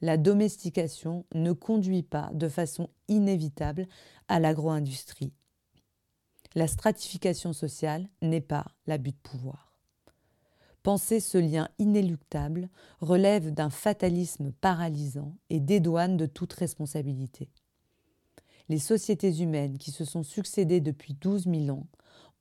La 0.00 0.16
domestication 0.16 1.24
ne 1.34 1.52
conduit 1.52 2.04
pas 2.04 2.30
de 2.32 2.48
façon 2.48 2.88
inévitable 3.08 3.88
à 4.28 4.38
l'agro-industrie. 4.38 5.32
La 6.54 6.68
stratification 6.68 7.52
sociale 7.52 8.08
n'est 8.22 8.40
pas 8.40 8.66
l'abus 8.86 9.10
de 9.10 9.16
pouvoir. 9.16 9.72
Penser 10.84 11.18
ce 11.18 11.36
lien 11.36 11.68
inéluctable 11.78 12.70
relève 13.00 13.52
d'un 13.52 13.70
fatalisme 13.70 14.52
paralysant 14.52 15.34
et 15.50 15.60
dédouane 15.60 16.16
de 16.16 16.26
toute 16.26 16.52
responsabilité. 16.52 17.50
Les 18.68 18.78
sociétés 18.78 19.40
humaines 19.40 19.78
qui 19.78 19.90
se 19.90 20.04
sont 20.04 20.22
succédées 20.22 20.80
depuis 20.80 21.14
12 21.14 21.44
000 21.44 21.76
ans 21.76 21.86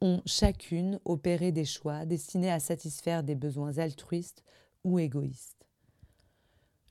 ont 0.02 0.22
chacune 0.26 1.00
opéré 1.06 1.52
des 1.52 1.66
choix 1.66 2.06
destinés 2.06 2.52
à 2.52 2.60
satisfaire 2.60 3.24
des 3.24 3.36
besoins 3.36 3.78
altruistes 3.78 4.44
ou 4.84 5.00
égoïstes. 5.00 5.68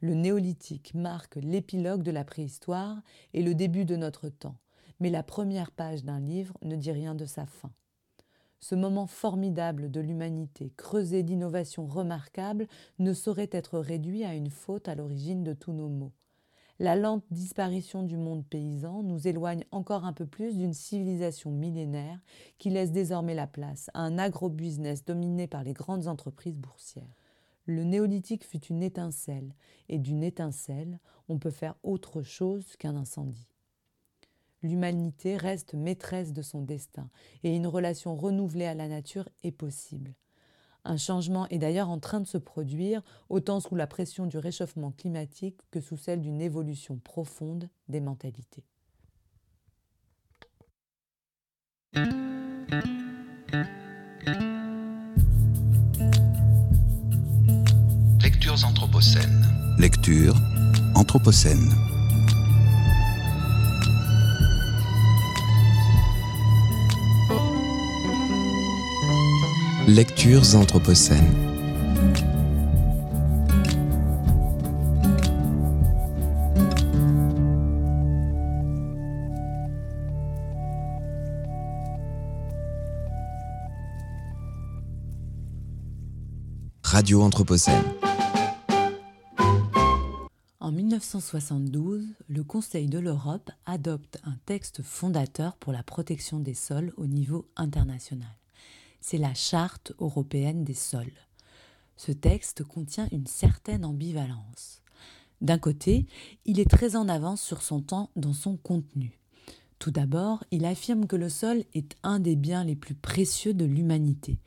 Le 0.00 0.14
néolithique 0.14 0.94
marque 0.94 1.36
l'épilogue 1.36 2.02
de 2.02 2.10
la 2.10 2.24
préhistoire 2.24 3.00
et 3.32 3.42
le 3.42 3.54
début 3.54 3.84
de 3.84 3.96
notre 3.96 4.28
temps, 4.28 4.58
mais 5.00 5.10
la 5.10 5.22
première 5.22 5.70
page 5.70 6.04
d'un 6.04 6.20
livre 6.20 6.56
ne 6.62 6.76
dit 6.76 6.92
rien 6.92 7.14
de 7.14 7.24
sa 7.24 7.46
fin. 7.46 7.72
Ce 8.60 8.74
moment 8.74 9.06
formidable 9.06 9.90
de 9.90 10.00
l'humanité, 10.00 10.72
creusé 10.76 11.22
d'innovations 11.22 11.86
remarquables, 11.86 12.66
ne 12.98 13.12
saurait 13.12 13.50
être 13.52 13.78
réduit 13.78 14.24
à 14.24 14.34
une 14.34 14.50
faute 14.50 14.88
à 14.88 14.94
l'origine 14.94 15.44
de 15.44 15.52
tous 15.52 15.72
nos 15.72 15.88
maux 15.88 16.12
la 16.78 16.94
lente 16.94 17.24
disparition 17.30 18.02
du 18.02 18.16
monde 18.16 18.44
paysan 18.44 19.02
nous 19.02 19.26
éloigne 19.26 19.64
encore 19.70 20.05
un 20.05 20.12
peu 20.12 20.26
plus 20.26 20.56
d'une 20.56 20.74
civilisation 20.74 21.50
millénaire 21.50 22.20
qui 22.58 22.70
laisse 22.70 22.92
désormais 22.92 23.34
la 23.34 23.46
place 23.46 23.90
à 23.94 24.00
un 24.00 24.18
agro-business 24.18 25.05
dominé 25.05 25.46
par 25.46 25.64
les 25.64 25.72
grandes 25.72 26.06
entreprises 26.06 26.58
boursières. 26.58 27.16
Le 27.64 27.82
néolithique 27.82 28.44
fut 28.44 28.64
une 28.66 28.82
étincelle, 28.82 29.55
et 29.88 29.98
d'une 29.98 30.22
étincelle, 30.22 31.00
on 31.28 31.38
peut 31.38 31.50
faire 31.50 31.74
autre 31.82 32.22
chose 32.22 32.76
qu'un 32.76 32.94
incendie. 32.94 33.48
L'humanité 34.62 35.36
reste 35.36 35.74
maîtresse 35.74 36.32
de 36.32 36.42
son 36.42 36.62
destin, 36.62 37.08
et 37.42 37.56
une 37.56 37.66
relation 37.66 38.14
renouvelée 38.14 38.66
à 38.66 38.74
la 38.74 38.86
nature 38.86 39.28
est 39.42 39.52
possible. 39.52 40.14
Un 40.89 40.98
changement 40.98 41.48
est 41.48 41.58
d'ailleurs 41.58 41.90
en 41.90 41.98
train 41.98 42.20
de 42.20 42.28
se 42.28 42.39
produire, 42.39 43.02
autant 43.28 43.58
sous 43.58 43.74
la 43.74 43.89
pression 43.89 44.24
du 44.24 44.39
réchauffement 44.39 44.92
climatique 44.92 45.58
que 45.73 45.81
sous 45.81 45.97
celle 45.97 46.20
d'une 46.20 46.40
évolution 46.40 46.98
profonde 46.98 47.68
des 47.89 48.00
mentalités. 48.00 48.62
Lectures 58.23 58.65
anthropocènes. 58.65 59.44
Lecture 59.81 60.36
anthropocène. 60.94 61.95
Lectures 69.89 70.56
anthropocènes. 70.56 71.32
Radio 86.82 87.23
Anthropocène. 87.23 87.84
En 90.58 90.73
1972, 90.73 92.02
le 92.28 92.42
Conseil 92.42 92.89
de 92.89 92.98
l'Europe 92.98 93.52
adopte 93.66 94.18
un 94.24 94.34
texte 94.47 94.82
fondateur 94.82 95.55
pour 95.58 95.73
la 95.73 95.84
protection 95.84 96.40
des 96.40 96.55
sols 96.55 96.92
au 96.97 97.06
niveau 97.06 97.47
international. 97.55 98.26
C'est 99.08 99.18
la 99.18 99.34
Charte 99.34 99.92
européenne 100.00 100.64
des 100.64 100.74
sols. 100.74 101.12
Ce 101.96 102.10
texte 102.10 102.64
contient 102.64 103.06
une 103.12 103.28
certaine 103.28 103.84
ambivalence. 103.84 104.82
D'un 105.40 105.58
côté, 105.58 106.06
il 106.44 106.58
est 106.58 106.68
très 106.68 106.96
en 106.96 107.08
avance 107.08 107.40
sur 107.40 107.62
son 107.62 107.82
temps 107.82 108.10
dans 108.16 108.32
son 108.32 108.56
contenu. 108.56 109.20
Tout 109.78 109.92
d'abord, 109.92 110.42
il 110.50 110.64
affirme 110.64 111.06
que 111.06 111.14
le 111.14 111.28
sol 111.28 111.62
est 111.72 111.94
un 112.02 112.18
des 112.18 112.34
biens 112.34 112.64
les 112.64 112.74
plus 112.74 112.96
précieux 112.96 113.54
de 113.54 113.64
l'humanité, 113.64 114.40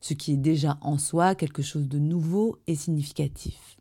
ce 0.00 0.14
qui 0.14 0.32
est 0.32 0.38
déjà 0.38 0.78
en 0.80 0.96
soi 0.96 1.34
quelque 1.34 1.60
chose 1.60 1.86
de 1.86 1.98
nouveau 1.98 2.58
et 2.66 2.74
significatif. 2.74 3.76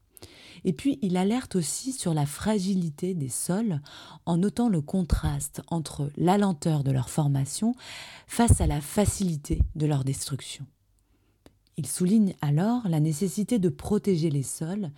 Et 0.63 0.73
puis, 0.73 0.99
il 1.01 1.17
alerte 1.17 1.55
aussi 1.55 1.91
sur 1.91 2.13
la 2.13 2.25
fragilité 2.25 3.13
des 3.13 3.29
sols 3.29 3.81
en 4.25 4.37
notant 4.37 4.69
le 4.69 4.81
contraste 4.81 5.61
entre 5.67 6.11
la 6.17 6.37
lenteur 6.37 6.83
de 6.83 6.91
leur 6.91 7.09
formation 7.09 7.75
face 8.27 8.61
à 8.61 8.67
la 8.67 8.81
facilité 8.81 9.59
de 9.75 9.85
leur 9.85 10.03
destruction. 10.03 10.65
Il 11.77 11.87
souligne 11.87 12.35
alors 12.41 12.87
la 12.87 13.01
nécessité 13.01 13.59
de 13.59 13.67
protéger 13.67 14.29
les 14.29 14.43
sols 14.43 14.91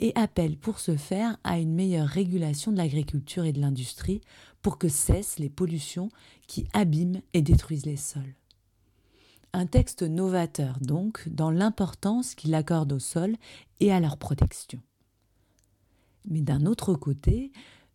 et 0.00 0.12
appelle 0.14 0.56
pour 0.56 0.78
ce 0.80 0.96
faire 0.96 1.36
à 1.44 1.58
une 1.58 1.74
meilleure 1.74 2.08
régulation 2.08 2.72
de 2.72 2.78
l'agriculture 2.78 3.44
et 3.44 3.52
de 3.52 3.60
l'industrie 3.60 4.22
pour 4.62 4.78
que 4.78 4.88
cessent 4.88 5.38
les 5.38 5.50
pollutions 5.50 6.08
qui 6.46 6.66
abîment 6.72 7.20
et 7.34 7.42
détruisent 7.42 7.86
les 7.86 7.98
sols. 7.98 8.34
Un 9.54 9.66
texte 9.66 10.02
novateur 10.02 10.78
donc 10.80 11.28
dans 11.28 11.50
l'importance 11.50 12.34
qu'il 12.34 12.54
accorde 12.54 12.92
aux 12.92 12.98
sols 12.98 13.36
et 13.80 13.92
à 13.92 14.00
leur 14.00 14.16
protection. 14.16 14.80
Mais 16.28 16.40
d'un 16.40 16.64
autre 16.64 16.94
côté, 16.94 17.52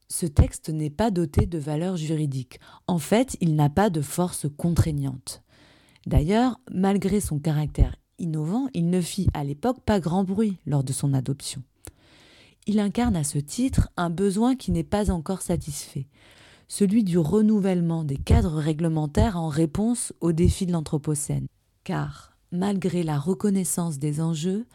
ce 0.08 0.26
texte 0.26 0.70
n'est 0.70 0.92
pas 0.92 1.10
doté 1.10 1.48
de 1.48 1.58
valeur 1.58 1.98
juridique. 1.98 2.60
En 2.86 3.00
fait, 3.00 3.38
il 3.42 3.56
n'a 3.56 3.70
pas 3.70 3.90
de 3.90 4.02
force 4.02 4.46
contraignante. 4.56 5.42
D'ailleurs, 6.06 6.60
malgré 6.72 7.20
son 7.20 7.40
caractère 7.40 7.96
innovant, 8.20 8.68
il 8.74 8.90
ne 8.90 9.02
fit 9.02 9.28
à 9.34 9.44
l'époque 9.44 9.82
pas 9.82 10.00
grand 10.00 10.24
bruit 10.24 10.58
lors 10.66 10.84
de 10.84 10.94
son 10.94 11.14
adoption. 11.14 11.64
Il 12.68 12.80
incarne 12.80 13.16
à 13.16 13.24
ce 13.24 13.40
titre 13.40 13.90
un 13.98 14.10
besoin 14.10 14.56
qui 14.56 14.72
n'est 14.72 14.84
pas 14.84 15.10
encore 15.10 15.42
satisfait, 15.42 16.08
celui 16.68 17.04
du 17.04 17.18
renouvellement 17.18 18.04
des 18.04 18.18
cadres 18.18 18.58
réglementaires 18.58 19.38
en 19.38 19.48
réponse 19.48 20.14
aux 20.22 20.32
défis 20.32 20.66
de 20.66 20.74
l'Anthropocène. 20.74 21.48
Car, 21.84 22.34
malgré 22.52 23.04
la 23.04 23.18
reconnaissance 23.18 24.00
des 24.00 24.22
enjeux, 24.22 24.66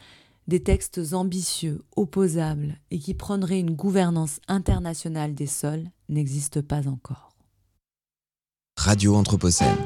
des 0.48 0.62
textes 0.62 1.00
ambitieux, 1.12 1.82
opposables 1.96 2.78
et 2.90 2.98
qui 2.98 3.14
prendraient 3.14 3.60
une 3.60 3.74
gouvernance 3.74 4.40
internationale 4.48 5.34
des 5.34 5.46
sols 5.46 5.84
n'existent 6.08 6.62
pas 6.62 6.88
encore. 6.88 7.30
Radio 8.76 9.14
Anthropocène. 9.14 9.76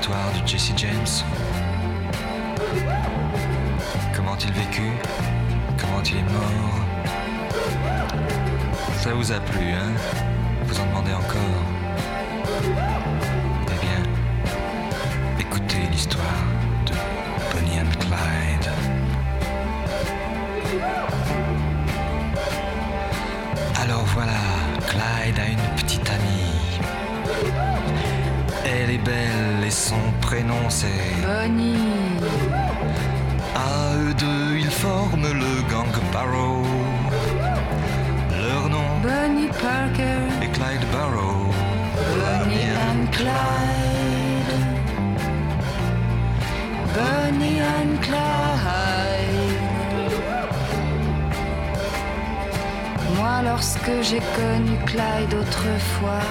L'histoire 0.00 0.32
de 0.32 0.48
Jesse 0.48 0.72
James. 0.76 1.06
Comment 4.14 4.36
il 4.38 4.52
vécut 4.52 4.92
Comment 5.78 6.02
il 6.02 6.16
est 6.16 6.32
mort. 6.32 6.80
Ça 8.96 9.12
vous 9.12 9.30
a 9.30 9.40
plu, 9.40 9.72
hein? 9.72 9.92
Vous 10.64 10.80
en 10.80 10.86
demandez 10.86 11.12
encore? 11.12 11.64
Eh 13.66 13.78
bien, 13.84 14.02
écoutez 15.38 15.86
l'histoire 15.90 16.44
de 16.86 16.92
Bonnie 17.52 17.80
and 17.80 17.92
Clyde. 18.00 18.70
Alors 23.82 24.04
voilà, 24.14 24.40
Clyde 24.88 25.38
a 25.38 25.46
une 25.46 25.76
petite 25.76 26.08
amie. 26.08 26.80
Elle 28.64 28.90
est 28.90 28.98
belle 28.98 29.39
prénom 30.30 30.64
c'est 30.68 31.02
Bonnie. 31.26 32.20
À 33.56 33.96
eux 33.96 34.14
deux, 34.14 34.58
ils 34.64 34.70
forment 34.70 35.32
le 35.44 35.52
gang 35.72 35.94
Barrow. 36.12 36.62
Leur 38.44 38.68
nom 38.74 38.90
Bonnie 39.02 39.50
Parker. 39.66 40.22
est 40.44 40.52
Clyde 40.56 40.86
Barrow. 40.92 41.46
Bonnie 42.20 42.70
and 42.88 43.04
Clyde. 43.16 44.52
Bonnie 46.96 47.60
and 47.76 47.94
Clyde. 48.06 49.60
Moi, 53.16 53.36
lorsque 53.50 53.94
j'ai 54.08 54.22
connu 54.38 54.74
Clyde 54.86 55.34
autrefois, 55.42 56.30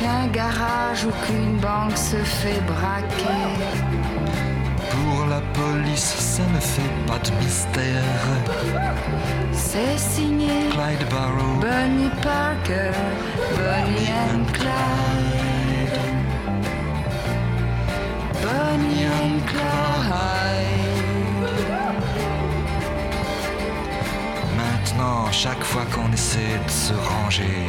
Qu'un 0.00 0.28
garage 0.28 1.04
ou 1.04 1.10
qu'une 1.26 1.58
banque 1.58 1.96
se 1.96 2.16
fait 2.16 2.62
braquer. 2.66 3.50
pour 4.92 5.26
la 5.26 5.40
police, 5.52 6.14
ça 6.18 6.42
ne 6.54 6.58
fait 6.58 6.92
pas 7.06 7.18
de 7.18 7.30
mystère. 7.44 8.02
C'est 9.52 9.98
signé 9.98 10.70
Clyde 10.70 11.06
Barrow, 11.10 11.54
Bonnie 11.60 12.10
Parker, 12.22 12.92
Bonnie 13.58 14.10
and 14.30 14.44
Clyde. 14.54 15.98
Bonnie 18.42 19.04
and 19.04 19.38
Clyde. 19.50 20.40
Maintenant, 24.56 25.30
chaque 25.30 25.62
fois 25.62 25.84
qu'on 25.92 26.10
essaie 26.12 26.58
de 26.66 26.70
se 26.70 26.94
ranger, 26.94 27.68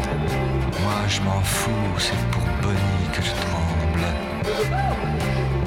Moi 0.81 1.07
je 1.07 1.21
m'en 1.21 1.41
fous, 1.41 1.69
c'est 1.97 2.29
pour 2.31 2.43
Bonnie 2.61 3.07
que 3.13 3.21
je 3.21 3.31
tremble. 3.45 4.05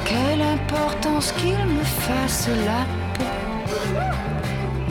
Quelle 0.05 0.43
importance 0.43 1.33
qu'il 1.33 1.65
me 1.79 1.85
fasse 1.85 2.49
la 2.49 2.85
peau. 3.15 3.25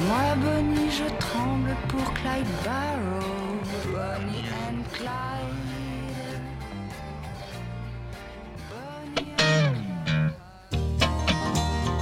Moi 0.07 0.35
Bonnie 0.37 0.91
je 0.91 1.07
tremble 1.19 1.75
pour 1.87 2.13
Clyde 2.13 2.53
Barrow. 2.63 3.59
Bonnie 3.91 4.45
and 4.67 4.83
Clyde. 4.93 5.33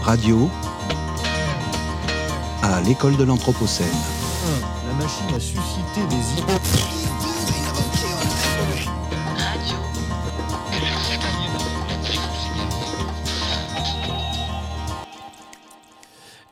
radio 0.03 0.50
à 2.64 2.82
l'école 2.82 3.16
de 3.17 3.24
l'Anthropocène. 3.24 3.88
Ah, 3.93 4.67
la 4.88 5.03
machine 5.03 5.35
a 5.35 5.40
suscité 5.40 6.01
des 6.09 6.41
idées. 6.41 7.00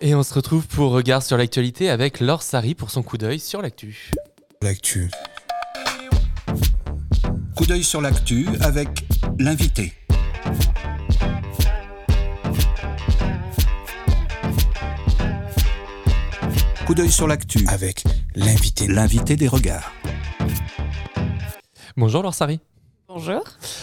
Et 0.09 0.15
on 0.15 0.23
se 0.23 0.33
retrouve 0.33 0.65
pour 0.65 0.89
Regard 0.91 1.21
sur 1.21 1.37
l'actualité 1.37 1.87
avec 1.87 2.19
Laure 2.19 2.41
Sari 2.41 2.73
pour 2.73 2.89
son 2.89 3.03
coup 3.03 3.19
d'œil 3.19 3.39
sur 3.39 3.61
l'actu. 3.61 4.09
L'actu. 4.59 5.11
Coup 7.55 7.67
d'œil 7.67 7.83
sur 7.83 8.01
l'actu 8.01 8.47
avec 8.59 8.87
l'invité. 9.37 9.93
Coup 16.87 16.95
d'œil 16.95 17.11
sur 17.11 17.27
l'actu 17.27 17.63
avec 17.67 18.03
l'invité. 18.33 18.87
L'invité 18.87 19.35
des 19.35 19.47
regards. 19.47 19.93
Bonjour 21.95 22.23
Laure 22.23 22.33
Sari. 22.33 22.59
Bonjour. 23.11 23.41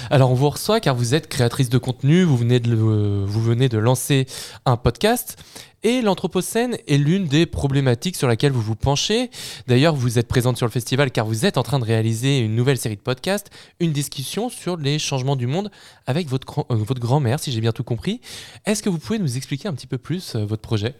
Alors 0.09 0.31
on 0.31 0.35
vous 0.35 0.49
reçoit 0.49 0.79
car 0.79 0.95
vous 0.95 1.17
êtes 1.17 1.27
créatrice 1.27 1.69
de 1.69 1.79
contenu, 1.79 2.23
vous 2.23 2.37
venez 2.37 2.61
de, 2.61 2.71
le- 2.71 3.25
vous 3.25 3.41
venez 3.43 3.69
de 3.69 3.77
lancer 3.77 4.27
un 4.67 4.77
podcast 4.77 5.37
et 5.83 6.01
l'Anthropocène 6.01 6.77
est 6.87 6.97
l'une 6.97 7.27
des 7.27 7.45
problématiques 7.45 8.15
sur 8.15 8.29
laquelle 8.29 8.53
vous 8.53 8.61
vous 8.63 8.77
penchez. 8.77 9.33
D'ailleurs 9.67 9.97
vous 9.97 10.21
êtes 10.21 10.29
présente 10.29 10.57
sur 10.57 10.65
le 10.67 10.71
festival 10.71 11.11
car 11.11 11.27
vous 11.27 11.45
êtes 11.45 11.59
en 11.59 11.65
train 11.65 11.81
de 11.81 11.85
réaliser 11.85 12.39
une 12.39 12.55
nouvelle 12.55 12.79
série 12.79 12.95
de 12.95 13.01
podcasts, 13.01 13.51
une 13.81 13.91
discussion 13.93 14.49
sur 14.49 14.77
les 14.77 15.01
changements 15.01 15.35
du 15.35 15.49
monde 15.49 15.73
avec 16.07 16.29
votre, 16.29 16.61
euh, 16.71 16.77
votre 16.77 17.01
grand-mère 17.01 17.41
si 17.41 17.51
j'ai 17.51 17.61
bien 17.61 17.73
tout 17.73 17.83
compris. 17.85 18.21
Est-ce 18.65 18.81
que 18.81 18.89
vous 18.89 18.99
pouvez 18.99 19.19
nous 19.19 19.37
expliquer 19.37 19.67
un 19.67 19.75
petit 19.75 19.89
peu 19.89 19.99
plus 19.99 20.37
euh, 20.37 20.45
votre 20.45 20.63
projet? 20.63 20.95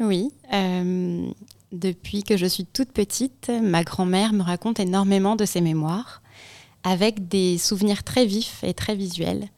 Oui. 0.00 0.28
euh, 0.52 1.26
depuis 1.72 2.24
que 2.24 2.36
je 2.36 2.46
suis 2.46 2.66
toute 2.66 2.90
petite, 2.92 3.50
ma 3.62 3.84
grand-mère 3.84 4.32
me 4.32 4.42
raconte 4.42 4.80
énormément 4.80 5.36
de 5.36 5.44
ses 5.44 5.60
mémoires, 5.60 6.20
avec 6.84 7.28
des 7.28 7.58
souvenirs 7.58 8.02
très 8.04 8.24
vifs 8.26 8.62
et 8.64 8.74
très 8.74 8.94
visuels. 8.94 9.48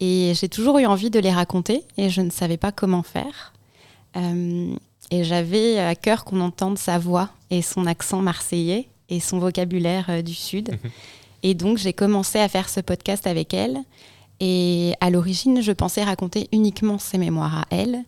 Et 0.00 0.32
j'ai 0.34 0.48
toujours 0.48 0.78
eu 0.78 0.86
envie 0.86 1.10
de 1.10 1.18
les 1.18 1.30
raconter, 1.32 1.84
et 1.96 2.08
je 2.10 2.20
ne 2.22 2.30
savais 2.30 2.56
pas 2.56 2.72
comment 2.72 3.02
faire. 3.02 3.52
Euh, 4.16 4.74
et 5.10 5.24
j'avais 5.24 5.78
à 5.78 5.94
cœur 5.94 6.24
qu'on 6.24 6.40
entende 6.40 6.78
sa 6.78 6.98
voix 6.98 7.30
et 7.50 7.62
son 7.62 7.86
accent 7.86 8.22
marseillais 8.22 8.88
et 9.08 9.20
son 9.20 9.38
vocabulaire 9.38 10.06
euh, 10.08 10.22
du 10.22 10.34
Sud. 10.34 10.70
Et 11.42 11.54
donc 11.54 11.78
j'ai 11.78 11.92
commencé 11.92 12.38
à 12.38 12.48
faire 12.48 12.68
ce 12.68 12.80
podcast 12.80 13.26
avec 13.26 13.52
elle. 13.54 13.78
Et 14.40 14.94
à 15.00 15.10
l'origine, 15.10 15.60
je 15.62 15.72
pensais 15.72 16.02
raconter 16.02 16.48
uniquement 16.52 16.98
ses 16.98 17.18
mémoires 17.18 17.58
à 17.58 17.64
elle. 17.70 18.04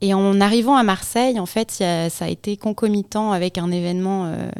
Et 0.00 0.12
en 0.14 0.40
arrivant 0.40 0.76
à 0.76 0.82
Marseille, 0.82 1.38
en 1.38 1.46
fait, 1.46 1.80
a- 1.80 2.08
ça 2.10 2.24
a 2.24 2.28
été 2.28 2.56
concomitant 2.56 3.30
avec 3.32 3.58
un 3.58 3.70
événement 3.70 4.26
euh, 4.26 4.50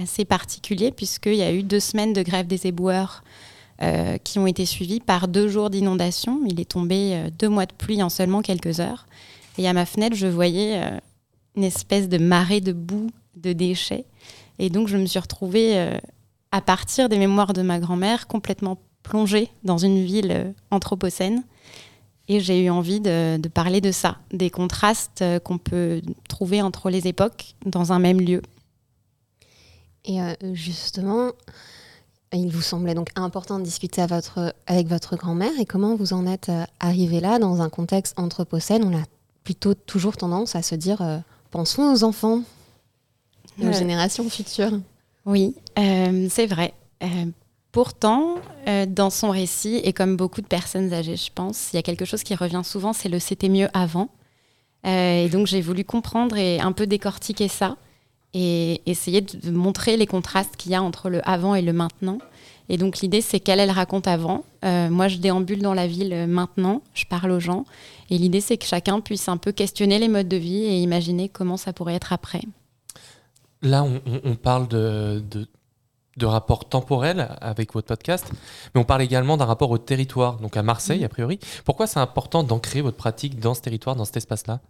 assez 0.00 0.24
particulier, 0.24 0.90
puisqu'il 0.90 1.34
y 1.34 1.42
a 1.42 1.52
eu 1.52 1.62
deux 1.62 1.80
semaines 1.80 2.12
de 2.12 2.22
grève 2.22 2.46
des 2.46 2.66
éboueurs 2.66 3.22
euh, 3.82 4.18
qui 4.18 4.38
ont 4.38 4.46
été 4.46 4.66
suivies 4.66 5.00
par 5.00 5.28
deux 5.28 5.48
jours 5.48 5.70
d'inondation. 5.70 6.40
Il 6.46 6.60
est 6.60 6.70
tombé 6.70 7.14
euh, 7.14 7.30
deux 7.38 7.48
mois 7.48 7.66
de 7.66 7.72
pluie 7.72 8.02
en 8.02 8.08
seulement 8.08 8.42
quelques 8.42 8.80
heures. 8.80 9.06
Et 9.58 9.68
à 9.68 9.72
ma 9.72 9.86
fenêtre, 9.86 10.16
je 10.16 10.26
voyais 10.26 10.82
euh, 10.82 10.98
une 11.56 11.64
espèce 11.64 12.08
de 12.08 12.18
marée 12.18 12.60
de 12.60 12.72
boue, 12.72 13.10
de 13.36 13.52
déchets. 13.52 14.04
Et 14.58 14.70
donc, 14.70 14.88
je 14.88 14.96
me 14.96 15.06
suis 15.06 15.18
retrouvée, 15.18 15.98
à 16.52 16.60
partir 16.60 17.08
des 17.08 17.18
mémoires 17.18 17.54
de 17.54 17.62
ma 17.62 17.80
grand-mère, 17.80 18.26
complètement 18.26 18.76
plongée 19.02 19.48
dans 19.64 19.78
une 19.78 20.04
ville 20.04 20.52
anthropocène. 20.70 21.42
Et 22.28 22.40
j'ai 22.40 22.62
eu 22.62 22.68
envie 22.68 23.00
de, 23.00 23.40
parler 23.48 23.80
de 23.80 23.90
ça, 23.90 24.18
des 24.34 24.50
contrastes 24.50 25.24
qu'on 25.44 25.56
peut 25.56 26.02
trouver 26.28 26.60
entre 26.60 26.90
les 26.90 27.08
époques 27.08 27.54
dans 27.64 27.94
un 27.94 27.98
même 27.98 28.20
lieu. 28.20 28.42
Et 30.04 30.20
euh, 30.20 30.32
justement, 30.54 31.30
il 32.32 32.50
vous 32.50 32.62
semblait 32.62 32.94
donc 32.94 33.08
important 33.16 33.58
de 33.58 33.64
discuter 33.64 34.00
à 34.00 34.06
votre, 34.06 34.54
avec 34.66 34.86
votre 34.86 35.16
grand-mère. 35.16 35.52
Et 35.60 35.66
comment 35.66 35.94
vous 35.96 36.12
en 36.12 36.26
êtes 36.26 36.48
euh, 36.48 36.64
arrivé 36.80 37.20
là 37.20 37.38
dans 37.38 37.60
un 37.60 37.68
contexte 37.68 38.18
anthropocène? 38.18 38.84
On 38.84 38.96
a 38.96 39.02
plutôt 39.44 39.74
toujours 39.74 40.16
tendance 40.16 40.54
à 40.56 40.62
se 40.62 40.74
dire 40.74 41.02
euh, 41.02 41.18
pensons 41.50 41.92
aux 41.92 42.04
enfants, 42.04 42.42
aux 43.60 43.64
Ouais. 43.64 43.72
générations 43.72 44.28
futures. 44.30 44.80
Oui, 45.26 45.54
euh, 45.78 46.28
c'est 46.30 46.46
vrai. 46.46 46.72
Euh, 47.02 47.26
pourtant, 47.72 48.36
dans 48.88 49.10
son 49.10 49.30
récit, 49.30 49.76
et 49.84 49.92
comme 49.92 50.16
beaucoup 50.16 50.40
de 50.40 50.46
personnes 50.46 50.92
âgées, 50.92 51.16
je 51.16 51.30
pense, 51.34 51.72
il 51.72 51.76
y 51.76 51.78
a 51.78 51.82
quelque 51.82 52.04
chose 52.04 52.22
qui 52.22 52.34
revient 52.34 52.62
souvent, 52.64 52.92
c'est 52.92 53.08
le 53.08 53.18
c'était 53.18 53.48
mieux 53.48 53.68
avant. 53.74 54.08
Et 54.84 55.28
donc 55.30 55.46
j'ai 55.46 55.60
voulu 55.60 55.84
comprendre 55.84 56.36
et 56.36 56.58
un 56.60 56.72
peu 56.72 56.86
décortiquer 56.86 57.48
ça 57.48 57.76
et 58.34 58.80
essayer 58.86 59.20
de 59.20 59.50
montrer 59.50 59.96
les 59.96 60.06
contrastes 60.06 60.56
qu'il 60.56 60.72
y 60.72 60.74
a 60.74 60.82
entre 60.82 61.08
le 61.10 61.26
avant 61.28 61.54
et 61.54 61.62
le 61.62 61.72
maintenant. 61.72 62.18
Et 62.68 62.76
donc 62.76 62.98
l'idée, 63.00 63.20
c'est 63.20 63.40
qu'elle, 63.40 63.58
elle 63.58 63.70
raconte 63.72 64.06
avant. 64.06 64.44
Euh, 64.64 64.88
moi, 64.90 65.08
je 65.08 65.16
déambule 65.16 65.60
dans 65.60 65.74
la 65.74 65.88
ville 65.88 66.12
euh, 66.12 66.26
maintenant, 66.28 66.82
je 66.94 67.04
parle 67.04 67.32
aux 67.32 67.40
gens. 67.40 67.64
Et 68.10 68.18
l'idée, 68.18 68.40
c'est 68.40 68.58
que 68.58 68.64
chacun 68.66 69.00
puisse 69.00 69.28
un 69.28 69.36
peu 69.38 69.50
questionner 69.50 69.98
les 69.98 70.06
modes 70.08 70.28
de 70.28 70.36
vie 70.36 70.62
et 70.64 70.80
imaginer 70.80 71.28
comment 71.28 71.56
ça 71.56 71.72
pourrait 71.72 71.94
être 71.94 72.12
après. 72.12 72.42
Là, 73.62 73.84
on, 74.24 74.36
parle 74.36 74.68
de, 74.68 75.22
de, 75.30 75.48
de 76.16 76.26
rapport 76.26 76.68
temporel 76.68 77.36
avec 77.40 77.74
votre 77.74 77.88
podcast, 77.88 78.30
mais 78.74 78.80
on 78.80 78.84
parle 78.84 79.02
également 79.02 79.36
d'un 79.36 79.44
rapport 79.44 79.70
au 79.70 79.76
territoire, 79.78 80.36
donc 80.38 80.56
à 80.56 80.62
Marseille, 80.62 81.00
Mhm. 81.00 81.04
a 81.04 81.08
priori. 81.08 81.38
Pourquoi 81.64 81.86
c'est 81.86 81.98
important 82.00 82.42
d'ancrer 82.44 82.80
votre 82.80 82.96
pratique 82.96 83.38
dans 83.40 83.54
ce 83.54 83.60
territoire, 83.60 83.96
dans 83.96 84.04
cet 84.04 84.16
espace-là? 84.16 84.60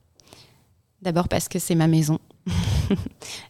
D'abord 1.03 1.29
parce 1.29 1.49
que 1.49 1.59
c'est 1.59 1.75
ma 1.75 1.87
maison. 1.87 2.19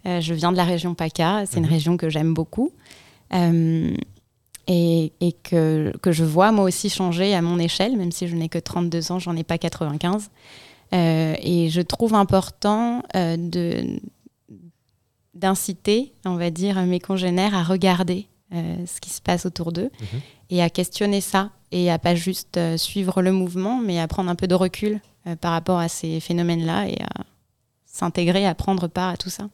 Euh, 0.07 0.20
je 0.20 0.35
viens 0.35 0.52
de 0.52 0.57
la 0.57 0.65
région 0.65 0.94
PACA, 0.94 1.44
c'est 1.47 1.59
une 1.59 1.65
Mhm. 1.67 1.70
région 1.73 1.97
que 1.97 2.09
j'aime 2.10 2.35
beaucoup. 2.35 2.73
Euh, 3.35 3.94
et 4.67 5.12
et 5.20 5.33
que, 5.33 5.93
que 6.02 6.12
je 6.12 6.25
vois 6.25 6.52
moi 6.52 6.65
aussi 6.65 6.89
changer 6.91 7.35
à 7.35 7.43
mon 7.43 7.59
échelle, 7.59 7.97
même 7.97 8.12
si 8.12 8.28
je 8.28 8.36
n'ai 8.36 8.49
que 8.49 8.59
32 8.59 9.12
ans, 9.12 9.19
j'en 9.19 9.36
ai 9.36 9.44
pas 9.44 9.59
95. 9.59 10.31
Euh, 10.93 11.35
et 11.41 11.69
je 11.70 11.81
trouve 11.81 12.15
important 12.15 13.02
euh, 13.17 13.36
de 13.39 14.01
d'inciter, 15.35 16.12
on 16.27 16.35
va 16.36 16.51
dire, 16.51 16.81
mes 16.83 16.99
congénères 17.01 17.55
à 17.55 17.62
regarder 17.62 18.27
ce 18.52 19.01
qui 19.01 19.10
se 19.10 19.20
passe 19.23 19.47
autour 19.47 19.70
d'eux 19.73 19.91
Mhm. 20.01 20.20
et 20.51 20.62
à 20.62 20.69
questionner 20.70 21.20
ça 21.20 21.51
et 21.70 21.89
à 21.91 21.99
pas 22.01 22.17
juste 22.17 22.59
suivre 22.77 23.23
le 23.23 23.31
mouvement, 23.33 23.78
mais 23.81 24.01
à 24.01 24.09
prendre 24.09 24.28
un 24.28 24.35
peu 24.35 24.49
de 24.49 24.57
recul 24.57 25.01
par 25.41 25.52
rapport 25.52 25.78
à 25.78 25.89
ces 25.89 26.19
phénomènes-là 26.19 26.89
et 26.89 27.01
à 27.01 27.09
s'intégrer, 27.93 28.47
à 28.47 28.55
prendre 28.55 28.89
part 28.89 29.10
à 29.10 29.17
tout 29.17 29.31
ça. 29.31 29.49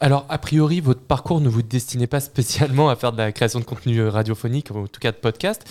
Alors, 0.00 0.26
a 0.28 0.38
priori, 0.38 0.80
votre 0.80 1.00
parcours 1.00 1.40
ne 1.40 1.48
vous 1.48 1.62
destinait 1.62 2.06
pas 2.06 2.20
spécialement 2.20 2.88
à 2.90 2.96
faire 2.96 3.12
de 3.12 3.18
la 3.18 3.32
création 3.32 3.60
de 3.60 3.64
contenu 3.64 3.98
euh, 3.98 4.10
radiophonique, 4.10 4.70
ou 4.70 4.78
en 4.80 4.86
tout 4.86 5.00
cas 5.00 5.12
de 5.12 5.16
podcast. 5.16 5.64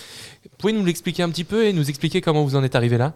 Pouvez 0.58 0.72
nous 0.72 0.84
l'expliquer 0.84 1.22
un 1.22 1.30
petit 1.30 1.44
peu 1.44 1.66
et 1.66 1.72
nous 1.72 1.88
expliquer 1.88 2.20
comment 2.20 2.44
vous 2.44 2.56
en 2.56 2.64
êtes 2.64 2.74
arrivé 2.74 2.98
là? 2.98 3.14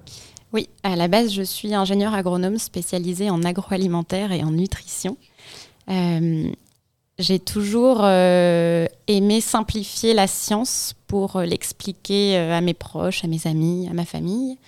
Oui, 0.52 0.68
à 0.82 0.97
la 0.97 1.08
base, 1.08 1.32
je 1.32 1.42
suis 1.42 1.74
ingénieur 1.74 2.15
agronome 2.15 2.58
spécialisé 2.58 3.31
en 3.31 3.42
agroalimentaire 3.42 4.32
et 4.32 4.42
en 4.42 4.50
nutrition. 4.50 5.16
Euh, 5.89 6.50
j'ai 7.18 7.39
toujours 7.39 8.00
euh, 8.02 8.86
aimé 9.07 9.40
simplifier 9.40 10.15
la 10.15 10.26
science 10.26 10.94
pour 11.07 11.40
l'expliquer 11.40 12.36
à 12.36 12.60
mes 12.60 12.74
proches, 12.74 13.24
à 13.24 13.28
mes 13.28 13.47
amis, 13.47 13.89
à 13.90 13.94
ma 13.94 14.05
famille. 14.05 14.58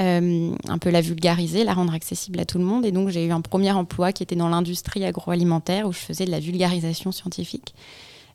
Euh, 0.00 0.54
un 0.68 0.78
peu 0.78 0.88
la 0.88 1.02
vulgariser, 1.02 1.64
la 1.64 1.74
rendre 1.74 1.92
accessible 1.92 2.40
à 2.40 2.46
tout 2.46 2.56
le 2.56 2.64
monde. 2.64 2.86
Et 2.86 2.92
donc, 2.92 3.10
j'ai 3.10 3.26
eu 3.26 3.30
un 3.30 3.42
premier 3.42 3.72
emploi 3.72 4.12
qui 4.12 4.22
était 4.22 4.36
dans 4.36 4.48
l'industrie 4.48 5.04
agroalimentaire 5.04 5.86
où 5.86 5.92
je 5.92 5.98
faisais 5.98 6.24
de 6.24 6.30
la 6.30 6.40
vulgarisation 6.40 7.12
scientifique. 7.12 7.74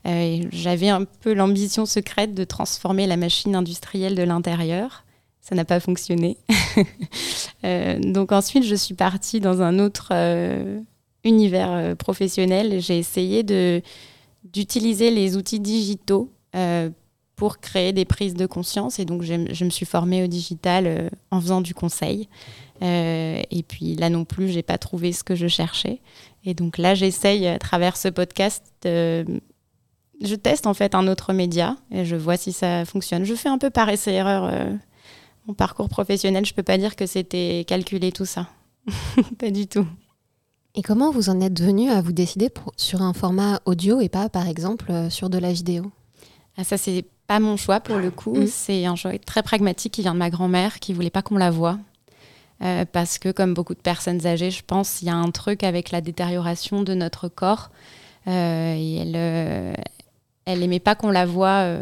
Euh, 0.05 0.43
J'avais 0.51 0.89
un 0.89 1.05
peu 1.05 1.33
l'ambition 1.33 1.87
secrète 1.87 2.35
de 2.35 2.43
transformer 2.43 3.07
la 3.07 3.17
machine 3.17 3.55
industrielle 3.55 4.13
de 4.13 4.21
l'intérieur. 4.21 5.03
Ça 5.41 5.55
n'a 5.55 5.65
pas 5.65 5.79
fonctionné. 5.79 6.37
Euh, 7.65 7.99
donc 7.99 8.31
ensuite, 8.31 8.63
je 8.63 8.75
suis 8.75 8.93
partie 8.93 9.39
dans 9.39 9.63
un 9.63 9.79
autre 9.79 10.13
univers 11.23 11.97
professionnel. 11.97 12.79
J'ai 12.79 12.99
essayé 12.99 13.43
d'utiliser 14.43 15.09
les 15.09 15.35
outils 15.35 15.59
digitaux 15.59 16.31
pour 17.37 17.59
créer 17.59 17.93
des 17.93 18.03
prises 18.03 18.33
de 18.33 18.47
conscience. 18.47 18.99
Et 18.99 19.05
donc, 19.05 19.21
je, 19.21 19.63
me 19.63 19.69
suis 19.69 19.85
formée 19.85 20.23
au 20.23 20.27
digital 20.27 20.87
euh, 20.87 21.09
en 21.31 21.39
faisant 21.39 21.61
du 21.61 21.73
conseil. 21.73 22.27
Euh, 22.81 23.41
et 23.49 23.63
puis 23.63 23.95
là 23.95 24.09
non 24.09 24.25
plus, 24.25 24.49
j'ai 24.49 24.63
pas 24.63 24.77
trouvé 24.77 25.13
ce 25.13 25.23
que 25.23 25.35
je 25.35 25.47
cherchais. 25.47 26.01
Et 26.43 26.53
donc 26.53 26.77
là, 26.77 26.95
j'essaye 26.95 27.47
à 27.47 27.59
travers 27.59 27.95
ce 27.95 28.09
podcast. 28.09 28.63
euh, 28.85 29.23
je 30.19 30.33
teste 30.33 30.65
en 30.65 30.73
fait 30.73 30.95
un 30.95 31.07
autre 31.07 31.31
média 31.31 31.75
et 31.91 32.03
je 32.03 32.15
vois 32.15 32.37
si 32.37 32.51
ça 32.51 32.85
fonctionne. 32.85 33.23
Je 33.23 33.35
fais 33.35 33.49
un 33.49 33.59
peu 33.59 33.69
par 33.69 33.87
essai-erreur 33.87 34.45
euh, 34.45 34.73
mon 35.45 35.53
parcours 35.53 35.89
professionnel. 35.89 36.43
Je 36.43 36.55
peux 36.55 36.63
pas 36.63 36.79
dire 36.79 36.95
que 36.95 37.05
c'était 37.05 37.63
calculé 37.67 38.11
tout 38.11 38.25
ça. 38.25 38.47
pas 39.37 39.51
du 39.51 39.67
tout. 39.67 39.85
Et 40.73 40.81
comment 40.81 41.11
vous 41.11 41.29
en 41.29 41.39
êtes 41.39 41.61
venu 41.61 41.91
à 41.91 42.01
vous 42.01 42.13
décider 42.13 42.49
pour- 42.49 42.73
sur 42.77 43.03
un 43.03 43.13
format 43.13 43.59
audio 43.65 43.99
et 43.99 44.09
pas, 44.09 44.27
par 44.27 44.47
exemple, 44.47 44.91
sur 45.11 45.29
de 45.29 45.37
la 45.37 45.51
vidéo? 45.51 45.91
Ah, 46.57 46.63
ça, 46.63 46.77
c'est 46.77 47.05
pas 47.27 47.39
mon 47.39 47.57
choix 47.57 47.79
pour 47.79 47.97
le 47.97 48.09
coup. 48.09 48.35
Mm. 48.35 48.47
C'est 48.47 48.85
un 48.85 48.95
choix 48.95 49.17
très 49.19 49.43
pragmatique 49.43 49.93
qui 49.93 50.01
vient 50.01 50.13
de 50.13 50.19
ma 50.19 50.29
grand-mère 50.29 50.79
qui 50.79 50.93
voulait 50.93 51.09
pas 51.09 51.21
qu'on 51.21 51.37
la 51.37 51.51
voie. 51.51 51.77
euh, 52.63 52.85
parce 52.91 53.19
que 53.19 53.31
comme 53.31 53.53
beaucoup 53.53 53.75
de 53.75 53.79
personnes 53.79 54.25
âgées, 54.25 54.49
je 54.49 54.63
pense, 54.65 55.01
il 55.01 55.05
y 55.05 55.09
a 55.09 55.15
un 55.15 55.29
truc 55.29 55.63
avec 55.63 55.91
la 55.91 56.01
détérioration 56.01 56.81
de 56.81 56.93
notre 56.93 57.27
corps. 57.27 57.69
Euh, 58.27 58.73
et 58.75 58.95
elle, 58.97 59.13
euh, 59.15 59.73
elle 60.45 60.63
aimait 60.63 60.79
pas 60.79 60.95
qu'on 60.95 61.11
la 61.11 61.25
voie 61.25 61.77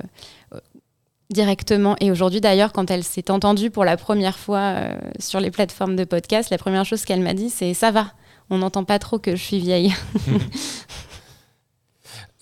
directement. 1.29 1.95
Et 2.01 2.11
aujourd'hui, 2.11 2.41
d'ailleurs, 2.41 2.73
quand 2.73 2.91
elle 2.91 3.03
s'est 3.03 3.31
entendue 3.31 3.71
pour 3.71 3.85
la 3.85 3.95
première 3.95 4.37
fois 4.37 4.75
sur 5.19 5.39
les 5.39 5.51
plateformes 5.51 5.95
de 5.95 6.03
podcast, 6.03 6.49
la 6.49 6.57
première 6.57 6.85
chose 6.85 7.05
qu'elle 7.05 7.21
m'a 7.21 7.33
dit, 7.33 7.49
c'est 7.49 7.73
ça 7.73 7.91
va. 7.91 8.11
On 8.49 8.57
n'entend 8.57 8.83
pas 8.83 8.99
trop 8.99 9.17
que 9.17 9.35
je 9.35 9.41
suis 9.41 9.59
vieille. 9.59 9.93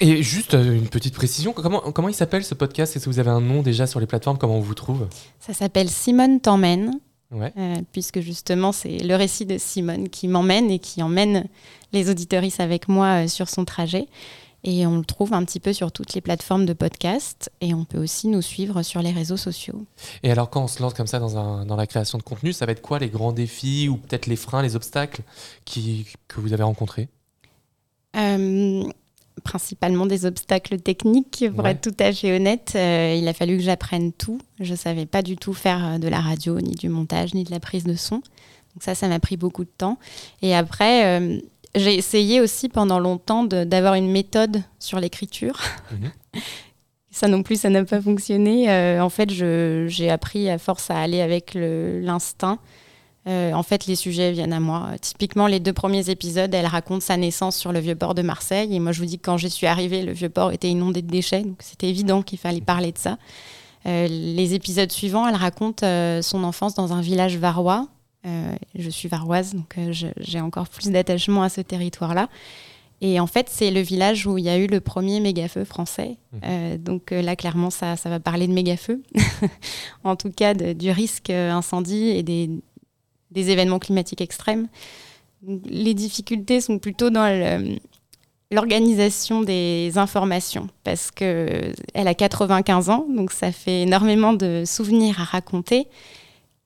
Et 0.00 0.22
juste 0.22 0.54
euh, 0.54 0.74
une 0.76 0.88
petite 0.88 1.14
précision, 1.14 1.52
comment, 1.52 1.80
comment 1.92 2.08
il 2.08 2.14
s'appelle 2.14 2.44
ce 2.44 2.54
podcast? 2.54 2.96
Est-ce 2.96 3.04
que 3.04 3.10
vous 3.10 3.20
avez 3.20 3.30
un 3.30 3.40
nom 3.40 3.62
déjà 3.62 3.86
sur 3.86 4.00
les 4.00 4.06
plateformes 4.06 4.38
Comment 4.38 4.56
on 4.56 4.60
vous 4.60 4.74
trouve? 4.74 5.06
Ça 5.40 5.54
s'appelle 5.54 5.88
Simone 5.88 6.40
t'emmène, 6.40 6.98
Ouais. 7.30 7.52
euh, 7.56 7.76
puisque 7.92 8.20
justement 8.20 8.72
c'est 8.72 8.98
le 8.98 9.14
récit 9.16 9.46
de 9.46 9.56
Simone 9.58 10.08
qui 10.08 10.28
m'emmène 10.28 10.70
et 10.70 10.78
qui 10.78 11.02
emmène 11.02 11.46
les 11.92 12.10
auditoristes 12.10 12.60
avec 12.60 12.88
moi 12.88 13.24
euh, 13.24 13.28
sur 13.28 13.48
son 13.48 13.64
trajet. 13.64 14.06
Et 14.66 14.86
on 14.86 14.96
le 14.98 15.04
trouve 15.04 15.34
un 15.34 15.44
petit 15.44 15.60
peu 15.60 15.72
sur 15.74 15.92
toutes 15.92 16.14
les 16.14 16.20
plateformes 16.22 16.64
de 16.64 16.72
podcast 16.72 17.50
et 17.60 17.74
on 17.74 17.84
peut 17.84 17.98
aussi 17.98 18.28
nous 18.28 18.40
suivre 18.40 18.82
sur 18.82 19.02
les 19.02 19.10
réseaux 19.12 19.36
sociaux. 19.36 19.84
Et 20.22 20.30
alors 20.30 20.48
quand 20.48 20.64
on 20.64 20.68
se 20.68 20.80
lance 20.82 20.94
comme 20.94 21.06
ça 21.06 21.18
dans, 21.18 21.36
un- 21.36 21.66
dans 21.66 21.76
la 21.76 21.86
création 21.86 22.16
de 22.18 22.22
contenu, 22.22 22.52
ça 22.54 22.64
va 22.66 22.72
être 22.72 22.80
quoi 22.82 22.98
les 22.98 23.10
grands 23.10 23.32
défis 23.32 23.88
ou 23.90 23.96
peut-être 23.98 24.26
les 24.26 24.36
freins, 24.36 24.62
les 24.62 24.74
obstacles 24.74 25.20
qui, 25.64 26.06
que 26.28 26.40
vous 26.40 26.52
avez 26.54 26.62
rencontrés? 26.62 27.08
Euh, 28.16 28.84
principalement 29.42 30.06
des 30.06 30.26
obstacles 30.26 30.78
techniques, 30.80 31.44
pour 31.54 31.64
Ouais. 31.64 31.72
être 31.72 31.80
tout 31.90 31.96
à 32.02 32.12
fait 32.12 32.34
honnête. 32.36 32.72
Euh, 32.76 33.16
il 33.18 33.26
a 33.28 33.32
fallu 33.34 33.56
que 33.56 33.62
j'apprenne 33.62 34.12
tout. 34.12 34.38
Je 34.60 34.72
ne 34.72 34.76
savais 34.76 35.06
pas 35.06 35.22
du 35.22 35.36
tout 35.36 35.52
faire 35.52 35.84
euh, 35.94 35.98
de 35.98 36.08
la 36.08 36.20
radio, 36.20 36.60
ni 36.60 36.72
du 36.74 36.88
montage, 36.88 37.34
ni 37.34 37.44
de 37.44 37.50
la 37.50 37.60
prise 37.60 37.84
de 37.84 37.94
son. 37.94 38.16
Donc 38.16 38.82
ça, 38.82 38.94
ça 38.94 39.08
m'a 39.08 39.18
pris 39.20 39.36
beaucoup 39.36 39.64
de 39.64 39.70
temps. 39.76 39.98
Et 40.42 40.54
après, 40.54 41.04
euh, 41.20 41.38
j'ai 41.74 41.94
essayé 41.96 42.40
aussi 42.40 42.68
pendant 42.68 42.98
longtemps 43.00 43.44
d'avoir 43.44 43.94
une 43.94 44.10
méthode 44.10 44.62
sur 44.78 45.00
l'écriture. 45.00 45.60
Ça 47.10 47.28
non 47.28 47.44
plus, 47.44 47.60
ça 47.60 47.70
n'a 47.70 47.84
pas 47.84 48.00
fonctionné. 48.00 48.68
Euh, 48.68 49.00
en 49.00 49.08
fait, 49.08 49.30
j'ai 49.30 50.10
appris 50.10 50.50
à 50.50 50.58
force 50.58 50.90
à 50.90 50.98
aller 50.98 51.20
avec 51.20 51.52
l'instinct. 51.54 52.58
Euh, 53.26 53.52
en 53.54 53.62
fait, 53.62 53.86
les 53.86 53.96
sujets 53.96 54.32
viennent 54.32 54.52
à 54.52 54.60
moi. 54.60 54.90
Typiquement, 55.00 55.46
les 55.46 55.58
deux 55.60 55.72
premiers 55.72 56.10
épisodes, 56.10 56.52
elle 56.54 56.66
raconte 56.66 57.00
sa 57.02 57.16
naissance 57.16 57.56
sur 57.56 57.72
le 57.72 57.78
vieux 57.80 57.94
port 57.94 58.14
de 58.14 58.20
Marseille. 58.22 58.74
Et 58.74 58.80
moi, 58.80 58.92
je 58.92 59.00
vous 59.00 59.06
dis 59.06 59.18
que 59.18 59.24
quand 59.24 59.38
j'y 59.38 59.48
suis 59.50 59.66
arrivée, 59.66 60.02
le 60.02 60.12
vieux 60.12 60.28
port 60.28 60.52
était 60.52 60.68
inondé 60.68 61.00
de 61.00 61.10
déchets. 61.10 61.42
Donc, 61.42 61.56
c'était 61.60 61.88
évident 61.88 62.20
qu'il 62.22 62.38
fallait 62.38 62.60
parler 62.60 62.92
de 62.92 62.98
ça. 62.98 63.16
Euh, 63.86 64.06
les 64.08 64.54
épisodes 64.54 64.90
suivants, 64.92 65.26
elle 65.26 65.36
raconte 65.36 65.82
euh, 65.82 66.20
son 66.22 66.44
enfance 66.44 66.74
dans 66.74 66.92
un 66.92 67.00
village 67.00 67.36
varois. 67.38 67.88
Je 68.74 68.88
suis 68.88 69.06
varoise, 69.08 69.54
donc 69.54 69.76
j'ai 70.18 70.40
encore 70.40 70.66
plus 70.70 70.90
d'attachement 70.90 71.42
à 71.42 71.50
ce 71.50 71.60
territoire-là. 71.60 72.30
Et 73.02 73.20
en 73.20 73.26
fait, 73.26 73.48
c'est 73.50 73.70
le 73.70 73.80
village 73.80 74.26
où 74.26 74.38
il 74.38 74.44
y 74.44 74.48
a 74.48 74.56
eu 74.56 74.66
le 74.66 74.80
premier 74.80 75.20
méga-feu 75.20 75.64
français. 75.64 76.16
Euh, 76.42 76.78
donc 76.78 77.10
là, 77.10 77.36
clairement, 77.36 77.68
ça, 77.68 77.96
ça 77.96 78.08
va 78.08 78.20
parler 78.20 78.46
de 78.46 78.52
méga-feu. 78.54 79.02
en 80.04 80.16
tout 80.16 80.30
cas, 80.30 80.54
de- 80.54 80.72
du 80.72 80.90
risque 80.90 81.28
incendie 81.28 82.08
et 82.08 82.22
des, 82.22 82.48
des 83.34 83.50
événements 83.50 83.78
climatiques 83.78 84.20
extrêmes. 84.20 84.68
Les 85.66 85.94
difficultés 85.94 86.60
sont 86.60 86.78
plutôt 86.78 87.10
dans 87.10 87.78
l'organisation 88.50 89.42
des 89.42 89.92
informations 89.96 90.68
parce 90.84 91.10
que 91.10 91.72
elle 91.92 92.08
a 92.08 92.14
95 92.14 92.88
ans, 92.88 93.06
donc 93.10 93.32
ça 93.32 93.52
fait 93.52 93.82
énormément 93.82 94.32
de 94.32 94.62
souvenirs 94.64 95.20
à 95.20 95.24
raconter 95.24 95.88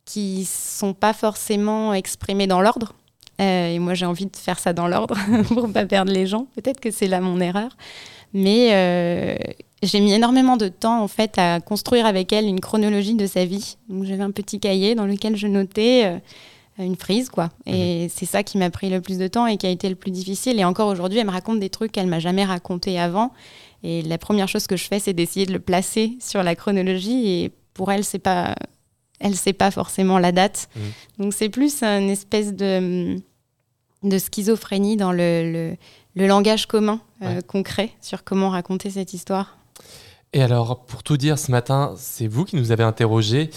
qui 0.08 0.46
sont 0.46 0.94
pas 0.94 1.12
forcément 1.12 1.92
exprimés 1.92 2.46
dans 2.46 2.62
l'ordre. 2.62 2.94
Euh, 3.40 3.74
et 3.74 3.78
moi, 3.78 3.92
j'ai 3.92 4.06
envie 4.06 4.24
de 4.24 4.36
faire 4.36 4.58
ça 4.58 4.72
dans 4.72 4.88
l'ordre 4.88 5.16
pour 5.48 5.70
pas 5.70 5.84
perdre 5.84 6.10
les 6.10 6.26
gens. 6.26 6.46
Peut-être 6.54 6.80
que 6.80 6.90
c'est 6.90 7.06
là 7.06 7.20
mon 7.20 7.40
erreur, 7.40 7.76
mais 8.32 8.70
euh, 8.72 9.36
j'ai 9.82 10.00
mis 10.00 10.12
énormément 10.12 10.56
de 10.56 10.68
temps 10.68 11.02
en 11.02 11.08
fait 11.08 11.38
à 11.38 11.60
construire 11.60 12.06
avec 12.06 12.32
elle 12.32 12.46
une 12.46 12.60
chronologie 12.60 13.14
de 13.14 13.26
sa 13.26 13.44
vie. 13.44 13.76
Donc 13.88 14.04
j'avais 14.04 14.22
un 14.22 14.30
petit 14.30 14.58
cahier 14.60 14.94
dans 14.94 15.06
lequel 15.06 15.36
je 15.36 15.46
notais 15.46 16.06
euh, 16.06 16.18
une 16.84 16.96
frise 16.96 17.30
quoi. 17.30 17.50
Et 17.66 18.08
c'est 18.14 18.26
ça 18.26 18.42
qui 18.42 18.58
m'a 18.58 18.70
pris 18.70 18.90
le 18.90 19.00
plus 19.00 19.18
de 19.18 19.26
temps 19.28 19.46
et 19.46 19.56
qui 19.56 19.66
a 19.66 19.70
été 19.70 19.88
le 19.88 19.94
plus 19.94 20.10
difficile. 20.10 20.58
Et 20.58 20.64
encore 20.64 20.88
aujourd'hui, 20.88 21.18
elle 21.18 21.26
me 21.26 21.32
raconte 21.32 21.60
des 21.60 21.70
trucs 21.70 21.92
qu'elle 21.92 22.06
m'a 22.06 22.20
jamais 22.20 22.44
raconté 22.44 22.98
avant. 22.98 23.32
Et 23.82 24.02
la 24.02 24.18
première 24.18 24.48
chose 24.48 24.66
que 24.66 24.76
je 24.76 24.84
fais, 24.84 24.98
c'est 24.98 25.12
d'essayer 25.12 25.46
de 25.46 25.52
le 25.52 25.60
placer 25.60 26.16
sur 26.20 26.42
la 26.42 26.54
chronologie. 26.54 27.28
Et 27.28 27.52
pour 27.74 27.92
elle, 27.92 28.04
c'est 28.04 28.18
pas, 28.18 28.54
elle 29.20 29.36
sait 29.36 29.52
pas 29.52 29.70
forcément 29.70 30.18
la 30.18 30.32
date. 30.32 30.68
Donc 31.18 31.32
c'est 31.32 31.48
plus 31.48 31.82
une 31.82 32.10
espèce 32.10 32.54
de 32.54 33.16
de 34.04 34.18
schizophrénie 34.18 34.96
dans 34.96 35.12
le, 35.12 35.52
le, 35.52 35.76
le 36.14 36.26
langage 36.26 36.66
commun 36.66 37.00
euh, 37.22 37.40
qu'on 37.40 37.62
crée 37.62 37.92
sur 38.00 38.24
comment 38.24 38.50
raconter 38.50 38.90
cette 38.90 39.12
histoire. 39.12 39.58
Et 40.32 40.42
alors, 40.42 40.84
pour 40.84 41.02
tout 41.02 41.16
dire, 41.16 41.38
ce 41.38 41.50
matin, 41.50 41.94
c'est 41.96 42.26
vous 42.26 42.44
qui 42.44 42.56
nous 42.56 42.70
avez 42.70 42.84
interrogés 42.84 43.50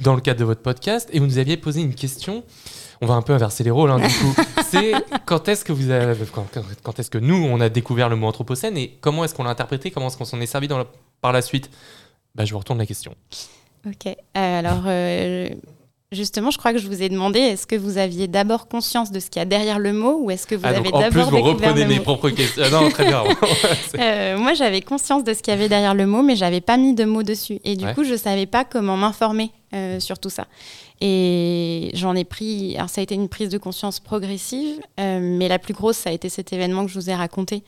dans 0.00 0.14
le 0.14 0.20
cadre 0.20 0.40
de 0.40 0.44
votre 0.44 0.62
podcast 0.62 1.08
et 1.12 1.18
vous 1.20 1.26
nous 1.26 1.38
aviez 1.38 1.56
posé 1.56 1.80
une 1.80 1.94
question. 1.94 2.44
On 3.00 3.06
va 3.06 3.14
un 3.14 3.22
peu 3.22 3.32
inverser 3.32 3.64
les 3.64 3.70
rôles, 3.70 3.90
hein, 3.90 3.98
du 3.98 4.06
coup. 4.08 4.34
c'est 4.68 4.92
quand 5.26 5.48
est-ce 5.48 5.64
que 5.64 5.72
vous 5.72 5.90
avez, 5.90 6.16
quand, 6.82 6.98
est-ce 6.98 7.10
que 7.10 7.18
nous 7.18 7.34
on 7.36 7.60
a 7.60 7.68
découvert 7.68 8.08
le 8.08 8.16
mot 8.16 8.26
anthropocène 8.26 8.76
et 8.78 8.96
comment 9.00 9.24
est-ce 9.24 9.34
qu'on 9.34 9.44
l'a 9.44 9.50
interprété, 9.50 9.90
comment 9.90 10.06
est-ce 10.08 10.16
qu'on 10.16 10.24
s'en 10.24 10.40
est 10.40 10.46
servi 10.46 10.68
dans 10.68 10.78
la- 10.78 10.86
par 11.20 11.32
la 11.32 11.42
suite? 11.42 11.70
Bah, 12.34 12.44
je 12.44 12.52
vous 12.52 12.58
retourne 12.58 12.78
la 12.78 12.86
question. 12.86 13.14
Ok. 13.86 14.06
Euh, 14.06 14.14
alors, 14.34 14.82
euh, 14.86 15.48
justement, 16.14 16.50
je 16.50 16.58
crois 16.58 16.72
que 16.72 16.78
je 16.78 16.86
vous 16.86 17.02
ai 17.02 17.08
demandé 17.08 17.38
est-ce 17.40 17.66
que 17.66 17.76
vous 17.76 17.98
aviez 17.98 18.26
d'abord 18.28 18.68
conscience 18.68 19.10
de 19.12 19.20
ce 19.20 19.28
qu'il 19.30 19.40
y 19.40 19.42
a 19.42 19.44
derrière 19.44 19.78
le 19.78 19.92
mot 19.92 20.18
ou 20.22 20.30
est-ce 20.30 20.46
que 20.46 20.54
vous 20.54 20.62
Ah, 20.64 20.68
avez 20.70 20.90
donc, 20.90 20.94
en 20.94 21.02
plus, 21.10 21.10
d'abord 21.24 21.30
vous 21.30 21.42
reprenez 21.42 21.84
mes 21.84 21.96
mot 21.98 22.02
propres 22.02 22.30
questions. 22.30 22.62
Ah 22.66 22.70
non, 22.70 22.88
très 22.88 23.04
bien. 23.06 23.22
Euh, 23.98 24.38
moi, 24.38 24.54
j'avais 24.54 24.80
conscience 24.80 25.22
de 25.24 25.32
ce 25.34 25.42
qu'il 25.42 25.52
y 25.52 25.56
avait 25.56 25.68
derrière 25.68 25.94
le 25.94 26.06
mot, 26.06 26.22
mais 26.22 26.34
j'avais 26.36 26.60
pas 26.60 26.76
mis 26.76 26.94
de 26.94 27.04
mots 27.04 27.22
dessus. 27.22 27.60
Et 27.64 27.76
du 27.76 27.84
Ouais. 27.84 27.94
coup, 27.94 28.04
je 28.04 28.16
savais 28.16 28.46
pas 28.46 28.64
comment 28.64 28.96
m'informer 28.96 29.50
euh, 29.74 30.00
sur 30.00 30.18
tout 30.18 30.30
ça. 30.30 30.46
Et 31.00 31.90
j'en 31.94 32.14
ai 32.14 32.24
pris. 32.24 32.74
Alors, 32.76 32.88
ça 32.88 33.00
a 33.00 33.04
été 33.04 33.14
une 33.14 33.28
prise 33.28 33.48
de 33.50 33.58
conscience 33.58 34.00
progressive, 34.00 34.80
euh, 34.98 35.18
mais 35.20 35.48
la 35.48 35.58
plus 35.58 35.74
grosse, 35.74 35.96
ça 35.98 36.10
a 36.10 36.12
été 36.12 36.28
cet 36.28 36.52
événement 36.52 36.84
que 36.86 36.90
je 36.90 36.98
vous 36.98 37.10
ai 37.10 37.14
raconté, 37.14 37.62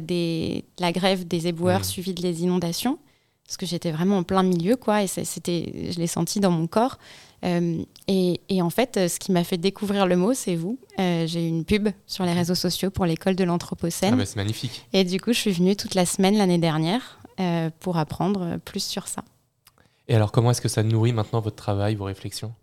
des, 0.00 0.64
la 0.78 0.92
grève 0.92 1.26
des 1.28 1.46
éboueurs 1.46 1.80
Mhm. 1.80 1.84
suivie 1.84 2.14
de 2.14 2.22
les 2.22 2.42
inondations. 2.42 2.98
Parce 3.46 3.58
que 3.58 3.66
j'étais 3.66 3.90
vraiment 3.90 4.16
en 4.18 4.22
plein 4.22 4.42
milieu, 4.42 4.76
quoi, 4.76 5.02
et 5.02 5.06
c'était, 5.06 5.90
je 5.90 5.98
l'ai 5.98 6.06
senti 6.06 6.40
dans 6.40 6.50
mon 6.50 6.66
corps. 6.66 6.96
Euh, 7.44 7.82
et, 8.08 8.40
et 8.48 8.62
en 8.62 8.70
fait, 8.70 8.96
euh, 8.96 9.08
ce 9.08 9.18
qui 9.18 9.32
m'a 9.32 9.44
fait 9.44 9.58
découvrir 9.58 10.06
le 10.06 10.16
mot, 10.16 10.34
c'est 10.34 10.56
vous. 10.56 10.78
Euh, 10.98 11.26
j'ai 11.26 11.44
eu 11.44 11.48
une 11.48 11.64
pub 11.64 11.88
sur 12.06 12.24
les 12.24 12.32
réseaux 12.32 12.54
sociaux 12.54 12.90
pour 12.90 13.04
l'école 13.04 13.36
de 13.36 13.44
l'Anthropocène. 13.44 14.14
Ah 14.14 14.16
bah, 14.16 14.26
c'est 14.26 14.36
magnifique. 14.36 14.86
Et 14.92 15.04
du 15.04 15.20
coup, 15.20 15.32
je 15.32 15.38
suis 15.38 15.52
venue 15.52 15.76
toute 15.76 15.94
la 15.94 16.06
semaine 16.06 16.36
l'année 16.36 16.58
dernière 16.58 17.18
pour 17.80 17.98
apprendre 17.98 18.58
plus 18.64 18.84
sur 18.84 19.08
ça. 19.08 19.24
Et 20.06 20.14
alors, 20.14 20.30
comment 20.30 20.52
est-ce 20.52 20.60
que 20.60 20.68
ça 20.68 20.82
nourrit 20.82 21.12
maintenant 21.12 21.40
votre 21.40 21.56
travail, 21.56 21.96
vos 21.96 22.04
réflexions? 22.04 22.54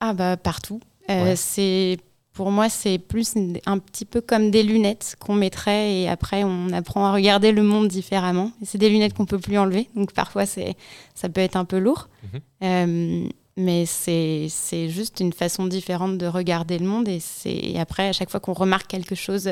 Ah 0.00 0.12
bah 0.12 0.36
partout. 0.36 0.80
Euh, 1.08 1.24
Ouais. 1.24 1.36
C'est 1.36 1.98
pour 2.32 2.50
moi, 2.50 2.68
c'est 2.68 2.98
plus 2.98 3.34
un 3.64 3.78
petit 3.78 4.04
peu 4.04 4.20
comme 4.20 4.50
des 4.50 4.62
lunettes 4.62 5.16
qu'on 5.18 5.34
mettrait 5.34 5.94
et 5.94 6.08
après 6.08 6.44
on 6.44 6.70
apprend 6.70 7.06
à 7.06 7.12
regarder 7.12 7.50
le 7.50 7.62
monde 7.62 7.88
différemment. 7.88 8.50
C'est 8.62 8.76
des 8.76 8.90
lunettes 8.90 9.14
qu'on 9.14 9.24
peut 9.24 9.38
plus 9.38 9.56
enlever, 9.56 9.88
donc 9.94 10.12
parfois 10.12 10.44
c'est 10.44 10.76
ça 11.14 11.30
peut 11.30 11.40
être 11.40 11.56
un 11.56 11.64
peu 11.64 11.78
lourd. 11.78 12.08
Mhm. 12.24 12.40
Euh, 12.62 13.28
mais 13.56 13.86
c'est 13.86 14.46
c'est 14.50 14.88
juste 14.88 15.20
une 15.20 15.32
façon 15.32 15.66
différente 15.66 16.18
de 16.18 16.26
regarder 16.26 16.78
le 16.78 16.86
monde 16.86 17.08
et 17.08 17.20
c'est 17.20 17.54
et 17.54 17.78
après 17.80 18.08
à 18.08 18.12
chaque 18.12 18.30
fois 18.30 18.40
qu'on 18.40 18.52
remarque 18.52 18.86
quelque 18.88 19.14
chose 19.14 19.50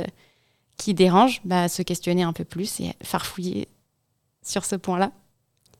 qui 0.76 0.92
dérange, 0.94 1.40
bah, 1.44 1.68
se 1.68 1.82
questionner 1.82 2.22
un 2.24 2.32
peu 2.32 2.44
plus 2.44 2.80
et 2.80 2.92
farfouiller 3.02 3.68
sur 4.44 4.64
ce 4.64 4.74
point-là. 4.76 5.12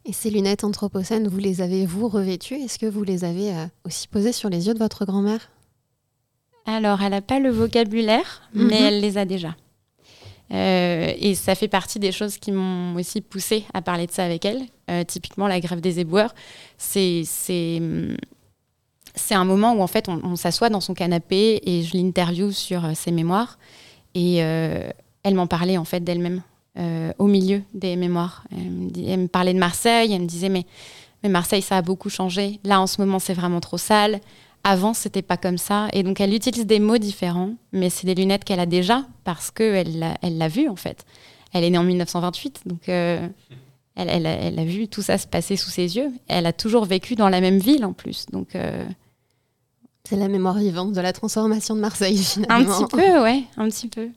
Et 0.06 0.12
ces 0.12 0.30
lunettes 0.30 0.64
anthropocènes, 0.64 1.26
vous 1.28 1.38
les 1.38 1.60
avez 1.62 1.84
vous 1.86 2.08
revêtues? 2.08 2.54
Est-ce 2.54 2.78
que 2.78 2.86
vous 2.86 3.02
les 3.02 3.24
avez 3.24 3.52
euh, 3.54 3.66
aussi 3.84 4.06
posées 4.06 4.32
sur 4.32 4.48
les 4.50 4.66
yeux 4.68 4.74
de 4.74 4.78
votre 4.78 5.04
grand-mère? 5.04 5.50
Alors, 6.66 7.02
elle 7.02 7.10
n'a 7.10 7.22
pas 7.22 7.40
le 7.40 7.50
vocabulaire, 7.50 8.42
Mhm. 8.54 8.66
mais 8.68 8.80
elle 8.82 9.00
les 9.00 9.18
a 9.18 9.24
déjà. 9.24 9.56
Euh, 10.52 11.12
et 11.18 11.34
ça 11.34 11.55
fait 11.55 11.68
partie 11.68 11.98
des 11.98 12.12
choses 12.12 12.39
qui 12.39 12.52
m'ont 12.52 12.94
aussi 12.97 13.20
poussée 13.20 13.64
à 13.73 13.82
parler 13.82 14.06
de 14.06 14.12
ça 14.12 14.24
avec 14.24 14.44
elle. 14.44 14.62
Euh, 14.90 15.05
typiquement, 15.05 15.47
la 15.48 15.60
grève 15.60 15.81
des 15.81 16.00
éboueurs, 16.00 16.34
c'est 16.76 17.24
un 19.31 19.44
moment 19.44 19.73
où 19.73 19.82
en 19.82 19.86
fait 19.86 20.08
on, 20.08 20.36
s'assoit 20.36 20.68
dans 20.68 20.81
son 20.81 20.94
canapé 20.94 21.60
et 21.64 21.82
je 21.82 21.97
l'interview 21.97 22.52
sur 22.52 22.84
euh, 22.84 22.92
ses 22.94 23.10
mémoires 23.10 23.58
et 24.14 24.36
elle 24.36 25.34
m'en 25.34 25.47
parlait 25.48 25.76
en 25.76 25.84
fait 25.84 26.00
d'elle-même 26.00 26.42
au 27.18 27.26
milieu 27.26 27.62
des 27.73 27.97
mémoires. 27.97 28.44
Elle 28.52 28.70
me, 28.70 28.90
dit- 28.90 29.08
elle 29.08 29.20
me 29.20 29.26
parlait 29.28 29.55
de 29.55 29.58
Marseille, 29.58 30.12
elle 30.12 30.23
me 30.23 30.26
disait 30.26 30.48
mais 30.48 30.66
mais 31.24 31.28
Marseille 31.28 31.62
ça 31.62 31.78
a 31.78 31.82
beaucoup 31.82 32.10
changé. 32.10 32.60
Là 32.62 32.81
en 32.81 32.86
ce 32.86 33.00
moment 33.00 33.18
c'est 33.18 33.34
vraiment 33.34 33.58
trop 33.58 33.78
sale. 33.78 34.20
Avant, 34.65 34.94
c'était 34.94 35.23
pas 35.23 35.36
comme 35.36 35.59
ça. 35.59 35.89
Et 35.93 36.02
donc, 36.02 36.20
elle 36.20 36.33
utilise 36.34 36.67
des 36.67 36.81
mots 36.81 36.99
différents, 36.99 37.55
mais 37.73 37.91
c'est 37.91 38.07
des 38.07 38.15
lunettes 38.15 38.44
qu'elle 38.44 38.60
a 38.60 38.67
déjà 38.67 39.05
parce 39.25 39.51
qu'elle 39.51 39.99
l'a 39.99 40.17
elle 40.23 40.39
l'a 40.39 40.49
vu, 40.49 40.68
en 40.68 40.76
fait. 40.76 41.05
Elle 41.52 41.65
est 41.65 41.70
née 41.70 41.78
en 41.78 41.84
1928, 41.84 42.62
donc 42.67 42.89
euh, 42.89 43.28
elle, 43.94 44.09
elle, 44.09 44.26
a- 44.26 44.31
elle 44.33 44.59
a 44.59 44.65
vu 44.65 44.89
tout 44.89 45.02
ça 45.02 45.18
se 45.18 45.26
passer 45.26 45.57
sous 45.57 45.70
ses 45.70 45.97
yeux. 45.97 46.10
Elle 46.28 46.47
a 46.47 46.52
toujours 46.52 46.84
vécu 46.86 47.15
dans 47.15 47.28
la 47.28 47.41
même 47.41 47.59
ville 47.59 47.84
en 47.84 47.93
plus. 47.93 48.26
Donc, 48.33 48.57
euh, 48.57 48.84
C'est 50.09 50.17
la 50.17 50.28
mémoire 50.28 50.57
vivante 50.59 50.93
de 50.93 51.01
la 51.01 51.12
transformation 51.12 51.75
de 51.76 51.81
Marseille, 51.81 52.18
un 52.18 52.23
finalement. 52.23 52.84
petit 52.84 52.97
peu, 52.97 53.23
ouais, 53.23 53.44
un 53.57 53.68
petit 53.68 53.89
peu. 53.89 54.09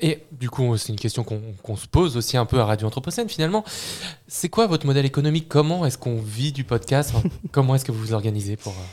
Et 0.00 0.22
du 0.32 0.50
coup, 0.50 0.76
c'est 0.76 0.88
une 0.88 0.98
question 0.98 1.24
qu'on 1.24 1.76
se 1.76 1.86
pose 1.86 2.16
aussi 2.16 2.36
un 2.36 2.46
peu 2.46 2.60
à 2.60 2.64
Radio 2.64 2.86
Anthropocène 2.86 3.28
finalement. 3.28 3.64
C'est 4.26 4.48
quoi 4.48 4.66
votre 4.66 4.86
modèle 4.86 5.06
économique? 5.06 5.48
Comment 5.48 5.86
est-ce 5.86 5.98
qu'on 5.98 6.20
vit 6.20 6.52
du 6.52 6.64
podcast? 6.64 7.12
Comment 7.52 7.74
est-ce 7.74 7.84
que 7.84 7.92
vous 7.92 8.00
vous 8.00 8.12
organisez 8.12 8.56
pour... 8.56 8.72
euh, 8.72 8.84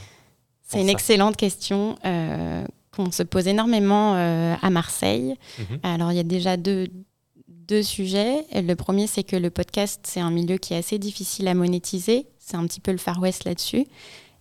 C'est 0.68 0.82
une 0.82 0.90
excellente 0.90 1.38
question 1.38 1.96
euh, 2.06 2.66
qu'on 2.96 3.12
se 3.12 3.24
pose 3.24 3.48
énormément 3.48 4.16
euh, 4.16 4.56
à 4.62 4.70
Marseille. 4.70 5.36
Mhm. 5.60 5.80
Alors, 5.84 6.12
il 6.12 6.18
y 6.18 6.20
a 6.20 6.24
déjà 6.24 6.58
deux, 6.58 6.88
deux 7.48 7.84
sujets. 7.84 8.46
Le 8.54 8.74
premier, 8.76 9.08
c'est 9.08 9.24
que 9.24 9.36
le 9.36 9.50
podcast, 9.50 10.02
c'est 10.04 10.20
un 10.20 10.32
milieu 10.32 10.58
qui 10.58 10.74
est 10.74 10.78
assez 10.78 11.00
difficile 11.00 11.48
à 11.48 11.54
monétiser. 11.54 12.28
C'est 12.38 12.58
un 12.58 12.66
petit 12.68 12.80
peu 12.82 12.92
le 12.92 12.98
Far 12.98 13.20
West 13.20 13.46
là-dessus. 13.46 13.86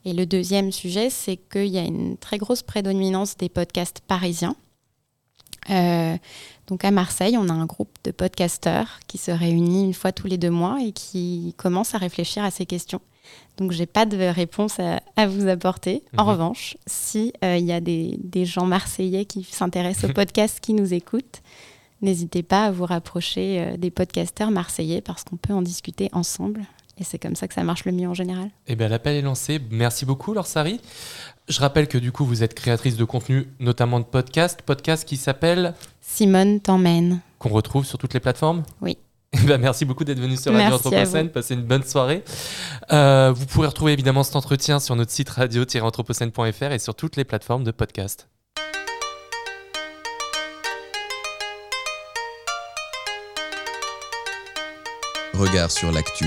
Et 0.05 0.14
le 0.14 0.24
deuxième 0.24 0.72
sujet, 0.72 1.10
c'est 1.10 1.36
qu'il 1.36 1.66
y 1.66 1.78
a 1.78 1.82
une 1.82 2.16
très 2.16 2.39
grosse 2.39 2.62
prédominance 2.62 3.36
des 3.36 3.48
podcasts 3.48 4.00
parisiens. 4.06 4.56
Euh, 5.70 6.16
donc 6.66 6.84
à 6.84 6.90
Marseille, 6.90 7.36
on 7.39 7.49
a 7.49 7.52
un 7.52 7.66
groupe 7.66 7.90
de 8.05 8.10
podcasteurs 8.10 9.00
qui 9.08 9.18
se 9.18 9.31
réunit 9.31 9.84
une 9.84 9.94
fois 9.94 10.12
tous 10.12 10.26
les 10.26 10.39
deux 10.39 10.50
mois 10.50 10.78
et 10.82 10.92
qui 10.92 11.55
commence 11.57 11.94
à 11.94 11.99
réfléchir 11.99 12.44
à 12.44 12.50
ces 12.50 12.66
questions. 12.66 13.00
Donc 13.58 13.73
j'ai 13.73 13.86
pas 13.86 14.07
de 14.07 14.16
réponse 14.16 14.81
à, 14.81 15.00
à 15.16 15.26
vous 15.26 15.47
apporter. 15.49 16.02
En 16.16 16.24
Mhm. 16.24 16.31
revanche, 16.31 16.76
si 16.86 17.32
euh, 17.44 17.57
il 17.57 17.65
y 17.66 17.73
a 17.73 17.81
des, 17.81 18.18
des 18.23 18.44
gens 18.44 18.66
marseillais 18.66 19.24
qui 19.24 19.44
s'intéressent 19.44 20.10
au 20.10 20.12
podcast, 20.15 20.58
qui 20.60 20.74
nous 20.74 20.92
écoutent, 20.94 21.42
n'hésitez 22.02 22.42
pas 22.42 22.65
à 22.66 22.70
vous 22.70 22.86
rapprocher 22.86 23.60
euh, 23.60 23.76
des 23.76 23.90
podcasteurs 23.90 24.50
marseillais 24.50 25.00
parce 25.00 25.24
qu'on 25.24 25.36
peut 25.36 25.52
en 25.52 25.62
discuter 25.62 26.08
ensemble. 26.12 26.62
Et 26.99 27.05
c'est 27.05 27.18
comme 27.18 27.34
ça 27.36 27.49
que 27.49 27.55
ça 27.55 27.62
marche 27.65 27.86
le 27.86 27.92
mieux 27.92 28.08
en 28.08 28.12
général. 28.15 28.50
Eh 28.66 28.76
bien, 28.76 28.89
l'appel 28.89 29.16
est 29.16 29.23
lancé. 29.23 29.58
Merci 29.70 30.05
beaucoup, 30.05 30.34
Laure 30.34 30.47
Sari. 30.47 30.81
Je 31.50 31.58
rappelle 31.58 31.88
que 31.88 31.98
du 31.98 32.12
coup, 32.12 32.24
vous 32.24 32.44
êtes 32.44 32.54
créatrice 32.54 32.96
de 32.96 33.02
contenu, 33.02 33.48
notamment 33.58 33.98
de 33.98 34.04
podcasts. 34.04 34.62
Podcast 34.62 35.04
qui 35.04 35.16
s'appelle, 35.16 35.74
Simone 36.00 36.60
t'emmène. 36.60 37.18
qu'on 37.40 37.48
retrouve 37.48 37.84
sur 37.84 37.98
toutes 37.98 38.14
les 38.14 38.20
plateformes 38.20 38.62
Oui. 38.80 38.96
Eh 39.32 39.46
ben, 39.46 39.58
merci 39.58 39.84
beaucoup 39.84 40.04
d'être 40.04 40.18
venu 40.20 40.36
sur 40.36 40.52
Radio 40.52 40.74
Anthropocène. 40.74 41.28
Passez 41.28 41.54
une 41.54 41.62
bonne 41.62 41.82
soirée. 41.82 42.24
Euh, 42.92 43.32
vous 43.34 43.46
pourrez 43.46 43.66
retrouver 43.68 43.92
évidemment 43.92 44.22
cet 44.22 44.36
entretien 44.36 44.78
sur 44.80 44.94
notre 44.96 45.10
site 45.10 45.28
radio-anthropocène.fr 45.30 46.72
et 46.72 46.78
sur 46.78 46.94
toutes 46.94 47.16
les 47.16 47.24
plateformes 47.24 47.64
de 47.64 47.70
podcast. 47.72 48.28
Regard 55.34 55.70
sur 55.70 55.90
l'actu. 55.90 56.26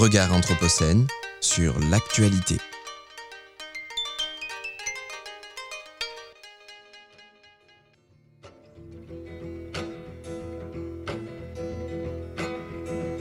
Regard 0.00 0.32
Anthropocène 0.32 1.06
sur 1.42 1.74
l'actualité. 1.90 2.56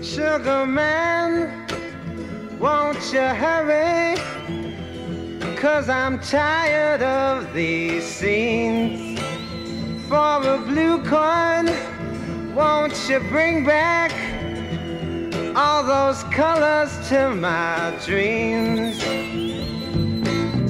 Sugar 0.01 0.65
man, 0.65 1.49
won't 2.61 2.95
you 3.11 3.19
hurry? 3.19 4.15
Cause 5.57 5.89
I'm 5.89 6.17
tired 6.21 7.01
of 7.01 7.53
these 7.53 8.05
scenes. 8.05 9.19
For 10.07 10.15
a 10.15 10.57
blue 10.65 11.03
coin, 11.03 11.69
won't 12.55 12.97
you 13.09 13.19
bring 13.29 13.65
back 13.65 14.13
all 15.59 15.83
those 15.83 16.23
colors 16.35 16.91
to 17.09 17.35
my 17.35 17.93
dreams? 18.05 18.97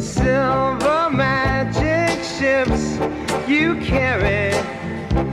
Silver 0.02 1.12
magic 1.12 2.18
ships 2.24 2.98
you 3.48 3.76
carry, 3.76 4.52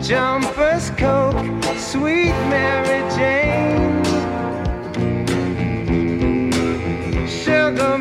jumpers, 0.02 0.90
coke, 0.90 1.46
sweet 1.78 2.36
Mary 2.52 3.00
Jane. 3.16 4.04
Sugar 7.26 7.96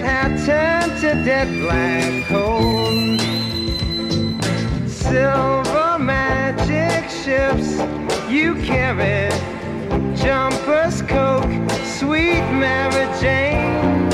It 0.00 0.06
had 0.06 0.32
turned 0.46 0.98
to 1.02 1.08
dead 1.26 1.48
black 1.60 2.24
coal. 2.24 3.18
Silver 4.88 5.98
magic 5.98 7.10
ships 7.10 7.78
you 8.26 8.54
carry, 8.64 9.28
jumpers, 10.16 11.02
coke, 11.02 11.52
sweet 11.84 12.40
Mary 12.50 13.06
Jane. 13.20 14.08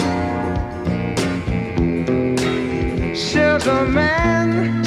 Sugar 3.14 3.86
man, 3.86 4.82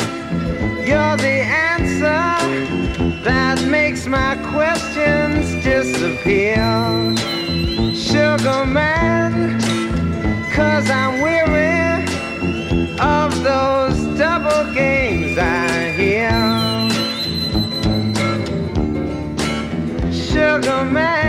you're 0.86 1.16
the 1.16 1.40
answer 1.72 3.24
that 3.24 3.64
makes 3.70 4.06
my 4.06 4.36
questions 4.52 5.64
disappear. 5.64 6.58
Sugar 7.96 8.66
man, 8.66 9.69
cause 10.60 10.90
I'm 10.90 11.22
weary 11.22 12.04
of 13.00 13.30
those 13.50 13.98
double 14.18 14.74
games 14.74 15.38
I 15.38 15.92
hear. 16.00 16.36
Sugar 20.12 20.84
man, 20.84 21.29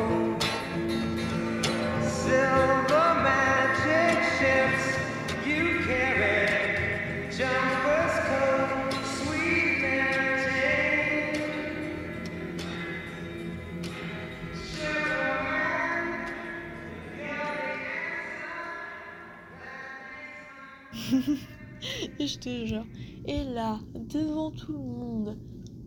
Je 22.23 22.37
te 22.37 22.65
jure. 22.67 22.85
Et 23.25 23.43
là, 23.43 23.79
devant 23.95 24.51
tout 24.51 24.73
le 24.73 24.77
monde, 24.77 25.37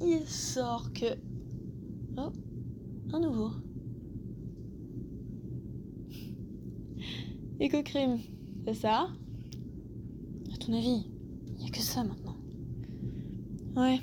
il 0.00 0.26
sort 0.26 0.92
que. 0.92 1.14
Oh, 2.16 2.32
un 3.12 3.20
nouveau. 3.20 3.50
Éco-crime, 7.60 8.18
c'est 8.66 8.74
ça? 8.74 9.10
À 10.52 10.56
ton 10.56 10.72
avis, 10.72 11.06
il 11.46 11.60
n'y 11.60 11.66
a 11.66 11.70
que 11.70 11.78
ça 11.78 12.02
maintenant. 12.02 12.36
Ouais, 13.76 14.00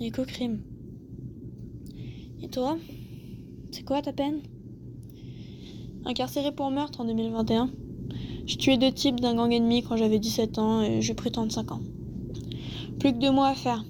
éco-crime. 0.00 0.62
Et 2.42 2.48
toi 2.48 2.78
C'est 3.70 3.84
quoi 3.84 4.00
ta 4.00 4.14
peine? 4.14 4.40
Incarcéré 6.06 6.52
pour 6.52 6.70
meurtre 6.70 7.02
en 7.02 7.04
2021. 7.04 7.70
J'ai 8.46 8.56
tué 8.58 8.76
deux 8.76 8.92
types 8.92 9.20
d'un 9.20 9.34
gang 9.34 9.50
ennemi 9.50 9.82
quand 9.82 9.96
j'avais 9.96 10.18
17 10.18 10.58
ans 10.58 10.82
et 10.82 11.00
j'ai 11.00 11.14
pris 11.14 11.30
35 11.30 11.72
ans. 11.72 11.80
Plus 12.98 13.12
que 13.12 13.18
deux 13.18 13.30
mois 13.30 13.48
à 13.48 13.54
faire. 13.54 13.84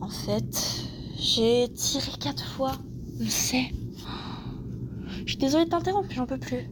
En 0.00 0.08
fait, 0.08 0.86
j'ai 1.18 1.68
tiré 1.68 2.10
quatre 2.18 2.44
fois. 2.44 2.72
On 3.20 3.26
sait. 3.26 3.72
Je 5.24 5.30
suis 5.30 5.36
désolée 5.36 5.66
de 5.66 5.70
t'interrompre, 5.70 6.08
j'en 6.10 6.26
peux 6.26 6.38
plus. 6.38 6.68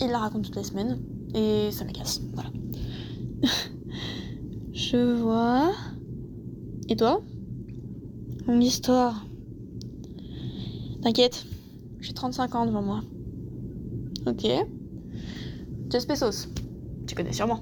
Il, 0.00 0.08
la 0.08 0.18
raconte 0.18 0.44
toutes 0.44 0.56
les 0.56 0.64
semaines 0.64 1.00
et 1.34 1.70
ça 1.70 1.84
me 1.84 1.90
casse. 1.90 2.22
Voilà. 2.32 2.50
Je 4.72 5.14
vois. 5.14 5.72
Et 6.88 6.96
toi? 6.96 7.20
Longue 8.46 8.64
histoire. 8.64 9.26
T'inquiète, 11.02 11.46
j'ai 12.00 12.12
35 12.12 12.54
ans 12.54 12.66
devant 12.66 12.82
moi. 12.82 13.00
Ok. 14.26 14.46
Jess 15.90 16.06
Pesos, 16.06 16.48
tu 17.06 17.14
connais 17.14 17.32
sûrement. 17.32 17.60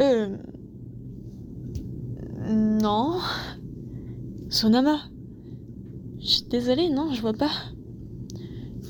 Euh. 0.00 0.36
Non. 2.48 3.18
Sonama. 4.50 5.00
Je 6.20 6.26
suis 6.26 6.44
désolée, 6.44 6.88
non, 6.90 7.12
je 7.12 7.20
vois 7.20 7.32
pas. 7.32 7.50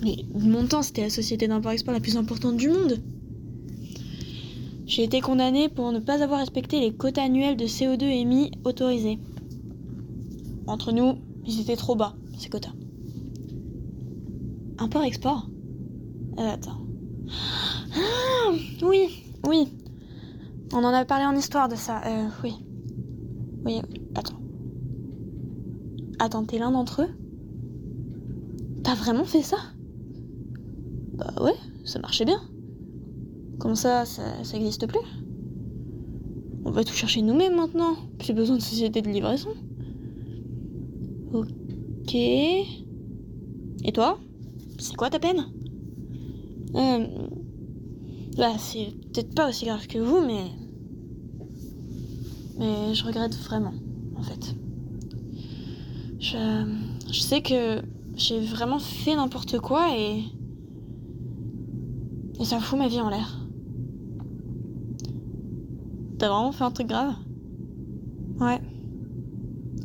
Mais 0.02 0.17
mon 0.34 0.67
temps, 0.67 0.83
c'était 0.83 1.02
la 1.02 1.10
société 1.10 1.49
d'import-export 1.49 1.94
la 1.94 2.01
plus 2.01 2.17
importante 2.17 2.57
du 2.57 2.68
monde. 2.68 2.99
J'ai 4.86 5.05
été 5.05 5.20
condamnée 5.20 5.68
pour 5.68 5.91
ne 5.93 5.99
pas 5.99 6.23
avoir 6.23 6.41
respecté 6.41 6.81
les 6.81 6.93
quotas 6.93 7.25
annuels 7.25 7.57
de 7.57 7.65
CO2 7.65 8.05
émis 8.05 8.51
autorisés. 8.65 9.18
Entre 10.67 10.93
nous, 10.93 11.15
ils 11.47 11.60
étaient 11.60 11.76
trop 11.76 11.97
bas, 11.97 12.15
ces 12.39 12.51
quotas. 12.51 12.73
Import-export 14.78 15.49
Euh, 16.39 16.52
Attends. 16.52 16.83
Ah, 17.96 18.52
oui, 18.82 19.24
oui. 19.46 19.68
On 20.72 20.78
en 20.78 20.92
a 20.92 21.04
parlé 21.04 21.24
en 21.24 21.36
histoire 21.36 21.68
de 21.68 21.76
ça. 21.76 22.00
Euh, 22.06 22.28
oui. 22.42 22.54
Oui. 23.64 23.80
Attends. 24.14 24.40
Attends, 26.18 26.44
t'es 26.44 26.58
l'un 26.58 26.70
d'entre 26.70 27.02
eux? 27.02 27.08
T'as 28.82 28.94
vraiment 28.94 29.24
fait 29.24 29.42
ça? 29.42 29.56
Bah 31.14 31.32
ouais, 31.40 31.54
ça 31.84 31.98
marchait 32.00 32.24
bien. 32.24 32.40
Comment 33.58 33.74
ça, 33.74 34.04
ça, 34.04 34.22
ça 34.42 34.56
existe 34.56 34.86
plus 34.86 34.98
On 36.64 36.70
va 36.70 36.84
tout 36.84 36.92
chercher 36.92 37.22
nous-mêmes 37.22 37.56
maintenant. 37.56 37.94
Plus 38.18 38.32
besoin 38.34 38.56
de 38.56 38.62
société 38.62 39.00
de 39.00 39.08
livraison. 39.08 39.50
Ok. 41.32 42.14
Et 42.14 43.92
toi? 43.92 44.18
C'est 44.78 44.96
quoi 44.96 45.10
ta 45.10 45.18
peine? 45.18 45.46
Euh, 46.74 47.06
Bah, 48.36 48.58
c'est 48.58 48.92
peut-être 49.12 49.34
pas 49.34 49.48
aussi 49.48 49.66
grave 49.66 49.86
que 49.86 49.98
vous, 49.98 50.20
mais. 50.26 50.50
Mais 52.58 52.94
je 52.94 53.04
regrette 53.04 53.36
vraiment, 53.36 53.74
en 54.16 54.22
fait. 54.22 54.54
Je, 56.18 56.64
je 57.10 57.20
sais 57.20 57.42
que 57.42 57.82
j'ai 58.16 58.40
vraiment 58.40 58.78
fait 58.78 59.14
n'importe 59.14 59.58
quoi 59.60 59.96
et. 59.96 60.24
Et 62.40 62.44
ça 62.44 62.58
fout 62.58 62.78
ma 62.78 62.88
vie 62.88 63.00
en 63.00 63.08
l'air. 63.10 63.40
T'as 66.18 66.28
vraiment 66.28 66.52
fait 66.52 66.64
un 66.64 66.70
truc 66.72 66.88
grave? 66.88 67.14
Ouais. 68.40 68.60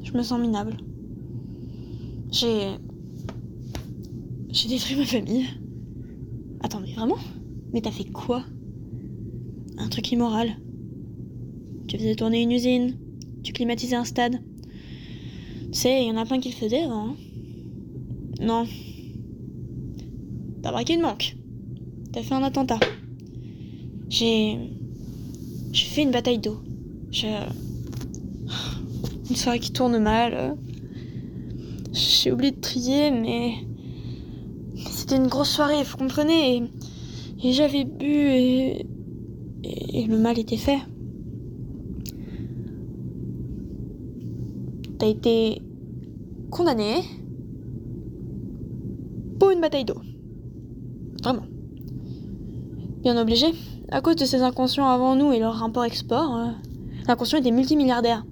Je 0.01 0.11
me 0.13 0.23
sens 0.23 0.39
minable. 0.39 0.77
J'ai. 2.31 2.77
J'ai 4.49 4.69
détruit 4.69 4.95
ma 4.95 5.05
famille. 5.05 5.45
Attends, 6.61 6.81
mais 6.81 6.93
vraiment 6.93 7.17
Mais 7.73 7.81
t'as 7.81 7.91
fait 7.91 8.09
quoi? 8.11 8.43
Un 9.77 9.87
truc 9.87 10.11
immoral. 10.11 10.57
Tu 11.87 11.97
faisais 11.97 12.15
tourner 12.15 12.41
une 12.41 12.51
usine. 12.51 12.97
Tu 13.43 13.53
climatisais 13.53 13.95
un 13.95 14.03
stade. 14.03 14.41
Tu 15.71 15.79
sais, 15.79 16.03
il 16.03 16.07
y 16.07 16.11
en 16.11 16.17
a 16.17 16.25
plein 16.25 16.39
qui 16.39 16.49
le 16.49 16.55
faisaient 16.55 16.83
avant. 16.83 17.09
hein. 17.09 17.15
Non. 18.41 18.65
T'as 20.61 20.71
braqué 20.71 20.95
une 20.95 21.01
banque. 21.01 21.35
T'as 22.11 22.21
fait 22.23 22.33
un 22.33 22.43
attentat. 22.43 22.79
J'ai. 24.09 24.57
J'ai 25.71 25.85
fait 25.85 26.03
une 26.03 26.11
bataille 26.11 26.39
d'eau. 26.39 26.59
J'ai. 27.11 27.33
Une 29.29 29.35
soirée 29.35 29.59
qui 29.59 29.71
tourne 29.71 29.99
mal. 29.99 30.57
J'ai 31.93 32.31
oublié 32.31 32.51
de 32.51 32.59
trier, 32.59 33.11
mais. 33.11 33.53
C'était 35.09 35.23
une 35.23 35.27
grosse 35.27 35.49
soirée, 35.49 35.81
vous 35.81 35.97
comprenez 35.97 36.57
Et, 36.57 36.63
et 37.43 37.51
j'avais 37.51 37.83
bu 37.83 38.05
et... 38.05 38.85
le 40.07 40.19
mal 40.19 40.37
était 40.37 40.55
fait. 40.55 40.77
T'as 44.99 45.07
été 45.07 45.63
condamné 46.51 46.97
pour 49.39 49.49
une 49.49 49.61
bataille 49.61 49.85
d'eau. 49.85 49.99
Vraiment. 51.23 51.47
Bien 53.01 53.19
obligé. 53.19 53.47
À 53.89 54.01
cause 54.01 54.15
de 54.15 54.25
ces 54.25 54.43
inconscients 54.43 54.89
avant 54.89 55.15
nous 55.15 55.33
et 55.33 55.39
leur 55.39 55.63
import-export, 55.63 56.35
euh, 56.35 56.51
l'inconscient 57.07 57.39
était 57.39 57.49
multimilliardaire. 57.49 58.23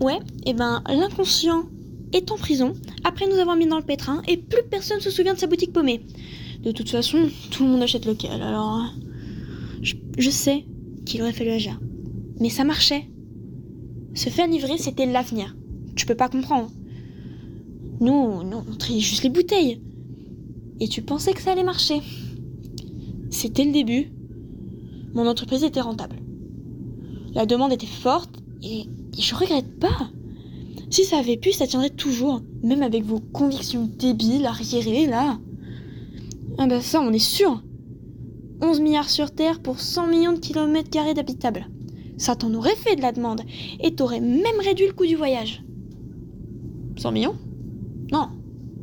Ouais, 0.00 0.20
et 0.46 0.54
ben 0.54 0.80
l'inconscient 0.86 1.64
est 2.12 2.30
en 2.30 2.36
prison 2.36 2.74
après 3.04 3.26
nous 3.26 3.36
avoir 3.36 3.56
mis 3.56 3.66
dans 3.66 3.78
le 3.78 3.84
pétrin 3.84 4.22
et 4.28 4.36
plus 4.36 4.62
personne 4.70 5.00
se 5.00 5.10
souvient 5.10 5.34
de 5.34 5.38
sa 5.38 5.46
boutique 5.46 5.72
paumée. 5.72 6.02
De 6.62 6.72
toute 6.72 6.90
façon, 6.90 7.28
tout 7.50 7.64
le 7.64 7.70
monde 7.70 7.82
achète 7.82 8.06
local, 8.06 8.42
alors. 8.42 8.80
euh, 8.80 9.84
Je, 10.18 10.30
sais 10.30 10.64
qu'il 11.06 11.22
aurait 11.22 11.32
fallu 11.32 11.50
agir. 11.50 11.78
Mais 12.40 12.50
ça 12.50 12.64
marchait. 12.64 13.04
Se 14.14 14.28
faire 14.30 14.48
livrer, 14.48 14.78
c'était 14.78 15.06
l'avenir. 15.06 15.56
Tu 15.94 16.06
peux 16.06 16.14
pas 16.16 16.28
comprendre. 16.28 16.70
Nous, 18.00 18.42
nous, 18.42 18.56
on 18.68 18.76
triait 18.76 19.00
juste 19.00 19.22
les 19.22 19.30
bouteilles. 19.30 19.80
Et 20.80 20.88
tu 20.88 21.02
pensais 21.02 21.32
que 21.32 21.40
ça 21.42 21.52
allait 21.52 21.64
marcher. 21.64 22.00
C'était 23.30 23.64
le 23.64 23.72
début. 23.72 24.10
Mon 25.14 25.26
entreprise 25.26 25.62
était 25.64 25.80
rentable. 25.80 26.16
La 27.34 27.46
demande 27.46 27.72
était 27.72 27.86
forte 27.86 28.40
et, 28.62 28.80
et 28.80 29.20
je 29.20 29.34
regrette 29.34 29.78
pas. 29.78 30.10
Si 30.90 31.04
ça 31.04 31.18
avait 31.18 31.36
pu, 31.36 31.52
ça 31.52 31.66
tiendrait 31.66 31.90
toujours, 31.90 32.40
même 32.62 32.82
avec 32.82 33.04
vos 33.04 33.20
convictions 33.20 33.88
débiles, 33.98 34.46
arriérées, 34.46 35.06
là. 35.06 35.38
Ah 36.56 36.66
bah 36.66 36.80
ça, 36.80 37.00
on 37.00 37.12
est 37.12 37.18
sûr. 37.18 37.62
11 38.62 38.80
milliards 38.80 39.10
sur 39.10 39.30
Terre 39.30 39.60
pour 39.60 39.80
100 39.80 40.06
millions 40.08 40.32
de 40.32 40.38
kilomètres 40.38 40.90
carrés 40.90 41.14
d'habitables. 41.14 41.68
Ça 42.16 42.34
t'en 42.34 42.52
aurait 42.54 42.74
fait 42.74 42.96
de 42.96 43.02
la 43.02 43.12
demande, 43.12 43.42
et 43.80 43.94
t'aurais 43.94 44.20
même 44.20 44.60
réduit 44.60 44.86
le 44.86 44.92
coût 44.92 45.06
du 45.06 45.14
voyage. 45.14 45.62
100 46.96 47.12
millions? 47.12 47.36
Non, 48.10 48.28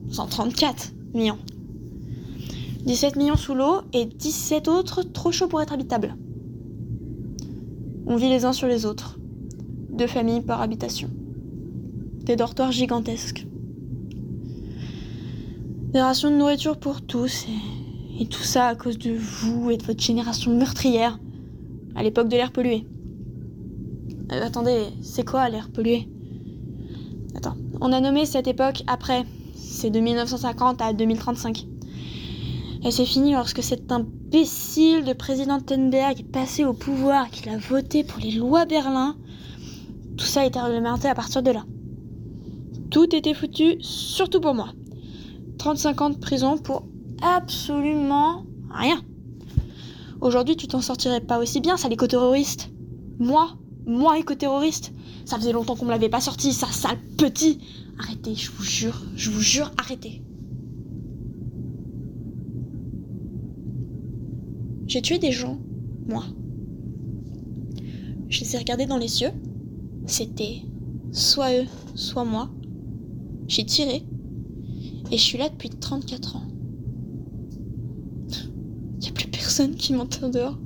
134 0.09 0.93
millions. 1.13 1.39
17 2.85 3.15
millions 3.15 3.35
sous 3.35 3.55
l'eau 3.55 3.81
et 3.93 4.05
17 4.05 4.67
autres 4.67 5.01
trop 5.01 5.31
chauds 5.31 5.47
pour 5.47 5.61
être 5.61 5.73
habitables. 5.73 6.15
On 8.05 8.15
vit 8.15 8.29
les 8.29 8.45
uns 8.45 8.53
sur 8.53 8.67
les 8.67 8.85
autres. 8.85 9.17
Deux 9.89 10.07
familles 10.07 10.41
par 10.41 10.61
habitation. 10.61 11.09
Des 12.25 12.35
dortoirs 12.35 12.71
gigantesques. 12.71 13.45
Des 15.93 16.01
rations 16.01 16.31
de 16.31 16.37
nourriture 16.37 16.79
pour 16.79 17.03
tous 17.03 17.45
et, 18.19 18.25
tout 18.25 18.41
ça 18.41 18.65
à 18.65 18.75
cause 18.75 18.97
de 18.97 19.11
vous 19.13 19.69
et 19.69 19.77
de 19.77 19.83
votre 19.83 20.01
génération 20.01 20.51
meurtrière 20.57 21.19
à 21.95 22.01
l'époque 22.01 22.27
de 22.27 22.35
l'air 22.35 22.51
pollué. 22.51 22.87
Euh, 24.31 24.43
attendez, 24.43 24.85
c'est 25.03 25.23
quoi 25.23 25.47
l'air 25.49 25.69
pollué? 25.69 26.09
Attends, 27.35 27.57
On 27.79 27.91
a 27.91 28.01
nommé 28.01 28.25
cette 28.25 28.47
époque 28.47 28.81
après. 28.87 29.23
C'est 29.53 29.91
de 29.91 29.99
1950 29.99 30.81
à 30.81 30.93
2035. 30.93 31.67
Et 32.83 32.89
c'est 32.89 33.05
fini 33.05 33.33
lorsque 33.33 33.61
cet 33.61 33.91
imbécile 33.91 35.05
de 35.05 35.13
président 35.13 35.59
Tenberg 35.59 36.21
est 36.21 36.23
passé 36.23 36.65
au 36.65 36.73
pouvoir, 36.73 37.29
qu'il 37.29 37.49
a 37.49 37.57
voté 37.59 38.03
pour 38.03 38.19
les 38.19 38.31
lois 38.31 38.65
Berlin. 38.65 39.15
Tout 40.17 40.25
ça 40.25 40.41
a 40.41 40.45
été 40.45 40.59
réglementé 40.59 41.07
à 41.07 41.13
partir 41.13 41.43
de 41.43 41.51
là. 41.51 41.65
Tout 42.91 43.15
était 43.15 43.33
foutu, 43.33 43.77
surtout 43.81 44.39
pour 44.39 44.53
moi. 44.53 44.69
35 45.57 46.01
ans 46.01 46.09
de 46.09 46.17
prison 46.17 46.57
pour 46.57 46.87
absolument 47.21 48.45
rien. 48.69 49.01
Aujourd'hui, 50.21 50.55
tu 50.55 50.67
t'en 50.67 50.81
sortirais 50.81 51.21
pas 51.21 51.39
aussi 51.39 51.61
bien, 51.61 51.77
ça 51.77 51.89
l'éco-terroriste. 51.89 52.69
Moi, 53.19 53.49
moi 53.85 54.17
éco-terroriste. 54.19 54.91
Ça 55.25 55.37
faisait 55.37 55.51
longtemps 55.51 55.75
qu'on 55.75 55.85
me 55.85 55.91
l'avait 55.91 56.09
pas 56.09 56.21
sorti, 56.21 56.53
ça 56.53 56.67
sale 56.67 56.99
petit. 57.17 57.59
Arrêtez, 57.99 58.35
je 58.35 58.51
vous 58.51 58.63
jure, 58.63 59.01
je 59.15 59.31
vous 59.31 59.41
jure, 59.41 59.71
arrêtez. 59.77 60.21
J'ai 64.87 65.01
tué 65.01 65.17
des 65.17 65.31
gens, 65.31 65.57
moi. 66.07 66.23
Je 68.29 68.41
les 68.41 68.55
ai 68.55 68.59
regardés 68.59 68.85
dans 68.85 68.97
les 68.97 69.21
yeux. 69.21 69.31
C'était 70.05 70.61
soit 71.11 71.53
eux, 71.55 71.65
soit 71.95 72.25
moi. 72.25 72.49
J'ai 73.47 73.65
tiré. 73.65 74.03
Et 75.11 75.17
je 75.17 75.21
suis 75.21 75.37
là 75.37 75.49
depuis 75.49 75.69
34 75.69 76.35
ans. 76.35 76.47
Y 79.01 79.07
a 79.07 79.11
plus 79.11 79.27
personne 79.27 79.75
qui 79.75 79.93
m'entend 79.93 80.29
dehors. 80.29 80.57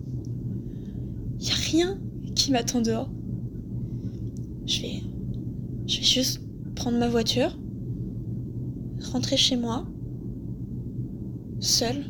Y 1.39 1.51
a 1.51 1.55
rien 1.55 1.99
qui 2.35 2.51
m'attend 2.51 2.81
dehors. 2.81 3.09
Je 4.65 4.81
vais. 4.81 5.03
Je 5.87 5.97
vais 5.97 6.03
juste 6.03 6.41
prendre 6.75 6.97
ma 6.99 7.09
voiture, 7.09 7.57
rentrer 9.11 9.35
chez 9.37 9.57
moi, 9.57 9.85
seule. 11.59 12.05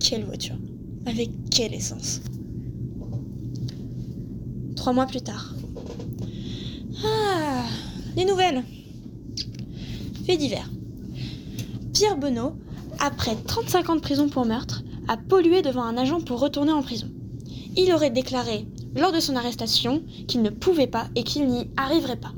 Quelle 0.00 0.24
voiture? 0.24 0.58
Avec 1.06 1.30
quelle 1.50 1.74
essence? 1.74 2.20
Trois 4.76 4.92
mois 4.92 5.06
plus 5.06 5.22
tard. 5.22 5.54
Ah 7.02 7.64
Les 8.16 8.24
nouvelles 8.24 8.62
Fait 10.26 10.36
divers. 10.36 10.70
Pierre 11.92 12.16
Benoît, 12.16 12.54
après 12.98 13.36
35 13.36 13.90
ans 13.90 13.96
de 13.96 14.00
prison 14.00 14.28
pour 14.28 14.46
meurtre, 14.46 14.82
a 15.08 15.16
pollué 15.16 15.62
devant 15.62 15.82
un 15.82 15.96
agent 15.96 16.20
pour 16.20 16.40
retourner 16.40 16.72
en 16.72 16.82
prison. 16.82 17.08
Il 17.76 17.92
aurait 17.92 18.10
déclaré 18.10 18.66
lors 18.96 19.12
de 19.12 19.20
son 19.20 19.36
arrestation 19.36 20.02
qu'il 20.28 20.42
ne 20.42 20.50
pouvait 20.50 20.86
pas 20.86 21.08
et 21.14 21.24
qu'il 21.24 21.46
n'y 21.46 21.68
arriverait 21.76 22.16
pas. 22.16 22.32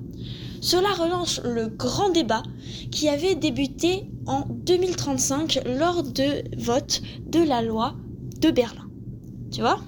Cela 0.60 0.89
relance 0.94 1.41
le 1.44 1.68
grand 1.68 2.10
débat 2.10 2.43
qui 2.91 3.09
avait 3.09 3.35
débuté 3.35 4.10
en 4.26 4.47
2035 4.49 5.60
lors 5.78 6.02
de 6.02 6.44
vote 6.59 7.02
de 7.26 7.41
la 7.41 7.62
loi 7.62 7.94
de 8.41 8.51
Berlin. 8.51 8.89
Tu 9.52 9.60
vois? 9.60 9.78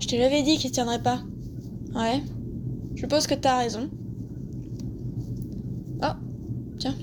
Je 0.00 0.06
te 0.06 0.16
l'avais 0.16 0.42
dit 0.42 0.58
qu'il 0.58 0.70
ne 0.70 0.74
tiendrait 0.74 1.02
pas. 1.02 1.20
Ouais. 1.94 2.22
Je 3.00 3.06
pense 3.06 3.28
que 3.28 3.34
t'as 3.34 3.58
raison. 3.58 3.88
Oh, 6.02 6.14
tiens. 6.80 6.96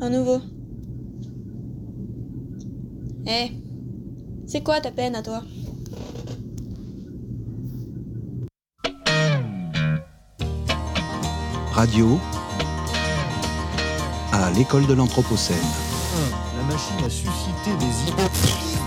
Un 0.00 0.08
nouveau. 0.08 0.40
Eh, 3.26 3.50
c'est 4.46 4.62
quoi 4.62 4.80
ta 4.80 4.90
peine 4.90 5.14
à 5.14 5.22
toi? 5.22 5.42
Radio 11.72 12.18
à 14.32 14.50
l'école 14.52 14.86
de 14.86 14.94
l'Anthropocène. 14.94 15.56
La 16.56 16.62
machine 16.72 17.04
a 17.04 17.10
suscité 17.10 17.76
des 17.78 18.10
idées. 18.10 18.85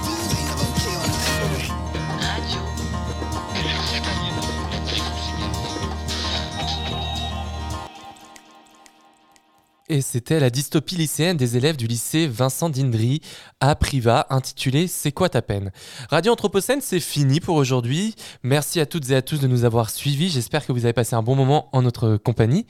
Et 9.91 10.01
c'était 10.01 10.39
la 10.39 10.51
dystopie 10.51 10.97
lycéenne 10.97 11.35
des 11.35 11.57
élèves 11.57 11.75
du 11.75 11.87
lycée 11.87 12.27
Vincent 12.27 12.69
Dindry 12.69 13.21
à 13.59 13.73
Priva, 13.73 14.27
intitulée 14.29 14.87
C'est 14.87 15.11
quoi 15.11 15.29
ta 15.29 15.41
peine? 15.41 15.71
Radio 16.11 16.31
Anthropocène, 16.31 16.79
c'est 16.79 16.99
fini 16.99 17.39
pour 17.39 17.55
aujourd'hui. 17.55 18.13
Merci 18.43 18.79
à 18.79 18.85
toutes 18.85 19.09
et 19.09 19.15
à 19.15 19.23
tous 19.23 19.39
de 19.39 19.47
nous 19.47 19.65
avoir 19.65 19.89
suivis. 19.89 20.29
J'espère 20.29 20.67
que 20.67 20.71
vous 20.71 20.85
avez 20.85 20.93
passé 20.93 21.15
un 21.15 21.23
bon 21.23 21.33
moment 21.33 21.69
en 21.71 21.81
notre 21.81 22.17
compagnie. 22.17 22.67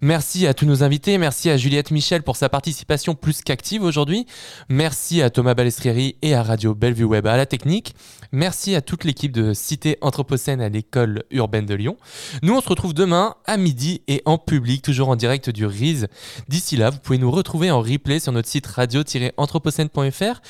Merci 0.00 0.48
à 0.48 0.54
tous 0.54 0.66
nos 0.66 0.82
invités. 0.82 1.18
Merci 1.18 1.50
à 1.50 1.56
Juliette 1.56 1.92
Michel 1.92 2.24
pour 2.24 2.34
sa 2.34 2.48
participation 2.48 3.14
plus 3.14 3.42
qu'active 3.42 3.84
aujourd'hui. 3.84 4.26
Merci 4.68 5.22
à 5.22 5.30
Thomas 5.30 5.54
Balestrieri 5.54 6.16
et 6.20 6.34
à 6.34 6.42
Radio 6.42 6.74
Bellevue 6.74 7.04
Web 7.04 7.28
à 7.28 7.36
la 7.36 7.46
technique. 7.46 7.94
Merci 8.32 8.74
à 8.74 8.80
toute 8.80 9.04
l'équipe 9.04 9.32
de 9.32 9.52
Cité 9.52 9.98
Anthropocène 10.00 10.60
à 10.60 10.68
l'école 10.68 11.24
urbaine 11.30 11.66
de 11.66 11.74
Lyon. 11.74 11.96
Nous, 12.42 12.54
on 12.54 12.60
se 12.60 12.68
retrouve 12.68 12.94
demain 12.94 13.34
à 13.44 13.56
midi 13.56 14.02
et 14.08 14.22
en 14.24 14.38
public, 14.38 14.82
toujours 14.82 15.08
en 15.08 15.16
direct 15.16 15.50
du 15.50 15.66
RISE. 15.66 16.08
D'ici 16.48 16.76
là, 16.76 16.90
vous 16.90 16.98
pouvez 16.98 17.18
nous 17.18 17.30
retrouver 17.30 17.70
en 17.70 17.80
replay 17.80 18.20
sur 18.20 18.32
notre 18.32 18.48
site 18.48 18.66
radio-anthropocène.fr 18.66 20.40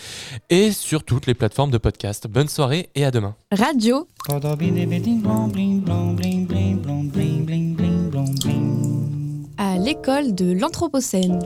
et 0.51 0.73
sur 0.73 1.05
toutes 1.05 1.27
les 1.27 1.35
plateformes 1.35 1.71
de 1.71 1.79
podcast. 1.79 2.27
Bonne 2.29 2.49
soirée 2.49 2.91
et 2.95 3.05
à 3.05 3.11
demain. 3.11 3.35
Radio 3.53 4.09
à 9.59 9.79
l'école 9.79 10.35
de 10.35 10.53
l'Anthropocène. 10.53 11.39